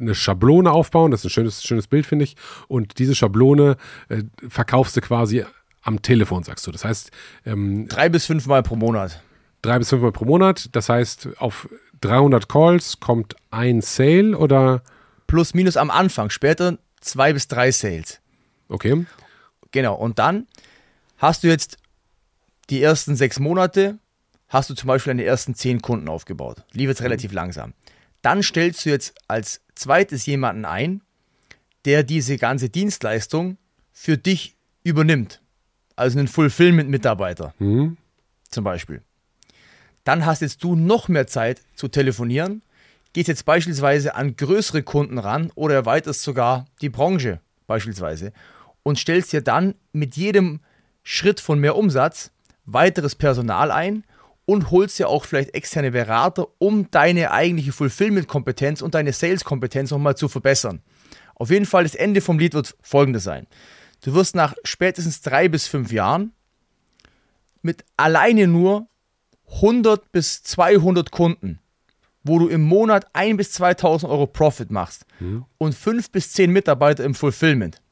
eine 0.00 0.16
Schablone 0.16 0.72
aufbauen. 0.72 1.12
Das 1.12 1.20
ist 1.20 1.26
ein 1.26 1.30
schönes, 1.30 1.62
schönes 1.62 1.86
Bild, 1.86 2.06
finde 2.06 2.24
ich. 2.24 2.34
Und 2.66 2.98
diese 2.98 3.14
Schablone 3.14 3.76
äh, 4.08 4.24
verkaufst 4.48 4.96
du 4.96 5.00
quasi 5.00 5.44
am 5.82 6.02
Telefon, 6.02 6.42
sagst 6.42 6.66
du. 6.66 6.70
Das 6.72 6.84
heißt, 6.84 7.10
ähm, 7.46 7.88
Drei 7.88 8.08
bis 8.08 8.26
fünfmal 8.26 8.62
pro 8.62 8.76
Monat. 8.76 9.22
drei 9.62 9.78
bis 9.78 9.88
fünfmal 9.88 10.12
pro 10.12 10.24
Monat. 10.24 10.68
Das 10.72 10.88
heißt, 10.88 11.28
auf 11.38 11.68
300 12.00 12.48
Calls 12.48 13.00
kommt 13.00 13.34
ein 13.50 13.80
Sale 13.80 14.36
oder, 14.36 14.82
Plus, 15.26 15.54
minus 15.54 15.76
am 15.76 15.90
Anfang. 15.90 16.30
Später 16.30 16.78
zwei 17.00 17.32
bis 17.32 17.46
drei 17.48 17.70
Sales. 17.70 18.20
okay, 18.68 19.06
Genau. 19.72 19.94
Und 19.94 20.18
dann 20.18 20.46
hast 21.18 21.44
du 21.44 21.48
jetzt 21.48 21.76
die 22.70 22.82
ersten 22.82 23.14
sechs 23.16 23.38
Monate, 23.38 23.98
hast 24.48 24.68
du 24.70 24.74
zum 24.74 24.88
Beispiel 24.88 25.12
deine 25.12 25.24
ersten 25.24 25.54
zehn 25.54 25.80
Kunden 25.80 26.08
aufgebaut. 26.08 26.64
Lief 26.72 26.88
jetzt 26.88 27.02
relativ 27.02 27.32
langsam. 27.32 27.74
Dann 28.22 28.42
stellst 28.42 28.84
du 28.84 28.90
jetzt 28.90 29.14
als 29.28 29.60
zweites 29.76 30.26
jemanden 30.26 30.64
ein, 30.64 31.02
der 31.84 32.02
diese 32.02 32.36
ganze 32.36 32.68
Dienstleistung 32.68 33.56
für 33.92 34.18
dich 34.18 34.56
übernimmt. 34.82 35.40
Also 36.00 36.18
einen 36.18 36.28
Fulfillment-Mitarbeiter 36.28 37.54
Mhm. 37.58 37.96
zum 38.50 38.64
Beispiel. 38.64 39.02
Dann 40.04 40.24
hast 40.24 40.40
jetzt 40.40 40.64
du 40.64 40.74
noch 40.74 41.08
mehr 41.08 41.26
Zeit 41.26 41.60
zu 41.74 41.88
telefonieren, 41.88 42.62
gehst 43.12 43.28
jetzt 43.28 43.44
beispielsweise 43.44 44.14
an 44.14 44.34
größere 44.34 44.82
Kunden 44.82 45.18
ran 45.18 45.52
oder 45.54 45.74
erweiterst 45.74 46.22
sogar 46.22 46.64
die 46.80 46.88
Branche 46.88 47.40
beispielsweise 47.66 48.32
und 48.82 48.98
stellst 48.98 49.32
dir 49.32 49.42
dann 49.42 49.74
mit 49.92 50.16
jedem 50.16 50.60
Schritt 51.02 51.38
von 51.38 51.58
mehr 51.60 51.76
Umsatz 51.76 52.30
weiteres 52.64 53.14
Personal 53.14 53.70
ein 53.70 54.04
und 54.46 54.70
holst 54.70 54.98
dir 54.98 55.08
auch 55.08 55.26
vielleicht 55.26 55.54
externe 55.54 55.90
Berater, 55.90 56.46
um 56.58 56.90
deine 56.90 57.30
eigentliche 57.30 57.72
Fulfillment-Kompetenz 57.72 58.80
und 58.80 58.94
deine 58.94 59.12
Sales-Kompetenz 59.12 59.90
nochmal 59.90 60.16
zu 60.16 60.28
verbessern. 60.28 60.80
Auf 61.34 61.50
jeden 61.50 61.66
Fall, 61.66 61.82
das 61.84 61.94
Ende 61.94 62.20
vom 62.20 62.38
Lied 62.38 62.54
wird 62.54 62.74
folgendes 62.80 63.24
sein. 63.24 63.46
Du 64.02 64.14
wirst 64.14 64.34
nach 64.34 64.54
spätestens 64.64 65.20
drei 65.20 65.48
bis 65.48 65.66
fünf 65.66 65.92
Jahren 65.92 66.32
mit 67.62 67.84
alleine 67.96 68.46
nur 68.46 68.86
100 69.56 70.12
bis 70.12 70.42
200 70.42 71.10
Kunden, 71.10 71.58
wo 72.22 72.38
du 72.38 72.48
im 72.48 72.62
Monat 72.62 73.06
1 73.12 73.36
bis 73.36 73.52
2000 73.52 74.10
Euro 74.10 74.26
Profit 74.26 74.70
machst 74.70 75.04
und 75.58 75.74
5 75.74 76.10
bis 76.10 76.32
10 76.32 76.50
Mitarbeiter 76.50 77.04
im 77.04 77.14
Fulfillment, 77.14 77.82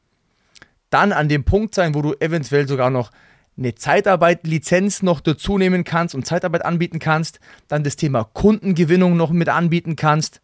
dann 0.90 1.12
an 1.12 1.28
dem 1.28 1.44
Punkt 1.44 1.74
sein, 1.74 1.94
wo 1.94 2.02
du 2.02 2.14
eventuell 2.20 2.66
sogar 2.66 2.90
noch 2.90 3.10
eine 3.58 3.74
Zeitarbeit-Lizenz 3.74 5.02
noch 5.02 5.20
dazu 5.20 5.58
nehmen 5.58 5.84
kannst 5.84 6.14
und 6.14 6.24
Zeitarbeit 6.24 6.64
anbieten 6.64 7.00
kannst, 7.00 7.40
dann 7.66 7.82
das 7.82 7.96
Thema 7.96 8.24
Kundengewinnung 8.24 9.16
noch 9.16 9.30
mit 9.30 9.48
anbieten 9.48 9.96
kannst 9.96 10.40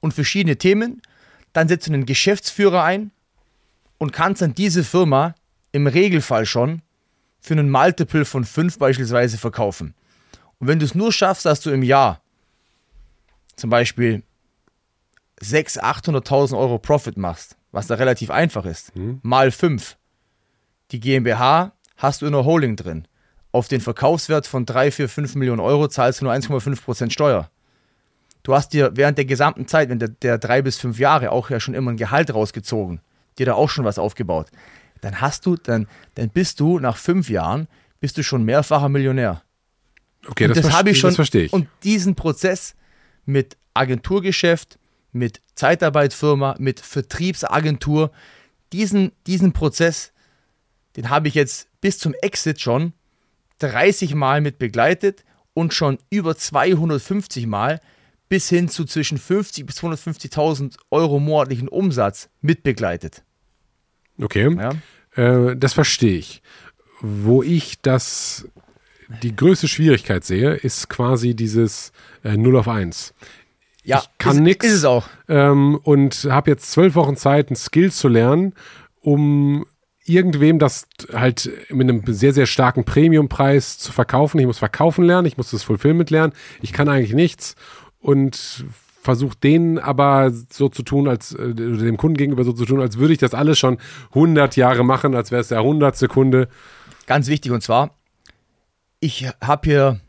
und 0.00 0.12
verschiedene 0.12 0.56
Themen. 0.56 1.00
Dann 1.52 1.68
setzt 1.68 1.86
du 1.86 1.92
einen 1.92 2.04
Geschäftsführer 2.04 2.82
ein 2.82 3.12
und 3.98 4.12
kannst 4.12 4.42
dann 4.42 4.54
diese 4.54 4.84
Firma 4.84 5.34
im 5.72 5.86
Regelfall 5.86 6.46
schon 6.46 6.82
für 7.40 7.54
einen 7.54 7.70
Multiple 7.70 8.24
von 8.24 8.44
5 8.44 8.78
beispielsweise 8.78 9.38
verkaufen. 9.38 9.94
Und 10.58 10.68
wenn 10.68 10.78
du 10.78 10.84
es 10.84 10.94
nur 10.94 11.12
schaffst, 11.12 11.44
dass 11.44 11.60
du 11.60 11.70
im 11.70 11.82
Jahr 11.82 12.20
zum 13.56 13.70
Beispiel 13.70 14.22
600.000, 15.42 15.80
800.000 15.80 16.58
Euro 16.58 16.78
Profit 16.78 17.16
machst, 17.16 17.56
was 17.72 17.86
da 17.86 17.94
relativ 17.96 18.30
einfach 18.30 18.64
ist, 18.64 18.92
mal 19.22 19.50
5, 19.50 19.96
Die 20.92 21.00
GmbH 21.00 21.72
hast 21.96 22.22
du 22.22 22.26
in 22.26 22.32
der 22.32 22.44
Holding 22.44 22.76
drin. 22.76 23.06
Auf 23.52 23.68
den 23.68 23.80
Verkaufswert 23.80 24.46
von 24.46 24.66
3, 24.66 24.90
4, 24.90 25.08
5 25.08 25.34
Millionen 25.34 25.60
Euro 25.60 25.88
zahlst 25.88 26.20
du 26.20 26.24
nur 26.24 26.34
1,5% 26.34 27.10
Steuer. 27.10 27.50
Du 28.42 28.54
hast 28.54 28.72
dir 28.72 28.92
während 28.94 29.18
der 29.18 29.24
gesamten 29.24 29.66
Zeit, 29.66 29.88
wenn 29.88 29.98
der, 29.98 30.08
der 30.08 30.38
drei 30.38 30.62
bis 30.62 30.78
fünf 30.78 31.00
Jahre 31.00 31.32
auch 31.32 31.50
ja 31.50 31.58
schon 31.58 31.74
immer 31.74 31.90
ein 31.90 31.96
Gehalt 31.96 32.32
rausgezogen, 32.32 33.00
dir 33.38 33.46
da 33.46 33.54
auch 33.54 33.70
schon 33.70 33.84
was 33.84 33.98
aufgebaut. 33.98 34.48
Dann 35.00 35.20
hast 35.20 35.46
du, 35.46 35.56
dann, 35.56 35.86
dann 36.14 36.30
bist 36.30 36.60
du 36.60 36.78
nach 36.78 36.96
fünf 36.96 37.28
Jahren, 37.28 37.68
bist 38.00 38.18
du 38.18 38.22
schon 38.22 38.44
mehrfacher 38.44 38.88
Millionär. 38.88 39.42
Okay, 40.26 40.46
Und 40.46 40.56
das, 40.56 40.72
habe 40.72 40.90
ich 40.90 40.98
schon. 40.98 41.08
Das 41.08 41.16
verstehe 41.16 41.44
ich. 41.44 41.52
Und 41.52 41.68
diesen 41.82 42.14
Prozess 42.14 42.74
mit 43.24 43.56
Agenturgeschäft, 43.74 44.78
mit 45.12 45.40
Zeitarbeitfirma, 45.54 46.56
mit 46.58 46.80
Vertriebsagentur, 46.80 48.10
diesen, 48.72 49.12
diesen 49.26 49.52
Prozess, 49.52 50.12
den 50.96 51.10
habe 51.10 51.28
ich 51.28 51.34
jetzt 51.34 51.68
bis 51.80 51.98
zum 51.98 52.14
Exit 52.22 52.60
schon 52.60 52.92
30 53.58 54.14
Mal 54.14 54.40
mit 54.40 54.58
begleitet 54.58 55.24
und 55.54 55.72
schon 55.72 55.98
über 56.10 56.36
250 56.36 57.46
Mal 57.46 57.80
bis 58.28 58.48
hin 58.48 58.68
zu 58.68 58.84
zwischen 58.84 59.18
50 59.18 59.66
bis 59.66 59.76
250.000 59.82 60.76
Euro 60.90 61.18
monatlichen 61.20 61.68
Umsatz 61.68 62.28
mit 62.40 62.62
begleitet. 62.62 63.22
Okay, 64.20 64.54
Ja? 64.58 65.50
äh, 65.50 65.56
das 65.56 65.74
verstehe 65.74 66.18
ich. 66.18 66.42
Wo 67.00 67.42
ich 67.42 67.80
das 67.82 68.48
die 69.22 69.36
größte 69.36 69.68
Schwierigkeit 69.68 70.24
sehe, 70.24 70.54
ist 70.54 70.88
quasi 70.88 71.34
dieses 71.34 71.92
äh, 72.24 72.36
0 72.36 72.56
auf 72.56 72.68
1. 72.68 73.14
Ja, 73.84 73.98
ich 74.02 74.18
kann 74.18 74.42
nix 74.42 74.66
Ist 74.66 74.72
es 74.72 74.84
auch. 74.84 75.06
ähm, 75.28 75.78
und 75.84 76.26
habe 76.28 76.50
jetzt 76.50 76.72
zwölf 76.72 76.96
Wochen 76.96 77.16
Zeit, 77.16 77.50
ein 77.50 77.56
Skill 77.56 77.92
zu 77.92 78.08
lernen, 78.08 78.54
um 79.00 79.64
irgendwem 80.04 80.58
das 80.58 80.88
halt 81.12 81.50
mit 81.68 81.88
einem 81.88 82.02
sehr, 82.06 82.32
sehr 82.32 82.46
starken 82.46 82.84
Premiumpreis 82.84 83.78
zu 83.78 83.92
verkaufen. 83.92 84.40
Ich 84.40 84.46
muss 84.46 84.58
verkaufen 84.58 85.04
lernen, 85.04 85.26
ich 85.26 85.36
muss 85.36 85.50
das 85.52 85.62
Fulfillment 85.62 86.10
lernen, 86.10 86.32
ich 86.62 86.72
kann 86.72 86.88
eigentlich 86.88 87.12
nichts 87.12 87.54
und 88.06 88.64
versuche 89.02 89.36
denen 89.36 89.78
aber 89.80 90.32
so 90.50 90.68
zu 90.68 90.84
tun, 90.84 91.08
als 91.08 91.32
äh, 91.32 91.54
dem 91.54 91.96
Kunden 91.96 92.16
gegenüber 92.16 92.44
so 92.44 92.52
zu 92.52 92.64
tun, 92.64 92.80
als 92.80 92.98
würde 92.98 93.12
ich 93.12 93.18
das 93.18 93.34
alles 93.34 93.58
schon 93.58 93.78
100 94.10 94.54
Jahre 94.54 94.84
machen, 94.84 95.16
als 95.16 95.32
wäre 95.32 95.40
es 95.40 95.48
der 95.48 95.62
hundertste 95.62 96.06
Kunde. 96.06 96.48
Ganz 97.06 97.26
wichtig 97.26 97.50
und 97.50 97.62
zwar, 97.62 97.96
ich 99.00 99.28
habe 99.40 99.68
hier 99.68 100.00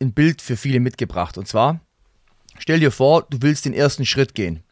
ein 0.00 0.14
Bild 0.14 0.40
für 0.40 0.56
viele 0.56 0.80
mitgebracht. 0.80 1.36
Und 1.36 1.46
zwar, 1.46 1.80
stell 2.58 2.80
dir 2.80 2.90
vor, 2.90 3.26
du 3.28 3.42
willst 3.42 3.66
den 3.66 3.74
ersten 3.74 4.06
Schritt 4.06 4.34
gehen. 4.34 4.62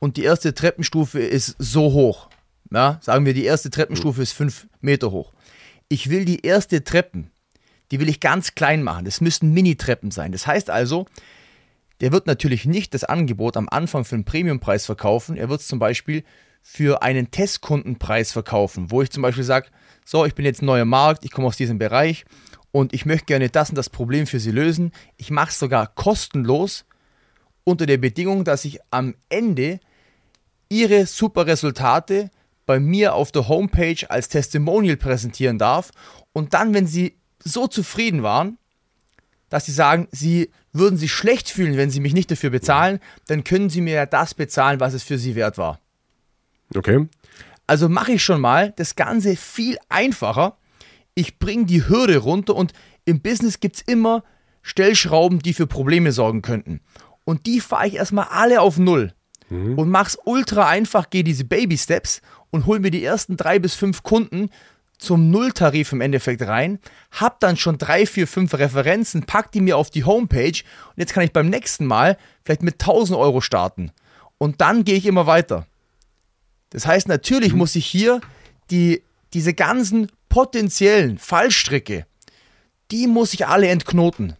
Und 0.00 0.16
die 0.16 0.24
erste 0.24 0.52
Treppenstufe 0.52 1.20
ist 1.20 1.54
so 1.58 1.92
hoch. 1.92 2.28
Ja, 2.72 2.98
sagen 3.02 3.24
wir, 3.24 3.34
die 3.34 3.44
erste 3.44 3.70
Treppenstufe 3.70 4.20
ist 4.20 4.32
fünf 4.32 4.66
Meter 4.80 5.12
hoch. 5.12 5.32
Ich 5.88 6.10
will 6.10 6.24
die 6.24 6.44
erste 6.44 6.82
Treppen, 6.82 7.30
die 7.92 8.00
will 8.00 8.08
ich 8.08 8.18
ganz 8.18 8.56
klein 8.56 8.82
machen. 8.82 9.04
Das 9.04 9.20
müssten 9.20 9.52
Mini-Treppen 9.52 10.10
sein. 10.10 10.32
Das 10.32 10.46
heißt 10.46 10.70
also, 10.70 11.06
der 12.02 12.10
wird 12.10 12.26
natürlich 12.26 12.66
nicht 12.66 12.94
das 12.94 13.04
Angebot 13.04 13.56
am 13.56 13.68
Anfang 13.70 14.04
für 14.04 14.16
einen 14.16 14.24
Premiumpreis 14.24 14.84
verkaufen. 14.86 15.36
Er 15.36 15.48
wird 15.48 15.60
es 15.60 15.68
zum 15.68 15.78
Beispiel 15.78 16.24
für 16.60 17.02
einen 17.02 17.30
Testkundenpreis 17.30 18.32
verkaufen, 18.32 18.90
wo 18.90 19.02
ich 19.02 19.10
zum 19.10 19.22
Beispiel 19.22 19.44
sage, 19.44 19.68
so, 20.04 20.26
ich 20.26 20.34
bin 20.34 20.44
jetzt 20.44 20.62
neuer 20.62 20.84
Markt, 20.84 21.24
ich 21.24 21.30
komme 21.30 21.46
aus 21.46 21.56
diesem 21.56 21.78
Bereich 21.78 22.24
und 22.72 22.92
ich 22.92 23.06
möchte 23.06 23.26
gerne 23.26 23.50
das 23.50 23.68
und 23.70 23.76
das 23.76 23.88
Problem 23.88 24.26
für 24.26 24.40
Sie 24.40 24.50
lösen. 24.50 24.90
Ich 25.16 25.30
mache 25.30 25.50
es 25.50 25.60
sogar 25.60 25.86
kostenlos 25.94 26.86
unter 27.62 27.86
der 27.86 27.98
Bedingung, 27.98 28.42
dass 28.42 28.64
ich 28.64 28.80
am 28.90 29.14
Ende 29.28 29.78
Ihre 30.68 31.06
super 31.06 31.46
Resultate 31.46 32.30
bei 32.66 32.80
mir 32.80 33.14
auf 33.14 33.30
der 33.30 33.46
Homepage 33.46 34.04
als 34.08 34.28
Testimonial 34.28 34.96
präsentieren 34.96 35.58
darf 35.58 35.92
und 36.32 36.52
dann, 36.52 36.74
wenn 36.74 36.88
Sie 36.88 37.16
so 37.44 37.68
zufrieden 37.68 38.24
waren, 38.24 38.58
dass 39.52 39.66
Sie 39.66 39.72
sagen, 39.72 40.08
Sie 40.10 40.50
würden 40.72 40.96
sich 40.96 41.12
schlecht 41.12 41.50
fühlen, 41.50 41.76
wenn 41.76 41.90
Sie 41.90 42.00
mich 42.00 42.14
nicht 42.14 42.30
dafür 42.30 42.48
bezahlen, 42.48 43.00
dann 43.26 43.44
können 43.44 43.68
Sie 43.68 43.82
mir 43.82 43.94
ja 43.94 44.06
das 44.06 44.32
bezahlen, 44.32 44.80
was 44.80 44.94
es 44.94 45.02
für 45.02 45.18
Sie 45.18 45.34
wert 45.34 45.58
war. 45.58 45.78
Okay. 46.74 47.06
Also 47.66 47.90
mache 47.90 48.12
ich 48.12 48.24
schon 48.24 48.40
mal 48.40 48.72
das 48.76 48.96
Ganze 48.96 49.36
viel 49.36 49.76
einfacher. 49.90 50.56
Ich 51.14 51.38
bringe 51.38 51.66
die 51.66 51.86
Hürde 51.86 52.16
runter 52.16 52.56
und 52.56 52.72
im 53.04 53.20
Business 53.20 53.60
gibt 53.60 53.76
es 53.76 53.82
immer 53.82 54.24
Stellschrauben, 54.62 55.40
die 55.40 55.52
für 55.52 55.66
Probleme 55.66 56.12
sorgen 56.12 56.40
könnten. 56.40 56.80
Und 57.24 57.44
die 57.44 57.60
fahre 57.60 57.88
ich 57.88 57.96
erstmal 57.96 58.28
alle 58.30 58.62
auf 58.62 58.78
Null 58.78 59.12
und 59.76 59.90
mach's 59.90 60.16
ultra 60.24 60.66
einfach, 60.66 61.10
gehe 61.10 61.24
diese 61.24 61.44
Baby 61.44 61.76
Steps 61.76 62.22
und 62.50 62.64
hol 62.64 62.80
mir 62.80 62.90
die 62.90 63.04
ersten 63.04 63.36
drei 63.36 63.58
bis 63.58 63.74
fünf 63.74 64.02
Kunden 64.02 64.48
zum 65.02 65.30
Nulltarif 65.30 65.92
im 65.92 66.00
Endeffekt 66.00 66.42
rein, 66.42 66.78
hab 67.10 67.40
dann 67.40 67.56
schon 67.56 67.76
drei, 67.76 68.06
vier, 68.06 68.26
fünf 68.26 68.54
Referenzen, 68.54 69.24
pack 69.24 69.50
die 69.52 69.60
mir 69.60 69.76
auf 69.76 69.90
die 69.90 70.04
Homepage 70.04 70.62
und 70.90 70.96
jetzt 70.96 71.12
kann 71.12 71.24
ich 71.24 71.32
beim 71.32 71.50
nächsten 71.50 71.86
Mal 71.86 72.16
vielleicht 72.44 72.62
mit 72.62 72.74
1000 72.74 73.18
Euro 73.18 73.40
starten. 73.40 73.90
Und 74.38 74.60
dann 74.60 74.84
gehe 74.84 74.96
ich 74.96 75.06
immer 75.06 75.26
weiter. 75.26 75.66
Das 76.70 76.86
heißt, 76.86 77.08
natürlich 77.08 77.52
muss 77.52 77.76
ich 77.76 77.86
hier 77.86 78.20
die, 78.70 79.02
diese 79.34 79.54
ganzen 79.54 80.10
potenziellen 80.28 81.18
Fallstricke, 81.18 82.06
die 82.90 83.06
muss 83.06 83.34
ich 83.34 83.46
alle 83.46 83.68
entknoten. 83.68 84.36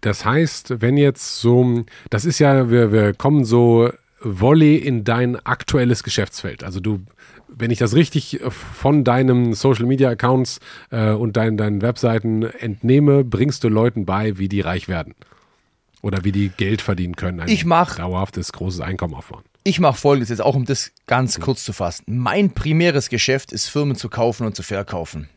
Das 0.00 0.24
heißt, 0.24 0.80
wenn 0.80 0.96
jetzt 0.96 1.40
so, 1.40 1.84
das 2.10 2.24
ist 2.24 2.38
ja, 2.38 2.70
wir, 2.70 2.92
wir 2.92 3.14
kommen 3.14 3.44
so 3.44 3.90
Volley 4.20 4.76
in 4.76 5.04
dein 5.04 5.36
aktuelles 5.36 6.02
Geschäftsfeld. 6.02 6.64
Also 6.64 6.80
du, 6.80 7.00
wenn 7.58 7.70
ich 7.70 7.78
das 7.78 7.94
richtig 7.94 8.40
von 8.50 9.02
deinem 9.02 9.54
Social 9.54 9.86
Media 9.86 10.10
Accounts 10.10 10.60
äh, 10.90 11.10
und 11.10 11.36
deinen, 11.36 11.56
deinen 11.56 11.80
Webseiten 11.82 12.42
entnehme, 12.42 13.24
bringst 13.24 13.64
du 13.64 13.68
Leuten 13.68 14.04
bei, 14.04 14.36
wie 14.38 14.48
die 14.48 14.60
reich 14.60 14.88
werden. 14.88 15.14
Oder 16.02 16.22
wie 16.22 16.30
die 16.32 16.50
Geld 16.50 16.82
verdienen 16.82 17.16
können. 17.16 17.40
Ein 17.40 17.48
Ich 17.48 17.64
mach- 17.64 17.96
dauerhaftes, 17.96 18.52
großes 18.52 18.80
Einkommen 18.80 19.14
aufbauen. 19.14 19.42
Ich 19.64 19.80
mache 19.80 19.98
folgendes 19.98 20.28
jetzt 20.28 20.40
auch, 20.42 20.54
um 20.54 20.64
das 20.66 20.92
ganz 21.06 21.40
kurz 21.40 21.64
zu 21.64 21.72
fassen. 21.72 22.04
Mein 22.06 22.52
primäres 22.52 23.08
Geschäft 23.08 23.50
ist, 23.52 23.68
Firmen 23.68 23.96
zu 23.96 24.08
kaufen 24.08 24.46
und 24.46 24.54
zu 24.54 24.62
verkaufen. 24.62 25.28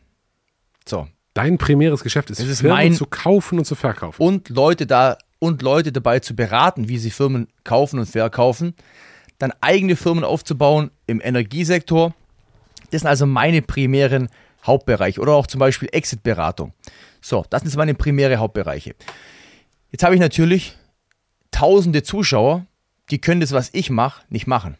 So. 0.87 1.07
Dein 1.33 1.57
primäres 1.57 2.03
Geschäft 2.03 2.29
ist, 2.29 2.39
ist 2.39 2.59
Firmen 2.61 2.77
mein- 2.77 2.93
zu 2.93 3.05
kaufen 3.05 3.57
und 3.59 3.65
zu 3.65 3.75
verkaufen. 3.75 4.21
Und 4.21 4.49
Leute 4.49 4.85
da 4.85 5.17
und 5.39 5.61
Leute 5.61 5.91
dabei 5.93 6.19
zu 6.19 6.35
beraten, 6.35 6.89
wie 6.89 6.97
sie 6.97 7.11
Firmen 7.11 7.47
kaufen 7.63 7.97
und 7.97 8.05
verkaufen. 8.07 8.75
Dann 9.39 9.51
eigene 9.61 9.95
Firmen 9.95 10.23
aufzubauen 10.23 10.91
im 11.07 11.19
Energiesektor. 11.21 12.13
Das 12.91 13.01
sind 13.01 13.09
also 13.09 13.25
meine 13.25 13.61
primären 13.61 14.29
Hauptbereiche. 14.65 15.19
Oder 15.19 15.33
auch 15.33 15.47
zum 15.47 15.59
Beispiel 15.59 15.89
Exit-Beratung. 15.91 16.73
So, 17.21 17.45
das 17.49 17.63
sind 17.63 17.75
meine 17.75 17.95
primäre 17.95 18.37
Hauptbereiche. 18.37 18.95
Jetzt 19.91 20.03
habe 20.03 20.13
ich 20.13 20.21
natürlich 20.21 20.77
tausende 21.51 22.03
Zuschauer, 22.03 22.65
die 23.09 23.19
können 23.19 23.41
das, 23.41 23.51
was 23.51 23.69
ich 23.73 23.89
mache, 23.89 24.23
nicht 24.29 24.45
machen. 24.45 24.77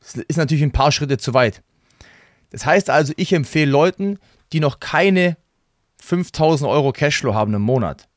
Das 0.00 0.14
ist 0.14 0.36
natürlich 0.36 0.62
ein 0.62 0.72
paar 0.72 0.92
Schritte 0.92 1.16
zu 1.16 1.32
weit. 1.32 1.62
Das 2.50 2.66
heißt 2.66 2.90
also, 2.90 3.12
ich 3.16 3.32
empfehle 3.32 3.70
Leuten, 3.70 4.18
die 4.52 4.60
noch 4.60 4.80
keine 4.80 5.36
5000 5.98 6.68
Euro 6.68 6.92
Cashflow 6.92 7.34
haben 7.34 7.54
im 7.54 7.62
Monat, 7.62 8.08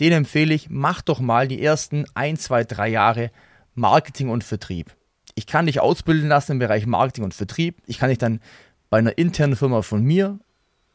denen 0.00 0.18
empfehle 0.18 0.52
ich, 0.52 0.68
mach 0.68 1.02
doch 1.02 1.20
mal 1.20 1.46
die 1.46 1.62
ersten 1.62 2.04
1, 2.14 2.42
2, 2.42 2.64
3 2.64 2.88
Jahre 2.88 3.30
Marketing 3.76 4.30
und 4.30 4.42
Vertrieb. 4.42 4.96
Ich 5.34 5.46
kann 5.46 5.66
dich 5.66 5.80
ausbilden 5.80 6.28
lassen 6.28 6.52
im 6.52 6.58
Bereich 6.58 6.86
Marketing 6.86 7.24
und 7.24 7.34
Vertrieb. 7.34 7.82
Ich 7.86 7.98
kann 7.98 8.08
dich 8.08 8.18
dann 8.18 8.40
bei 8.88 8.98
einer 8.98 9.18
internen 9.18 9.54
Firma 9.54 9.82
von 9.82 10.02
mir, 10.02 10.38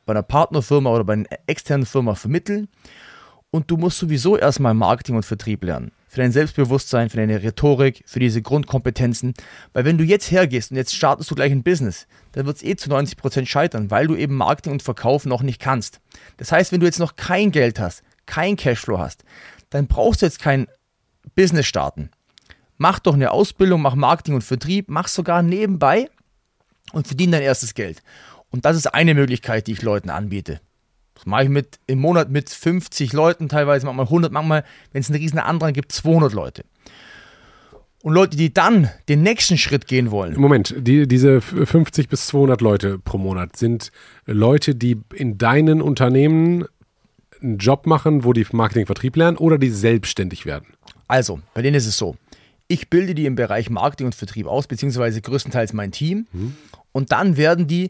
bei 0.06 0.12
einer 0.12 0.24
Partnerfirma 0.24 0.90
oder 0.90 1.04
bei 1.04 1.14
einer 1.14 1.28
externen 1.46 1.86
Firma 1.86 2.16
vermitteln. 2.16 2.68
Und 3.52 3.70
du 3.70 3.78
musst 3.78 4.00
sowieso 4.00 4.38
erstmal 4.38 4.74
Marketing 4.74 5.16
und 5.16 5.26
Vertrieb 5.26 5.64
lernen. 5.64 5.92
Für 6.08 6.18
dein 6.22 6.32
Selbstbewusstsein, 6.32 7.10
für 7.10 7.18
deine 7.18 7.44
Rhetorik, 7.44 8.04
für 8.06 8.20
diese 8.20 8.42
Grundkompetenzen. 8.42 9.34
Weil 9.74 9.86
wenn 9.86 9.98
du 9.98 10.04
jetzt 10.04 10.32
hergehst 10.32 10.72
und 10.72 10.78
jetzt 10.78 10.96
startest 10.96 11.30
du 11.30 11.36
gleich 11.36 11.52
ein 11.52 11.64
Business, 11.64 12.08
dann 12.32 12.46
wird 12.46 12.58
es 12.58 12.64
eh 12.64 12.76
zu 12.76 12.90
90% 12.90 13.46
scheitern, 13.46 13.92
weil 13.92 14.08
du 14.08 14.16
eben 14.16 14.36
Marketing 14.36 14.74
und 14.74 14.84
Verkauf 14.84 15.26
noch 15.26 15.44
nicht 15.44 15.62
kannst. 15.62 16.00
Das 16.38 16.52
heißt, 16.52 16.72
wenn 16.72 16.80
du 16.80 16.86
jetzt 16.86 17.00
noch 17.00 17.16
kein 17.16 17.52
Geld 17.52 17.80
hast, 17.80 18.04
kein 18.26 18.56
Cashflow 18.56 18.98
hast, 18.98 19.24
dann 19.70 19.88
brauchst 19.88 20.22
du 20.22 20.26
jetzt 20.26 20.40
kein 20.40 20.68
Business 21.36 21.68
starten. 21.68 22.10
Mach 22.82 22.98
doch 22.98 23.14
eine 23.14 23.30
Ausbildung, 23.30 23.84
mach 23.84 23.94
Marketing 23.94 24.34
und 24.34 24.44
Vertrieb, 24.44 24.86
mach 24.90 25.08
sogar 25.08 25.44
nebenbei 25.44 26.10
und 26.94 27.06
verdien 27.06 27.32
dein 27.32 27.44
erstes 27.44 27.76
Geld. 27.76 28.02
Und 28.50 28.66
das 28.66 28.76
ist 28.76 28.88
eine 28.88 29.14
Möglichkeit, 29.14 29.68
die 29.68 29.74
ich 29.74 29.84
Leuten 29.84 30.10
anbiete. 30.10 30.62
Das 31.14 31.28
mache 31.28 31.44
ich 31.44 31.50
mit, 31.50 31.80
im 31.86 32.00
Monat 32.00 32.32
mit 32.32 32.50
50 32.50 33.14
Leuten, 33.14 33.50
teilweise 33.50 33.86
manchmal 33.86 34.08
100, 34.08 34.32
manchmal, 34.32 34.66
wenn 34.94 35.02
es 35.02 35.12
einen 35.12 35.22
riesen 35.22 35.38
Andrang 35.38 35.74
gibt, 35.74 35.92
200 35.92 36.34
Leute. 36.34 36.64
Und 38.02 38.16
Leute, 38.16 38.36
die 38.36 38.52
dann 38.52 38.90
den 39.10 39.22
nächsten 39.22 39.60
Schritt 39.60 39.86
gehen 39.86 40.10
wollen, 40.10 40.36
Moment, 40.40 40.74
die, 40.76 41.08
diese 41.08 41.40
50 41.40 42.10
bis 42.10 42.26
200 42.26 42.62
Leute 42.62 42.98
pro 42.98 43.20
Monat 43.20 43.58
sind 43.58 43.92
Leute, 44.26 44.74
die 44.74 45.00
in 45.14 45.38
deinen 45.38 45.84
Unternehmen 45.84 46.66
einen 47.44 47.60
Job 47.60 47.86
machen, 47.86 48.24
wo 48.24 48.34
die 48.34 48.48
Marketing, 48.52 48.88
Vertrieb 48.88 49.18
lernen 49.18 49.38
oder 49.38 49.60
die 49.60 49.70
selbstständig 49.70 50.48
werden. 50.48 50.66
Also, 51.08 51.42
bei 51.54 51.62
denen 51.62 51.76
ist 51.76 51.86
es 51.86 51.96
so. 51.96 52.16
Ich 52.72 52.90
bilde 52.90 53.14
die 53.14 53.26
im 53.26 53.36
Bereich 53.36 53.70
Marketing 53.70 54.06
und 54.06 54.16
Vertrieb 54.16 54.48
aus, 54.48 54.66
beziehungsweise 54.66 55.20
größtenteils 55.22 55.74
mein 55.74 55.92
Team. 55.92 56.26
und 56.94 57.12
dann 57.12 57.36
werden 57.36 57.68
die 57.68 57.90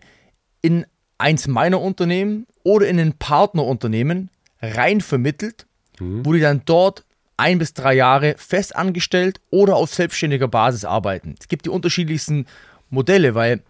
in 0.63 0.85
eins 1.19 1.47
meiner 1.47 1.79
Unternehmen 1.79 2.47
oder 2.63 2.87
in 2.87 2.99
ein 2.99 3.13
Partnerunternehmen 3.13 4.31
rein 4.59 5.01
vermittelt, 5.01 5.67
wo 5.99 6.33
die 6.33 6.39
dann 6.39 6.63
dort 6.65 7.05
ein 7.37 7.59
bis 7.59 7.73
drei 7.75 7.93
Jahre 7.93 8.33
fest 8.39 8.75
angestellt 8.75 9.39
oder 9.51 9.75
auf 9.75 9.93
selbstständiger 9.93 10.47
Basis 10.47 10.83
arbeiten. 10.83 11.35
Es 11.39 11.47
gibt 11.47 11.65
die 11.65 11.69
unterschiedlichsten 11.69 12.47
Modelle, 12.89 13.35
weil 13.35 13.61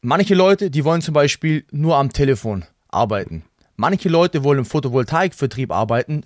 manche 0.00 0.34
Leute, 0.34 0.70
die 0.72 0.84
wollen 0.84 1.02
zum 1.02 1.14
Beispiel 1.14 1.64
nur 1.70 1.96
am 1.96 2.12
Telefon 2.12 2.64
arbeiten. 2.88 3.44
Manche 3.76 4.08
Leute 4.08 4.42
wollen 4.42 4.58
im 4.58 4.64
Photovoltaikvertrieb 4.64 5.70
arbeiten, 5.70 6.24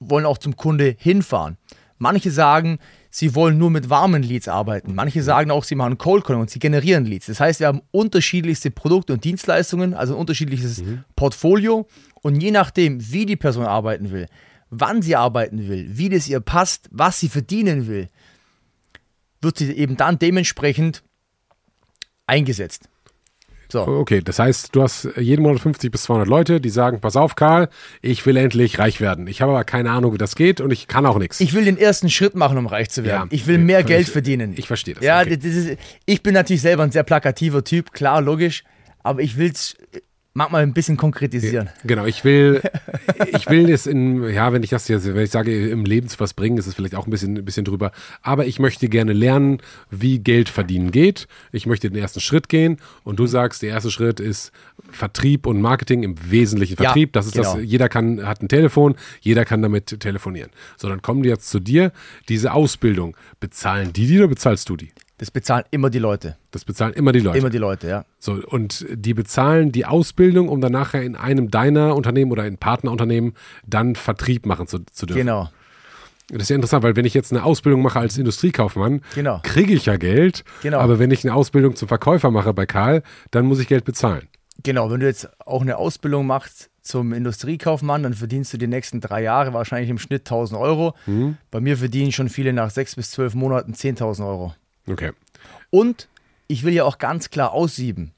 wollen 0.00 0.26
auch 0.26 0.38
zum 0.38 0.54
Kunde 0.56 0.96
hinfahren. 0.98 1.56
Manche 1.98 2.30
sagen, 2.30 2.78
sie 3.12 3.34
wollen 3.34 3.58
nur 3.58 3.70
mit 3.70 3.90
warmen 3.90 4.22
Leads 4.22 4.48
arbeiten. 4.48 4.94
Manche 4.94 5.22
sagen 5.22 5.50
auch, 5.50 5.64
sie 5.64 5.74
machen 5.74 5.98
Cold 5.98 6.24
Calling 6.24 6.40
und 6.40 6.50
sie 6.50 6.58
generieren 6.58 7.04
Leads. 7.04 7.26
Das 7.26 7.38
heißt, 7.38 7.60
wir 7.60 7.66
haben 7.68 7.82
unterschiedlichste 7.90 8.70
Produkte 8.70 9.12
und 9.12 9.22
Dienstleistungen, 9.22 9.92
also 9.94 10.14
ein 10.14 10.18
unterschiedliches 10.18 10.82
Portfolio. 11.14 11.86
Und 12.22 12.42
je 12.42 12.50
nachdem, 12.50 13.12
wie 13.12 13.26
die 13.26 13.36
Person 13.36 13.66
arbeiten 13.66 14.10
will, 14.10 14.26
wann 14.70 15.02
sie 15.02 15.14
arbeiten 15.14 15.68
will, 15.68 15.86
wie 15.92 16.08
das 16.08 16.26
ihr 16.26 16.40
passt, 16.40 16.88
was 16.90 17.20
sie 17.20 17.28
verdienen 17.28 17.86
will, 17.86 18.08
wird 19.42 19.58
sie 19.58 19.70
eben 19.72 19.98
dann 19.98 20.18
dementsprechend 20.18 21.02
eingesetzt. 22.26 22.88
So. 23.72 23.86
Okay, 23.86 24.20
das 24.22 24.38
heißt, 24.38 24.74
du 24.76 24.82
hast 24.82 25.08
jeden 25.16 25.42
Monat 25.42 25.60
50 25.62 25.90
bis 25.90 26.02
200 26.02 26.28
Leute, 26.28 26.60
die 26.60 26.68
sagen, 26.68 27.00
pass 27.00 27.16
auf, 27.16 27.36
Karl, 27.36 27.70
ich 28.02 28.24
will 28.26 28.36
endlich 28.36 28.78
reich 28.78 29.00
werden. 29.00 29.26
Ich 29.26 29.40
habe 29.40 29.52
aber 29.52 29.64
keine 29.64 29.90
Ahnung, 29.90 30.12
wie 30.12 30.18
das 30.18 30.36
geht 30.36 30.60
und 30.60 30.70
ich 30.72 30.88
kann 30.88 31.06
auch 31.06 31.18
nichts. 31.18 31.40
Ich 31.40 31.54
will 31.54 31.64
den 31.64 31.78
ersten 31.78 32.10
Schritt 32.10 32.34
machen, 32.34 32.58
um 32.58 32.66
reich 32.66 32.90
zu 32.90 33.02
werden. 33.04 33.28
Ja, 33.30 33.34
ich 33.34 33.46
will 33.46 33.56
ja, 33.56 33.64
mehr 33.64 33.80
ich- 33.80 33.86
Geld 33.86 34.08
verdienen. 34.08 34.52
ich 34.56 34.66
verstehe 34.66 34.94
das, 34.94 35.02
Ja, 35.02 35.22
okay. 35.22 35.36
das 35.38 35.44
ist, 35.46 35.78
ich 36.04 36.22
bin 36.22 36.34
natürlich 36.34 36.60
selber 36.62 36.82
ein 36.82 36.92
sehr 36.92 37.02
plakativer 37.02 37.64
Typ, 37.64 37.92
klar, 37.92 38.20
logisch, 38.20 38.62
aber 39.02 39.22
ich 39.22 39.38
will 39.38 39.50
es 39.52 39.74
manchmal 40.34 40.62
ein 40.62 40.72
bisschen 40.72 40.96
konkretisieren. 40.96 41.68
Genau, 41.84 42.06
ich 42.06 42.24
will, 42.24 42.62
ich 43.36 43.48
will 43.48 43.68
es 43.70 43.86
in, 43.86 44.22
ja, 44.30 44.52
wenn 44.52 44.62
ich 44.62 44.70
das 44.70 44.88
jetzt, 44.88 45.06
wenn 45.06 45.24
ich 45.24 45.30
sage, 45.30 45.68
im 45.68 45.84
Leben 45.84 46.08
zu 46.08 46.18
was 46.20 46.34
bringen, 46.34 46.58
ist 46.58 46.66
es 46.66 46.74
vielleicht 46.74 46.94
auch 46.94 47.06
ein 47.06 47.10
bisschen, 47.10 47.36
ein 47.36 47.44
bisschen 47.44 47.64
drüber. 47.64 47.92
Aber 48.22 48.46
ich 48.46 48.58
möchte 48.58 48.88
gerne 48.88 49.12
lernen, 49.12 49.58
wie 49.90 50.18
Geld 50.18 50.48
verdienen 50.48 50.90
geht. 50.90 51.28
Ich 51.52 51.66
möchte 51.66 51.90
den 51.90 52.00
ersten 52.00 52.20
Schritt 52.20 52.48
gehen 52.48 52.78
und 53.04 53.18
du 53.18 53.26
sagst, 53.26 53.62
der 53.62 53.70
erste 53.70 53.90
Schritt 53.90 54.20
ist 54.20 54.52
Vertrieb 54.90 55.46
und 55.46 55.60
Marketing 55.60 56.02
im 56.02 56.14
Wesentlichen 56.30 56.74
Ja, 56.74 56.84
Vertrieb. 56.84 57.12
das 57.12 57.26
ist 57.26 57.34
genau. 57.34 57.56
das, 57.56 57.64
jeder 57.64 57.88
kann, 57.88 58.26
hat 58.26 58.42
ein 58.42 58.48
Telefon, 58.48 58.94
jeder 59.20 59.44
kann 59.44 59.62
damit 59.62 60.00
telefonieren. 60.00 60.50
So, 60.76 60.88
dann 60.88 61.02
kommen 61.02 61.22
die 61.22 61.28
jetzt 61.28 61.50
zu 61.50 61.60
dir. 61.60 61.92
Diese 62.28 62.52
Ausbildung, 62.52 63.16
bezahlen 63.40 63.92
die 63.92 64.06
die 64.06 64.18
oder 64.18 64.28
bezahlst 64.28 64.68
du 64.68 64.76
die? 64.76 64.90
Das 65.18 65.30
bezahlen 65.30 65.64
immer 65.70 65.90
die 65.90 65.98
Leute. 65.98 66.36
Das 66.50 66.64
bezahlen 66.64 66.94
immer 66.94 67.12
die 67.12 67.20
Leute. 67.20 67.38
Immer 67.38 67.50
die 67.50 67.58
Leute, 67.58 67.86
ja. 67.88 68.04
So, 68.18 68.32
und 68.44 68.84
die 68.90 69.14
bezahlen 69.14 69.70
die 69.70 69.84
Ausbildung, 69.86 70.48
um 70.48 70.60
dann 70.60 70.72
nachher 70.72 71.02
in 71.02 71.14
einem 71.16 71.50
deiner 71.50 71.94
Unternehmen 71.94 72.32
oder 72.32 72.46
in 72.46 72.58
Partnerunternehmen 72.58 73.34
dann 73.66 73.94
Vertrieb 73.94 74.46
machen 74.46 74.66
zu, 74.66 74.80
zu 74.90 75.06
dürfen. 75.06 75.20
Genau. 75.20 75.48
Das 76.28 76.42
ist 76.42 76.48
ja 76.48 76.56
interessant, 76.56 76.82
weil 76.82 76.96
wenn 76.96 77.04
ich 77.04 77.14
jetzt 77.14 77.30
eine 77.32 77.44
Ausbildung 77.44 77.82
mache 77.82 77.98
als 77.98 78.16
Industriekaufmann, 78.16 79.02
Genau. 79.14 79.40
kriege 79.42 79.74
ich 79.74 79.86
ja 79.86 79.96
Geld. 79.96 80.44
Genau. 80.62 80.78
Aber 80.78 80.98
wenn 80.98 81.10
ich 81.10 81.24
eine 81.24 81.34
Ausbildung 81.34 81.76
zum 81.76 81.88
Verkäufer 81.88 82.30
mache 82.30 82.54
bei 82.54 82.64
Karl, 82.64 83.02
dann 83.30 83.44
muss 83.44 83.60
ich 83.60 83.68
Geld 83.68 83.84
bezahlen. 83.84 84.26
Genau, 84.62 84.90
wenn 84.90 85.00
du 85.00 85.06
jetzt 85.06 85.28
auch 85.46 85.60
eine 85.62 85.76
Ausbildung 85.76 86.26
machst 86.26 86.70
zum 86.80 87.12
Industriekaufmann, 87.12 88.02
dann 88.02 88.14
verdienst 88.14 88.52
du 88.52 88.56
die 88.58 88.66
nächsten 88.66 89.00
drei 89.00 89.22
Jahre 89.22 89.52
wahrscheinlich 89.52 89.90
im 89.90 89.98
Schnitt 89.98 90.22
1000 90.22 90.58
Euro. 90.60 90.94
Mhm. 91.06 91.36
Bei 91.50 91.60
mir 91.60 91.76
verdienen 91.76 92.12
schon 92.12 92.28
viele 92.28 92.52
nach 92.52 92.70
sechs 92.70 92.96
bis 92.96 93.10
zwölf 93.10 93.34
Monaten 93.34 93.72
10.000 93.74 94.26
Euro. 94.26 94.54
Okay. 94.88 95.12
Und 95.70 96.08
ich 96.48 96.64
will 96.64 96.74
ja 96.74 96.84
auch 96.84 96.98
ganz 96.98 97.30
klar 97.30 97.52
aussieben, 97.52 98.12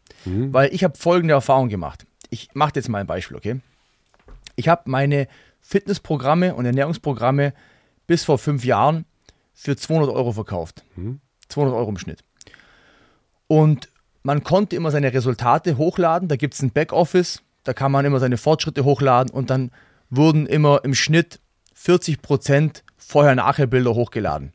weil 0.52 0.74
ich 0.74 0.82
habe 0.82 0.96
folgende 0.96 1.34
Erfahrung 1.34 1.68
gemacht. 1.68 2.06
Ich 2.30 2.48
mache 2.54 2.72
jetzt 2.74 2.88
mal 2.88 2.98
ein 2.98 3.06
Beispiel, 3.06 3.36
okay? 3.36 3.60
Ich 4.56 4.68
habe 4.68 4.90
meine 4.90 5.28
Fitnessprogramme 5.60 6.54
und 6.54 6.64
Ernährungsprogramme 6.64 7.52
bis 8.06 8.24
vor 8.24 8.38
fünf 8.38 8.64
Jahren 8.64 9.04
für 9.52 9.76
200 9.76 10.10
Euro 10.10 10.32
verkauft. 10.32 10.82
200 11.48 11.74
Euro 11.74 11.90
im 11.90 11.98
Schnitt. 11.98 12.24
Und 13.46 13.88
man 14.22 14.42
konnte 14.42 14.74
immer 14.74 14.90
seine 14.90 15.12
Resultate 15.12 15.76
hochladen. 15.76 16.28
Da 16.28 16.36
gibt 16.36 16.54
es 16.54 16.62
ein 16.62 16.70
Backoffice, 16.70 17.42
da 17.62 17.74
kann 17.74 17.92
man 17.92 18.04
immer 18.04 18.18
seine 18.18 18.38
Fortschritte 18.38 18.84
hochladen 18.84 19.30
und 19.30 19.50
dann 19.50 19.70
wurden 20.10 20.46
immer 20.46 20.80
im 20.84 20.94
Schnitt 20.94 21.40
40% 21.76 22.82
Vorher-Nachher-Bilder 22.96 23.94
hochgeladen. 23.94 24.53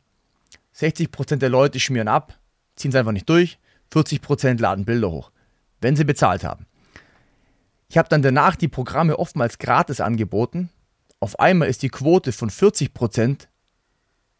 60% 0.80 1.36
der 1.36 1.48
Leute 1.48 1.80
schmieren 1.80 2.08
ab, 2.08 2.38
ziehen 2.76 2.90
es 2.90 2.94
einfach 2.94 3.12
nicht 3.12 3.28
durch, 3.28 3.58
40% 3.92 4.60
laden 4.60 4.84
Bilder 4.84 5.10
hoch, 5.10 5.30
wenn 5.80 5.96
sie 5.96 6.04
bezahlt 6.04 6.44
haben. 6.44 6.66
Ich 7.88 7.98
habe 7.98 8.08
dann 8.08 8.22
danach 8.22 8.56
die 8.56 8.68
Programme 8.68 9.18
oftmals 9.18 9.58
gratis 9.58 10.00
angeboten. 10.00 10.70
Auf 11.18 11.40
einmal 11.40 11.68
ist 11.68 11.82
die 11.82 11.88
Quote 11.88 12.32
von 12.32 12.48
40% 12.48 13.48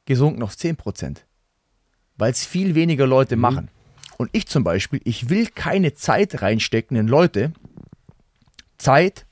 gesunken 0.04 0.42
auf 0.42 0.54
10%, 0.54 1.18
weil 2.16 2.30
es 2.30 2.46
viel 2.46 2.74
weniger 2.74 3.06
Leute 3.06 3.36
machen. 3.36 3.68
Und 4.18 4.30
ich 4.32 4.46
zum 4.46 4.64
Beispiel, 4.64 5.00
ich 5.04 5.30
will 5.30 5.46
keine 5.46 5.94
Zeit 5.94 6.42
reinstecken 6.42 6.96
in 6.96 7.08
Leute, 7.08 7.52
Zeit, 8.78 9.26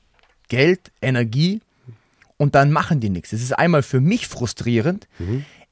Geld, 0.48 0.92
Energie 1.00 1.60
und 2.38 2.54
dann 2.54 2.72
machen 2.72 3.00
die 3.00 3.10
nichts. 3.10 3.32
Es 3.32 3.42
ist 3.42 3.52
einmal 3.52 3.82
für 3.82 4.00
mich 4.00 4.26
frustrierend, 4.26 5.08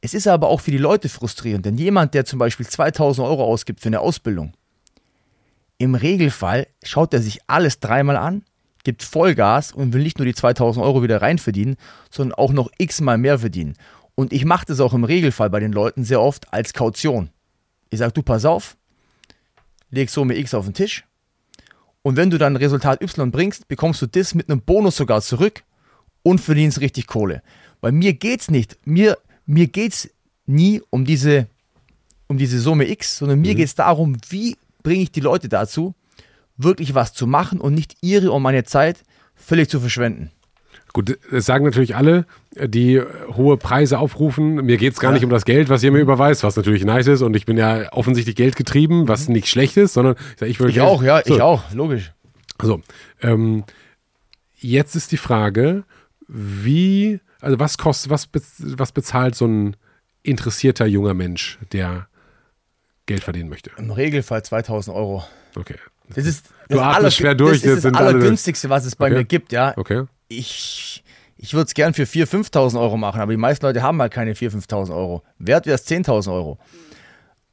es 0.07 0.15
ist 0.15 0.29
aber 0.29 0.47
auch 0.47 0.61
für 0.61 0.71
die 0.71 0.79
Leute 0.79 1.09
frustrierend, 1.09 1.67
denn 1.67 1.77
jemand, 1.79 2.15
der 2.15 2.25
zum 2.25 2.39
Beispiel 2.39 2.65
2000 2.65 3.27
Euro 3.27 3.43
ausgibt 3.43 3.81
für 3.81 3.89
eine 3.89 3.99
Ausbildung, 3.99 4.53
im 5.79 5.97
Regelfall 5.97 6.69
schaut 6.85 7.13
er 7.13 7.21
sich 7.21 7.41
alles 7.49 7.81
dreimal 7.81 8.17
an, 8.17 8.45
gibt 8.85 9.03
Vollgas 9.03 9.73
und 9.73 9.93
will 9.93 10.05
nicht 10.05 10.21
nur 10.21 10.27
die 10.27 10.35
2000 10.35 10.87
Euro 10.87 11.03
wieder 11.03 11.23
reinverdienen, 11.23 11.75
sondern 12.09 12.39
auch 12.39 12.53
noch 12.53 12.71
x-mal 12.79 13.19
mehr 13.19 13.41
verdienen. 13.41 13.75
Und 14.15 14.33
ich 14.33 14.45
mache 14.45 14.65
das 14.67 14.79
auch 14.79 14.95
im 14.95 15.03
Regelfall 15.03 15.51
bei 15.51 15.59
den 15.59 15.73
Leuten 15.73 16.05
sehr 16.05 16.21
oft 16.21 16.53
als 16.53 16.73
Kaution. 16.73 17.31
Ich 17.91 17.99
sage, 17.99 18.13
du 18.13 18.23
pass 18.23 18.45
auf, 18.45 18.77
leg 19.91 20.09
Summe 20.09 20.37
X 20.39 20.55
auf 20.55 20.67
den 20.67 20.75
Tisch 20.75 21.05
und 22.03 22.15
wenn 22.15 22.31
du 22.31 22.39
dann 22.39 22.55
Resultat 22.55 23.03
Y 23.03 23.33
bringst, 23.33 23.67
bekommst 23.67 24.03
du 24.03 24.07
das 24.07 24.37
mit 24.37 24.49
einem 24.49 24.63
Bonus 24.63 24.99
sogar 24.99 25.21
zurück 25.21 25.65
und 26.23 26.41
verdienst 26.41 26.81
richtig 26.81 27.09
Kohle. 27.09 27.43
Weil 27.81 27.91
mir 27.91 28.13
geht's 28.13 28.53
nicht, 28.53 28.79
mir, 28.87 29.19
mir 29.47 29.69
geht's 29.69 30.11
nie 30.47 30.83
um 30.91 31.05
diese, 31.05 31.47
um 32.27 32.39
diese 32.39 32.61
Summe 32.61 32.89
X, 32.91 33.19
sondern 33.19 33.41
mir 33.41 33.55
geht's 33.55 33.75
darum, 33.75 34.17
wie 34.29 34.57
bringe 34.83 35.03
ich 35.03 35.11
die 35.11 35.21
Leute 35.21 35.49
dazu, 35.49 35.95
wirklich 36.57 36.95
was 36.95 37.13
zu 37.13 37.27
machen 37.27 37.61
und 37.61 37.75
nicht 37.75 37.97
ihre 38.03 38.31
und 38.33 38.43
meine 38.43 38.65
Zeit 38.65 39.03
völlig 39.35 39.69
zu 39.69 39.81
verschwenden. 39.81 40.31
Gut, 40.93 41.19
das 41.31 41.45
sagen 41.45 41.67
natürlich 41.67 41.95
alle, 41.95 42.25
die 42.55 43.03
hohe 43.37 43.59
Preise 43.59 43.99
aufrufen. 43.99 44.55
Mir 44.65 44.79
geht 44.79 44.95
es 44.95 44.99
gar 44.99 45.13
nicht 45.13 45.25
um 45.25 45.31
das 45.31 45.45
Geld, 45.45 45.69
was 45.69 45.83
ihr 45.83 45.93
mir 45.93 45.99
überweist, 45.99 46.43
was 46.43 46.57
natürlich 46.57 46.87
nice 46.87 47.07
ist. 47.07 47.21
Und 47.21 47.37
ich 47.37 47.45
bin 47.45 47.59
ja 47.59 47.93
offensichtlich 47.93 48.35
geldgetrieben, 48.35 49.07
was 49.07 49.29
nicht 49.29 49.49
schlecht 49.49 49.77
ist, 49.77 49.93
sondern 49.93 50.17
ich, 50.41 50.57
sag, 50.57 50.71
ich 50.71 50.81
auch, 50.81 51.03
ja, 51.03 51.21
so, 51.23 51.35
ich 51.35 51.43
auch, 51.43 51.71
logisch. 51.75 52.13
So, 52.63 52.81
ähm, 53.21 53.65
jetzt 54.55 54.97
ist 54.97 55.13
die 55.13 55.19
Frage, 55.19 55.85
wie, 56.29 57.21
also 57.41 57.59
was 57.59 57.79
kostet, 57.79 58.11
was, 58.11 58.29
was 58.59 58.93
bezahlt 58.93 59.35
so 59.35 59.47
ein 59.47 59.77
interessierter 60.23 60.87
junger 60.87 61.15
Mensch, 61.15 61.59
der 61.73 62.09
Geld 63.07 63.23
verdienen 63.25 63.49
möchte? 63.49 63.71
Im 63.79 63.91
Regelfall 63.91 64.45
2000 64.45 64.97
Euro. 64.97 65.25
Okay. 65.55 65.77
Das 66.15 66.25
ist 66.27 66.47
Du 66.69 66.77
das, 66.77 66.97
atmest 66.97 67.17
schwer 67.17 67.35
durch, 67.35 67.63
das, 67.63 67.77
ist 67.77 67.85
das 67.85 67.95
alle- 67.95 68.09
Allergünstigste, 68.09 68.71
was 68.71 68.85
es 68.85 68.97
bei 68.97 69.07
Okay. 69.07 69.15
mir 69.17 69.25
gibt, 69.25 69.53
ja. 69.53 69.73
Okay. 69.77 70.05
Ich, 70.29 71.03
ich 71.37 71.53
würde 71.55 71.67
es 71.67 71.75
gern 71.75 71.95
für 71.95 72.05
4.000, 72.05 72.51
5.000 72.51 72.81
Euro 72.81 72.97
machen, 72.97 73.21
aber 73.21 73.33
die 73.33 73.37
meisten 73.39 73.65
Leute 73.67 73.83
haben 73.83 74.01
halt 74.01 74.13
keine 74.13 74.33
4.000, 74.35 74.67
5.000 74.69 74.91
Euro. 74.97 75.23
Wert 75.39 75.67
wäre 75.67 75.75
es 75.77 75.87
10.000 75.87 76.33
Euro. 76.33 76.59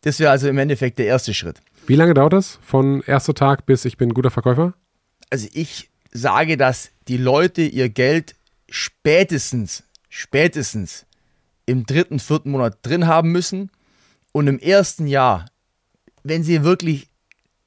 Das 0.02 0.20
wäre 0.20 0.32
also 0.32 0.48
im 0.50 0.58
Endeffekt 0.58 1.00
der 1.00 1.06
erste 1.06 1.34
Schritt. 1.34 1.62
Wie 1.88 1.96
lange 1.96 2.14
dauert 2.14 2.34
das? 2.34 2.60
Von 2.62 3.02
erster 3.04 3.34
Tag 3.34 3.66
bis 3.66 3.86
ich 3.86 3.98
bin 3.98 4.10
ein 4.10 4.14
guter 4.14 4.32
Verkäufer? 4.32 4.74
Also 5.30 5.48
ich 5.54 5.90
sage, 6.12 6.58
dass 6.58 6.92
die 7.08 7.18
Leute 7.18 7.62
ihr 7.64 7.90
Geld 7.90 8.36
spätestens, 8.74 9.84
spätestens 10.10 11.06
im 11.68 11.86
dritten, 11.86 12.18
vierten 12.18 12.50
Monat 12.50 12.80
drin 12.82 13.06
haben 13.06 13.32
müssen 13.32 13.70
und 14.32 14.48
im 14.48 14.58
ersten 14.58 15.06
Jahr, 15.06 15.46
wenn 16.24 16.42
sie 16.44 16.64
wirklich 16.64 17.08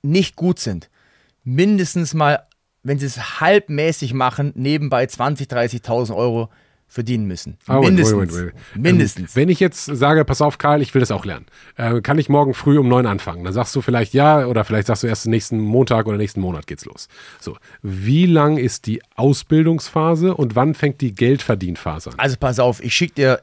nicht 0.02 0.34
gut 0.34 0.58
sind, 0.58 0.90
mindestens 1.44 2.12
mal, 2.12 2.48
wenn 2.82 2.98
sie 2.98 3.06
es 3.06 3.40
halbmäßig 3.40 4.14
machen, 4.14 4.50
nebenbei 4.56 5.04
20.000, 5.04 5.48
30.000 5.84 6.16
Euro 6.16 6.50
verdienen 6.88 7.26
müssen. 7.26 7.58
Ah, 7.66 7.76
wait, 7.80 7.86
Mindestens. 7.88 8.18
wait, 8.20 8.32
wait, 8.32 8.54
wait. 8.74 8.82
Mindestens. 8.82 9.30
Ähm, 9.36 9.42
wenn 9.42 9.48
ich 9.48 9.60
jetzt 9.60 9.84
sage, 9.84 10.24
pass 10.24 10.40
auf, 10.40 10.56
Karl, 10.58 10.80
ich 10.82 10.94
will 10.94 11.00
das 11.00 11.10
auch 11.10 11.24
lernen, 11.24 11.46
äh, 11.76 12.00
kann 12.00 12.18
ich 12.18 12.28
morgen 12.28 12.54
früh 12.54 12.78
um 12.78 12.88
neun 12.88 13.06
anfangen? 13.06 13.44
Dann 13.44 13.52
sagst 13.52 13.74
du 13.76 13.82
vielleicht 13.82 14.14
ja 14.14 14.46
oder 14.46 14.64
vielleicht 14.64 14.86
sagst 14.86 15.02
du 15.02 15.06
erst 15.06 15.26
nächsten 15.26 15.58
Montag 15.60 16.06
oder 16.06 16.16
nächsten 16.16 16.40
Monat 16.40 16.66
geht's 16.66 16.84
los. 16.84 17.08
So, 17.40 17.56
wie 17.82 18.26
lang 18.26 18.56
ist 18.56 18.86
die 18.86 19.02
Ausbildungsphase 19.16 20.34
und 20.34 20.54
wann 20.56 20.74
fängt 20.74 21.00
die 21.00 21.14
Geldverdienphase 21.14 22.10
an? 22.10 22.18
Also 22.18 22.36
pass 22.38 22.58
auf, 22.58 22.82
ich 22.82 22.94
schicke 22.94 23.14
dir, 23.14 23.40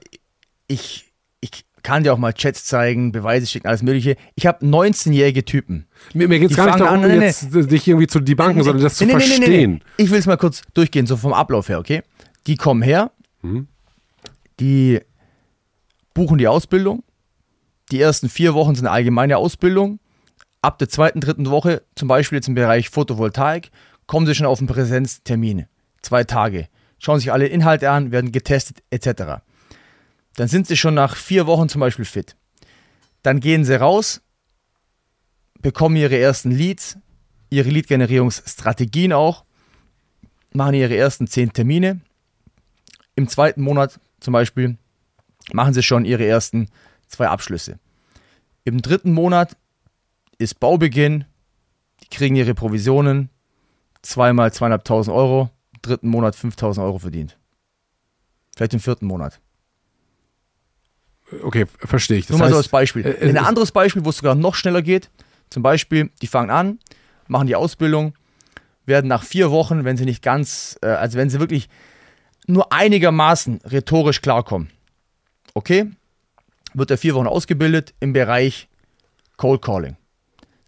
ich, 0.68 1.12
ich 1.42 1.66
kann 1.82 2.04
dir 2.04 2.14
auch 2.14 2.18
mal 2.18 2.34
Chats 2.34 2.66
zeigen, 2.66 3.12
Beweise 3.12 3.46
schicken, 3.48 3.68
alles 3.68 3.84
Mögliche. 3.84 4.16
Ich 4.36 4.46
habe 4.46 4.66
19-jährige 4.66 5.44
Typen. 5.44 5.86
Mir, 6.14 6.28
mir 6.28 6.40
geht 6.40 6.52
es 6.52 6.58
gar 6.58 6.68
nicht 6.68 6.80
darum, 6.80 7.04
an- 7.04 7.18
nee, 7.18 7.26
jetzt 7.26 7.54
dich 7.54 7.88
irgendwie 7.88 8.08
zu 8.08 8.20
debunken, 8.20 8.64
sondern 8.64 8.84
das 8.84 8.96
zu 8.96 9.06
verstehen. 9.08 9.84
Ich 9.98 10.10
will 10.12 10.20
es 10.20 10.26
mal 10.26 10.38
kurz 10.38 10.62
durchgehen, 10.74 11.06
so 11.08 11.18
vom 11.18 11.34
Ablauf 11.34 11.70
her, 11.70 11.80
okay? 11.80 12.02
Die 12.48 12.56
kommen 12.56 12.82
her, 12.82 13.12
die 14.60 15.02
buchen 16.14 16.38
die 16.38 16.48
Ausbildung. 16.48 17.04
Die 17.92 18.00
ersten 18.00 18.30
vier 18.30 18.54
Wochen 18.54 18.76
sind 18.76 18.88
eine 18.88 18.96
allgemeine 18.96 19.38
Ausbildung. 19.38 20.00
Ab 20.62 20.78
der 20.78 20.90
zweiten, 20.90 21.20
dritten 21.20 21.50
Woche, 21.50 21.84
zum 21.96 22.08
Beispiel 22.08 22.38
jetzt 22.38 22.48
im 22.48 22.56
Bereich 22.56 22.90
Photovoltaik, 22.90 23.70
kommen 24.08 24.26
sie 24.26 24.36
schon 24.36 24.46
auf 24.46 24.60
einen 24.60 24.68
Präsenztermin. 24.68 25.66
Zwei 26.02 26.24
Tage. 26.24 26.68
Schauen 27.00 27.20
sich 27.20 27.32
alle 27.34 27.48
Inhalte 27.48 27.90
an, 27.90 28.12
werden 28.12 28.32
getestet, 28.32 28.82
etc. 28.90 29.42
Dann 30.36 30.48
sind 30.48 30.68
sie 30.68 30.78
schon 30.78 30.94
nach 30.94 31.16
vier 31.16 31.48
Wochen 31.48 31.68
zum 31.68 31.82
Beispiel 31.82 32.06
fit. 32.06 32.38
Dann 33.24 33.40
gehen 33.40 33.66
sie 33.66 33.78
raus, 33.78 34.22
bekommen 35.62 35.96
ihre 35.96 36.18
ersten 36.18 36.52
Leads, 36.52 36.98
ihre 37.50 37.70
Lead-Generierungsstrategien 37.70 39.14
auch, 39.14 39.46
machen 40.54 40.76
ihre 40.76 40.96
ersten 40.96 41.28
zehn 41.28 41.52
Termine. 41.52 42.02
Im 43.16 43.28
zweiten 43.28 43.62
Monat 43.62 44.00
zum 44.20 44.32
Beispiel 44.34 44.78
machen 45.52 45.74
sie 45.74 45.84
schon 45.84 46.06
ihre 46.06 46.26
ersten 46.26 46.68
zwei 47.08 47.28
Abschlüsse. 47.28 47.80
Im 48.64 48.82
dritten 48.82 49.12
Monat 49.14 49.58
ist 50.38 50.60
Baubeginn, 50.60 51.26
die 52.04 52.08
kriegen 52.10 52.36
ihre 52.36 52.54
Provisionen, 52.56 53.30
zweimal 54.02 54.52
zweieinhalbtausend 54.54 55.16
Euro, 55.16 55.50
im 55.74 55.82
dritten 55.82 56.08
Monat 56.08 56.36
5000 56.36 56.84
Euro 56.86 57.00
verdient. 57.00 57.38
Vielleicht 58.56 58.74
im 58.74 58.80
vierten 58.80 59.06
Monat. 59.06 59.40
Okay, 61.44 61.66
verstehe 61.80 62.18
ich. 62.18 62.26
Das 62.28 62.32
Nur 62.38 62.40
mal 62.40 62.50
so 62.50 62.56
heißt, 62.58 62.66
als 62.66 62.72
Beispiel. 62.72 63.06
äh, 63.06 63.30
Ein 63.30 63.36
es- 63.36 63.44
anderes 63.44 63.72
Beispiel, 63.72 64.06
wo 64.06 64.10
es 64.10 64.18
sogar 64.18 64.36
noch 64.36 64.56
schneller 64.56 64.82
geht. 64.82 65.10
Zum 65.50 65.64
Beispiel, 65.64 66.10
die 66.22 66.28
fangen 66.28 66.50
an, 66.50 66.80
machen 67.28 67.48
die 67.48 67.56
Ausbildung, 67.56 68.14
werden 68.86 69.08
nach 69.08 69.24
vier 69.24 69.50
Wochen, 69.52 69.84
wenn 69.86 69.98
sie 69.98 70.06
nicht 70.06 70.22
ganz, 70.22 70.78
äh, 70.82 70.88
also 70.88 71.18
wenn 71.18 71.30
sie 71.30 71.40
wirklich 71.40 71.70
nur 72.48 72.72
einigermaßen 72.72 73.62
rhetorisch 73.64 74.22
klarkommen, 74.22 74.70
okay, 75.54 75.92
wird 76.74 76.92
er 76.92 76.98
vier 76.98 77.16
Wochen 77.16 77.28
ausgebildet 77.28 77.94
im 78.00 78.14
Bereich 78.14 78.68
Cold 79.38 79.62
Calling. 79.62 79.98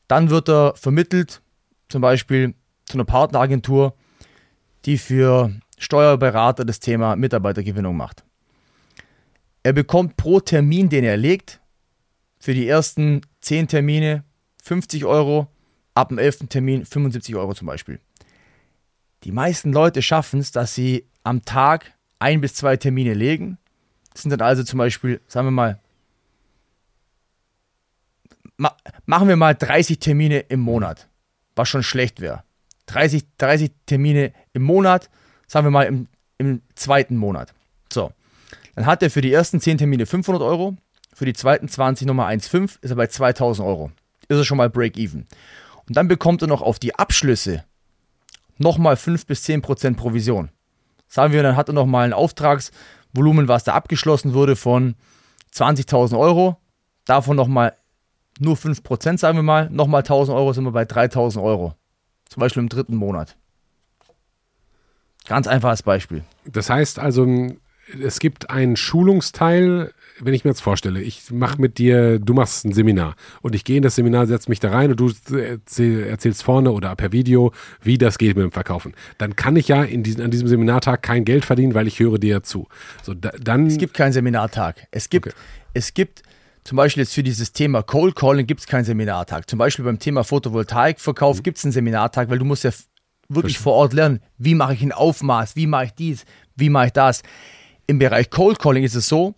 Dann 0.08 0.30
wird 0.30 0.50
er 0.50 0.76
vermittelt, 0.76 1.42
zum 1.90 2.02
Beispiel 2.02 2.54
zu 2.86 2.98
einer 2.98 3.06
Partneragentur, 3.06 3.96
die 4.86 4.98
für 4.98 5.52
Steuerberater 5.78 6.64
das 6.64 6.80
Thema 6.80 7.16
Mitarbeitergewinnung 7.16 7.98
macht. 7.98 8.24
Er 9.64 9.74
bekommt 9.74 10.16
pro 10.16 10.40
Termin, 10.40 10.90
den 10.90 11.04
er 11.04 11.18
legt, 11.18 11.60
für 12.40 12.54
die 12.54 12.68
ersten 12.68 13.22
10 13.42 13.68
Termine 13.68 14.24
50 14.64 15.06
Euro, 15.06 15.48
ab 15.96 16.10
dem 16.10 16.20
11. 16.20 16.50
Termin 16.50 16.86
75 16.86 17.36
Euro 17.36 17.54
zum 17.56 17.68
Beispiel. 17.68 18.00
Die 19.26 19.32
meisten 19.32 19.74
Leute 19.74 20.04
schaffen 20.04 20.40
es, 20.40 20.52
dass 20.52 20.76
sie 20.76 21.08
am 21.24 21.44
Tag 21.44 21.94
ein 22.20 22.42
bis 22.42 22.54
zwei 22.54 22.78
Termine 22.78 23.16
legen. 23.16 23.58
Das 24.14 24.22
sind 24.22 24.30
dann 24.30 24.42
also 24.42 24.64
zum 24.64 24.78
Beispiel, 24.78 25.20
sagen 25.28 25.48
wir 25.48 25.52
mal, 25.52 25.80
ma 28.58 28.78
machen 29.08 29.28
wir 29.28 29.36
mal 29.36 29.56
30 29.56 29.98
Termine 29.98 30.40
im 30.42 30.60
Monat, 30.60 31.10
was 31.56 31.68
schon 31.68 31.82
schlecht 31.82 32.22
wäre. 32.22 32.44
30, 32.86 33.26
30 33.40 33.72
Termine 33.88 34.32
im 34.54 34.62
Monat, 34.62 35.10
sagen 35.48 35.66
wir 35.66 35.72
mal 35.72 35.88
im, 35.88 36.08
im 36.38 36.62
zweiten 36.76 37.18
Monat. 37.18 37.52
So, 37.92 38.12
dann 38.76 38.86
hat 38.86 39.02
er 39.02 39.10
für 39.10 39.22
die 39.22 39.34
ersten 39.34 39.60
10 39.60 39.80
Termine 39.80 40.06
500 40.06 40.44
Euro, 40.44 40.78
für 41.14 41.26
die 41.26 41.34
zweiten 41.34 41.68
20 41.68 42.06
nochmal 42.06 42.32
1,5, 42.32 42.78
ist 42.80 42.92
er 42.92 42.96
bei 42.96 43.08
2000 43.08 43.68
Euro. 43.68 43.92
Ist 44.28 44.38
er 44.38 44.46
schon 44.46 44.58
mal 44.58 44.70
Break-Even. 44.70 45.26
Und 45.88 45.98
dann 45.98 46.08
bekommt 46.08 46.44
er 46.44 46.48
noch 46.48 46.62
auf 46.62 46.78
die 46.78 46.94
Abschlüsse 46.94 47.64
nochmal 48.58 48.96
5 48.96 49.26
bis 49.26 49.44
10 49.44 49.62
Prozent 49.62 49.98
Provision. 49.98 50.50
Sagen 51.08 51.34
wir, 51.34 51.44
dann 51.44 51.56
hat 51.56 51.70
er 51.70 51.74
nochmal 51.74 52.06
ein 52.06 52.14
Auftragsvolumen, 52.14 53.48
was 53.48 53.64
da 53.64 53.74
abgeschlossen 53.74 54.34
wurde, 54.34 54.56
von 54.56 54.96
20.000 55.54 56.18
Euro. 56.18 56.58
Davon 57.06 57.36
nochmal 57.36 57.76
nur 58.40 58.58
5 58.58 58.84
Prozent, 58.84 59.20
sagen 59.20 59.38
wir 59.38 59.44
mal. 59.44 59.70
Nochmal 59.70 60.02
1.000 60.02 60.36
Euro 60.36 60.54
sind 60.54 60.66
wir 60.66 60.72
bei 60.72 60.84
3.000 60.84 61.42
Euro. 61.42 61.76
Zum 62.30 62.42
Beispiel 62.42 62.64
im 62.64 62.70
dritten 62.70 62.96
Monat. 62.96 63.38
Ganz 65.28 65.48
einfaches 65.48 65.84
Beispiel. 65.84 66.24
Das 66.46 66.70
heißt 66.70 67.00
also, 67.00 67.28
es 68.02 68.20
gibt 68.20 68.50
einen 68.50 68.76
Schulungsteil, 68.76 69.94
wenn 70.20 70.34
ich 70.34 70.44
mir 70.46 70.52
jetzt 70.52 70.62
vorstelle, 70.62 71.02
ich 71.02 71.30
mache 71.32 71.60
mit 71.60 71.78
dir, 71.78 72.20
du 72.20 72.34
machst 72.34 72.66
ein 72.66 72.72
Seminar 72.74 73.16
und 73.42 73.54
ich 73.56 73.64
gehe 73.64 73.78
in 73.78 73.84
das 73.84 73.96
Seminar, 73.96 74.28
setze 74.28 74.50
mich 74.50 74.60
da 74.60 74.72
rein 74.72 74.92
und 74.92 75.00
du 75.00 75.12
erzähl, 75.36 76.04
erzählst 76.04 76.44
vorne 76.44 76.72
oder 76.72 76.96
per 76.96 77.12
Video, 77.12 77.52
wie 77.82 77.98
das 77.98 78.18
geht 78.18 78.36
mit 78.38 78.44
dem 78.44 78.52
Verkaufen. 78.52 78.94
Dann 79.18 79.36
kann 79.36 79.56
ich 79.56 79.68
ja 79.68 79.84
in 79.84 80.04
diesen, 80.04 80.22
an 80.22 80.32
diesem 80.32 80.48
Seminartag 80.48 81.02
kein 81.04 81.26
Geld 81.26 81.44
verdienen, 81.46 81.74
weil 81.74 81.88
ich 81.88 82.00
höre 82.00 82.18
dir 82.18 82.30
ja 82.30 82.44
zu. 82.44 82.68
So, 83.04 83.14
da, 83.14 83.32
dann, 83.42 83.68
Es 83.68 83.78
gibt 83.78 83.94
keinen 83.94 84.14
Seminartag. 84.14 84.88
Es 84.92 85.10
gibt, 85.10 85.28
Okay. 85.28 85.36
es 85.74 85.94
gibt 85.94 86.24
zum 86.64 86.78
Beispiel 86.78 87.04
jetzt 87.04 87.14
für 87.14 87.22
dieses 87.24 87.52
Thema 87.54 87.84
Cold 87.84 88.16
Calling 88.16 88.48
gibt 88.48 88.62
es 88.62 88.68
keinen 88.68 88.86
Seminartag. 88.86 89.50
Zum 89.50 89.60
Beispiel 89.60 89.86
beim 89.86 90.00
Thema 90.00 90.22
Mhm. 90.22 90.26
Photovoltaikverkauf 90.26 91.44
gibt 91.44 91.58
es 91.58 91.66
einen 91.66 91.74
Seminartag, 91.74 92.30
weil 92.30 92.40
du 92.40 92.46
musst 92.46 92.64
ja 92.64 92.72
wirklich 93.30 93.60
vor 93.60 93.74
Ort 93.74 93.94
lernen, 93.94 94.22
wie 94.38 94.56
mache 94.56 94.74
ich 94.74 94.82
ein 94.82 94.92
Aufmaß, 94.92 95.56
wie 95.56 95.68
mache 95.68 95.86
ich 95.86 95.92
dies, 95.92 96.26
wie 96.56 96.70
mache 96.70 96.88
ich 96.88 96.94
das. 96.94 97.22
Im 97.88 98.00
Bereich 98.00 98.30
Cold 98.30 98.60
Calling 98.60 98.84
ist 98.84 98.96
es 98.96 99.08
so, 99.08 99.36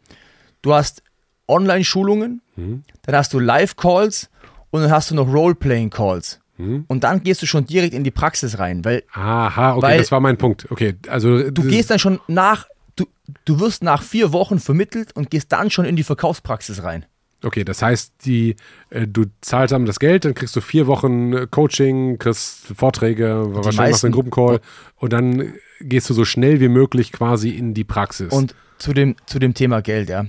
du 0.68 0.74
hast 0.74 1.02
Online-Schulungen, 1.48 2.42
Mhm. 2.56 2.84
dann 3.04 3.16
hast 3.16 3.34
du 3.34 3.40
Live-Calls 3.40 4.30
und 4.72 4.82
dann 4.82 4.92
hast 4.92 5.12
du 5.12 5.16
noch 5.16 5.28
Role-Playing-Calls. 5.32 6.40
Mhm. 6.58 6.86
Und 6.88 7.04
dann 7.04 7.24
gehst 7.24 7.42
du 7.42 7.46
schon 7.46 7.66
direkt 7.66 7.94
in 7.94 8.04
die 8.04 8.12
Praxis 8.12 8.58
rein, 8.60 8.84
weil 8.84 9.04
aha, 9.14 9.74
okay, 9.76 9.82
Weil- 9.84 9.98
das 10.00 10.12
war 10.12 10.20
mein 10.20 10.38
Punkt. 10.38 10.68
Okay, 10.72 10.96
also 11.08 11.50
Du 11.52 11.64
gehst 11.64 11.90
dann 11.92 12.00
schon 12.00 12.20
nach, 12.28 12.68
du, 12.96 13.06
du 13.46 13.60
wirst 13.60 13.84
nach 13.84 14.02
vier 14.04 14.34
Wochen 14.34 14.60
vermittelt 14.60 15.16
und 15.16 15.30
gehst 15.30 15.52
dann 15.52 15.70
schon 15.70 15.86
in 15.86 15.96
die 15.96 16.04
Verkaufspraxis 16.04 16.84
rein. 16.84 17.06
Okay, 17.44 17.64
das 17.64 17.84
heißt, 17.84 18.14
die, 18.26 18.56
äh, 18.90 19.06
du 19.08 19.26
zahlst 19.42 19.72
dann 19.72 19.86
das 19.86 20.00
Geld, 20.00 20.26
dann 20.26 20.34
kriegst 20.34 20.56
du 20.56 20.62
vier 20.62 20.88
Wochen 20.88 21.34
äh, 21.34 21.48
Coaching, 21.50 22.18
kriegst 22.18 22.74
Vorträge, 22.76 23.26
wahrscheinlich 23.28 23.54
machst 23.54 23.78
du 23.78 23.82
meisten- 23.84 24.06
einen 24.08 24.14
Gruppencall 24.14 24.60
und 24.96 25.14
dann 25.14 25.54
gehst 25.80 26.10
du 26.10 26.16
so 26.16 26.26
schnell 26.26 26.60
wie 26.60 26.68
möglich 26.70 27.12
quasi 27.12 27.50
in 27.52 27.76
die 27.76 27.84
Praxis. 27.84 28.34
Und 28.34 28.56
zu 28.80 28.94
dem, 28.94 29.16
zu 29.28 29.38
dem 29.38 29.54
Thema 29.54 29.82
Geld, 29.84 30.10
ja. 30.10 30.26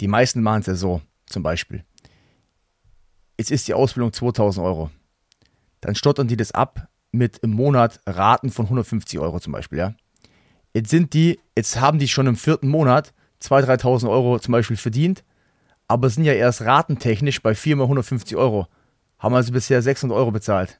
Die 0.00 0.08
meisten 0.08 0.42
machen 0.42 0.60
es 0.60 0.66
ja 0.66 0.74
so, 0.74 1.00
zum 1.26 1.42
Beispiel. 1.42 1.84
Jetzt 3.38 3.50
ist 3.50 3.68
die 3.68 3.74
Ausbildung 3.74 4.12
2000 4.12 4.64
Euro. 4.64 4.90
Dann 5.80 5.94
stottern 5.94 6.28
die 6.28 6.36
das 6.36 6.52
ab 6.52 6.88
mit 7.12 7.38
im 7.38 7.50
Monat 7.50 8.00
Raten 8.06 8.50
von 8.50 8.66
150 8.66 9.18
Euro 9.18 9.40
zum 9.40 9.52
Beispiel, 9.52 9.78
ja. 9.78 9.94
Jetzt 10.74 10.90
sind 10.90 11.14
die, 11.14 11.40
jetzt 11.56 11.80
haben 11.80 11.98
die 11.98 12.08
schon 12.08 12.26
im 12.26 12.36
vierten 12.36 12.68
Monat 12.68 13.14
2.000, 13.42 13.80
3.000 13.80 14.10
Euro 14.10 14.38
zum 14.38 14.52
Beispiel 14.52 14.76
verdient, 14.76 15.24
aber 15.88 16.10
sind 16.10 16.24
ja 16.24 16.32
erst 16.32 16.62
ratentechnisch 16.62 17.42
bei 17.42 17.54
4 17.54 17.76
mal 17.76 17.84
150 17.84 18.36
Euro. 18.36 18.66
Haben 19.18 19.34
also 19.34 19.52
bisher 19.52 19.80
600 19.80 20.16
Euro 20.16 20.30
bezahlt. 20.30 20.78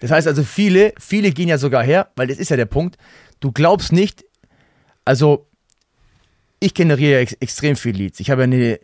Das 0.00 0.10
heißt 0.10 0.26
also, 0.26 0.42
viele, 0.42 0.94
viele 0.98 1.30
gehen 1.32 1.48
ja 1.48 1.58
sogar 1.58 1.82
her, 1.82 2.10
weil 2.16 2.26
das 2.26 2.38
ist 2.38 2.48
ja 2.48 2.56
der 2.56 2.66
Punkt. 2.66 2.96
Du 3.40 3.52
glaubst 3.52 3.92
nicht, 3.92 4.24
also 5.04 5.49
ich 6.60 6.74
generiere 6.74 7.20
ex 7.20 7.32
extrem 7.34 7.76
viel 7.76 7.96
Leads. 7.96 8.20
Ich 8.20 8.30
habe 8.30 8.44
eine, 8.44 8.78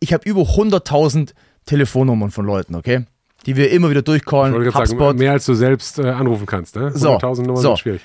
ich 0.00 0.12
habe 0.12 0.28
über 0.28 0.42
100.000 0.42 1.32
Telefonnummern 1.66 2.30
von 2.30 2.46
Leuten, 2.46 2.74
okay? 2.74 3.04
Die 3.44 3.56
wir 3.56 3.70
immer 3.70 3.90
wieder 3.90 4.00
ich 4.00 4.04
durchcallen. 4.04 4.54
wollte 4.54 4.70
gerade 4.70 4.78
HubSpot. 4.80 5.08
sagen, 5.08 5.18
mehr 5.18 5.32
als 5.32 5.44
du 5.44 5.54
selbst 5.54 5.98
äh, 5.98 6.08
anrufen 6.08 6.46
kannst, 6.46 6.74
ne? 6.74 6.90
So, 6.92 7.16
100.000 7.16 7.42
Nummern 7.42 7.56
so. 7.62 7.68
sind 7.68 7.78
schwierig. 7.78 8.02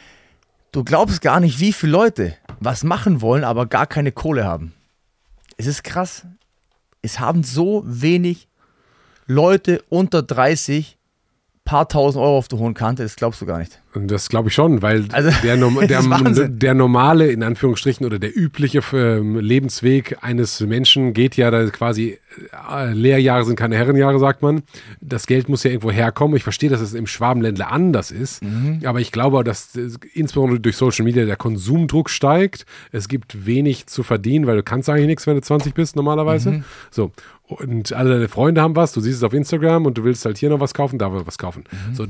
Du 0.72 0.84
glaubst 0.84 1.22
gar 1.22 1.40
nicht, 1.40 1.60
wie 1.60 1.74
viele 1.74 1.92
Leute 1.92 2.36
was 2.60 2.84
machen 2.84 3.22
wollen, 3.22 3.44
aber 3.44 3.66
gar 3.66 3.88
keine 3.88 4.12
Kohle 4.12 4.46
haben. 4.46 4.74
Es 5.58 5.68
ist 5.68 5.84
krass. 5.84 6.26
Es 7.02 7.20
haben 7.20 7.44
so 7.44 7.84
wenig 7.86 8.48
Leute 9.26 9.84
unter 9.90 10.22
30 10.22 10.98
paar 11.72 11.88
tausend 11.88 12.22
Euro 12.22 12.38
auf 12.38 12.50
der 12.50 12.60
hohen 12.60 12.74
Kante, 12.74 13.02
das 13.04 13.16
glaubst 13.16 13.40
du 13.42 13.46
gar 13.46 13.60
nicht. 13.60 13.80
Und 13.94 14.10
das 14.12 14.28
glaube 14.30 14.50
ich 14.50 14.54
schon, 14.54 14.82
weil 14.82 15.06
Also, 15.14 15.30
der, 15.42 15.56
der, 16.34 16.48
der 16.50 16.74
normale, 16.74 17.28
in 17.32 17.44
Anführungsstrichen, 17.44 18.06
oder 18.06 18.20
der 18.20 18.36
übliche 18.38 18.82
ähm, 18.94 19.38
Lebensweg 19.40 20.18
eines 20.22 20.60
Menschen 20.60 21.14
geht 21.14 21.38
ja 21.38 21.50
da 21.50 21.66
quasi, 21.70 22.18
äh, 22.72 22.92
Lehrjahre 22.94 23.46
sind 23.46 23.56
keine 23.56 23.76
Herrenjahre, 23.78 24.20
sagt 24.20 24.42
man. 24.42 24.64
Das 25.00 25.28
Geld 25.28 25.48
muss 25.48 25.64
ja 25.64 25.72
irgendwo 25.72 25.92
herkommen. 25.92 26.36
Ich 26.36 26.44
verstehe, 26.44 26.70
dass 26.70 26.82
es 26.82 26.94
im 26.94 27.08
Schwabenländler 27.08 27.72
anders 27.72 28.12
ist, 28.12 28.44
Mhm. 28.44 28.82
aber 28.86 29.00
ich 29.00 29.12
glaube, 29.14 29.42
dass 29.46 29.74
äh, 29.76 29.90
insbesondere 30.14 30.60
durch 30.60 30.76
Social 30.76 31.06
Media 31.06 31.26
der 31.26 31.38
Konsumdruck 31.38 32.10
steigt. 32.10 32.66
Es 32.92 33.08
gibt 33.08 33.46
wenig 33.46 33.88
zu 33.88 34.04
verdienen, 34.04 34.46
weil 34.46 34.58
du 34.58 34.64
kannst 34.64 34.90
eigentlich 34.90 35.08
nichts, 35.08 35.26
wenn 35.28 35.36
du 35.36 35.42
20 35.42 35.74
bist 35.74 35.96
normalerweise. 35.96 36.52
Mhm. 36.52 36.64
So. 36.92 37.12
Und 37.52 37.92
alle 37.94 38.12
deine 38.12 38.30
Freunde 38.30 38.62
haben 38.62 38.76
was, 38.76 38.94
du 38.94 39.02
siehst 39.02 39.18
es 39.18 39.24
auf 39.24 39.34
Instagram 39.34 39.86
und 39.86 39.98
du 39.98 40.04
willst 40.04 40.26
halt 40.26 40.38
hier 40.38 40.50
noch 40.50 40.60
was 40.60 40.74
kaufen, 40.74 40.98
da 40.98 41.26
was 41.26 41.38
kaufen. 41.38 41.66
Mhm. 41.90 41.96
So, 41.96 42.08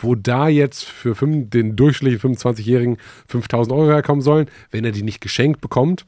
wo 0.00 0.14
da 0.14 0.48
jetzt 0.48 0.84
für 0.84 1.14
fünf, 1.14 1.50
den 1.50 1.76
durchschnittlichen 1.76 2.36
25-Jährigen 2.36 2.96
5000 3.28 3.76
Euro 3.76 3.90
herkommen 3.90 4.22
sollen, 4.22 4.48
wenn 4.70 4.84
er 4.84 4.92
die 4.92 5.02
nicht 5.02 5.20
geschenkt 5.20 5.60
bekommt 5.60 6.06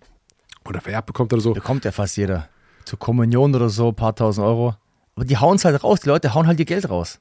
oder 0.64 0.80
vererbt 0.80 1.06
bekommt 1.06 1.32
oder 1.32 1.42
so. 1.42 1.52
Bekommt 1.52 1.84
ja 1.84 1.92
fast 1.92 2.16
jeder. 2.16 2.48
Zur 2.84 2.98
Kommunion 2.98 3.54
oder 3.54 3.68
so, 3.68 3.88
ein 3.88 3.94
paar 3.94 4.14
tausend 4.14 4.46
Euro. 4.46 4.74
Aber 5.16 5.24
die 5.24 5.36
hauen 5.36 5.56
es 5.56 5.64
halt 5.64 5.82
raus. 5.82 6.00
Die 6.00 6.08
Leute 6.08 6.34
hauen 6.34 6.46
halt 6.46 6.58
ihr 6.58 6.64
Geld 6.64 6.88
raus. 6.88 7.20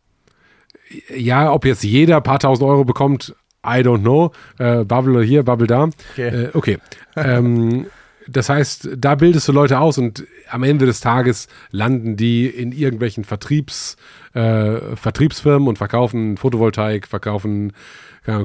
Ja, 1.16 1.52
ob 1.52 1.66
jetzt 1.66 1.84
jeder 1.84 2.18
ein 2.18 2.24
paar 2.24 2.40
tausend 2.40 2.68
Euro 2.68 2.86
bekommt, 2.86 3.36
I 3.66 3.82
don't 3.82 4.02
know. 4.02 4.32
Äh, 4.58 4.86
Bubble 4.86 5.24
hier, 5.24 5.44
Bubble 5.44 5.68
da. 5.68 5.90
Okay. 6.14 6.28
Äh, 6.28 6.50
okay. 6.54 6.78
ähm, 7.16 7.88
das 8.32 8.50
heißt, 8.50 8.90
da 8.98 9.16
bildest 9.16 9.48
du 9.48 9.52
Leute 9.52 9.80
aus 9.80 9.98
und 9.98 10.26
am 10.50 10.64
Ende 10.64 10.86
des 10.86 11.00
Tages 11.00 11.48
landen 11.72 12.16
die 12.16 12.48
in 12.48 12.72
irgendwelchen 12.72 13.24
Vertriebs, 13.24 13.96
äh, 14.34 14.96
Vertriebsfirmen 14.96 15.68
und 15.68 15.78
verkaufen 15.78 16.38
Photovoltaik, 16.38 17.08
verkaufen 17.08 17.74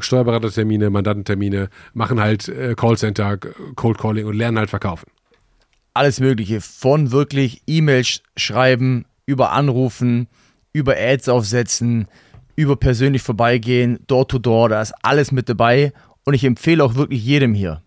Steuerberatertermine, 0.00 0.90
Mandantentermine, 0.90 1.68
machen 1.92 2.20
halt 2.20 2.48
äh, 2.48 2.74
Callcenter, 2.74 3.38
Cold 3.74 3.98
Calling 3.98 4.26
und 4.26 4.34
lernen 4.34 4.58
halt 4.58 4.70
verkaufen. 4.70 5.06
Alles 5.92 6.20
Mögliche. 6.20 6.60
Von 6.60 7.12
wirklich 7.12 7.62
E-Mails 7.66 8.22
schreiben, 8.36 9.04
über 9.26 9.52
Anrufen, 9.52 10.28
über 10.72 10.96
Ads 10.98 11.28
aufsetzen, 11.28 12.08
über 12.56 12.76
persönlich 12.76 13.22
vorbeigehen, 13.22 14.00
Door 14.06 14.28
to 14.28 14.38
Door, 14.38 14.70
da 14.70 14.82
ist 14.82 14.94
alles 15.02 15.32
mit 15.32 15.48
dabei. 15.48 15.92
Und 16.24 16.34
ich 16.34 16.44
empfehle 16.44 16.82
auch 16.82 16.94
wirklich 16.94 17.24
jedem 17.24 17.54
hier, 17.54 17.82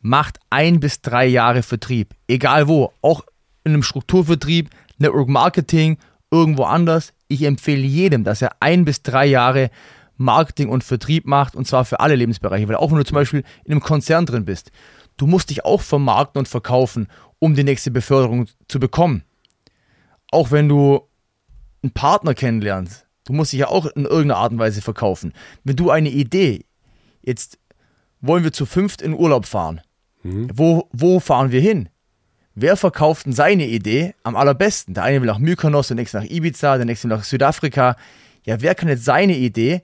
macht 0.00 0.38
ein 0.50 0.80
bis 0.80 1.00
drei 1.00 1.26
Jahre 1.26 1.62
Vertrieb, 1.62 2.14
egal 2.28 2.68
wo, 2.68 2.92
auch 3.02 3.24
in 3.64 3.72
einem 3.72 3.82
Strukturvertrieb, 3.82 4.70
Network 4.98 5.28
Marketing, 5.28 5.98
irgendwo 6.30 6.64
anders. 6.64 7.12
Ich 7.28 7.42
empfehle 7.42 7.82
jedem, 7.82 8.24
dass 8.24 8.42
er 8.42 8.52
ein 8.60 8.84
bis 8.84 9.02
drei 9.02 9.26
Jahre 9.26 9.70
Marketing 10.16 10.68
und 10.68 10.84
Vertrieb 10.84 11.26
macht 11.26 11.54
und 11.54 11.66
zwar 11.66 11.84
für 11.84 12.00
alle 12.00 12.14
Lebensbereiche. 12.14 12.68
Weil 12.68 12.76
auch 12.76 12.90
wenn 12.90 12.98
du 12.98 13.04
zum 13.04 13.16
Beispiel 13.16 13.42
in 13.64 13.72
einem 13.72 13.80
Konzern 13.80 14.26
drin 14.26 14.44
bist, 14.44 14.70
du 15.16 15.26
musst 15.26 15.50
dich 15.50 15.64
auch 15.64 15.82
vermarkten 15.82 16.38
und 16.40 16.48
verkaufen, 16.48 17.08
um 17.38 17.54
die 17.54 17.64
nächste 17.64 17.90
Beförderung 17.90 18.46
zu 18.68 18.80
bekommen. 18.80 19.24
Auch 20.30 20.50
wenn 20.50 20.68
du 20.68 21.02
einen 21.82 21.92
Partner 21.92 22.34
kennenlernst, 22.34 23.06
du 23.24 23.32
musst 23.32 23.52
dich 23.52 23.60
ja 23.60 23.68
auch 23.68 23.86
in 23.86 24.04
irgendeiner 24.04 24.38
Art 24.38 24.52
und 24.52 24.58
Weise 24.58 24.80
verkaufen. 24.80 25.32
Wenn 25.64 25.76
du 25.76 25.90
eine 25.90 26.10
Idee, 26.10 26.64
jetzt 27.22 27.58
wollen 28.20 28.44
wir 28.44 28.52
zu 28.52 28.66
fünft 28.66 29.02
in 29.02 29.12
Urlaub 29.12 29.46
fahren, 29.46 29.80
wo, 30.52 30.88
wo 30.92 31.20
fahren 31.20 31.52
wir 31.52 31.60
hin? 31.60 31.88
Wer 32.54 32.76
verkauft 32.76 33.26
denn 33.26 33.32
seine 33.32 33.66
Idee 33.66 34.14
am 34.22 34.34
allerbesten? 34.34 34.94
Der 34.94 35.04
eine 35.04 35.20
will 35.20 35.26
nach 35.26 35.38
Mykonos, 35.38 35.88
der 35.88 35.96
nächste 35.96 36.18
nach 36.18 36.24
Ibiza, 36.24 36.76
der 36.76 36.86
nächste 36.86 37.06
nach 37.08 37.22
Südafrika. 37.22 37.96
Ja, 38.44 38.60
wer 38.62 38.74
kann 38.74 38.88
jetzt 38.88 39.04
seine 39.04 39.36
Idee 39.36 39.82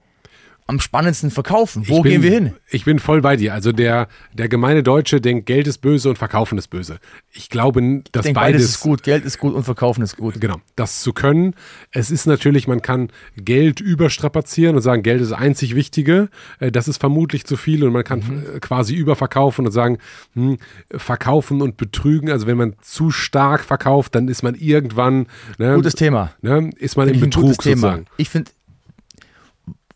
am 0.73 0.81
spannendsten 0.81 1.31
verkaufen? 1.31 1.85
Wo 1.87 2.01
bin, 2.03 2.13
gehen 2.13 2.23
wir 2.23 2.31
hin? 2.31 2.53
Ich 2.71 2.85
bin 2.85 2.99
voll 2.99 3.21
bei 3.21 3.37
dir. 3.37 3.53
Also 3.55 3.73
der, 3.73 4.09
der 4.33 4.49
gemeine 4.49 4.83
Deutsche 4.83 5.21
denkt, 5.21 5.47
Geld 5.47 5.67
ist 5.67 5.79
böse 5.79 6.09
und 6.09 6.17
Verkaufen 6.19 6.59
ist 6.59 6.69
böse. 6.69 6.99
Ich 7.31 7.49
glaube, 7.51 7.81
dass 8.11 8.25
Ich 8.27 8.33
denke, 8.33 8.41
beides, 8.41 8.61
beides 8.63 8.65
ist 8.71 8.81
gut. 8.81 9.03
Geld 9.03 9.25
ist 9.25 9.39
gut 9.39 9.55
und 9.55 9.65
Verkaufen 9.65 10.03
ist 10.03 10.17
gut. 10.17 10.41
Genau, 10.41 10.57
das 10.77 11.03
zu 11.03 11.13
können. 11.13 11.55
Es 11.91 12.11
ist 12.11 12.27
natürlich, 12.27 12.67
man 12.67 12.83
kann 12.83 13.09
Geld 13.37 13.81
überstrapazieren 13.81 14.75
und 14.77 14.83
sagen, 14.83 15.03
Geld 15.03 15.21
ist 15.21 15.31
das 15.31 15.39
einzig 15.39 15.75
Wichtige. 15.75 16.29
Äh, 16.59 16.73
Das 16.73 16.89
ist 16.89 16.99
vermutlich 16.99 17.45
zu 17.45 17.57
viel 17.57 17.85
und 17.85 17.93
man 17.93 18.05
kann 18.05 18.21
Mhm. 18.21 18.57
äh, 18.57 18.61
quasi 18.61 18.95
überverkaufen 18.95 19.67
und 19.67 19.73
sagen, 19.73 19.99
hm, 20.35 20.59
verkaufen 20.91 21.61
und 21.61 21.77
betrügen. 21.77 22.31
Also 22.31 22.47
wenn 22.47 22.57
man 22.57 22.75
zu 22.83 23.11
stark 23.11 23.65
verkauft, 23.65 24.15
dann 24.15 24.29
ist 24.29 24.43
man 24.43 24.55
irgendwann, 24.55 25.27
ne, 25.59 25.75
Gutes 25.75 25.95
Thema. 25.95 26.33
ne, 26.41 26.71
ist 26.79 26.97
man 26.97 27.09
im 27.09 27.15
Finde 27.21 27.27
Betrug 27.27 27.55
sozusagen. 27.55 28.07
Ich 28.17 28.31
finde, 28.31 28.51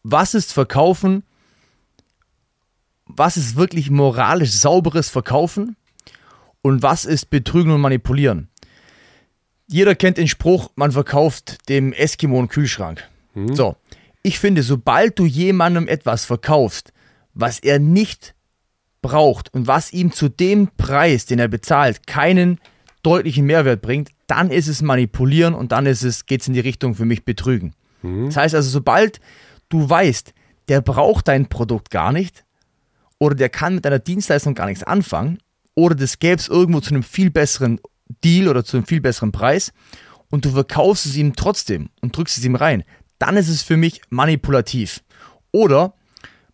was 0.08 0.34
ist 0.34 0.52
Verkaufen? 0.52 1.24
Was 3.06 3.36
ist 3.36 3.56
wirklich 3.56 3.90
moralisch 3.90 4.52
sauberes 4.52 5.10
Verkaufen? 5.10 5.76
Und 6.62 6.82
was 6.82 7.04
ist 7.04 7.30
Betrügen 7.30 7.72
und 7.72 7.80
Manipulieren? 7.80 8.48
Jeder 9.66 9.96
kennt 9.96 10.16
den 10.16 10.28
Spruch, 10.28 10.70
man 10.76 10.92
verkauft 10.92 11.68
dem 11.68 11.92
Eskimo 11.92 12.38
einen 12.38 12.48
Kühlschrank. 12.48 13.08
So, 13.54 13.76
ich 14.22 14.38
finde, 14.38 14.62
sobald 14.62 15.18
du 15.18 15.26
jemandem 15.26 15.88
etwas 15.88 16.24
verkaufst, 16.24 16.92
was 17.34 17.58
er 17.58 17.80
nicht 17.80 18.34
braucht 19.02 19.52
und 19.54 19.66
was 19.66 19.92
ihm 19.92 20.12
zu 20.12 20.28
dem 20.28 20.68
Preis, 20.76 21.26
den 21.26 21.40
er 21.40 21.48
bezahlt, 21.48 22.06
keinen 22.06 22.60
deutlichen 23.02 23.44
Mehrwert 23.44 23.82
bringt, 23.82 24.10
dann 24.28 24.50
ist 24.50 24.68
es 24.68 24.82
manipulieren 24.82 25.54
und 25.54 25.72
dann 25.72 25.86
ist 25.86 26.02
es, 26.02 26.26
geht 26.26 26.42
es 26.42 26.48
in 26.48 26.54
die 26.54 26.60
Richtung 26.60 26.94
für 26.94 27.04
mich 27.04 27.24
betrügen. 27.24 27.74
Das 28.26 28.36
heißt 28.36 28.54
also, 28.54 28.70
sobald 28.70 29.20
du 29.68 29.88
weißt, 29.88 30.32
der 30.68 30.80
braucht 30.80 31.28
dein 31.28 31.47
Produkt 31.47 31.90
gar 31.90 32.12
nicht 32.12 32.44
oder 33.18 33.34
der 33.34 33.48
kann 33.48 33.76
mit 33.76 33.84
deiner 33.84 33.98
Dienstleistung 33.98 34.55
gar 34.55 34.66
nichts 34.66 34.84
anfangen 34.84 35.38
oder 35.74 35.94
das 35.94 36.18
gäbe 36.18 36.40
es 36.40 36.48
irgendwo 36.48 36.80
zu 36.80 36.90
einem 36.90 37.02
viel 37.02 37.30
besseren 37.30 37.80
Deal 38.24 38.48
oder 38.48 38.64
zu 38.64 38.76
einem 38.76 38.86
viel 38.86 39.01
besseren 39.01 39.32
Preis 39.32 39.72
und 40.30 40.44
du 40.44 40.51
verkaufst 40.51 41.06
es 41.06 41.16
ihm 41.16 41.34
trotzdem 41.36 41.90
und 42.01 42.16
drückst 42.16 42.38
es 42.38 42.44
ihm 42.44 42.56
rein, 42.56 42.84
dann 43.18 43.36
ist 43.36 43.48
es 43.48 43.62
für 43.62 43.76
mich 43.76 44.02
manipulativ. 44.10 45.02
Oder 45.52 45.94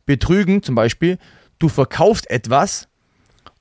betrügen 0.06 0.62
zum 0.62 0.74
Beispiel, 0.74 1.18
du 1.58 1.68
verkaufst 1.68 2.30
etwas 2.30 2.88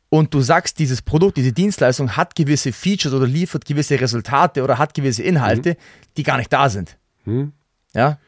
und 0.10 0.34
du 0.34 0.41
sagst, 0.41 0.78
dieses 0.80 1.02
Produkt, 1.02 1.38
diese 1.38 1.53
Dienstleistung 1.53 2.18
hat 2.18 2.36
gewisse 2.36 2.73
Features 2.73 3.14
oder 3.14 3.26
liefert 3.26 3.65
gewisse 3.65 3.99
Resultate 3.99 4.64
oder 4.64 4.78
hat 4.78 4.94
gewisse 4.94 5.23
Inhalte, 5.23 5.78
die 6.18 6.23
gar 6.23 6.38
nicht 6.38 6.52
da 6.52 6.69
sind. 6.69 6.98
Ja? 7.94 8.19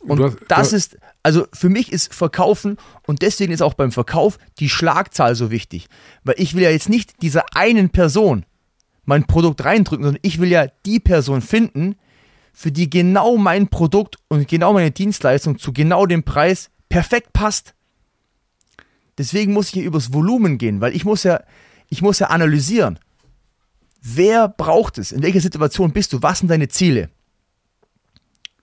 Und 0.00 0.18
hast- 0.20 0.38
das 0.48 0.72
ist, 0.72 0.98
also 1.22 1.46
für 1.52 1.68
mich 1.68 1.92
ist 1.92 2.14
Verkaufen 2.14 2.76
und 3.06 3.22
deswegen 3.22 3.52
ist 3.52 3.60
auch 3.62 3.74
beim 3.74 3.92
Verkauf 3.92 4.38
die 4.58 4.68
Schlagzahl 4.68 5.34
so 5.34 5.50
wichtig. 5.50 5.88
Weil 6.24 6.36
ich 6.38 6.54
will 6.54 6.62
ja 6.62 6.70
jetzt 6.70 6.88
nicht 6.88 7.20
dieser 7.22 7.44
einen 7.54 7.90
Person 7.90 8.44
mein 9.04 9.24
Produkt 9.26 9.64
reindrücken, 9.64 10.04
sondern 10.04 10.20
ich 10.22 10.38
will 10.40 10.50
ja 10.50 10.66
die 10.86 11.00
Person 11.00 11.42
finden, 11.42 11.96
für 12.52 12.72
die 12.72 12.90
genau 12.90 13.36
mein 13.36 13.68
Produkt 13.68 14.16
und 14.28 14.46
genau 14.48 14.72
meine 14.72 14.90
Dienstleistung 14.90 15.58
zu 15.58 15.72
genau 15.72 16.06
dem 16.06 16.22
Preis 16.24 16.70
perfekt 16.88 17.32
passt. 17.32 17.74
Deswegen 19.18 19.52
muss 19.52 19.68
ich 19.68 19.74
ja 19.76 19.82
übers 19.82 20.12
Volumen 20.12 20.58
gehen, 20.58 20.80
weil 20.80 20.94
ich 20.96 21.04
muss 21.04 21.22
ja, 21.24 21.42
ich 21.88 22.02
muss 22.02 22.18
ja 22.18 22.28
analysieren. 22.28 22.98
Wer 24.02 24.48
braucht 24.48 24.98
es? 24.98 25.12
In 25.12 25.22
welcher 25.22 25.40
Situation 25.40 25.92
bist 25.92 26.12
du? 26.12 26.22
Was 26.22 26.38
sind 26.40 26.48
deine 26.48 26.68
Ziele? 26.68 27.10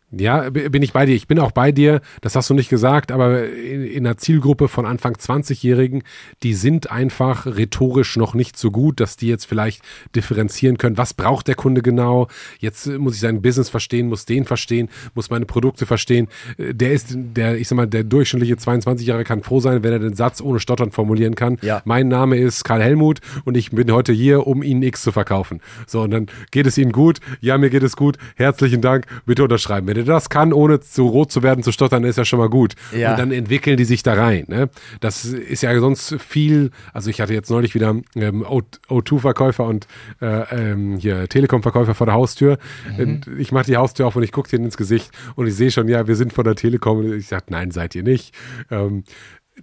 Ja, 0.09 0.49
bin 0.49 0.81
ich 0.83 0.93
bei 0.93 1.05
dir. 1.05 1.15
Ich 1.15 1.27
bin 1.27 1.37
auch 1.37 1.51
bei 1.51 1.73
dir. 1.73 1.99
Das 2.21 2.37
hast 2.37 2.49
du 2.49 2.53
nicht 2.53 2.69
gesagt, 2.69 3.11
aber 3.11 3.45
in, 3.49 3.83
in 3.83 4.07
einer 4.07 4.15
Zielgruppe 4.15 4.69
von 4.69 4.85
Anfang 4.85 5.15
20-Jährigen, 5.15 6.03
die 6.43 6.53
sind 6.53 6.89
einfach 6.89 7.45
rhetorisch 7.45 8.15
noch 8.15 8.33
nicht 8.33 8.55
so 8.57 8.71
gut, 8.71 9.01
dass 9.01 9.17
die 9.17 9.27
jetzt 9.27 9.43
vielleicht 9.45 9.81
differenzieren 10.15 10.77
können. 10.77 10.97
Was 10.97 11.13
braucht 11.13 11.49
der 11.49 11.55
Kunde 11.55 11.81
genau? 11.81 12.29
Jetzt 12.59 12.87
äh, 12.87 12.97
muss 12.97 13.15
ich 13.15 13.19
sein 13.19 13.41
Business 13.41 13.67
verstehen, 13.67 14.07
muss 14.07 14.23
den 14.23 14.45
verstehen, 14.45 14.87
muss 15.13 15.29
meine 15.29 15.45
Produkte 15.45 15.85
verstehen. 15.85 16.29
Äh, 16.57 16.73
Der 16.73 16.93
ist, 16.93 17.09
der, 17.13 17.57
ich 17.57 17.67
sag 17.67 17.75
mal, 17.75 17.85
der 17.85 18.05
durchschnittliche 18.05 18.55
22-Jährige 18.55 19.25
kann 19.25 19.43
froh 19.43 19.59
sein, 19.59 19.83
wenn 19.83 19.91
er 19.91 19.99
den 19.99 20.13
Satz 20.15 20.39
ohne 20.39 20.61
Stottern 20.61 20.91
formulieren 20.91 21.35
kann. 21.35 21.57
Ja. 21.61 21.81
Mein 21.83 22.07
Name 22.07 22.37
ist 22.37 22.63
Karl 22.63 22.81
Helmut 22.81 23.19
und 23.43 23.57
ich 23.57 23.71
bin 23.71 23.91
heute 23.91 24.13
hier, 24.13 24.47
um 24.47 24.63
Ihnen 24.63 24.83
X 24.83 25.01
zu 25.01 25.11
verkaufen. 25.11 25.59
So, 25.85 26.03
und 26.03 26.11
dann 26.11 26.27
geht 26.51 26.65
es 26.65 26.77
Ihnen 26.77 26.93
gut. 26.93 27.19
Ja, 27.41 27.57
mir 27.57 27.69
geht 27.69 27.83
es 27.83 27.97
gut. 27.97 28.17
Herzlichen 28.37 28.79
Dank. 28.79 29.05
Bitte 29.25 29.43
unterschreiben. 29.43 29.85
Wenn 29.85 29.96
er 29.97 30.03
das 30.05 30.29
kann, 30.29 30.53
ohne 30.53 30.79
zu 30.79 31.07
rot 31.07 31.31
zu 31.31 31.43
werden, 31.43 31.63
zu 31.63 31.71
stottern, 31.71 32.03
ist 32.03 32.17
ja 32.17 32.25
schon 32.25 32.39
mal 32.39 32.49
gut. 32.49 32.75
Ja. 32.95 33.11
Und 33.11 33.19
dann 33.19 33.31
entwickeln 33.31 33.77
die 33.77 33.85
sich 33.85 34.03
da 34.03 34.13
rein. 34.13 34.45
Ne? 34.47 34.69
Das 34.99 35.25
ist 35.25 35.63
ja 35.63 35.77
sonst 35.79 36.15
viel. 36.19 36.71
Also 36.93 37.09
ich 37.09 37.21
hatte 37.21 37.33
jetzt 37.33 37.49
neulich 37.49 37.75
wieder 37.75 37.95
ähm, 38.15 38.43
O- 38.47 38.61
O2-Verkäufer 38.89 39.65
und 39.65 39.87
äh, 40.21 40.71
ähm, 40.71 40.97
hier 40.97 41.27
Telekom-Verkäufer 41.27 41.95
vor 41.95 42.05
der 42.07 42.15
Haustür. 42.15 42.57
Und 42.97 43.27
Ich 43.37 43.51
mache 43.51 43.65
die 43.65 43.77
Haustür 43.77 44.07
auf 44.07 44.15
und 44.15 44.23
ich 44.23 44.31
gucke 44.31 44.49
denen 44.49 44.65
ins 44.65 44.77
Gesicht 44.77 45.11
und 45.35 45.47
ich 45.47 45.55
sehe 45.55 45.71
schon, 45.71 45.87
ja, 45.87 46.07
wir 46.07 46.15
sind 46.15 46.33
von 46.33 46.43
der 46.45 46.55
Telekom. 46.55 46.99
Und 46.99 47.13
ich 47.13 47.27
sage, 47.27 47.45
nein, 47.49 47.71
seid 47.71 47.95
ihr 47.95 48.03
nicht. 48.03 48.33
Ähm, 48.71 49.03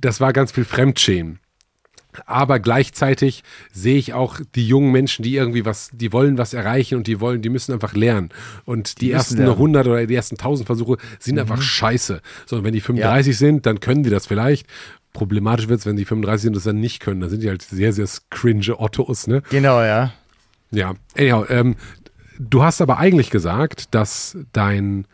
das 0.00 0.20
war 0.20 0.32
ganz 0.32 0.50
viel 0.52 0.64
Fremdschämen. 0.64 1.38
Aber 2.26 2.60
gleichzeitig 2.60 3.42
sehe 3.72 3.96
ich 3.96 4.12
auch 4.12 4.40
die 4.54 4.66
jungen 4.66 4.92
Menschen, 4.92 5.22
die 5.22 5.34
irgendwie 5.34 5.64
was, 5.64 5.90
die 5.92 6.12
wollen 6.12 6.38
was 6.38 6.54
erreichen 6.54 6.96
und 6.96 7.06
die 7.06 7.20
wollen, 7.20 7.42
die 7.42 7.48
müssen 7.48 7.72
einfach 7.72 7.94
lernen. 7.94 8.30
Und 8.64 9.00
die, 9.00 9.06
müssen 9.06 9.16
ersten 9.16 9.36
lernen. 9.38 9.52
100 9.52 9.86
oder 9.86 10.06
die 10.06 10.14
ersten 10.14 10.36
1000 10.36 10.66
Versuche 10.66 10.98
sind 11.18 11.38
einfach 11.38 11.60
scheiße. 11.60 12.20
So, 12.46 12.56
und 12.56 12.64
wenn 12.64 12.72
die 12.72 12.80
35 12.80 13.36
sind, 13.36 13.66
dann 13.66 13.80
können 13.80 14.02
die 14.02 14.10
das 14.10 14.26
vielleicht. 14.26 14.66
Problematisch 15.12 15.68
wird 15.68 15.80
es, 15.80 15.86
wenn 15.86 15.96
die 15.96 16.04
35 16.04 16.42
sind 16.42 16.50
und 16.50 16.56
das 16.56 16.64
dann 16.64 16.80
nicht 16.80 17.00
können. 17.00 17.20
Dann 17.20 17.30
sind 17.30 17.42
die 17.42 17.48
halt 17.48 17.62
sehr, 17.62 17.92
sehr 17.92 18.08
cringe 18.30 18.78
Ottos, 18.78 19.26
ne? 19.26 19.42
Genau, 19.50 19.80
ja. 19.80 20.12
Ja, 20.70 20.94
anyhow, 21.16 21.48
ähm, 21.48 21.76
du 22.38 22.64
hast 22.64 22.80
aber 22.80 22.98
eigentlich 22.98 23.30
gesagt, 23.30 23.94
dass 23.94 24.36
dein, 24.52 25.06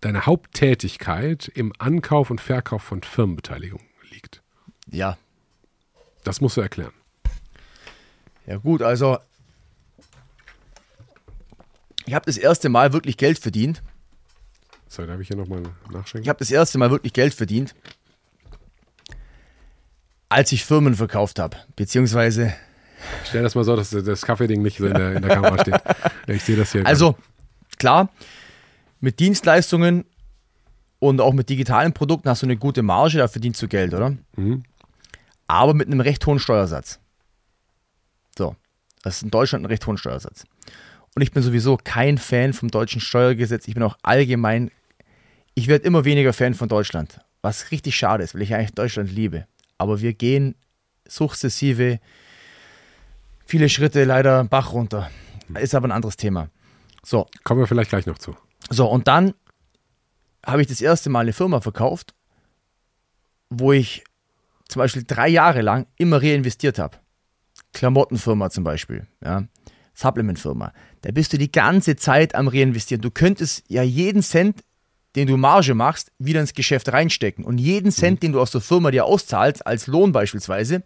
deine 0.00 0.26
Haupttätigkeit 0.26 1.50
im 1.54 1.72
Ankauf 1.78 2.30
und 2.30 2.40
Verkauf 2.40 2.82
von 2.82 3.02
Firmenbeteiligungen 3.02 3.86
liegt. 4.10 4.42
Ja. 4.90 5.16
Das 6.24 6.40
musst 6.40 6.56
du 6.56 6.60
erklären. 6.60 6.92
Ja 8.46 8.56
gut, 8.56 8.82
also 8.82 9.18
ich 12.06 12.14
habe 12.14 12.26
das 12.26 12.36
erste 12.36 12.68
Mal 12.68 12.92
wirklich 12.92 13.16
Geld 13.16 13.38
verdient. 13.38 13.82
So, 14.88 15.06
darf 15.06 15.20
ich 15.20 15.28
hier 15.28 15.36
nochmal 15.36 15.62
nachschenken? 15.90 16.22
Ich 16.22 16.28
habe 16.28 16.38
das 16.38 16.50
erste 16.50 16.78
Mal 16.78 16.90
wirklich 16.90 17.12
Geld 17.12 17.32
verdient, 17.32 17.74
als 20.28 20.52
ich 20.52 20.64
Firmen 20.64 20.94
verkauft 20.94 21.38
habe. 21.38 21.56
Beziehungsweise 21.76 22.54
Stell 23.24 23.42
das 23.42 23.54
mal 23.54 23.64
so, 23.64 23.76
dass 23.76 23.90
das 23.90 24.22
Kaffeeding 24.22 24.62
nicht 24.62 24.78
so 24.78 24.86
in 24.86 24.94
der, 24.94 25.12
in 25.14 25.22
der 25.22 25.34
Kamera 25.34 25.58
steht. 25.60 25.74
Ich 26.26 26.42
sehe 26.42 26.56
das 26.56 26.72
hier. 26.72 26.86
Also, 26.86 27.16
klar, 27.78 28.08
mit 29.00 29.20
Dienstleistungen 29.20 30.04
und 31.00 31.20
auch 31.20 31.34
mit 31.34 31.50
digitalen 31.50 31.92
Produkten 31.92 32.30
hast 32.30 32.42
du 32.42 32.46
eine 32.46 32.56
gute 32.56 32.82
Marge, 32.82 33.18
da 33.18 33.28
verdienst 33.28 33.60
du 33.60 33.68
Geld, 33.68 33.92
oder? 33.92 34.16
Mhm. 34.36 34.64
Aber 35.46 35.74
mit 35.74 35.86
einem 35.88 36.00
recht 36.00 36.24
hohen 36.26 36.38
Steuersatz. 36.38 37.00
So, 38.36 38.56
das 39.02 39.16
ist 39.16 39.22
in 39.22 39.30
Deutschland 39.30 39.64
ein 39.64 39.66
recht 39.68 39.86
hohen 39.86 39.98
Steuersatz. 39.98 40.44
Und 41.14 41.22
ich 41.22 41.32
bin 41.32 41.42
sowieso 41.42 41.76
kein 41.76 42.18
Fan 42.18 42.52
vom 42.52 42.70
deutschen 42.70 43.00
Steuergesetz. 43.00 43.68
Ich 43.68 43.74
bin 43.74 43.82
auch 43.82 43.96
allgemein, 44.02 44.70
ich 45.54 45.68
werde 45.68 45.84
immer 45.84 46.04
weniger 46.04 46.32
Fan 46.32 46.54
von 46.54 46.68
Deutschland. 46.68 47.20
Was 47.42 47.70
richtig 47.70 47.94
schade 47.94 48.24
ist, 48.24 48.34
weil 48.34 48.42
ich 48.42 48.54
eigentlich 48.54 48.72
Deutschland 48.72 49.12
liebe. 49.12 49.46
Aber 49.78 50.00
wir 50.00 50.14
gehen 50.14 50.54
sukzessive 51.06 52.00
viele 53.44 53.68
Schritte 53.68 54.04
leider 54.04 54.44
Bach 54.44 54.72
runter. 54.72 55.10
Ist 55.60 55.74
aber 55.74 55.88
ein 55.88 55.92
anderes 55.92 56.16
Thema. 56.16 56.48
So, 57.04 57.26
Kommen 57.44 57.60
wir 57.60 57.66
vielleicht 57.66 57.90
gleich 57.90 58.06
noch 58.06 58.18
zu. 58.18 58.34
so, 58.70 58.86
und 58.88 59.06
dann 59.06 59.34
habe 60.44 60.62
ich 60.62 60.68
das 60.68 60.80
erste 60.80 61.10
Mal 61.10 61.20
eine 61.20 61.32
Firma 61.34 61.60
verkauft, 61.60 62.14
wo 63.50 63.72
ich 63.72 64.04
zum 64.68 64.80
Beispiel 64.80 65.04
drei 65.06 65.28
Jahre 65.28 65.62
lang 65.62 65.86
immer 65.96 66.22
reinvestiert 66.22 66.78
habe. 66.78 66.98
Klamottenfirma 67.72 68.50
zum 68.50 68.64
Beispiel, 68.64 69.06
ja. 69.22 69.44
Supplementfirma. 69.94 70.72
Da 71.02 71.12
bist 71.12 71.32
du 71.32 71.38
die 71.38 71.52
ganze 71.52 71.96
Zeit 71.96 72.34
am 72.34 72.48
Reinvestieren. 72.48 73.00
Du 73.00 73.10
könntest 73.10 73.62
ja 73.68 73.82
jeden 73.82 74.22
Cent, 74.22 74.64
den 75.14 75.28
du 75.28 75.36
Marge 75.36 75.74
machst, 75.74 76.10
wieder 76.18 76.40
ins 76.40 76.54
Geschäft 76.54 76.92
reinstecken. 76.92 77.44
Und 77.44 77.58
jeden 77.58 77.92
Cent, 77.92 78.22
den 78.22 78.32
du 78.32 78.40
aus 78.40 78.50
der 78.50 78.60
Firma 78.60 78.90
dir 78.90 79.04
auszahlst, 79.04 79.64
als 79.66 79.86
Lohn 79.86 80.10
beispielsweise, 80.10 80.82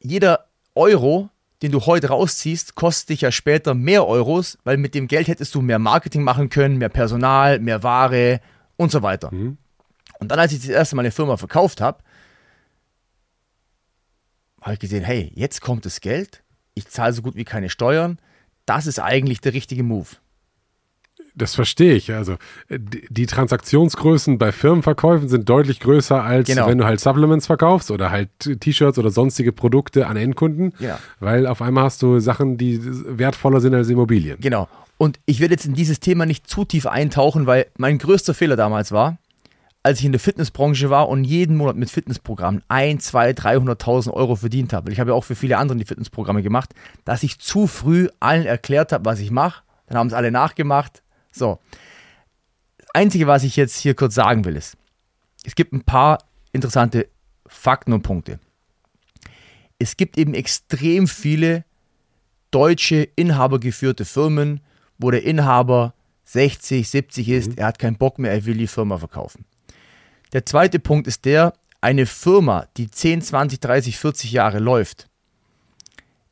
jeder 0.00 0.46
Euro, 0.74 1.28
den 1.62 1.72
du 1.72 1.80
heute 1.84 2.08
rausziehst, 2.08 2.74
kostet 2.74 3.10
dich 3.10 3.20
ja 3.22 3.30
später 3.30 3.74
mehr 3.74 4.06
Euros, 4.06 4.58
weil 4.64 4.76
mit 4.76 4.94
dem 4.94 5.06
Geld 5.06 5.28
hättest 5.28 5.54
du 5.54 5.60
mehr 5.60 5.78
Marketing 5.78 6.22
machen 6.22 6.48
können, 6.48 6.78
mehr 6.78 6.88
Personal, 6.88 7.58
mehr 7.60 7.82
Ware 7.82 8.40
und 8.76 8.90
so 8.90 9.02
weiter. 9.02 9.30
Und 10.20 10.28
dann, 10.30 10.38
als 10.38 10.52
ich 10.52 10.60
das 10.60 10.68
erste 10.68 10.96
Mal 10.96 11.02
eine 11.02 11.10
Firma 11.10 11.36
verkauft 11.36 11.80
habe, 11.80 11.98
habe 14.60 14.74
ich 14.74 14.80
gesehen, 14.80 15.04
hey, 15.04 15.30
jetzt 15.34 15.60
kommt 15.60 15.84
das 15.84 16.00
Geld, 16.00 16.42
ich 16.74 16.88
zahle 16.88 17.12
so 17.12 17.22
gut 17.22 17.36
wie 17.36 17.44
keine 17.44 17.68
Steuern, 17.68 18.18
das 18.66 18.86
ist 18.86 18.98
eigentlich 18.98 19.40
der 19.40 19.52
richtige 19.52 19.82
Move. 19.82 20.08
Das 21.36 21.54
verstehe 21.56 21.94
ich. 21.94 22.12
Also 22.12 22.34
äh, 22.68 22.78
die 22.78 23.06
die 23.10 23.26
Transaktionsgrößen 23.26 24.38
bei 24.38 24.52
Firmenverkäufen 24.52 25.28
sind 25.28 25.48
deutlich 25.48 25.80
größer, 25.80 26.22
als 26.22 26.46
Genau. 26.46 26.68
wenn 26.68 26.78
du 26.78 26.84
halt 26.84 27.00
Supplements 27.00 27.46
verkaufst 27.46 27.90
oder 27.90 28.10
halt 28.12 28.30
T-Shirts 28.60 28.98
oder 28.98 29.10
sonstige 29.10 29.52
Produkte 29.52 30.06
an 30.06 30.16
Endkunden. 30.16 30.72
Genau. 30.78 30.96
Weil 31.18 31.46
auf 31.48 31.60
einmal 31.60 31.84
hast 31.84 32.02
du 32.02 32.20
Sachen, 32.20 32.56
die 32.56 32.80
wertvoller 32.82 33.60
sind 33.60 33.74
als 33.74 33.88
Immobilien. 33.88 34.38
Genau. 34.40 34.68
Und 34.96 35.18
ich 35.26 35.40
werde 35.40 35.54
jetzt 35.54 35.66
in 35.66 35.74
dieses 35.74 35.98
Thema 35.98 36.24
nicht 36.24 36.48
zu 36.48 36.64
tief 36.64 36.86
eintauchen, 36.86 37.46
weil 37.46 37.66
mein 37.76 37.98
größter 37.98 38.32
Fehler 38.32 38.54
damals 38.54 38.92
war, 38.92 39.18
als 39.84 39.98
ich 39.98 40.06
in 40.06 40.12
der 40.12 40.20
Fitnessbranche 40.20 40.88
war 40.88 41.10
und 41.10 41.24
jeden 41.24 41.58
Monat 41.58 41.76
mit 41.76 41.90
Fitnessprogrammen 41.90 42.62
1, 42.68 43.04
2, 43.04 43.32
300.000 43.32 44.12
Euro 44.12 44.34
verdient 44.34 44.72
habe. 44.72 44.90
Ich 44.90 44.98
habe 44.98 45.10
ja 45.10 45.14
auch 45.14 45.24
für 45.24 45.34
viele 45.34 45.58
andere 45.58 45.76
die 45.76 45.84
Fitnessprogramme 45.84 46.42
gemacht, 46.42 46.74
dass 47.04 47.22
ich 47.22 47.38
zu 47.38 47.66
früh 47.66 48.08
allen 48.18 48.46
erklärt 48.46 48.92
habe, 48.92 49.04
was 49.04 49.20
ich 49.20 49.30
mache. 49.30 49.62
Dann 49.86 49.98
haben 49.98 50.06
es 50.06 50.14
alle 50.14 50.30
nachgemacht. 50.30 51.02
So. 51.30 51.58
Das 52.78 52.88
Einzige, 52.94 53.26
was 53.26 53.44
ich 53.44 53.56
jetzt 53.56 53.76
hier 53.76 53.94
kurz 53.94 54.14
sagen 54.14 54.46
will, 54.46 54.56
ist, 54.56 54.78
es 55.44 55.54
gibt 55.54 55.74
ein 55.74 55.84
paar 55.84 56.18
interessante 56.52 57.06
Fakten 57.46 57.92
und 57.92 58.02
Punkte. 58.02 58.40
Es 59.78 59.98
gibt 59.98 60.16
eben 60.16 60.32
extrem 60.32 61.06
viele 61.06 61.66
deutsche 62.50 63.02
inhabergeführte 63.16 64.06
Firmen, 64.06 64.60
wo 64.96 65.10
der 65.10 65.24
Inhaber 65.24 65.92
60, 66.24 66.88
70 66.88 67.28
ist, 67.28 67.58
er 67.58 67.66
hat 67.66 67.78
keinen 67.78 67.98
Bock 67.98 68.18
mehr, 68.18 68.32
er 68.32 68.46
will 68.46 68.56
die 68.56 68.66
Firma 68.66 68.96
verkaufen. 68.96 69.44
Der 70.34 70.44
zweite 70.44 70.80
Punkt 70.80 71.06
ist 71.06 71.24
der, 71.24 71.54
eine 71.80 72.06
Firma, 72.06 72.66
die 72.76 72.90
10, 72.90 73.22
20, 73.22 73.60
30, 73.60 73.98
40 73.98 74.32
Jahre 74.32 74.58
läuft, 74.58 75.08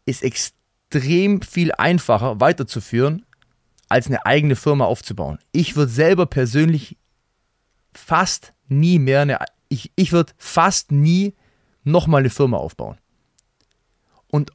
ist 0.06 0.24
extrem 0.24 1.40
viel 1.40 1.70
einfacher 1.72 2.40
weiterzuführen, 2.40 3.24
als 3.88 4.08
eine 4.08 4.26
eigene 4.26 4.56
Firma 4.56 4.86
aufzubauen. 4.86 5.38
Ich 5.52 5.76
würde 5.76 5.92
selber 5.92 6.26
persönlich 6.26 6.96
fast 7.94 8.52
nie 8.66 8.98
mehr 8.98 9.20
eine, 9.20 9.38
ich, 9.68 9.92
ich 9.94 10.12
würde 10.12 10.32
fast 10.36 10.90
nie 10.90 11.34
nochmal 11.84 12.20
eine 12.20 12.30
Firma 12.30 12.56
aufbauen. 12.56 12.98
Und 14.26 14.50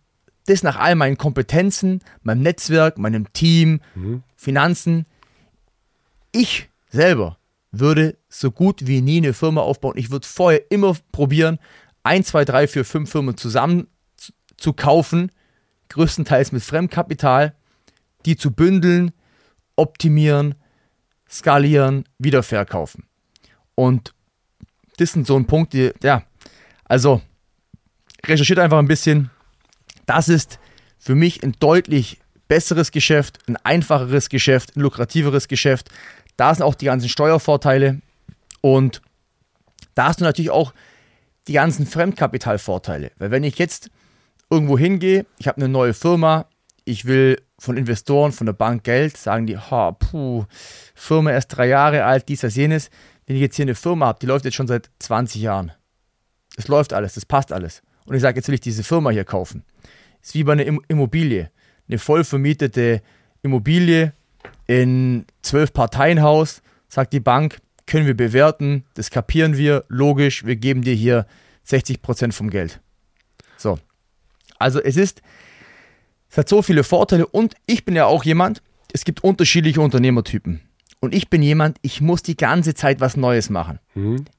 das 0.47 0.61
nach 0.61 0.75
all 0.75 0.95
meinen 0.95 1.17
Kompetenzen, 1.17 2.01
meinem 2.21 2.41
Netzwerk, 2.41 2.97
meinem 2.97 3.31
Team, 3.31 3.79
Finanzen. 4.35 5.05
Ich 6.33 6.69
selber 6.89 7.37
würde 7.79 8.17
so 8.29 8.51
gut 8.51 8.87
wie 8.87 9.01
nie 9.01 9.17
eine 9.17 9.33
Firma 9.33 9.61
aufbauen. 9.61 9.97
Ich 9.97 10.11
würde 10.11 10.27
vorher 10.27 10.71
immer 10.71 10.95
probieren, 11.11 11.59
ein, 12.03 12.23
zwei, 12.23 12.45
drei, 12.45 12.67
vier, 12.67 12.85
fünf 12.85 13.11
Firmen 13.11 13.37
zusammen 13.37 13.87
zu- 14.15 14.31
zu 14.57 14.73
kaufen, 14.73 15.31
größtenteils 15.89 16.51
mit 16.51 16.63
Fremdkapital, 16.63 17.55
die 18.25 18.35
zu 18.37 18.51
bündeln, 18.51 19.11
optimieren, 19.75 20.55
skalieren, 21.29 22.05
wieder 22.17 22.43
verkaufen. 22.43 23.05
Und 23.75 24.13
das 24.97 25.11
sind 25.11 25.27
so 25.27 25.35
ein 25.35 25.45
Punkt, 25.45 25.73
die, 25.73 25.91
ja, 26.01 26.23
also 26.85 27.21
recherchiert 28.25 28.59
einfach 28.59 28.79
ein 28.79 28.87
bisschen. 28.87 29.29
Das 30.05 30.29
ist 30.29 30.59
für 30.97 31.15
mich 31.15 31.43
ein 31.43 31.53
deutlich 31.59 32.19
besseres 32.47 32.91
Geschäft, 32.91 33.39
ein 33.47 33.57
einfacheres 33.57 34.29
Geschäft, 34.29 34.75
ein 34.75 34.81
lukrativeres 34.81 35.47
Geschäft. 35.47 35.89
Da 36.37 36.53
sind 36.53 36.63
auch 36.63 36.75
die 36.75 36.85
ganzen 36.85 37.09
Steuervorteile 37.09 38.01
und 38.61 39.01
da 39.95 40.05
hast 40.07 40.19
du 40.21 40.23
natürlich 40.23 40.51
auch 40.51 40.73
die 41.47 41.53
ganzen 41.53 41.85
Fremdkapitalvorteile. 41.85 43.11
Weil 43.17 43.31
wenn 43.31 43.43
ich 43.43 43.57
jetzt 43.57 43.89
irgendwo 44.49 44.77
hingehe, 44.77 45.25
ich 45.39 45.47
habe 45.47 45.57
eine 45.57 45.69
neue 45.69 45.93
Firma, 45.93 46.45
ich 46.85 47.05
will 47.05 47.41
von 47.59 47.75
Investoren, 47.75 48.31
von 48.31 48.45
der 48.45 48.53
Bank 48.53 48.83
Geld, 48.83 49.17
sagen 49.17 49.47
die, 49.47 49.57
ha, 49.57 49.91
puh, 49.91 50.45
Firma 50.93 51.31
erst 51.31 51.55
drei 51.57 51.67
Jahre 51.67 52.05
alt, 52.05 52.29
dies, 52.29 52.41
das, 52.41 52.55
jenes. 52.55 52.89
Wenn 53.25 53.35
ich 53.35 53.41
jetzt 53.41 53.55
hier 53.55 53.65
eine 53.65 53.75
Firma 53.75 54.05
habe, 54.05 54.19
die 54.21 54.25
läuft 54.27 54.45
jetzt 54.45 54.53
schon 54.55 54.67
seit 54.67 54.89
20 54.99 55.41
Jahren. 55.41 55.71
Es 56.55 56.67
läuft 56.67 56.93
alles, 56.93 57.15
das 57.15 57.25
passt 57.25 57.51
alles. 57.51 57.81
Und 58.05 58.15
ich 58.15 58.21
sage, 58.21 58.37
jetzt 58.37 58.47
will 58.47 58.55
ich 58.55 58.61
diese 58.61 58.83
Firma 58.83 59.09
hier 59.09 59.25
kaufen. 59.25 59.63
Ist 60.21 60.33
wie 60.35 60.43
bei 60.43 60.53
einer 60.53 60.65
Im- 60.65 60.81
Immobilie. 60.87 61.51
Eine 61.89 61.97
voll 61.99 62.23
vermietete 62.23 63.01
Immobilie 63.41 64.13
in 64.67 65.25
zwölf 65.41 65.73
Parteienhaus, 65.73 66.61
sagt 66.89 67.13
die 67.13 67.19
Bank, 67.19 67.59
können 67.85 68.05
wir 68.05 68.15
bewerten, 68.15 68.83
das 68.93 69.09
kapieren 69.09 69.57
wir, 69.57 69.85
logisch, 69.87 70.45
wir 70.45 70.57
geben 70.57 70.81
dir 70.81 70.93
hier 70.93 71.25
60% 71.67 72.33
vom 72.33 72.49
Geld. 72.49 72.81
So. 73.57 73.79
Also 74.59 74.81
es 74.81 74.97
ist, 74.97 75.21
es 76.29 76.37
hat 76.37 76.49
so 76.49 76.61
viele 76.61 76.83
Vorteile 76.83 77.25
und 77.25 77.55
ich 77.65 77.85
bin 77.85 77.95
ja 77.95 78.05
auch 78.05 78.23
jemand, 78.23 78.61
es 78.93 79.05
gibt 79.05 79.23
unterschiedliche 79.23 79.81
Unternehmertypen. 79.81 80.61
Und 80.99 81.13
ich 81.13 81.29
bin 81.29 81.43
jemand, 81.43 81.77
ich 81.81 82.01
muss 82.01 82.23
die 82.23 82.35
ganze 82.35 82.73
Zeit 82.73 82.99
was 82.99 83.15
Neues 83.15 83.49
machen. 83.49 83.79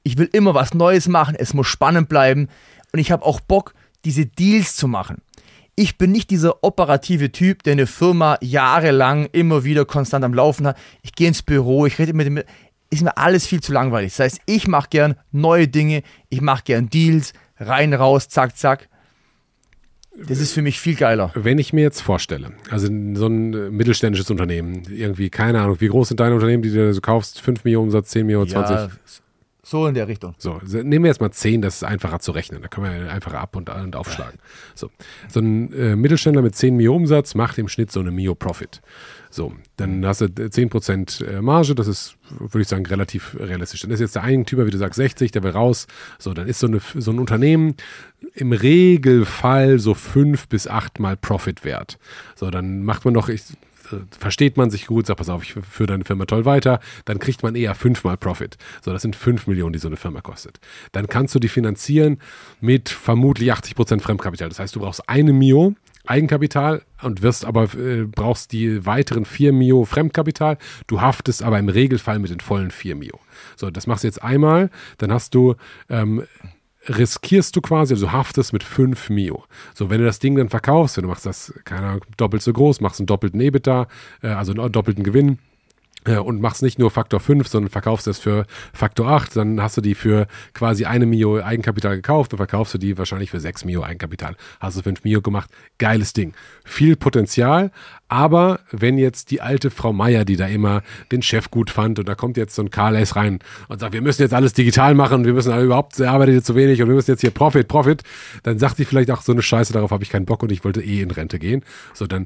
Ich 0.03 0.17
will 0.17 0.29
immer 0.33 0.53
was 0.53 0.73
Neues 0.73 1.07
machen, 1.07 1.35
es 1.35 1.53
muss 1.53 1.67
spannend 1.67 2.09
bleiben 2.09 2.49
und 2.91 2.99
ich 2.99 3.11
habe 3.11 3.25
auch 3.25 3.39
Bock, 3.39 3.73
diese 4.05 4.25
Deals 4.25 4.75
zu 4.75 4.87
machen. 4.87 5.21
Ich 5.81 5.97
bin 5.97 6.11
nicht 6.11 6.29
dieser 6.29 6.61
operative 6.61 7.31
Typ, 7.31 7.63
der 7.63 7.71
eine 7.71 7.87
Firma 7.87 8.37
jahrelang 8.41 9.29
immer 9.31 9.63
wieder 9.63 9.85
konstant 9.85 10.25
am 10.25 10.33
Laufen 10.33 10.67
hat. 10.67 10.77
Ich 11.03 11.13
gehe 11.13 11.29
ins 11.29 11.41
Büro, 11.41 11.85
ich 11.85 11.97
rede 11.97 12.11
mit 12.11 12.27
dem. 12.27 12.43
Ist 12.89 13.01
mir 13.01 13.15
alles 13.15 13.47
viel 13.47 13.61
zu 13.61 13.71
langweilig. 13.71 14.11
Das 14.11 14.25
heißt, 14.25 14.41
ich 14.45 14.67
mache 14.67 14.89
gern 14.89 15.15
neue 15.31 15.69
Dinge, 15.69 16.03
ich 16.27 16.41
mache 16.41 16.63
gern 16.65 16.89
Deals, 16.89 17.31
rein, 17.61 17.93
raus, 17.93 18.27
zack, 18.27 18.57
zack. 18.57 18.89
Das 20.17 20.41
ist 20.41 20.51
für 20.51 20.61
mich 20.61 20.81
viel 20.81 20.95
geiler. 20.95 21.31
Wenn 21.33 21.59
ich 21.59 21.71
mir 21.71 21.83
jetzt 21.83 22.01
vorstelle, 22.01 22.51
also 22.69 22.87
so 22.87 23.27
ein 23.27 23.53
äh, 23.53 23.69
mittelständisches 23.69 24.29
Unternehmen, 24.29 24.83
irgendwie, 24.89 25.29
keine 25.29 25.61
Ahnung, 25.61 25.79
wie 25.79 25.87
groß 25.87 26.09
sind 26.09 26.19
deine 26.19 26.35
Unternehmen, 26.35 26.61
die 26.61 26.73
du 26.73 26.93
so 26.93 26.99
kaufst? 26.99 27.39
5 27.39 27.63
Millionen 27.63 27.85
Umsatz, 27.85 28.09
10 28.09 28.25
Millionen, 28.25 28.49
20? 28.49 28.75
Ja, 28.75 28.89
so 29.69 29.85
in 29.85 29.93
der 29.93 30.07
Richtung. 30.07 30.33
So, 30.39 30.59
nehmen 30.65 31.03
wir 31.03 31.09
jetzt 31.09 31.21
mal 31.21 31.31
10, 31.31 31.61
das 31.61 31.75
ist 31.75 31.83
einfacher 31.83 32.19
zu 32.19 32.31
rechnen. 32.31 32.61
Da 32.63 32.67
können 32.67 32.91
wir 32.91 33.11
einfacher 33.11 33.39
ab 33.39 33.55
und, 33.55 33.69
und 33.69 33.95
aufschlagen. 33.95 34.39
So, 34.73 34.89
so 35.27 35.39
ein 35.39 35.71
äh, 35.73 35.95
Mittelständler 35.95 36.41
mit 36.41 36.55
10 36.55 36.75
Mio 36.75 36.95
Umsatz 36.95 37.35
macht 37.35 37.59
im 37.59 37.67
Schnitt 37.67 37.91
so 37.91 37.99
eine 37.99 38.09
Mio 38.09 38.33
Profit. 38.33 38.81
So, 39.29 39.53
dann 39.77 40.03
hast 40.07 40.21
du 40.21 40.25
10% 40.25 41.23
äh, 41.23 41.41
Marge, 41.41 41.75
das 41.75 41.87
ist, 41.87 42.17
würde 42.39 42.61
ich 42.61 42.67
sagen, 42.67 42.83
relativ 42.87 43.35
realistisch. 43.39 43.81
Dann 43.81 43.91
ist 43.91 43.99
jetzt 43.99 44.15
der 44.15 44.23
Eigentümer, 44.23 44.65
wie 44.65 44.71
du 44.71 44.79
sagst, 44.79 44.97
60, 44.97 45.31
der 45.31 45.43
will 45.43 45.51
raus. 45.51 45.85
So, 46.17 46.33
dann 46.33 46.47
ist 46.47 46.59
so, 46.59 46.67
eine, 46.67 46.81
so 46.95 47.11
ein 47.11 47.19
Unternehmen 47.19 47.75
im 48.33 48.51
Regelfall 48.51 49.77
so 49.77 49.93
fünf 49.93 50.47
bis 50.47 50.67
acht 50.67 50.99
Mal 50.99 51.15
Profit 51.15 51.63
wert. 51.63 51.99
So, 52.35 52.49
dann 52.49 52.83
macht 52.83 53.05
man 53.05 53.13
doch, 53.13 53.29
ich 53.29 53.43
versteht 54.17 54.57
man 54.57 54.69
sich 54.69 54.87
gut, 54.87 55.05
sagt, 55.05 55.17
pass 55.17 55.29
auf, 55.29 55.43
ich 55.43 55.53
führe 55.53 55.87
deine 55.87 56.05
Firma 56.05 56.25
toll 56.25 56.45
weiter, 56.45 56.79
dann 57.05 57.19
kriegt 57.19 57.43
man 57.43 57.55
eher 57.55 57.75
fünfmal 57.75 58.17
Profit. 58.17 58.57
So, 58.81 58.91
das 58.91 59.01
sind 59.01 59.15
fünf 59.15 59.47
Millionen, 59.47 59.73
die 59.73 59.79
so 59.79 59.87
eine 59.87 59.97
Firma 59.97 60.21
kostet. 60.21 60.59
Dann 60.91 61.07
kannst 61.07 61.35
du 61.35 61.39
die 61.39 61.49
finanzieren 61.49 62.19
mit 62.61 62.89
vermutlich 62.89 63.51
80 63.51 63.75
Prozent 63.75 64.01
Fremdkapital. 64.01 64.49
Das 64.49 64.59
heißt, 64.59 64.75
du 64.75 64.79
brauchst 64.79 65.07
eine 65.07 65.33
Mio 65.33 65.75
Eigenkapital 66.09 66.81
und 67.03 67.21
wirst 67.21 67.45
aber 67.45 67.73
äh, 67.75 68.03
brauchst 68.03 68.51
die 68.51 68.85
weiteren 68.85 69.25
vier 69.25 69.53
Mio 69.53 69.85
Fremdkapital. 69.85 70.57
Du 70.87 71.01
haftest 71.01 71.43
aber 71.43 71.59
im 71.59 71.69
Regelfall 71.69 72.17
mit 72.19 72.31
den 72.31 72.39
vollen 72.39 72.71
vier 72.71 72.95
Mio. 72.95 73.19
So, 73.55 73.69
das 73.69 73.85
machst 73.85 74.03
du 74.03 74.07
jetzt 74.07 74.23
einmal, 74.23 74.71
dann 74.97 75.11
hast 75.13 75.35
du 75.35 75.55
ähm, 75.87 76.23
riskierst 76.89 77.55
du 77.55 77.61
quasi, 77.61 77.93
also 77.93 78.11
haftest 78.11 78.53
mit 78.53 78.63
5 78.63 79.09
Mio. 79.09 79.43
So, 79.73 79.89
wenn 79.89 79.99
du 79.99 80.05
das 80.05 80.19
Ding 80.19 80.35
dann 80.35 80.49
verkaufst, 80.49 80.97
wenn 80.97 81.03
du 81.03 81.09
machst 81.09 81.25
das, 81.25 81.53
keine 81.63 81.87
Ahnung, 81.87 82.05
doppelt 82.17 82.41
so 82.41 82.51
groß, 82.51 82.81
machst 82.81 82.99
einen 82.99 83.07
doppelten 83.07 83.39
EBITDA, 83.39 83.87
äh, 84.21 84.27
also 84.27 84.53
einen 84.53 84.71
doppelten 84.71 85.03
Gewinn, 85.03 85.37
und 86.05 86.41
machst 86.41 86.63
nicht 86.63 86.79
nur 86.79 86.91
Faktor 86.91 87.19
5, 87.19 87.47
sondern 87.47 87.69
verkaufst 87.69 88.07
das 88.07 88.19
für 88.19 88.45
Faktor 88.73 89.09
8, 89.09 89.35
dann 89.35 89.61
hast 89.61 89.77
du 89.77 89.81
die 89.81 89.95
für 89.95 90.27
quasi 90.53 90.85
eine 90.85 91.05
Mio 91.05 91.41
Eigenkapital 91.41 91.97
gekauft 91.97 92.33
und 92.33 92.37
verkaufst 92.37 92.73
du 92.73 92.77
die 92.77 92.97
wahrscheinlich 92.97 93.31
für 93.31 93.39
6 93.39 93.65
Mio 93.65 93.83
Eigenkapital. 93.83 94.35
Hast 94.59 94.77
du 94.77 94.81
5 94.81 95.03
Mio 95.03 95.21
gemacht. 95.21 95.49
Geiles 95.77 96.13
Ding. 96.13 96.33
Viel 96.63 96.95
Potenzial, 96.95 97.71
aber 98.07 98.61
wenn 98.71 98.97
jetzt 98.97 99.29
die 99.29 99.39
alte 99.39 99.69
Frau 99.69 99.93
Meier, 99.93 100.25
die 100.25 100.35
da 100.35 100.47
immer 100.47 100.81
den 101.11 101.21
Chef 101.21 101.51
gut 101.51 101.69
fand 101.69 101.99
und 101.99 102.09
da 102.09 102.15
kommt 102.15 102.37
jetzt 102.37 102.55
so 102.55 102.63
ein 102.63 102.71
Karl 102.71 102.95
S. 102.95 103.15
rein 103.15 103.39
und 103.67 103.79
sagt, 103.79 103.93
wir 103.93 104.01
müssen 104.01 104.23
jetzt 104.23 104.33
alles 104.33 104.53
digital 104.53 104.95
machen, 104.95 105.25
wir 105.25 105.33
müssen 105.33 105.55
überhaupt, 105.61 105.99
der 105.99 106.11
arbeitet 106.11 106.43
zu 106.43 106.55
wenig 106.55 106.81
und 106.81 106.87
wir 106.87 106.95
müssen 106.95 107.11
jetzt 107.11 107.21
hier 107.21 107.31
Profit, 107.31 107.67
Profit, 107.67 108.03
dann 108.43 108.57
sagt 108.57 108.77
sie 108.77 108.85
vielleicht 108.85 109.11
auch 109.11 109.21
so 109.21 109.31
eine 109.31 109.43
Scheiße, 109.43 109.73
darauf 109.73 109.91
habe 109.91 110.03
ich 110.03 110.09
keinen 110.09 110.25
Bock 110.25 110.41
und 110.41 110.51
ich 110.51 110.63
wollte 110.63 110.81
eh 110.81 111.01
in 111.01 111.11
Rente 111.11 111.37
gehen. 111.37 111.63
So, 111.93 112.07
dann 112.07 112.25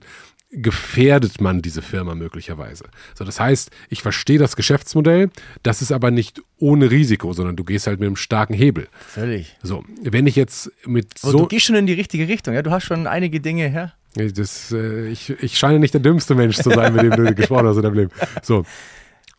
gefährdet 0.53 1.41
man 1.41 1.61
diese 1.61 1.81
Firma 1.81 2.15
möglicherweise. 2.15 2.85
So, 3.15 3.25
das 3.25 3.39
heißt, 3.39 3.71
ich 3.89 4.01
verstehe 4.01 4.37
das 4.37 4.55
Geschäftsmodell, 4.55 5.29
das 5.63 5.81
ist 5.81 5.91
aber 5.91 6.11
nicht 6.11 6.41
ohne 6.59 6.91
Risiko, 6.91 7.33
sondern 7.33 7.55
du 7.55 7.63
gehst 7.63 7.87
halt 7.87 7.99
mit 7.99 8.07
einem 8.07 8.15
starken 8.15 8.53
Hebel. 8.53 8.87
Völlig. 9.07 9.55
So, 9.63 9.83
wenn 10.03 10.27
ich 10.27 10.35
jetzt 10.35 10.71
mit 10.85 11.07
Aber 11.23 11.31
so. 11.31 11.37
du 11.39 11.47
gehst 11.47 11.65
schon 11.65 11.75
in 11.75 11.87
die 11.87 11.93
richtige 11.93 12.27
Richtung, 12.27 12.53
ja? 12.53 12.61
Du 12.61 12.71
hast 12.71 12.83
schon 12.83 13.07
einige 13.07 13.39
Dinge 13.39 13.67
her. 13.69 13.93
Das, 14.15 14.71
äh, 14.71 15.07
ich, 15.07 15.31
ich 15.41 15.57
scheine 15.57 15.79
nicht 15.79 15.93
der 15.93 16.01
dümmste 16.01 16.35
Mensch 16.35 16.57
zu 16.57 16.69
sein, 16.69 16.93
mit 16.93 17.03
dem 17.03 17.11
du 17.11 17.33
gesprochen 17.35 17.67
hast 17.67 17.77
in 17.77 17.83
deinem 17.83 17.95
Leben. 17.95 18.11
So. 18.43 18.63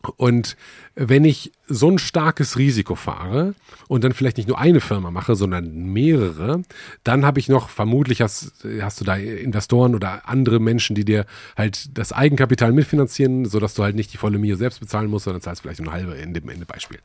Und 0.09 0.55
wenn 0.95 1.25
ich 1.25 1.51
so 1.67 1.89
ein 1.89 1.97
starkes 1.97 2.57
Risiko 2.57 2.95
fahre 2.95 3.55
und 3.87 4.03
dann 4.03 4.13
vielleicht 4.13 4.37
nicht 4.37 4.47
nur 4.47 4.59
eine 4.59 4.81
Firma 4.81 5.11
mache, 5.11 5.35
sondern 5.35 5.91
mehrere, 5.91 6.63
dann 7.03 7.25
habe 7.25 7.39
ich 7.39 7.49
noch, 7.49 7.69
vermutlich 7.69 8.21
hast, 8.21 8.53
hast 8.81 9.01
du 9.01 9.05
da 9.05 9.15
Investoren 9.15 9.95
oder 9.95 10.27
andere 10.27 10.59
Menschen, 10.59 10.95
die 10.95 11.05
dir 11.05 11.25
halt 11.57 11.97
das 11.97 12.13
Eigenkapital 12.13 12.71
mitfinanzieren, 12.71 13.45
sodass 13.45 13.73
du 13.73 13.83
halt 13.83 13.95
nicht 13.95 14.13
die 14.13 14.17
volle 14.17 14.37
Mio 14.37 14.55
selbst 14.55 14.79
bezahlen 14.79 15.09
musst, 15.09 15.25
sondern 15.25 15.41
zahlst 15.41 15.61
vielleicht 15.61 15.81
nur 15.81 15.91
eine 15.91 16.05
halbe 16.07 16.19
in 16.19 16.33
dem, 16.33 16.49
in 16.49 16.59
dem 16.59 16.67
Beispiel. 16.67 16.99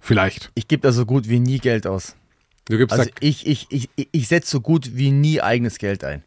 Vielleicht. 0.00 0.50
Ich 0.54 0.68
gebe 0.68 0.82
da 0.82 0.92
so 0.92 1.06
gut 1.06 1.28
wie 1.28 1.40
nie 1.40 1.58
Geld 1.58 1.86
aus. 1.86 2.14
Du 2.66 2.78
gibst 2.78 2.98
Also 2.98 3.10
ich, 3.20 3.46
ich, 3.46 3.66
ich, 3.70 3.88
ich 3.96 4.28
setze 4.28 4.50
so 4.50 4.60
gut 4.60 4.96
wie 4.96 5.10
nie 5.10 5.40
eigenes 5.40 5.78
Geld 5.78 6.04
ein. 6.04 6.22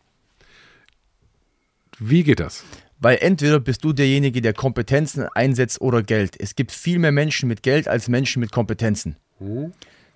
wie 1.99 2.23
geht 2.23 2.39
das? 2.39 2.63
Weil 2.99 3.19
entweder 3.21 3.59
bist 3.59 3.83
du 3.83 3.93
derjenige, 3.93 4.41
der 4.41 4.53
Kompetenzen 4.53 5.27
einsetzt 5.33 5.81
oder 5.81 6.01
Geld. 6.01 6.35
Es 6.39 6.55
gibt 6.55 6.71
viel 6.71 6.99
mehr 6.99 7.11
Menschen 7.11 7.47
mit 7.47 7.61
Geld 7.63 7.87
als 7.87 8.07
Menschen 8.07 8.39
mit 8.39 8.51
Kompetenzen. 8.51 9.17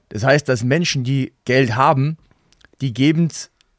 Das 0.09 0.23
heißt, 0.23 0.49
dass 0.49 0.63
Menschen, 0.63 1.03
die 1.03 1.33
Geld 1.45 1.75
haben, 1.75 2.17
die 2.81 2.93
geben 2.93 3.29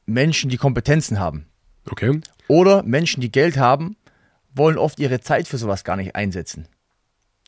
Menschen, 0.06 0.50
die 0.50 0.56
Kompetenzen 0.56 1.18
haben. 1.18 1.46
Okay. 1.90 2.20
Oder 2.48 2.82
Menschen, 2.84 3.20
die 3.20 3.32
Geld 3.32 3.56
haben, 3.56 3.96
wollen 4.54 4.78
oft 4.78 5.00
ihre 5.00 5.20
Zeit 5.20 5.48
für 5.48 5.58
sowas 5.58 5.84
gar 5.84 5.96
nicht 5.96 6.14
einsetzen. 6.14 6.68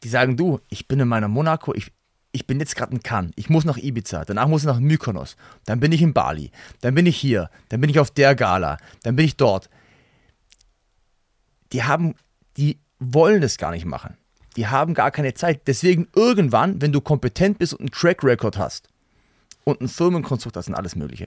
Die 0.02 0.08
sagen, 0.08 0.36
du, 0.36 0.60
ich 0.68 0.88
bin 0.88 1.00
in 1.00 1.08
meiner 1.08 1.28
Monaco, 1.28 1.74
ich, 1.74 1.92
ich 2.32 2.46
bin 2.46 2.58
jetzt 2.58 2.76
gerade 2.76 2.92
in 2.92 3.02
Cannes, 3.02 3.32
ich 3.36 3.48
muss 3.48 3.64
nach 3.64 3.78
Ibiza, 3.78 4.24
danach 4.24 4.48
muss 4.48 4.62
ich 4.62 4.66
nach 4.66 4.80
Mykonos, 4.80 5.36
dann 5.66 5.80
bin 5.80 5.92
ich 5.92 6.02
in 6.02 6.12
Bali, 6.12 6.50
dann 6.80 6.94
bin 6.94 7.06
ich 7.06 7.16
hier, 7.16 7.48
dann 7.68 7.80
bin 7.80 7.90
ich 7.90 7.98
auf 7.98 8.10
der 8.10 8.34
Gala, 8.34 8.76
dann 9.02 9.16
bin 9.16 9.24
ich 9.24 9.36
dort. 9.36 9.70
Die 11.74 11.82
haben, 11.82 12.14
die 12.56 12.78
wollen 13.00 13.42
das 13.42 13.58
gar 13.58 13.72
nicht 13.72 13.84
machen. 13.84 14.16
Die 14.56 14.68
haben 14.68 14.94
gar 14.94 15.10
keine 15.10 15.34
Zeit. 15.34 15.62
Deswegen 15.66 16.06
irgendwann, 16.14 16.80
wenn 16.80 16.92
du 16.92 17.00
kompetent 17.00 17.58
bist 17.58 17.74
und 17.74 17.80
einen 17.80 17.90
Track 17.90 18.22
Record 18.22 18.56
hast 18.56 18.88
und 19.64 19.80
ein 19.80 19.88
Firmenkonstrukt 19.88 20.56
hast 20.56 20.68
und 20.68 20.76
alles 20.76 20.94
Mögliche, 20.94 21.26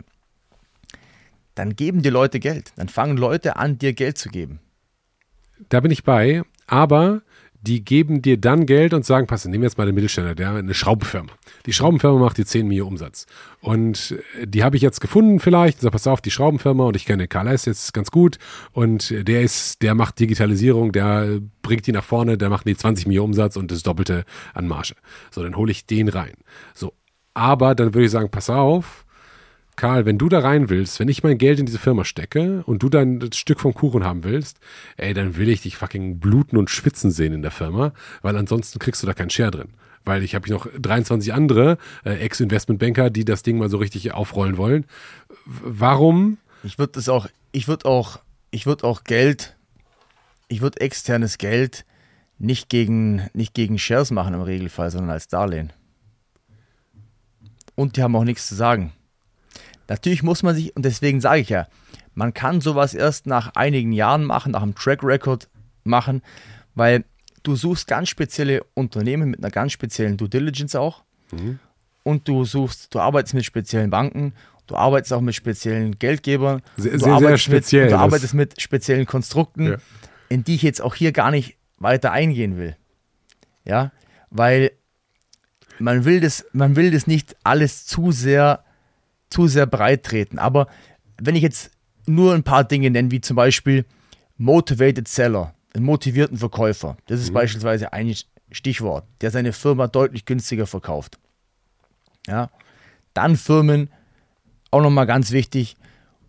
dann 1.53 1.75
geben 1.75 2.01
dir 2.01 2.11
Leute 2.11 2.39
Geld. 2.39 2.71
Dann 2.77 2.87
fangen 2.87 3.17
Leute 3.17 3.57
an, 3.57 3.77
dir 3.77 3.91
Geld 3.93 4.17
zu 4.17 4.29
geben. 4.29 4.59
Da 5.69 5.81
bin 5.81 5.91
ich 5.91 6.05
bei, 6.05 6.43
aber 6.65 7.21
die 7.61 7.83
geben 7.83 8.21
dir 8.21 8.37
dann 8.37 8.65
Geld 8.65 8.93
und 8.93 9.05
sagen, 9.05 9.27
pass, 9.27 9.45
nehmen 9.45 9.61
wir 9.61 9.67
jetzt 9.67 9.77
mal 9.77 9.85
den 9.85 9.95
Mittelständler, 9.95 10.35
der 10.35 10.51
eine 10.51 10.73
Schraubenfirma. 10.73 11.31
Die 11.65 11.73
Schraubenfirma 11.73 12.19
macht 12.19 12.37
die 12.37 12.45
10 12.45 12.67
Mio 12.67 12.87
Umsatz. 12.87 13.25
Und 13.61 14.15
äh, 14.39 14.47
die 14.47 14.63
habe 14.63 14.75
ich 14.75 14.81
jetzt 14.81 15.01
gefunden 15.01 15.39
vielleicht. 15.39 15.81
Sag, 15.81 15.91
pass 15.91 16.07
auf, 16.07 16.21
die 16.21 16.31
Schraubenfirma 16.31 16.85
und 16.85 16.95
ich 16.95 17.05
kenne 17.05 17.27
Karl 17.27 17.47
S. 17.47 17.65
jetzt 17.65 17.93
ganz 17.93 18.11
gut. 18.11 18.37
Und 18.71 19.13
der 19.27 19.41
ist, 19.41 19.81
der 19.81 19.95
macht 19.95 20.19
Digitalisierung, 20.19 20.91
der 20.91 21.39
bringt 21.61 21.87
die 21.87 21.91
nach 21.91 22.03
vorne, 22.03 22.37
der 22.37 22.49
macht 22.49 22.67
die 22.67 22.77
20 22.77 23.07
Mio 23.07 23.23
Umsatz 23.23 23.57
und 23.57 23.71
das 23.71 23.83
Doppelte 23.83 24.23
an 24.53 24.67
Marge. 24.67 24.95
So, 25.31 25.43
dann 25.43 25.55
hole 25.55 25.71
ich 25.71 25.85
den 25.85 26.09
rein. 26.09 26.33
So. 26.73 26.93
Aber 27.33 27.75
dann 27.75 27.93
würde 27.93 28.05
ich 28.05 28.11
sagen, 28.11 28.29
pass 28.31 28.49
auf, 28.49 29.05
Karl, 29.77 30.05
wenn 30.05 30.17
du 30.17 30.27
da 30.27 30.39
rein 30.39 30.69
willst, 30.69 30.99
wenn 30.99 31.07
ich 31.07 31.23
mein 31.23 31.37
Geld 31.37 31.59
in 31.59 31.67
diese 31.67 31.77
Firma 31.77 32.03
stecke 32.03 32.63
und 32.65 32.81
du 32.81 32.89
dein 32.89 33.31
Stück 33.31 33.59
vom 33.59 33.75
Kuchen 33.75 34.03
haben 34.03 34.23
willst, 34.23 34.59
ey, 34.97 35.13
dann 35.13 35.37
will 35.37 35.49
ich 35.49 35.61
dich 35.61 35.77
fucking 35.77 36.19
bluten 36.19 36.57
und 36.57 36.71
schwitzen 36.71 37.11
sehen 37.11 37.31
in 37.31 37.43
der 37.43 37.51
Firma, 37.51 37.93
weil 38.23 38.35
ansonsten 38.35 38.79
kriegst 38.79 39.03
du 39.03 39.07
da 39.07 39.13
keinen 39.13 39.29
Share 39.29 39.51
drin. 39.51 39.69
Weil 40.03 40.23
ich 40.23 40.33
habe 40.33 40.49
noch 40.49 40.67
23 40.79 41.31
andere 41.31 41.77
äh, 42.03 42.15
Ex-Investmentbanker, 42.15 43.11
die 43.11 43.23
das 43.23 43.43
Ding 43.43 43.59
mal 43.59 43.69
so 43.69 43.77
richtig 43.77 44.11
aufrollen 44.13 44.57
wollen. 44.57 44.85
Warum? 45.45 46.39
Ich 46.63 46.79
würde 46.79 46.93
das 46.93 47.07
auch, 47.07 47.27
ich 47.51 47.67
würde 47.67 47.85
auch, 47.85 48.19
ich 48.49 48.65
würde 48.65 48.83
auch 48.83 49.03
Geld, 49.03 49.55
ich 50.47 50.61
würde 50.61 50.81
externes 50.81 51.37
Geld 51.37 51.85
nicht 52.39 52.69
gegen, 52.69 53.29
nicht 53.33 53.53
gegen 53.53 53.77
Shares 53.77 54.09
machen 54.09 54.33
im 54.33 54.41
Regelfall, 54.41 54.89
sondern 54.89 55.11
als 55.11 55.27
Darlehen. 55.27 55.71
Und 57.75 57.95
die 57.95 58.01
haben 58.01 58.15
auch 58.15 58.23
nichts 58.23 58.47
zu 58.47 58.55
sagen. 58.55 58.93
Natürlich 59.87 60.23
muss 60.23 60.43
man 60.43 60.55
sich, 60.55 60.75
und 60.75 60.83
deswegen 60.83 61.21
sage 61.21 61.41
ich 61.41 61.49
ja, 61.49 61.67
man 62.13 62.33
kann 62.33 62.61
sowas 62.61 62.93
erst 62.93 63.25
nach 63.27 63.55
einigen 63.55 63.91
Jahren 63.91 64.23
machen, 64.25 64.51
nach 64.51 64.61
einem 64.63 64.75
Track 64.75 65.03
Record 65.03 65.49
machen, 65.83 66.21
weil 66.75 67.05
du 67.43 67.55
suchst 67.55 67.87
ganz 67.87 68.09
spezielle 68.09 68.63
Unternehmen 68.73 69.29
mit 69.29 69.39
einer 69.39 69.51
ganz 69.51 69.71
speziellen 69.71 70.17
Due 70.17 70.27
Diligence 70.29 70.75
auch. 70.75 71.03
Und 72.03 72.27
du 72.27 72.45
suchst, 72.45 72.93
du 72.93 72.99
arbeitest 72.99 73.33
mit 73.33 73.45
speziellen 73.45 73.89
Banken, 73.89 74.33
du 74.65 74.75
arbeitest 74.75 75.13
auch 75.13 75.21
mit 75.21 75.35
speziellen 75.35 75.97
Geldgebern, 75.99 76.61
Sehr- 76.77 76.93
du 76.93 76.99
sehr, 76.99 77.05
sehr 77.07 77.13
arbeitest 77.13 77.43
speziell, 77.43 77.83
Mit, 77.85 77.91
du 77.93 77.97
arbeitest 77.97 78.33
mit 78.33 78.61
speziellen 78.61 79.05
Konstrukten, 79.05 79.63
Ja. 79.71 79.75
in 80.29 80.43
die 80.43 80.55
ich 80.55 80.61
jetzt 80.61 80.81
auch 80.81 80.95
hier 80.95 81.11
gar 81.11 81.31
nicht 81.31 81.57
weiter 81.77 82.11
eingehen 82.11 82.57
will. 82.57 82.75
Ja, 83.65 83.91
weil 84.29 84.71
man 85.79 86.05
will 86.05 86.19
das, 86.21 86.45
man 86.53 86.75
will 86.75 86.91
das 86.91 87.05
nicht 87.07 87.35
alles 87.43 87.85
zu 87.85 88.11
sehr, 88.11 88.63
zu 89.29 89.47
sehr 89.47 89.65
breit 89.65 90.03
treten. 90.03 90.39
Aber 90.39 90.67
wenn 91.21 91.35
ich 91.35 91.43
jetzt 91.43 91.71
nur 92.05 92.33
ein 92.33 92.43
paar 92.43 92.63
Dinge 92.63 92.89
nenne, 92.89 93.11
wie 93.11 93.21
zum 93.21 93.35
Beispiel 93.35 93.85
Motivated 94.37 95.07
Seller, 95.07 95.53
einen 95.73 95.85
motivierten 95.85 96.37
Verkäufer, 96.37 96.97
das 97.07 97.21
ist 97.21 97.33
beispielsweise 97.33 97.93
ein 97.93 98.15
Stichwort, 98.51 99.05
der 99.21 99.31
seine 99.31 99.53
Firma 99.53 99.87
deutlich 99.87 100.25
günstiger 100.25 100.67
verkauft. 100.67 101.19
Ja, 102.27 102.49
dann 103.13 103.35
Firmen, 103.35 103.89
auch 104.71 104.81
nochmal 104.81 105.07
ganz 105.07 105.31
wichtig, 105.31 105.75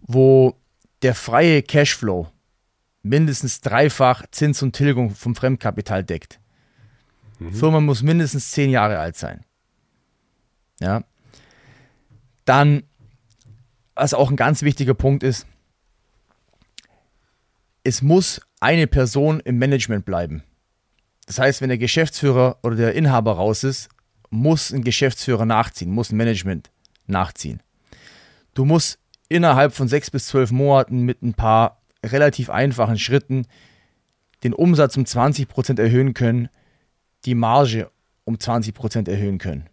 wo 0.01 0.57
der 1.03 1.15
freie 1.15 1.63
Cashflow 1.63 2.29
mindestens 3.03 3.61
dreifach 3.61 4.25
Zins 4.31 4.63
und 4.63 4.73
Tilgung 4.73 5.11
vom 5.11 5.35
Fremdkapital 5.35 6.05
deckt. 6.05 6.41
Firma 7.53 7.81
muss 7.81 8.03
mindestens 8.03 8.51
zehn 8.51 8.71
Jahre 8.71 8.99
alt 8.99 9.17
sein. 9.17 9.45
Ja. 10.81 11.05
Dann, 12.49 12.85
was 13.95 14.15
auch 14.15 14.31
ein 14.31 14.37
ganz 14.37 14.63
wichtiger 14.63 14.95
Punkt 14.95 15.23
ist, 15.23 15.47
es 17.85 18.01
muss 18.01 18.41
eine 18.59 18.87
Person 18.87 19.41
im 19.41 19.59
Management 19.59 20.07
bleiben. 20.07 20.43
Das 21.27 21.39
heißt, 21.39 21.61
wenn 21.61 21.69
der 21.69 21.77
Geschäftsführer 21.77 22.57
oder 22.63 22.75
der 22.75 22.95
Inhaber 22.95 23.33
raus 23.33 23.65
ist, 23.65 23.91
muss 24.31 24.73
ein 24.73 24.83
Geschäftsführer 24.83 25.45
nachziehen, 25.45 25.91
muss 25.91 26.11
ein 26.11 26.17
Management 26.17 26.71
nachziehen. 27.07 27.61
Du 28.55 28.65
musst 28.65 28.99
innerhalb 29.29 29.75
von 29.75 29.87
sechs 29.87 30.11
bis 30.11 30.29
zwölf 30.29 30.51
Monaten 30.51 31.03
mit 31.03 31.23
ein 31.23 31.35
paar 31.35 31.83
relativ 32.03 32.49
einfachen 32.49 32.99
Schritten 32.99 33.47
den 34.43 34.55
Umsatz 34.55 34.97
um 34.97 35.05
20% 35.05 35.79
erhöhen 35.79 36.15
können, 36.15 36.49
die 37.27 37.35
Marge 37.35 37.91
um 38.25 38.37
20% 38.37 39.07
erhöhen 39.11 39.37
können. 39.37 39.69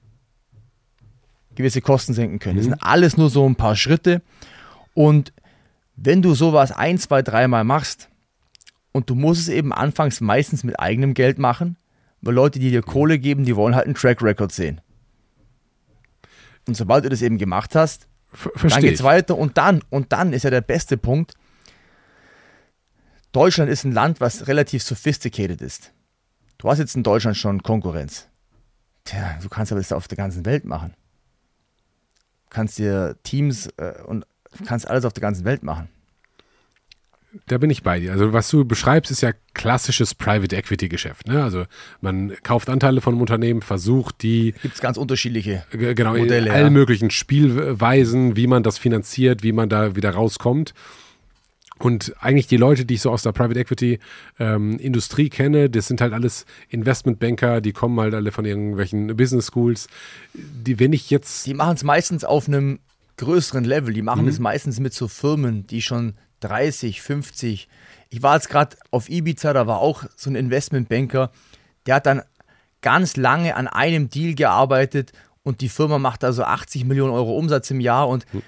Gewisse 1.56 1.82
Kosten 1.82 2.14
senken 2.14 2.40
können. 2.40 2.57
Das 2.57 2.65
sind 2.65 2.82
alles 2.82 3.18
nur 3.18 3.30
so 3.30 3.48
ein 3.48 3.56
paar 3.56 3.76
Schritte. 3.76 4.22
Und 4.94 5.34
wenn 5.95 6.22
du 6.22 6.36
sowas 6.36 6.72
ein, 6.72 6.98
zwei, 6.98 7.22
dreimal 7.22 7.64
machst 7.64 8.10
Und 8.95 9.10
du 9.10 9.15
musst 9.15 9.41
es 9.41 9.49
eben 9.49 9.73
anfangs 9.73 10.22
meistens 10.22 10.64
mit 10.64 10.80
eigenem 10.80 11.14
Geld 11.15 11.38
machen, 11.38 11.76
weil 12.22 12.34
Leute, 12.34 12.60
die 12.60 12.69
dir 12.69 12.82
Kohle 12.82 13.19
geben, 13.19 13.44
die 13.44 13.57
wollen 13.57 13.76
halt 13.76 13.88
einen 13.88 13.95
Track 13.95 14.22
Record 14.22 14.53
sehen. 14.53 14.80
Und 16.65 16.77
sobald 16.77 17.03
du 17.03 17.10
das 17.10 17.22
eben 17.22 17.38
gemacht 17.38 17.76
hast, 17.76 18.07
Ver 18.32 18.52
dann 18.69 18.80
geht's 18.80 19.03
weiter 19.03 19.38
und 19.38 19.57
dann, 19.57 19.82
und 19.90 20.14
dann 20.14 20.32
ist 20.32 20.44
ja 20.44 20.49
der 20.49 20.61
beste 20.61 20.95
Punkt. 20.95 21.34
Deutschland 23.34 23.69
ist 23.69 23.84
ein 23.84 23.91
Land, 23.91 24.22
was 24.22 24.48
relativ 24.48 24.82
sophisticated 24.82 25.61
ist. 25.61 25.91
Du 26.57 26.69
hast 26.69 26.80
jetzt 26.80 26.95
in 26.95 27.03
Deutschland 27.03 27.36
schon 27.36 27.61
Konkurrenz. 27.61 28.30
Tja, 29.03 29.38
du 29.41 29.49
kannst 29.49 29.73
aber 29.73 29.82
das 29.82 29.91
auf 29.91 30.07
der 30.07 30.15
ganzen 30.15 30.45
Welt 30.45 30.64
machen. 30.64 30.94
Kannst 32.56 32.77
dir 32.77 33.18
Teams 33.23 33.68
äh, 33.76 34.02
und 34.06 34.26
kannst 34.65 34.88
alles 34.88 35.03
auf 35.03 35.11
der 35.11 35.19
ganzen 35.19 35.44
Welt 35.44 35.61
machen. 35.61 35.90
Da 37.48 37.57
bin 37.57 37.69
ich 37.69 37.84
bei 37.84 37.99
dir. 37.99 38.14
Also 38.14 38.32
was 38.32 38.49
du 38.49 38.64
beschreibst, 38.64 39.11
ist 39.11 39.19
ja 39.19 39.32
klassisches 39.53 40.15
Private 40.15 40.56
Equity 40.56 40.88
Geschäft. 40.88 41.27
Ne? 41.27 41.44
Also 41.44 41.65
man 41.99 42.32
kauft 42.44 42.69
Anteile 42.69 43.02
von 43.02 43.14
einem 43.14 43.19
Unternehmen, 43.19 43.61
versucht 43.61 44.23
die 44.23 44.53
Gibt 44.61 44.76
es 44.76 44.80
ganz 44.80 44.95
unterschiedliche 44.95 45.65
genau, 45.72 46.15
Modelle, 46.15 46.48
in 46.48 46.53
allen 46.53 46.64
ja. 46.64 46.69
möglichen 46.69 47.10
Spielweisen, 47.10 48.38
wie 48.38 48.48
man 48.48 48.64
das 48.64 48.77
finanziert, 48.77 49.44
wie 49.44 49.52
man 49.52 49.68
da 49.68 49.98
wieder 49.98 50.11
rauskommt. 50.11 50.73
Und 51.77 52.14
eigentlich 52.19 52.47
die 52.47 52.56
Leute, 52.57 52.85
die 52.85 52.93
ich 52.93 53.02
so 53.02 53.11
aus 53.11 53.23
der 53.23 53.34
Private 53.34 53.60
Equity 53.60 53.99
ähm, 54.39 54.80
Industrie 54.80 55.27
kenne, 55.30 55.69
das 55.69 55.88
sind 55.88 55.99
halt 55.99 56.14
alles 56.14 56.45
Investmentbanker, 56.69 57.60
die 57.60 57.73
kommen 57.73 57.99
halt 57.99 58.14
alle 58.14 58.31
von 58.31 58.45
irgendwelchen 58.45 59.15
Business 59.18 59.47
Schools. 59.47 59.88
Die, 60.34 60.80
wenn 60.80 60.93
ich 60.93 61.10
jetzt, 61.10 61.45
Die 61.45 61.53
machen 61.53 61.76
es 61.76 61.84
meistens 61.84 62.23
auf 62.23 62.47
einem 62.47 62.80
größeren 63.18 63.65
Level. 63.65 63.93
Die 63.93 64.02
machen 64.02 64.23
Mhm. 64.23 64.30
es 64.30 64.39
meistens 64.39 64.80
mit 64.80 64.93
so 64.93 65.07
Firmen, 65.10 65.68
die 65.68 65.81
schon 65.81 66.15
30, 66.39 67.02
50. 67.02 67.68
Ich 68.10 68.23
war 68.23 68.35
jetzt 68.35 68.49
gerade 68.49 68.77
auf 68.91 69.10
Ibiza, 69.10 69.52
da 69.52 69.68
war 69.68 69.80
auch 69.80 70.03
so 70.15 70.30
ein 70.30 70.35
Investmentbanker, 70.35 71.31
der 71.88 71.95
hat 71.95 72.06
dann 72.06 72.22
ganz 72.81 73.18
lange 73.18 73.56
an 73.56 73.68
einem 73.68 74.10
Deal 74.10 74.34
gearbeitet 74.35 75.11
und 75.43 75.60
die 75.61 75.69
Firma 75.69 75.97
macht 75.99 76.23
also 76.23 76.43
80 76.43 76.85
Millionen 76.85 77.11
Euro 77.11 77.38
Umsatz 77.38 77.69
im 77.72 77.80
Jahr 77.81 78.07
und 78.07 78.26
Mhm. 78.34 78.43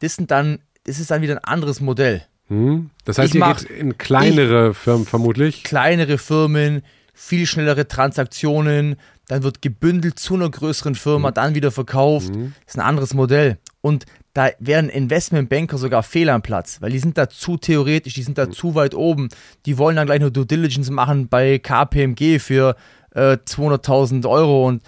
das 0.00 0.16
sind 0.16 0.30
dann, 0.30 0.58
das 0.84 0.98
ist 0.98 1.10
dann 1.10 1.22
wieder 1.22 1.34
ein 1.36 1.44
anderes 1.44 1.80
Modell. 1.80 2.22
Hm, 2.48 2.90
das 3.04 3.18
heißt, 3.18 3.28
Ich 3.30 3.34
ihr 3.34 3.40
mach- 3.40 3.58
geht 3.60 3.70
in 3.70 3.98
kleinere 3.98 4.74
Firmen 4.74 5.06
vermutlich. 5.06 5.64
kleinere 5.64 6.18
Firmen, 6.18 6.82
viel 7.14 7.46
schnellere 7.46 7.86
Transaktionen, 7.88 8.96
dann 9.28 9.42
wird 9.42 9.60
gebündelt 9.62 10.18
zu 10.18 10.34
einer 10.34 10.50
größeren 10.50 10.94
Firma, 10.94 11.30
dann 11.32 11.54
wieder 11.54 11.70
verkauft. 11.70 12.28
Das 12.30 12.74
ist 12.74 12.78
ein 12.78 12.84
anderes 12.86 13.12
Modell. 13.14 13.58
Und 13.80 14.06
da 14.34 14.48
wären 14.60 14.88
Investmentbanker 14.88 15.78
sogar 15.78 16.02
fehl 16.02 16.30
am 16.30 16.42
Platz, 16.42 16.80
weil 16.80 16.90
die 16.92 16.98
sind 16.98 17.18
da 17.18 17.28
zu 17.28 17.56
theoretisch, 17.56 18.14
die 18.14 18.22
sind 18.22 18.38
da 18.38 18.50
zu 18.50 18.74
weit 18.74 18.94
oben. 18.94 19.28
Die 19.66 19.76
wollen 19.78 19.96
dann 19.96 20.06
gleich 20.06 20.20
nur 20.20 20.30
Due 20.30 20.46
Diligence 20.46 20.90
machen 20.90 21.28
bei 21.28 21.58
KPMG 21.58 22.38
für 22.38 22.76
äh, 23.14 23.36
200.000 23.44 24.28
Euro 24.28 24.66
und 24.68 24.82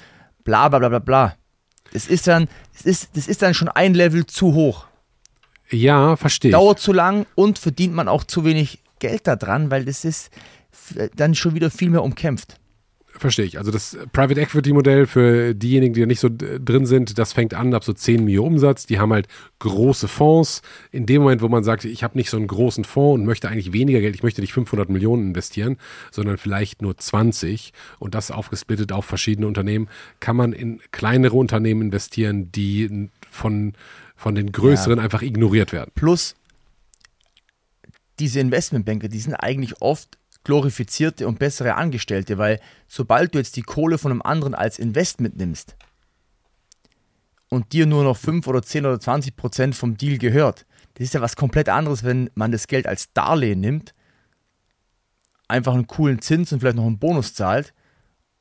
bla 0.44 0.68
bla 0.68 0.78
bla 0.78 0.88
bla 0.88 0.98
bla. 1.00 1.34
Das 1.92 2.06
ist 2.06 2.26
dann, 2.28 2.48
das 2.72 2.82
ist, 2.86 3.10
das 3.16 3.26
ist 3.28 3.42
dann 3.42 3.54
schon 3.54 3.68
ein 3.68 3.94
Level 3.94 4.24
zu 4.26 4.54
hoch. 4.54 4.86
Ja, 5.70 6.16
verstehe. 6.16 6.50
Dauert 6.50 6.80
zu 6.80 6.92
lang 6.92 7.26
und 7.34 7.58
verdient 7.58 7.94
man 7.94 8.08
auch 8.08 8.24
zu 8.24 8.44
wenig 8.44 8.80
Geld 8.98 9.26
daran, 9.26 9.70
weil 9.70 9.84
das 9.84 10.04
ist 10.04 10.30
f- 10.72 11.10
dann 11.16 11.34
schon 11.34 11.54
wieder 11.54 11.70
viel 11.70 11.90
mehr 11.90 12.02
umkämpft. 12.02 12.56
Verstehe 13.12 13.44
ich. 13.44 13.58
Also 13.58 13.70
das 13.70 13.98
Private 14.12 14.40
Equity 14.40 14.72
Modell 14.72 15.04
für 15.06 15.52
diejenigen, 15.54 15.92
die 15.94 16.00
da 16.00 16.06
nicht 16.06 16.20
so 16.20 16.28
drin 16.30 16.86
sind, 16.86 17.18
das 17.18 17.32
fängt 17.32 17.54
an 17.54 17.74
ab 17.74 17.84
so 17.84 17.92
10 17.92 18.24
Millionen 18.24 18.54
Umsatz. 18.54 18.86
Die 18.86 18.98
haben 18.98 19.12
halt 19.12 19.26
große 19.58 20.06
Fonds. 20.08 20.62
In 20.92 21.06
dem 21.06 21.22
Moment, 21.22 21.42
wo 21.42 21.48
man 21.48 21.64
sagt, 21.64 21.84
ich 21.84 22.02
habe 22.04 22.16
nicht 22.16 22.30
so 22.30 22.36
einen 22.36 22.46
großen 22.46 22.84
Fonds 22.84 23.20
und 23.20 23.26
möchte 23.26 23.48
eigentlich 23.48 23.72
weniger 23.72 24.00
Geld, 24.00 24.14
ich 24.14 24.22
möchte 24.22 24.40
nicht 24.40 24.52
500 24.52 24.88
Millionen 24.88 25.28
investieren, 25.28 25.76
sondern 26.12 26.38
vielleicht 26.38 26.82
nur 26.82 26.96
20 26.96 27.72
und 27.98 28.14
das 28.14 28.30
aufgesplittet 28.30 28.92
auf 28.92 29.04
verschiedene 29.06 29.48
Unternehmen, 29.48 29.88
kann 30.20 30.36
man 30.36 30.52
in 30.52 30.80
kleinere 30.92 31.36
Unternehmen 31.36 31.82
investieren, 31.82 32.52
die 32.52 33.10
von, 33.28 33.74
von 34.20 34.34
den 34.34 34.52
größeren 34.52 34.98
einfach 34.98 35.22
ignoriert 35.22 35.72
werden. 35.72 35.92
Plus, 35.94 36.36
diese 38.18 38.38
Investmentbanker, 38.38 39.08
die 39.08 39.18
sind 39.18 39.34
eigentlich 39.34 39.80
oft 39.80 40.18
glorifizierte 40.44 41.26
und 41.26 41.38
bessere 41.38 41.76
Angestellte, 41.76 42.36
weil 42.36 42.60
sobald 42.86 43.34
du 43.34 43.38
jetzt 43.38 43.56
die 43.56 43.62
Kohle 43.62 43.96
von 43.96 44.10
einem 44.10 44.20
anderen 44.20 44.54
als 44.54 44.78
Investment 44.78 45.38
nimmst 45.38 45.74
und 47.48 47.72
dir 47.72 47.86
nur 47.86 48.04
noch 48.04 48.18
5 48.18 48.46
oder 48.46 48.62
10 48.62 48.84
oder 48.84 49.00
20 49.00 49.36
Prozent 49.36 49.74
vom 49.74 49.96
Deal 49.96 50.18
gehört, 50.18 50.66
das 50.94 51.04
ist 51.06 51.14
ja 51.14 51.22
was 51.22 51.34
komplett 51.34 51.70
anderes, 51.70 52.04
wenn 52.04 52.28
man 52.34 52.52
das 52.52 52.66
Geld 52.66 52.86
als 52.86 53.14
Darlehen 53.14 53.60
nimmt, 53.60 53.94
einfach 55.48 55.72
einen 55.72 55.86
coolen 55.86 56.20
Zins 56.20 56.52
und 56.52 56.60
vielleicht 56.60 56.76
noch 56.76 56.84
einen 56.84 56.98
Bonus 56.98 57.32
zahlt 57.32 57.72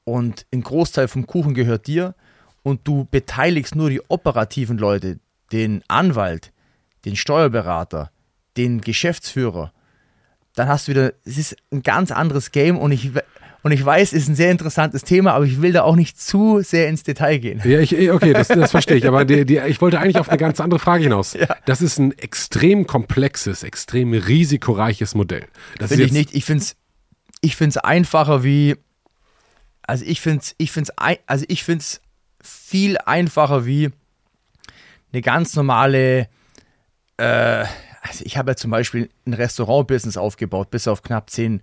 und 0.03 0.45
ein 0.51 0.61
Großteil 0.61 1.07
vom 1.07 1.25
Kuchen 1.25 1.53
gehört 1.53 1.87
dir 1.87 2.15
und 2.63 2.85
du 2.85 3.07
beteiligst 3.09 3.75
nur 3.75 3.89
die 3.89 4.01
operativen 4.09 4.77
Leute, 4.77 5.21
den 5.51 5.83
Anwalt, 5.87 6.51
den 7.05 7.15
Steuerberater, 7.15 8.11
den 8.57 8.81
Geschäftsführer, 8.81 9.71
dann 10.55 10.67
hast 10.67 10.87
du 10.87 10.91
wieder, 10.91 11.13
es 11.25 11.37
ist 11.37 11.55
ein 11.71 11.83
ganz 11.83 12.11
anderes 12.11 12.51
Game 12.51 12.77
und 12.77 12.91
ich, 12.91 13.11
und 13.61 13.71
ich 13.71 13.85
weiß, 13.85 14.13
es 14.13 14.23
ist 14.23 14.29
ein 14.29 14.35
sehr 14.35 14.51
interessantes 14.51 15.03
Thema, 15.03 15.33
aber 15.33 15.45
ich 15.45 15.61
will 15.61 15.71
da 15.71 15.83
auch 15.83 15.95
nicht 15.95 16.19
zu 16.19 16.61
sehr 16.61 16.87
ins 16.87 17.03
Detail 17.03 17.37
gehen. 17.37 17.61
Ja, 17.63 17.79
ich, 17.79 17.93
okay, 18.11 18.33
das, 18.33 18.47
das 18.47 18.71
verstehe 18.71 18.97
ich. 18.97 19.07
Aber 19.07 19.25
die, 19.25 19.45
die, 19.45 19.57
ich 19.57 19.81
wollte 19.81 19.99
eigentlich 19.99 20.17
auf 20.17 20.29
eine 20.29 20.37
ganz 20.37 20.59
andere 20.59 20.79
Frage 20.79 21.03
hinaus. 21.03 21.37
Das 21.65 21.81
ist 21.81 21.97
ein 21.97 22.17
extrem 22.17 22.87
komplexes, 22.87 23.63
extrem 23.63 24.13
risikoreiches 24.13 25.13
Modell. 25.15 25.45
Das 25.77 25.89
Finde 25.89 26.05
ich 26.05 26.11
nicht. 26.11 26.33
Ich 26.33 26.45
finde 26.45 26.63
es 26.63 26.75
ich 27.41 27.55
find's 27.55 27.77
einfacher 27.77 28.43
wie, 28.43 28.75
also 29.83 30.05
ich 30.05 30.21
finde 30.21 30.39
es 30.41 30.55
ich 30.57 30.71
find's, 30.71 30.91
also 31.25 31.45
ich 31.47 31.63
find's 31.63 32.01
viel 32.41 32.97
einfacher 32.97 33.65
wie 33.65 33.91
eine 35.11 35.21
ganz 35.21 35.55
normale, 35.55 36.27
äh, 37.17 37.65
also 38.01 38.23
ich 38.23 38.37
habe 38.37 38.51
ja 38.51 38.55
zum 38.55 38.71
Beispiel 38.71 39.09
ein 39.25 39.33
Restaurant-Business 39.33 40.17
aufgebaut, 40.17 40.69
bis 40.69 40.87
auf 40.87 41.01
knapp 41.03 41.29
zehn, 41.29 41.61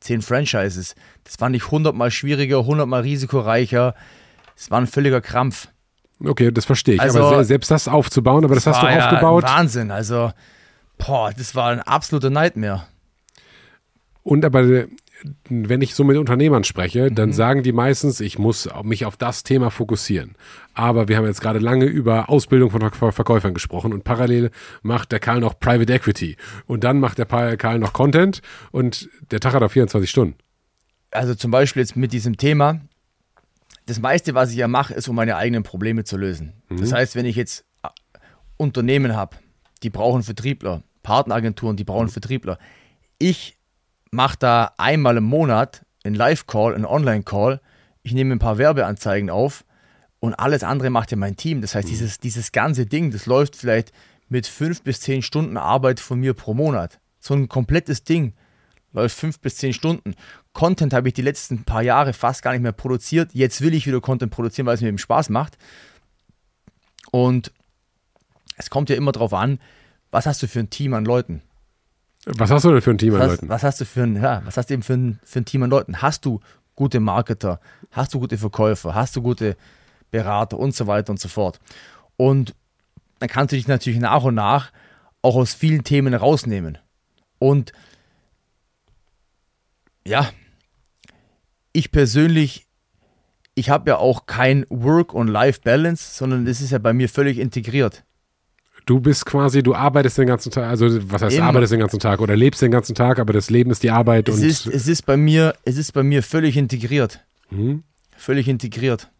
zehn 0.00 0.22
Franchises. 0.22 0.94
Das 1.24 1.36
fand 1.36 1.54
ich 1.56 1.70
hundertmal 1.70 2.10
schwieriger, 2.10 2.64
hundertmal 2.64 3.02
risikoreicher. 3.02 3.94
Es 4.56 4.70
war 4.70 4.80
ein 4.80 4.86
völliger 4.86 5.20
Krampf. 5.20 5.68
Okay, 6.24 6.50
das 6.50 6.64
verstehe 6.64 6.96
ich. 6.96 7.00
Also- 7.00 7.24
aber 7.24 7.38
se- 7.38 7.48
selbst 7.48 7.70
das 7.70 7.86
aufzubauen, 7.86 8.44
aber 8.44 8.54
das, 8.56 8.66
hast 8.66 8.82
du 8.82 8.86
ja 8.86 9.06
aufgebaut. 9.06 9.44
Wahnsinn. 9.44 9.90
Also, 9.92 10.32
boah, 10.98 11.32
das 11.32 11.54
war 11.54 11.70
ein 11.70 11.80
absoluter 11.80 12.30
Nightmare. 12.30 12.86
Und 14.24 14.44
aber 14.44 14.62
äh, 14.64 14.88
wenn 15.48 15.82
ich 15.82 15.94
so 15.94 16.04
mit 16.04 16.16
Unternehmern 16.16 16.64
spreche, 16.64 17.10
Mhm. 17.10 17.14
dann 17.14 17.32
sagen 17.32 17.62
die 17.62 17.72
meistens, 17.72 18.20
ich 18.20 18.38
muss 18.38 18.68
mich 18.84 19.04
auf 19.04 19.16
das 19.16 19.42
Thema 19.42 19.70
fokussieren. 19.70 20.36
Aber 20.74 21.08
wir 21.08 21.16
haben 21.16 21.26
jetzt 21.26 21.40
gerade 21.40 21.58
lange 21.58 21.86
über 21.86 22.28
Ausbildung 22.30 22.70
von 22.70 22.80
Verk- 22.82 23.12
Verkäufern 23.12 23.54
gesprochen 23.54 23.92
und 23.92 24.04
parallel 24.04 24.50
macht 24.82 25.10
der 25.12 25.18
Karl 25.20 25.40
noch 25.40 25.58
Private 25.58 25.92
Equity. 25.92 26.36
Und 26.66 26.84
dann 26.84 27.00
macht 27.00 27.18
der 27.18 27.26
Karl 27.26 27.78
noch 27.78 27.92
Content 27.92 28.42
und 28.70 29.08
der 29.30 29.40
Tag 29.40 29.54
hat 29.54 29.62
auf 29.62 29.72
24 29.72 30.08
Stunden. 30.10 30.36
also 31.10 31.34
zum 31.34 31.50
Beispiel 31.50 31.80
jetzt 31.82 31.96
mit 31.96 32.12
diesem 32.12 32.36
Thema, 32.36 32.80
das 33.86 33.98
meiste, 34.00 34.34
was 34.34 34.50
ich 34.50 34.56
ja 34.56 34.68
mache, 34.68 34.92
ist, 34.94 35.08
um 35.08 35.16
meine 35.16 35.36
eigenen 35.36 35.62
Probleme 35.62 36.04
zu 36.04 36.16
lösen. 36.18 36.52
Das 36.68 36.92
heißt, 36.92 37.16
wenn 37.16 37.24
ich 37.26 37.36
jetzt 37.36 37.64
äh, 37.82 37.88
Unternehmen 38.58 39.16
habe, 39.16 39.36
die 39.82 39.90
brauchen 39.90 40.22
Vertriebler, 40.22 40.82
Partneragenturen, 41.02 41.76
die 41.76 41.84
brauchen 41.84 42.08
Vertriebler. 42.08 42.58
Ich 43.18 43.56
mache 44.10 44.36
da 44.38 44.72
einmal 44.76 45.16
im 45.16 45.24
Monat 45.24 45.84
einen 46.04 46.14
Live-Call, 46.14 46.74
einen 46.74 46.86
Online-Call. 46.86 47.60
Ich 48.02 48.12
nehme 48.12 48.34
ein 48.34 48.38
paar 48.38 48.58
Werbeanzeigen 48.58 49.30
auf 49.30 49.64
und 50.20 50.34
alles 50.34 50.62
andere 50.62 50.90
macht 50.90 51.10
ja 51.10 51.16
mein 51.16 51.36
Team. 51.36 51.60
Das 51.60 51.74
heißt, 51.74 51.88
dieses, 51.88 52.18
dieses 52.18 52.52
ganze 52.52 52.86
Ding, 52.86 53.10
das 53.10 53.26
läuft 53.26 53.56
vielleicht 53.56 53.92
mit 54.28 54.46
fünf 54.46 54.82
bis 54.82 55.00
zehn 55.00 55.22
Stunden 55.22 55.56
Arbeit 55.56 56.00
von 56.00 56.20
mir 56.20 56.34
pro 56.34 56.54
Monat. 56.54 57.00
So 57.20 57.34
ein 57.34 57.48
komplettes 57.48 58.04
Ding 58.04 58.34
läuft 58.92 59.16
fünf 59.16 59.40
bis 59.40 59.56
zehn 59.56 59.72
Stunden. 59.72 60.14
Content 60.52 60.92
habe 60.92 61.08
ich 61.08 61.14
die 61.14 61.22
letzten 61.22 61.64
paar 61.64 61.82
Jahre 61.82 62.12
fast 62.12 62.42
gar 62.42 62.52
nicht 62.52 62.62
mehr 62.62 62.72
produziert. 62.72 63.34
Jetzt 63.34 63.60
will 63.60 63.74
ich 63.74 63.86
wieder 63.86 64.00
Content 64.00 64.32
produzieren, 64.32 64.66
weil 64.66 64.74
es 64.74 64.80
mir 64.80 64.88
eben 64.88 64.98
Spaß 64.98 65.28
macht. 65.28 65.58
Und 67.10 67.52
es 68.56 68.70
kommt 68.70 68.90
ja 68.90 68.96
immer 68.96 69.12
darauf 69.12 69.34
an, 69.34 69.60
was 70.10 70.26
hast 70.26 70.42
du 70.42 70.48
für 70.48 70.60
ein 70.60 70.70
Team 70.70 70.94
an 70.94 71.04
Leuten? 71.04 71.42
Was 72.36 72.50
hast 72.50 72.64
du 72.64 72.70
denn 72.72 72.82
für 72.82 72.90
ein 72.90 72.98
Team 72.98 73.14
an 73.14 73.20
Was, 73.20 73.28
Leuten? 73.28 73.48
was 73.48 73.62
hast 73.62 73.80
du 73.80 73.84
für 73.84 74.02
ein, 74.02 74.16
ja, 74.16 74.42
was 74.44 74.56
hast 74.56 74.68
du 74.68 74.74
eben 74.74 74.82
für 74.82 74.94
ein, 74.94 75.18
für 75.24 75.40
ein 75.40 75.44
Team 75.44 75.62
an 75.62 75.70
Leuten? 75.70 76.02
Hast 76.02 76.24
du 76.24 76.40
gute 76.76 77.00
Marketer? 77.00 77.60
Hast 77.90 78.12
du 78.14 78.20
gute 78.20 78.36
Verkäufer? 78.36 78.94
Hast 78.94 79.16
du 79.16 79.22
gute 79.22 79.56
Berater 80.10 80.58
und 80.58 80.74
so 80.74 80.86
weiter 80.86 81.10
und 81.10 81.20
so 81.20 81.28
fort? 81.28 81.58
Und 82.16 82.54
dann 83.18 83.28
kannst 83.28 83.52
du 83.52 83.56
dich 83.56 83.66
natürlich 83.66 83.98
nach 83.98 84.24
und 84.24 84.34
nach 84.34 84.70
auch 85.22 85.36
aus 85.36 85.54
vielen 85.54 85.84
Themen 85.84 86.14
rausnehmen. 86.14 86.78
Und 87.38 87.72
ja, 90.06 90.28
ich 91.72 91.90
persönlich, 91.90 92.66
ich 93.54 93.70
habe 93.70 93.90
ja 93.90 93.96
auch 93.96 94.26
kein 94.26 94.64
Work- 94.68 95.14
und 95.14 95.28
Life-Balance, 95.28 96.14
sondern 96.16 96.44
das 96.44 96.60
ist 96.60 96.70
ja 96.70 96.78
bei 96.78 96.92
mir 96.92 97.08
völlig 97.08 97.38
integriert. 97.38 98.04
Du 98.88 99.00
bist 99.00 99.26
quasi, 99.26 99.62
du 99.62 99.74
arbeitest 99.74 100.16
den 100.16 100.28
ganzen 100.28 100.50
Tag, 100.50 100.64
also 100.64 100.88
was 101.12 101.20
heißt 101.20 101.36
Immer. 101.36 101.48
arbeitest 101.48 101.74
den 101.74 101.80
ganzen 101.80 102.00
Tag 102.00 102.22
oder 102.22 102.34
lebst 102.34 102.62
den 102.62 102.70
ganzen 102.70 102.94
Tag, 102.94 103.18
aber 103.18 103.34
das 103.34 103.50
Leben 103.50 103.70
ist 103.70 103.82
die 103.82 103.90
Arbeit 103.90 104.30
Es 104.30 104.36
und 104.36 104.42
ist, 104.42 104.66
es 104.66 104.88
ist 104.88 105.02
bei 105.04 105.18
mir, 105.18 105.54
es 105.64 105.76
ist 105.76 105.92
bei 105.92 106.02
mir 106.02 106.22
völlig 106.22 106.56
integriert. 106.56 107.20
Mhm. 107.50 107.82
Völlig 108.16 108.48
integriert. 108.48 109.10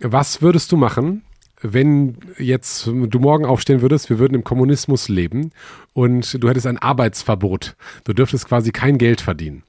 was 0.00 0.42
würdest 0.42 0.72
du 0.72 0.76
machen, 0.76 1.22
wenn 1.62 2.18
jetzt 2.38 2.86
du 2.86 3.20
morgen 3.20 3.44
aufstehen 3.44 3.82
würdest, 3.82 4.10
wir 4.10 4.18
würden 4.18 4.34
im 4.34 4.42
Kommunismus 4.42 5.08
leben 5.08 5.52
und 5.92 6.42
du 6.42 6.48
hättest 6.48 6.66
ein 6.66 6.78
Arbeitsverbot. 6.78 7.76
Du 8.02 8.14
dürftest 8.14 8.48
quasi 8.48 8.72
kein 8.72 8.98
Geld 8.98 9.20
verdienen. 9.20 9.62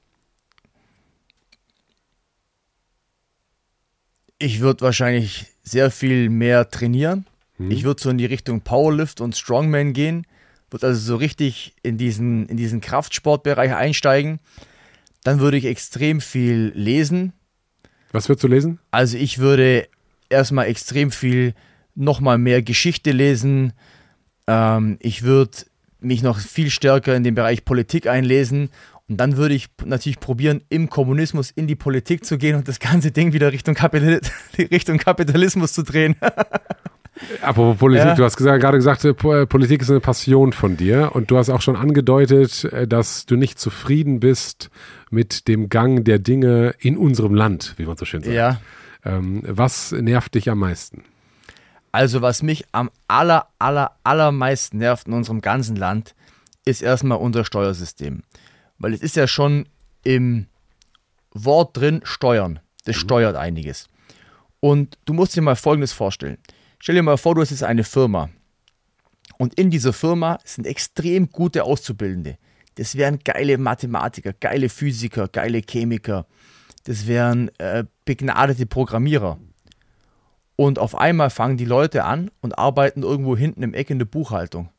Ich 4.40 4.58
würde 4.58 4.80
wahrscheinlich 4.80 5.46
sehr 5.62 5.92
viel 5.92 6.30
mehr 6.30 6.68
trainieren. 6.68 7.26
Ich 7.58 7.84
würde 7.84 8.00
so 8.00 8.10
in 8.10 8.18
die 8.18 8.26
Richtung 8.26 8.60
Powerlift 8.60 9.20
und 9.20 9.36
Strongman 9.36 9.92
gehen. 9.92 10.26
Würde 10.70 10.86
also 10.86 11.00
so 11.00 11.16
richtig 11.16 11.74
in 11.82 11.98
diesen, 11.98 12.46
in 12.46 12.56
diesen 12.56 12.80
Kraftsportbereich 12.80 13.74
einsteigen. 13.74 14.38
Dann 15.24 15.40
würde 15.40 15.56
ich 15.56 15.64
extrem 15.64 16.20
viel 16.20 16.72
lesen. 16.74 17.32
Was 18.12 18.28
würdest 18.28 18.44
du 18.44 18.48
lesen? 18.48 18.78
Also 18.90 19.16
ich 19.16 19.38
würde 19.38 19.88
erstmal 20.28 20.66
extrem 20.66 21.10
viel 21.10 21.54
nochmal 21.94 22.38
mehr 22.38 22.62
Geschichte 22.62 23.10
lesen. 23.10 23.72
Ähm, 24.46 24.98
ich 25.00 25.22
würde 25.22 25.58
mich 26.00 26.22
noch 26.22 26.38
viel 26.38 26.70
stärker 26.70 27.16
in 27.16 27.24
den 27.24 27.34
Bereich 27.34 27.64
Politik 27.64 28.06
einlesen. 28.06 28.70
Und 29.08 29.16
dann 29.16 29.36
würde 29.36 29.54
ich 29.54 29.68
natürlich 29.84 30.20
probieren, 30.20 30.62
im 30.68 30.90
Kommunismus 30.90 31.50
in 31.50 31.66
die 31.66 31.76
Politik 31.76 32.24
zu 32.24 32.36
gehen 32.36 32.56
und 32.56 32.68
das 32.68 32.78
ganze 32.78 33.10
Ding 33.10 33.32
wieder 33.32 33.52
Richtung, 33.52 33.74
Kapital 33.74 34.20
Richtung 34.58 34.98
Kapitalismus 34.98 35.72
zu 35.72 35.82
drehen. 35.82 36.14
Apropos 37.42 37.76
Politik, 37.78 38.06
Ja. 38.06 38.14
du 38.14 38.24
hast 38.24 38.36
gesagt, 38.36 38.60
gerade 38.60 38.78
gesagt, 38.78 39.04
äh, 39.04 39.08
äh, 39.10 39.46
Politik 39.46 39.82
ist 39.82 39.90
eine 39.90 40.00
Passion 40.00 40.52
von 40.52 40.76
dir 40.76 41.10
und 41.14 41.30
du 41.30 41.36
hast 41.38 41.50
auch 41.50 41.60
schon 41.62 41.76
angedeutet, 41.76 42.64
äh, 42.64 42.86
dass 42.86 43.26
du 43.26 43.36
nicht 43.36 43.58
zufrieden 43.58 44.20
bist 44.20 44.70
mit 45.10 45.48
dem 45.48 45.68
Gang 45.68 46.04
der 46.04 46.18
Dinge 46.18 46.74
in 46.78 46.96
unserem 46.96 47.34
Land, 47.34 47.74
wie 47.76 47.86
man 47.86 47.96
so 47.96 48.04
schön 48.04 48.22
sagt. 48.22 48.34
ja. 48.34 48.60
Ähm, 49.04 49.42
was 49.46 49.92
nervt 49.92 50.34
dich 50.34 50.50
am 50.50 50.58
meisten? 50.58 51.04
Also 51.92 52.20
was 52.20 52.42
mich 52.42 52.64
am 52.72 52.90
aller, 53.06 53.46
aller, 53.58 53.92
allermeisten 54.02 54.78
nervt 54.78 55.06
in 55.06 55.12
unserem 55.14 55.40
ganzen 55.40 55.76
Land, 55.76 56.14
ist 56.64 56.82
erstmal 56.82 57.18
unser 57.18 57.44
Steuersystem. 57.44 58.22
Weil 58.78 58.92
es 58.92 59.00
ist 59.00 59.16
ja 59.16 59.26
schon 59.28 59.66
im 60.02 60.46
Wort 61.32 61.76
drin 61.76 62.00
Steuern. 62.02 62.58
Das 62.84 62.96
steuert 62.96 63.36
einiges. 63.36 63.88
Und 64.60 64.98
du 65.04 65.12
musst 65.12 65.36
dir 65.36 65.42
mal 65.42 65.56
Folgendes 65.56 65.92
vorstellen. 65.92 66.38
Stell 66.78 66.94
dir 66.94 67.02
mal 67.02 67.18
vor, 67.18 67.34
du 67.34 67.40
hast 67.40 67.50
jetzt 67.50 67.64
eine 67.64 67.84
Firma. 67.84 68.30
Und 69.38 69.54
in 69.54 69.70
dieser 69.70 69.92
Firma 69.92 70.38
sind 70.44 70.66
extrem 70.66 71.30
gute 71.30 71.64
Auszubildende. 71.64 72.38
Das 72.76 72.96
wären 72.96 73.18
geile 73.20 73.58
Mathematiker, 73.58 74.32
geile 74.32 74.68
Physiker, 74.68 75.28
geile 75.28 75.60
Chemiker. 75.60 76.26
Das 76.84 77.06
wären 77.06 77.50
äh, 77.58 77.84
begnadete 78.04 78.66
Programmierer. 78.66 79.38
Und 80.56 80.78
auf 80.78 80.96
einmal 80.96 81.30
fangen 81.30 81.56
die 81.56 81.64
Leute 81.64 82.04
an 82.04 82.30
und 82.40 82.58
arbeiten 82.58 83.02
irgendwo 83.02 83.36
hinten 83.36 83.62
im 83.62 83.74
Eck 83.74 83.90
in 83.90 83.98
der 83.98 84.06
Buchhaltung. 84.06 84.70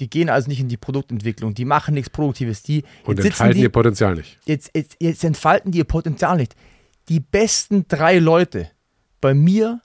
Die 0.00 0.08
gehen 0.08 0.30
also 0.30 0.48
nicht 0.48 0.58
in 0.58 0.68
die 0.68 0.76
Produktentwicklung, 0.76 1.54
die 1.54 1.64
machen 1.64 1.94
nichts 1.94 2.10
Produktives. 2.10 2.62
Die, 2.62 2.82
Und 3.04 3.20
entfalten 3.20 3.56
die, 3.58 3.62
ihr 3.62 3.68
Potenzial 3.68 4.14
nicht. 4.14 4.40
jetzt, 4.46 4.70
jetzt, 4.74 4.96
jetzt 4.98 5.22
entfalten 5.22 5.70
die 5.70 5.78
ihr 5.78 5.84
Potenzial 5.84 6.36
nicht. 6.38 6.56
Die 7.08 7.20
besten 7.20 7.86
drei 7.86 8.18
Leute 8.18 8.70
bei 9.20 9.34
mir 9.34 9.81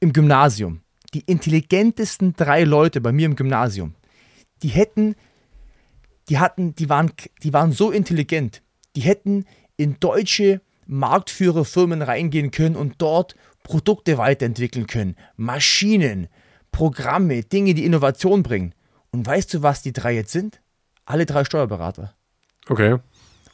im 0.00 0.12
Gymnasium, 0.12 0.80
die 1.14 1.20
intelligentesten 1.20 2.34
drei 2.34 2.64
Leute 2.64 3.00
bei 3.00 3.12
mir 3.12 3.26
im 3.26 3.36
Gymnasium, 3.36 3.94
die 4.62 4.68
hätten, 4.68 5.14
die 6.28 6.38
hatten, 6.38 6.74
die 6.74 6.88
waren, 6.88 7.12
die 7.42 7.52
waren 7.52 7.72
so 7.72 7.90
intelligent, 7.90 8.62
die 8.94 9.02
hätten 9.02 9.46
in 9.76 9.98
deutsche 10.00 10.60
Marktführerfirmen 10.86 12.02
reingehen 12.02 12.50
können 12.50 12.76
und 12.76 12.94
dort 12.98 13.36
Produkte 13.62 14.18
weiterentwickeln 14.18 14.86
können, 14.86 15.16
Maschinen, 15.36 16.28
Programme, 16.70 17.42
Dinge, 17.42 17.74
die 17.74 17.84
Innovation 17.84 18.42
bringen. 18.42 18.74
Und 19.10 19.26
weißt 19.26 19.54
du, 19.54 19.62
was 19.62 19.82
die 19.82 19.92
drei 19.92 20.14
jetzt 20.14 20.32
sind? 20.32 20.60
Alle 21.04 21.26
drei 21.26 21.44
Steuerberater. 21.44 22.14
Okay. 22.68 22.98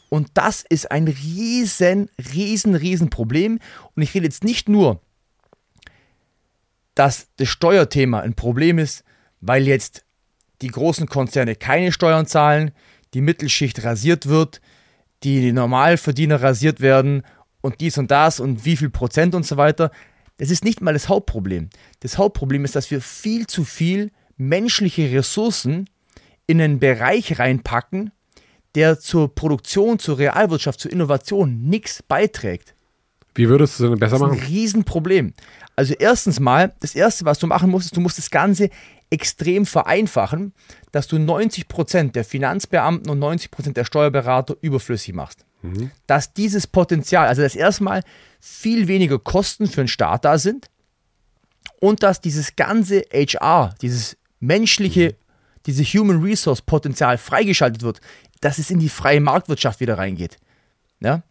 Und 0.08 0.28
das 0.34 0.64
ist 0.68 0.90
ein 0.90 1.08
riesen, 1.08 2.10
riesen, 2.34 2.74
riesen 2.74 3.10
Problem. 3.10 3.58
Und 3.94 4.02
ich 4.02 4.12
rede 4.14 4.26
jetzt 4.26 4.44
nicht 4.44 4.68
nur, 4.68 5.00
dass 6.94 7.28
das 7.36 7.48
Steuerthema 7.48 8.20
ein 8.20 8.34
Problem 8.34 8.78
ist, 8.78 9.04
weil 9.40 9.66
jetzt 9.66 10.04
die 10.60 10.68
großen 10.68 11.06
Konzerne 11.06 11.56
keine 11.56 11.92
Steuern 11.92 12.26
zahlen, 12.26 12.72
die 13.14 13.20
Mittelschicht 13.20 13.84
rasiert 13.84 14.26
wird, 14.26 14.60
die 15.22 15.52
Normalverdiener 15.52 16.42
rasiert 16.42 16.80
werden 16.80 17.22
und 17.60 17.80
dies 17.80 17.98
und 17.98 18.10
das 18.10 18.40
und 18.40 18.64
wie 18.64 18.76
viel 18.76 18.90
Prozent 18.90 19.34
und 19.34 19.46
so 19.46 19.56
weiter. 19.56 19.90
Das 20.38 20.50
ist 20.50 20.64
nicht 20.64 20.80
mal 20.80 20.92
das 20.94 21.08
Hauptproblem. 21.08 21.70
Das 22.00 22.18
Hauptproblem 22.18 22.64
ist, 22.64 22.74
dass 22.74 22.90
wir 22.90 23.00
viel 23.00 23.46
zu 23.46 23.64
viel 23.64 24.10
menschliche 24.36 25.12
Ressourcen 25.12 25.88
in 26.46 26.60
einen 26.60 26.78
Bereich 26.80 27.38
reinpacken, 27.38 28.10
der 28.74 28.98
zur 28.98 29.34
Produktion, 29.34 29.98
zur 29.98 30.18
Realwirtschaft, 30.18 30.80
zur 30.80 30.90
Innovation 30.90 31.62
nichts 31.62 32.02
beiträgt. 32.02 32.74
Wie 33.34 33.48
würdest 33.48 33.78
du 33.78 33.84
es 33.84 33.90
denn 33.90 33.98
besser 33.98 34.18
Das 34.18 34.20
ist 34.20 34.26
ein 34.26 34.38
machen? 34.38 34.46
Riesenproblem. 34.48 35.34
Also 35.76 35.94
erstens 35.98 36.38
mal, 36.38 36.74
das 36.80 36.94
Erste, 36.94 37.24
was 37.24 37.38
du 37.38 37.46
machen 37.46 37.70
musst, 37.70 37.86
ist, 37.86 37.96
du 37.96 38.00
musst 38.00 38.18
das 38.18 38.30
Ganze 38.30 38.70
extrem 39.10 39.66
vereinfachen, 39.66 40.54
dass 40.90 41.06
du 41.06 41.16
90% 41.16 42.12
der 42.12 42.24
Finanzbeamten 42.24 43.10
und 43.10 43.18
90% 43.20 43.72
der 43.72 43.84
Steuerberater 43.84 44.56
überflüssig 44.60 45.14
machst. 45.14 45.44
Dass 46.06 46.32
dieses 46.32 46.66
Potenzial, 46.66 47.28
also 47.28 47.42
dass 47.42 47.54
erstmal 47.54 48.02
viel 48.40 48.88
weniger 48.88 49.18
Kosten 49.18 49.66
für 49.66 49.82
den 49.82 49.88
Staat 49.88 50.24
da 50.24 50.38
sind 50.38 50.68
und 51.80 52.02
dass 52.02 52.20
dieses 52.20 52.56
ganze 52.56 53.02
HR, 53.12 53.74
dieses 53.80 54.16
menschliche, 54.40 55.14
diese 55.66 55.84
Human 55.84 56.22
Resource 56.22 56.62
Potenzial 56.62 57.18
freigeschaltet 57.18 57.82
wird, 57.82 58.00
dass 58.40 58.58
es 58.58 58.70
in 58.70 58.80
die 58.80 58.88
freie 58.88 59.20
Marktwirtschaft 59.20 59.80
wieder 59.80 59.98
reingeht. 59.98 60.38
Ja? 61.00 61.22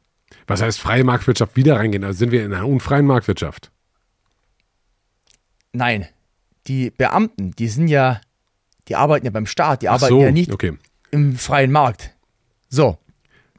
Was 0.47 0.61
heißt 0.61 0.79
freie 0.79 1.03
Marktwirtschaft 1.03 1.55
wieder 1.55 1.75
reingehen? 1.75 2.03
Also 2.03 2.19
sind 2.19 2.31
wir 2.31 2.45
in 2.45 2.53
einer 2.53 2.67
unfreien 2.67 3.05
Marktwirtschaft. 3.05 3.71
Nein, 5.73 6.07
die 6.67 6.89
Beamten, 6.91 7.51
die 7.51 7.67
sind 7.67 7.87
ja, 7.87 8.21
die 8.87 8.95
arbeiten 8.95 9.25
ja 9.25 9.31
beim 9.31 9.45
Staat, 9.45 9.81
die 9.81 9.89
Ach 9.89 9.93
arbeiten 9.95 10.13
so, 10.13 10.21
ja 10.21 10.31
nicht 10.31 10.51
okay. 10.51 10.73
im 11.11 11.35
freien 11.37 11.71
Markt. 11.71 12.11
So, 12.69 12.97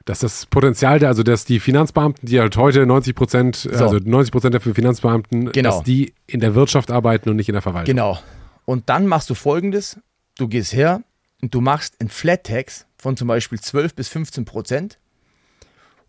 Dass 0.05 0.21
das 0.21 0.47
Potenzial 0.47 0.99
der, 0.99 1.09
also 1.09 1.23
dass 1.23 1.45
die 1.45 1.61
Finanzbeamten, 1.61 2.29
die 2.29 2.41
halt 2.41 2.57
heute 2.57 2.85
90 2.87 3.15
Prozent, 3.15 3.57
So. 3.57 3.71
also 3.71 3.97
90 3.99 4.33
Prozent 4.33 4.55
der 4.55 4.61
Finanzbeamten, 4.61 5.53
Genau. 5.53 5.71
dass 5.71 5.83
die 5.83 6.13
in 6.27 6.41
der 6.41 6.55
Wirtschaft 6.55 6.91
arbeiten 6.91 7.29
und 7.31 7.37
nicht 7.37 7.49
in 7.49 7.53
der 7.55 7.63
Verwaltung. 7.63 7.87
genau. 7.95 8.19
Und 8.65 8.89
dann 8.89 9.07
machst 9.07 9.29
du 9.29 9.35
folgendes: 9.35 9.99
Du 10.39 10.49
gehst 10.49 10.73
her 10.73 11.03
und 11.41 11.53
du 11.55 11.61
machst 11.61 12.01
einen 12.01 12.09
Flat 12.11 12.45
Tax 12.45 12.87
von 12.97 13.17
zum 13.17 13.27
Beispiel 13.29 13.61
12 13.61 13.95
bis 13.95 14.09
15 14.09 14.45
Prozent, 14.45 14.99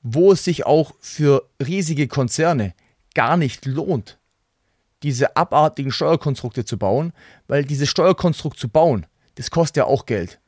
wo 0.03 0.31
es 0.31 0.43
sich 0.43 0.65
auch 0.65 0.93
für 0.99 1.47
riesige 1.65 2.07
Konzerne 2.07 2.73
gar 3.15 3.37
nicht 3.37 3.65
lohnt, 3.65 4.17
diese 5.03 5.35
abartigen 5.35 5.91
Steuerkonstrukte 5.91 6.65
zu 6.65 6.77
bauen, 6.77 7.13
weil 7.47 7.65
dieses 7.65 7.89
Steuerkonstrukt 7.89 8.57
zu 8.57 8.69
bauen, 8.69 9.05
das 9.35 9.51
kostet 9.51 9.77
ja 9.77 9.85
auch 9.85 10.05
Geld. 10.05 10.39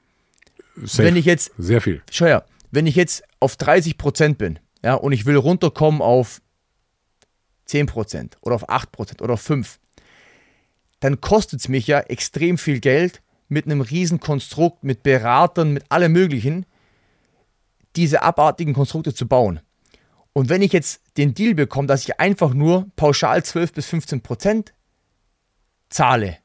Safe. 0.84 1.04
Wenn 1.04 1.16
ich 1.16 1.26
jetzt 1.26 1.52
Sehr 1.58 1.82
viel. 1.82 2.02
schau 2.12 2.26
her, 2.26 2.46
wenn 2.72 2.88
ich 2.88 2.96
jetzt 2.96 3.24
auf 3.40 3.56
30 3.56 3.98
Prozent 3.98 4.38
bin, 4.38 4.60
ja, 4.84 4.96
und 4.96 5.12
ich 5.12 5.26
will 5.26 5.38
runterkommen 5.38 6.02
auf 6.02 6.42
10 7.66 7.88
Prozent 7.88 8.38
oder 8.42 8.56
auf 8.56 8.70
8 8.70 8.92
Prozent 8.92 9.22
oder 9.22 9.34
auf 9.34 9.42
5, 9.42 9.80
dann 11.00 11.22
kostet 11.22 11.62
es 11.62 11.70
mich 11.70 11.88
ja 11.88 12.00
extrem 12.00 12.58
viel 12.58 12.80
Geld 12.80 13.22
mit 13.48 13.66
einem 13.66 13.82
riesen 13.82 14.20
Konstrukt, 14.20 14.84
mit 14.84 15.04
Beratern, 15.04 15.74
mit 15.74 15.90
allem 15.92 16.12
möglichen, 16.12 16.66
diese 17.96 18.24
abartigen 18.24 18.74
Konstrukte 18.74 19.14
zu 19.14 19.28
bauen. 19.28 19.60
Und 20.38 20.50
wenn 20.50 20.62
ich 20.62 20.74
jetzt 20.74 21.00
den 21.16 21.34
Deal 21.34 21.56
bekomme, 21.56 21.88
dass 21.88 22.04
ich 22.04 22.20
einfach 22.20 22.54
nur 22.54 22.88
pauschal 22.98 23.42
12 23.44 23.72
bis 23.72 23.86
15 23.86 24.20
Prozent 24.22 24.74
zahle, 25.90 26.38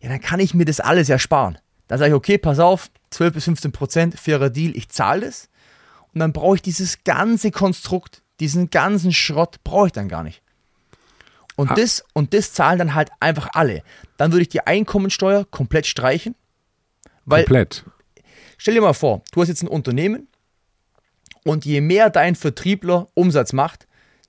ja, 0.00 0.08
dann 0.08 0.20
kann 0.20 0.40
ich 0.40 0.54
mir 0.54 0.64
das 0.64 0.80
alles 0.80 1.08
ersparen. 1.08 1.56
Dann 1.86 2.00
sage 2.00 2.10
ich, 2.10 2.14
okay, 2.16 2.36
pass 2.36 2.58
auf, 2.58 2.90
12 3.10 3.34
bis 3.34 3.44
15 3.44 3.70
Prozent, 3.72 4.18
fairer 4.18 4.50
Deal, 4.50 4.76
ich 4.76 4.88
zahle 4.88 5.26
das. 5.26 5.48
Und 6.12 6.18
dann 6.18 6.32
brauche 6.32 6.56
ich 6.56 6.62
dieses 6.62 7.04
ganze 7.04 7.52
Konstrukt, 7.52 8.22
diesen 8.40 8.70
ganzen 8.70 9.12
Schrott, 9.12 9.62
brauche 9.62 9.86
ich 9.86 9.92
dann 9.92 10.08
gar 10.08 10.24
nicht. 10.24 10.42
Und, 11.54 11.70
Ah. 11.70 11.74
das, 11.74 12.04
und 12.14 12.34
das 12.34 12.52
zahlen 12.52 12.78
dann 12.80 12.94
halt 12.94 13.10
einfach 13.20 13.50
alle. 13.52 13.84
Dann 14.16 14.32
würde 14.32 14.42
ich 14.42 14.48
die 14.48 14.66
Einkommensteuer 14.66 15.44
komplett 15.44 15.86
streichen. 15.86 16.34
Weil, 17.24 17.44
Komplett. 17.44 17.84
stell 18.56 18.74
dir 18.74 18.80
mal 18.80 18.94
vor, 18.94 19.22
du 19.30 19.40
hast 19.42 19.48
jetzt 19.48 19.62
ein 19.62 19.68
Unternehmen 19.68 20.26
und 21.48 21.64
je 21.64 21.80
mehr 21.80 22.10
dein 22.10 22.34
Vertriebler 22.34 23.08
Umsatz 23.14 23.52
macht, 23.52 23.86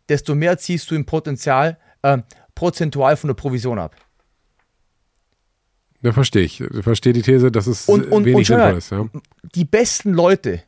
desto 0.07 0.35
mehr 0.35 0.57
ziehst 0.57 0.89
du 0.89 0.95
im 0.95 1.05
Potenzial, 1.05 1.77
äh, 2.01 2.19
prozentual 2.55 3.17
von 3.17 3.27
der 3.27 3.35
Provision 3.35 3.77
ab. 3.77 3.95
Da 6.01 6.13
verstehe 6.13 6.43
ich. 6.43 6.61
Ich 6.61 6.83
verstehe 6.83 7.11
die 7.11 7.21
These, 7.21 7.51
dass 7.51 7.67
es 7.67 7.89
Und, 7.89 8.05
und, 8.05 8.23
wenig 8.23 8.47
sinnvoll 8.47 8.77
ist. 8.77 8.91
Ja. 8.91 9.05
die 9.53 9.65
besten 9.65 10.13
Leute, 10.13 10.63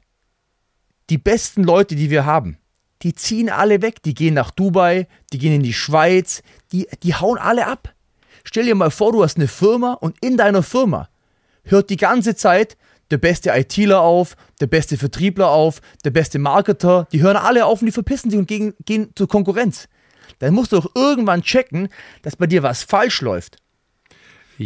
die 1.10 1.18
besten 1.18 1.64
Leute, 1.64 1.96
die 1.96 2.10
wir 2.10 2.26
haben, 2.26 2.58
die 3.02 3.16
ziehen 3.16 3.50
alle 3.50 3.82
weg. 3.82 4.04
Die 4.04 4.14
gehen 4.14 4.34
nach 4.34 4.52
Dubai, 4.52 5.08
die 5.32 5.38
gehen 5.38 5.54
in 5.54 5.64
die 5.64 5.74
Schweiz, 5.74 6.44
die, 6.74 6.88
die 7.02 7.16
hauen 7.16 7.38
alle 7.38 7.66
ab. 7.66 7.94
Stell 8.44 8.66
dir 8.66 8.76
mal 8.76 8.92
vor, 8.92 9.14
du 9.14 9.24
hast 9.24 9.38
eine 9.38 9.48
Firma 9.48 9.94
und 9.94 10.18
in 10.20 10.36
deiner 10.36 10.64
Firma 10.64 11.10
hört 11.64 11.90
die 11.90 11.98
ganze 11.98 12.36
Zeit 12.36 12.76
der 13.12 13.18
beste 13.18 13.52
ITler 13.52 14.02
auf, 14.02 14.36
der 14.60 14.68
beste 14.68 14.98
Vertriebler 14.98 15.50
auf, 15.50 15.82
der 16.06 16.12
beste 16.12 16.40
Marketer. 16.40 17.08
Die 17.12 17.22
hören 17.22 17.38
alle 17.38 17.66
auf 17.66 17.82
und 17.82 17.86
die 17.86 17.92
verpissen 17.92 18.32
sich 18.32 18.40
und 18.40 18.48
gehen, 18.48 18.74
gehen 18.86 19.12
zur 19.16 19.28
Konkurrenz. 19.28 19.88
Dann 20.40 20.54
musst 20.54 20.72
du 20.72 20.78
doch 20.78 20.96
irgendwann 20.96 21.44
checken, 21.44 21.90
dass 22.24 22.36
bei 22.36 22.48
dir 22.48 22.64
was 22.64 22.84
falsch 22.84 23.22
läuft. 23.22 23.58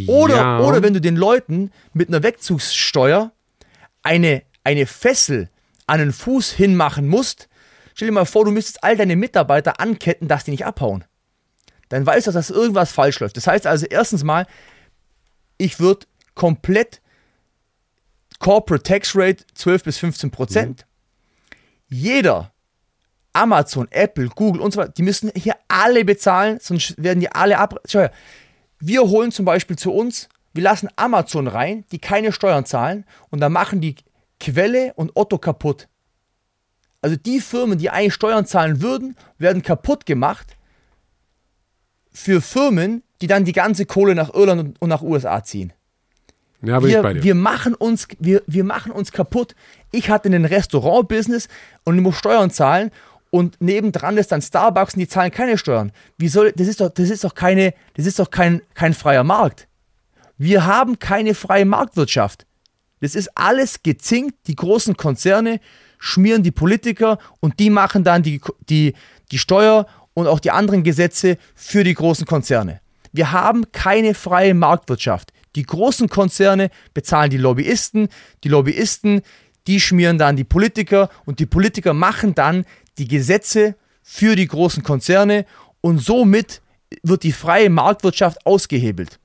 Oder, 0.07 0.35
ja. 0.35 0.59
oder 0.59 0.83
wenn 0.83 0.93
du 0.93 1.01
den 1.01 1.15
Leuten 1.15 1.71
mit 1.93 2.09
einer 2.09 2.23
Wegzugssteuer 2.23 3.31
eine, 4.03 4.43
eine 4.63 4.85
Fessel 4.85 5.49
an 5.87 5.99
den 5.99 6.11
Fuß 6.11 6.51
hinmachen 6.51 7.07
musst, 7.07 7.47
stell 7.93 8.07
dir 8.07 8.13
mal 8.13 8.25
vor, 8.25 8.45
du 8.45 8.51
müsstest 8.51 8.83
all 8.83 8.97
deine 8.97 9.15
Mitarbeiter 9.15 9.79
anketten, 9.79 10.27
dass 10.27 10.43
die 10.43 10.51
nicht 10.51 10.65
abhauen. 10.65 11.05
Dann 11.89 12.05
weißt 12.05 12.27
du, 12.27 12.31
dass 12.31 12.49
irgendwas 12.49 12.91
falsch 12.91 13.19
läuft. 13.19 13.37
Das 13.37 13.47
heißt 13.47 13.67
also, 13.67 13.85
erstens 13.85 14.23
mal, 14.23 14.47
ich 15.57 15.79
würde 15.79 16.07
komplett 16.33 17.01
Corporate 18.39 18.83
Tax 18.83 19.15
Rate 19.15 19.43
12 19.53 19.83
bis 19.83 19.97
15 19.97 20.31
Prozent. 20.31 20.85
Jeder, 21.87 22.51
Amazon, 23.33 23.87
Apple, 23.91 24.29
Google 24.29 24.61
und 24.61 24.71
so 24.71 24.79
weiter, 24.79 24.91
die 24.91 25.03
müssen 25.03 25.31
hier 25.35 25.55
alle 25.67 26.05
bezahlen, 26.05 26.59
sonst 26.61 27.01
werden 27.01 27.19
die 27.19 27.31
alle 27.31 27.57
ab. 27.57 27.79
Schau 27.87 28.07
wir 28.79 29.01
holen 29.01 29.31
zum 29.31 29.45
Beispiel 29.45 29.77
zu 29.77 29.91
uns, 29.91 30.29
wir 30.53 30.63
lassen 30.63 30.89
Amazon 30.95 31.47
rein, 31.47 31.85
die 31.91 31.99
keine 31.99 32.31
Steuern 32.31 32.65
zahlen 32.65 33.05
und 33.29 33.39
dann 33.39 33.51
machen 33.51 33.81
die 33.81 33.95
Quelle 34.39 34.93
und 34.95 35.11
Otto 35.15 35.37
kaputt. 35.37 35.87
Also 37.01 37.17
die 37.17 37.39
Firmen, 37.39 37.77
die 37.77 37.89
eigentlich 37.89 38.13
Steuern 38.13 38.45
zahlen 38.45 38.81
würden, 38.81 39.15
werden 39.37 39.61
kaputt 39.61 40.05
gemacht 40.05 40.57
für 42.11 42.41
Firmen, 42.41 43.03
die 43.21 43.27
dann 43.27 43.45
die 43.45 43.51
ganze 43.51 43.85
Kohle 43.85 44.15
nach 44.15 44.33
Irland 44.33 44.81
und 44.81 44.89
nach 44.89 45.01
USA 45.01 45.43
ziehen. 45.43 45.73
Ja, 46.67 46.79
bin 46.79 46.89
ich 46.89 46.95
bei 46.97 47.03
Wir, 47.09 47.13
dir. 47.13 47.23
wir, 47.23 47.35
machen 47.35 47.73
uns, 47.73 48.07
wir, 48.19 48.41
wir 48.47 48.63
machen 48.63 48.91
uns 48.91 49.11
kaputt. 49.11 49.55
Ich 49.91 50.09
hatte 50.09 50.29
ein 50.29 50.45
Restaurant-Business 50.45 51.47
und 51.83 51.95
ich 51.95 52.01
muss 52.01 52.17
Steuern 52.17 52.51
zahlen 52.51 52.91
und 53.29 53.59
nebendran 53.61 54.17
ist 54.17 54.31
dann 54.31 54.41
Starbucks 54.41 54.93
und 54.93 54.99
die 55.01 55.07
zahlen 55.07 55.31
keine 55.31 55.57
Steuern. 55.57 55.91
Wie 56.17 56.27
soll, 56.27 56.51
das 56.53 56.67
ist 56.67 56.79
doch, 56.81 56.89
das 56.89 57.09
ist 57.09 57.23
doch 57.23 57.35
keine, 57.35 57.73
das 57.95 58.05
ist 58.05 58.19
doch 58.19 58.29
kein, 58.29 58.61
kein 58.73 58.93
freier 58.93 59.23
Markt. 59.23 59.67
Wir 60.37 60.65
haben 60.65 60.99
keine 60.99 61.33
freie 61.33 61.65
Marktwirtschaft. 61.65 62.45
Das 63.01 63.15
ist 63.15 63.29
alles 63.35 63.83
gezinkt. 63.83 64.35
Die 64.47 64.55
großen 64.55 64.97
Konzerne 64.97 65.59
schmieren 65.97 66.43
die 66.43 66.51
Politiker 66.51 67.19
und 67.39 67.59
die 67.59 67.69
machen 67.69 68.03
dann 68.03 68.23
die, 68.23 68.41
die, 68.69 68.93
die 69.31 69.37
Steuer 69.37 69.85
und 70.13 70.27
auch 70.27 70.39
die 70.39 70.51
anderen 70.51 70.83
Gesetze 70.83 71.37
für 71.55 71.83
die 71.83 71.93
großen 71.93 72.25
Konzerne. 72.25 72.79
Wir 73.11 73.31
haben 73.31 73.71
keine 73.71 74.13
freie 74.13 74.53
Marktwirtschaft. 74.53 75.31
Die 75.55 75.63
großen 75.63 76.09
Konzerne 76.09 76.69
bezahlen 76.93 77.29
die 77.29 77.37
Lobbyisten, 77.37 78.09
die 78.43 78.49
Lobbyisten, 78.49 79.21
die 79.67 79.79
schmieren 79.79 80.17
dann 80.17 80.35
die 80.35 80.43
Politiker 80.43 81.09
und 81.25 81.39
die 81.39 81.45
Politiker 81.45 81.93
machen 81.93 82.35
dann 82.35 82.65
die 82.97 83.07
Gesetze 83.07 83.75
für 84.03 84.35
die 84.35 84.47
großen 84.47 84.83
Konzerne 84.83 85.45
und 85.81 85.99
somit 85.99 86.61
wird 87.03 87.23
die 87.23 87.31
freie 87.31 87.69
Marktwirtschaft 87.69 88.45
ausgehebelt. 88.45 89.19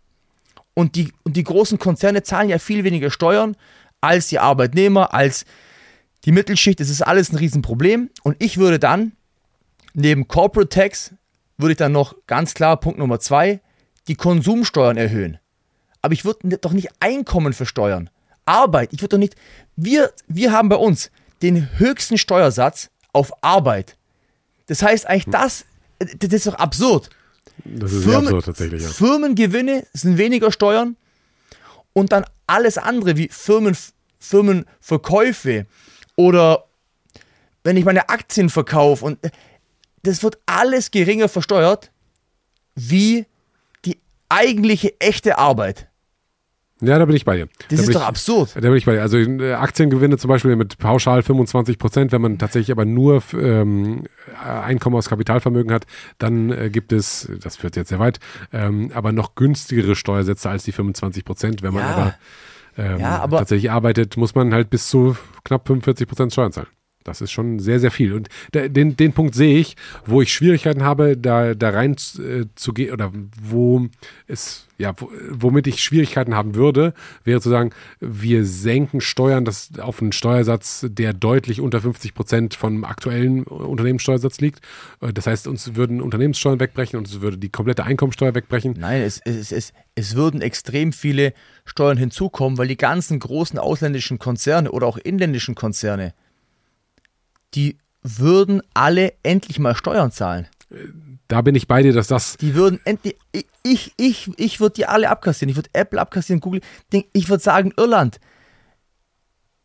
Und 0.75 0.95
die, 0.95 1.13
und 1.25 1.37
die 1.37 1.45
großen 1.45 1.79
Konzerne 1.79 2.23
zahlen 2.23 2.49
ja 2.49 2.59
viel 2.59 2.85
weniger 2.85 3.11
Steuern 3.11 3.57
als 4.01 4.29
die 4.29 4.39
Arbeitnehmer, 4.39 5.13
als 5.13 5.45
die 6.25 6.33
Mittelschicht. 6.33 6.81
Das 6.81 6.89
ist 6.89 7.03
alles 7.03 7.33
ein 7.33 7.37
Riesenproblem. 7.37 8.11
Und 8.23 8.37
ich 8.39 8.57
würde 8.57 8.79
dann 8.79 9.13
neben 9.93 10.29
Corporate 10.29 10.69
Tax, 10.69 11.15
würde 11.59 11.73
ich 11.73 11.79
dann 11.79 11.93
noch 11.93 12.15
ganz 12.27 12.55
klar 12.55 12.79
Punkt 12.79 12.99
Nummer 12.99 13.21
zwei, 13.21 13.61
die 14.09 14.15
Konsumsteuern 14.15 14.97
erhöhen. 14.97 15.39
Aber 16.03 16.15
ich 16.15 16.25
würde 16.25 16.59
doch 16.59 16.73
nicht 16.73 16.89
Einkommen 17.01 17.53
versteuern. 17.53 18.11
Arbeit, 18.47 18.93
ich 18.93 19.01
würde 19.01 19.17
doch 19.17 19.19
nicht. 19.19 19.37
Wir, 19.77 20.13
wir 20.29 20.53
haben 20.53 20.69
bei 20.69 20.77
uns 20.77 21.11
den 21.43 21.79
höchsten 21.79 22.19
Steuersatz 22.19 22.91
auf 23.13 23.33
Arbeit. 23.43 23.97
Das 24.67 24.83
heißt 24.83 25.07
eigentlich, 25.07 25.27
das, 25.27 25.65
das 25.99 26.33
ist 26.33 26.47
doch 26.47 26.55
absurd. 26.55 27.11
Das 27.65 27.93
ist 27.93 28.05
sehr 28.05 28.19
absurd 28.19 28.45
tatsächlich, 28.45 28.83
ja. 28.83 28.89
Firmengewinne 28.89 29.87
sind 29.93 30.19
weniger 30.19 30.53
Steuern 30.53 30.97
und 31.93 32.13
dann 32.13 32.25
alles 32.47 32.79
andere 32.79 33.17
wie 33.17 33.29
Firmen, 33.29 33.77
Firmenverkäufe 34.19 35.67
oder 36.17 36.65
wenn 37.65 37.77
ich 37.77 37.85
meine 37.85 38.09
Aktien 38.09 38.49
verkaufe 38.49 39.05
und 39.05 39.19
das 40.03 40.23
wird 40.23 40.39
alles 40.47 40.91
geringer 40.91 41.29
versteuert 41.29 41.91
wie 42.75 43.27
die 43.85 44.01
eigentliche 44.29 44.99
echte 45.01 45.37
Arbeit. 45.37 45.90
Ja, 46.81 46.99
da 46.99 47.05
bin 47.05 47.15
ich 47.17 47.25
bei 47.25 47.37
dir. 47.37 47.49
Das 47.69 47.79
da 47.81 47.83
ist 47.85 47.95
doch 47.95 48.01
ich, 48.01 48.07
absurd. 48.07 48.51
Da 48.57 48.61
bin 48.61 48.75
ich 48.75 48.87
bei 48.87 48.95
dir. 48.95 49.03
Also 49.03 49.19
äh, 49.19 49.53
Aktiengewinne 49.55 50.17
zum 50.19 50.29
Beispiel 50.29 50.57
mit 50.57 50.79
pauschal 50.79 51.23
25 51.23 51.79
Prozent, 51.79 52.13
wenn 52.13 52.23
man 52.23 52.39
tatsächlich 52.39 52.73
aber 52.73 52.85
nur 52.85 53.23
ähm, 53.35 54.05
Einkommen 54.43 54.97
aus 54.97 55.09
Kapitalvermögen 55.09 55.73
hat, 55.73 55.87
dann 56.19 56.51
äh, 56.51 56.71
gibt 56.71 56.93
es, 56.93 57.31
das 57.43 57.57
führt 57.57 57.77
jetzt 57.77 57.89
sehr 57.91 57.99
weit, 57.99 58.19
ähm, 58.53 58.91
aber 58.95 59.13
noch 59.13 59.35
günstigere 59.35 59.95
Steuersätze 59.95 60.49
als 60.49 60.65
die 60.65 60.73
25 60.73 61.25
Prozent. 61.25 61.63
Wenn 61.63 61.75
man 61.75 61.83
Ja. 61.83 61.91
aber, 61.95 62.15
ähm, 62.79 63.01
Ja, 63.01 63.19
aber- 63.19 63.39
tatsächlich 63.39 63.71
arbeitet, 63.71 64.17
muss 64.17 64.35
man 64.35 64.55
halt 64.55 64.71
bis 64.71 64.89
zu 64.89 65.17
knapp 65.45 65.67
45 65.67 66.07
Prozent 66.09 66.33
Steuern 66.33 66.53
zahlen. 66.53 66.69
Das 67.11 67.21
ist 67.21 67.33
schon 67.33 67.59
sehr, 67.59 67.81
sehr 67.81 67.91
viel. 67.91 68.13
Und 68.13 68.29
den, 68.55 68.97
den 68.97 69.13
Punkt 69.13 69.35
sehe 69.35 69.59
ich, 69.59 69.77
wo 70.07 70.23
ich 70.23 70.33
Schwierigkeiten 70.33 70.85
habe, 70.85 71.17
da, 71.17 71.55
da 71.55 71.71
rein 71.71 71.93
äh, 71.93 72.45
zu 72.55 72.73
gehen 72.73 72.93
oder 72.93 73.13
wo 73.43 73.89
es, 74.29 74.69
ja, 74.79 74.95
wo, 74.97 75.11
womit 75.31 75.67
ich 75.67 75.83
Schwierigkeiten 75.83 76.35
haben 76.35 76.55
würde, 76.55 76.95
wäre 77.25 77.41
zu 77.41 77.51
sagen, 77.51 77.71
wir 78.01 78.45
senken 78.45 79.01
Steuern 79.01 79.45
das 79.45 79.71
auf 79.81 80.01
einen 80.01 80.13
Steuersatz, 80.13 80.87
der 80.89 81.13
deutlich 81.13 81.61
unter 81.61 81.81
50 81.81 82.15
Prozent 82.15 82.55
vom 82.55 82.85
aktuellen 82.85 83.43
Unternehmenssteuersatz 83.43 84.41
liegt. 84.41 84.61
Äh, 85.01 85.13
Das 85.13 85.27
heißt, 85.27 85.49
uns 85.49 85.75
würden 85.75 86.01
Unternehmenssteuern 86.01 86.61
wegbrechen 86.61 86.97
und 86.99 87.09
es 87.09 87.21
würde 87.21 87.39
die 87.39 87.51
komplette 87.51 87.85
Einkommensteuer 87.85 88.35
wegbrechen. 88.35 88.77
Nein, 88.79 89.03
es, 89.03 89.21
es, 89.25 89.53
es, 89.53 89.73
es 89.97 90.15
würden 90.15 90.41
extrem 90.43 90.93
viele 90.93 91.35
Steuern 91.65 91.97
hinzukommen, 91.97 92.57
weil 92.59 92.69
die 92.69 92.77
ganzen 92.77 93.19
großen 93.19 93.59
ausländischen 93.59 94.19
Konzerne 94.19 94.71
oder 94.71 94.87
auch 94.87 94.97
inländischen 94.97 95.55
Konzerne, 95.55 96.15
die 97.55 97.79
würden 98.03 98.63
alle 98.75 99.13
endlich 99.23 99.59
mal 99.59 99.75
Steuern 99.75 100.11
zahlen. 100.11 100.49
Da 101.29 101.43
bin 101.43 101.55
ich 101.55 101.67
bei 101.67 101.83
dir, 101.83 101.93
dass 101.93 102.07
das 102.07 102.37
Die 102.37 102.55
würden 102.55 102.81
endlich, 102.85 103.17
ich, 103.33 103.47
ich, 103.63 103.93
ich, 103.97 104.31
ich 104.37 104.61
würde 104.61 104.75
die 104.75 104.87
alle 104.87 105.11
abkassieren. 105.11 105.51
Ich 105.51 105.57
würde 105.57 105.71
Apple 105.73 106.01
abkassieren, 106.01 106.41
Google. 106.41 106.61
Ich 107.13 107.29
würde 107.29 107.43
sagen, 107.43 107.73
Irland. 107.77 108.21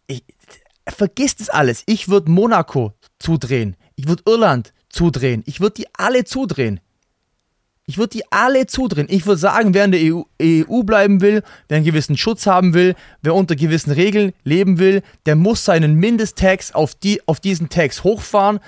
Ich, 0.07 0.23
vergiss 0.87 1.35
das 1.35 1.49
alles. 1.49 1.83
Ich 1.85 2.09
würde 2.09 2.31
Monaco 2.31 2.93
zudrehen. 3.19 3.75
Ich 3.95 4.07
würde 4.07 4.23
Irland 4.27 4.73
zudrehen. 4.89 5.43
Ich 5.45 5.59
würde 5.59 5.75
die 5.75 5.87
alle 5.93 6.23
zudrehen. 6.23 6.79
Ich 7.87 7.97
würde 7.99 8.17
die 8.17 8.31
alle 8.31 8.65
zudrehen. 8.65 9.07
Ich 9.09 9.27
würde 9.27 9.39
sagen, 9.39 9.75
wer 9.75 9.85
in 9.85 9.91
der 9.91 10.01
EU, 10.01 10.23
EU 10.41 10.83
bleiben 10.83 11.21
will, 11.21 11.43
wer 11.67 11.77
einen 11.77 11.85
gewissen 11.85 12.17
Schutz 12.17 12.47
haben 12.47 12.73
will, 12.73 12.95
wer 13.21 13.35
unter 13.35 13.55
gewissen 13.55 13.91
Regeln 13.91 14.33
leben 14.43 14.79
will, 14.79 15.03
der 15.27 15.35
muss 15.35 15.65
seinen 15.65 15.95
Mindesttax 15.95 16.71
auf, 16.71 16.95
die, 16.95 17.21
auf 17.27 17.39
diesen 17.39 17.69
Tax 17.69 18.03
hochfahren. 18.03 18.59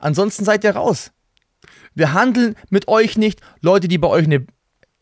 Ansonsten 0.00 0.44
seid 0.44 0.64
ihr 0.64 0.74
raus. 0.74 1.12
Wir 1.94 2.14
handeln 2.14 2.56
mit 2.68 2.88
euch 2.88 3.16
nicht. 3.16 3.40
Leute, 3.60 3.86
die 3.86 3.98
bei 3.98 4.08
euch 4.08 4.24
eine. 4.24 4.44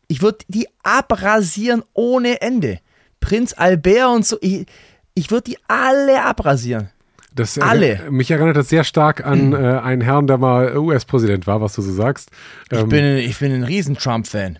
Ich 0.06 0.20
würde 0.20 0.44
die 0.48 0.68
abrasieren 0.82 1.82
ohne 1.94 2.42
Ende. 2.42 2.80
Prinz 3.20 3.54
Albert 3.54 4.08
und 4.08 4.26
so. 4.26 4.36
Ich, 4.42 4.66
ich 5.14 5.30
würde 5.30 5.50
die 5.50 5.58
alle 5.66 6.22
abrasieren. 6.22 6.90
Das, 7.34 7.58
Alle. 7.58 7.94
Äh, 8.06 8.10
mich 8.10 8.30
erinnert 8.30 8.56
das 8.56 8.68
sehr 8.68 8.84
stark 8.84 9.24
an 9.24 9.52
äh, 9.52 9.56
einen 9.56 10.02
Herrn, 10.02 10.26
der 10.26 10.38
mal 10.38 10.76
US-Präsident 10.76 11.46
war, 11.46 11.60
was 11.60 11.74
du 11.74 11.82
so 11.82 11.92
sagst. 11.92 12.30
Ich 12.70 12.78
Ähm, 12.78 12.88
bin, 12.88 13.16
ich 13.18 13.38
bin 13.38 13.52
ein 13.52 13.64
riesen 13.64 13.96
Trump-Fan. 13.96 14.58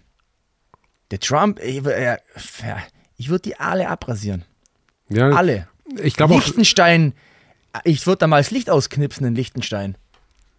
Der 1.10 1.20
Trump, 1.20 1.60
ich, 1.62 1.84
äh, 1.84 2.16
ich 3.16 3.28
würde 3.28 3.42
die 3.42 3.56
alle 3.60 3.88
abrasieren. 3.88 4.44
ja, 5.08 5.28
Alle. 5.30 5.68
Ich 6.02 6.14
glaube 6.14 6.34
auch, 6.34 6.38
Liechtenstein, 6.38 7.12
ich 7.84 8.06
würde 8.06 8.20
da 8.20 8.26
mal 8.26 8.38
das 8.40 8.50
Licht 8.50 8.70
ausknipsen 8.70 9.26
in 9.26 9.34
Liechtenstein. 9.34 9.96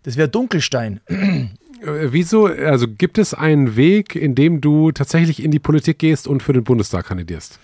Das 0.03 0.15
wäre 0.17 0.29
Dunkelstein. 0.29 0.99
äh, 1.07 1.47
wieso, 1.81 2.45
also 2.45 2.87
gibt 2.87 3.17
es 3.17 3.33
einen 3.33 3.75
Weg, 3.75 4.15
in 4.15 4.35
dem 4.35 4.61
du 4.61 4.91
tatsächlich 4.91 5.41
in 5.41 5.49
die 5.49 5.59
Politik 5.59 5.97
gehst 5.97 6.27
und 6.27 6.43
für 6.43 6.53
den 6.53 6.63
Bundestag 6.63 7.07
kandidierst? 7.07 7.57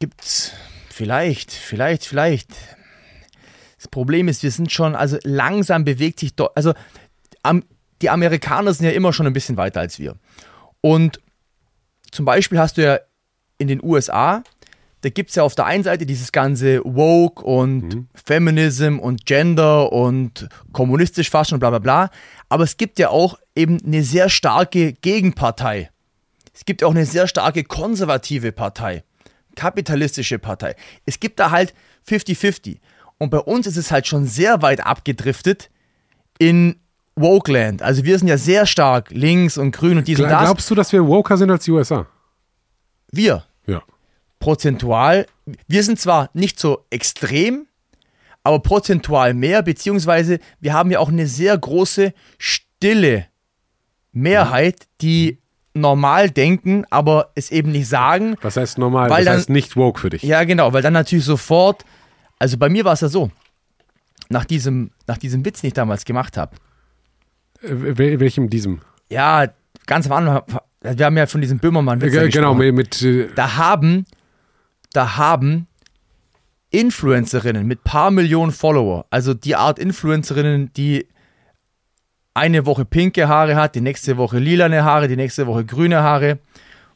Gibt's 0.00 0.52
vielleicht, 0.90 1.52
vielleicht, 1.52 2.04
vielleicht. 2.04 2.48
Das 3.80 3.88
Problem 3.88 4.28
ist, 4.28 4.42
wir 4.42 4.50
sind 4.50 4.70
schon, 4.70 4.94
also 4.94 5.16
langsam 5.24 5.86
bewegt 5.86 6.20
sich 6.20 6.34
doch, 6.34 6.50
also 6.54 6.74
am, 7.42 7.64
die 8.02 8.10
Amerikaner 8.10 8.74
sind 8.74 8.84
ja 8.84 8.92
immer 8.92 9.14
schon 9.14 9.26
ein 9.26 9.32
bisschen 9.32 9.56
weiter 9.56 9.80
als 9.80 9.98
wir. 9.98 10.16
Und 10.82 11.18
zum 12.10 12.26
Beispiel 12.26 12.58
hast 12.58 12.76
du 12.76 12.82
ja 12.82 13.00
in 13.56 13.68
den 13.68 13.82
USA, 13.82 14.42
da 15.00 15.08
gibt 15.08 15.30
es 15.30 15.36
ja 15.36 15.44
auf 15.44 15.54
der 15.54 15.64
einen 15.64 15.82
Seite 15.82 16.04
dieses 16.04 16.30
ganze 16.30 16.82
Woke 16.84 17.42
und 17.42 18.06
Feminism 18.14 18.98
und 18.98 19.24
Gender 19.24 19.90
und 19.90 20.50
kommunistisch 20.72 21.30
fast 21.30 21.54
und 21.54 21.60
bla 21.60 21.70
bla 21.70 21.78
bla. 21.78 22.10
Aber 22.50 22.64
es 22.64 22.76
gibt 22.76 22.98
ja 22.98 23.08
auch 23.08 23.38
eben 23.54 23.78
eine 23.82 24.02
sehr 24.02 24.28
starke 24.28 24.92
Gegenpartei. 24.92 25.88
Es 26.52 26.66
gibt 26.66 26.84
auch 26.84 26.90
eine 26.90 27.06
sehr 27.06 27.26
starke 27.26 27.64
konservative 27.64 28.52
Partei, 28.52 29.04
kapitalistische 29.56 30.38
Partei. 30.38 30.76
Es 31.06 31.18
gibt 31.18 31.40
da 31.40 31.50
halt 31.50 31.72
50-50. 32.06 32.76
Und 33.20 33.30
bei 33.30 33.38
uns 33.38 33.66
ist 33.66 33.76
es 33.76 33.90
halt 33.92 34.06
schon 34.06 34.24
sehr 34.26 34.62
weit 34.62 34.80
abgedriftet 34.84 35.70
in 36.38 36.76
Wokeland. 37.16 37.82
Also 37.82 38.04
wir 38.04 38.18
sind 38.18 38.28
ja 38.28 38.38
sehr 38.38 38.64
stark 38.66 39.10
links 39.10 39.58
und 39.58 39.72
grün 39.72 39.98
und 39.98 40.08
dies 40.08 40.18
und 40.18 40.24
Gla- 40.26 40.30
das. 40.30 40.40
Glaubst 40.44 40.70
du, 40.70 40.74
dass 40.74 40.90
wir 40.92 41.06
woker 41.06 41.36
sind 41.36 41.50
als 41.50 41.64
die 41.64 41.70
USA? 41.70 42.06
Wir, 43.12 43.44
Ja. 43.66 43.82
prozentual, 44.38 45.26
wir 45.68 45.82
sind 45.84 46.00
zwar 46.00 46.30
nicht 46.32 46.58
so 46.58 46.86
extrem, 46.88 47.66
aber 48.42 48.60
prozentual 48.60 49.34
mehr, 49.34 49.62
beziehungsweise 49.62 50.38
wir 50.60 50.72
haben 50.72 50.90
ja 50.90 50.98
auch 50.98 51.10
eine 51.10 51.26
sehr 51.26 51.58
große 51.58 52.14
stille 52.38 53.26
Mehrheit, 54.12 54.86
die 55.02 55.38
normal 55.74 56.30
denken, 56.30 56.84
aber 56.90 57.30
es 57.34 57.50
eben 57.50 57.70
nicht 57.70 57.86
sagen. 57.88 58.36
Was 58.40 58.56
heißt 58.56 58.78
normal? 58.78 59.10
Weil 59.10 59.18
das 59.18 59.26
dann- 59.26 59.36
heißt 59.40 59.50
nicht 59.50 59.76
woke 59.76 60.00
für 60.00 60.10
dich. 60.10 60.22
Ja, 60.22 60.44
genau, 60.44 60.72
weil 60.72 60.82
dann 60.82 60.94
natürlich 60.94 61.24
sofort, 61.24 61.84
also 62.40 62.56
bei 62.58 62.68
mir 62.68 62.84
war 62.84 62.94
es 62.94 63.00
ja 63.02 63.08
so, 63.08 63.30
nach 64.30 64.44
diesem, 64.44 64.90
nach 65.06 65.18
diesem 65.18 65.44
Witz, 65.44 65.60
den 65.60 65.68
ich 65.68 65.74
damals 65.74 66.04
gemacht 66.04 66.36
habe, 66.36 66.56
Äh, 67.62 67.68
wel- 67.96 68.18
welchem 68.20 68.50
diesem? 68.50 68.80
ja, 69.08 69.46
ganz 69.86 70.06
am 70.10 70.12
Anfang, 70.28 70.60
wir 70.82 71.04
haben 71.06 71.16
ja 71.16 71.26
von 71.26 71.40
diesem 71.40 71.58
Böhmermann-Witz 71.58 72.14
Äh, 72.14 72.28
genau, 72.30 72.54
mit, 72.54 72.74
mit 72.74 73.02
äh, 73.02 73.28
da 73.36 73.56
haben, 73.56 74.04
da 74.92 75.16
haben 75.16 75.66
Influencerinnen 76.70 77.66
mit 77.66 77.82
paar 77.84 78.10
Millionen 78.10 78.52
Follower, 78.52 79.04
also 79.10 79.34
die 79.34 79.56
Art 79.56 79.78
Influencerinnen, 79.78 80.72
die 80.74 81.06
eine 82.32 82.64
Woche 82.64 82.84
pinke 82.84 83.26
Haare 83.28 83.56
hat, 83.56 83.74
die 83.74 83.80
nächste 83.80 84.16
Woche 84.16 84.38
lilane 84.38 84.84
Haare, 84.84 85.08
die 85.08 85.16
nächste 85.16 85.48
Woche 85.48 85.64
grüne 85.64 86.02
Haare, 86.04 86.38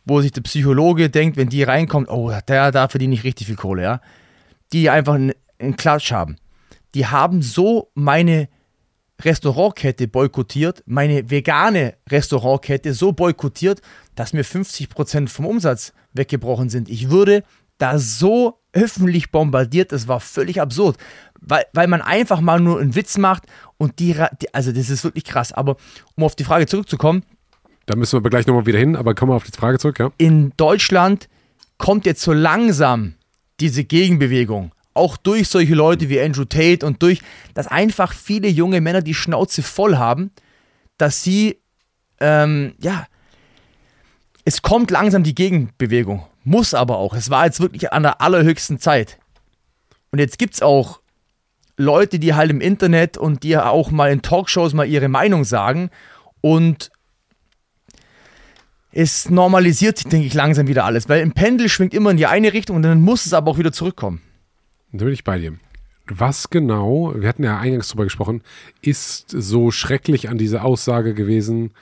wo 0.04 0.20
sich 0.20 0.30
der 0.30 0.42
Psychologe 0.42 1.10
denkt, 1.10 1.36
wenn 1.36 1.48
die 1.48 1.64
reinkommt, 1.64 2.08
oh, 2.08 2.30
der, 2.46 2.70
da 2.70 2.86
verdiene 2.88 3.14
ich 3.14 3.24
richtig 3.24 3.48
viel 3.48 3.56
Kohle, 3.56 3.82
ja. 3.82 4.00
Die 4.72 4.90
einfach 4.90 5.14
einen, 5.14 5.32
einen 5.58 5.76
Klatsch 5.76 6.12
haben. 6.12 6.36
Die 6.94 7.06
haben 7.06 7.42
so 7.42 7.90
meine 7.94 8.48
Restaurantkette 9.22 10.08
boykottiert, 10.08 10.82
meine 10.86 11.30
vegane 11.30 11.94
Restaurantkette 12.10 12.94
so 12.94 13.12
boykottiert, 13.12 13.80
dass 14.14 14.32
mir 14.32 14.44
50% 14.44 15.28
vom 15.28 15.46
Umsatz 15.46 15.92
weggebrochen 16.12 16.68
sind. 16.68 16.88
Ich 16.88 17.10
würde 17.10 17.42
da 17.78 17.98
so 17.98 18.58
öffentlich 18.72 19.30
bombardiert, 19.30 19.92
das 19.92 20.08
war 20.08 20.20
völlig 20.20 20.60
absurd, 20.60 20.96
weil, 21.40 21.64
weil 21.72 21.86
man 21.86 22.02
einfach 22.02 22.40
mal 22.40 22.60
nur 22.60 22.80
einen 22.80 22.94
Witz 22.94 23.18
macht 23.18 23.44
und 23.78 23.98
die, 23.98 24.16
also 24.52 24.72
das 24.72 24.90
ist 24.90 25.04
wirklich 25.04 25.24
krass. 25.24 25.52
Aber 25.52 25.76
um 26.16 26.24
auf 26.24 26.34
die 26.34 26.44
Frage 26.44 26.66
zurückzukommen, 26.66 27.24
da 27.86 27.96
müssen 27.96 28.12
wir 28.12 28.18
aber 28.18 28.30
gleich 28.30 28.46
nochmal 28.46 28.66
wieder 28.66 28.78
hin, 28.78 28.96
aber 28.96 29.14
kommen 29.14 29.30
wir 29.30 29.36
auf 29.36 29.44
die 29.44 29.56
Frage 29.56 29.78
zurück, 29.78 29.98
ja? 29.98 30.10
in 30.18 30.52
Deutschland 30.56 31.28
kommt 31.78 32.06
jetzt 32.06 32.22
so 32.22 32.32
langsam 32.32 33.14
diese 33.60 33.84
Gegenbewegung. 33.84 34.72
Auch 34.94 35.16
durch 35.16 35.48
solche 35.48 35.74
Leute 35.74 36.08
wie 36.08 36.20
Andrew 36.20 36.44
Tate 36.44 36.86
und 36.86 37.02
durch, 37.02 37.20
dass 37.54 37.66
einfach 37.66 38.12
viele 38.12 38.48
junge 38.48 38.80
Männer 38.80 39.02
die 39.02 39.14
Schnauze 39.14 39.62
voll 39.62 39.96
haben, 39.96 40.30
dass 40.98 41.22
sie, 41.22 41.58
ähm, 42.20 42.74
ja, 42.80 43.06
es 44.44 44.62
kommt 44.62 44.90
langsam 44.90 45.24
die 45.24 45.34
Gegenbewegung. 45.34 46.26
Muss 46.44 46.74
aber 46.74 46.98
auch. 46.98 47.14
Es 47.14 47.30
war 47.30 47.46
jetzt 47.46 47.60
wirklich 47.60 47.92
an 47.92 48.02
der 48.02 48.20
allerhöchsten 48.20 48.78
Zeit. 48.78 49.18
Und 50.12 50.18
jetzt 50.18 50.38
gibt 50.38 50.54
es 50.54 50.62
auch 50.62 51.00
Leute, 51.76 52.18
die 52.18 52.34
halt 52.34 52.50
im 52.50 52.60
Internet 52.60 53.16
und 53.16 53.42
die 53.42 53.56
auch 53.56 53.90
mal 53.90 54.12
in 54.12 54.22
Talkshows 54.22 54.74
mal 54.74 54.86
ihre 54.86 55.08
Meinung 55.08 55.44
sagen. 55.44 55.90
Und 56.40 56.90
es 58.94 59.28
normalisiert 59.28 59.98
sich, 59.98 60.06
denke 60.06 60.26
ich, 60.26 60.34
langsam 60.34 60.68
wieder 60.68 60.84
alles. 60.84 61.08
Weil 61.08 61.22
ein 61.22 61.32
Pendel 61.32 61.68
schwingt 61.68 61.94
immer 61.94 62.12
in 62.12 62.16
die 62.16 62.26
eine 62.26 62.52
Richtung 62.52 62.76
und 62.76 62.82
dann 62.82 63.00
muss 63.00 63.26
es 63.26 63.32
aber 63.32 63.50
auch 63.50 63.58
wieder 63.58 63.72
zurückkommen. 63.72 64.22
Da 64.92 65.04
bin 65.04 65.12
ich 65.12 65.24
bei 65.24 65.38
dir. 65.38 65.54
Was 66.06 66.50
genau, 66.50 67.14
wir 67.16 67.28
hatten 67.28 67.44
ja 67.44 67.58
eingangs 67.58 67.88
drüber 67.88 68.04
gesprochen, 68.04 68.42
ist 68.82 69.30
so 69.30 69.70
schrecklich 69.70 70.28
an 70.28 70.38
dieser 70.38 70.64
Aussage 70.64 71.14
gewesen, 71.14 71.72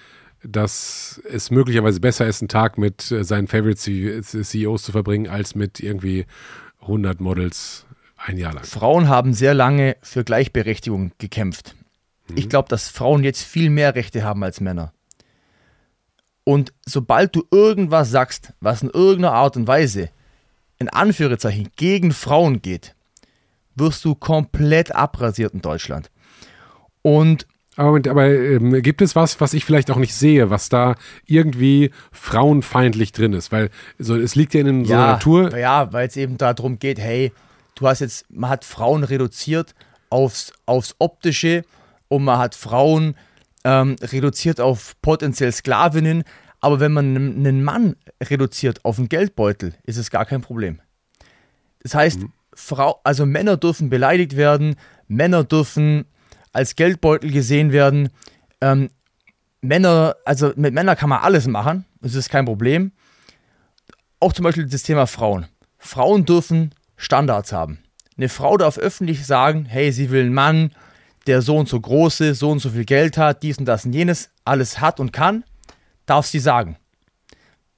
dass 0.45 1.21
es 1.31 1.51
möglicherweise 1.51 2.01
besser 2.01 2.27
ist, 2.27 2.41
einen 2.41 2.49
Tag 2.49 2.79
mit 2.79 3.11
äh, 3.11 3.25
seinen 3.25 3.47
Favorite 3.47 4.23
CEOs 4.23 4.83
zu 4.83 4.93
verbringen, 4.93 5.29
als 5.29 5.55
mit 5.55 5.81
irgendwie 5.81 6.27
100 6.81 7.21
Models 7.21 7.85
ein 8.17 8.39
Jahr 8.39 8.55
lang. 8.55 8.65
Frauen 8.65 9.09
haben 9.09 9.35
sehr 9.35 9.55
lange 9.55 9.97
für 10.03 10.25
Gleichberechtigung 10.25 11.13
gekämpft. 11.19 11.75
Ich 12.35 12.49
glaube, 12.49 12.69
dass 12.69 12.89
Frauen 12.89 13.25
jetzt 13.25 13.43
viel 13.43 13.69
mehr 13.69 13.95
Rechte 13.95 14.25
haben 14.25 14.43
als 14.43 14.61
Männer. 14.61 14.93
Und 16.44 16.73
sobald 16.86 17.35
du 17.36 17.44
irgendwas 17.51 18.10
sagst, 18.10 18.52
was 18.60 18.82
in 18.82 18.90
irgendeiner 18.90 19.35
Art 19.35 19.56
und 19.56 19.66
Weise 19.66 20.10
in 20.78 20.89
Anführungszeichen 20.89 21.70
gegen 21.77 22.12
Frauen 22.12 22.62
geht, 22.62 22.94
wirst 23.74 24.05
du 24.05 24.14
komplett 24.14 24.94
abrasiert 24.94 25.55
in 25.55 25.62
Deutschland. 25.62 26.10
Und 27.02 27.47
Aber, 27.77 27.97
aber 27.97 28.28
ähm, 28.28 28.82
gibt 28.82 29.01
es 29.01 29.16
was, 29.16 29.40
was 29.40 29.55
ich 29.55 29.64
vielleicht 29.64 29.90
auch 29.90 29.97
nicht 29.97 30.14
sehe, 30.14 30.51
was 30.51 30.69
da 30.69 30.94
irgendwie 31.27 31.90
frauenfeindlich 32.10 33.12
drin 33.12 33.32
ist? 33.32 33.51
Weil 33.51 33.70
so, 33.98 34.16
es 34.16 34.35
liegt 34.35 34.55
ja 34.55 34.60
in 34.60 34.81
unserer 34.81 34.98
ja, 34.98 35.06
Natur. 35.12 35.56
Ja, 35.56 35.93
weil 35.93 36.09
es 36.09 36.16
eben 36.16 36.36
darum 36.36 36.78
geht, 36.78 36.98
hey, 36.98 37.32
du 37.77 37.86
hast 37.86 38.01
jetzt, 38.01 38.27
man 38.31 38.51
hat 38.51 38.64
Frauen 38.64 39.05
reduziert 39.05 39.74
aufs, 40.10 40.52
aufs 40.66 40.97
Optische 40.98 41.64
und 42.09 42.24
man 42.24 42.39
hat 42.39 42.55
Frauen 42.55 43.14
ähm, 43.65 43.97
reduziert 44.03 44.61
auf 44.61 45.01
potenziell 45.03 45.53
Sklavinnen. 45.53 46.25
Aber 46.61 46.81
wenn 46.81 46.93
man 46.93 47.17
einen 47.17 47.65
Mann 47.65 47.97
reduziert 48.23 48.85
auf 48.85 48.99
einen 48.99 49.09
Geldbeutel, 49.09 49.75
ist 49.85 49.97
es 49.97 50.11
gar 50.11 50.25
kein 50.25 50.43
Problem. 50.43 50.81
Das 51.83 51.95
heißt, 51.95 52.21
Frau, 52.55 53.01
also 53.03 53.27
Männer 53.27 53.57
dürfen 53.57 53.91
beleidigt 53.91 54.37
werden, 54.37 54.77
Männer 55.09 55.45
dürfen 55.45 56.05
als 56.53 56.77
Geldbeutel 56.77 57.31
gesehen 57.31 57.73
werden. 57.73 58.11
Ähm, 58.61 58.91
Männer, 59.61 60.17
also 60.25 60.53
mit 60.57 60.75
Männern 60.75 60.97
kann 60.97 61.09
man 61.09 61.21
alles 61.21 61.47
machen, 61.47 61.85
das 62.01 62.15
ist 62.15 62.29
kein 62.29 62.45
Problem. 62.45 62.93
Auch 64.21 64.33
zum 64.33 64.45
Beispiel 64.45 64.67
das 64.67 64.83
Thema 64.83 65.07
Frauen. 65.07 65.47
Frauen 65.79 66.25
dürfen 66.25 66.75
Standards 66.97 67.53
haben. 67.53 67.81
Eine 68.17 68.29
Frau 68.29 68.57
darf 68.57 68.79
öffentlich 68.79 69.27
sagen, 69.27 69.65
hey, 69.65 69.91
sie 69.91 70.11
will 70.11 70.23
einen 70.23 70.35
Mann, 70.35 70.73
der 71.27 71.43
so 71.43 71.57
und 71.57 71.69
so 71.69 71.81
groß 71.81 72.20
ist, 72.20 72.39
so 72.40 72.51
und 72.51 72.59
so 72.59 72.70
viel 72.70 72.85
Geld 72.85 73.16
hat, 73.16 73.43
dies 73.43 73.59
und 73.59 73.65
das 73.66 73.85
und 73.85 73.93
jenes, 73.93 74.31
alles 74.44 74.81
hat 74.81 75.01
und 75.01 75.12
kann, 75.12 75.44
darf 76.07 76.27
sie 76.27 76.40
sagen. 76.40 76.77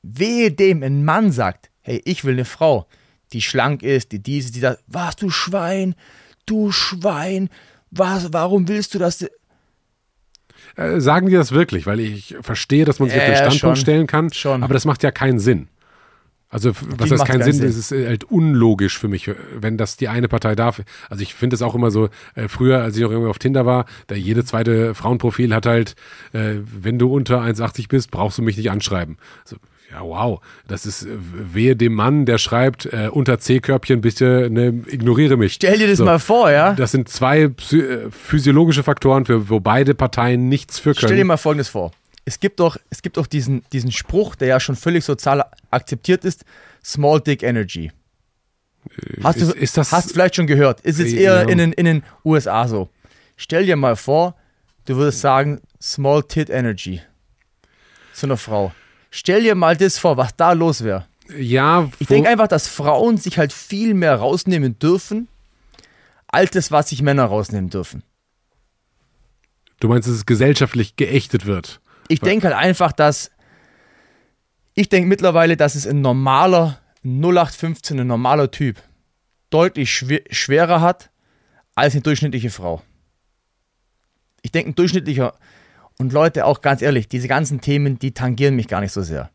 Wehe 0.03 0.51
dem 0.51 0.83
ein 0.83 1.05
Mann 1.05 1.33
sagt, 1.33 1.71
hey, 1.81 2.01
ich 2.05 2.25
will 2.25 2.35
eine 2.35 2.45
Frau, 2.45 2.87
die 3.33 3.43
schlank 3.43 3.83
ist, 3.83 4.13
die 4.13 4.23
diese, 4.23 4.53
die 4.53 4.61
das, 4.61 4.79
was, 4.87 5.17
du 5.17 5.31
Schwein, 5.31 5.95
du 6.47 6.73
Schwein, 6.73 7.49
was, 7.91 8.33
warum 8.33 8.69
willst 8.69 8.95
du 8.95 8.99
das? 8.99 9.23
Äh, 10.77 11.01
sagen 11.01 11.29
die 11.29 11.35
das 11.35 11.53
wirklich? 11.53 11.87
Weil 11.87 12.01
ich 12.01 12.37
verstehe, 12.41 12.85
dass 12.85 12.99
man 12.99 13.09
sich 13.09 13.19
auf 13.19 13.27
den 13.27 13.37
Standpunkt 13.37 13.61
schon. 13.61 13.77
stellen 13.77 14.07
kann, 14.07 14.33
Schon. 14.33 14.63
aber 14.63 14.75
das 14.75 14.85
macht 14.85 15.03
ja 15.03 15.11
keinen 15.11 15.39
Sinn. 15.39 15.69
Also, 16.55 16.71
was 16.97 17.11
heißt 17.11 17.19
macht 17.19 17.31
keinen 17.33 17.43
Sinn? 17.43 17.55
Sinn. 17.55 17.67
Das 17.67 17.77
ist 17.77 17.91
halt 17.91 18.23
unlogisch 18.23 18.97
für 18.97 19.09
mich, 19.09 19.29
wenn 19.59 19.77
das 19.77 19.97
die 19.97 20.07
eine 20.07 20.29
Partei 20.29 20.55
darf. 20.55 20.81
Also, 21.11 21.23
ich 21.25 21.35
finde 21.35 21.57
es 21.57 21.63
auch 21.63 21.75
immer 21.75 21.91
so, 21.91 22.11
äh, 22.37 22.47
früher, 22.47 22.81
als 22.81 22.95
ich 22.97 23.03
noch 23.03 23.11
irgendwie 23.11 23.29
auf 23.29 23.41
Tinder 23.41 23.67
war, 23.67 23.87
da 24.07 24.15
jede 24.15 24.45
zweite 24.45 24.95
Frauenprofil 24.95 25.53
hat 25.53 25.67
halt, 25.67 25.97
äh, 26.33 26.55
wenn 26.65 27.01
du 27.01 27.13
unter 27.13 27.43
1,80 27.43 27.89
bist, 27.89 28.13
brauchst 28.13 28.39
du 28.39 28.43
mich 28.43 28.57
nicht 28.57 28.71
anschreiben. 28.71 29.19
So, 29.45 29.57
ja, 29.91 30.01
wow. 30.01 30.41
Das 30.69 30.87
ist 30.87 31.07
äh, 31.07 31.09
wehe 31.53 31.75
dem 31.75 31.95
Mann, 31.95 32.25
der 32.25 32.39
schreibt, 32.39 32.87
äh, 32.87 33.09
unter 33.11 33.41
C-Körbchen, 33.41 34.01
bitte 34.01 34.49
ne, 34.49 34.83
ignoriere 34.87 35.37
mich. 35.37 35.55
Stell 35.55 35.79
dir 35.79 35.89
das 35.89 35.99
So. 35.99 36.05
mal 36.05 36.21
vor, 36.21 36.53
ja? 36.53 36.75
Das 36.75 36.93
sind 36.93 37.09
zwei 37.09 37.43
äh, 37.43 37.51
physiologische 38.11 38.85
Faktoren, 38.85 39.25
für, 39.25 39.49
wo 39.51 39.59
beide 39.59 39.95
Parteien 39.95 40.49
nichts 40.49 40.79
für 40.79 40.95
können. 40.95 41.09
Stell 41.09 41.17
dir 41.17 41.25
mal 41.25 41.37
Folgendes 41.37 41.69
vor. 41.69 41.91
Es 42.25 42.41
gibt 42.41 42.61
doch, 42.61 42.77
es 42.91 43.03
gibt 43.03 43.17
doch 43.17 43.27
diesen, 43.27 43.65
diesen 43.73 43.93
Spruch, 43.93 44.35
der 44.35 44.49
ja 44.49 44.61
schon 44.61 44.77
völlig 44.77 45.05
sozial 45.05 45.45
akzeptiert 45.71 46.25
ist, 46.25 46.45
Small 46.83 47.21
Dick 47.21 47.43
Energy. 47.43 47.93
Hast 49.23 49.41
du 49.41 49.51
ist, 49.53 49.77
das 49.77 49.93
hast 49.93 50.13
vielleicht 50.13 50.37
schon 50.37 50.47
gehört? 50.47 50.81
Ist 50.83 50.99
jetzt 50.99 51.13
Ja. 51.13 51.41
eher 51.43 51.49
in 51.49 51.59
den, 51.59 51.73
in 51.73 51.85
den 51.87 52.03
USA 52.25 52.69
so. 52.69 52.89
Stell 53.37 53.67
dir 53.67 53.77
mal 53.77 53.97
vor, 53.97 54.37
du 54.85 54.97
würdest 54.97 55.21
sagen, 55.21 55.61
Small 55.81 56.23
Tit 56.23 56.51
Energy. 56.51 57.01
Zu 58.13 58.27
einer 58.27 58.37
Frau. 58.37 58.73
Stell 59.11 59.43
dir 59.43 59.55
mal 59.55 59.77
das 59.77 59.99
vor, 59.99 60.17
was 60.17 60.37
da 60.37 60.53
los 60.53 60.85
wäre. 60.85 61.07
ja, 61.39 61.91
Ich 61.99 62.07
denke 62.09 62.29
einfach, 62.29 62.49
dass 62.49 62.69
Frauen 62.69 63.17
sich 63.17 63.39
halt 63.39 63.53
viel 63.53 63.95
mehr 63.95 64.17
rausnehmen 64.17 64.79
dürfen, 64.79 65.29
als 66.29 66.51
das, 66.53 66.71
was 66.71 66.89
sich 66.91 67.01
Männer 67.03 67.25
rausnehmen 67.25 67.71
dürfen. 67.71 68.03
du 69.81 69.89
meinst, 69.89 70.09
dass 70.09 70.15
es 70.17 70.27
gesellschaftlich 70.27 70.97
geächtet 70.97 71.47
wird. 71.47 71.81
Ich 72.09 72.21
denke 72.21 72.47
halt 72.49 72.57
einfach, 72.57 72.93
dass 72.93 73.31
ich 74.75 74.89
denke 74.89 75.09
mittlerweile, 75.09 75.57
dass 75.57 75.77
es 75.77 75.87
ein 75.87 76.01
normaler, 76.01 76.81
0815 77.05 78.01
ein 78.01 78.07
normaler 78.07 78.51
Typ 78.51 78.83
deutlich 79.51 79.93
schwer, 79.93 80.21
schwerer 80.31 80.81
hat 80.81 81.11
als 81.77 81.95
eine 81.95 82.03
durchschnittliche 82.03 82.51
Frau. 82.51 82.83
Ich 84.43 84.51
denke, 84.51 84.71
ein 84.71 84.75
durchschnittlicher 84.75 85.35
und 85.99 86.13
Leute, 86.13 86.45
auch 86.45 86.61
ganz 86.61 86.83
ehrlich, 86.83 87.09
diese 87.09 87.29
ganzen 87.29 87.61
Themen, 87.61 87.99
die 87.99 88.13
tangieren 88.13 88.57
mich 88.57 88.67
gar 88.67 88.81
nicht 88.81 88.93
so 88.93 89.03
sehr. 89.03 89.31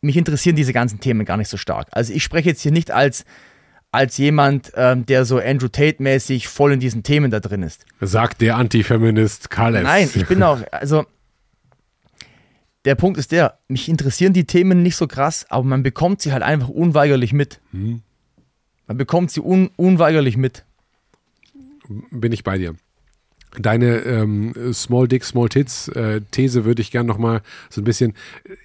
Mich 0.00 0.16
interessieren 0.16 0.54
diese 0.54 0.72
ganzen 0.72 1.00
Themen 1.00 1.24
gar 1.24 1.36
nicht 1.36 1.48
so 1.48 1.56
stark. 1.56 1.88
Also 1.90 2.12
ich 2.12 2.22
spreche 2.22 2.50
jetzt 2.50 2.62
hier 2.62 2.70
nicht 2.70 2.92
als, 2.92 3.24
als 3.90 4.16
jemand, 4.16 4.70
ähm, 4.76 5.06
der 5.06 5.24
so 5.24 5.38
Andrew 5.38 5.66
Tate-mäßig 5.66 6.46
voll 6.46 6.72
in 6.72 6.80
diesen 6.80 7.02
Themen 7.02 7.32
da 7.32 7.40
drin 7.40 7.64
ist. 7.64 7.84
Sagt 8.00 8.40
der 8.40 8.56
Antifeminist 8.56 9.50
Karl 9.50 9.74
S. 9.74 9.82
Nein, 9.82 10.08
ich 10.14 10.26
bin 10.28 10.40
auch, 10.44 10.60
also 10.70 11.04
der 12.88 12.94
Punkt 12.94 13.18
ist 13.18 13.32
der, 13.32 13.58
mich 13.68 13.86
interessieren 13.90 14.32
die 14.32 14.46
Themen 14.46 14.82
nicht 14.82 14.96
so 14.96 15.06
krass, 15.06 15.44
aber 15.50 15.62
man 15.62 15.82
bekommt 15.82 16.22
sie 16.22 16.32
halt 16.32 16.42
einfach 16.42 16.70
unweigerlich 16.70 17.34
mit. 17.34 17.60
Hm. 17.72 18.00
Man 18.86 18.96
bekommt 18.96 19.30
sie 19.30 19.42
un 19.42 19.68
unweigerlich 19.76 20.38
mit. 20.38 20.64
Bin 22.10 22.32
ich 22.32 22.44
bei 22.44 22.56
dir. 22.56 22.76
Deine 23.58 24.00
ähm, 24.00 24.52
Small 24.72 25.08
Dick, 25.08 25.24
Small 25.24 25.48
Tits 25.48 25.88
äh, 25.88 26.20
These 26.30 26.64
würde 26.64 26.82
ich 26.82 26.90
gerne 26.90 27.08
nochmal 27.08 27.40
so 27.70 27.80
ein 27.80 27.84
bisschen, 27.84 28.14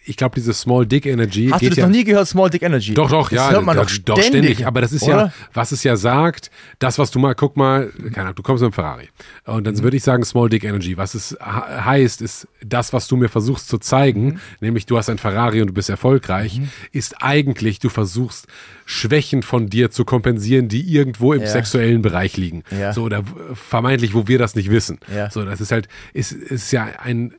ich 0.05 0.18
glaube, 0.18 0.35
diese 0.35 0.53
Small 0.53 0.85
Dick 0.85 1.05
Energy. 1.05 1.49
Hast 1.51 1.61
du 1.64 1.69
das 1.69 1.77
ja, 1.77 1.85
noch 1.85 1.91
nie 1.93 2.03
gehört, 2.03 2.27
Small 2.27 2.49
Dick 2.49 2.64
Energy? 2.64 2.93
Doch, 2.93 3.10
doch, 3.10 3.30
das 3.30 3.38
ja, 3.38 3.51
hört 3.51 3.65
man 3.65 3.77
doch 3.77 3.88
ständig. 3.88 4.26
ständig. 4.26 4.68
Aber 4.68 4.81
das 4.81 4.91
ist 4.91 5.07
ja, 5.07 5.15
oder? 5.15 5.34
was 5.53 5.72
es 5.72 5.84
ja 5.84 5.95
sagt, 5.95 6.51
das, 6.80 6.99
was 6.99 7.11
du 7.11 7.19
mal, 7.19 7.34
guck 7.34 7.55
mal, 7.55 7.91
keine 8.11 8.22
Ahnung, 8.27 8.35
du 8.35 8.43
kommst 8.43 8.61
mit 8.61 8.68
einem 8.68 8.73
Ferrari. 8.73 9.10
Und 9.45 9.60
Mhm. 9.60 9.64
dann 9.64 9.84
würde 9.84 9.97
ich 9.97 10.03
sagen, 10.03 10.23
Small 10.26 10.49
Dick 10.49 10.64
Energy. 10.65 10.97
Was 10.97 11.15
es 11.15 11.38
heißt, 11.41 12.22
ist, 12.22 12.47
das, 12.64 12.91
was 12.93 13.07
du 13.07 13.15
mir 13.15 13.30
versuchst 13.30 13.69
zu 13.69 13.77
zeigen, 13.77 14.26
Mhm. 14.26 14.39
nämlich 14.60 14.85
du 14.85 14.97
hast 14.97 15.10
ein 15.10 15.18
Ferrari 15.18 15.61
und 15.61 15.68
du 15.68 15.73
bist 15.73 15.89
erfolgreich, 15.89 16.60
ist 16.91 17.22
eigentlich, 17.22 17.80
du 17.80 17.89
versuchst, 17.89 18.47
Schwächen 18.85 19.43
von 19.43 19.69
dir 19.69 19.91
zu 19.91 20.05
kompensieren, 20.05 20.68
die 20.68 20.81
irgendwo 20.81 21.34
im 21.34 21.41
Ja. 21.41 21.47
sexuellen 21.47 22.01
Bereich 22.01 22.38
liegen. 22.38 22.64
Ja. 22.72 22.93
So, 22.93 23.03
oder 23.03 23.23
vermeintlich, 23.53 24.14
wo 24.14 24.27
wir 24.27 24.38
das 24.39 24.55
nicht 24.55 24.69
wissen. 24.69 24.99
Ja. 25.14 25.30
So, 25.30 25.45
das 25.45 25.61
ist 25.61 25.72
halt, 25.72 25.88
ist, 26.14 26.31
ist 26.31 26.72
ja 26.72 26.85
ein, 26.99 27.34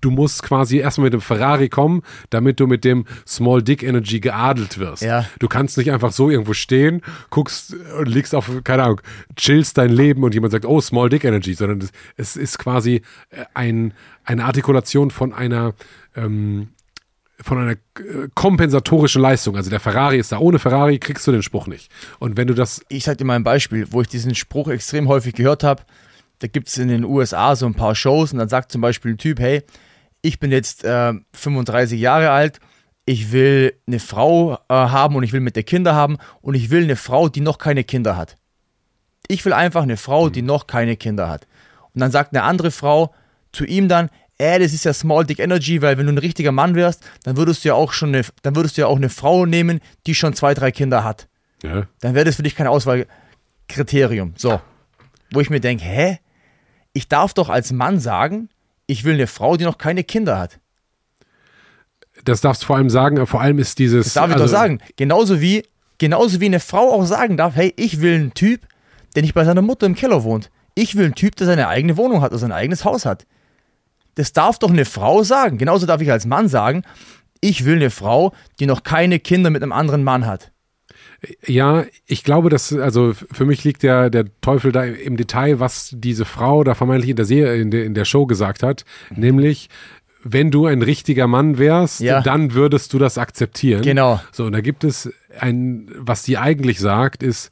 du 0.00 0.10
musst 0.10 0.42
quasi 0.42 0.78
erstmal 0.78 1.04
mit 1.06 1.12
dem 1.12 1.20
Ferrari 1.20 1.68
kommen, 1.68 2.02
damit 2.30 2.58
du 2.58 2.66
mit 2.66 2.84
dem 2.84 3.04
Small 3.26 3.62
Dick 3.62 3.82
Energy 3.82 4.18
geadelt 4.20 4.78
wirst. 4.78 5.02
Ja. 5.02 5.26
Du 5.38 5.46
kannst 5.46 5.76
nicht 5.76 5.92
einfach 5.92 6.10
so 6.12 6.30
irgendwo 6.30 6.54
stehen, 6.54 7.02
guckst 7.28 7.76
und 7.98 8.06
liegst 8.08 8.34
auf, 8.34 8.50
keine 8.64 8.84
Ahnung, 8.84 9.00
chillst 9.36 9.76
dein 9.76 9.90
Leben 9.90 10.22
und 10.24 10.32
jemand 10.34 10.52
sagt, 10.52 10.64
oh, 10.64 10.80
Small 10.80 11.10
Dick 11.10 11.24
Energy, 11.24 11.52
sondern 11.54 11.80
es, 11.80 11.90
es 12.16 12.36
ist 12.36 12.58
quasi 12.58 13.02
äh, 13.30 13.44
ein, 13.52 13.92
eine 14.24 14.44
Artikulation 14.46 15.10
von 15.10 15.32
einer, 15.34 15.74
ähm, 16.16 16.68
von 17.42 17.58
einer 17.58 17.72
äh, 17.72 18.28
kompensatorischen 18.34 19.22
Leistung. 19.22 19.56
Also 19.56 19.70
der 19.70 19.80
Ferrari 19.80 20.18
ist 20.18 20.32
da. 20.32 20.38
Ohne 20.38 20.58
Ferrari 20.58 20.98
kriegst 20.98 21.26
du 21.26 21.32
den 21.32 21.42
Spruch 21.42 21.66
nicht. 21.66 21.90
Und 22.18 22.36
wenn 22.36 22.46
du 22.46 22.54
das, 22.54 22.84
ich 22.88 23.04
sag 23.04 23.18
dir 23.18 23.24
mal 23.24 23.36
ein 23.36 23.44
Beispiel, 23.44 23.86
wo 23.90 24.00
ich 24.00 24.08
diesen 24.08 24.34
Spruch 24.34 24.68
extrem 24.68 25.08
häufig 25.08 25.34
gehört 25.34 25.64
habe. 25.64 25.82
Da 26.40 26.46
gibt 26.46 26.68
es 26.68 26.78
in 26.78 26.88
den 26.88 27.04
USA 27.04 27.54
so 27.54 27.66
ein 27.66 27.74
paar 27.74 27.94
Shows 27.94 28.32
und 28.32 28.38
dann 28.38 28.48
sagt 28.48 28.72
zum 28.72 28.80
Beispiel 28.80 29.12
ein 29.12 29.18
Typ, 29.18 29.40
hey, 29.40 29.62
ich 30.22 30.40
bin 30.40 30.50
jetzt 30.50 30.84
äh, 30.84 31.12
35 31.34 32.00
Jahre 32.00 32.30
alt, 32.30 32.60
ich 33.04 33.32
will 33.32 33.74
eine 33.86 33.98
Frau 33.98 34.54
äh, 34.54 34.58
haben 34.74 35.16
und 35.16 35.22
ich 35.22 35.32
will 35.32 35.40
mit 35.40 35.56
der 35.56 35.64
Kinder 35.64 35.94
haben 35.94 36.16
und 36.40 36.54
ich 36.54 36.70
will 36.70 36.84
eine 36.84 36.96
Frau, 36.96 37.28
die 37.28 37.40
noch 37.40 37.58
keine 37.58 37.84
Kinder 37.84 38.16
hat. 38.16 38.36
Ich 39.28 39.44
will 39.44 39.52
einfach 39.52 39.82
eine 39.82 39.96
Frau, 39.96 40.30
die 40.30 40.42
noch 40.42 40.66
keine 40.66 40.96
Kinder 40.96 41.28
hat. 41.28 41.46
Und 41.94 42.00
dann 42.00 42.10
sagt 42.10 42.34
eine 42.34 42.42
andere 42.44 42.70
Frau 42.70 43.14
zu 43.52 43.64
ihm 43.64 43.88
dann, 43.88 44.10
äh, 44.40 44.58
das 44.58 44.72
ist 44.72 44.84
ja 44.84 44.92
Small 44.92 45.24
Dick 45.24 45.38
Energy, 45.38 45.82
weil 45.82 45.98
wenn 45.98 46.06
du 46.06 46.12
ein 46.12 46.18
richtiger 46.18 46.52
Mann 46.52 46.74
wärst, 46.74 47.02
dann 47.24 47.36
würdest 47.36 47.64
du 47.64 47.68
ja 47.68 47.74
auch 47.74 47.92
schon 47.92 48.14
eine, 48.14 48.24
dann 48.42 48.56
würdest 48.56 48.76
du 48.76 48.82
ja 48.82 48.86
auch 48.86 48.96
eine 48.96 49.10
Frau 49.10 49.46
nehmen, 49.46 49.80
die 50.06 50.14
schon 50.14 50.34
zwei, 50.34 50.54
drei 50.54 50.72
Kinder 50.72 51.04
hat 51.04 51.28
ja, 51.62 51.86
dann 52.00 52.14
wäre 52.14 52.24
das 52.24 52.36
für 52.36 52.42
dich 52.42 52.54
kein 52.54 52.66
Auswahlkriterium. 52.66 54.34
So. 54.36 54.60
Wo 55.32 55.40
ich 55.40 55.50
mir 55.50 55.60
denke, 55.60 55.84
hä? 55.84 56.18
Ich 56.92 57.08
darf 57.08 57.34
doch 57.34 57.48
als 57.48 57.72
Mann 57.72 58.00
sagen, 58.00 58.48
ich 58.86 59.04
will 59.04 59.14
eine 59.14 59.26
Frau, 59.26 59.56
die 59.56 59.64
noch 59.64 59.78
keine 59.78 60.02
Kinder 60.02 60.38
hat. 60.38 60.58
das 62.24 62.40
darfst 62.40 62.62
du 62.62 62.66
vor 62.66 62.76
allem 62.76 62.90
sagen, 62.90 63.24
vor 63.26 63.40
allem 63.40 63.58
ist 63.58 63.78
dieses. 63.78 64.06
Das 64.06 64.14
darf 64.14 64.28
ich 64.28 64.34
also, 64.34 64.46
doch 64.46 64.50
sagen. 64.50 64.80
Genauso 64.96 65.40
wie, 65.40 65.64
genauso 65.98 66.40
wie 66.40 66.46
eine 66.46 66.60
Frau 66.60 66.92
auch 66.92 67.04
sagen 67.04 67.36
darf, 67.36 67.54
hey, 67.54 67.72
ich 67.76 68.00
will 68.00 68.14
einen 68.14 68.34
Typ, 68.34 68.66
der 69.14 69.22
nicht 69.22 69.34
bei 69.34 69.44
seiner 69.44 69.62
Mutter 69.62 69.86
im 69.86 69.94
Keller 69.94 70.24
wohnt. 70.24 70.50
Ich 70.74 70.96
will 70.96 71.04
einen 71.04 71.14
Typ, 71.14 71.36
der 71.36 71.46
seine 71.46 71.68
eigene 71.68 71.96
Wohnung 71.96 72.22
hat 72.22 72.32
oder 72.32 72.38
sein 72.38 72.52
eigenes 72.52 72.84
Haus 72.84 73.04
hat. 73.04 73.26
Das 74.20 74.34
darf 74.34 74.58
doch 74.58 74.68
eine 74.70 74.84
Frau 74.84 75.22
sagen. 75.22 75.56
Genauso 75.56 75.86
darf 75.86 76.02
ich 76.02 76.12
als 76.12 76.26
Mann 76.26 76.46
sagen, 76.46 76.82
ich 77.40 77.64
will 77.64 77.76
eine 77.76 77.88
Frau, 77.88 78.34
die 78.58 78.66
noch 78.66 78.82
keine 78.82 79.18
Kinder 79.18 79.48
mit 79.48 79.62
einem 79.62 79.72
anderen 79.72 80.04
Mann 80.04 80.26
hat. 80.26 80.52
Ja, 81.46 81.86
ich 82.04 82.22
glaube, 82.22 82.50
dass, 82.50 82.70
also 82.74 83.14
für 83.14 83.46
mich 83.46 83.64
liegt 83.64 83.82
der, 83.82 84.10
der 84.10 84.26
Teufel 84.42 84.72
da 84.72 84.84
im 84.84 85.16
Detail, 85.16 85.58
was 85.58 85.94
diese 85.96 86.26
Frau 86.26 86.64
da 86.64 86.74
vermeintlich 86.74 87.08
in 87.08 87.16
der, 87.16 87.24
Serie, 87.24 87.62
in 87.62 87.70
der, 87.70 87.86
in 87.86 87.94
der 87.94 88.04
Show 88.04 88.26
gesagt 88.26 88.62
hat, 88.62 88.84
nämlich, 89.08 89.70
wenn 90.22 90.50
du 90.50 90.66
ein 90.66 90.82
richtiger 90.82 91.26
Mann 91.26 91.56
wärst, 91.56 92.00
Ja. 92.00 92.20
dann 92.20 92.52
würdest 92.52 92.92
du 92.92 92.98
das 92.98 93.16
akzeptieren. 93.16 93.80
Genau. 93.80 94.20
So, 94.32 94.44
und 94.44 94.52
da 94.52 94.60
gibt 94.60 94.84
es 94.84 95.10
ein, 95.38 95.90
was 95.96 96.24
sie 96.24 96.36
eigentlich 96.36 96.78
sagt, 96.78 97.22
ist, 97.22 97.48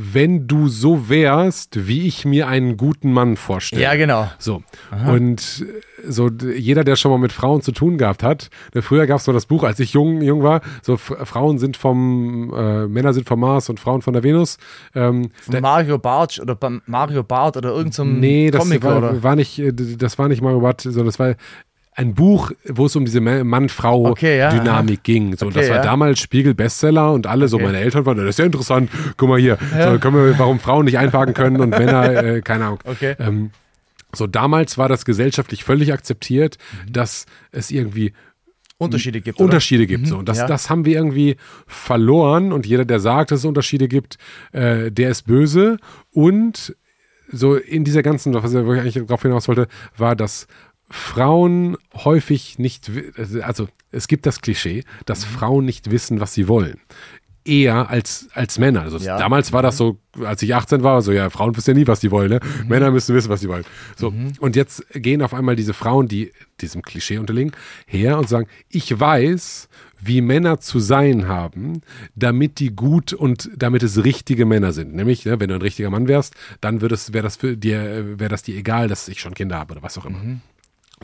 wenn 0.00 0.46
du 0.46 0.68
so 0.68 1.08
wärst, 1.08 1.88
wie 1.88 2.06
ich 2.06 2.24
mir 2.24 2.46
einen 2.46 2.76
guten 2.76 3.12
Mann 3.12 3.36
vorstelle. 3.36 3.82
Ja, 3.82 3.96
genau. 3.96 4.30
So. 4.38 4.62
Und 5.08 5.66
äh, 5.66 6.08
so 6.08 6.28
jeder, 6.28 6.84
der 6.84 6.94
schon 6.94 7.10
mal 7.10 7.18
mit 7.18 7.32
Frauen 7.32 7.62
zu 7.62 7.72
tun 7.72 7.98
gehabt 7.98 8.22
hat, 8.22 8.48
ne, 8.74 8.80
früher 8.80 9.08
gab 9.08 9.18
es 9.18 9.24
so 9.24 9.32
das 9.32 9.46
Buch, 9.46 9.64
als 9.64 9.80
ich 9.80 9.94
jung, 9.94 10.22
jung 10.22 10.44
war, 10.44 10.60
so 10.82 10.96
Frauen 10.96 11.58
sind 11.58 11.76
vom, 11.76 12.54
äh, 12.56 12.86
Männer 12.86 13.12
sind 13.12 13.26
vom 13.26 13.40
Mars 13.40 13.68
und 13.70 13.80
Frauen 13.80 14.00
von 14.00 14.12
der 14.12 14.22
Venus. 14.22 14.58
Ähm, 14.94 15.30
da, 15.48 15.60
Mario 15.60 15.98
Bartsch 15.98 16.38
oder 16.38 16.56
Mario 16.86 17.24
Bart 17.24 17.56
oder 17.56 17.70
irgendein 17.70 18.20
nee, 18.20 18.52
das 18.52 18.62
Comic 18.62 18.84
war, 18.84 18.98
oder? 18.98 19.22
war 19.24 19.34
nicht, 19.34 19.58
äh, 19.58 19.72
das 19.72 20.16
war 20.16 20.28
nicht 20.28 20.42
Mario 20.42 20.60
Barth, 20.60 20.82
sondern 20.82 21.06
das 21.06 21.18
war 21.18 21.34
ein 21.98 22.14
Buch, 22.14 22.52
wo 22.68 22.86
es 22.86 22.94
um 22.94 23.04
diese 23.04 23.20
Ma- 23.20 23.30
Okay, 23.32 23.40
ja, 23.40 23.44
Mann-Frau-Dynamik 23.44 25.02
ging. 25.02 25.36
So, 25.36 25.46
Okay, 25.46 25.54
das 25.58 25.68
war 25.68 25.76
ja. 25.78 25.82
damals 25.82 26.20
Spiegel-Bestseller 26.20 27.12
und 27.12 27.26
alle, 27.26 27.48
so 27.48 27.56
Okay. 27.56 27.66
meine 27.66 27.78
Eltern 27.80 28.06
waren, 28.06 28.16
das 28.18 28.26
ist 28.28 28.38
ja 28.38 28.44
interessant, 28.44 28.88
guck 29.16 29.28
mal 29.28 29.38
hier, 29.40 29.58
so, 29.72 29.98
können 29.98 30.14
wir, 30.14 30.38
warum 30.38 30.60
Frauen 30.60 30.84
nicht 30.84 30.96
einparken 30.96 31.34
können 31.34 31.60
und 31.60 31.70
Männer, 31.70 32.22
äh, 32.24 32.40
keine 32.40 32.66
Ahnung. 32.66 32.78
Okay. 32.84 33.16
Ähm, 33.18 33.50
so 34.14 34.28
damals 34.28 34.78
war 34.78 34.88
das 34.88 35.04
gesellschaftlich 35.04 35.64
völlig 35.64 35.92
akzeptiert, 35.92 36.56
Mhm. 36.86 36.92
dass 36.92 37.26
es 37.50 37.70
irgendwie 37.72 38.12
Unterschiede 38.78 39.20
gibt. 39.20 39.38
Oder? 39.40 39.46
Unterschiede 39.46 39.86
gibt. 39.88 40.06
So. 40.06 40.18
Und 40.18 40.28
das, 40.28 40.38
ja. 40.38 40.46
das 40.46 40.70
haben 40.70 40.84
wir 40.84 40.94
irgendwie 40.94 41.36
verloren. 41.66 42.52
Und 42.52 42.64
jeder, 42.64 42.84
der 42.84 43.00
sagt, 43.00 43.32
dass 43.32 43.40
es 43.40 43.44
Unterschiede 43.44 43.88
gibt, 43.88 44.18
äh, 44.52 44.92
der 44.92 45.10
ist 45.10 45.22
böse. 45.26 45.78
Und 46.12 46.76
so 47.30 47.56
in 47.56 47.82
dieser 47.84 48.02
ganzen, 48.02 48.32
was 48.34 48.52
ich 48.52 48.56
eigentlich 48.56 48.94
darauf 48.94 49.20
hinaus 49.22 49.48
wollte, 49.48 49.66
war, 49.96 50.14
dass 50.16 50.46
Frauen 50.90 51.76
häufig 51.94 52.58
nicht, 52.58 52.90
also 53.42 53.68
es 53.90 54.08
gibt 54.08 54.26
das 54.26 54.40
Klischee, 54.40 54.84
dass 55.06 55.26
Mhm. 55.26 55.30
Frauen 55.30 55.64
nicht 55.64 55.90
wissen, 55.90 56.20
was 56.20 56.34
sie 56.34 56.48
wollen. 56.48 56.78
Eher 57.44 57.88
als, 57.88 58.28
als 58.34 58.58
Männer. 58.58 58.82
Also 58.82 58.98
Ja. 58.98 59.16
damals 59.16 59.52
war 59.54 59.62
das 59.62 59.78
so, 59.78 59.98
als 60.22 60.42
ich 60.42 60.54
18 60.54 60.82
war, 60.82 61.00
so 61.00 61.12
ja, 61.12 61.30
Frauen 61.30 61.56
wissen 61.56 61.70
ja 61.70 61.74
nie, 61.80 61.86
was 61.86 62.00
sie 62.00 62.10
wollen. 62.10 62.28
Ne? 62.30 62.40
Mhm. 62.62 62.68
Männer 62.68 62.90
müssen 62.90 63.14
wissen, 63.14 63.30
was 63.30 63.40
sie 63.40 63.48
wollen. 63.48 63.64
So. 63.96 64.12
Und 64.40 64.54
jetzt 64.56 64.84
gehen 64.92 65.22
auf 65.22 65.32
einmal 65.32 65.56
diese 65.56 65.72
Frauen, 65.72 66.08
die 66.08 66.32
diesem 66.60 66.82
Klischee 66.82 67.16
unterliegen, 67.18 67.52
her 67.86 68.18
und 68.18 68.28
sagen, 68.28 68.48
ich 68.68 68.98
weiß, 68.98 69.68
wie 70.00 70.20
Männer 70.20 70.60
zu 70.60 70.78
sein 70.78 71.26
haben, 71.26 71.80
damit 72.14 72.60
die 72.60 72.74
gut 72.76 73.12
und 73.14 73.50
damit 73.56 73.82
es 73.82 74.04
richtige 74.04 74.44
Männer 74.44 74.72
sind. 74.72 74.94
Nämlich, 74.94 75.24
ne, 75.24 75.40
wenn 75.40 75.48
du 75.48 75.54
ein 75.54 75.62
richtiger 75.62 75.90
Mann 75.90 76.06
wärst, 76.06 76.34
dann 76.60 76.80
wäre 76.82 76.88
das 77.22 77.36
für 77.36 77.56
dir, 77.56 78.18
wäre 78.18 78.28
das 78.30 78.42
dir 78.42 78.56
egal, 78.56 78.88
dass 78.88 79.08
ich 79.08 79.20
schon 79.20 79.34
Kinder 79.34 79.56
habe 79.58 79.72
oder 79.72 79.82
was 79.82 79.96
auch 79.96 80.04
immer. 80.04 80.20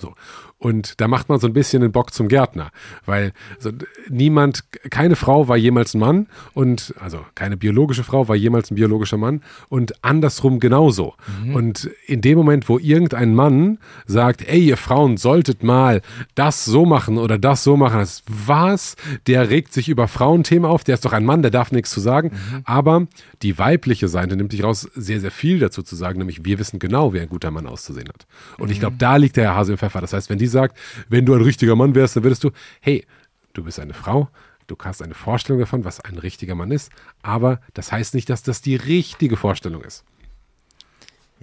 So. 0.00 0.14
Und 0.58 1.00
da 1.00 1.08
macht 1.08 1.28
man 1.28 1.38
so 1.40 1.46
ein 1.46 1.52
bisschen 1.52 1.82
den 1.82 1.92
Bock 1.92 2.14
zum 2.14 2.28
Gärtner, 2.28 2.70
weil 3.04 3.32
so, 3.58 3.70
d- 3.70 3.84
niemand, 4.08 4.64
keine 4.90 5.14
Frau 5.14 5.46
war 5.46 5.58
jemals 5.58 5.92
ein 5.92 5.98
Mann 5.98 6.26
und 6.54 6.94
also 6.98 7.20
keine 7.34 7.58
biologische 7.58 8.02
Frau 8.02 8.28
war 8.28 8.36
jemals 8.36 8.70
ein 8.70 8.76
biologischer 8.76 9.18
Mann 9.18 9.42
und 9.68 10.02
andersrum 10.02 10.60
genauso. 10.60 11.14
Und 11.52 11.90
in 12.06 12.22
dem 12.22 12.38
Moment, 12.38 12.68
wo 12.70 12.78
irgendein 12.78 13.34
Mann 13.34 13.78
sagt, 14.06 14.48
ey, 14.48 14.60
ihr 14.64 14.78
Frauen 14.78 15.18
solltet 15.18 15.62
mal 15.62 16.00
das 16.34 16.64
so 16.64 16.86
machen 16.86 17.18
oder 17.18 17.36
das 17.36 17.62
so 17.62 17.76
machen, 17.76 17.98
das 17.98 18.22
was, 18.26 18.96
der 19.26 19.50
regt 19.50 19.72
sich 19.74 19.90
über 19.90 20.08
Frauenthemen 20.08 20.70
auf, 20.70 20.82
der 20.82 20.94
ist 20.94 21.04
doch 21.04 21.12
ein 21.12 21.26
Mann, 21.26 21.42
der 21.42 21.50
darf 21.50 21.72
nichts 21.72 21.90
zu 21.90 22.00
sagen. 22.00 22.30
Aber 22.64 23.06
die 23.42 23.58
weibliche 23.58 24.08
Seite 24.08 24.34
nimmt 24.36 24.52
sich 24.52 24.64
raus, 24.64 24.88
sehr, 24.94 25.20
sehr 25.20 25.30
viel 25.30 25.58
dazu 25.58 25.82
zu 25.82 25.94
sagen, 25.94 26.18
nämlich 26.18 26.44
wir 26.46 26.58
wissen 26.58 26.78
genau, 26.78 27.12
wie 27.12 27.20
ein 27.20 27.28
guter 27.28 27.50
Mann 27.50 27.66
auszusehen 27.66 28.08
hat. 28.08 28.26
Und 28.58 28.70
ich 28.70 28.80
glaube, 28.80 28.96
da 28.98 29.16
liegt 29.16 29.36
der 29.36 29.44
Herr 29.44 29.56
Hase 29.56 29.72
im 29.72 29.78
Pfeffer. 29.78 30.00
Das 30.00 30.12
heißt, 30.14 30.30
wenn 30.30 30.38
die 30.38 30.43
sagt, 30.46 30.78
wenn 31.08 31.26
du 31.26 31.34
ein 31.34 31.42
richtiger 31.42 31.76
Mann 31.76 31.94
wärst, 31.94 32.16
dann 32.16 32.22
würdest 32.22 32.44
du, 32.44 32.50
hey, 32.80 33.06
du 33.52 33.64
bist 33.64 33.78
eine 33.78 33.94
Frau, 33.94 34.28
du 34.66 34.76
hast 34.82 35.02
eine 35.02 35.14
Vorstellung 35.14 35.60
davon, 35.60 35.84
was 35.84 36.00
ein 36.00 36.18
richtiger 36.18 36.54
Mann 36.54 36.70
ist, 36.70 36.90
aber 37.22 37.60
das 37.74 37.92
heißt 37.92 38.14
nicht, 38.14 38.30
dass 38.30 38.42
das 38.42 38.62
die 38.62 38.76
richtige 38.76 39.36
Vorstellung 39.36 39.82
ist. 39.82 40.04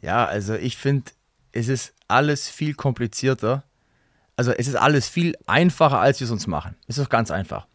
Ja, 0.02 0.26
also 0.26 0.56
ich 0.56 0.78
finde, 0.78 1.11
es 1.52 1.68
ist 1.68 1.94
alles 2.07 2.49
viel 2.49 2.73
komplizierter. 2.73 3.64
Also 4.36 4.52
es 4.52 4.68
ist 4.68 4.76
alles 4.76 5.07
viel 5.07 5.36
einfacher, 5.45 5.99
als 5.99 6.19
wir 6.19 6.26
es 6.26 6.32
uns 6.32 6.48
machen. 6.48 6.76
Es 6.88 6.98
ist 6.98 7.10
ganz 7.10 7.30
einfach. 7.32 7.68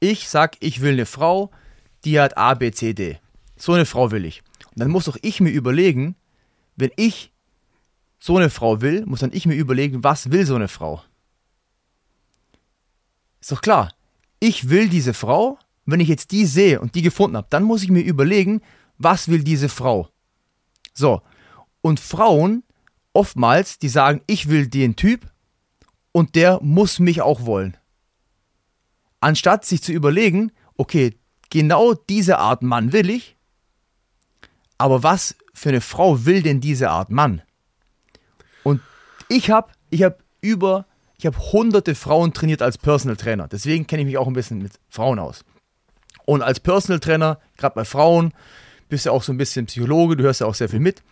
Ich 0.00 0.28
sag, 0.28 0.56
ich 0.60 0.80
will 0.80 0.92
eine 0.92 1.06
Frau, 1.06 1.50
die 2.04 2.20
hat 2.20 2.36
A, 2.36 2.54
B, 2.54 2.70
C, 2.70 2.92
D. 2.92 3.18
So 3.56 3.72
eine 3.72 3.86
Frau 3.86 4.10
will 4.10 4.24
ich. 4.24 4.42
Und 4.74 4.80
dann 4.80 4.90
muss 4.90 5.06
doch 5.06 5.16
ich 5.22 5.40
mir 5.40 5.50
überlegen, 5.50 6.16
wenn 6.76 6.90
ich 6.96 7.32
so 8.24 8.38
eine 8.38 8.48
Frau 8.48 8.80
will, 8.80 9.04
muss 9.04 9.20
dann 9.20 9.34
ich 9.34 9.44
mir 9.44 9.54
überlegen, 9.54 10.02
was 10.02 10.30
will 10.30 10.46
so 10.46 10.54
eine 10.54 10.68
Frau? 10.68 11.02
Ist 13.38 13.52
doch 13.52 13.60
klar. 13.60 13.92
Ich 14.40 14.70
will 14.70 14.88
diese 14.88 15.12
Frau, 15.12 15.58
wenn 15.84 16.00
ich 16.00 16.08
jetzt 16.08 16.30
die 16.30 16.46
sehe 16.46 16.80
und 16.80 16.94
die 16.94 17.02
gefunden 17.02 17.36
habe, 17.36 17.48
dann 17.50 17.64
muss 17.64 17.82
ich 17.82 17.90
mir 17.90 18.00
überlegen, 18.00 18.62
was 18.96 19.28
will 19.28 19.44
diese 19.44 19.68
Frau? 19.68 20.08
So. 20.94 21.20
Und 21.82 22.00
Frauen 22.00 22.62
oftmals, 23.12 23.78
die 23.78 23.90
sagen, 23.90 24.22
ich 24.26 24.48
will 24.48 24.68
den 24.68 24.96
Typ 24.96 25.30
und 26.12 26.34
der 26.34 26.60
muss 26.62 27.00
mich 27.00 27.20
auch 27.20 27.44
wollen. 27.44 27.76
Anstatt 29.20 29.66
sich 29.66 29.82
zu 29.82 29.92
überlegen, 29.92 30.50
okay, 30.78 31.14
genau 31.50 31.92
diese 31.92 32.38
Art 32.38 32.62
Mann 32.62 32.94
will 32.94 33.10
ich, 33.10 33.36
aber 34.78 35.02
was 35.02 35.36
für 35.52 35.68
eine 35.68 35.82
Frau 35.82 36.24
will 36.24 36.42
denn 36.42 36.62
diese 36.62 36.88
Art 36.88 37.10
Mann? 37.10 37.42
Ich 39.28 39.50
habe 39.50 39.72
ich 39.90 40.02
hab 40.02 40.22
über, 40.40 40.86
ich 41.16 41.26
habe 41.26 41.38
hunderte 41.38 41.94
Frauen 41.94 42.32
trainiert 42.32 42.62
als 42.62 42.78
Personal 42.78 43.16
Trainer. 43.16 43.48
Deswegen 43.48 43.86
kenne 43.86 44.02
ich 44.02 44.06
mich 44.06 44.18
auch 44.18 44.26
ein 44.26 44.34
bisschen 44.34 44.58
mit 44.58 44.72
Frauen 44.88 45.18
aus. 45.18 45.44
Und 46.26 46.42
als 46.42 46.60
Personal 46.60 47.00
Trainer, 47.00 47.38
gerade 47.56 47.74
bei 47.74 47.84
Frauen, 47.84 48.32
bist 48.88 49.06
du 49.06 49.10
auch 49.10 49.22
so 49.22 49.32
ein 49.32 49.38
bisschen 49.38 49.66
Psychologe, 49.66 50.16
du 50.16 50.24
hörst 50.24 50.40
ja 50.40 50.46
auch 50.46 50.54
sehr 50.54 50.68
viel 50.68 50.80
mit. 50.80 51.02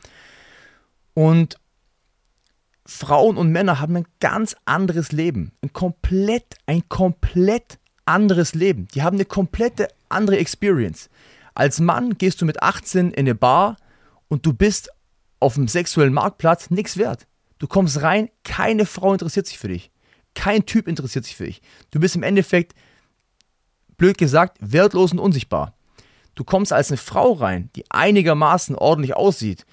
Und 1.14 1.58
Frauen 2.84 3.36
und 3.36 3.50
Männer 3.52 3.80
haben 3.80 3.96
ein 3.96 4.06
ganz 4.20 4.56
anderes 4.64 5.12
Leben. 5.12 5.52
Ein 5.62 5.72
komplett, 5.72 6.56
ein 6.66 6.88
komplett 6.88 7.78
anderes 8.04 8.54
Leben. 8.54 8.88
Die 8.94 9.02
haben 9.02 9.16
eine 9.16 9.24
komplette 9.24 9.88
andere 10.08 10.38
Experience. 10.38 11.08
Als 11.54 11.80
Mann 11.80 12.18
gehst 12.18 12.40
du 12.40 12.44
mit 12.44 12.62
18 12.62 13.10
in 13.10 13.18
eine 13.18 13.34
Bar 13.34 13.76
und 14.28 14.46
du 14.46 14.52
bist 14.52 14.90
auf 15.38 15.54
dem 15.54 15.68
sexuellen 15.68 16.12
Marktplatz 16.12 16.70
nichts 16.70 16.96
wert. 16.96 17.26
Du 17.62 17.68
kommst 17.68 18.02
rein, 18.02 18.28
keine 18.42 18.86
Frau 18.86 19.12
interessiert 19.12 19.46
sich 19.46 19.56
für 19.56 19.68
dich. 19.68 19.92
Kein 20.34 20.66
Typ 20.66 20.88
interessiert 20.88 21.24
sich 21.24 21.36
für 21.36 21.44
dich. 21.44 21.62
Du 21.92 22.00
bist 22.00 22.16
im 22.16 22.24
Endeffekt, 22.24 22.74
blöd 23.96 24.18
gesagt, 24.18 24.58
wertlos 24.60 25.12
und 25.12 25.20
unsichtbar. 25.20 25.76
Du 26.34 26.42
kommst 26.42 26.72
als 26.72 26.90
eine 26.90 26.96
Frau 26.96 27.34
rein, 27.34 27.70
die 27.76 27.88
einigermaßen 27.88 28.74
ordentlich 28.74 29.14
aussieht, 29.14 29.64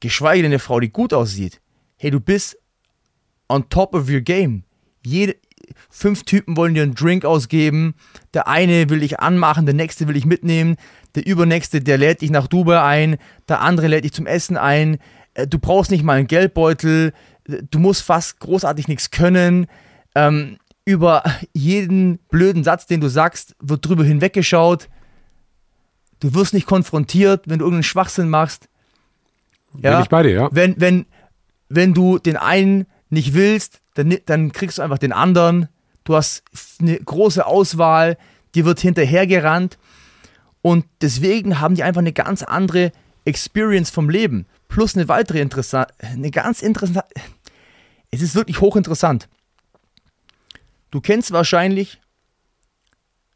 geschweige 0.00 0.40
denn 0.40 0.52
eine 0.52 0.60
Frau, 0.60 0.80
die 0.80 0.88
gut 0.88 1.12
aussieht. 1.12 1.60
Hey, 1.98 2.10
du 2.10 2.20
bist 2.20 2.56
on 3.50 3.68
top 3.68 3.94
of 3.94 4.08
your 4.08 4.22
game. 4.22 4.64
Jede, 5.04 5.36
fünf 5.90 6.22
Typen 6.22 6.56
wollen 6.56 6.72
dir 6.72 6.84
einen 6.84 6.94
Drink 6.94 7.26
ausgeben. 7.26 7.96
Der 8.32 8.48
eine 8.48 8.88
will 8.88 9.00
dich 9.00 9.20
anmachen, 9.20 9.66
der 9.66 9.74
nächste 9.74 10.08
will 10.08 10.14
dich 10.14 10.24
mitnehmen. 10.24 10.76
Der 11.14 11.26
übernächste, 11.26 11.82
der 11.82 11.98
lädt 11.98 12.22
dich 12.22 12.30
nach 12.30 12.46
Dubai 12.46 12.80
ein. 12.80 13.18
Der 13.46 13.60
andere 13.60 13.88
lädt 13.88 14.04
dich 14.04 14.14
zum 14.14 14.26
Essen 14.26 14.56
ein. 14.56 14.96
Äh, 15.40 15.46
du 15.46 15.58
brauchst 15.58 15.90
nicht 15.90 16.04
mal 16.04 16.18
einen 16.18 16.26
Geldbeutel. 16.26 17.12
Du 17.70 17.78
musst 17.78 18.02
fast 18.02 18.40
großartig 18.40 18.88
nichts 18.88 19.10
können. 19.10 19.66
Ähm, 20.14 20.58
über 20.84 21.22
jeden 21.52 22.18
blöden 22.30 22.64
Satz, 22.64 22.86
den 22.86 23.00
du 23.00 23.08
sagst, 23.08 23.54
wird 23.60 23.86
drüber 23.86 24.04
hinweggeschaut. 24.04 24.88
Du 26.20 26.34
wirst 26.34 26.52
nicht 26.52 26.66
konfrontiert, 26.66 27.44
wenn 27.46 27.58
du 27.58 27.64
irgendeinen 27.64 27.84
Schwachsinn 27.84 28.28
machst. 28.28 28.68
Ja? 29.80 29.92
Bin 29.92 30.02
ich 30.02 30.08
bei 30.08 30.22
dir, 30.22 30.32
ja. 30.32 30.48
Wenn, 30.52 30.74
wenn, 30.78 31.06
wenn 31.68 31.94
du 31.94 32.18
den 32.18 32.36
einen 32.36 32.86
nicht 33.08 33.34
willst, 33.34 33.80
dann, 33.94 34.16
dann 34.26 34.52
kriegst 34.52 34.78
du 34.78 34.82
einfach 34.82 34.98
den 34.98 35.12
anderen. 35.12 35.68
Du 36.04 36.16
hast 36.16 36.42
eine 36.80 36.98
große 36.98 37.46
Auswahl, 37.46 38.16
dir 38.54 38.64
wird 38.64 38.80
hinterhergerannt. 38.80 39.78
Und 40.62 40.84
deswegen 41.00 41.60
haben 41.60 41.74
die 41.74 41.82
einfach 41.82 42.00
eine 42.00 42.12
ganz 42.12 42.42
andere 42.42 42.92
Experience 43.24 43.90
vom 43.90 44.10
Leben. 44.10 44.46
Plus 44.70 44.94
eine 44.94 45.08
weitere 45.08 45.40
interessante, 45.40 45.92
eine 45.98 46.30
ganz 46.30 46.62
interessante, 46.62 47.04
es 48.12 48.22
ist 48.22 48.36
wirklich 48.36 48.60
hochinteressant. 48.60 49.28
Du 50.92 51.00
kennst 51.00 51.32
wahrscheinlich 51.32 52.00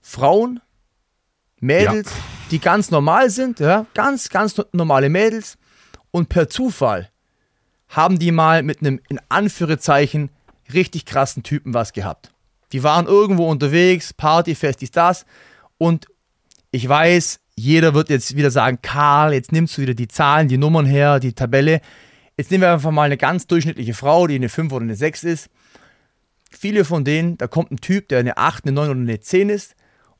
Frauen, 0.01 0.61
Mädels, 1.59 2.09
ja. 2.11 2.17
die 2.53 2.61
ganz 2.61 2.91
normal 2.91 3.31
sind, 3.31 3.59
ja, 3.59 3.87
ganz, 3.95 4.29
ganz 4.29 4.55
normale 4.73 5.11
Mädels. 5.11 5.59
Und 6.13 6.29
per 6.29 6.49
Zufall 6.49 7.11
haben 7.89 8.19
die 8.19 8.31
mal 8.31 8.63
mit 8.63 8.81
einem, 8.81 9.01
in 9.09 9.21
Anführungszeichen, 9.29 10.31
richtig 10.73 11.05
krassen 11.05 11.43
Typen 11.43 11.75
was 11.75 11.93
gehabt. 11.93 12.33
Die 12.73 12.85
waren 12.85 13.07
irgendwo 13.07 13.51
unterwegs, 13.51 14.13
Party, 14.13 14.55
Fest, 14.55 14.81
dies, 14.81 14.93
das. 14.93 15.27
Und 15.79 16.07
ich 16.71 16.89
weiß, 16.89 17.41
jeder 17.57 17.95
wird 17.95 18.11
jetzt 18.11 18.37
wieder 18.37 18.51
sagen, 18.51 18.79
Karl, 18.83 19.33
jetzt 19.33 19.53
nimmst 19.53 19.77
du 19.77 19.83
wieder 19.83 19.95
die 19.95 20.09
Zahlen, 20.09 20.49
die 20.49 20.59
Nummern 20.59 20.87
her, 20.87 21.21
die 21.21 21.33
Tabelle. 21.33 21.81
Jetzt 22.37 22.51
nehmen 22.51 22.63
wir 22.63 22.73
einfach 22.73 22.91
mal 22.91 23.05
eine 23.05 23.17
ganz 23.17 23.47
durchschnittliche 23.47 23.95
Frau, 23.95 24.27
die 24.27 24.35
eine 24.35 24.49
5 24.49 24.73
oder 24.73 24.83
eine 24.83 24.97
6 24.97 25.25
ist. 25.25 25.51
Viele 26.51 26.85
von 26.85 27.05
denen, 27.05 27.39
da 27.39 27.47
kommt 27.47 27.71
ein 27.71 27.81
Typ, 27.81 28.09
der 28.09 28.19
eine 28.19 28.37
8, 28.37 28.65
eine 28.65 28.73
9 28.73 28.91
oder 28.91 29.01
eine 29.01 29.21
10 29.21 29.51
ist 29.51 29.77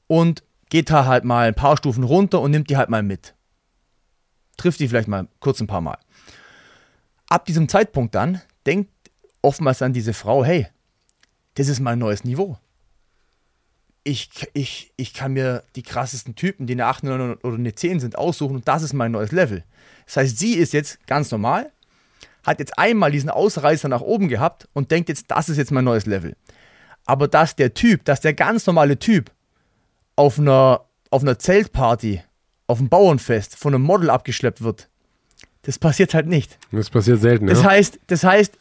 und 0.07 0.45
geht 0.71 0.91
da 0.91 1.07
halt 1.07 1.25
mal 1.25 1.49
ein 1.49 1.55
paar 1.55 1.77
Stufen 1.77 2.05
runter 2.05 2.41
und 2.41 2.51
nimmt 2.51 2.71
die 2.71 2.77
halt 2.77 2.89
mal 2.89 3.03
mit. 3.03 3.35
Trifft 4.57 4.81
die 4.81 4.89
vielleicht 4.89 5.09
mal 5.09 5.29
kurz 5.41 5.61
ein 5.61 5.67
paar 5.67 5.81
Mal. 5.81 5.99
Ab 7.29 7.47
diesem 7.47 7.69
Zeitpunkt 7.69 8.15
dann 8.15 8.41
denkt 8.67 8.91
oftmals 9.43 9.83
an 9.83 9.93
diese 9.93 10.15
Frau, 10.15 10.45
hey, 10.45 10.69
das 11.55 11.69
ist 11.69 11.81
mein 11.81 11.99
neues 11.99 12.25
Niveau. 12.25 12.59
Ich, 14.05 14.29
ich, 14.53 14.93
ich 14.97 15.15
kann 15.15 15.33
mir 15.33 15.65
die 15.77 15.83
krassesten 15.83 16.35
Typen, 16.35 16.67
die 16.67 16.75
eine 16.75 16.87
8 16.87 17.05
oder 17.05 17.39
eine 17.43 17.75
10 17.75 18.01
sind, 18.01 18.19
aussuchen 18.19 18.57
und 18.57 18.69
das 18.69 18.83
ist 18.83 18.93
mein 18.93 19.13
neues 19.13 19.33
Level. 19.33 19.65
Das 20.05 20.19
heißt, 20.19 20.39
sie 20.39 20.55
ist 20.55 20.75
jetzt 20.75 21.07
ganz 21.07 21.31
normal, 21.31 21.73
hat 22.45 22.59
jetzt 22.59 22.79
einmal 22.79 23.11
diesen 23.11 23.31
Ausreißer 23.31 23.89
nach 23.89 24.03
oben 24.03 24.29
gehabt 24.29 24.69
und 24.75 24.91
denkt 24.91 25.09
jetzt, 25.09 25.31
das 25.31 25.49
ist 25.49 25.57
jetzt 25.57 25.71
mein 25.71 25.85
neues 25.85 26.05
Level. 26.05 26.37
Aber 27.07 27.29
dass 27.29 27.57
der 27.57 27.75
Typ, 27.75 28.05
dass 28.05 28.21
der 28.21 28.35
ganz 28.35 28.67
normale 28.67 28.99
Typ 28.99 29.31
auf 30.17 30.39
einer, 30.39 30.85
auf 31.11 31.23
einer 31.23 31.39
Zeltparty, 31.39 32.23
auf 32.67 32.79
einem 32.79 32.89
Bauernfest 32.89 33.57
von 33.57 33.75
einem 33.75 33.85
Model 33.85 34.11
abgeschleppt 34.11 34.63
wird, 34.63 34.89
das 35.63 35.79
passiert 35.79 36.15
halt 36.15 36.27
nicht. 36.27 36.59
Das 36.73 36.91
passiert 36.91 37.21
selten, 37.21 37.47
das 37.47 37.63
ja. 37.63 37.71
Heißt, 37.71 37.99
das 38.07 38.25
heißt, 38.25 38.59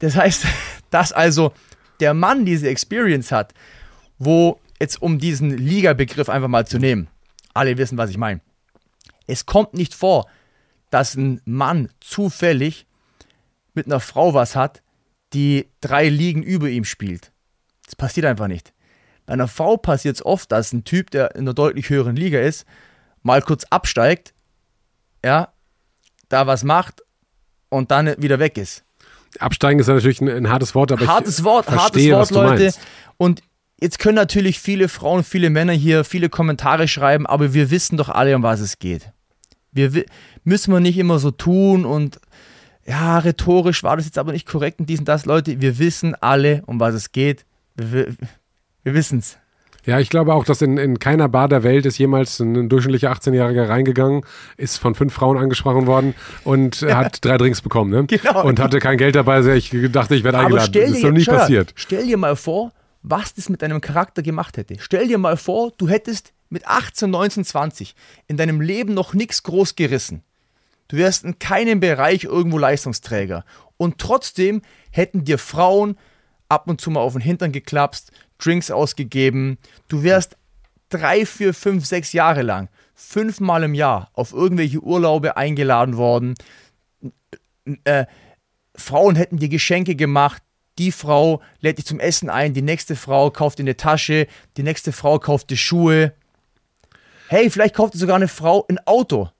das 0.00 0.16
heißt, 0.16 0.46
dass 0.90 1.12
also 1.12 1.52
der 2.00 2.14
Mann 2.14 2.44
diese 2.44 2.68
Experience 2.68 3.30
hat, 3.30 3.54
wo 4.18 4.58
jetzt 4.80 5.00
um 5.00 5.18
diesen 5.18 5.56
Liga-Begriff 5.56 6.28
einfach 6.28 6.48
mal 6.48 6.66
zu 6.66 6.78
nehmen, 6.78 7.08
alle 7.54 7.76
wissen, 7.78 7.98
was 7.98 8.10
ich 8.10 8.18
meine. 8.18 8.40
Es 9.26 9.46
kommt 9.46 9.74
nicht 9.74 9.94
vor, 9.94 10.26
dass 10.90 11.14
ein 11.14 11.40
Mann 11.44 11.88
zufällig 12.00 12.86
mit 13.74 13.86
einer 13.86 14.00
Frau 14.00 14.34
was 14.34 14.56
hat, 14.56 14.82
die 15.32 15.68
drei 15.80 16.08
Ligen 16.08 16.42
über 16.42 16.68
ihm 16.68 16.84
spielt. 16.84 17.30
Das 17.84 17.94
passiert 17.94 18.26
einfach 18.26 18.48
nicht. 18.48 18.72
Bei 19.26 19.34
einer 19.34 19.48
Frau 19.48 19.76
passiert 19.76 20.16
es 20.16 20.26
oft, 20.26 20.50
dass 20.50 20.72
ein 20.72 20.84
Typ, 20.84 21.10
der 21.10 21.34
in 21.36 21.42
einer 21.42 21.54
deutlich 21.54 21.88
höheren 21.90 22.16
Liga 22.16 22.40
ist, 22.40 22.66
mal 23.22 23.42
kurz 23.42 23.64
absteigt, 23.70 24.34
ja, 25.24 25.52
da 26.28 26.46
was 26.46 26.64
macht 26.64 27.02
und 27.68 27.90
dann 27.90 28.14
wieder 28.20 28.38
weg 28.38 28.56
ist. 28.58 28.82
Absteigen 29.38 29.78
ist 29.78 29.86
natürlich 29.86 30.20
ein, 30.20 30.28
ein 30.28 30.48
hartes 30.48 30.74
Wort, 30.74 30.90
aber 30.90 31.06
hartes 31.06 31.44
Wort, 31.44 31.66
verstehe, 31.66 32.16
hartes 32.16 32.34
Wort, 32.34 32.58
Leute. 32.58 32.72
Und 33.16 33.42
jetzt 33.80 33.98
können 33.98 34.16
natürlich 34.16 34.60
viele 34.60 34.88
Frauen, 34.88 35.24
viele 35.24 35.50
Männer 35.50 35.72
hier 35.72 36.04
viele 36.04 36.28
Kommentare 36.28 36.88
schreiben, 36.88 37.26
aber 37.26 37.54
wir 37.54 37.70
wissen 37.70 37.96
doch 37.96 38.08
alle, 38.08 38.36
um 38.36 38.42
was 38.42 38.60
es 38.60 38.78
geht. 38.78 39.10
Wir 39.72 40.04
müssen 40.44 40.72
wir 40.72 40.80
nicht 40.80 40.98
immer 40.98 41.18
so 41.18 41.30
tun 41.30 41.84
und 41.84 42.20
ja, 42.86 43.18
rhetorisch 43.18 43.82
war 43.82 43.96
das 43.96 44.06
jetzt 44.06 44.18
aber 44.18 44.32
nicht 44.32 44.46
korrekt 44.46 44.80
und 44.80 44.86
dies 44.86 44.98
und 44.98 45.08
das, 45.08 45.26
Leute. 45.26 45.60
Wir 45.60 45.78
wissen 45.78 46.14
alle, 46.20 46.62
um 46.66 46.80
was 46.80 46.94
es 46.94 47.12
geht. 47.12 47.44
Wir, 47.76 47.92
wir, 47.92 48.06
wir 48.82 48.94
wissen 48.94 49.20
es. 49.20 49.38
Ja, 49.86 49.98
ich 49.98 50.10
glaube 50.10 50.34
auch, 50.34 50.44
dass 50.44 50.60
in, 50.60 50.76
in 50.76 50.98
keiner 50.98 51.28
Bar 51.28 51.48
der 51.48 51.62
Welt 51.62 51.86
ist 51.86 51.98
jemals 51.98 52.38
ein 52.38 52.68
durchschnittlicher 52.68 53.12
18-Jähriger 53.12 53.68
reingegangen, 53.68 54.22
ist 54.56 54.76
von 54.76 54.94
fünf 54.94 55.14
Frauen 55.14 55.38
angesprochen 55.38 55.86
worden 55.86 56.14
und 56.44 56.82
ja. 56.82 56.98
hat 56.98 57.24
drei 57.24 57.38
Drinks 57.38 57.62
bekommen. 57.62 57.90
Ne? 57.90 58.06
Genau. 58.06 58.44
Und 58.44 58.60
hatte 58.60 58.78
kein 58.78 58.98
Geld 58.98 59.14
dabei. 59.14 59.36
Also 59.36 59.52
ich 59.52 59.72
dachte, 59.90 60.14
ich 60.14 60.24
werde 60.24 60.38
eingeladen. 60.38 60.72
Das 60.72 60.90
ist 60.90 61.02
noch 61.02 61.12
nie 61.12 61.24
passiert. 61.24 61.72
Stell 61.76 62.06
dir 62.06 62.18
mal 62.18 62.36
vor, 62.36 62.72
was 63.02 63.34
das 63.34 63.48
mit 63.48 63.62
deinem 63.62 63.80
Charakter 63.80 64.22
gemacht 64.22 64.56
hätte. 64.56 64.76
Stell 64.78 65.08
dir 65.08 65.18
mal 65.18 65.36
vor, 65.36 65.72
du 65.76 65.88
hättest 65.88 66.32
mit 66.48 66.66
18, 66.66 67.10
19, 67.10 67.44
20 67.44 67.94
in 68.26 68.36
deinem 68.36 68.60
Leben 68.60 68.94
noch 68.94 69.14
nichts 69.14 69.42
groß 69.42 69.76
gerissen. 69.76 70.22
Du 70.88 70.96
wärst 70.96 71.24
in 71.24 71.38
keinem 71.38 71.80
Bereich 71.80 72.24
irgendwo 72.24 72.58
Leistungsträger. 72.58 73.44
Und 73.76 73.98
trotzdem 73.98 74.62
hätten 74.90 75.24
dir 75.24 75.38
Frauen 75.38 75.96
ab 76.48 76.68
und 76.68 76.80
zu 76.80 76.90
mal 76.90 77.00
auf 77.00 77.12
den 77.12 77.22
Hintern 77.22 77.52
geklapst, 77.52 78.10
Drinks 78.38 78.70
ausgegeben. 78.70 79.58
Du 79.86 80.02
wärst 80.02 80.36
drei, 80.88 81.24
vier, 81.24 81.54
fünf, 81.54 81.86
sechs 81.86 82.12
Jahre 82.12 82.42
lang, 82.42 82.68
fünfmal 82.94 83.62
im 83.62 83.74
Jahr 83.74 84.10
auf 84.12 84.32
irgendwelche 84.32 84.80
Urlaube 84.80 85.36
eingeladen 85.36 85.96
worden. 85.96 86.34
Äh, 87.84 88.06
Frauen 88.74 89.14
hätten 89.14 89.36
dir 89.36 89.48
Geschenke 89.48 89.94
gemacht, 89.94 90.42
die 90.78 90.92
Frau 90.92 91.42
lädt 91.60 91.78
dich 91.78 91.86
zum 91.86 92.00
Essen 92.00 92.30
ein, 92.30 92.54
die 92.54 92.62
nächste 92.62 92.96
Frau 92.96 93.30
kauft 93.30 93.58
dir 93.58 93.64
eine 93.64 93.76
Tasche, 93.76 94.26
die 94.56 94.62
nächste 94.62 94.92
Frau 94.92 95.18
kauft 95.18 95.50
dir 95.50 95.56
Schuhe. 95.56 96.12
Hey, 97.28 97.50
vielleicht 97.50 97.74
kauft 97.74 97.94
dir 97.94 97.98
sogar 97.98 98.16
eine 98.16 98.28
Frau 98.28 98.66
ein 98.68 98.78
Auto. 98.86 99.30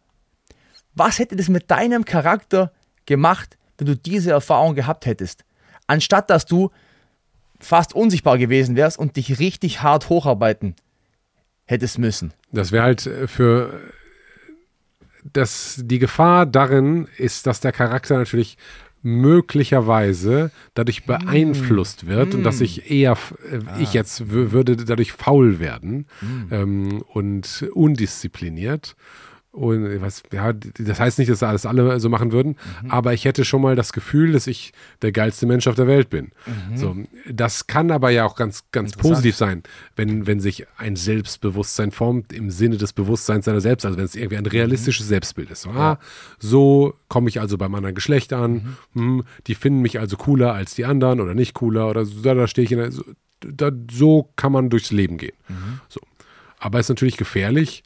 Was 0.95 1.19
hätte 1.19 1.37
das 1.37 1.49
mit 1.49 1.71
deinem 1.71 2.05
Charakter 2.05 2.73
gemacht, 3.07 3.57
wenn 3.79 3.87
du 3.87 3.97
diese 3.97 4.33
Erfahrung 4.33 4.75
gehabt 4.75 5.07
hättest? 5.07 5.45
Anstatt 5.87 6.31
dass 6.31 6.47
du 6.47 6.71
fast 7.59 7.95
unsichtbar 7.95 8.39
gewesen 8.39 8.77
wärst 8.77 8.99
und 8.99 9.17
dich 9.17 9.39
richtig 9.39 9.83
hart 9.83 10.09
hocharbeiten 10.09 10.75
hättest 11.67 11.99
müssen. 11.99 12.33
Das 12.53 12.73
wäre 12.73 12.85
halt 12.85 13.07
äh, 13.07 13.29
für 13.29 13.81
das, 15.25 15.81
die 15.85 15.99
Gefahr 15.99 16.47
darin 16.47 17.09
ist, 17.17 17.47
dass 17.47 17.61
der 17.61 17.73
Charakter 17.73 18.17
natürlich 18.17 18.57
möglicherweise 19.03 20.51
dadurch 20.75 21.05
beeinflusst 21.05 22.07
wird 22.07 22.33
mm. 22.33 22.37
und 22.37 22.43
dass 22.43 22.61
ich 22.61 22.91
eher, 22.91 23.17
äh, 23.51 23.59
ah. 23.67 23.79
ich 23.81 23.95
jetzt 23.95 24.31
würde 24.31 24.77
dadurch 24.77 25.13
faul 25.13 25.59
werden 25.59 26.07
mm. 26.21 26.55
ähm, 26.55 27.03
und 27.13 27.67
undiszipliniert. 27.73 28.97
Und 29.53 30.01
was, 30.01 30.23
ja, 30.33 30.53
das 30.53 31.01
heißt 31.01 31.19
nicht, 31.19 31.29
dass 31.29 31.41
das 31.41 31.67
alle 31.67 31.99
so 31.99 32.09
machen 32.09 32.31
würden, 32.31 32.57
mhm. 32.85 32.91
aber 32.91 33.15
ich 33.15 33.25
hätte 33.25 33.45
schon 33.45 33.61
mal 33.61 33.75
das 33.75 33.93
Gefühl, 33.93 34.31
dass 34.31 34.47
ich 34.47 34.73
der 35.03 35.11
geilste 35.11 35.45
Mensch 35.45 35.67
auf 35.67 35.75
der 35.75 35.89
Welt 35.89 36.09
bin. 36.09 36.31
Mhm. 36.47 36.77
So, 36.77 36.97
das 37.29 37.67
kann 37.67 37.91
aber 37.91 38.11
ja 38.11 38.25
auch 38.25 38.37
ganz, 38.37 38.63
ganz 38.71 38.93
positiv 38.93 39.35
sein, 39.35 39.65
wenn, 39.97 40.29
wenn 40.29 40.39
sich 40.39 40.69
ein 40.77 40.95
Selbstbewusstsein 40.95 41.91
formt 41.91 42.33
im 42.33 42.53
Sinne 42.53 42.77
des 42.77 42.93
Bewusstseins 42.93 43.47
seiner 43.47 43.61
selbst, 43.61 43.85
also 43.85 43.99
wenn 43.99 44.05
es 44.05 44.15
irgendwie 44.15 44.37
ein 44.37 44.45
mhm. 44.45 44.51
realistisches 44.51 45.07
mhm. 45.07 45.11
Selbstbild 45.11 45.51
ist. 45.51 45.63
So, 45.63 45.71
ah, 45.71 45.99
so 46.39 46.95
komme 47.09 47.29
ich 47.29 47.41
also 47.41 47.59
beim 47.59 47.75
anderen 47.75 47.97
Geschlecht 47.97 48.33
an, 48.33 48.77
mhm. 48.93 49.01
hm, 49.01 49.25
die 49.49 49.57
finden 49.57 49.81
mich 49.81 49.99
also 49.99 50.17
cooler 50.17 50.55
als 50.55 50.77
die 50.77 50.85
anderen 50.85 51.19
oder 51.19 51.35
nicht 51.35 51.55
cooler 51.55 51.91
oder 51.91 52.05
so, 52.05 52.23
da, 52.23 52.35
da 52.35 52.47
stehe 52.47 52.65
ich 52.65 52.71
in 52.71 52.79
der, 52.79 52.93
so, 52.93 53.03
da, 53.41 53.73
so 53.91 54.31
kann 54.37 54.53
man 54.53 54.71
durchs 54.71 54.93
Leben 54.93 55.19
gehen. 55.19 55.37
Mhm. 55.49 55.81
So. 55.89 56.01
Aber 56.61 56.79
es 56.79 56.87
ist 56.87 56.91
natürlich 56.91 57.17
gefährlich, 57.17 57.83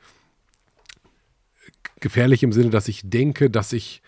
gefährlich 2.05 2.43
im 2.43 2.52
Sinne, 2.52 2.70
dass 2.70 2.86
ich 2.86 3.01
denke, 3.02 3.51
dass 3.51 3.72
ich, 3.72 4.02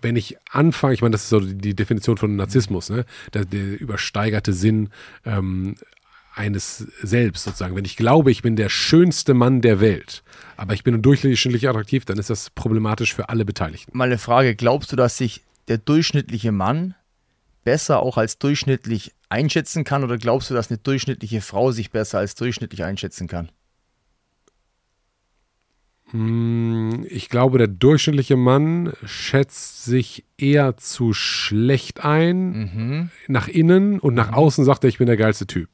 wenn 0.00 0.16
ich 0.16 0.38
anfange, 0.50 0.94
ich 0.94 1.02
meine, 1.02 1.12
das 1.12 1.24
ist 1.24 1.28
so 1.28 1.40
die 1.40 1.74
Definition 1.74 2.16
von 2.16 2.36
Narzissmus, 2.36 2.88
ne? 2.88 3.04
der, 3.34 3.44
der 3.44 3.78
übersteigerte 3.78 4.52
Sinn 4.54 4.88
ähm, 5.26 5.74
eines 6.34 6.86
Selbst 7.02 7.44
sozusagen. 7.44 7.76
Wenn 7.76 7.84
ich 7.84 7.96
glaube, 7.96 8.30
ich 8.30 8.40
bin 8.40 8.56
der 8.56 8.70
schönste 8.70 9.34
Mann 9.34 9.60
der 9.60 9.80
Welt, 9.80 10.22
aber 10.56 10.74
ich 10.74 10.84
bin 10.84 11.02
durchschnittlich 11.02 11.68
attraktiv, 11.68 12.04
dann 12.04 12.18
ist 12.18 12.30
das 12.30 12.50
problematisch 12.50 13.14
für 13.14 13.28
alle 13.28 13.44
Beteiligten. 13.44 13.96
Mal 13.98 14.04
eine 14.04 14.18
Frage, 14.18 14.54
glaubst 14.54 14.92
du, 14.92 14.96
dass 14.96 15.18
sich 15.18 15.42
der 15.68 15.78
durchschnittliche 15.78 16.52
Mann 16.52 16.94
besser 17.64 18.00
auch 18.00 18.16
als 18.16 18.38
durchschnittlich 18.38 19.12
einschätzen 19.28 19.84
kann 19.84 20.04
oder 20.04 20.18
glaubst 20.18 20.50
du, 20.50 20.54
dass 20.54 20.70
eine 20.70 20.78
durchschnittliche 20.78 21.40
Frau 21.40 21.72
sich 21.72 21.90
besser 21.90 22.18
als 22.18 22.36
durchschnittlich 22.36 22.84
einschätzen 22.84 23.26
kann? 23.26 23.50
Ich 26.14 27.30
glaube, 27.30 27.58
der 27.58 27.68
durchschnittliche 27.68 28.36
Mann 28.36 28.92
schätzt 29.04 29.84
sich 29.84 30.24
eher 30.36 30.76
zu 30.76 31.14
schlecht 31.14 32.04
ein 32.04 32.50
mhm. 32.52 33.10
nach 33.28 33.48
innen 33.48 33.98
und 33.98 34.14
nach 34.14 34.32
mhm. 34.32 34.34
außen 34.34 34.64
sagt 34.64 34.84
er, 34.84 34.88
ich 34.88 34.98
bin 34.98 35.06
der 35.06 35.16
geilste 35.16 35.46
Typ. 35.46 35.70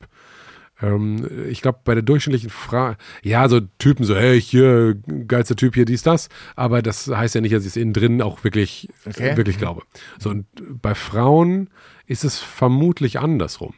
Ähm, 0.81 1.29
ich 1.49 1.61
glaube, 1.61 1.81
bei 1.85 1.95
der 1.95 2.03
durchschnittlichen 2.03 2.51
Frage, 2.51 2.97
ja, 3.23 3.49
so 3.49 3.61
Typen 3.79 4.05
so, 4.05 4.15
hey, 4.15 4.41
hier, 4.41 4.97
geilster 5.27 5.57
Typ, 5.57 5.75
hier, 5.75 5.85
dies, 5.85 6.03
das. 6.03 6.29
Aber 6.55 6.83
das 6.83 7.09
heißt 7.09 7.35
ja 7.35 7.41
nicht, 7.41 7.55
dass 7.55 7.65
ich 7.65 7.71
es 7.71 7.77
innen 7.77 7.93
drin 7.93 8.23
auch 8.23 8.45
wirklich, 8.45 8.89
okay. 9.07 9.37
wirklich 9.37 9.57
mhm. 9.57 9.61
glaube. 9.61 9.83
So, 10.19 10.31
und 10.31 10.47
bei 10.81 10.95
Frauen 10.95 11.71
ist 12.07 12.25
es 12.25 12.39
vermutlich 12.39 13.19
andersrum. 13.19 13.75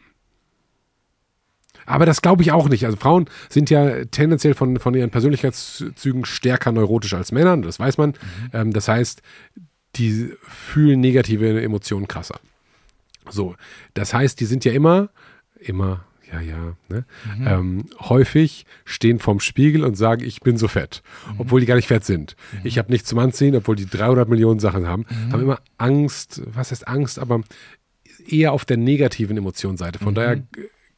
Aber 1.91 2.07
das 2.07 2.23
glaube 2.23 2.43
ich 2.43 2.53
auch 2.53 2.69
nicht. 2.69 2.85
Also 2.85 2.97
Frauen 2.97 3.27
sind 3.49 3.71
ja 3.71 4.05
tendenziell 4.07 4.55
von, 4.55 4.79
von 4.79 4.95
ihren 4.95 5.11
Persönlichkeitszügen 5.11 6.25
stärker 6.25 6.73
neurotisch 6.73 7.15
als 7.15 7.33
Männer, 7.33 7.57
das 7.59 7.79
weiß 7.79 7.99
man. 7.99 8.11
Mhm. 8.11 8.17
Ähm, 8.53 8.73
das 8.73 8.89
heißt, 8.89 9.23
die 9.97 10.33
fühlen 10.43 11.01
negative 11.01 11.61
Emotionen 11.63 12.09
krasser. 12.09 12.39
So, 13.29 13.55
das 13.95 14.15
heißt, 14.15 14.41
die 14.41 14.47
sind 14.47 14.65
ja 14.65 14.73
immer, 14.73 15.11
immer, 15.59 16.05
ja, 16.33 16.41
ja, 16.41 16.77
ne? 16.89 17.05
Mhm. 17.39 17.47
Ähm, 17.47 17.85
häufig 17.99 18.67
stehen 18.85 19.19
vorm 19.19 19.41
Spiegel 19.41 19.85
und 19.85 19.97
sagen, 19.97 20.25
ich 20.25 20.41
bin 20.41 20.57
so 20.57 20.69
fett, 20.69 21.03
mhm. 21.27 21.41
obwohl 21.41 21.61
die 21.61 21.67
gar 21.67 21.75
nicht 21.75 21.89
fett 21.89 22.05
sind. 22.05 22.37
Mhm. 22.53 22.61
Ich 22.65 22.79
habe 22.79 22.93
nichts 22.93 23.09
zum 23.09 23.19
Anziehen, 23.19 23.57
obwohl 23.57 23.77
die 23.77 23.87
300 23.87 24.29
Millionen 24.29 24.61
Sachen 24.61 24.87
haben, 24.87 25.07
mhm. 25.09 25.33
haben 25.33 25.43
immer 25.43 25.61
Angst, 25.77 26.43
was 26.47 26.71
heißt 26.71 26.87
Angst, 26.87 27.19
aber 27.19 27.41
eher 28.27 28.53
auf 28.53 28.65
der 28.65 28.77
negativen 28.77 29.37
Emotionsseite. 29.37 29.99
Von 29.99 30.11
mhm. 30.11 30.15
daher 30.15 30.43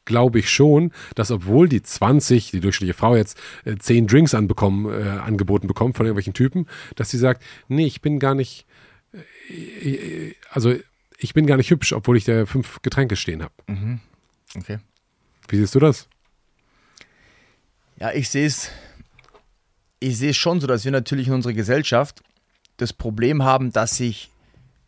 glaube 0.04 0.38
ich 0.40 0.50
schon, 0.50 0.92
dass 1.14 1.30
obwohl 1.30 1.68
die 1.68 1.82
20, 1.82 2.50
die 2.50 2.60
durchschnittliche 2.60 2.98
Frau 2.98 3.16
jetzt 3.16 3.38
äh, 3.64 3.76
10 3.76 4.06
Drinks 4.06 4.34
anbekommen, 4.34 4.86
äh, 4.86 5.08
angeboten 5.08 5.66
bekommt 5.66 5.96
von 5.96 6.06
irgendwelchen 6.06 6.34
Typen, 6.34 6.66
dass 6.96 7.10
sie 7.10 7.18
sagt, 7.18 7.42
nee, 7.68 7.86
ich 7.86 8.00
bin 8.00 8.18
gar 8.18 8.34
nicht, 8.34 8.66
äh, 9.50 9.90
äh 9.90 10.34
also 10.50 10.74
ich 11.18 11.34
bin 11.34 11.46
gar 11.46 11.56
nicht 11.56 11.70
hübsch, 11.70 11.92
obwohl 11.92 12.16
ich 12.16 12.24
da 12.24 12.46
fünf 12.46 12.82
Getränke 12.82 13.16
stehen 13.16 13.42
habe. 13.42 13.54
Mhm. 13.68 14.00
Okay. 14.56 14.78
Wie 15.48 15.56
siehst 15.56 15.74
du 15.74 15.80
das? 15.80 16.08
Ja, 17.98 18.12
ich 18.12 18.28
sehe 18.28 18.46
es, 18.46 18.70
ich 20.00 20.18
sehe 20.18 20.30
es 20.30 20.36
schon 20.36 20.60
so, 20.60 20.66
dass 20.66 20.84
wir 20.84 20.92
natürlich 20.92 21.28
in 21.28 21.34
unserer 21.34 21.52
Gesellschaft 21.52 22.22
das 22.78 22.92
Problem 22.92 23.44
haben, 23.44 23.72
dass 23.72 23.96
sich 23.96 24.30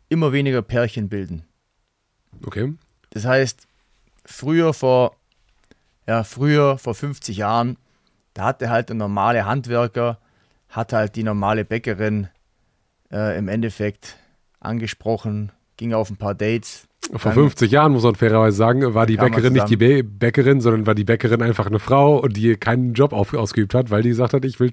immer 0.09 0.33
weniger 0.33 0.61
Pärchen 0.61 1.07
bilden. 1.07 1.43
Okay. 2.45 2.73
Das 3.11 3.25
heißt, 3.25 3.67
früher 4.25 4.73
vor, 4.73 5.15
ja, 6.07 6.23
früher 6.23 6.77
vor 6.77 6.95
50 6.95 7.37
Jahren, 7.37 7.77
da 8.33 8.45
hatte 8.45 8.69
halt 8.69 8.89
der 8.89 8.95
normale 8.95 9.45
Handwerker, 9.45 10.19
hat 10.69 10.93
halt 10.93 11.15
die 11.15 11.23
normale 11.23 11.63
Bäckerin 11.63 12.27
äh, 13.11 13.37
im 13.37 13.47
Endeffekt 13.47 14.17
angesprochen, 14.59 15.51
ging 15.77 15.93
auf 15.93 16.09
ein 16.09 16.17
paar 16.17 16.35
Dates. 16.35 16.87
Vor 17.15 17.31
50 17.31 17.71
Jahren, 17.71 17.91
muss 17.91 18.03
man 18.03 18.15
fairerweise 18.15 18.57
sagen, 18.57 18.93
war 18.95 19.05
die 19.05 19.17
Bäckerin 19.17 19.53
nicht 19.53 19.69
die 19.69 19.77
Bäckerin, 19.77 20.59
sondern 20.59 20.87
war 20.87 20.95
die 20.95 21.03
Bäckerin 21.03 21.41
einfach 21.43 21.67
eine 21.67 21.77
Frau 21.77 22.17
und 22.17 22.35
die 22.35 22.55
keinen 22.55 22.93
Job 22.93 23.13
auf, 23.13 23.33
ausgeübt 23.33 23.75
hat, 23.75 23.91
weil 23.91 24.01
die 24.01 24.09
gesagt 24.09 24.33
hat, 24.33 24.43
ich 24.43 24.59
will, 24.59 24.71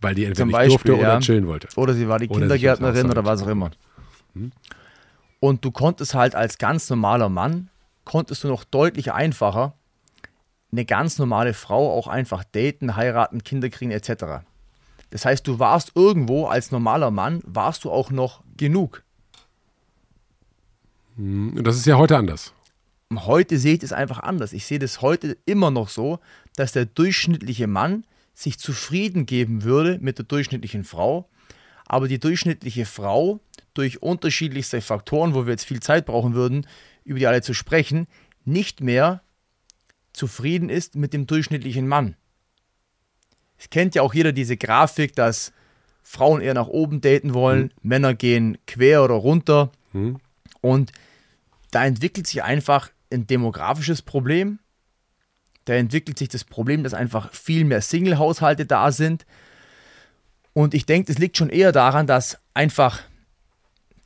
weil 0.00 0.14
die 0.14 0.24
entweder 0.24 0.46
nicht 0.46 0.52
Beispiel, 0.54 0.76
durfte 0.76 0.96
oder 0.96 1.14
ja. 1.14 1.20
chillen 1.20 1.46
wollte. 1.46 1.68
Oder 1.76 1.92
sie 1.92 2.08
war 2.08 2.18
die 2.18 2.28
oder 2.28 2.40
Kindergärtnerin 2.40 3.10
oder 3.10 3.26
was 3.26 3.42
auch 3.42 3.48
immer. 3.48 3.70
Hm? 4.34 4.52
Und 5.38 5.64
du 5.64 5.70
konntest 5.70 6.14
halt 6.14 6.34
als 6.34 6.56
ganz 6.56 6.88
normaler 6.88 7.28
Mann 7.28 7.68
konntest 8.10 8.42
du 8.42 8.48
noch 8.48 8.64
deutlich 8.64 9.12
einfacher 9.12 9.74
eine 10.72 10.84
ganz 10.84 11.20
normale 11.20 11.54
Frau 11.54 11.96
auch 11.96 12.08
einfach 12.08 12.42
daten, 12.42 12.96
heiraten, 12.96 13.44
Kinder 13.44 13.70
kriegen 13.70 13.92
etc. 13.92 14.42
Das 15.10 15.24
heißt, 15.24 15.46
du 15.46 15.60
warst 15.60 15.92
irgendwo 15.94 16.46
als 16.46 16.72
normaler 16.72 17.12
Mann, 17.12 17.40
warst 17.46 17.84
du 17.84 17.90
auch 17.92 18.10
noch 18.10 18.42
genug. 18.56 19.04
Hm, 21.14 21.62
das 21.62 21.76
ist 21.76 21.86
ja 21.86 21.98
heute 21.98 22.16
anders. 22.16 22.52
Heute 23.14 23.58
sehe 23.58 23.74
ich 23.74 23.78
das 23.78 23.92
einfach 23.92 24.18
anders. 24.18 24.52
Ich 24.52 24.66
sehe 24.66 24.80
das 24.80 25.02
heute 25.02 25.36
immer 25.46 25.70
noch 25.70 25.88
so, 25.88 26.18
dass 26.56 26.72
der 26.72 26.86
durchschnittliche 26.86 27.68
Mann 27.68 28.04
sich 28.34 28.58
zufrieden 28.58 29.24
geben 29.24 29.62
würde 29.62 29.98
mit 30.00 30.18
der 30.18 30.24
durchschnittlichen 30.24 30.82
Frau, 30.82 31.28
aber 31.86 32.08
die 32.08 32.18
durchschnittliche 32.18 32.86
Frau 32.86 33.38
durch 33.74 34.02
unterschiedlichste 34.02 34.80
Faktoren, 34.80 35.32
wo 35.34 35.46
wir 35.46 35.52
jetzt 35.52 35.64
viel 35.64 35.80
Zeit 35.80 36.06
brauchen 36.06 36.34
würden, 36.34 36.66
über 37.04 37.18
die 37.18 37.26
alle 37.26 37.42
zu 37.42 37.54
sprechen, 37.54 38.06
nicht 38.44 38.80
mehr 38.80 39.22
zufrieden 40.12 40.68
ist 40.68 40.96
mit 40.96 41.12
dem 41.12 41.26
durchschnittlichen 41.26 41.86
Mann. 41.86 42.16
Es 43.58 43.70
kennt 43.70 43.94
ja 43.94 44.02
auch 44.02 44.14
jeder 44.14 44.32
diese 44.32 44.56
Grafik, 44.56 45.14
dass 45.14 45.52
Frauen 46.02 46.40
eher 46.40 46.54
nach 46.54 46.66
oben 46.66 47.00
daten 47.00 47.34
wollen, 47.34 47.64
mhm. 47.64 47.70
Männer 47.82 48.14
gehen 48.14 48.58
quer 48.66 49.04
oder 49.04 49.14
runter. 49.14 49.70
Mhm. 49.92 50.18
Und 50.60 50.92
da 51.70 51.84
entwickelt 51.84 52.26
sich 52.26 52.42
einfach 52.42 52.90
ein 53.12 53.26
demografisches 53.26 54.02
Problem. 54.02 54.58
Da 55.66 55.74
entwickelt 55.74 56.18
sich 56.18 56.28
das 56.28 56.44
Problem, 56.44 56.82
dass 56.82 56.94
einfach 56.94 57.32
viel 57.32 57.64
mehr 57.64 57.82
Single-Haushalte 57.82 58.66
da 58.66 58.92
sind. 58.92 59.26
Und 60.52 60.74
ich 60.74 60.86
denke, 60.86 61.12
es 61.12 61.18
liegt 61.18 61.36
schon 61.36 61.50
eher 61.50 61.70
daran, 61.70 62.06
dass 62.06 62.38
einfach 62.54 63.00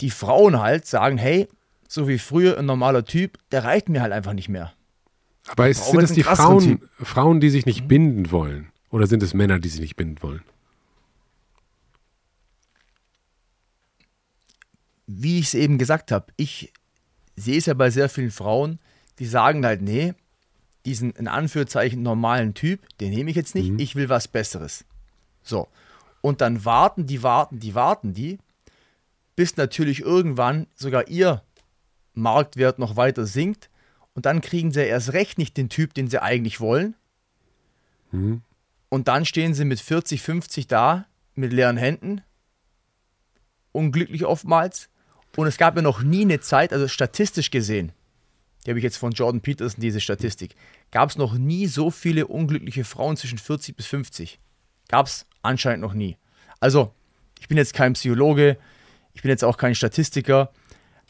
die 0.01 0.11
Frauen 0.11 0.61
halt 0.61 0.87
sagen, 0.87 1.17
hey, 1.17 1.49
so 1.95 2.09
wie 2.09 2.19
früher 2.19 2.59
ein 2.59 2.67
normaler 2.67 3.05
Typ, 3.05 3.39
der 3.53 3.63
reicht 3.63 3.89
mir 3.89 4.03
halt 4.03 4.13
einfach 4.13 4.33
nicht 4.33 4.49
mehr. 4.49 4.73
Aber 5.47 5.69
ist, 5.69 5.87
sind 5.87 6.03
es 6.03 6.13
die 6.13 6.25
Frauen, 6.25 6.81
Frauen, 7.01 7.41
die 7.41 7.51
sich 7.51 7.67
nicht 7.67 7.85
mhm. 7.85 7.89
binden 7.89 8.31
wollen? 8.33 8.73
Oder 8.91 9.07
sind 9.07 9.23
es 9.23 9.33
Männer, 9.33 9.61
die 9.61 9.69
sich 9.69 9.81
nicht 9.81 9.97
binden 9.97 10.21
wollen? 10.21 10.43
Wie 15.07 15.39
ich 15.39 15.47
es 15.47 15.55
eben 15.55 15.79
gesagt 15.79 16.11
habe, 16.11 16.27
ich 16.37 16.73
sehe 17.37 17.59
es 17.59 17.67
ja 17.67 17.75
bei 17.75 17.91
sehr 17.91 18.09
vielen 18.09 18.31
Frauen, 18.31 18.81
die 19.19 19.27
sagen 19.27 19.65
halt, 19.65 19.81
nee, 19.81 20.15
diesen 20.87 21.13
in 21.13 21.29
Anführungszeichen 21.29 22.03
normalen 22.03 22.55
Typ, 22.55 22.81
den 22.99 23.11
nehme 23.11 23.31
ich 23.31 23.37
jetzt 23.37 23.55
nicht, 23.55 23.71
mhm. 23.71 23.79
ich 23.79 23.95
will 23.95 24.09
was 24.09 24.27
Besseres. 24.27 24.85
So. 25.43 25.69
Und 26.23 26.41
dann 26.41 26.65
warten 26.65 27.07
die, 27.07 27.23
warten 27.23 27.61
die, 27.61 27.75
warten 27.75 28.15
die, 28.15 28.39
bis 29.37 29.57
natürlich 29.57 30.01
irgendwann 30.01 30.67
sogar 30.75 31.09
ihr 31.09 31.43
Marktwert 32.15 32.79
noch 32.79 32.97
weiter 32.97 33.27
sinkt 33.27 33.71
und 34.15 34.27
dann 34.27 34.41
kriegen 34.41 34.73
sie 34.73 34.85
erst 34.85 35.13
recht 35.13 35.39
nicht 35.39 35.57
den 35.57 35.69
Typ, 35.69 35.95
den 35.95 36.09
sie 36.09 36.23
eigentlich 36.23 36.61
wollen. 36.61 36.95
Mhm. 38.13 38.43
Und 38.89 39.09
dann 39.09 39.25
stehen 39.25 39.55
sie 39.55 39.65
mit 39.65 39.81
40, 39.81 40.23
50 40.23 40.67
da, 40.69 41.07
mit 41.35 41.53
leeren 41.53 41.77
Händen, 41.77 42.23
unglücklich 43.73 44.25
oftmals. 44.25 44.89
Und 45.37 45.49
es 45.49 45.57
gab 45.57 45.75
ja 45.75 45.83
noch 45.83 46.03
nie 46.03 46.23
eine 46.23 46.41
Zeit, 46.41 46.73
also 46.73 46.87
statistisch 46.87 47.51
gesehen, 47.51 47.93
die 48.65 48.71
habe 48.71 48.79
ich 48.79 48.85
jetzt 48.85 48.97
von 48.97 49.13
Jordan 49.13 49.41
Peterson, 49.41 49.81
diese 49.81 50.01
Statistik, 50.01 50.55
gab 50.91 51.11
es 51.11 51.17
noch 51.17 51.35
nie 51.35 51.67
so 51.67 51.91
viele 51.91 52.27
unglückliche 52.27 52.85
Frauen 52.85 53.17
zwischen 53.17 53.39
40 53.39 53.77
bis 53.77 53.87
50. 53.87 54.39
Gab 54.89 55.07
es 55.07 55.27
anscheinend 55.43 55.83
noch 55.83 55.93
nie. 55.93 56.17
Also, 56.61 56.95
ich 57.41 57.49
bin 57.49 57.59
jetzt 57.59 57.75
kein 57.75 57.93
Psychologe, 57.95 58.57
ich 59.13 59.23
bin 59.23 59.31
jetzt 59.31 59.45
auch 59.45 59.57
kein 59.57 59.75
Statistiker, 59.75 60.51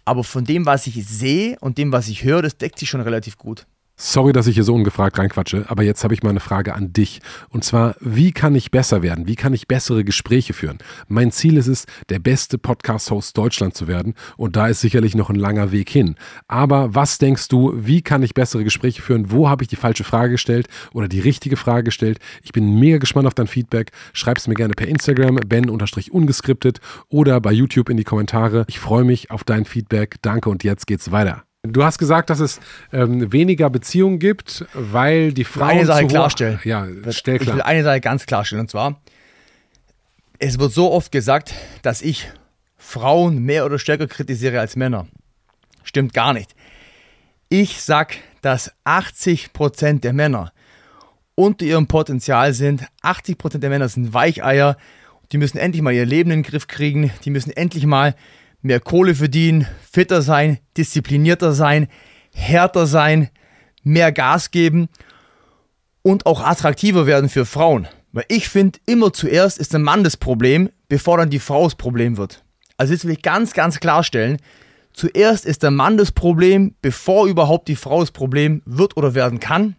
aber 0.05 0.25
von 0.25 0.45
dem, 0.45 0.67
was 0.67 0.87
ich 0.87 1.07
sehe 1.07 1.57
und 1.61 1.79
dem, 1.79 1.93
was 1.93 2.09
ich 2.09 2.25
höre, 2.25 2.43
das 2.43 2.57
deckt 2.57 2.79
sich 2.79 2.89
schon 2.89 3.01
relativ 3.01 3.39
gut. 3.39 3.67
Sorry, 3.97 4.33
dass 4.33 4.49
ich 4.49 4.57
hier 4.57 4.65
so 4.65 4.75
ungefragt 4.75 5.21
reinquatsche, 5.21 5.67
aber 5.69 5.85
jetzt 5.85 6.03
habe 6.03 6.15
ich 6.15 6.25
mal 6.25 6.31
eine 6.31 6.41
Frage 6.41 6.75
an 6.75 6.93
dich. 6.93 7.21
Und 7.49 7.63
zwar, 7.63 7.95
wie 8.01 8.33
kann 8.33 8.57
ich 8.57 8.73
besser 8.73 9.03
werden? 9.03 9.29
Wie 9.29 9.37
kann 9.37 9.55
ich 9.55 9.69
bessere 9.69 10.03
Gespräche 10.03 10.53
führen? 10.53 10.79
Mein 11.07 11.31
Ziel 11.31 11.57
ist 11.57 11.69
es, 11.69 11.87
der 12.09 12.19
beste 12.19 12.59
Podcast-Host 12.59 13.39
Deutschland 13.39 13.77
zu 13.77 13.87
werden. 13.87 14.15
Und 14.37 14.57
da 14.57 14.67
ist 14.67 14.81
sicherlich 14.81 15.15
noch 15.15 15.31
ein 15.31 15.37
langer 15.37 15.71
Weg 15.71 15.91
hin. 15.91 16.17
Aber 16.49 16.93
was 16.97 17.19
denkst 17.19 17.47
du, 17.47 17.73
wie 17.77 18.03
kann 18.03 18.25
ich 18.25 18.35
bessere 18.35 18.65
Gespräche 18.65 19.01
führen? 19.01 19.31
Wo 19.31 19.49
habe 19.49 19.63
ich 19.63 19.69
die 19.69 19.77
falsche 19.77 20.03
Frage 20.03 20.33
gestellt 20.33 20.67
oder 20.93 21.07
die 21.07 21.21
richtige 21.21 21.57
Frage 21.57 21.85
gestellt? 21.85 22.19
Ich 22.43 22.51
bin 22.51 22.81
mega 22.81 22.99
gespannt 22.99 23.29
auf 23.29 23.35
dein 23.35 23.47
Feedback. 23.47 23.93
Schreib 24.13 24.39
es 24.39 24.49
mir 24.49 24.55
gerne 24.55 24.75
per 24.75 24.89
Instagram, 24.89 25.37
ben-ungeskriptet 25.37 26.81
oder 27.09 27.41
bei 27.41 27.53
YouTube 27.53 27.91
in 27.91 27.97
die 27.97 28.05
Kommentare. 28.05 28.65
Ich 28.67 28.81
freue 28.81 29.05
mich 29.05 29.31
auf 29.31 29.45
dein 29.45 29.65
Feedback. 29.65 30.17
Danke 30.21 30.51
und 30.51 30.65
jetzt 30.65 30.89
geht's 30.89 31.13
weiter. 31.13 31.45
Du 31.67 31.83
hast 31.83 31.97
gesagt, 31.99 32.29
dass 32.29 32.41
es 32.41 32.61
ähm, 32.93 33.33
weniger 33.33 33.71
Beziehungen 33.71 34.19
gibt, 34.19 34.67
weil 34.75 35.33
die 35.33 35.45
Frauen. 35.45 35.71
Eine 35.71 35.87
Sache 35.87 36.07
klarstellen. 36.07 36.61
Ja, 36.63 36.87
stell 37.09 37.37
Ich 37.37 37.47
will 37.47 37.55
klar. 37.55 37.67
eine 37.67 37.83
Sache 37.83 38.01
ganz 38.03 38.27
klarstellen 38.27 38.61
und 38.61 38.71
zwar, 38.71 39.01
es 40.39 40.59
wird 40.59 40.73
so 40.73 40.93
oft 40.93 41.11
gesagt, 41.11 41.55
dass 41.81 42.03
ich 42.03 42.29
Frauen 42.77 43.39
mehr 43.39 43.65
oder 43.65 43.79
stärker 43.79 44.07
kritisiere 44.07 44.61
als 44.61 44.77
Männer. 44.77 45.07
Stimmt 45.85 46.13
gar 46.13 46.35
nicht. 46.35 46.55
Ich 47.49 47.81
sag, 47.81 48.17
dass 48.43 48.71
80% 48.85 50.01
der 50.01 50.13
Männer 50.13 50.53
unter 51.35 51.65
ihrem 51.65 51.87
Potenzial 51.87 52.53
sind. 52.53 52.85
80% 53.03 53.59
der 53.59 53.71
Männer 53.71 53.89
sind 53.89 54.13
Weicheier. 54.13 54.77
Die 55.33 55.39
müssen 55.39 55.57
endlich 55.57 55.81
mal 55.81 55.95
ihr 55.95 56.05
Leben 56.05 56.31
in 56.31 56.43
den 56.43 56.51
Griff 56.51 56.67
kriegen. 56.67 57.11
Die 57.25 57.31
müssen 57.31 57.51
endlich 57.51 57.87
mal 57.87 58.15
mehr 58.65 58.81
Kohle 58.81 59.15
verdienen, 59.15 59.67
fitter 59.89 60.23
sein, 60.23 60.59
disziplinierter 60.77 61.53
sein, 61.53 61.87
härter 62.33 62.87
sein, 62.87 63.29
mehr 63.83 64.11
Gas 64.11 64.51
geben 64.51 64.89
und 66.03 66.25
auch 66.25 66.41
attraktiver 66.41 67.07
werden 67.07 67.29
für 67.29 67.45
Frauen. 67.45 67.87
Weil 68.13 68.25
ich 68.29 68.49
finde, 68.49 68.79
immer 68.87 69.13
zuerst 69.13 69.59
ist 69.59 69.75
der 69.75 69.81
Mann 69.81 70.03
das 70.03 70.17
Problem, 70.17 70.71
bevor 70.89 71.19
dann 71.19 71.29
die 71.29 71.41
Frau 71.41 71.65
das 71.65 71.75
Problem 71.75 72.17
wird. 72.17 72.43
Also 72.79 72.95
jetzt 72.95 73.05
will 73.05 73.13
ich 73.13 73.23
ganz, 73.23 73.53
ganz 73.53 73.81
klarstellen, 73.81 74.39
zuerst 74.95 75.45
ist 75.45 75.63
der 75.63 75.71
Mann 75.71 75.99
das 75.99 76.11
Problem, 76.11 76.75
bevor 76.81 77.27
überhaupt 77.27 77.69
die 77.69 77.77
Frau 77.77 78.01
das 78.01 78.13
Problem 78.13 78.63
wird 78.65 78.97
oder 78.97 79.15
werden 79.15 79.41
kann. 79.41 79.77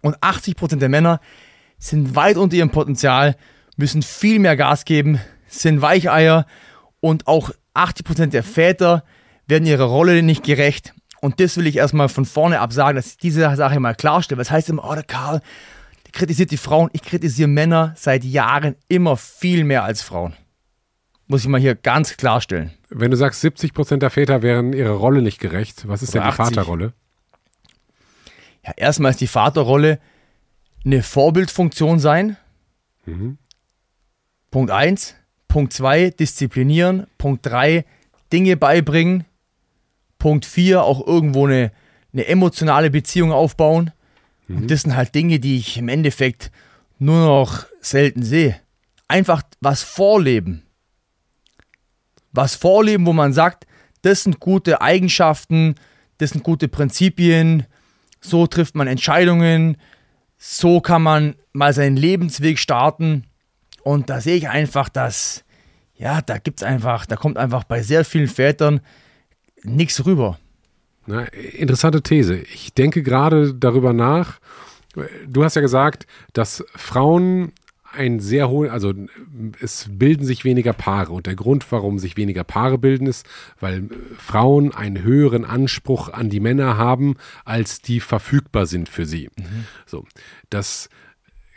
Und 0.00 0.18
80% 0.18 0.76
der 0.76 0.88
Männer 0.88 1.20
sind 1.78 2.16
weit 2.16 2.36
unter 2.36 2.56
ihrem 2.56 2.70
Potenzial, 2.70 3.36
müssen 3.76 4.02
viel 4.02 4.40
mehr 4.40 4.56
Gas 4.56 4.84
geben, 4.84 5.20
sind 5.46 5.82
Weicheier 5.82 6.46
und 7.00 7.28
auch 7.28 7.52
80% 7.78 8.26
der 8.26 8.42
Väter 8.42 9.04
werden 9.46 9.66
ihrer 9.66 9.84
Rolle 9.84 10.22
nicht 10.22 10.44
gerecht. 10.44 10.94
Und 11.20 11.40
das 11.40 11.56
will 11.56 11.66
ich 11.66 11.76
erstmal 11.76 12.08
von 12.08 12.24
vorne 12.24 12.60
ab 12.60 12.72
sagen, 12.72 12.96
dass 12.96 13.08
ich 13.08 13.16
diese 13.16 13.54
Sache 13.56 13.80
mal 13.80 13.94
klarstelle. 13.94 14.40
Was 14.40 14.50
heißt 14.50 14.68
immer, 14.68 14.88
oh, 14.88 14.94
der 14.94 15.02
Karl, 15.02 15.40
der 16.06 16.12
kritisiert 16.12 16.50
die 16.50 16.56
Frauen. 16.56 16.90
Ich 16.92 17.02
kritisiere 17.02 17.48
Männer 17.48 17.94
seit 17.96 18.24
Jahren 18.24 18.76
immer 18.88 19.16
viel 19.16 19.64
mehr 19.64 19.84
als 19.84 20.02
Frauen. 20.02 20.34
Muss 21.26 21.42
ich 21.42 21.48
mal 21.48 21.60
hier 21.60 21.74
ganz 21.74 22.16
klarstellen. 22.16 22.72
Wenn 22.88 23.10
du 23.10 23.16
sagst, 23.16 23.40
70 23.42 23.74
Prozent 23.74 24.02
der 24.02 24.10
Väter 24.10 24.42
wären 24.42 24.72
ihrer 24.72 24.94
Rolle 24.94 25.20
nicht 25.20 25.40
gerecht, 25.40 25.86
was 25.88 26.02
ist 26.02 26.10
Oder 26.10 26.20
denn 26.20 26.30
die 26.30 26.40
80. 26.40 26.56
Vaterrolle? 26.56 26.92
Ja, 28.64 28.72
erstmal 28.76 29.10
ist 29.10 29.20
die 29.20 29.26
Vaterrolle 29.26 29.98
eine 30.84 31.02
Vorbildfunktion 31.02 31.98
sein. 31.98 32.36
Punkt 34.50 34.70
1. 34.70 35.14
Punkt 35.48 35.72
2, 35.72 36.10
disziplinieren. 36.10 37.06
Punkt 37.16 37.44
3, 37.46 37.84
Dinge 38.32 38.56
beibringen. 38.56 39.24
Punkt 40.18 40.44
4, 40.44 40.82
auch 40.82 41.06
irgendwo 41.06 41.46
eine, 41.46 41.72
eine 42.12 42.26
emotionale 42.26 42.90
Beziehung 42.90 43.32
aufbauen. 43.32 43.92
Und 44.48 44.70
das 44.70 44.82
sind 44.82 44.96
halt 44.96 45.14
Dinge, 45.14 45.40
die 45.40 45.58
ich 45.58 45.76
im 45.76 45.88
Endeffekt 45.88 46.50
nur 46.98 47.24
noch 47.26 47.66
selten 47.80 48.22
sehe. 48.22 48.58
Einfach 49.06 49.42
was 49.60 49.82
vorleben. 49.82 50.62
Was 52.32 52.54
vorleben, 52.54 53.06
wo 53.06 53.12
man 53.12 53.32
sagt, 53.32 53.66
das 54.02 54.22
sind 54.22 54.40
gute 54.40 54.80
Eigenschaften, 54.80 55.74
das 56.18 56.30
sind 56.30 56.44
gute 56.44 56.68
Prinzipien, 56.68 57.66
so 58.20 58.46
trifft 58.46 58.74
man 58.74 58.86
Entscheidungen, 58.86 59.76
so 60.36 60.80
kann 60.80 61.02
man 61.02 61.34
mal 61.52 61.72
seinen 61.72 61.96
Lebensweg 61.96 62.58
starten. 62.58 63.24
Und 63.88 64.10
da 64.10 64.20
sehe 64.20 64.36
ich 64.36 64.50
einfach, 64.50 64.90
dass, 64.90 65.44
ja, 65.94 66.20
da 66.20 66.36
gibt's 66.36 66.62
einfach, 66.62 67.06
da 67.06 67.16
kommt 67.16 67.38
einfach 67.38 67.64
bei 67.64 67.80
sehr 67.80 68.04
vielen 68.04 68.28
Vätern 68.28 68.80
nichts 69.62 70.04
rüber. 70.04 70.38
Na, 71.06 71.22
interessante 71.22 72.02
These. 72.02 72.36
Ich 72.36 72.74
denke 72.74 73.02
gerade 73.02 73.54
darüber 73.54 73.94
nach. 73.94 74.40
Du 75.26 75.42
hast 75.42 75.56
ja 75.56 75.62
gesagt, 75.62 76.06
dass 76.34 76.62
Frauen 76.76 77.52
ein 77.90 78.20
sehr 78.20 78.50
hohen, 78.50 78.68
also 78.68 78.92
es 79.58 79.86
bilden 79.90 80.26
sich 80.26 80.44
weniger 80.44 80.74
Paare. 80.74 81.10
Und 81.10 81.26
der 81.26 81.34
Grund, 81.34 81.64
warum 81.72 81.98
sich 81.98 82.18
weniger 82.18 82.44
Paare 82.44 82.76
bilden, 82.76 83.06
ist, 83.06 83.24
weil 83.58 83.88
Frauen 84.18 84.74
einen 84.74 85.02
höheren 85.02 85.46
Anspruch 85.46 86.10
an 86.10 86.28
die 86.28 86.40
Männer 86.40 86.76
haben, 86.76 87.16
als 87.46 87.80
die 87.80 88.00
verfügbar 88.00 88.66
sind 88.66 88.90
für 88.90 89.06
sie. 89.06 89.30
So, 89.86 90.04
das 90.50 90.90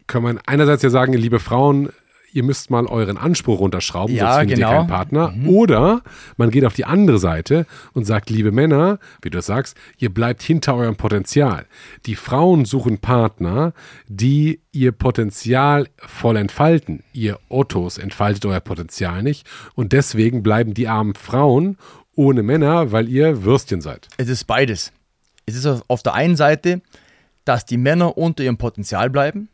kann 0.08 0.24
man 0.24 0.40
einerseits 0.46 0.82
ja 0.82 0.90
sagen, 0.90 1.12
liebe 1.12 1.40
Frauen, 1.40 1.90
ihr 2.34 2.44
müsst 2.44 2.70
mal 2.70 2.86
euren 2.86 3.18
Anspruch 3.18 3.60
runterschrauben, 3.60 4.16
Ja, 4.16 4.28
sonst 4.34 4.40
findet 4.40 4.60
ihr 4.60 4.66
genau. 4.66 4.78
keinen 4.78 4.88
Partner. 4.88 5.34
Oder 5.48 6.02
man 6.38 6.50
geht 6.52 6.66
auf 6.66 6.74
die 6.74 6.86
andere 6.86 7.20
Seite 7.20 7.66
und 7.94 8.06
sagt, 8.06 8.30
liebe 8.30 8.52
Männer, 8.52 9.00
wie 9.22 9.30
du 9.30 9.42
sagst, 9.42 9.76
ihr 9.98 10.14
bleibt 10.14 10.42
hinter 10.42 10.76
eurem 10.76 10.96
Potenzial. 10.96 11.66
Die 12.06 12.16
Frauen 12.16 12.66
suchen 12.66 13.00
Partner, 13.00 13.74
die 14.08 14.62
ihr 14.72 14.92
Potenzial 14.92 15.88
voll 15.98 16.38
entfalten. 16.38 17.04
Ihr 17.14 17.40
Ottos 17.50 17.98
entfaltet 17.98 18.46
euer 18.46 18.60
Potenzial 18.62 19.24
nicht. 19.24 19.48
Und 19.76 19.94
deswegen 19.94 20.44
bleiben 20.44 20.74
die 20.74 20.88
armen 20.88 21.16
Frauen 21.16 21.78
ohne 22.16 22.44
Männer, 22.44 22.92
weil 22.92 23.10
ihr 23.10 23.44
Würstchen 23.44 23.82
seid. 23.82 24.08
Es 24.18 24.30
ist 24.30 24.46
beides. 24.46 24.92
Es 25.46 25.56
ist 25.56 25.66
auf 25.88 26.04
der 26.04 26.14
einen 26.14 26.36
Seite, 26.36 26.82
dass 27.46 27.66
die 27.66 27.78
Männer 27.78 28.18
unter 28.18 28.44
ihrem 28.44 28.58
Potenzial 28.58 29.10
bleiben, 29.10 29.50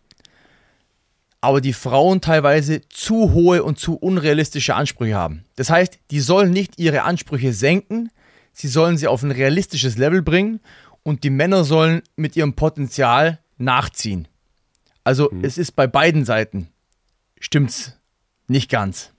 aber 1.42 1.62
die 1.62 1.74
Frauen 1.74 2.22
teilweise 2.22 2.82
zu 2.90 3.32
hohe 3.34 3.64
und 3.64 3.80
zu 3.80 3.96
unrealistische 3.96 4.76
Ansprüche 4.76 5.16
haben. 5.16 5.46
Das 5.56 5.70
heißt, 5.70 6.00
die 6.12 6.20
sollen 6.20 6.52
nicht 6.52 6.80
ihre 6.80 7.04
Ansprüche 7.04 7.54
senken, 7.54 8.10
sie 8.54 8.68
sollen 8.68 8.98
sie 8.98 9.08
auf 9.08 9.24
ein 9.24 9.32
realistisches 9.32 9.98
Level 9.98 10.22
bringen 10.22 10.60
und 11.04 11.24
die 11.24 11.30
Männer 11.30 11.64
sollen 11.64 12.02
mit 12.16 12.36
ihrem 12.36 12.54
Potenzial 12.54 13.40
nachziehen. 13.58 14.28
Also 15.04 15.32
es 15.42 15.58
ist 15.58 15.72
bei 15.76 15.88
beiden 15.88 16.26
Seiten, 16.26 16.68
stimmt's 17.40 17.98
nicht 18.48 18.70
ganz. 18.70 19.14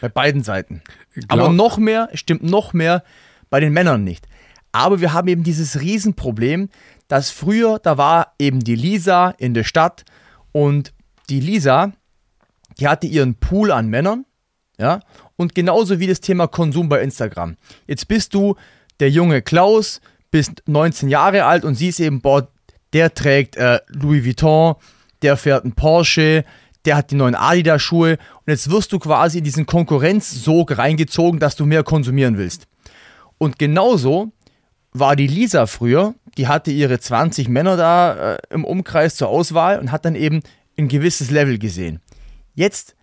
Bei 0.00 0.08
beiden 0.08 0.42
Seiten. 0.42 0.82
Aber 1.28 1.50
noch 1.50 1.78
mehr, 1.78 2.10
stimmt 2.14 2.42
noch 2.42 2.72
mehr 2.72 3.04
bei 3.48 3.60
den 3.60 3.72
Männern 3.72 4.04
nicht. 4.04 4.26
Aber 4.72 5.00
wir 5.00 5.12
haben 5.12 5.28
eben 5.28 5.44
dieses 5.44 5.80
Riesenproblem, 5.80 6.68
dass 7.08 7.30
früher, 7.30 7.78
da 7.78 7.96
war 7.96 8.34
eben 8.38 8.60
die 8.60 8.74
Lisa 8.74 9.30
in 9.38 9.54
der 9.54 9.64
Stadt 9.64 10.04
und 10.52 10.92
die 11.30 11.40
Lisa, 11.40 11.92
die 12.78 12.88
hatte 12.88 13.06
ihren 13.06 13.34
Pool 13.34 13.72
an 13.72 13.88
Männern, 13.88 14.24
ja, 14.78 15.00
und 15.36 15.54
genauso 15.54 15.98
wie 15.98 16.06
das 16.06 16.20
Thema 16.20 16.46
Konsum 16.46 16.88
bei 16.88 17.02
Instagram. 17.02 17.56
Jetzt 17.86 18.08
bist 18.08 18.34
du 18.34 18.56
der 19.00 19.10
junge 19.10 19.42
Klaus, 19.42 20.00
bist 20.30 20.62
19 20.66 21.08
Jahre 21.08 21.44
alt 21.44 21.64
und 21.64 21.74
siehst 21.74 22.00
eben, 22.00 22.20
boah, 22.20 22.48
der 22.92 23.14
trägt 23.14 23.56
äh, 23.56 23.80
Louis 23.88 24.24
Vuitton, 24.24 24.74
der 25.22 25.36
fährt 25.36 25.64
einen 25.64 25.74
Porsche, 25.74 26.44
der 26.84 26.96
hat 26.96 27.10
die 27.10 27.16
neuen 27.16 27.34
Adidas-Schuhe 27.34 28.12
und 28.12 28.46
jetzt 28.46 28.70
wirst 28.70 28.92
du 28.92 28.98
quasi 28.98 29.38
in 29.38 29.44
diesen 29.44 29.66
Konkurrenzsog 29.66 30.78
reingezogen, 30.78 31.40
dass 31.40 31.56
du 31.56 31.66
mehr 31.66 31.82
konsumieren 31.82 32.38
willst. 32.38 32.66
Und 33.36 33.58
genauso 33.58 34.32
war 34.92 35.16
die 35.16 35.26
Lisa 35.26 35.66
früher, 35.66 36.14
die 36.36 36.48
hatte 36.48 36.70
ihre 36.70 36.98
20 36.98 37.48
Männer 37.48 37.76
da 37.76 38.34
äh, 38.34 38.38
im 38.50 38.64
Umkreis 38.64 39.16
zur 39.16 39.28
Auswahl 39.28 39.78
und 39.78 39.92
hat 39.92 40.04
dann 40.04 40.14
eben 40.14 40.42
ein 40.78 40.88
gewisses 40.88 41.30
Level 41.30 41.58
gesehen. 41.58 42.00
Jetzt 42.54 42.96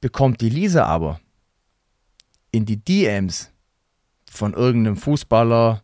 bekommt 0.00 0.40
die 0.40 0.48
Lisa 0.48 0.84
aber 0.86 1.20
in 2.50 2.66
die 2.66 2.76
DMs 2.76 3.50
von 4.30 4.54
irgendeinem 4.54 4.96
Fußballer, 4.96 5.82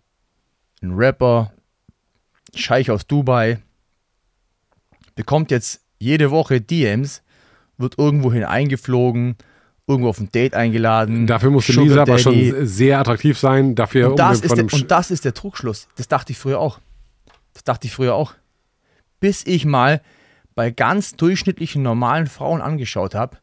ein 0.82 0.92
Rapper, 0.92 1.52
Scheich 2.54 2.90
aus 2.90 3.06
Dubai, 3.06 3.62
bekommt 5.14 5.50
jetzt 5.50 5.82
jede 5.98 6.30
Woche 6.30 6.60
DMs, 6.60 7.22
wird 7.76 7.98
irgendwohin 7.98 8.44
eingeflogen, 8.44 9.36
irgendwo 9.86 10.08
auf 10.08 10.20
ein 10.20 10.30
Date 10.32 10.54
eingeladen. 10.54 11.26
Dafür 11.26 11.50
musste 11.50 11.72
Sugar 11.72 11.88
Lisa 11.88 12.02
aber 12.02 12.18
schon 12.18 12.34
Daddy. 12.34 12.66
sehr 12.66 12.98
attraktiv 12.98 13.38
sein. 13.38 13.74
Dafür 13.74 14.10
Und 14.10 14.18
das, 14.18 14.40
ist 14.40 14.56
der, 14.56 14.64
und 14.72 14.90
das 14.90 15.10
ist 15.10 15.24
der 15.24 15.34
Trugschluss. 15.34 15.88
Das 15.96 16.08
dachte 16.08 16.32
ich 16.32 16.38
früher 16.38 16.58
auch. 16.58 16.78
Das 17.52 17.64
dachte 17.64 17.86
ich 17.86 17.92
früher 17.92 18.14
auch. 18.14 18.34
Bis 19.20 19.44
ich 19.46 19.64
mal 19.64 20.00
bei 20.58 20.72
ganz 20.72 21.14
durchschnittlichen, 21.14 21.84
normalen 21.84 22.26
Frauen 22.26 22.60
angeschaut 22.60 23.14
habe, 23.14 23.38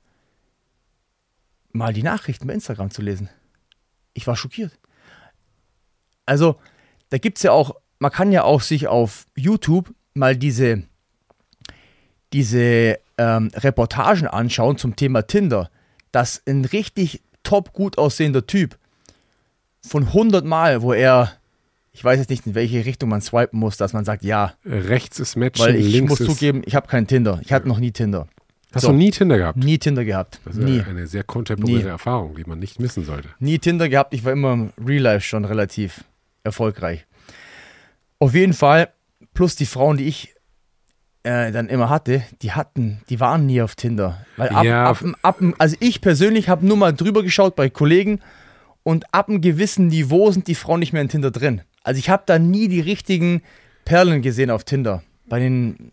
mal 1.72 1.94
die 1.94 2.04
Nachrichten 2.04 2.46
bei 2.46 2.54
Instagram 2.54 2.92
zu 2.92 3.02
lesen. 3.02 3.30
Ich 4.14 4.28
war 4.28 4.36
schockiert. 4.36 4.78
Also, 6.26 6.60
da 7.12 7.18
gibt 7.18 7.38
es 7.38 7.44
ja 7.44 7.54
auch, 7.54 7.78
man 8.00 8.12
kann 8.12 8.34
ja 8.34 8.44
auch 8.44 8.60
sich 8.60 8.90
auf 8.90 9.28
YouTube 9.34 9.94
mal 10.14 10.36
diese, 10.36 10.84
diese 12.34 13.00
ähm, 13.18 13.50
Reportagen 13.56 14.28
anschauen 14.28 14.78
zum 14.78 14.98
Thema 14.98 15.26
Tinder, 15.26 15.72
dass 16.12 16.42
ein 16.46 16.66
richtig 16.66 17.24
top 17.44 17.72
gut 17.72 17.98
aussehender 17.98 18.46
Typ 18.46 18.78
von 19.82 20.08
100 20.08 20.44
Mal, 20.44 20.82
wo 20.82 20.92
er, 20.92 21.32
ich 21.96 22.04
weiß 22.04 22.20
jetzt 22.20 22.30
nicht, 22.30 22.46
in 22.46 22.56
welche 22.56 22.84
Richtung 22.86 23.08
man 23.10 23.22
swipen 23.22 23.58
muss, 23.58 23.78
dass 23.78 23.94
man 23.94 24.04
sagt, 24.04 24.26
ja, 24.26 24.54
rechts 24.66 25.18
ist 25.22 25.38
Matchen, 25.38 25.64
weil 25.66 25.76
ich 25.78 25.88
links 25.88 26.20
muss 26.20 26.28
zugeben, 26.28 26.62
ich 26.66 26.76
habe 26.76 26.88
keinen 26.88 27.08
Tinder. 27.08 27.40
Ich 27.42 27.54
hatte 27.54 27.70
noch 27.70 27.80
nie 27.80 27.92
Tinder. 27.92 28.28
Hast 28.74 28.82
so. 28.82 28.90
du 28.90 28.96
nie 28.96 29.12
Tinder 29.12 29.38
gehabt? 29.38 29.58
Nie 29.58 29.78
Tinder 29.78 30.04
gehabt. 30.04 30.42
Das 30.44 30.58
ist 30.58 30.62
nie. 30.62 30.82
eine 30.82 31.08
sehr 31.08 31.24
kontemporäre 31.24 31.84
Nie. 31.84 31.86
Erfahrung, 31.86 32.36
die 32.36 32.44
man 32.44 32.60
nicht 32.60 32.82
missen 32.82 33.06
sollte. 33.06 33.30
Nie 33.40 33.60
Tinder 33.60 33.88
gehabt. 33.88 34.14
Ich 34.14 34.26
war 34.26 34.34
immer 34.34 34.52
im 34.52 34.74
Real 34.86 35.04
Life 35.04 35.26
schon 35.26 35.46
relativ 35.46 36.04
erfolgreich. 36.44 37.06
Auf 38.20 38.36
jeden 38.36 38.52
Fall, 38.52 38.90
plus 39.34 39.56
die 39.56 39.66
Frauen, 39.66 39.96
die 39.96 40.04
ich 40.10 40.36
äh, 41.24 41.54
dann 41.54 41.70
immer 41.70 41.90
hatte, 41.90 42.24
die 42.42 42.52
hatten, 42.52 43.00
die 43.10 43.22
waren 43.22 43.46
nie 43.46 43.62
auf 43.62 43.76
Tinder. 43.76 44.26
Weil 44.36 44.50
ab, 44.50 44.66
Ja. 44.66 44.84
ab, 44.90 45.02
ab, 45.22 45.40
also 45.60 45.78
ich 45.80 46.02
persönlich 46.02 46.50
habe 46.50 46.66
nur 46.66 46.76
mal 46.76 46.92
drüber 46.92 47.24
geschaut 47.24 47.56
bei 47.56 47.70
Kollegen 47.70 48.20
und 48.84 49.14
ab 49.14 49.30
einem 49.30 49.40
gewissen 49.40 49.88
Niveau 49.88 50.30
sind 50.32 50.50
die 50.50 50.56
Frauen 50.56 50.82
nicht 50.82 50.92
mehr 50.92 51.02
in 51.02 51.08
Tinder 51.08 51.32
drin. 51.32 51.62
Also 51.86 52.00
ich 52.00 52.10
habe 52.10 52.24
da 52.26 52.40
nie 52.40 52.68
die 52.68 52.82
richtigen 52.82 53.44
Perlen 53.86 54.24
gesehen 54.24 54.50
auf 54.50 54.64
Tinder. 54.64 55.04
Bei 55.28 55.40
den, 55.40 55.92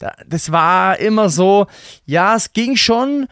da, 0.00 0.12
das 0.26 0.50
war 0.50 0.98
immer 0.98 1.30
so, 1.30 1.68
ja, 2.04 2.34
es 2.34 2.52
ging 2.52 2.74
schon, 2.74 3.28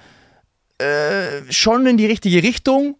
äh, 0.79 1.43
schon 1.51 1.87
in 1.87 1.97
die 1.97 2.07
richtige 2.07 2.45
Richtung, 2.45 2.97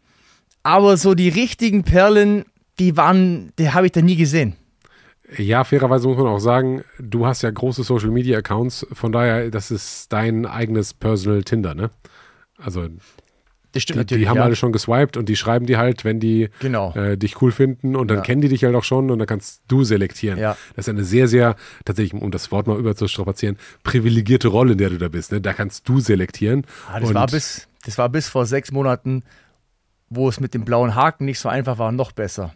aber 0.65 0.97
so 0.97 1.15
die 1.15 1.29
richtigen 1.29 1.85
Perlen, 1.85 2.45
die 2.81 2.97
waren, 2.97 3.53
die 3.61 3.71
habe 3.71 3.87
ich 3.87 3.93
da 3.93 4.03
nie 4.03 4.17
gesehen. 4.17 4.57
Ja, 5.37 5.63
fairerweise 5.63 6.09
muss 6.09 6.17
man 6.17 6.27
auch 6.27 6.41
sagen, 6.41 6.83
du 6.99 7.25
hast 7.25 7.43
ja 7.43 7.51
große 7.51 7.85
Social 7.85 8.11
Media 8.11 8.39
Accounts, 8.39 8.85
von 8.93 9.13
daher, 9.13 9.51
das 9.53 9.71
ist 9.71 10.13
dein 10.13 10.45
eigenes 10.45 10.93
Personal 10.93 11.45
Tinder, 11.45 11.75
ne? 11.75 11.91
Also 12.57 12.89
Das 13.73 13.83
stimmt 13.83 13.97
die, 13.97 13.99
natürlich. 14.01 14.25
die 14.25 14.29
haben 14.31 14.37
ja. 14.39 14.45
alle 14.45 14.57
schon 14.57 14.73
geswiped 14.73 15.17
und 15.17 15.29
die 15.29 15.37
schreiben 15.37 15.67
die 15.67 15.77
halt, 15.77 16.05
wenn 16.05 16.21
die 16.21 16.49
Genau. 16.61 16.95
äh, 16.95 17.19
dich 17.19 17.43
cool 17.43 17.53
finden 17.53 17.97
und 17.97 18.09
dann 18.09 18.19
Ja. 18.19 18.23
kennen 18.23 18.41
die 18.41 18.49
dich 18.49 18.65
halt 18.65 18.75
auch 18.75 18.85
schon 18.85 19.11
und 19.11 19.19
dann 19.19 19.27
kannst 19.29 19.63
du 19.69 19.85
selektieren. 19.85 20.39
Ja. 20.39 20.57
Das 20.75 20.87
ist 20.87 20.89
eine 20.89 21.05
sehr, 21.05 21.29
sehr, 21.29 21.55
tatsächlich, 21.85 22.21
um 22.21 22.31
das 22.31 22.51
Wort 22.51 22.67
mal 22.67 22.79
überzustrapazieren, 22.79 23.59
privilegierte 23.83 24.49
Rolle, 24.49 24.73
in 24.73 24.79
der 24.79 24.91
du 24.91 24.97
da 24.99 25.09
bist. 25.09 25.33
Ne? 25.33 25.41
Da 25.41 25.53
kannst 25.53 25.89
du 25.89 26.01
selektieren. 26.01 26.65
Ah, 26.91 26.99
das, 27.01 27.13
war 27.13 27.27
bis, 27.27 27.69
das 27.85 27.99
war 27.99 28.09
bis 28.09 28.29
vor 28.29 28.47
sechs 28.47 28.73
Monaten, 28.73 29.23
wo 30.09 30.29
es 30.29 30.41
mit 30.41 30.55
dem 30.55 30.65
blauen 30.65 30.95
Haken 30.95 31.27
nicht 31.27 31.39
so 31.39 31.49
einfach 31.51 31.79
war, 31.79 31.93
noch 31.93 32.13
besser. 32.13 32.55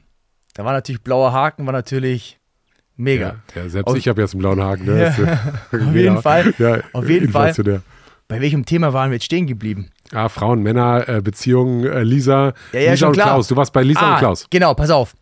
Da 0.54 0.64
war 0.64 0.72
natürlich 0.72 1.02
blauer 1.02 1.32
Haken, 1.32 1.66
war 1.66 1.72
natürlich 1.72 2.38
mega. 2.96 3.36
ja, 3.54 3.62
ja, 3.62 3.68
selbst 3.68 3.88
Auf- 3.90 3.96
ich 3.98 4.08
habe 4.08 4.20
jetzt 4.22 4.32
einen 4.32 4.40
blauen 4.40 4.62
Haken. 4.62 4.86
Ne? 4.86 5.14
Ja. 5.18 5.78
Äh, 5.78 5.82
Auf 5.88 5.94
jeden 5.94 6.22
Fall. 6.22 6.54
Ja, 6.58 6.80
Auf 6.94 7.08
jeden 7.08 7.30
Fall. 7.30 7.82
Bei 8.28 8.40
welchem 8.40 8.64
Thema 8.64 8.94
waren 8.94 9.10
wir 9.10 9.16
jetzt 9.16 9.24
stehen 9.26 9.46
geblieben? 9.46 9.90
Ah, 10.12 10.28
Frauen, 10.28 10.62
Männer, 10.62 11.08
äh, 11.08 11.20
Beziehungen, 11.22 11.84
äh, 11.84 12.02
Lisa, 12.02 12.52
Ja, 12.72 12.80
ja, 12.80 12.90
Lisa 12.92 13.06
und 13.08 13.12
klar. 13.14 13.28
Klaus. 13.28 13.48
Du 13.48 13.56
warst 13.56 13.72
bei 13.72 13.82
Lisa 13.82 14.00
ah, 14.00 14.12
und 14.14 14.18
Klaus. 14.18 14.46
Genau, 14.50 14.74
pass 14.74 14.90
auf. 14.90 15.14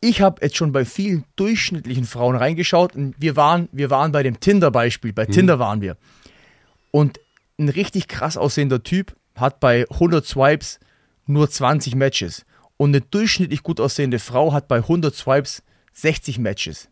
Ich 0.00 0.20
habe 0.20 0.40
jetzt 0.42 0.56
schon 0.56 0.72
bei 0.72 0.84
vielen 0.84 1.24
durchschnittlichen 1.36 2.04
Frauen 2.04 2.34
reingeschaut 2.34 2.96
und 2.96 3.14
wir 3.18 3.36
waren, 3.36 3.68
wir 3.70 3.90
waren 3.90 4.10
bei 4.10 4.22
dem 4.22 4.40
Tinder-Beispiel. 4.40 5.12
Bei 5.12 5.26
Tinder 5.26 5.58
waren 5.58 5.80
wir. 5.80 5.96
Und 6.90 7.20
ein 7.58 7.68
richtig 7.68 8.08
krass 8.08 8.36
aussehender 8.36 8.82
Typ 8.82 9.14
hat 9.36 9.60
bei 9.60 9.86
100 9.90 10.26
Swipes 10.26 10.80
nur 11.26 11.48
20 11.48 11.94
Matches. 11.94 12.44
Und 12.78 12.90
eine 12.90 13.00
durchschnittlich 13.00 13.62
gut 13.62 13.78
aussehende 13.80 14.18
Frau 14.18 14.52
hat 14.52 14.66
bei 14.66 14.78
100 14.78 15.14
Swipes 15.14 15.62
60 15.92 16.38
Matches. 16.38 16.88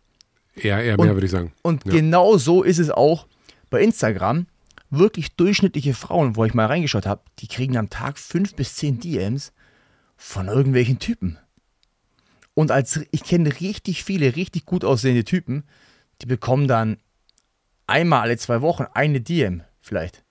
Eher, 0.54 0.82
eher 0.82 0.98
Und- 0.98 1.06
mehr, 1.06 1.14
würde 1.14 1.26
ich 1.26 1.32
sagen. 1.32 1.52
Und 1.62 1.84
Ja. 1.86 1.92
genau 1.92 2.36
so 2.36 2.62
ist 2.62 2.78
es 2.78 2.90
auch 2.90 3.26
bei 3.70 3.80
Instagram. 3.82 4.46
Wirklich 4.90 5.36
durchschnittliche 5.36 5.94
Frauen, 5.94 6.36
wo 6.36 6.44
ich 6.44 6.54
mal 6.54 6.66
reingeschaut 6.66 7.06
habe, 7.06 7.22
die 7.38 7.48
kriegen 7.48 7.76
am 7.76 7.90
Tag 7.90 8.18
fünf 8.18 8.54
bis 8.54 8.74
zehn 8.74 8.98
DMs 8.98 9.52
von 10.16 10.48
irgendwelchen 10.48 10.98
Typen. 10.98 11.38
Und 12.54 12.70
als 12.70 13.00
ich 13.10 13.22
kenne 13.22 13.60
richtig 13.60 14.04
viele 14.04 14.36
richtig 14.36 14.66
gut 14.66 14.84
aussehende 14.84 15.24
Typen, 15.24 15.64
die 16.20 16.26
bekommen 16.26 16.68
dann 16.68 16.98
einmal 17.86 18.22
alle 18.22 18.36
zwei 18.36 18.60
Wochen 18.60 18.84
eine 18.92 19.20
DM 19.20 19.62
vielleicht. 19.80 20.24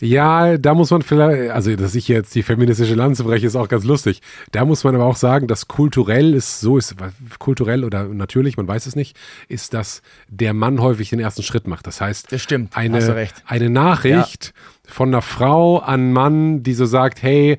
Ja, 0.00 0.58
da 0.58 0.74
muss 0.74 0.90
man 0.90 1.02
vielleicht, 1.02 1.50
also 1.50 1.74
dass 1.76 1.94
ich 1.94 2.08
jetzt 2.08 2.34
die 2.34 2.42
feministische 2.42 2.94
Lanze 2.94 3.24
breche, 3.24 3.46
ist 3.46 3.56
auch 3.56 3.68
ganz 3.68 3.84
lustig. 3.84 4.20
Da 4.52 4.64
muss 4.64 4.84
man 4.84 4.94
aber 4.94 5.04
auch 5.04 5.16
sagen, 5.16 5.46
dass 5.46 5.68
kulturell 5.68 6.34
ist, 6.34 6.60
so 6.60 6.78
ist, 6.78 6.94
kulturell 7.38 7.84
oder 7.84 8.04
natürlich, 8.04 8.56
man 8.56 8.68
weiß 8.68 8.86
es 8.86 8.96
nicht, 8.96 9.16
ist, 9.48 9.74
dass 9.74 10.02
der 10.28 10.54
Mann 10.54 10.80
häufig 10.80 11.10
den 11.10 11.20
ersten 11.20 11.42
Schritt 11.42 11.66
macht. 11.66 11.86
Das 11.86 12.00
heißt, 12.00 12.32
Das 12.32 12.42
stimmt, 12.42 12.76
eine, 12.76 13.28
eine 13.46 13.70
Nachricht 13.70 14.54
von 14.86 15.08
einer 15.08 15.22
Frau 15.22 15.78
an 15.78 15.94
einen 16.00 16.12
Mann, 16.12 16.62
die 16.62 16.74
so 16.74 16.86
sagt, 16.86 17.22
hey, 17.22 17.58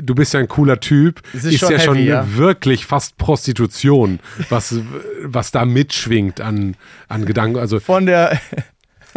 du 0.00 0.14
bist 0.14 0.34
ja 0.34 0.40
ein 0.40 0.48
cooler 0.48 0.80
Typ, 0.80 1.22
ist, 1.32 1.44
ist 1.44 1.58
schon 1.58 1.72
ja 1.72 1.78
schon 1.78 1.96
heavy, 1.96 2.08
ja. 2.08 2.36
wirklich 2.36 2.86
fast 2.86 3.16
Prostitution, 3.18 4.20
was, 4.48 4.80
was 5.22 5.50
da 5.50 5.64
mitschwingt 5.64 6.40
an, 6.40 6.76
an 7.08 7.24
Gedanken. 7.24 7.58
Also 7.58 7.80
Von 7.80 8.06
der, 8.06 8.40
ja, 8.56 8.62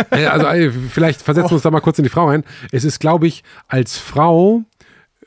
also 0.09 0.71
vielleicht 0.89 1.21
versetzen 1.21 1.49
wir 1.49 1.53
uns 1.53 1.63
da 1.63 1.71
mal 1.71 1.81
kurz 1.81 1.99
in 1.99 2.03
die 2.03 2.09
Frau 2.09 2.27
rein. 2.27 2.43
Es 2.71 2.83
ist, 2.83 2.99
glaube 2.99 3.27
ich, 3.27 3.43
als 3.67 3.97
Frau, 3.97 4.63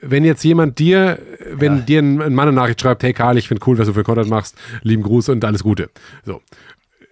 wenn 0.01 0.25
jetzt 0.25 0.45
jemand 0.45 0.79
dir, 0.79 1.19
wenn 1.51 1.87
dir 1.87 2.01
ein 2.01 2.21
ein 2.21 2.35
Mann 2.35 2.49
eine 2.49 2.57
Nachricht 2.57 2.81
schreibt, 2.81 3.03
hey 3.03 3.13
Karl, 3.13 3.39
ich 3.39 3.49
finde 3.49 3.63
cool, 3.67 3.79
was 3.79 3.87
du 3.87 3.95
für 3.95 4.05
Content 4.05 4.29
machst, 4.29 4.57
lieben 4.83 5.03
Gruß 5.03 5.29
und 5.31 5.45
alles 5.45 5.63
Gute. 5.63 5.91
So. 6.25 6.41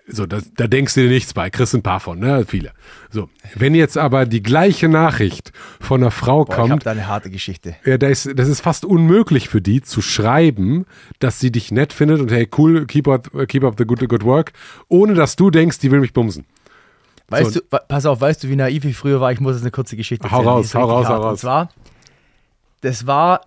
So, 0.09 0.27
das, 0.27 0.53
da 0.57 0.67
denkst 0.67 0.95
du 0.95 1.03
dir 1.03 1.09
nichts 1.09 1.33
bei, 1.33 1.49
kriegst 1.49 1.75
ein 1.75 1.83
paar 1.83 2.01
von, 2.01 2.19
ne? 2.19 2.45
Viele. 2.47 2.73
So. 3.11 3.31
Wenn 3.55 3.75
jetzt 3.75 3.97
aber 3.97 4.27
die 4.27 4.43
gleiche 4.43 4.89
Nachricht 4.89 5.53
von 5.81 6.03
einer 6.03 6.11
Frau 6.11 6.45
boah, 6.45 6.53
ich 6.53 6.59
habe 6.59 6.69
kommt, 6.71 6.87
da 6.87 6.91
eine 6.91 7.07
harte 7.07 7.31
Geschichte. 7.31 7.77
ja, 7.85 7.99
da 7.99 8.09
ist, 8.09 8.29
das 8.37 8.49
ist 8.49 8.61
fast 8.61 8.85
unmöglich 8.85 9.49
für 9.49 9.61
die 9.61 9.81
zu 9.81 10.03
schreiben, 10.03 10.87
dass 11.21 11.39
sie 11.39 11.53
dich 11.53 11.71
nett 11.71 11.93
findet 11.93 12.21
und 12.21 12.33
hey, 12.33 12.49
cool, 12.59 12.85
keep 12.87 13.07
up, 13.07 13.31
keep 13.47 13.63
up 13.63 13.77
the 13.79 13.85
good, 13.85 14.07
good 14.09 14.25
work, 14.25 14.53
ohne 14.89 15.15
dass 15.15 15.37
du 15.37 15.51
denkst, 15.51 15.79
die 15.79 15.91
will 15.93 16.01
mich 16.01 16.13
bumsen. 16.13 16.47
Weißt 17.33 17.53
So. 17.55 17.61
du, 17.61 17.67
pass 17.89 18.07
auf, 18.07 18.21
weißt 18.21 18.45
du, 18.45 18.49
wie 18.49 18.57
naiv 18.57 18.85
ich 18.85 18.97
früher 18.97 19.21
war? 19.21 19.33
Ich 19.33 19.41
muss 19.41 19.55
jetzt 19.55 19.63
eine 19.63 19.71
kurze 19.71 19.97
Geschichte 19.97 20.31
Hau 20.31 20.39
erzählen. 20.59 20.63
die 20.63 20.69
raus, 20.69 20.75
hau 20.75 20.85
raus, 20.91 21.07
hau 21.09 21.17
raus. 21.23 21.31
Und 21.33 21.39
zwar, 21.39 21.69
das 22.83 23.07
war 23.07 23.41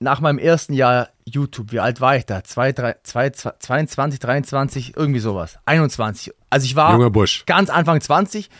nach 0.00 0.20
meinem 0.20 0.38
ersten 0.38 0.72
Jahr 0.72 1.08
YouTube. 1.24 1.70
Wie 1.72 1.80
alt 1.80 2.00
war 2.00 2.16
ich 2.16 2.26
da? 2.26 2.42
Zwei, 2.44 2.72
drei, 2.72 2.96
zwei, 3.04 3.30
zwei, 3.30 3.52
22, 3.58 4.18
23, 4.20 4.96
irgendwie 4.96 5.20
sowas. 5.20 5.58
21. 5.66 6.32
Also 6.50 6.64
ich 6.66 6.74
war 6.76 6.98
ganz 7.46 7.70
Anfang 7.70 8.00
20 8.00 8.50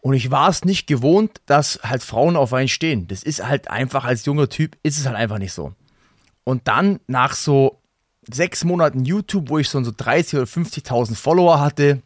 und 0.00 0.14
ich 0.14 0.30
war 0.30 0.48
es 0.48 0.64
nicht 0.64 0.86
gewohnt, 0.86 1.40
dass 1.46 1.78
halt 1.82 2.02
Frauen 2.02 2.36
auf 2.36 2.52
einen 2.54 2.68
stehen. 2.68 3.06
Das 3.08 3.22
ist 3.22 3.46
halt 3.46 3.70
einfach, 3.70 4.04
als 4.04 4.24
junger 4.24 4.48
Typ 4.48 4.76
ist 4.82 4.98
es 4.98 5.06
halt 5.06 5.16
einfach 5.16 5.38
nicht 5.38 5.52
so. 5.52 5.72
Und 6.44 6.66
dann 6.66 6.98
nach 7.06 7.34
so 7.34 7.78
sechs 8.28 8.64
Monaten 8.64 9.04
YouTube, 9.04 9.48
wo 9.50 9.58
ich 9.58 9.68
schon 9.68 9.84
so 9.84 9.90
30.000 9.90 10.34
oder 10.36 10.44
50.000 10.44 11.14
Follower 11.14 11.60
hatte 11.60 12.02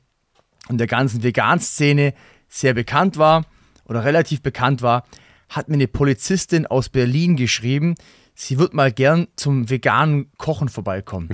und 0.69 0.79
der 0.79 0.87
ganzen 0.87 1.23
Vegan-Szene 1.23 2.15
sehr 2.49 2.75
bekannt 2.75 3.17
war 3.17 3.45
oder 3.85 4.05
relativ 4.05 4.43
bekannt 4.43 4.83
war, 4.83 5.05
hat 5.49 5.69
mir 5.69 5.75
eine 5.75 5.89
Polizistin 5.89 6.67
aus 6.67 6.89
Berlin 6.89 7.37
geschrieben, 7.37 7.95
sie 8.35 8.59
wird 8.59 8.75
mal 8.75 8.93
gern 8.93 9.29
zum 9.37 9.71
veganen 9.71 10.31
Kochen 10.39 10.69
vorbeikommen. 10.69 11.31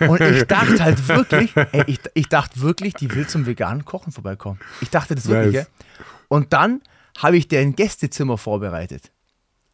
Und 0.00 0.20
ich 0.20 0.44
dachte 0.48 0.82
halt 0.82 1.08
wirklich, 1.08 1.54
ey, 1.56 1.84
ich, 1.86 2.00
ich 2.14 2.28
dachte 2.28 2.60
wirklich, 2.60 2.94
die 2.94 3.14
will 3.14 3.26
zum 3.26 3.46
veganen 3.46 3.84
Kochen 3.84 4.12
vorbeikommen. 4.12 4.58
Ich 4.80 4.90
dachte 4.90 5.14
das 5.14 5.26
wirklich, 5.28 5.54
Nice. 5.54 5.66
ja. 5.66 6.04
Und 6.28 6.52
dann 6.52 6.80
habe 7.18 7.36
ich 7.36 7.48
dir 7.48 7.60
ein 7.60 7.74
Gästezimmer 7.76 8.38
vorbereitet. 8.38 9.10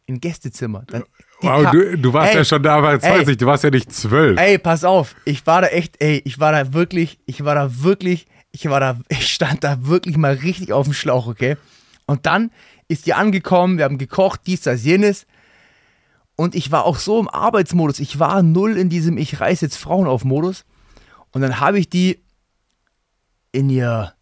Ein 0.09 0.19
Gästezimmer. 0.19 0.83
Dann, 0.87 1.03
Wow, 1.41 1.69
du, 1.71 1.97
du 1.97 2.13
warst 2.13 2.31
Ey, 2.31 2.37
ja 2.37 2.45
schon 2.45 2.63
da 2.63 2.81
bei 2.81 2.97
20, 2.97 3.27
ey, 3.27 3.37
du 3.37 3.45
warst 3.45 3.63
ja 3.63 3.69
nicht 3.69 3.93
zwölf. 3.93 4.39
Ey, 4.39 4.57
pass 4.57 4.83
auf, 4.83 5.15
ich 5.23 5.45
war 5.45 5.61
da 5.61 5.67
echt, 5.67 6.01
ey, 6.01 6.19
ich 6.25 6.39
war 6.39 6.51
da 6.51 6.73
wirklich, 6.73 7.19
ich 7.27 7.43
war 7.45 7.53
da 7.53 7.83
wirklich, 7.83 8.25
ich 8.57 8.69
war 8.69 8.79
da, 8.79 8.99
ich 9.09 9.31
stand 9.31 9.63
da 9.63 9.85
wirklich 9.85 10.17
mal 10.17 10.33
richtig 10.33 10.73
auf 10.73 10.87
dem 10.87 10.93
Schlauch, 10.93 11.27
okay? 11.27 11.57
Und 12.05 12.25
dann 12.25 12.51
ist 12.87 13.05
die 13.05 13.13
angekommen, 13.13 13.77
wir 13.77 13.85
haben 13.85 13.97
gekocht, 13.97 14.41
dies, 14.45 14.61
das, 14.61 14.83
jenes. 14.83 15.27
Und 16.35 16.55
ich 16.55 16.71
war 16.71 16.85
auch 16.85 16.97
so 16.97 17.19
im 17.19 17.27
Arbeitsmodus. 17.27 17.99
Ich 17.99 18.19
war 18.19 18.43
null 18.43 18.77
in 18.77 18.89
diesem 18.89 19.17
Ich 19.17 19.39
reiß 19.39 19.61
jetzt 19.61 19.77
Frauen 19.77 20.07
auf 20.07 20.23
Modus. 20.23 20.65
Und 21.31 21.41
dann 21.41 21.59
habe 21.59 21.79
ich 21.79 21.89
die 21.89 22.19
in 23.51 23.69
ihr, 23.69 24.13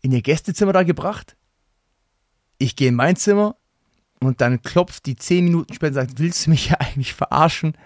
in 0.00 0.12
ihr 0.12 0.22
Gästezimmer 0.22 0.72
da 0.72 0.82
gebracht. 0.82 1.36
Ich 2.58 2.74
gehe 2.74 2.88
in 2.88 2.94
mein 2.94 3.16
Zimmer 3.16 3.56
und 4.20 4.40
dann 4.40 4.62
klopft 4.62 5.06
die 5.06 5.16
zehn 5.16 5.44
Minuten 5.44 5.74
später 5.74 6.00
und 6.00 6.06
sagt, 6.06 6.18
willst 6.18 6.46
du 6.46 6.50
mich 6.50 6.70
ja 6.70 6.76
eigentlich 6.78 7.14
verarschen? 7.14 7.76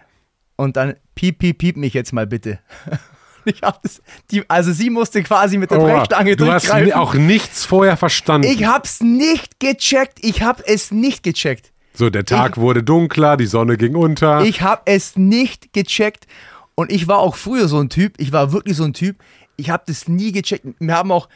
Und 0.57 0.77
dann 0.77 0.95
piep, 1.15 1.39
piep, 1.39 1.59
piep 1.59 1.77
mich 1.77 1.93
jetzt 1.93 2.13
mal 2.13 2.27
bitte. 2.27 2.61
Ich 3.47 3.62
hab 3.62 3.82
das, 3.82 4.02
die, 4.31 4.48
also 4.48 4.73
sie 4.73 4.90
musste 4.90 5.23
quasi 5.23 5.56
mit 5.59 5.70
der 5.70 5.81
Oh, 5.81 5.85
Brechstange 5.85 6.36
du 6.36 6.47
hast 6.52 6.64
durchgreifen. 6.64 6.93
auch 6.94 7.14
nichts 7.14 7.64
vorher 7.64 7.97
verstanden. 7.97 8.48
Ich 8.48 8.64
hab's 8.66 9.01
nicht 9.01 9.60
gecheckt. 9.60 10.18
Ich 10.23 10.43
hab 10.43 10.62
es 10.66 10.90
nicht 10.90 11.23
gecheckt. 11.23 11.73
so, 11.94 12.10
der 12.10 12.24
Tag 12.24 12.56
wurde 12.59 12.82
dunkler, 12.82 13.36
die 13.36 13.47
Sonne 13.47 13.77
ging 13.77 13.94
unter. 13.94 14.43
Ich 14.43 14.62
hab 14.62 14.82
es 14.89 15.16
nicht 15.16 15.73
gecheckt. 15.73 16.27
Und 16.74 16.93
ich 16.93 17.09
war 17.09 17.18
auch 17.20 17.36
früher 17.36 17.68
so 17.68 17.78
ein 17.81 17.89
Typ. 17.89 18.14
Ich 18.18 18.32
war 18.32 18.52
wirklich 18.52 18.77
so 18.77 18.85
ein 18.85 18.93
Typ. 18.93 19.16
Ich 19.56 19.70
hab 19.70 19.86
das 19.86 20.09
nie 20.09 20.32
gecheckt. 20.32 20.66
Wir 20.78 20.94
haben 20.94 21.10
auch, 21.10 21.28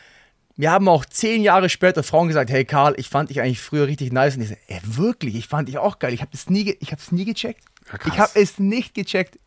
wir 0.56 0.70
haben 0.70 0.86
auch 0.88 1.06
zehn 1.06 1.42
Jahre 1.42 1.70
später 1.70 2.02
Frauen 2.02 2.28
gesagt, 2.28 2.50
hey 2.50 2.64
Karl, 2.66 2.94
ich 2.98 3.08
fand 3.08 3.30
dich 3.30 3.40
eigentlich 3.40 3.60
früher 3.60 3.86
richtig 3.86 4.12
nice. 4.12 4.36
Und 4.36 4.42
ich 4.42 4.48
so, 4.50 4.54
ey, 4.66 4.80
wirklich, 4.84 5.34
ich 5.36 5.46
fand 5.46 5.68
dich 5.68 5.78
auch 5.78 5.98
geil. 5.98 6.12
Ich 6.12 6.20
hab 6.20 6.30
das 6.32 6.50
nie, 6.50 6.76
ich 6.80 6.92
hab's 6.92 7.10
nie 7.12 7.24
gecheckt. 7.24 7.62
Ja, 7.90 7.98
ich 8.12 8.18
hab 8.18 8.36
es 8.36 8.58
nicht 8.58 8.94
gecheckt. 8.94 9.38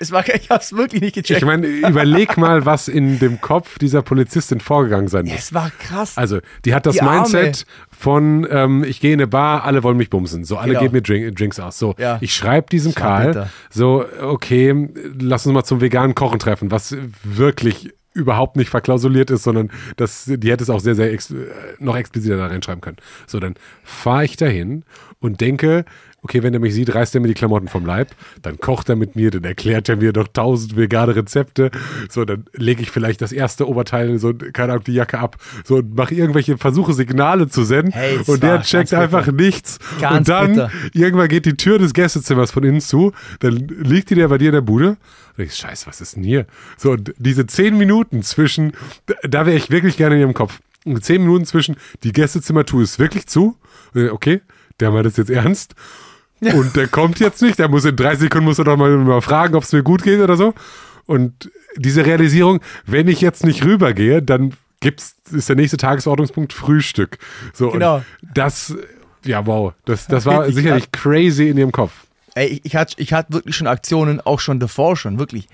Es 0.00 0.12
war, 0.12 0.24
ich 0.28 0.50
hab's 0.50 0.72
wirklich 0.72 1.00
nicht 1.02 1.14
gecheckt. 1.14 1.40
Ich 1.40 1.46
meine, 1.46 1.66
überleg 1.66 2.36
mal, 2.36 2.64
was 2.66 2.88
in 2.88 3.18
dem 3.18 3.40
Kopf 3.40 3.78
dieser 3.78 4.02
Polizistin 4.02 4.60
vorgegangen 4.60 5.08
sein 5.08 5.24
muss. 5.26 5.34
es 5.38 5.54
war 5.54 5.70
krass. 5.78 6.16
Also, 6.16 6.40
die 6.64 6.74
hat 6.74 6.86
das 6.86 6.94
Die 6.96 7.00
Arme. 7.02 7.20
Mindset 7.20 7.66
von, 7.90 8.46
ähm, 8.50 8.84
ich 8.84 9.00
gehe 9.00 9.12
in 9.14 9.20
eine 9.20 9.26
Bar, 9.26 9.64
alle 9.64 9.82
wollen 9.82 9.96
mich 9.96 10.10
bumsen. 10.10 10.44
So, 10.44 10.56
alle 10.58 10.68
Genau. 10.72 10.80
geben 10.82 10.92
mir 10.94 11.02
Drink, 11.02 11.34
Drinks 11.36 11.58
aus. 11.60 11.78
So, 11.78 11.94
Ja. 11.98 12.18
ich 12.20 12.34
schreibe 12.34 12.68
diesem 12.70 12.94
Karl, 12.94 13.26
bitter. 13.28 13.50
so, 13.70 14.04
okay, 14.20 14.88
lass 15.18 15.46
uns 15.46 15.54
mal 15.54 15.64
zum 15.64 15.80
veganen 15.80 16.14
Kochen 16.14 16.38
treffen, 16.38 16.70
was 16.70 16.96
wirklich 17.24 17.92
überhaupt 18.12 18.56
nicht 18.56 18.70
verklausuliert 18.70 19.30
ist, 19.30 19.42
sondern 19.42 19.70
das, 19.96 20.24
die 20.26 20.50
hätte 20.50 20.62
es 20.64 20.70
auch 20.70 20.80
sehr, 20.80 20.94
sehr 20.94 21.12
ex, 21.12 21.34
noch 21.78 21.96
expliziter 21.96 22.38
da 22.38 22.46
reinschreiben 22.46 22.80
können. 22.80 22.96
So, 23.26 23.40
dann 23.40 23.54
fahre 23.84 24.24
ich 24.24 24.36
dahin 24.36 24.84
und 25.20 25.42
denke, 25.42 25.84
okay, 26.26 26.42
wenn 26.42 26.52
er 26.52 26.58
mich 26.58 26.74
sieht, 26.74 26.92
reißt 26.92 27.14
er 27.14 27.20
mir 27.20 27.28
die 27.28 27.34
Klamotten 27.34 27.68
vom 27.68 27.86
Leib, 27.86 28.08
dann 28.42 28.58
kocht 28.58 28.88
er 28.88 28.96
mit 28.96 29.14
mir, 29.14 29.30
dann 29.30 29.44
erklärt 29.44 29.88
er 29.88 29.94
mir 29.94 30.10
noch 30.12 30.26
tausend 30.26 30.76
vegane 30.76 31.14
Rezepte, 31.14 31.70
so, 32.10 32.24
dann 32.24 32.46
lege 32.52 32.82
ich 32.82 32.90
vielleicht 32.90 33.20
das 33.22 33.30
erste 33.30 33.68
Oberteil, 33.68 34.18
so, 34.18 34.34
keine 34.34 34.72
Ahnung, 34.72 34.82
die 34.82 34.94
Jacke 34.94 35.20
ab, 35.20 35.36
so, 35.64 35.76
und 35.76 35.94
mache 35.94 36.12
irgendwelche 36.16 36.58
Versuche, 36.58 36.94
Signale 36.94 37.48
zu 37.48 37.62
senden 37.62 37.92
Hey, 37.92 38.18
und 38.26 38.42
der 38.42 38.62
checkt 38.62 38.92
einfach 38.92 39.26
bitter. 39.26 39.36
nichts 39.44 39.78
Ganz 40.00 40.18
und 40.18 40.28
dann, 40.28 40.48
bitter. 40.54 40.70
irgendwann 40.94 41.28
geht 41.28 41.46
die 41.46 41.56
Tür 41.56 41.78
des 41.78 41.94
Gästezimmers 41.94 42.50
von 42.50 42.64
innen 42.64 42.80
zu, 42.80 43.12
dann 43.38 43.52
liegt 43.54 44.10
die 44.10 44.16
der 44.16 44.26
bei 44.26 44.38
dir 44.38 44.48
in 44.48 44.54
der 44.54 44.62
Bude 44.62 44.96
und 45.36 45.44
ich, 45.44 45.54
scheiße, 45.54 45.86
was 45.86 46.00
ist 46.00 46.16
denn 46.16 46.24
hier? 46.24 46.46
So, 46.76 46.90
und 46.92 47.14
diese 47.18 47.46
zehn 47.46 47.78
Minuten 47.78 48.22
zwischen, 48.22 48.72
da 49.22 49.46
wäre 49.46 49.56
ich 49.56 49.70
wirklich 49.70 49.96
gerne 49.96 50.16
in 50.16 50.22
ihrem 50.22 50.34
Kopf. 50.34 50.58
Zehn 51.00 51.22
Minuten 51.22 51.44
zwischen, 51.44 51.76
die 52.04 52.12
Gästezimmertür 52.12 52.82
ist 52.82 52.98
wirklich 52.98 53.26
zu. 53.26 53.56
Okay, 53.94 54.40
der 54.80 54.90
meint 54.90 55.06
das 55.06 55.16
jetzt 55.16 55.30
ernst. 55.30 55.74
Und 56.40 56.76
der 56.76 56.88
kommt 56.88 57.18
jetzt 57.18 57.40
nicht. 57.42 57.58
Der 57.58 57.68
muss 57.68 57.84
in 57.84 57.96
drei 57.96 58.14
Sekunden 58.16 58.44
muss 58.46 58.58
er 58.58 58.64
doch 58.64 58.76
mal, 58.76 58.96
mal 58.96 59.20
fragen, 59.22 59.54
ob 59.54 59.62
es 59.62 59.72
mir 59.72 59.82
gut 59.82 60.02
geht 60.02 60.20
oder 60.20 60.36
so. 60.36 60.54
Und 61.06 61.50
diese 61.76 62.04
Realisierung, 62.04 62.60
wenn 62.84 63.08
ich 63.08 63.20
jetzt 63.20 63.44
nicht 63.44 63.64
rübergehe, 63.64 64.22
dann 64.22 64.52
gibt's, 64.80 65.16
ist 65.32 65.48
der 65.48 65.56
nächste 65.56 65.76
Tagesordnungspunkt 65.76 66.52
Frühstück. 66.52 67.18
So, 67.52 67.70
Genau. 67.70 67.96
und 67.96 68.04
das, 68.34 68.74
ja, 69.24 69.46
wow, 69.46 69.72
das, 69.84 70.06
das 70.06 70.26
war 70.26 70.40
Richtig 70.42 70.56
sicherlich 70.56 70.92
crazy 70.92 71.48
in 71.48 71.58
ihrem 71.58 71.72
Kopf. 71.72 71.92
Ey, 72.34 72.48
ich, 72.48 72.64
ich, 72.64 72.76
hatte, 72.76 72.94
ich 72.98 73.12
hatte 73.12 73.32
wirklich 73.32 73.56
schon 73.56 73.66
Aktionen, 73.66 74.20
auch 74.20 74.40
schon 74.40 74.60
davor 74.60 74.96
schon, 74.96 75.18
wirklich. 75.18 75.48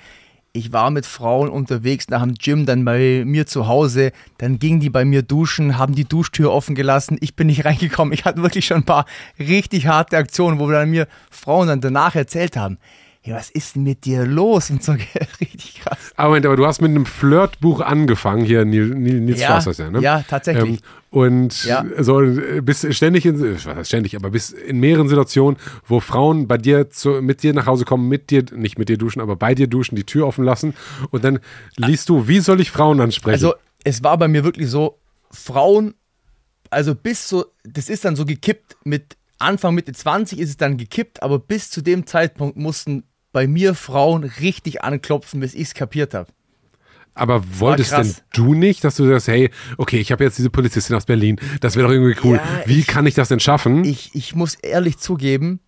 Ich 0.54 0.70
war 0.70 0.90
mit 0.90 1.06
Frauen 1.06 1.48
unterwegs 1.48 2.08
nach 2.10 2.20
dem 2.20 2.34
Gym, 2.34 2.66
dann 2.66 2.84
bei 2.84 3.22
mir 3.24 3.46
zu 3.46 3.68
Hause, 3.68 4.12
dann 4.36 4.58
gingen 4.58 4.80
die 4.80 4.90
bei 4.90 5.02
mir 5.02 5.22
duschen, 5.22 5.78
haben 5.78 5.94
die 5.94 6.04
Duschtür 6.04 6.52
offen 6.52 6.74
gelassen, 6.74 7.16
ich 7.22 7.34
bin 7.34 7.46
nicht 7.46 7.64
reingekommen. 7.64 8.12
Ich 8.12 8.26
hatte 8.26 8.42
wirklich 8.42 8.66
schon 8.66 8.78
ein 8.78 8.84
paar 8.84 9.06
richtig 9.38 9.86
harte 9.86 10.18
Aktionen, 10.18 10.58
wo 10.58 10.70
dann 10.70 10.90
mir 10.90 11.08
Frauen 11.30 11.68
dann 11.68 11.80
danach 11.80 12.14
erzählt 12.16 12.58
haben, 12.58 12.76
hey, 13.22 13.34
was 13.34 13.50
ist 13.50 13.76
denn 13.76 13.84
mit 13.84 14.04
dir 14.04 14.26
los? 14.26 14.70
Und 14.70 14.82
so, 14.82 14.92
richtig 15.40 15.80
krass. 15.80 15.98
Aber, 16.16 16.28
Moment, 16.30 16.46
aber 16.46 16.56
du 16.56 16.66
hast 16.66 16.80
mit 16.80 16.90
einem 16.90 17.06
Flirtbuch 17.06 17.80
angefangen, 17.80 18.44
hier 18.44 18.64
Nil, 18.64 18.94
Nil, 18.94 19.20
Nils 19.20 19.40
Ja, 19.40 19.60
Strauss 19.60 19.76
der, 19.76 19.90
ne? 19.90 20.00
ja, 20.00 20.22
tatsächlich. 20.22 20.80
Ähm, 20.80 20.86
und 21.10 21.64
Ja. 21.64 21.84
so 22.00 22.20
äh, 22.22 22.60
bist 22.60 22.92
ständig 22.94 23.24
in, 23.26 23.58
ständig, 23.84 24.16
aber 24.16 24.30
bist 24.30 24.52
in 24.52 24.80
mehreren 24.80 25.08
Situationen, 25.08 25.56
wo 25.86 26.00
Frauen 26.00 26.48
bei 26.48 26.58
dir 26.58 26.90
zu, 26.90 27.22
mit 27.22 27.42
dir 27.42 27.52
nach 27.54 27.66
Hause 27.66 27.84
kommen, 27.84 28.08
mit 28.08 28.30
dir, 28.30 28.44
nicht 28.54 28.78
mit 28.78 28.88
dir 28.88 28.98
duschen, 28.98 29.20
aber 29.20 29.36
bei 29.36 29.54
dir 29.54 29.66
duschen, 29.68 29.94
die 29.94 30.04
Tür 30.04 30.26
offen 30.26 30.44
lassen 30.44 30.74
und 31.10 31.22
dann 31.22 31.38
liest 31.76 32.08
du, 32.08 32.26
wie 32.28 32.40
soll 32.40 32.60
ich 32.60 32.70
Frauen 32.70 33.00
ansprechen? 33.00 33.34
Also 33.34 33.54
es 33.84 34.02
war 34.02 34.16
bei 34.18 34.26
mir 34.28 34.42
wirklich 34.42 34.68
so, 34.68 34.98
Frauen, 35.30 35.94
also 36.70 36.94
bis 36.94 37.28
so, 37.28 37.44
das 37.64 37.88
ist 37.88 38.04
dann 38.04 38.16
so 38.16 38.24
gekippt, 38.24 38.76
mit 38.84 39.16
Anfang, 39.38 39.74
Mitte 39.74 39.92
20 39.92 40.38
ist 40.38 40.50
es 40.50 40.56
dann 40.56 40.76
gekippt, 40.76 41.22
aber 41.22 41.38
bis 41.38 41.68
zu 41.70 41.82
dem 41.82 42.06
Zeitpunkt 42.06 42.56
mussten 42.56 43.04
bei 43.32 43.46
mir 43.46 43.74
Frauen 43.74 44.24
richtig 44.24 44.82
anklopfen, 44.84 45.40
bis 45.40 45.54
ich 45.54 45.62
es 45.68 45.74
kapiert 45.74 46.14
habe. 46.14 46.30
aber 47.14 47.42
wolltest 47.60 47.92
denn 47.92 48.14
du 48.32 48.54
nicht, 48.54 48.84
dass 48.84 48.96
du 48.96 49.06
sagst, 49.06 49.28
hey, 49.28 49.50
okay, 49.78 49.98
ich 49.98 50.12
habe 50.12 50.24
jetzt 50.24 50.38
diese 50.38 50.50
Polizistin 50.50 50.96
aus 50.96 51.04
Berlin, 51.06 51.38
das 51.60 51.76
wäre 51.76 51.86
doch 51.88 51.92
irgendwie 51.94 52.16
cool. 52.24 52.36
Ja, 52.36 52.62
wie 52.66 52.80
ich- 52.80 52.86
kann 52.86 53.06
ich 53.06 53.14
das 53.14 53.28
denn 53.28 53.40
schaffen? 53.40 53.84
Ich, 53.84 54.14
ich 54.14 54.34
muss 54.34 54.54
ehrlich 54.54 54.98
zugeben, 54.98 55.60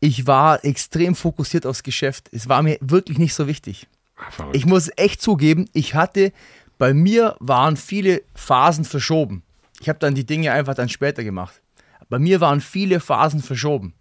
ich 0.00 0.26
war 0.26 0.64
extrem 0.64 1.14
fokussiert 1.14 1.64
aufs 1.66 1.82
Geschäft. 1.82 2.28
Es 2.32 2.48
war 2.48 2.62
mir 2.62 2.76
wirklich 2.80 3.18
nicht 3.18 3.34
so 3.34 3.46
wichtig. 3.46 3.86
Verrückt. 4.30 4.56
Ich 4.56 4.66
muss 4.66 4.90
echt 4.96 5.22
zugeben, 5.22 5.68
ich 5.72 5.94
hatte, 5.94 6.32
bei 6.78 6.92
mir 6.94 7.36
waren 7.40 7.76
viele 7.76 8.22
Phasen 8.34 8.84
verschoben. 8.84 9.42
Ich 9.80 9.88
habe 9.88 9.98
dann 9.98 10.14
die 10.14 10.26
Dinge 10.26 10.52
einfach 10.52 10.74
dann 10.74 10.88
später 10.88 11.22
gemacht. 11.24 11.60
Bei 12.08 12.18
mir 12.18 12.40
waren 12.40 12.60
viele 12.60 13.00
Phasen 13.00 13.42
verschoben. 13.42 13.94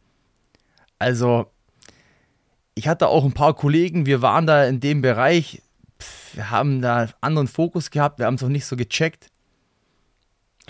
Also, 0.99 1.47
ich 2.75 2.87
hatte 2.87 3.07
auch 3.07 3.23
ein 3.25 3.33
paar 3.33 3.53
Kollegen, 3.53 4.05
wir 4.05 4.21
waren 4.21 4.47
da 4.47 4.65
in 4.65 4.79
dem 4.79 5.01
Bereich, 5.01 5.61
pff, 6.01 6.35
wir 6.35 6.51
haben 6.51 6.81
da 6.81 7.07
anderen 7.21 7.47
Fokus 7.47 7.91
gehabt, 7.91 8.19
wir 8.19 8.25
haben 8.25 8.35
es 8.35 8.41
noch 8.41 8.49
nicht 8.49 8.65
so 8.65 8.75
gecheckt. 8.75 9.27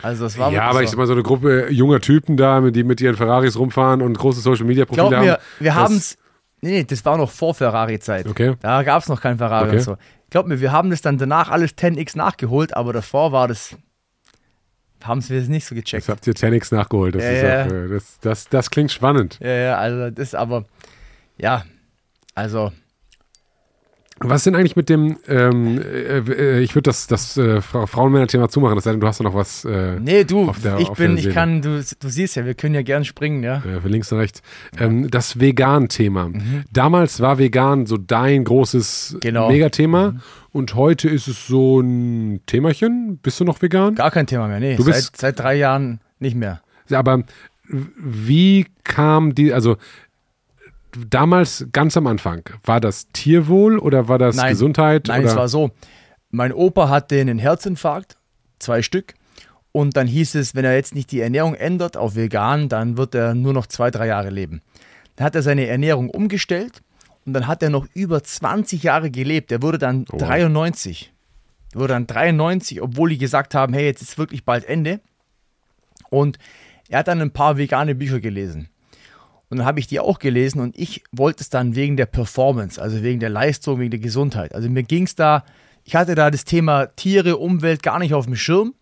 Also, 0.01 0.23
das 0.23 0.37
war 0.37 0.51
ja, 0.51 0.63
aber 0.63 0.79
so. 0.79 0.83
ich 0.85 0.89
sag 0.89 0.97
mal, 0.97 1.05
so 1.07 1.13
eine 1.13 1.21
Gruppe 1.23 1.69
junger 1.71 1.99
Typen 1.99 2.35
da, 2.35 2.59
mit 2.61 2.75
die 2.75 2.83
mit 2.83 2.99
ihren 2.99 3.15
Ferraris 3.15 3.57
rumfahren 3.57 4.01
und 4.01 4.17
große 4.17 4.41
Social 4.41 4.65
Media 4.65 4.85
Profile 4.85 5.07
Glaub 5.09 5.13
haben. 5.19 5.25
mir, 5.27 5.39
wir 5.59 5.71
das- 5.71 5.75
haben 5.75 5.95
es. 5.95 6.17
Nee, 6.61 6.71
nee, 6.71 6.83
das 6.85 7.03
war 7.05 7.17
noch 7.17 7.29
vor 7.29 7.53
Ferrari-Zeit. 7.53 8.25
Okay. 8.25 8.55
Da 8.61 8.83
gab 8.83 9.01
es 9.03 9.09
noch 9.09 9.19
kein 9.21 9.37
Ferrari 9.37 9.67
Okay. 9.67 9.77
und 9.77 9.83
so. 9.83 9.97
Glaub 10.29 10.47
mir, 10.47 10.61
wir 10.61 10.71
haben 10.71 10.89
das 10.89 11.01
dann 11.01 11.17
danach 11.17 11.49
alles 11.49 11.73
10x 11.77 12.15
nachgeholt, 12.17 12.75
aber 12.75 12.93
davor 12.93 13.31
war 13.33 13.47
das. 13.49 13.75
Haben 15.03 15.27
wir 15.29 15.41
es 15.41 15.49
nicht 15.49 15.65
so 15.65 15.75
gecheckt. 15.75 16.03
Jetzt 16.03 16.09
habt 16.09 16.25
ihr 16.25 16.33
Tenix 16.33 16.71
nachgeholt. 16.71 17.15
Das, 17.15 17.23
Ja, 17.23 17.31
ja. 17.33 17.65
Auch, 17.65 17.71
äh, 17.71 17.87
das, 17.89 18.17
das, 18.21 18.47
das 18.47 18.69
klingt 18.71 18.89
spannend. 18.91 19.37
Ja, 19.41 19.49
ja, 19.49 19.77
also 19.77 20.09
das 20.09 20.33
aber. 20.33 20.63
Ja, 21.37 21.65
also. 22.35 22.71
Was 24.19 24.37
ist 24.41 24.45
denn 24.45 24.55
eigentlich 24.55 24.75
mit 24.77 24.89
dem, 24.89 25.17
ähm, 25.27 25.81
äh, 25.81 26.19
äh, 26.19 26.59
ich 26.61 26.75
würde 26.75 26.83
das, 26.83 27.07
das 27.07 27.35
äh, 27.35 27.59
Fra- 27.61 27.87
Frauen-Männer-Thema 27.87 28.47
zumachen, 28.47 28.79
sei 28.79 28.91
denn, 28.91 28.99
du 29.01 29.07
hast 29.07 29.19
da 29.19 29.23
noch 29.23 29.33
was 29.33 29.65
äh, 29.65 29.99
Nee, 29.99 30.23
du, 30.23 30.53
der- 30.63 30.77
ich 30.79 30.89
bin, 30.91 31.17
ich 31.17 31.31
kann, 31.31 31.61
du, 31.61 31.83
du 31.99 32.07
siehst 32.09 32.35
ja, 32.35 32.45
wir 32.45 32.53
können 32.53 32.75
ja 32.75 32.83
gern 32.83 33.03
springen, 33.05 33.43
ja. 33.43 33.59
für 33.59 33.89
links 33.89 34.11
und 34.13 34.19
rechts. 34.19 34.41
Ähm, 34.79 35.09
das 35.09 35.39
Vegan-Thema. 35.41 36.29
Mhm. 36.29 36.63
Damals 36.71 37.19
war 37.21 37.37
vegan 37.39 37.85
so 37.85 37.97
dein 37.97 38.43
großes 38.45 39.17
Genau. 39.19 39.49
Megathema 39.49 40.15
und 40.51 40.75
heute 40.75 41.09
ist 41.09 41.27
es 41.27 41.47
so 41.47 41.81
ein 41.81 42.39
Themachen. 42.45 43.17
Bist 43.17 43.39
du 43.39 43.45
noch 43.45 43.61
vegan? 43.61 43.95
Gar 43.95 44.11
kein 44.11 44.27
Thema 44.27 44.47
mehr, 44.47 44.59
nee. 44.59 44.75
Du 44.77 44.85
bist- 44.85 45.17
seit, 45.17 45.17
seit 45.17 45.39
drei 45.39 45.55
Jahren 45.55 45.99
nicht 46.19 46.35
mehr. 46.37 46.61
Aber 46.91 47.23
wie 47.67 48.67
kam 48.83 49.33
die, 49.35 49.51
also 49.53 49.75
damals 51.09 51.67
ganz 51.71 51.97
am 51.97 52.07
Anfang, 52.07 52.43
war 52.63 52.79
das 52.79 53.07
Tierwohl 53.13 53.77
oder 53.79 54.07
war 54.07 54.17
das 54.17 54.35
Nein. 54.35 54.51
Gesundheit? 54.51 55.07
Nein, 55.07 55.21
oder? 55.21 55.31
es 55.31 55.35
war 55.35 55.47
so. 55.47 55.71
Mein 56.29 56.51
Opa 56.51 56.89
hatte 56.89 57.19
einen 57.19 57.39
Herzinfarkt, 57.39 58.17
zwei 58.59 58.81
Stück. 58.81 59.13
Und 59.71 59.97
dann 59.97 60.07
hieß 60.07 60.35
es, 60.35 60.53
wenn 60.53 60.65
er 60.65 60.75
jetzt 60.75 60.93
nicht 60.93 61.11
die 61.11 61.19
Ernährung 61.19 61.55
ändert 61.55 61.97
auf 61.97 62.15
vegan, 62.15 62.69
dann 62.69 62.97
wird 62.97 63.15
er 63.15 63.33
nur 63.33 63.53
noch 63.53 63.65
zwei, 63.65 63.89
drei 63.89 64.07
Jahre 64.07 64.29
leben. 64.29 64.61
Dann 65.15 65.25
hat 65.25 65.35
er 65.35 65.41
seine 65.41 65.65
Ernährung 65.65 66.09
umgestellt 66.09 66.81
und 67.25 67.33
dann 67.33 67.47
hat 67.47 67.63
er 67.63 67.69
noch 67.69 67.87
über 67.93 68.23
20 68.23 68.83
Jahre 68.83 69.09
gelebt. 69.09 69.51
Er 69.51 69.61
wurde 69.61 69.79
dann 69.79 70.05
wow. 70.09 70.21
93. 70.21 71.11
Er 71.73 71.79
wurde 71.79 71.93
dann 71.93 72.07
93, 72.07 72.81
obwohl 72.81 73.09
die 73.09 73.17
gesagt 73.17 73.55
haben, 73.55 73.73
hey, 73.73 73.85
jetzt 73.85 74.01
ist 74.03 74.17
wirklich 74.17 74.45
bald 74.45 74.65
Ende. 74.65 75.01
Und 76.09 76.37
er 76.89 76.99
hat 76.99 77.07
dann 77.07 77.21
ein 77.21 77.31
paar 77.31 77.57
vegane 77.57 77.95
Bücher 77.95 78.19
gelesen. 78.19 78.69
Und 79.53 79.59
dann 79.59 79.67
habe 79.67 79.79
ich 79.79 79.85
die 79.85 79.99
auch 79.99 80.17
gelesen 80.17 80.61
und 80.61 80.75
ich 80.75 81.03
wollte 81.11 81.43
es 81.43 81.51
dann 81.51 81.75
wegen 81.75 81.95
der 81.95 82.07
Performance, 82.07 82.81
also 82.81 83.03
wegen 83.03 83.19
der 83.19 83.29
Leistung, 83.29 83.79
wegen 83.79 83.91
der 83.91 83.99
Gesundheit. 83.99 84.55
Also 84.55 84.67
mir 84.67 84.81
ging 84.81 85.03
es 85.03 85.13
da, 85.13 85.43
ich 85.83 85.95
hatte 85.95 86.15
da 86.15 86.31
das 86.31 86.43
Thema 86.43 86.87
Tiere, 86.87 87.37
Umwelt 87.37 87.83
gar 87.83 87.99
nicht 87.99 88.15
auf 88.15 88.25
dem 88.25 88.35
Schirm. 88.35 88.73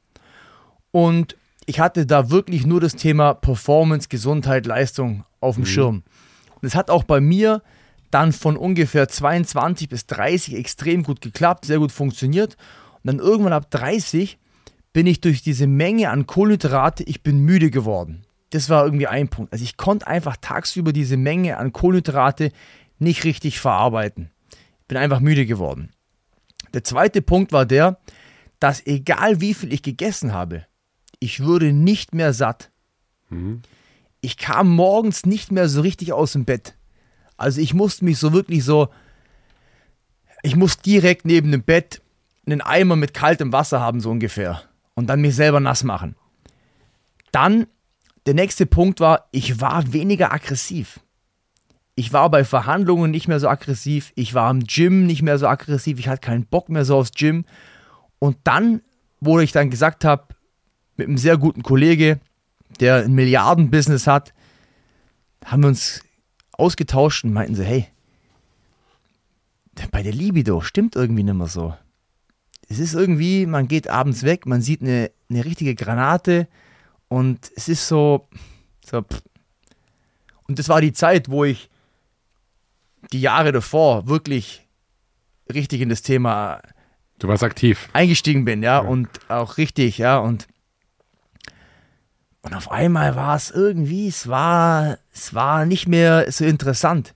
Und 0.91 1.35
ich 1.65 1.81
hatte 1.81 2.05
da 2.05 2.29
wirklich 2.29 2.65
nur 2.65 2.79
das 2.79 2.95
Thema 2.95 3.33
Performance, 3.33 4.07
Gesundheit, 4.07 4.65
Leistung 4.65 5.25
auf 5.41 5.55
dem 5.55 5.65
Schirm. 5.65 6.03
Und 6.61 6.65
es 6.65 6.73
hat 6.73 6.89
auch 6.89 7.03
bei 7.03 7.19
mir 7.19 7.61
dann 8.09 8.31
von 8.31 8.55
ungefähr 8.55 9.09
22 9.09 9.89
bis 9.89 10.05
30 10.05 10.55
extrem 10.55 11.03
gut 11.03 11.19
geklappt, 11.19 11.65
sehr 11.65 11.79
gut 11.79 11.91
funktioniert. 11.91 12.55
Und 13.03 13.07
dann 13.07 13.19
irgendwann 13.19 13.51
ab 13.51 13.69
30 13.71 14.37
bin 14.93 15.05
ich 15.05 15.19
durch 15.19 15.41
diese 15.41 15.67
Menge 15.67 16.11
an 16.11 16.27
Kohlenhydrate, 16.27 17.03
ich 17.03 17.23
bin 17.23 17.39
müde 17.39 17.71
geworden. 17.71 18.25
Das 18.51 18.69
war 18.69 18.85
irgendwie 18.85 19.07
ein 19.07 19.29
Punkt. 19.29 19.51
Also 19.51 19.63
ich 19.63 19.77
konnte 19.77 20.07
einfach 20.07 20.37
tagsüber 20.37 20.93
diese 20.93 21.17
Menge 21.17 21.57
an 21.57 21.73
Kohlenhydrate 21.73 22.51
nicht 22.99 23.23
richtig 23.23 23.59
verarbeiten. 23.59 24.29
Bin 24.87 24.97
einfach 24.97 25.19
müde 25.19 25.45
geworden. 25.45 25.91
Der 26.73 26.83
zweite 26.83 27.21
Punkt 27.21 27.51
war 27.51 27.65
der, 27.65 27.99
dass 28.59 28.85
egal 28.85 29.41
wie 29.41 29.53
viel 29.53 29.73
ich 29.73 29.81
gegessen 29.81 30.33
habe, 30.33 30.65
ich 31.19 31.39
würde 31.39 31.73
nicht 31.73 32.13
mehr 32.13 32.33
satt. 32.33 32.71
Mhm. 33.29 33.61
Ich 34.21 34.37
kam 34.37 34.69
morgens 34.69 35.25
nicht 35.25 35.51
mehr 35.51 35.67
so 35.67 35.81
richtig 35.81 36.13
aus 36.13 36.33
dem 36.33 36.45
Bett. 36.45 36.75
Also 37.37 37.59
ich 37.59 37.73
musste 37.73 38.05
mich 38.05 38.19
so 38.19 38.33
wirklich 38.33 38.63
so, 38.63 38.89
ich 40.43 40.55
muss 40.55 40.77
direkt 40.77 41.25
neben 41.25 41.51
dem 41.51 41.63
Bett 41.63 42.01
einen 42.45 42.61
Eimer 42.61 42.95
mit 42.95 43.13
kaltem 43.13 43.51
Wasser 43.51 43.79
haben, 43.79 43.99
so 43.99 44.11
ungefähr. 44.11 44.61
Und 44.93 45.07
dann 45.07 45.21
mich 45.21 45.35
selber 45.35 45.59
nass 45.59 45.83
machen. 45.83 46.15
Dann, 47.31 47.67
der 48.25 48.33
nächste 48.33 48.65
Punkt 48.65 48.99
war, 48.99 49.27
ich 49.31 49.61
war 49.61 49.93
weniger 49.93 50.31
aggressiv. 50.31 50.99
Ich 51.95 52.13
war 52.13 52.29
bei 52.29 52.43
Verhandlungen 52.43 53.11
nicht 53.11 53.27
mehr 53.27 53.39
so 53.39 53.47
aggressiv. 53.47 54.11
Ich 54.15 54.33
war 54.33 54.49
im 54.49 54.61
Gym 54.61 55.05
nicht 55.05 55.21
mehr 55.21 55.37
so 55.37 55.47
aggressiv. 55.47 55.99
Ich 55.99 56.07
hatte 56.07 56.21
keinen 56.21 56.45
Bock 56.45 56.69
mehr 56.69 56.85
so 56.85 56.97
aufs 56.97 57.11
Gym. 57.11 57.45
Und 58.19 58.37
dann, 58.43 58.81
wo 59.19 59.39
ich 59.39 59.51
dann 59.51 59.69
gesagt 59.69 60.05
habe, 60.05 60.27
mit 60.97 61.07
einem 61.07 61.17
sehr 61.17 61.37
guten 61.37 61.63
Kollege, 61.63 62.19
der 62.79 63.03
ein 63.03 63.13
Milliardenbusiness 63.13 64.07
hat, 64.07 64.33
haben 65.43 65.63
wir 65.63 65.69
uns 65.69 66.03
ausgetauscht 66.53 67.23
und 67.23 67.33
meinten 67.33 67.55
so, 67.55 67.63
hey, 67.63 67.87
bei 69.91 70.03
der 70.03 70.13
Libido 70.13 70.61
stimmt 70.61 70.95
irgendwie 70.95 71.23
nicht 71.23 71.33
mehr 71.33 71.47
so. 71.47 71.75
Es 72.69 72.79
ist 72.79 72.93
irgendwie, 72.93 73.45
man 73.45 73.67
geht 73.67 73.89
abends 73.89 74.23
weg, 74.23 74.45
man 74.45 74.61
sieht 74.61 74.81
eine, 74.81 75.11
eine 75.29 75.43
richtige 75.43 75.75
Granate 75.75 76.47
und 77.11 77.51
es 77.57 77.67
ist 77.67 77.89
so, 77.89 78.29
so 78.85 79.03
und 80.47 80.57
das 80.57 80.69
war 80.69 80.79
die 80.79 80.93
Zeit, 80.93 81.29
wo 81.29 81.43
ich 81.43 81.69
die 83.11 83.19
Jahre 83.19 83.51
davor 83.51 84.07
wirklich 84.07 84.65
richtig 85.53 85.81
in 85.81 85.89
das 85.89 86.03
Thema 86.03 86.61
Du 87.19 87.27
warst 87.27 87.43
aktiv. 87.43 87.89
Eingestiegen 87.91 88.45
bin, 88.45 88.63
ja, 88.63 88.81
ja. 88.81 88.87
und 88.87 89.09
auch 89.27 89.57
richtig, 89.57 89.97
ja, 89.97 90.19
und 90.19 90.47
und 92.43 92.55
auf 92.55 92.71
einmal 92.71 93.17
war 93.17 93.35
es 93.35 93.51
irgendwie, 93.51 94.07
es 94.07 94.29
war, 94.29 94.97
es 95.13 95.33
war 95.33 95.65
nicht 95.65 95.89
mehr 95.89 96.31
so 96.31 96.45
interessant. 96.45 97.13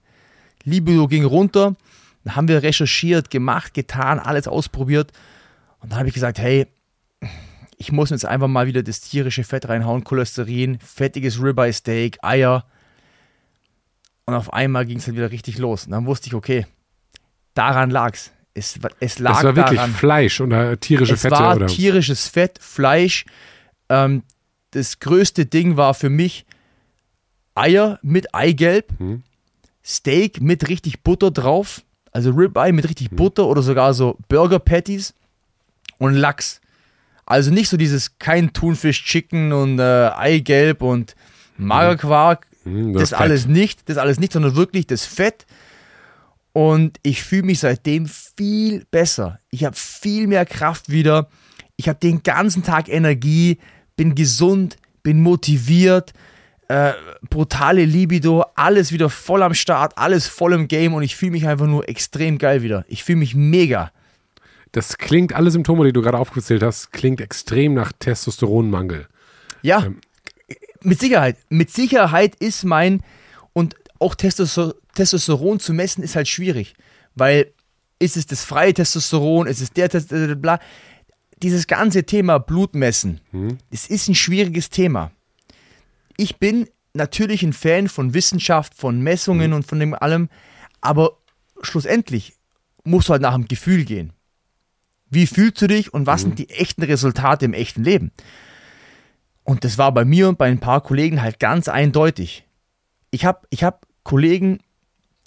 Libido 0.66 1.08
ging 1.08 1.24
runter, 1.24 1.76
dann 2.26 2.36
haben 2.36 2.50
wir 2.50 2.64
recherchiert, 2.64 3.30
gemacht, 3.30 3.74
getan, 3.74 4.20
alles 4.20 4.48
ausprobiert. 4.48 5.14
Und 5.80 5.94
dann 5.94 6.00
habe 6.00 6.10
ich 6.10 6.14
gesagt, 6.14 6.38
hey, 6.38 6.68
ich 7.78 7.92
muss 7.92 8.10
jetzt 8.10 8.26
einfach 8.26 8.48
mal 8.48 8.68
wieder 8.68 8.84
das 8.84 9.02
tierische 9.02 9.44
Fett 9.44 9.68
reinhauen, 9.68 10.04
Cholesterin, 10.04 10.80
fettiges 10.80 11.42
Ribeye 11.42 11.74
Steak, 11.74 12.18
Eier. 12.22 12.66
Und 14.26 14.34
auf 14.34 14.54
einmal 14.54 14.86
ging 14.86 14.98
es 14.98 15.06
dann 15.06 15.16
wieder 15.16 15.32
richtig 15.32 15.58
los. 15.58 15.86
Und 15.86 15.92
dann 15.92 16.06
wusste 16.06 16.28
ich, 16.28 16.34
okay, 16.34 16.66
daran 17.54 17.90
lag's. 17.90 18.32
Es, 18.54 18.80
es 19.00 19.20
lag 19.20 19.40
Es 19.40 19.44
war 19.44 19.56
wirklich 19.56 19.80
daran. 19.80 19.92
Fleisch 19.92 20.40
oder 20.40 20.80
tierische 20.80 21.16
es 21.16 21.22
Fette? 21.22 21.36
Es 21.36 21.42
war 21.42 21.56
oder? 21.58 21.68
tierisches 21.68 22.28
Fett, 22.28 22.58
Fleisch. 22.60 23.26
Ähm, 23.90 24.24
das 24.72 25.00
größte 25.00 25.46
Ding 25.46 25.78
war 25.78 25.94
für 25.94 26.10
mich 26.10 26.46
Eier 27.54 28.00
mit 28.02 28.34
Eigelb, 28.34 28.94
hm. 28.98 29.24
Steak 29.84 30.42
mit 30.42 30.68
richtig 30.70 31.04
Butter 31.04 31.32
drauf, 31.32 31.84
also 32.12 32.32
Ribeye 32.32 32.72
mit 32.72 32.88
richtig 32.88 33.10
hm. 33.10 33.18
Butter 33.18 33.46
oder 33.46 33.62
sogar 33.62 33.94
so 33.94 34.18
Burger 34.30 34.60
Patties 34.60 35.14
und 35.98 36.14
Lachs. 36.14 36.62
Also 37.26 37.52
nicht 37.52 37.70
so 37.70 37.78
dieses 37.78 38.20
kein 38.20 38.54
Thunfisch 38.54 39.04
Chicken 39.04 39.52
und 39.52 39.80
äh, 39.80 40.10
Eigelb 40.16 40.82
und 40.82 41.16
Magerquark, 41.58 42.48
hm, 42.64 42.94
das, 42.94 43.10
das 43.10 43.14
alles 43.20 43.48
nicht, 43.48 43.90
das 43.90 43.98
alles 43.98 44.20
nicht, 44.20 44.34
sondern 44.34 44.56
wirklich 44.56 44.88
das 44.88 45.06
Fett. 45.06 45.46
Und 46.54 47.00
ich 47.04 47.24
fühle 47.24 47.44
mich 47.44 47.60
seitdem 47.60 48.08
viel 48.08 48.86
besser. 48.92 49.40
Ich 49.50 49.66
habe 49.66 49.76
viel 49.76 50.28
mehr 50.28 50.46
Kraft 50.46 50.90
wieder. 50.90 51.30
Ich 51.76 51.90
habe 51.90 52.00
den 52.00 52.24
ganzen 52.24 52.64
Tag 52.64 52.88
Energie 52.88 53.58
bin 53.96 54.16
gesund, 54.16 54.78
bin 55.04 55.22
motiviert, 55.22 56.14
äh, 56.68 56.94
brutale 57.30 57.86
Libido, 57.86 58.46
alles 58.56 58.92
wieder 58.92 59.10
voll 59.10 59.44
am 59.44 59.54
Start, 59.54 59.98
alles 59.98 60.28
voll 60.28 60.54
im 60.54 60.68
Game 60.68 60.94
und 60.94 61.04
ich 61.04 61.16
fühle 61.16 61.32
mich 61.32 61.48
einfach 61.48 61.68
nur 61.68 61.88
extrem 61.88 62.38
geil 62.38 62.62
wieder. 62.62 62.86
Ich 62.88 63.04
fühle 63.04 63.20
mich 63.20 63.36
mega. 63.36 63.92
Das 64.76 64.98
klingt, 64.98 65.32
alle 65.32 65.52
Symptome, 65.52 65.86
die 65.86 65.94
du 65.94 66.02
gerade 66.02 66.20
aufgezählt 66.20 66.62
hast, 66.62 66.92
klingt 66.92 67.22
extrem 67.22 67.74
nach 67.74 67.94
Testosteronmangel. 67.94 69.08
Ja, 69.62 69.86
ähm. 69.86 70.02
mit 70.82 71.00
Sicherheit. 71.00 71.38
Mit 71.48 71.72
Sicherheit 71.72 72.36
ist 72.36 72.66
mein, 72.66 73.02
und 73.54 73.78
auch 74.00 74.16
Testosteron 74.16 75.62
zu 75.62 75.72
messen 75.72 76.04
ist 76.04 76.18
halt 76.18 76.28
schwierig, 76.28 76.74
weil 77.16 77.54
ist 78.00 78.18
es 78.18 78.26
das 78.26 78.44
freie 78.44 78.74
Testosteron, 78.74 79.48
ist 79.48 79.62
es 79.62 79.72
der 79.72 79.88
Testosteron, 79.88 80.42
bla 80.42 80.60
dieses 81.42 81.68
ganze 81.68 82.04
Thema 82.04 82.40
Blutmessen, 82.40 83.22
mhm. 83.32 83.60
es 83.72 83.88
ist 83.88 84.10
ein 84.10 84.16
schwieriges 84.16 84.70
Thema. 84.72 85.14
Ich 86.18 86.36
bin 86.36 86.68
natürlich 86.94 87.44
ein 87.44 87.54
Fan 87.54 87.88
von 87.88 88.14
Wissenschaft, 88.14 88.76
von 88.76 89.00
Messungen 89.00 89.52
mhm. 89.52 89.56
und 89.56 89.68
von 89.68 89.80
dem 89.80 89.94
allem, 89.94 90.28
aber 90.82 91.18
schlussendlich 91.62 92.34
musst 92.84 93.08
du 93.08 93.14
halt 93.14 93.22
nach 93.22 93.36
dem 93.36 93.48
Gefühl 93.48 93.86
gehen. 93.86 94.12
Wie 95.10 95.28
fühlst 95.28 95.62
du 95.62 95.68
dich 95.68 95.94
und 95.94 96.08
was 96.08 96.24
mhm. 96.24 96.30
sind 96.30 96.40
die 96.40 96.50
echten 96.50 96.84
Resultate 96.84 97.46
im 97.46 97.54
echten 97.54 97.84
Leben? 97.84 98.12
Und 99.44 99.64
das 99.64 99.78
war 99.78 99.94
bei 99.94 100.06
mir 100.06 100.28
und 100.28 100.38
bei 100.38 100.48
ein 100.48 100.60
paar 100.60 100.82
Kollegen 100.82 101.22
halt 101.22 101.40
ganz 101.40 101.68
eindeutig. 101.68 102.46
Ich 103.12 103.26
habe 103.26 103.48
ich 103.52 103.64
hab 103.64 103.86
Kollegen, 104.04 104.60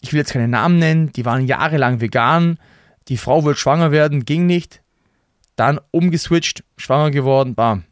ich 0.01 0.13
will 0.13 0.19
jetzt 0.19 0.33
keine 0.33 0.49
Namen 0.49 0.79
nennen, 0.79 1.13
die 1.13 1.25
waren 1.25 1.47
jahrelang 1.47 2.01
vegan, 2.01 2.59
die 3.09 3.17
Frau 3.17 3.45
wollte 3.45 3.61
schwanger 3.61 3.93
werden, 3.93 4.25
ging 4.25 4.47
nicht, 4.47 4.83
dann 5.57 5.81
umgeswitcht, 5.91 6.65
schwanger 6.77 7.11
geworden, 7.11 7.55
bam. 7.55 7.85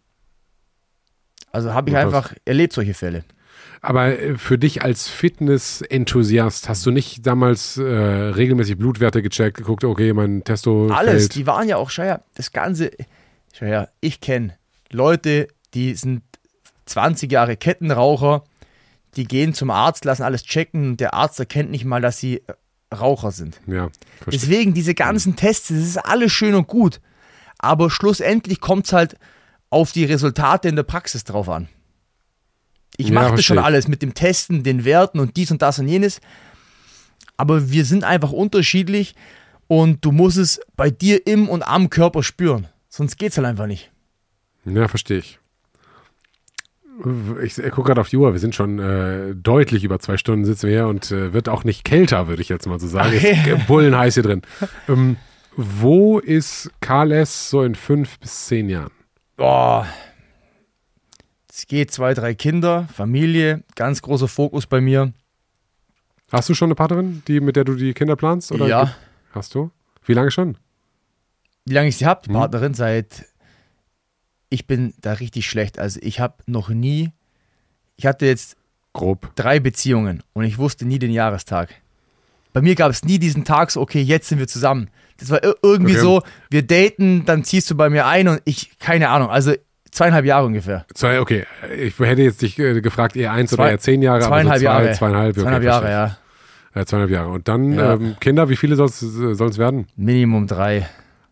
Also 1.52 1.73
habe 1.73 1.90
ich 1.90 1.97
einfach 1.97 2.34
erlebt 2.44 2.73
solche 2.73 2.94
Fälle. 2.94 3.24
Aber 3.86 4.18
äh, 4.18 4.36
für 4.36 4.58
dich 4.58 4.82
als 4.82 5.08
Fitness-Enthusiast 5.08 6.68
hast 6.68 6.84
du 6.86 6.90
nicht 6.90 7.26
damals 7.26 7.76
äh, 7.76 7.82
regelmäßig 7.82 8.78
Blutwerte 8.78 9.23
gecheckt, 9.23 9.56
geguckt, 9.56 9.84
okay, 9.84 10.12
mein 10.12 10.44
Testo. 10.44 10.89
Alles, 10.89 11.24
fällt. 11.24 11.34
die 11.34 11.47
waren 11.47 11.68
ja 11.68 11.76
auch, 11.76 11.90
schau 11.90 12.02
ja, 12.02 12.20
das 12.34 12.52
Ganze, 12.52 12.90
schau 13.52 13.66
ja, 13.66 13.89
ich 14.00 14.20
kenne 14.20 14.55
Leute, 14.90 15.48
die 15.74 15.94
sind 15.94 16.23
20 16.86 17.31
Jahre 17.31 17.56
Kettenraucher, 17.56 18.44
die 19.16 19.24
gehen 19.24 19.55
zum 19.55 19.70
Arzt, 19.70 20.05
lassen 20.05 20.23
alles 20.23 20.44
checken 20.44 20.90
und 20.90 21.00
der 21.00 21.15
Arzt 21.15 21.39
erkennt 21.40 21.70
nicht 21.70 21.84
mal, 21.84 22.00
dass 22.00 22.18
sie 22.18 22.42
Raucher 22.94 23.32
sind. 23.32 23.60
Ja, 23.66 23.89
verstehe. 24.20 24.40
Deswegen 24.40 24.74
diese 24.74 24.94
ganzen 24.94 25.36
Tests, 25.36 25.68
das 25.68 25.78
ist 25.78 25.98
alles 25.98 26.32
schön 26.32 26.55
und 26.55 26.68
gut 26.68 27.00
aber 27.58 27.90
schlussendlich 27.90 28.60
kommt 28.60 28.86
es 28.86 28.92
halt 28.92 29.16
auf 29.70 29.92
die 29.92 30.05
Resultate 30.05 30.68
in 30.68 30.76
der 30.76 30.82
Praxis 30.82 31.24
drauf 31.24 31.48
an. 31.48 31.68
Ich 32.97 33.08
ja, 33.08 33.15
mache 33.15 33.36
das 33.36 33.44
schon 33.44 33.58
alles 33.58 33.89
mit 33.89 34.02
dem 34.02 34.15
Testen, 34.15 34.62
den 34.62 34.84
Werten 34.84 35.20
und 35.20 35.36
dies 35.36 35.50
und 35.50 35.62
das 35.62 35.78
und 35.78 35.89
jenes, 35.89 36.20
aber 37.36 37.70
wir 37.70 37.84
sind 37.84 38.05
einfach 38.05 38.33
unterschiedlich 38.33 39.15
und 39.66 40.05
du 40.05 40.12
musst 40.12 40.39
es 40.39 40.60
bei 40.76 40.91
dir 40.91 41.26
im 41.26 41.49
und 41.49 41.62
am 41.62 41.91
Körper 41.91 42.23
spüren, 42.23 42.68
sonst 42.89 43.16
geht 43.16 43.33
es 43.33 43.39
halt 43.39 43.47
einfach 43.47 43.66
nicht. 43.66 43.91
Ja, 44.65 44.89
verstehe 44.89 45.18
ich. 45.18 45.39
Ich, 47.42 47.58
ich 47.58 47.70
gucke 47.73 47.89
gerade 47.89 48.00
auf 48.00 48.08
die 48.08 48.16
Uhr, 48.16 48.33
wir 48.33 48.41
sind 48.41 48.55
schon 48.55 48.78
äh, 48.78 49.34
deutlich 49.34 49.84
über 49.84 49.99
zwei 49.99 50.16
Stunden 50.16 50.47
sitzen 50.47 50.68
wir 50.68 50.76
hier 50.76 50.86
und 50.86 51.12
äh, 51.12 51.34
wird 51.34 51.50
auch 51.50 51.62
nicht 51.62 51.84
kälter, 51.84 52.26
würde 52.26 52.41
ich 52.41 52.49
jetzt 52.49 52.66
mal 52.66 52.81
so 52.81 52.86
sagen. 52.86 53.15
Okay. 53.15 53.58
Ist 53.58 53.66
bullenheiß 53.66 54.15
hier 54.15 54.23
drin. 54.23 54.42
Ähm, 54.89 55.16
wo 55.57 56.18
ist 56.18 56.70
Karl 56.81 57.12
S. 57.12 57.50
so 57.50 57.62
in 57.62 57.75
fünf 57.75 58.18
bis 58.18 58.47
zehn 58.47 58.70
Jahren? 58.70 58.92
Boah. 59.36 59.86
Es 61.57 61.67
geht 61.67 61.91
zwei, 61.91 62.12
drei 62.12 62.35
Kinder, 62.35 62.86
Familie, 62.93 63.65
ganz 63.76 64.02
großer 64.02 64.28
Fokus 64.28 64.67
bei 64.67 64.83
mir. 64.83 65.15
Hast 66.31 66.51
du 66.51 66.55
schon 66.55 66.67
eine 66.67 66.75
Partnerin, 66.75 67.23
die, 67.28 67.41
mit 67.41 67.57
der 67.57 67.65
du 67.65 67.76
die 67.76 67.94
Kinder 67.94 68.15
planst? 68.15 68.52
Oder 68.52 68.67
ja. 68.67 68.94
Hast 69.33 69.55
du? 69.55 69.70
Wie 70.05 70.12
lange 70.12 70.31
schon? 70.31 70.59
Wie 71.65 71.73
lange 71.73 71.89
ich 71.89 71.97
sie 71.97 72.05
habe, 72.05 72.20
die 72.25 72.28
hm. 72.28 72.36
Partnerin, 72.36 72.75
seit. 72.75 73.25
Ich 74.51 74.67
bin 74.67 74.93
da 75.01 75.15
richtig 75.15 75.49
schlecht. 75.49 75.78
Also 75.78 75.99
ich 76.02 76.20
habe 76.20 76.35
noch 76.44 76.68
nie. 76.68 77.10
Ich 77.97 78.05
hatte 78.05 78.26
jetzt 78.26 78.59
grob 78.93 79.35
drei 79.35 79.59
Beziehungen 79.59 80.23
und 80.35 80.44
ich 80.44 80.59
wusste 80.59 80.85
nie 80.85 80.99
den 80.99 81.10
Jahrestag. 81.10 81.70
Bei 82.52 82.60
mir 82.60 82.75
gab 82.75 82.91
es 82.91 83.02
nie 83.02 83.18
diesen 83.18 83.44
Tag, 83.44 83.70
so, 83.70 83.81
okay, 83.81 84.02
jetzt 84.02 84.28
sind 84.28 84.39
wir 84.39 84.47
zusammen. 84.47 84.91
Das 85.17 85.31
war 85.31 85.41
irgendwie 85.43 85.93
okay. 85.93 86.02
so, 86.02 86.23
wir 86.51 86.67
daten, 86.67 87.25
dann 87.25 87.44
ziehst 87.44 87.70
du 87.70 87.76
bei 87.76 87.89
mir 87.89 88.05
ein 88.05 88.28
und 88.28 88.43
ich, 88.44 88.78
keine 88.78 89.09
Ahnung. 89.09 89.31
Also 89.31 89.55
zweieinhalb 89.90 90.24
Jahre 90.24 90.47
ungefähr. 90.47 90.86
Zwei, 90.94 91.20
okay. 91.20 91.47
Ich 91.78 91.98
hätte 91.98 92.23
jetzt 92.23 92.42
dich 92.42 92.58
äh, 92.58 92.81
gefragt, 92.81 93.16
eher 93.16 93.32
eins 93.32 93.50
Zwei- 93.50 93.62
oder 93.62 93.70
eher 93.73 93.78
zehn 93.78 94.02
Jahre. 94.02 94.20
Zweieinhalb 94.20 94.47
aber 94.47 94.55
so 94.58 94.60
zwei, 94.60 94.65
Jahre. 94.65 94.92
Zweieinhalb, 94.92 95.31
okay, 95.32 95.40
zweieinhalb 95.42 95.65
Jahre, 95.65 95.90
ja. 95.90 96.16
Ja, 96.74 96.86
zweieinhalb 96.86 97.10
Jahre. 97.10 97.28
Und 97.31 97.48
dann 97.48 97.73
Ja. 97.73 97.94
ähm, 97.94 98.16
Kinder, 98.20 98.48
wie 98.48 98.56
viele 98.56 98.76
soll 98.76 98.86
es 98.89 99.58
werden? 99.58 99.86
Minimum 99.97 100.47
drei. 100.47 100.86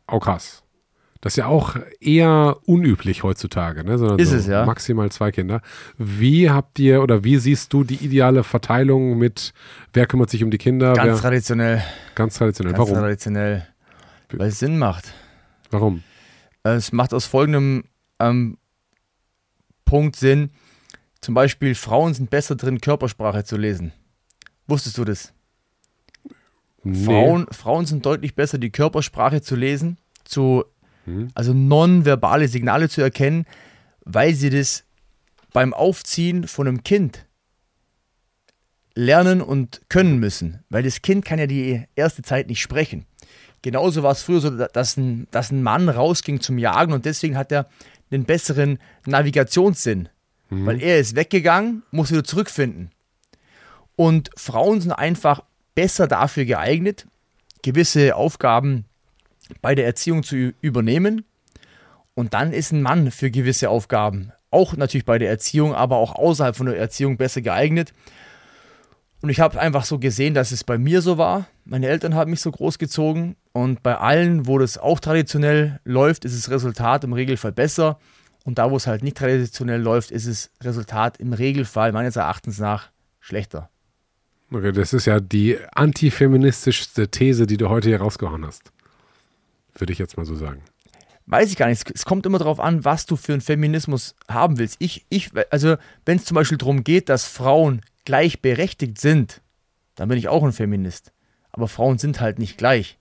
Auch 0.07 0.21
krass. 0.21 0.63
Das 1.21 1.33
ist 1.33 1.37
ja 1.39 1.47
auch 1.47 1.77
eher 2.01 2.59
unüblich 2.67 3.23
heutzutage, 3.23 3.83
ne? 3.83 3.97
Sondern 3.97 4.19
Ist 4.19 4.29
so 4.29 4.37
es, 4.37 4.47
ja. 4.47 4.67
maximal 4.67 5.11
zwei 5.11 5.31
Kinder. 5.33 5.63
Wie 5.97 6.51
habt 6.51 6.79
ihr 6.79 7.03
oder 7.03 7.25
wie 7.25 7.39
siehst 7.39 7.73
du 7.73 7.83
die 7.83 7.95
ideale 8.05 8.45
Verteilung 8.45 9.17
mit, 9.17 9.55
wer 9.95 10.05
kümmert 10.05 10.29
sich 10.29 10.45
um 10.45 10.51
die 10.51 10.59
Kinder? 10.59 10.93
Ganz 10.93 11.07
wer, 11.07 11.17
traditionell. 11.17 11.83
ganz 12.15 12.37
traditionell. 12.37 12.75
Ganz 12.75 12.91
Warum? 12.91 13.03
traditionell. 13.03 13.67
Weil 14.33 14.49
es 14.49 14.59
Sinn 14.59 14.79
macht. 14.79 15.15
Warum? 15.71 16.03
Es 16.63 16.93
macht 16.93 17.15
aus 17.15 17.25
folgendem 17.25 17.85
ähm, 18.19 18.59
Punkt 19.85 20.17
Sinn. 20.17 20.51
Zum 21.21 21.35
Beispiel, 21.35 21.75
Frauen 21.75 22.15
sind 22.15 22.31
besser 22.31 22.55
drin, 22.57 22.81
Körpersprache 22.81 23.45
zu 23.45 23.57
lesen. 23.57 23.93
Wusstest 24.67 24.99
du 24.99 25.05
das? 25.05 25.33
Nee. 26.83 27.05
Frauen, 27.05 27.47
Frauen 27.51 27.87
sind 27.87 28.05
deutlich 28.05 28.35
besser, 28.35 28.59
die 28.59 28.71
Körpersprache 28.71 29.41
zu 29.41 29.57
lesen, 29.57 29.97
zu, 30.25 30.65
Hm. 31.05 31.29
also 31.35 31.55
nonverbale 31.55 32.49
Signale 32.49 32.89
zu 32.89 33.01
erkennen, 33.01 33.47
weil 34.05 34.35
sie 34.35 34.51
das 34.51 34.85
beim 35.53 35.73
Aufziehen 35.73 36.47
von 36.47 36.67
einem 36.69 36.83
Kind 36.83 37.27
lernen 38.95 39.41
und 39.41 39.83
können 39.89 40.19
müssen. 40.19 40.63
Weil 40.69 40.83
das 40.83 41.03
Kind 41.03 41.25
kann 41.25 41.39
ja 41.39 41.47
die 41.47 41.85
erste 41.95 42.23
Zeit 42.23 42.49
nicht 42.49 42.61
sprechen. 42.61 43.07
Genauso 43.63 44.03
war 44.03 44.13
es 44.13 44.23
früher 44.23 44.41
so, 44.41 44.51
dass 44.51 44.97
ein, 44.99 45.27
dass 45.31 45.51
ein 45.51 45.63
Mann 45.63 45.89
rausging 45.89 46.41
zum 46.41 46.59
Jagen 46.59 46.93
und 46.93 47.07
deswegen 47.07 47.37
hat 47.37 47.51
er 47.51 47.67
einen 48.15 48.25
besseren 48.25 48.79
Navigationssinn. 49.07 50.09
Weil 50.51 50.81
er 50.83 50.99
ist 50.99 51.17
weggegangen, 51.17 51.83
muss 51.91 52.13
wieder 52.13 52.23
zurückfinden. 52.23 52.91
Und 53.97 54.31
Frauen 54.37 54.81
sind 54.81 54.93
einfach 54.93 55.43
besser 55.75 56.07
dafür 56.07 56.45
geeignet, 56.45 57.07
gewisse 57.63 58.15
Aufgaben 58.15 58.85
bei 59.63 59.75
der 59.75 59.87
Erziehung 59.87 60.23
zu 60.23 60.53
übernehmen. 60.61 61.25
Und 62.15 62.35
dann 62.35 62.53
ist 62.53 62.73
ein 62.73 62.83
Mann 62.83 63.11
für 63.11 63.31
gewisse 63.31 63.71
Aufgaben, 63.71 64.33
auch 64.51 64.77
natürlich 64.77 65.05
bei 65.05 65.19
der 65.19 65.31
Erziehung, 65.31 65.75
aber 65.75 65.97
auch 65.97 66.15
außerhalb 66.15 66.55
von 66.55 66.67
der 66.67 66.79
Erziehung 66.79 67.17
besser 67.17 67.41
geeignet. 67.41 67.93
Und 69.25 69.31
ich 69.31 69.41
habe 69.41 69.59
einfach 69.59 69.87
so 69.87 69.99
gesehen, 69.99 70.35
dass 70.35 70.53
es 70.53 70.65
bei 70.65 70.77
mir 70.77 71.01
so 71.01 71.17
war. 71.17 71.47
Meine 71.65 71.89
Eltern 71.89 72.15
haben 72.15 72.31
mich 72.31 72.43
so 72.43 72.51
großgezogen 72.51 73.37
und 73.53 73.83
bei 73.83 73.97
allen, 73.97 74.47
wo 74.47 74.59
das 74.59 74.77
auch 74.77 75.01
traditionell 75.01 75.81
läuft, 75.85 76.27
ist 76.27 76.37
das 76.37 76.51
Resultat 76.51 77.05
im 77.05 77.15
Regelfall 77.15 77.53
besser. 77.53 77.99
Und 78.45 78.59
da, 78.59 78.71
wo 78.71 78.77
es 78.77 78.87
halt 78.87 79.03
nicht 79.03 79.17
traditionell 79.17 79.81
läuft, 79.81 80.11
ist 80.11 80.29
das 80.29 80.51
Resultat 80.63 81.17
im 81.17 81.33
Regelfall 81.33 81.91
meines 81.93 82.17
Erachtens 82.17 82.59
nach 82.59 82.91
schlechter. 83.19 83.71
Okay, 84.53 84.73
das 84.73 84.93
ist 84.93 85.07
ja 85.07 85.19
die 85.21 85.57
antifeministischste 85.75 87.09
These, 87.09 87.47
die 87.47 87.57
du 87.57 87.71
heute 87.71 87.89
hier 87.89 88.03
rausgehauen 88.03 88.45
hast. 88.45 88.73
Würde 89.79 89.95
ich 89.95 89.99
jetzt 89.99 90.19
mal 90.19 90.27
so 90.27 90.35
sagen. 90.35 90.61
Weiß 91.25 91.49
ich 91.51 91.57
gar 91.57 91.69
nicht. 91.69 91.83
Es- 91.89 91.95
Es 92.03 92.05
kommt 92.05 92.27
immer 92.27 92.37
darauf 92.37 92.61
an, 92.61 92.85
was 92.85 93.07
du 93.07 93.17
für 93.17 93.33
einen 93.33 93.41
Feminismus 93.41 94.17
haben 94.29 94.59
willst. 94.59 94.77
Ich, 94.81 95.07
ich, 95.09 95.31
also, 95.49 95.77
wenn 96.05 96.19
es 96.19 96.27
zum 96.27 96.35
Beispiel 96.35 96.59
darum 96.59 96.85
geht, 96.85 97.09
dass 97.09 97.25
Frauen 97.27 97.81
gleichberechtigt 98.05 98.99
sind, 99.01 99.41
dann 99.95 100.09
bin 100.09 100.19
ich 100.19 100.29
auch 100.29 100.43
ein 100.43 100.53
Feminist. 100.53 101.13
Aber 101.53 101.69
Frauen 101.69 101.99
sind 101.99 102.21
halt 102.21 102.39
nicht 102.39 102.59
gleich. 102.59 102.99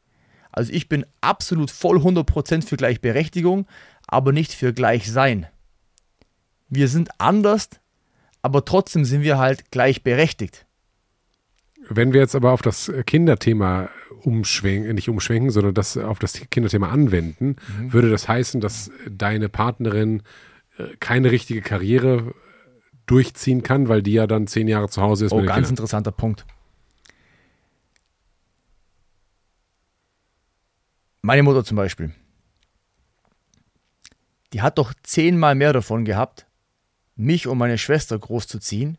Also 0.52 0.72
ich 0.72 0.88
bin 0.88 1.06
absolut 1.22 1.72
voll 1.72 1.98
100% 1.98 2.68
für 2.68 2.78
Gleichberechtigung, 2.78 3.66
aber 4.08 4.32
nicht 4.32 4.54
für 4.54 4.74
Gleichsein. 4.74 5.48
Wir 6.70 6.88
sind 6.88 7.10
anders, 7.20 7.70
aber 8.42 8.64
trotzdem 8.66 9.06
sind 9.06 9.22
wir 9.24 9.38
halt 9.40 9.72
gleichberechtigt. 9.72 10.66
Wenn 11.90 12.14
wir 12.14 12.22
jetzt 12.22 12.36
aber 12.36 12.52
auf 12.52 12.62
das 12.62 12.92
Kinderthema 13.06 13.90
umschwenken, 14.22 14.96
nicht 14.96 15.10
umschwenken, 15.10 15.50
sondern 15.50 15.74
das 15.74 15.98
auf 15.98 16.20
das 16.20 16.34
Kinderthema 16.50 16.90
anwenden, 16.90 17.56
Mhm. 17.80 17.92
würde 17.92 18.10
das 18.10 18.28
heißen, 18.28 18.62
dass 18.62 18.90
deine 19.10 19.50
Partnerin 19.50 20.22
äh, 20.78 20.86
keine 21.00 21.32
richtige 21.32 21.62
Karriere 21.62 22.34
durchziehen 23.06 23.64
kann, 23.64 23.88
weil 23.90 24.02
die 24.02 24.14
ja 24.14 24.28
dann 24.28 24.48
zehn 24.48 24.68
Jahre 24.68 24.90
zu 24.90 25.02
Hause 25.02 25.26
ist 25.26 25.32
Oh, 25.32 25.38
ganz 25.38 25.54
Kindern. 25.56 25.70
interessanter 25.72 26.12
Punkt. 26.12 26.46
Meine 31.22 31.44
Mutter 31.44 31.64
zum 31.64 31.78
Beispiel. 31.78 32.14
Die 34.52 34.62
hat 34.62 34.78
doch 34.78 34.94
zehnmal 35.04 35.56
mehr 35.56 35.74
davon 35.74 36.06
gehabt, 36.06 36.46
mich 37.16 37.48
und 37.48 37.58
meine 37.58 37.78
Schwester 37.78 38.18
großzuziehen 38.20 38.98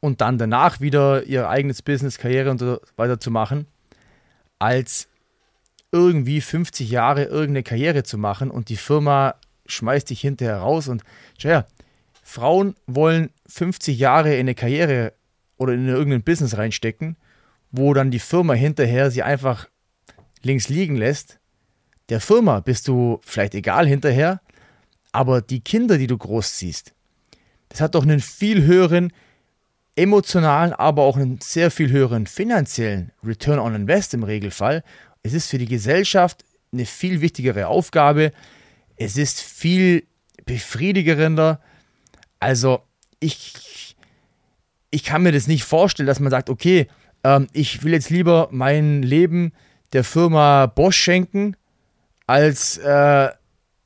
und 0.00 0.20
dann 0.20 0.38
danach 0.38 0.80
wieder 0.80 1.24
ihr 1.24 1.48
eigenes 1.48 1.82
Business, 1.82 2.18
Karriere 2.18 2.50
und 2.50 2.58
so 2.58 2.78
weiter 2.96 3.18
zu 3.18 3.30
machen, 3.30 3.66
als 4.58 5.08
irgendwie 5.90 6.40
50 6.40 6.90
Jahre 6.90 7.24
irgendeine 7.24 7.62
Karriere 7.62 8.02
zu 8.04 8.18
machen 8.18 8.50
und 8.50 8.68
die 8.68 8.76
Firma 8.76 9.34
schmeißt 9.66 10.10
dich 10.10 10.20
hinterher 10.20 10.58
raus 10.58 10.88
und 10.88 11.02
tja, 11.38 11.66
Frauen 12.28 12.74
wollen 12.86 13.30
50 13.46 13.98
Jahre 13.98 14.34
in 14.34 14.40
eine 14.40 14.54
Karriere 14.54 15.14
oder 15.56 15.72
in 15.72 15.88
irgendein 15.88 16.22
Business 16.22 16.58
reinstecken, 16.58 17.16
wo 17.70 17.94
dann 17.94 18.10
die 18.10 18.18
Firma 18.18 18.52
hinterher 18.52 19.10
sie 19.10 19.22
einfach 19.22 19.66
links 20.42 20.68
liegen 20.68 20.96
lässt. 20.96 21.38
Der 22.10 22.20
Firma 22.20 22.60
bist 22.60 22.86
du 22.86 23.18
vielleicht 23.22 23.54
egal 23.54 23.86
hinterher, 23.86 24.42
aber 25.10 25.40
die 25.40 25.60
Kinder, 25.60 25.96
die 25.96 26.06
du 26.06 26.18
großziehst, 26.18 26.92
das 27.70 27.80
hat 27.80 27.94
doch 27.94 28.02
einen 28.02 28.20
viel 28.20 28.62
höheren 28.62 29.10
emotionalen, 29.96 30.74
aber 30.74 31.04
auch 31.04 31.16
einen 31.16 31.40
sehr 31.40 31.70
viel 31.70 31.90
höheren 31.90 32.26
finanziellen 32.26 33.10
Return 33.24 33.58
on 33.58 33.74
Invest 33.74 34.12
im 34.12 34.22
Regelfall. 34.22 34.84
Es 35.22 35.32
ist 35.32 35.48
für 35.48 35.58
die 35.58 35.66
Gesellschaft 35.66 36.44
eine 36.74 36.84
viel 36.84 37.22
wichtigere 37.22 37.68
Aufgabe. 37.68 38.32
Es 38.96 39.16
ist 39.16 39.40
viel 39.40 40.06
befriedigerender. 40.44 41.62
Also 42.40 42.80
ich, 43.20 43.96
ich 44.90 45.04
kann 45.04 45.22
mir 45.22 45.32
das 45.32 45.46
nicht 45.46 45.64
vorstellen, 45.64 46.06
dass 46.06 46.20
man 46.20 46.30
sagt, 46.30 46.50
okay, 46.50 46.88
ähm, 47.24 47.48
ich 47.52 47.82
will 47.82 47.92
jetzt 47.92 48.10
lieber 48.10 48.48
mein 48.50 49.02
Leben 49.02 49.52
der 49.92 50.04
Firma 50.04 50.66
Bosch 50.66 50.96
schenken, 50.96 51.56
als 52.26 52.78
äh, 52.78 53.30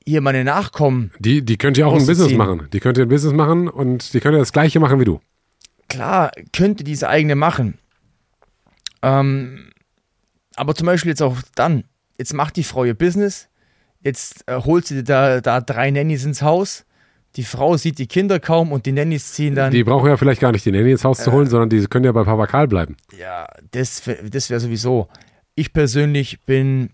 hier 0.04 0.20
meine 0.20 0.44
Nachkommen. 0.44 1.12
Die, 1.18 1.42
die 1.44 1.56
könnt 1.56 1.78
ihr 1.78 1.86
auch 1.86 1.94
ein 1.94 2.06
Business 2.06 2.32
machen. 2.32 2.68
Die 2.72 2.80
könnt 2.80 2.98
ihr 2.98 3.04
ein 3.04 3.08
Business 3.08 3.32
machen 3.32 3.68
und 3.68 4.12
die 4.14 4.20
könnt 4.20 4.34
ihr 4.34 4.40
das 4.40 4.52
gleiche 4.52 4.80
machen 4.80 5.00
wie 5.00 5.04
du. 5.04 5.20
Klar, 5.88 6.32
könnte 6.52 6.84
diese 6.84 7.08
eigene 7.08 7.36
machen. 7.36 7.78
Ähm, 9.02 9.70
aber 10.56 10.74
zum 10.74 10.86
Beispiel 10.86 11.10
jetzt 11.10 11.22
auch 11.22 11.38
dann, 11.54 11.84
jetzt 12.18 12.34
macht 12.34 12.56
die 12.56 12.64
Frau 12.64 12.84
ihr 12.84 12.94
Business, 12.94 13.48
jetzt 14.00 14.44
äh, 14.48 14.56
holt 14.56 14.86
sie 14.86 15.04
da, 15.04 15.40
da 15.40 15.60
drei 15.60 15.90
Nannies 15.90 16.24
ins 16.24 16.42
Haus, 16.42 16.84
die 17.36 17.44
Frau 17.44 17.76
sieht 17.76 17.98
die 17.98 18.06
Kinder 18.06 18.38
kaum 18.40 18.72
und 18.72 18.84
die 18.86 18.92
Nannies 18.92 19.32
ziehen 19.32 19.54
dann 19.54 19.70
Die 19.72 19.84
brauchen 19.84 20.08
ja 20.08 20.16
vielleicht 20.16 20.40
gar 20.40 20.52
nicht 20.52 20.64
die 20.66 20.72
Nanny 20.72 20.90
ins 20.92 21.04
Haus 21.04 21.20
Äh. 21.20 21.24
zu 21.24 21.32
holen, 21.32 21.48
sondern 21.48 21.70
die 21.70 21.84
können 21.86 22.04
ja 22.04 22.12
bei 22.12 22.24
Papa 22.24 22.46
Karl 22.46 22.68
bleiben. 22.68 22.96
Ja, 23.18 23.46
das, 23.70 24.02
das 24.30 24.50
wäre 24.50 24.60
sowieso. 24.60 25.08
Ich 25.54 25.72
persönlich 25.72 26.40
bin 26.44 26.90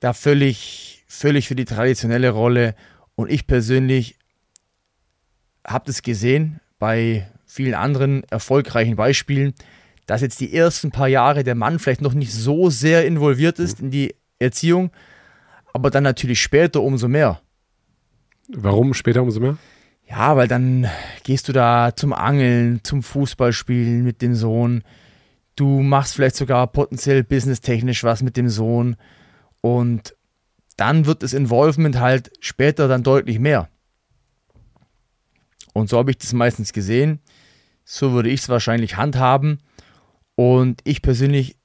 da 0.00 0.12
völlig, 0.12 1.04
völlig 1.06 1.48
für 1.48 1.54
die 1.54 1.64
traditionelle 1.64 2.30
Rolle 2.30 2.74
und 3.14 3.30
ich 3.30 3.46
persönlich 3.46 4.16
habe 5.66 5.84
das 5.86 6.02
gesehen 6.02 6.60
bei 6.78 7.26
vielen 7.46 7.74
anderen 7.74 8.22
erfolgreichen 8.24 8.96
Beispielen, 8.96 9.54
dass 10.06 10.20
jetzt 10.20 10.40
die 10.40 10.54
ersten 10.54 10.90
paar 10.90 11.08
Jahre 11.08 11.44
der 11.44 11.54
Mann 11.54 11.78
vielleicht 11.78 12.02
noch 12.02 12.14
nicht 12.14 12.32
so 12.32 12.70
sehr 12.70 13.06
involviert 13.06 13.58
ist 13.58 13.80
in 13.80 13.90
die 13.90 14.14
Erziehung, 14.38 14.90
aber 15.72 15.90
dann 15.90 16.04
natürlich 16.04 16.40
später 16.40 16.82
umso 16.82 17.08
mehr. 17.08 17.40
Warum 18.48 18.94
später 18.94 19.22
umso 19.22 19.40
mehr? 19.40 19.56
Ja, 20.08 20.36
weil 20.36 20.48
dann 20.48 20.88
gehst 21.24 21.48
du 21.48 21.52
da 21.52 21.94
zum 21.96 22.12
Angeln, 22.12 22.80
zum 22.84 23.02
Fußballspielen 23.02 24.04
mit 24.04 24.22
dem 24.22 24.34
Sohn. 24.34 24.84
Du 25.56 25.82
machst 25.82 26.14
vielleicht 26.14 26.36
sogar 26.36 26.66
potenziell 26.68 27.24
businesstechnisch 27.24 28.04
was 28.04 28.22
mit 28.22 28.36
dem 28.36 28.48
Sohn. 28.48 28.96
Und 29.62 30.14
dann 30.76 31.06
wird 31.06 31.22
das 31.22 31.32
Involvement 31.32 31.98
halt 31.98 32.30
später 32.40 32.86
dann 32.86 33.02
deutlich 33.02 33.38
mehr. 33.38 33.68
Und 35.72 35.88
so 35.88 35.98
habe 35.98 36.10
ich 36.10 36.18
das 36.18 36.32
meistens 36.32 36.72
gesehen. 36.72 37.20
So 37.84 38.12
würde 38.12 38.28
ich 38.28 38.40
es 38.40 38.48
wahrscheinlich 38.48 38.96
handhaben. 38.96 39.60
Und 40.36 40.80
ich 40.84 41.02
persönlich 41.02 41.56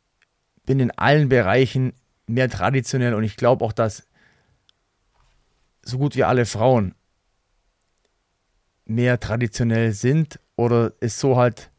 bin 0.66 0.80
in 0.80 0.92
allen 0.92 1.30
Bereichen 1.30 1.93
mehr 2.27 2.50
traditionell 2.50 3.14
und 3.14 3.24
ich 3.24 3.35
glaube 3.35 3.64
auch, 3.66 3.74
dass 3.74 4.08
so 5.84 5.98
gut 5.98 6.16
wie 6.16 6.24
alle 6.24 6.45
Frauen 6.45 6.95
mehr 8.85 9.19
traditionell 9.19 9.93
sind 9.93 10.40
oder 10.56 10.93
es 11.00 11.19
so 11.19 11.38
halt 11.38 11.69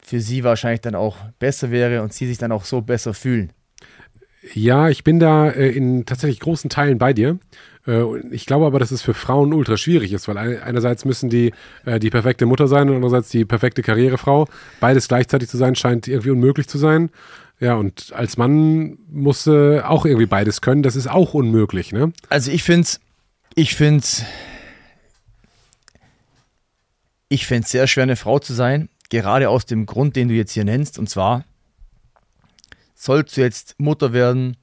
für 0.00 0.20
sie 0.20 0.44
wahrscheinlich 0.44 0.82
dann 0.82 0.94
auch 0.94 1.16
besser 1.38 1.70
wäre 1.70 2.02
und 2.02 2.12
sie 2.12 2.26
sich 2.26 2.38
dann 2.38 2.52
auch 2.52 2.64
so 2.64 2.80
besser 2.80 3.12
fühlen. 3.12 3.52
Ja, 4.54 4.88
ich 4.88 5.02
bin 5.02 5.18
da 5.18 5.50
äh, 5.50 5.70
in 5.70 6.06
tatsächlich 6.06 6.38
großen 6.38 6.70
Teilen 6.70 6.98
bei 6.98 7.12
dir. 7.12 7.38
Äh, 7.86 8.04
ich 8.30 8.46
glaube 8.46 8.66
aber, 8.66 8.78
dass 8.78 8.92
es 8.92 9.02
für 9.02 9.14
Frauen 9.14 9.52
ultra 9.52 9.76
schwierig 9.76 10.12
ist, 10.12 10.28
weil 10.28 10.38
einerseits 10.38 11.04
müssen 11.04 11.28
die 11.28 11.52
äh, 11.84 11.98
die 11.98 12.10
perfekte 12.10 12.46
Mutter 12.46 12.68
sein 12.68 12.88
und 12.88 12.96
andererseits 12.96 13.30
die 13.30 13.44
perfekte 13.44 13.82
Karrierefrau. 13.82 14.46
Beides 14.78 15.08
gleichzeitig 15.08 15.48
zu 15.48 15.56
sein, 15.56 15.74
scheint 15.74 16.06
irgendwie 16.06 16.30
unmöglich 16.30 16.68
zu 16.68 16.78
sein. 16.78 17.10
Ja, 17.58 17.74
und 17.74 18.12
als 18.14 18.36
Mann 18.36 18.98
musste 19.08 19.84
auch 19.88 20.04
irgendwie 20.04 20.26
beides 20.26 20.60
können. 20.60 20.82
Das 20.82 20.94
ist 20.94 21.08
auch 21.08 21.34
unmöglich, 21.34 21.90
ne? 21.90 22.12
Also 22.28 22.50
ich 22.50 22.62
finde 22.62 22.82
es, 22.82 23.00
ich 23.56 23.74
finde 23.74 24.00
es, 24.00 24.24
ich 27.28 27.46
finde 27.46 27.64
es 27.64 27.70
sehr 27.70 27.88
schwer, 27.88 28.04
eine 28.04 28.16
Frau 28.16 28.38
zu 28.38 28.52
sein. 28.52 28.88
Gerade 29.08 29.48
aus 29.48 29.66
dem 29.66 29.86
Grund, 29.86 30.14
den 30.14 30.28
du 30.28 30.34
jetzt 30.34 30.52
hier 30.52 30.64
nennst. 30.64 30.98
Und 30.98 31.08
zwar, 31.08 31.44
sollst 32.94 33.36
du 33.36 33.40
jetzt 33.40 33.74
Mutter 33.80 34.12
werden, 34.12 34.58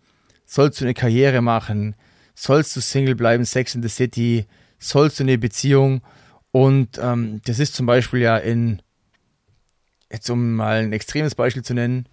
sollst 0.45 0.79
du 0.79 0.85
eine 0.85 0.93
Karriere 0.93 1.41
machen, 1.41 1.95
sollst 2.35 2.75
du 2.75 2.81
Single 2.81 3.15
bleiben, 3.15 3.45
Sex 3.45 3.73
in 3.73 3.81
the 3.81 3.89
City, 3.89 4.45
sollst 4.77 5.19
du 5.19 5.23
eine 5.23 5.39
Beziehung. 5.39 6.03
Und 6.51 6.99
ähm, 6.99 7.41
das 7.45 7.57
ist 7.57 7.73
zum 7.73 7.87
Beispiel 7.87 8.19
ja 8.19 8.37
in, 8.37 8.79
jetzt 10.11 10.29
um 10.29 10.53
mal 10.53 10.83
ein 10.83 10.93
extremes 10.93 11.33
Beispiel 11.33 11.63
zu 11.63 11.73
nennen, 11.73 12.07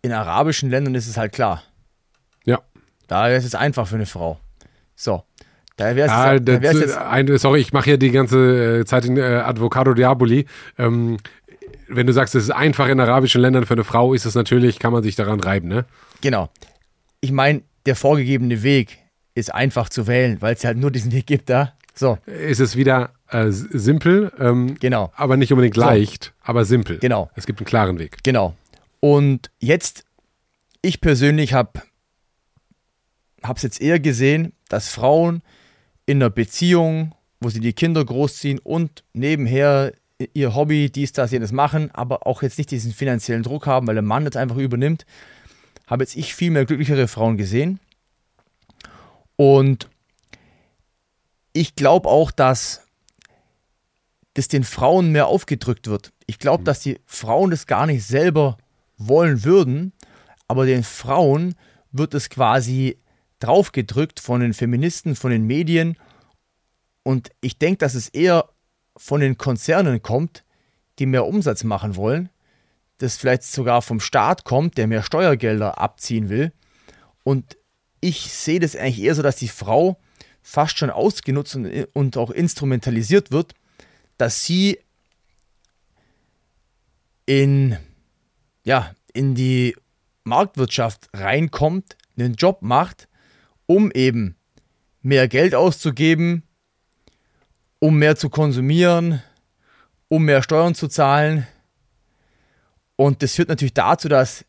in 0.00 0.12
arabischen 0.12 0.70
Ländern 0.70 0.94
ist 0.94 1.08
es 1.08 1.18
halt 1.18 1.32
klar. 1.32 1.62
Ja. 2.46 2.62
Da 3.06 3.28
ist 3.28 3.44
es 3.44 3.54
einfach 3.54 3.86
für 3.86 3.96
eine 3.96 4.06
Frau. 4.06 4.40
So. 4.96 5.24
Da 5.76 5.96
wäre 5.96 6.10
ah, 6.10 6.38
da 6.38 6.54
jetzt, 6.54 6.96
ein, 6.96 7.38
Sorry, 7.38 7.60
ich 7.60 7.72
mache 7.72 7.90
ja 7.90 7.96
die 7.96 8.10
ganze 8.10 8.80
äh, 8.80 8.84
Zeit 8.84 9.04
in 9.04 9.16
äh, 9.16 9.22
Advocado 9.22 9.94
Diaboli. 9.94 10.46
Ähm, 10.78 11.16
wenn 11.88 12.06
du 12.06 12.12
sagst, 12.12 12.34
es 12.34 12.44
ist 12.44 12.50
einfach 12.50 12.88
in 12.88 13.00
arabischen 13.00 13.40
Ländern 13.40 13.66
für 13.66 13.74
eine 13.74 13.84
Frau, 13.84 14.14
ist 14.14 14.24
es 14.24 14.34
natürlich, 14.34 14.78
kann 14.78 14.92
man 14.92 15.02
sich 15.02 15.16
daran 15.16 15.40
reiben, 15.40 15.68
ne? 15.68 15.84
Genau. 16.20 16.50
Ich 17.20 17.32
meine, 17.32 17.62
der 17.86 17.96
vorgegebene 17.96 18.62
Weg 18.62 18.98
ist 19.34 19.54
einfach 19.54 19.88
zu 19.88 20.06
wählen, 20.06 20.40
weil 20.40 20.54
es 20.54 20.64
halt 20.64 20.78
nur 20.78 20.90
diesen 20.90 21.12
Weg 21.12 21.26
gibt 21.26 21.50
da. 21.50 21.74
So. 21.94 22.18
Ist 22.26 22.60
es 22.60 22.76
wieder 22.76 23.10
äh, 23.28 23.50
simpel, 23.50 24.32
ähm, 24.38 24.76
genau. 24.80 25.12
aber 25.14 25.36
nicht 25.36 25.52
unbedingt 25.52 25.76
leicht, 25.76 26.24
so. 26.24 26.50
aber 26.50 26.64
simpel. 26.64 26.98
Genau. 26.98 27.30
Es 27.34 27.46
gibt 27.46 27.60
einen 27.60 27.66
klaren 27.66 27.98
Weg. 27.98 28.18
Genau. 28.22 28.54
Und 29.00 29.50
jetzt, 29.58 30.04
ich 30.80 31.00
persönlich 31.00 31.52
habe 31.54 31.82
es 33.42 33.62
jetzt 33.62 33.80
eher 33.80 34.00
gesehen, 34.00 34.52
dass 34.68 34.88
Frauen 34.88 35.42
in 36.06 36.18
einer 36.18 36.30
Beziehung, 36.30 37.14
wo 37.40 37.48
sie 37.48 37.60
die 37.60 37.72
Kinder 37.72 38.04
großziehen 38.04 38.58
und 38.58 39.04
nebenher 39.12 39.92
ihr 40.34 40.54
Hobby, 40.54 40.90
dies, 40.90 41.12
das, 41.12 41.32
jenes 41.32 41.52
machen, 41.52 41.90
aber 41.92 42.26
auch 42.26 42.42
jetzt 42.42 42.58
nicht 42.58 42.70
diesen 42.70 42.92
finanziellen 42.92 43.42
Druck 43.42 43.66
haben, 43.66 43.86
weil 43.86 43.94
der 43.94 44.02
Mann 44.02 44.24
das 44.24 44.36
einfach 44.36 44.56
übernimmt, 44.56 45.04
habe 45.86 46.04
jetzt 46.04 46.16
ich 46.16 46.34
viel 46.34 46.50
mehr 46.50 46.64
glücklichere 46.64 47.08
Frauen 47.08 47.36
gesehen. 47.36 47.80
Und 49.36 49.88
ich 51.52 51.74
glaube 51.74 52.08
auch, 52.08 52.30
dass 52.30 52.86
das 54.34 54.48
den 54.48 54.64
Frauen 54.64 55.12
mehr 55.12 55.26
aufgedrückt 55.26 55.88
wird. 55.88 56.12
Ich 56.26 56.38
glaube, 56.38 56.62
mhm. 56.62 56.66
dass 56.66 56.80
die 56.80 57.00
Frauen 57.04 57.50
das 57.50 57.66
gar 57.66 57.86
nicht 57.86 58.04
selber 58.04 58.56
wollen 58.96 59.44
würden, 59.44 59.92
aber 60.48 60.66
den 60.66 60.84
Frauen 60.84 61.54
wird 61.90 62.14
es 62.14 62.30
quasi 62.30 62.98
draufgedrückt 63.42 64.20
von 64.20 64.40
den 64.40 64.54
Feministen, 64.54 65.16
von 65.16 65.30
den 65.30 65.46
Medien. 65.46 65.96
Und 67.02 67.30
ich 67.40 67.58
denke, 67.58 67.78
dass 67.78 67.94
es 67.94 68.08
eher 68.08 68.48
von 68.96 69.20
den 69.20 69.38
Konzernen 69.38 70.02
kommt, 70.02 70.44
die 70.98 71.06
mehr 71.06 71.26
Umsatz 71.26 71.64
machen 71.64 71.96
wollen, 71.96 72.28
das 72.98 73.16
vielleicht 73.16 73.44
sogar 73.44 73.82
vom 73.82 74.00
Staat 74.00 74.44
kommt, 74.44 74.78
der 74.78 74.86
mehr 74.86 75.02
Steuergelder 75.02 75.78
abziehen 75.78 76.28
will. 76.28 76.52
Und 77.24 77.56
ich 78.00 78.32
sehe 78.32 78.60
das 78.60 78.76
eigentlich 78.76 79.00
eher 79.02 79.14
so, 79.14 79.22
dass 79.22 79.36
die 79.36 79.48
Frau 79.48 79.98
fast 80.42 80.78
schon 80.78 80.90
ausgenutzt 80.90 81.56
und, 81.56 81.88
und 81.94 82.16
auch 82.16 82.30
instrumentalisiert 82.30 83.30
wird, 83.30 83.54
dass 84.18 84.44
sie 84.44 84.78
in, 87.26 87.76
ja, 88.64 88.94
in 89.12 89.34
die 89.34 89.76
Marktwirtschaft 90.24 91.08
reinkommt, 91.12 91.96
einen 92.16 92.34
Job 92.34 92.58
macht, 92.60 93.08
um 93.72 93.90
eben 93.92 94.36
mehr 95.00 95.28
Geld 95.28 95.54
auszugeben, 95.54 96.42
um 97.78 97.98
mehr 97.98 98.16
zu 98.16 98.28
konsumieren, 98.28 99.22
um 100.08 100.24
mehr 100.24 100.42
Steuern 100.42 100.74
zu 100.74 100.88
zahlen. 100.88 101.46
Und 102.96 103.22
das 103.22 103.34
führt 103.34 103.48
natürlich 103.48 103.72
dazu, 103.72 104.08
dass 104.08 104.44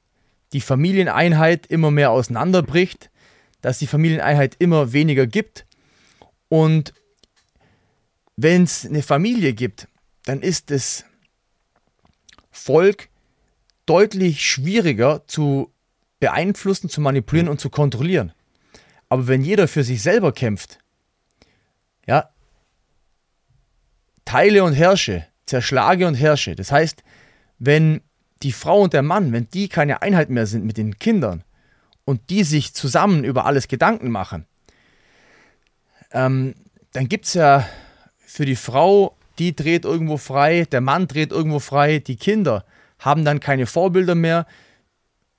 die 0.51 0.59
Familieneinheit 0.59 1.65
immer 1.67 1.89
mehr 1.89 2.11
auseinanderbricht, 2.11 3.09
dass 3.61 3.79
die 3.79 3.87
Familieneinheit 3.87 4.57
immer 4.59 4.91
weniger 4.91 5.25
gibt. 5.25 5.65
Und 6.49 6.93
wenn 8.35 8.63
es 8.63 8.85
eine 8.85 9.03
Familie 9.03 9.53
gibt, 9.53 9.87
dann 10.25 10.41
ist 10.41 10.69
das 10.69 11.05
Volk 12.51 13.07
deutlich 13.85 14.45
schwieriger 14.45 15.23
zu 15.27 15.71
beeinflussen, 16.19 16.89
zu 16.89 16.99
manipulieren 16.99 17.47
und 17.47 17.61
zu 17.61 17.69
kontrollieren. 17.69 18.33
Aber 19.13 19.27
wenn 19.27 19.43
jeder 19.43 19.67
für 19.67 19.83
sich 19.83 20.01
selber 20.01 20.31
kämpft, 20.31 20.79
ja, 22.07 22.31
teile 24.25 24.63
und 24.63 24.73
herrsche, 24.73 25.27
zerschlage 25.45 26.07
und 26.07 26.15
herrsche. 26.15 26.55
Das 26.55 26.71
heißt, 26.71 27.03
wenn 27.59 28.01
die 28.41 28.53
Frau 28.53 28.81
und 28.81 28.93
der 28.93 29.03
Mann, 29.03 29.31
wenn 29.31 29.47
die 29.51 29.69
keine 29.69 30.01
Einheit 30.01 30.31
mehr 30.31 30.47
sind 30.47 30.65
mit 30.65 30.77
den 30.77 30.97
Kindern 30.97 31.43
und 32.05 32.31
die 32.31 32.43
sich 32.43 32.73
zusammen 32.73 33.23
über 33.23 33.45
alles 33.45 33.67
Gedanken 33.67 34.09
machen, 34.09 34.47
ähm, 36.11 36.55
dann 36.93 37.07
gibt 37.07 37.25
es 37.25 37.35
ja 37.35 37.69
für 38.17 38.45
die 38.45 38.55
Frau, 38.55 39.15
die 39.37 39.55
dreht 39.55 39.85
irgendwo 39.85 40.17
frei, 40.17 40.65
der 40.65 40.81
Mann 40.81 41.07
dreht 41.07 41.31
irgendwo 41.31 41.59
frei, 41.59 41.99
die 41.99 42.15
Kinder 42.15 42.65
haben 42.97 43.25
dann 43.25 43.39
keine 43.39 43.67
Vorbilder 43.67 44.15
mehr. 44.15 44.47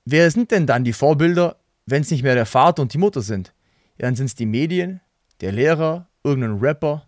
Wer 0.05 0.31
sind 0.31 0.51
denn 0.51 0.65
dann 0.65 0.85
die 0.85 0.93
Vorbilder, 0.93 1.57
wenn 1.85 2.03
es 2.03 2.11
nicht 2.11 2.23
mehr 2.23 2.35
der 2.35 2.45
Vater 2.45 2.81
und 2.81 2.93
die 2.93 2.99
Mutter 2.99 3.21
sind? 3.21 3.51
Ja, 3.97 4.07
dann 4.07 4.15
sind 4.15 4.27
es 4.27 4.35
die 4.35 4.45
Medien, 4.45 5.01
der 5.41 5.51
Lehrer, 5.51 6.09
irgendein 6.23 6.59
Rapper. 6.59 7.05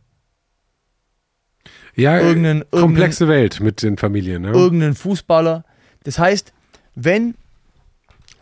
Ja, 1.95 2.19
irgendein, 2.19 2.63
komplexe 2.71 3.25
irgendein, 3.25 3.41
Welt 3.41 3.59
mit 3.59 3.81
den 3.81 3.97
Familien. 3.97 4.43
Ne? 4.43 4.51
Irgendein 4.51 4.95
Fußballer. 4.95 5.65
Das 6.03 6.19
heißt, 6.19 6.53
wenn, 6.95 7.35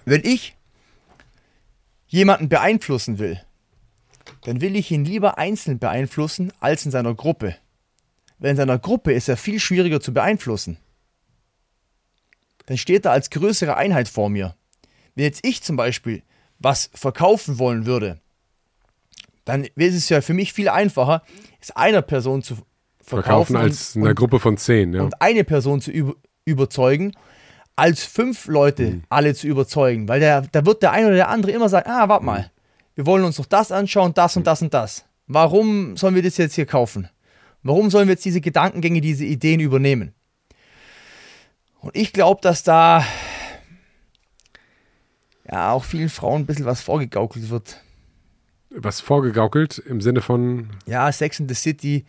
wenn 0.06 0.22
ich 0.24 0.56
jemanden 2.08 2.50
beeinflussen 2.50 3.18
will, 3.18 3.42
dann 4.44 4.62
will 4.62 4.76
ich 4.76 4.92
ihn 4.92 5.06
lieber 5.06 5.38
einzeln 5.38 5.80
beeinflussen 5.80 6.54
als 6.60 6.86
in 6.86 6.92
seiner 6.92 7.16
Gruppe. 7.16 7.56
Weil 8.38 8.52
in 8.52 8.58
seiner 8.58 8.78
Gruppe 8.78 9.14
ist 9.14 9.30
er 9.30 9.38
viel 9.38 9.60
schwieriger 9.60 10.02
zu 10.02 10.14
beeinflussen. 10.14 10.78
Dann 12.68 12.78
steht 12.78 13.06
er 13.06 13.12
als 13.12 13.30
größere 13.30 13.78
Einheit 13.78 14.08
vor 14.08 14.30
mir. 14.30 14.56
Wenn 15.16 15.26
jetzt 15.26 15.46
ich 15.46 15.64
zum 15.64 15.78
Beispiel 15.78 16.24
was 16.60 16.90
verkaufen 16.94 17.58
wollen 17.60 17.86
würde, 17.86 18.20
dann 19.46 19.64
ist 19.64 19.96
es 19.96 20.10
ja 20.10 20.22
für 20.22 20.34
mich 20.34 20.54
viel 20.54 20.70
einfacher, 20.70 21.22
es 21.62 21.72
einer 21.72 22.02
Person 22.02 22.42
zu 22.42 22.56
verkaufen, 22.56 23.54
verkaufen 23.54 23.56
als 23.56 23.96
und, 23.96 24.04
einer 24.04 24.16
Gruppe 24.16 24.40
von 24.40 24.58
zehn. 24.58 24.94
Ja. 24.94 25.04
Und 25.04 25.22
eine 25.22 25.44
Person 25.44 25.80
zu 25.82 25.92
über, 25.92 26.16
überzeugen, 26.44 27.14
als 27.76 28.04
fünf 28.04 28.48
Leute 28.48 28.84
mhm. 28.84 29.04
alle 29.10 29.36
zu 29.36 29.48
überzeugen. 29.48 30.08
Weil 30.08 30.20
der, 30.20 30.42
da 30.42 30.66
wird 30.66 30.82
der 30.82 30.92
eine 30.92 31.08
oder 31.08 31.16
der 31.16 31.30
andere 31.30 31.52
immer 31.52 31.70
sagen, 31.70 31.90
ah, 31.90 32.10
warte 32.10 32.26
mal, 32.26 32.52
wir 32.96 33.06
wollen 33.06 33.24
uns 33.24 33.38
doch 33.38 33.46
das 33.46 33.72
anschauen, 33.72 34.14
das 34.14 34.36
und 34.36 34.48
das 34.48 34.62
und 34.62 34.74
das. 34.74 35.06
Warum 35.28 35.96
sollen 35.98 36.16
wir 36.16 36.24
das 36.24 36.38
jetzt 36.38 36.56
hier 36.56 36.66
kaufen? 36.66 37.10
Warum 37.62 37.90
sollen 37.90 38.08
wir 38.08 38.14
jetzt 38.14 38.26
diese 38.26 38.42
Gedankengänge, 38.42 39.02
diese 39.02 39.26
Ideen 39.26 39.60
übernehmen? 39.60 40.14
Und 41.82 41.96
ich 41.96 42.14
glaube, 42.14 42.42
dass 42.42 42.64
da 42.64 43.06
ja 45.50 45.72
auch 45.72 45.84
vielen 45.84 46.10
Frauen 46.10 46.42
ein 46.42 46.46
bisschen 46.46 46.66
was 46.66 46.82
vorgegaukelt 46.82 47.50
wird 47.50 47.82
was 48.76 49.02
vorgegaukelt 49.02 49.78
im 49.80 50.02
Sinne 50.02 50.22
von. 50.22 50.70
Ja, 50.86 51.12
Sex 51.12 51.40
in 51.40 51.48
the 51.50 51.56
City, 51.56 52.06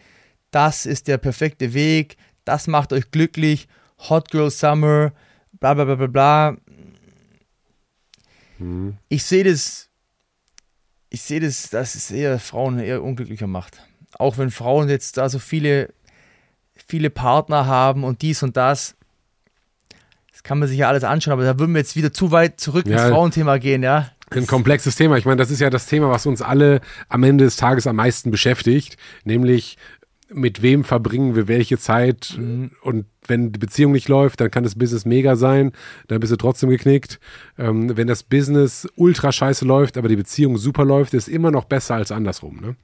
das 0.51 0.87
ist 0.87 1.09
der 1.09 1.19
perfekte 1.19 1.75
Weg, 1.75 2.17
das 2.45 2.67
macht 2.67 2.93
euch 2.93 3.11
glücklich, 3.11 3.69
Hot 4.09 4.31
Girl 4.31 4.51
Summer, 4.51 5.13
bla 5.53 5.75
bla 5.75 5.85
bla 5.85 5.95
bla 5.95 6.07
bla. 6.07 6.57
Hm. 8.59 8.97
Ich 9.09 9.25
sehe 9.25 9.45
das, 9.45 9.89
ich 11.11 11.23
sehe 11.23 11.41
das, 11.41 11.71
dass 11.71 11.95
es 11.95 12.11
eher 12.11 12.39
Frauen 12.39 12.79
eher 12.79 13.03
unglücklicher 13.03 13.47
macht. 13.47 13.83
Auch 14.19 14.39
wenn 14.39 14.51
Frauen 14.51 14.89
jetzt 14.89 15.17
da 15.17 15.29
so 15.29 15.39
viele, 15.39 15.93
viele 16.75 17.11
Partner 17.11 17.67
haben 17.67 18.05
und 18.05 18.23
dies 18.23 18.43
und 18.43 18.57
das. 18.57 18.97
Das 20.33 20.43
kann 20.43 20.59
man 20.59 20.69
sich 20.69 20.79
ja 20.79 20.89
alles 20.89 21.05
anschauen, 21.05 21.33
aber 21.33 21.45
da 21.45 21.59
würden 21.59 21.75
wir 21.75 21.81
jetzt 21.81 21.97
wieder 21.97 22.13
zu 22.13 22.31
weit 22.31 22.61
zurück 22.61 22.87
ja, 22.87 22.93
ins 22.93 23.11
Frauenthema 23.11 23.59
gehen, 23.59 23.83
ja. 23.83 24.11
Ein 24.31 24.47
komplexes 24.47 24.97
Thema. 24.97 25.17
Ich 25.19 25.25
meine, 25.25 25.37
das 25.37 25.51
ist 25.51 25.61
ja 25.61 25.71
das 25.71 25.87
Thema, 25.87 26.11
was 26.11 26.27
uns 26.27 26.43
alle 26.43 26.81
am 27.09 27.23
Ende 27.23 27.45
des 27.45 27.57
Tages 27.57 27.87
am 27.87 27.97
meisten 27.97 28.31
beschäftigt, 28.31 28.97
nämlich 29.25 29.77
mit 30.29 30.61
wem 30.63 30.83
verbringen 30.83 31.37
wir 31.37 31.47
welche 31.47 31.79
Zeit 31.79 32.35
Mhm. 32.37 32.73
und 32.83 33.07
wenn 33.29 33.53
die 33.53 33.59
Beziehung 33.61 33.93
nicht 33.93 34.09
läuft, 34.09 34.41
dann 34.41 34.51
kann 34.51 34.65
das 34.65 34.75
Business 34.75 35.05
mega 35.05 35.37
sein, 35.37 35.71
dann 36.09 36.19
bist 36.19 36.33
du 36.33 36.37
trotzdem 36.37 36.69
geknickt. 36.71 37.21
Ähm, 37.59 37.97
wenn 37.97 38.09
das 38.09 38.25
Business 38.25 38.89
ultra 38.97 39.31
scheiße 39.31 39.65
läuft, 39.65 39.97
aber 39.97 40.09
die 40.09 40.17
Beziehung 40.17 40.59
super 40.59 40.85
läuft, 40.85 41.15
ist 41.15 41.29
immer 41.29 41.53
noch 41.53 41.65
besser 41.65 41.95
als 41.95 42.11
andersrum. 42.11 42.61
Ne? 42.61 42.75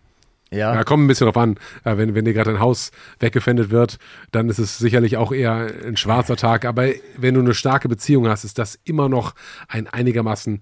Ja, 0.52 0.72
Ja, 0.74 0.84
kommt 0.84 1.02
ein 1.04 1.06
bisschen 1.08 1.24
drauf 1.26 1.36
an. 1.36 1.56
Äh, 1.82 1.96
wenn, 1.96 2.14
wenn 2.14 2.24
dir 2.24 2.32
gerade 2.34 2.50
ein 2.50 2.60
Haus 2.60 2.92
weggefändet 3.18 3.70
wird, 3.70 3.98
dann 4.30 4.48
ist 4.48 4.58
es 4.58 4.78
sicherlich 4.78 5.16
auch 5.16 5.32
eher 5.32 5.72
ein 5.84 5.96
schwarzer 5.96 6.36
Tag. 6.36 6.64
Aber 6.64 6.88
wenn 7.16 7.34
du 7.34 7.40
eine 7.40 7.54
starke 7.54 7.88
Beziehung 7.88 8.28
hast, 8.28 8.44
ist 8.44 8.58
das 8.58 8.78
immer 8.84 9.08
noch 9.08 9.34
ein 9.68 9.88
einigermaßen 9.88 10.60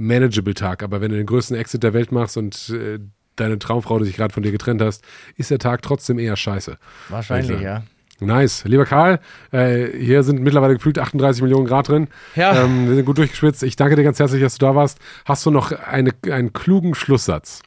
manageable 0.00 0.54
Tag. 0.54 0.82
Aber 0.82 1.00
wenn 1.00 1.10
du 1.10 1.16
den 1.16 1.26
größten 1.26 1.56
Exit 1.56 1.82
der 1.82 1.92
Welt 1.94 2.10
machst 2.10 2.36
und 2.36 2.70
äh, 2.70 2.98
deine 3.36 3.58
Traumfrau, 3.58 3.98
die 3.98 4.06
sich 4.06 4.16
gerade 4.16 4.32
von 4.34 4.42
dir 4.42 4.52
getrennt 4.52 4.82
hast, 4.82 5.04
ist 5.36 5.50
der 5.50 5.58
Tag 5.58 5.82
trotzdem 5.82 6.18
eher 6.18 6.36
scheiße. 6.36 6.78
wahrscheinlich, 7.08 7.52
Also, 7.52 7.62
ja. 7.64 7.82
Nice. 8.22 8.64
Lieber 8.64 8.84
Karl, 8.84 9.18
äh, 9.50 9.86
hier 9.96 10.22
sind 10.22 10.42
mittlerweile 10.42 10.74
gefühlt 10.74 10.98
38 10.98 11.42
Millionen 11.42 11.66
Grad 11.66 11.88
drin. 11.88 12.08
Ja. 12.36 12.64
Ähm, 12.64 12.86
wir 12.86 12.94
sind 12.96 13.06
gut 13.06 13.16
durchgeschwitzt. 13.16 13.62
Ich 13.62 13.76
danke 13.76 13.96
dir 13.96 14.02
ganz 14.02 14.18
herzlich, 14.18 14.42
dass 14.42 14.58
du 14.58 14.66
da 14.66 14.74
warst. 14.74 14.98
Hast 15.24 15.46
du 15.46 15.50
noch 15.50 15.72
eine, 15.72 16.10
einen 16.30 16.52
klugen 16.52 16.94
Schlusssatz? 16.94 17.62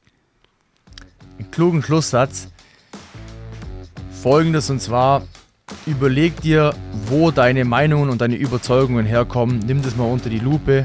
Einen 1.39 1.49
klugen 1.49 1.81
Schlusssatz. 1.81 2.49
Folgendes 4.11 4.69
und 4.69 4.79
zwar, 4.79 5.23
überleg 5.87 6.39
dir, 6.41 6.75
wo 7.07 7.31
deine 7.31 7.65
Meinungen 7.65 8.11
und 8.11 8.21
deine 8.21 8.35
Überzeugungen 8.35 9.07
herkommen. 9.07 9.57
Nimm 9.65 9.81
das 9.81 9.95
mal 9.95 10.05
unter 10.05 10.29
die 10.29 10.39
Lupe 10.39 10.83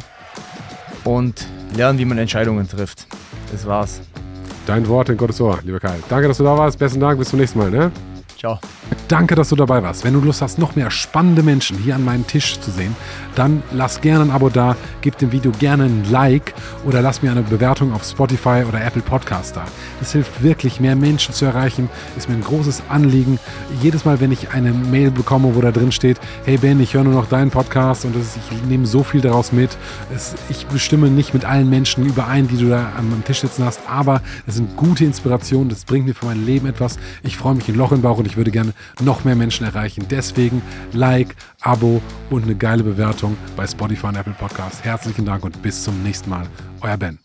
und 1.09 1.47
lern, 1.75 1.99
wie 1.99 2.05
man 2.05 2.19
Entscheidungen 2.19 2.69
trifft. 2.69 3.07
Das 3.51 3.67
war's. 3.67 4.01
Dein 4.67 4.87
Wort 4.89 5.09
in 5.09 5.17
Gottes 5.17 5.41
Ohr, 5.41 5.59
lieber 5.65 5.81
Karl. 5.81 5.99
Danke, 6.11 6.29
dass 6.29 6.37
du 6.37 6.45
da 6.45 6.57
warst. 6.57 6.79
Besten 6.79 7.01
Dank. 7.01 7.19
Bis 7.19 7.31
zum 7.31 7.39
nächsten 7.39 7.59
Mal. 7.59 7.71
Ne? 7.71 7.91
Ciao. 8.37 8.59
Danke, 9.09 9.35
dass 9.35 9.49
du 9.49 9.57
dabei 9.57 9.83
warst. 9.83 10.05
Wenn 10.05 10.13
du 10.13 10.21
Lust 10.21 10.43
hast, 10.43 10.59
noch 10.59 10.77
mehr 10.77 10.91
spannende 10.91 11.43
Menschen 11.43 11.79
hier 11.79 11.95
an 11.95 12.05
meinem 12.05 12.27
Tisch 12.27 12.61
zu 12.61 12.71
sehen, 12.71 12.95
dann 13.35 13.63
lass 13.73 14.03
gerne 14.03 14.25
ein 14.25 14.31
Abo 14.31 14.51
da, 14.51 14.77
gib 15.01 15.17
dem 15.17 15.33
Video 15.33 15.51
gerne 15.51 15.85
ein 15.85 16.05
Like 16.11 16.53
oder 16.85 17.01
lass 17.01 17.23
mir 17.23 17.31
eine 17.31 17.43
Bewertung 17.43 17.95
auf 17.95 18.05
Spotify 18.05 18.65
oder 18.69 18.85
Apple 18.85 19.01
Podcast 19.01 19.57
da. 19.57 19.65
Es 20.03 20.13
hilft 20.13 20.43
wirklich, 20.43 20.79
mehr 20.79 20.95
Menschen 20.95 21.33
zu 21.33 21.47
erreichen, 21.47 21.89
ist 22.19 22.29
mir 22.29 22.35
ein 22.35 22.43
großes 22.43 22.83
Anliegen. 22.91 23.39
Jedes 23.81 24.05
Mal, 24.05 24.21
wenn 24.21 24.31
ich 24.31 24.51
eine 24.51 24.73
Mail 24.73 25.11
bekomme, 25.11 25.55
wo 25.55 25.61
da 25.63 25.73
drin 25.73 25.91
steht, 25.91 26.19
hey 26.45 26.59
Ben, 26.59 26.79
ich 26.79 26.93
höre 26.93 27.05
nur 27.05 27.15
noch 27.15 27.29
deinen 27.29 27.51
Podcast 27.51 28.05
und 28.05 28.15
das 28.15 28.37
ist, 28.37 28.39
ich 28.51 28.63
nehme 28.69 28.85
so 28.85 29.03
viel 29.03 29.23
daraus 29.23 29.53
mit. 29.53 29.71
Es, 30.15 30.35
ich 30.51 30.67
bestimme 30.67 31.09
nicht 31.09 31.33
mit 31.33 31.47
allen 31.47 31.71
Menschen 31.71 32.05
überein, 32.05 32.47
die 32.47 32.59
du 32.59 32.69
da 32.69 32.93
am 32.99 33.25
Tisch 33.25 33.41
sitzen 33.41 33.65
hast, 33.65 33.81
aber 33.89 34.21
es 34.47 34.57
sind 34.57 34.77
gute 34.77 35.07
Inspirationen, 35.07 35.71
das 35.71 35.87
bringt 35.87 36.07
mir 36.07 36.15
für 36.15 36.27
mein 36.27 36.45
Leben 36.45 36.67
etwas. 36.67 36.99
Ich 37.23 37.39
freue 37.39 37.55
mich 37.55 37.69
ein 37.69 37.75
Loch 37.75 37.93
im 37.93 38.03
Bauch 38.03 38.19
und 38.19 38.27
ich 38.27 38.37
würde 38.37 38.51
gerne 38.51 38.75
noch 39.01 39.25
mehr 39.25 39.37
Menschen 39.37 39.67
erreichen. 39.67 40.07
Deswegen 40.11 40.63
Like, 40.93 41.35
Abo 41.61 42.01
und 42.31 42.45
eine 42.45 42.55
geile 42.55 42.83
Bewertung 42.83 43.37
bei 43.57 43.67
Spotify 43.67 44.07
und 44.07 44.17
Apple 44.17 44.35
Podcasts. 44.39 44.83
Herzlichen 44.85 45.25
Dank 45.25 45.45
und 45.45 45.61
bis 45.63 45.85
zum 45.85 46.03
nächsten 46.03 46.31
Mal. 46.31 46.47
Euer 46.81 46.97
Ben. 46.97 47.19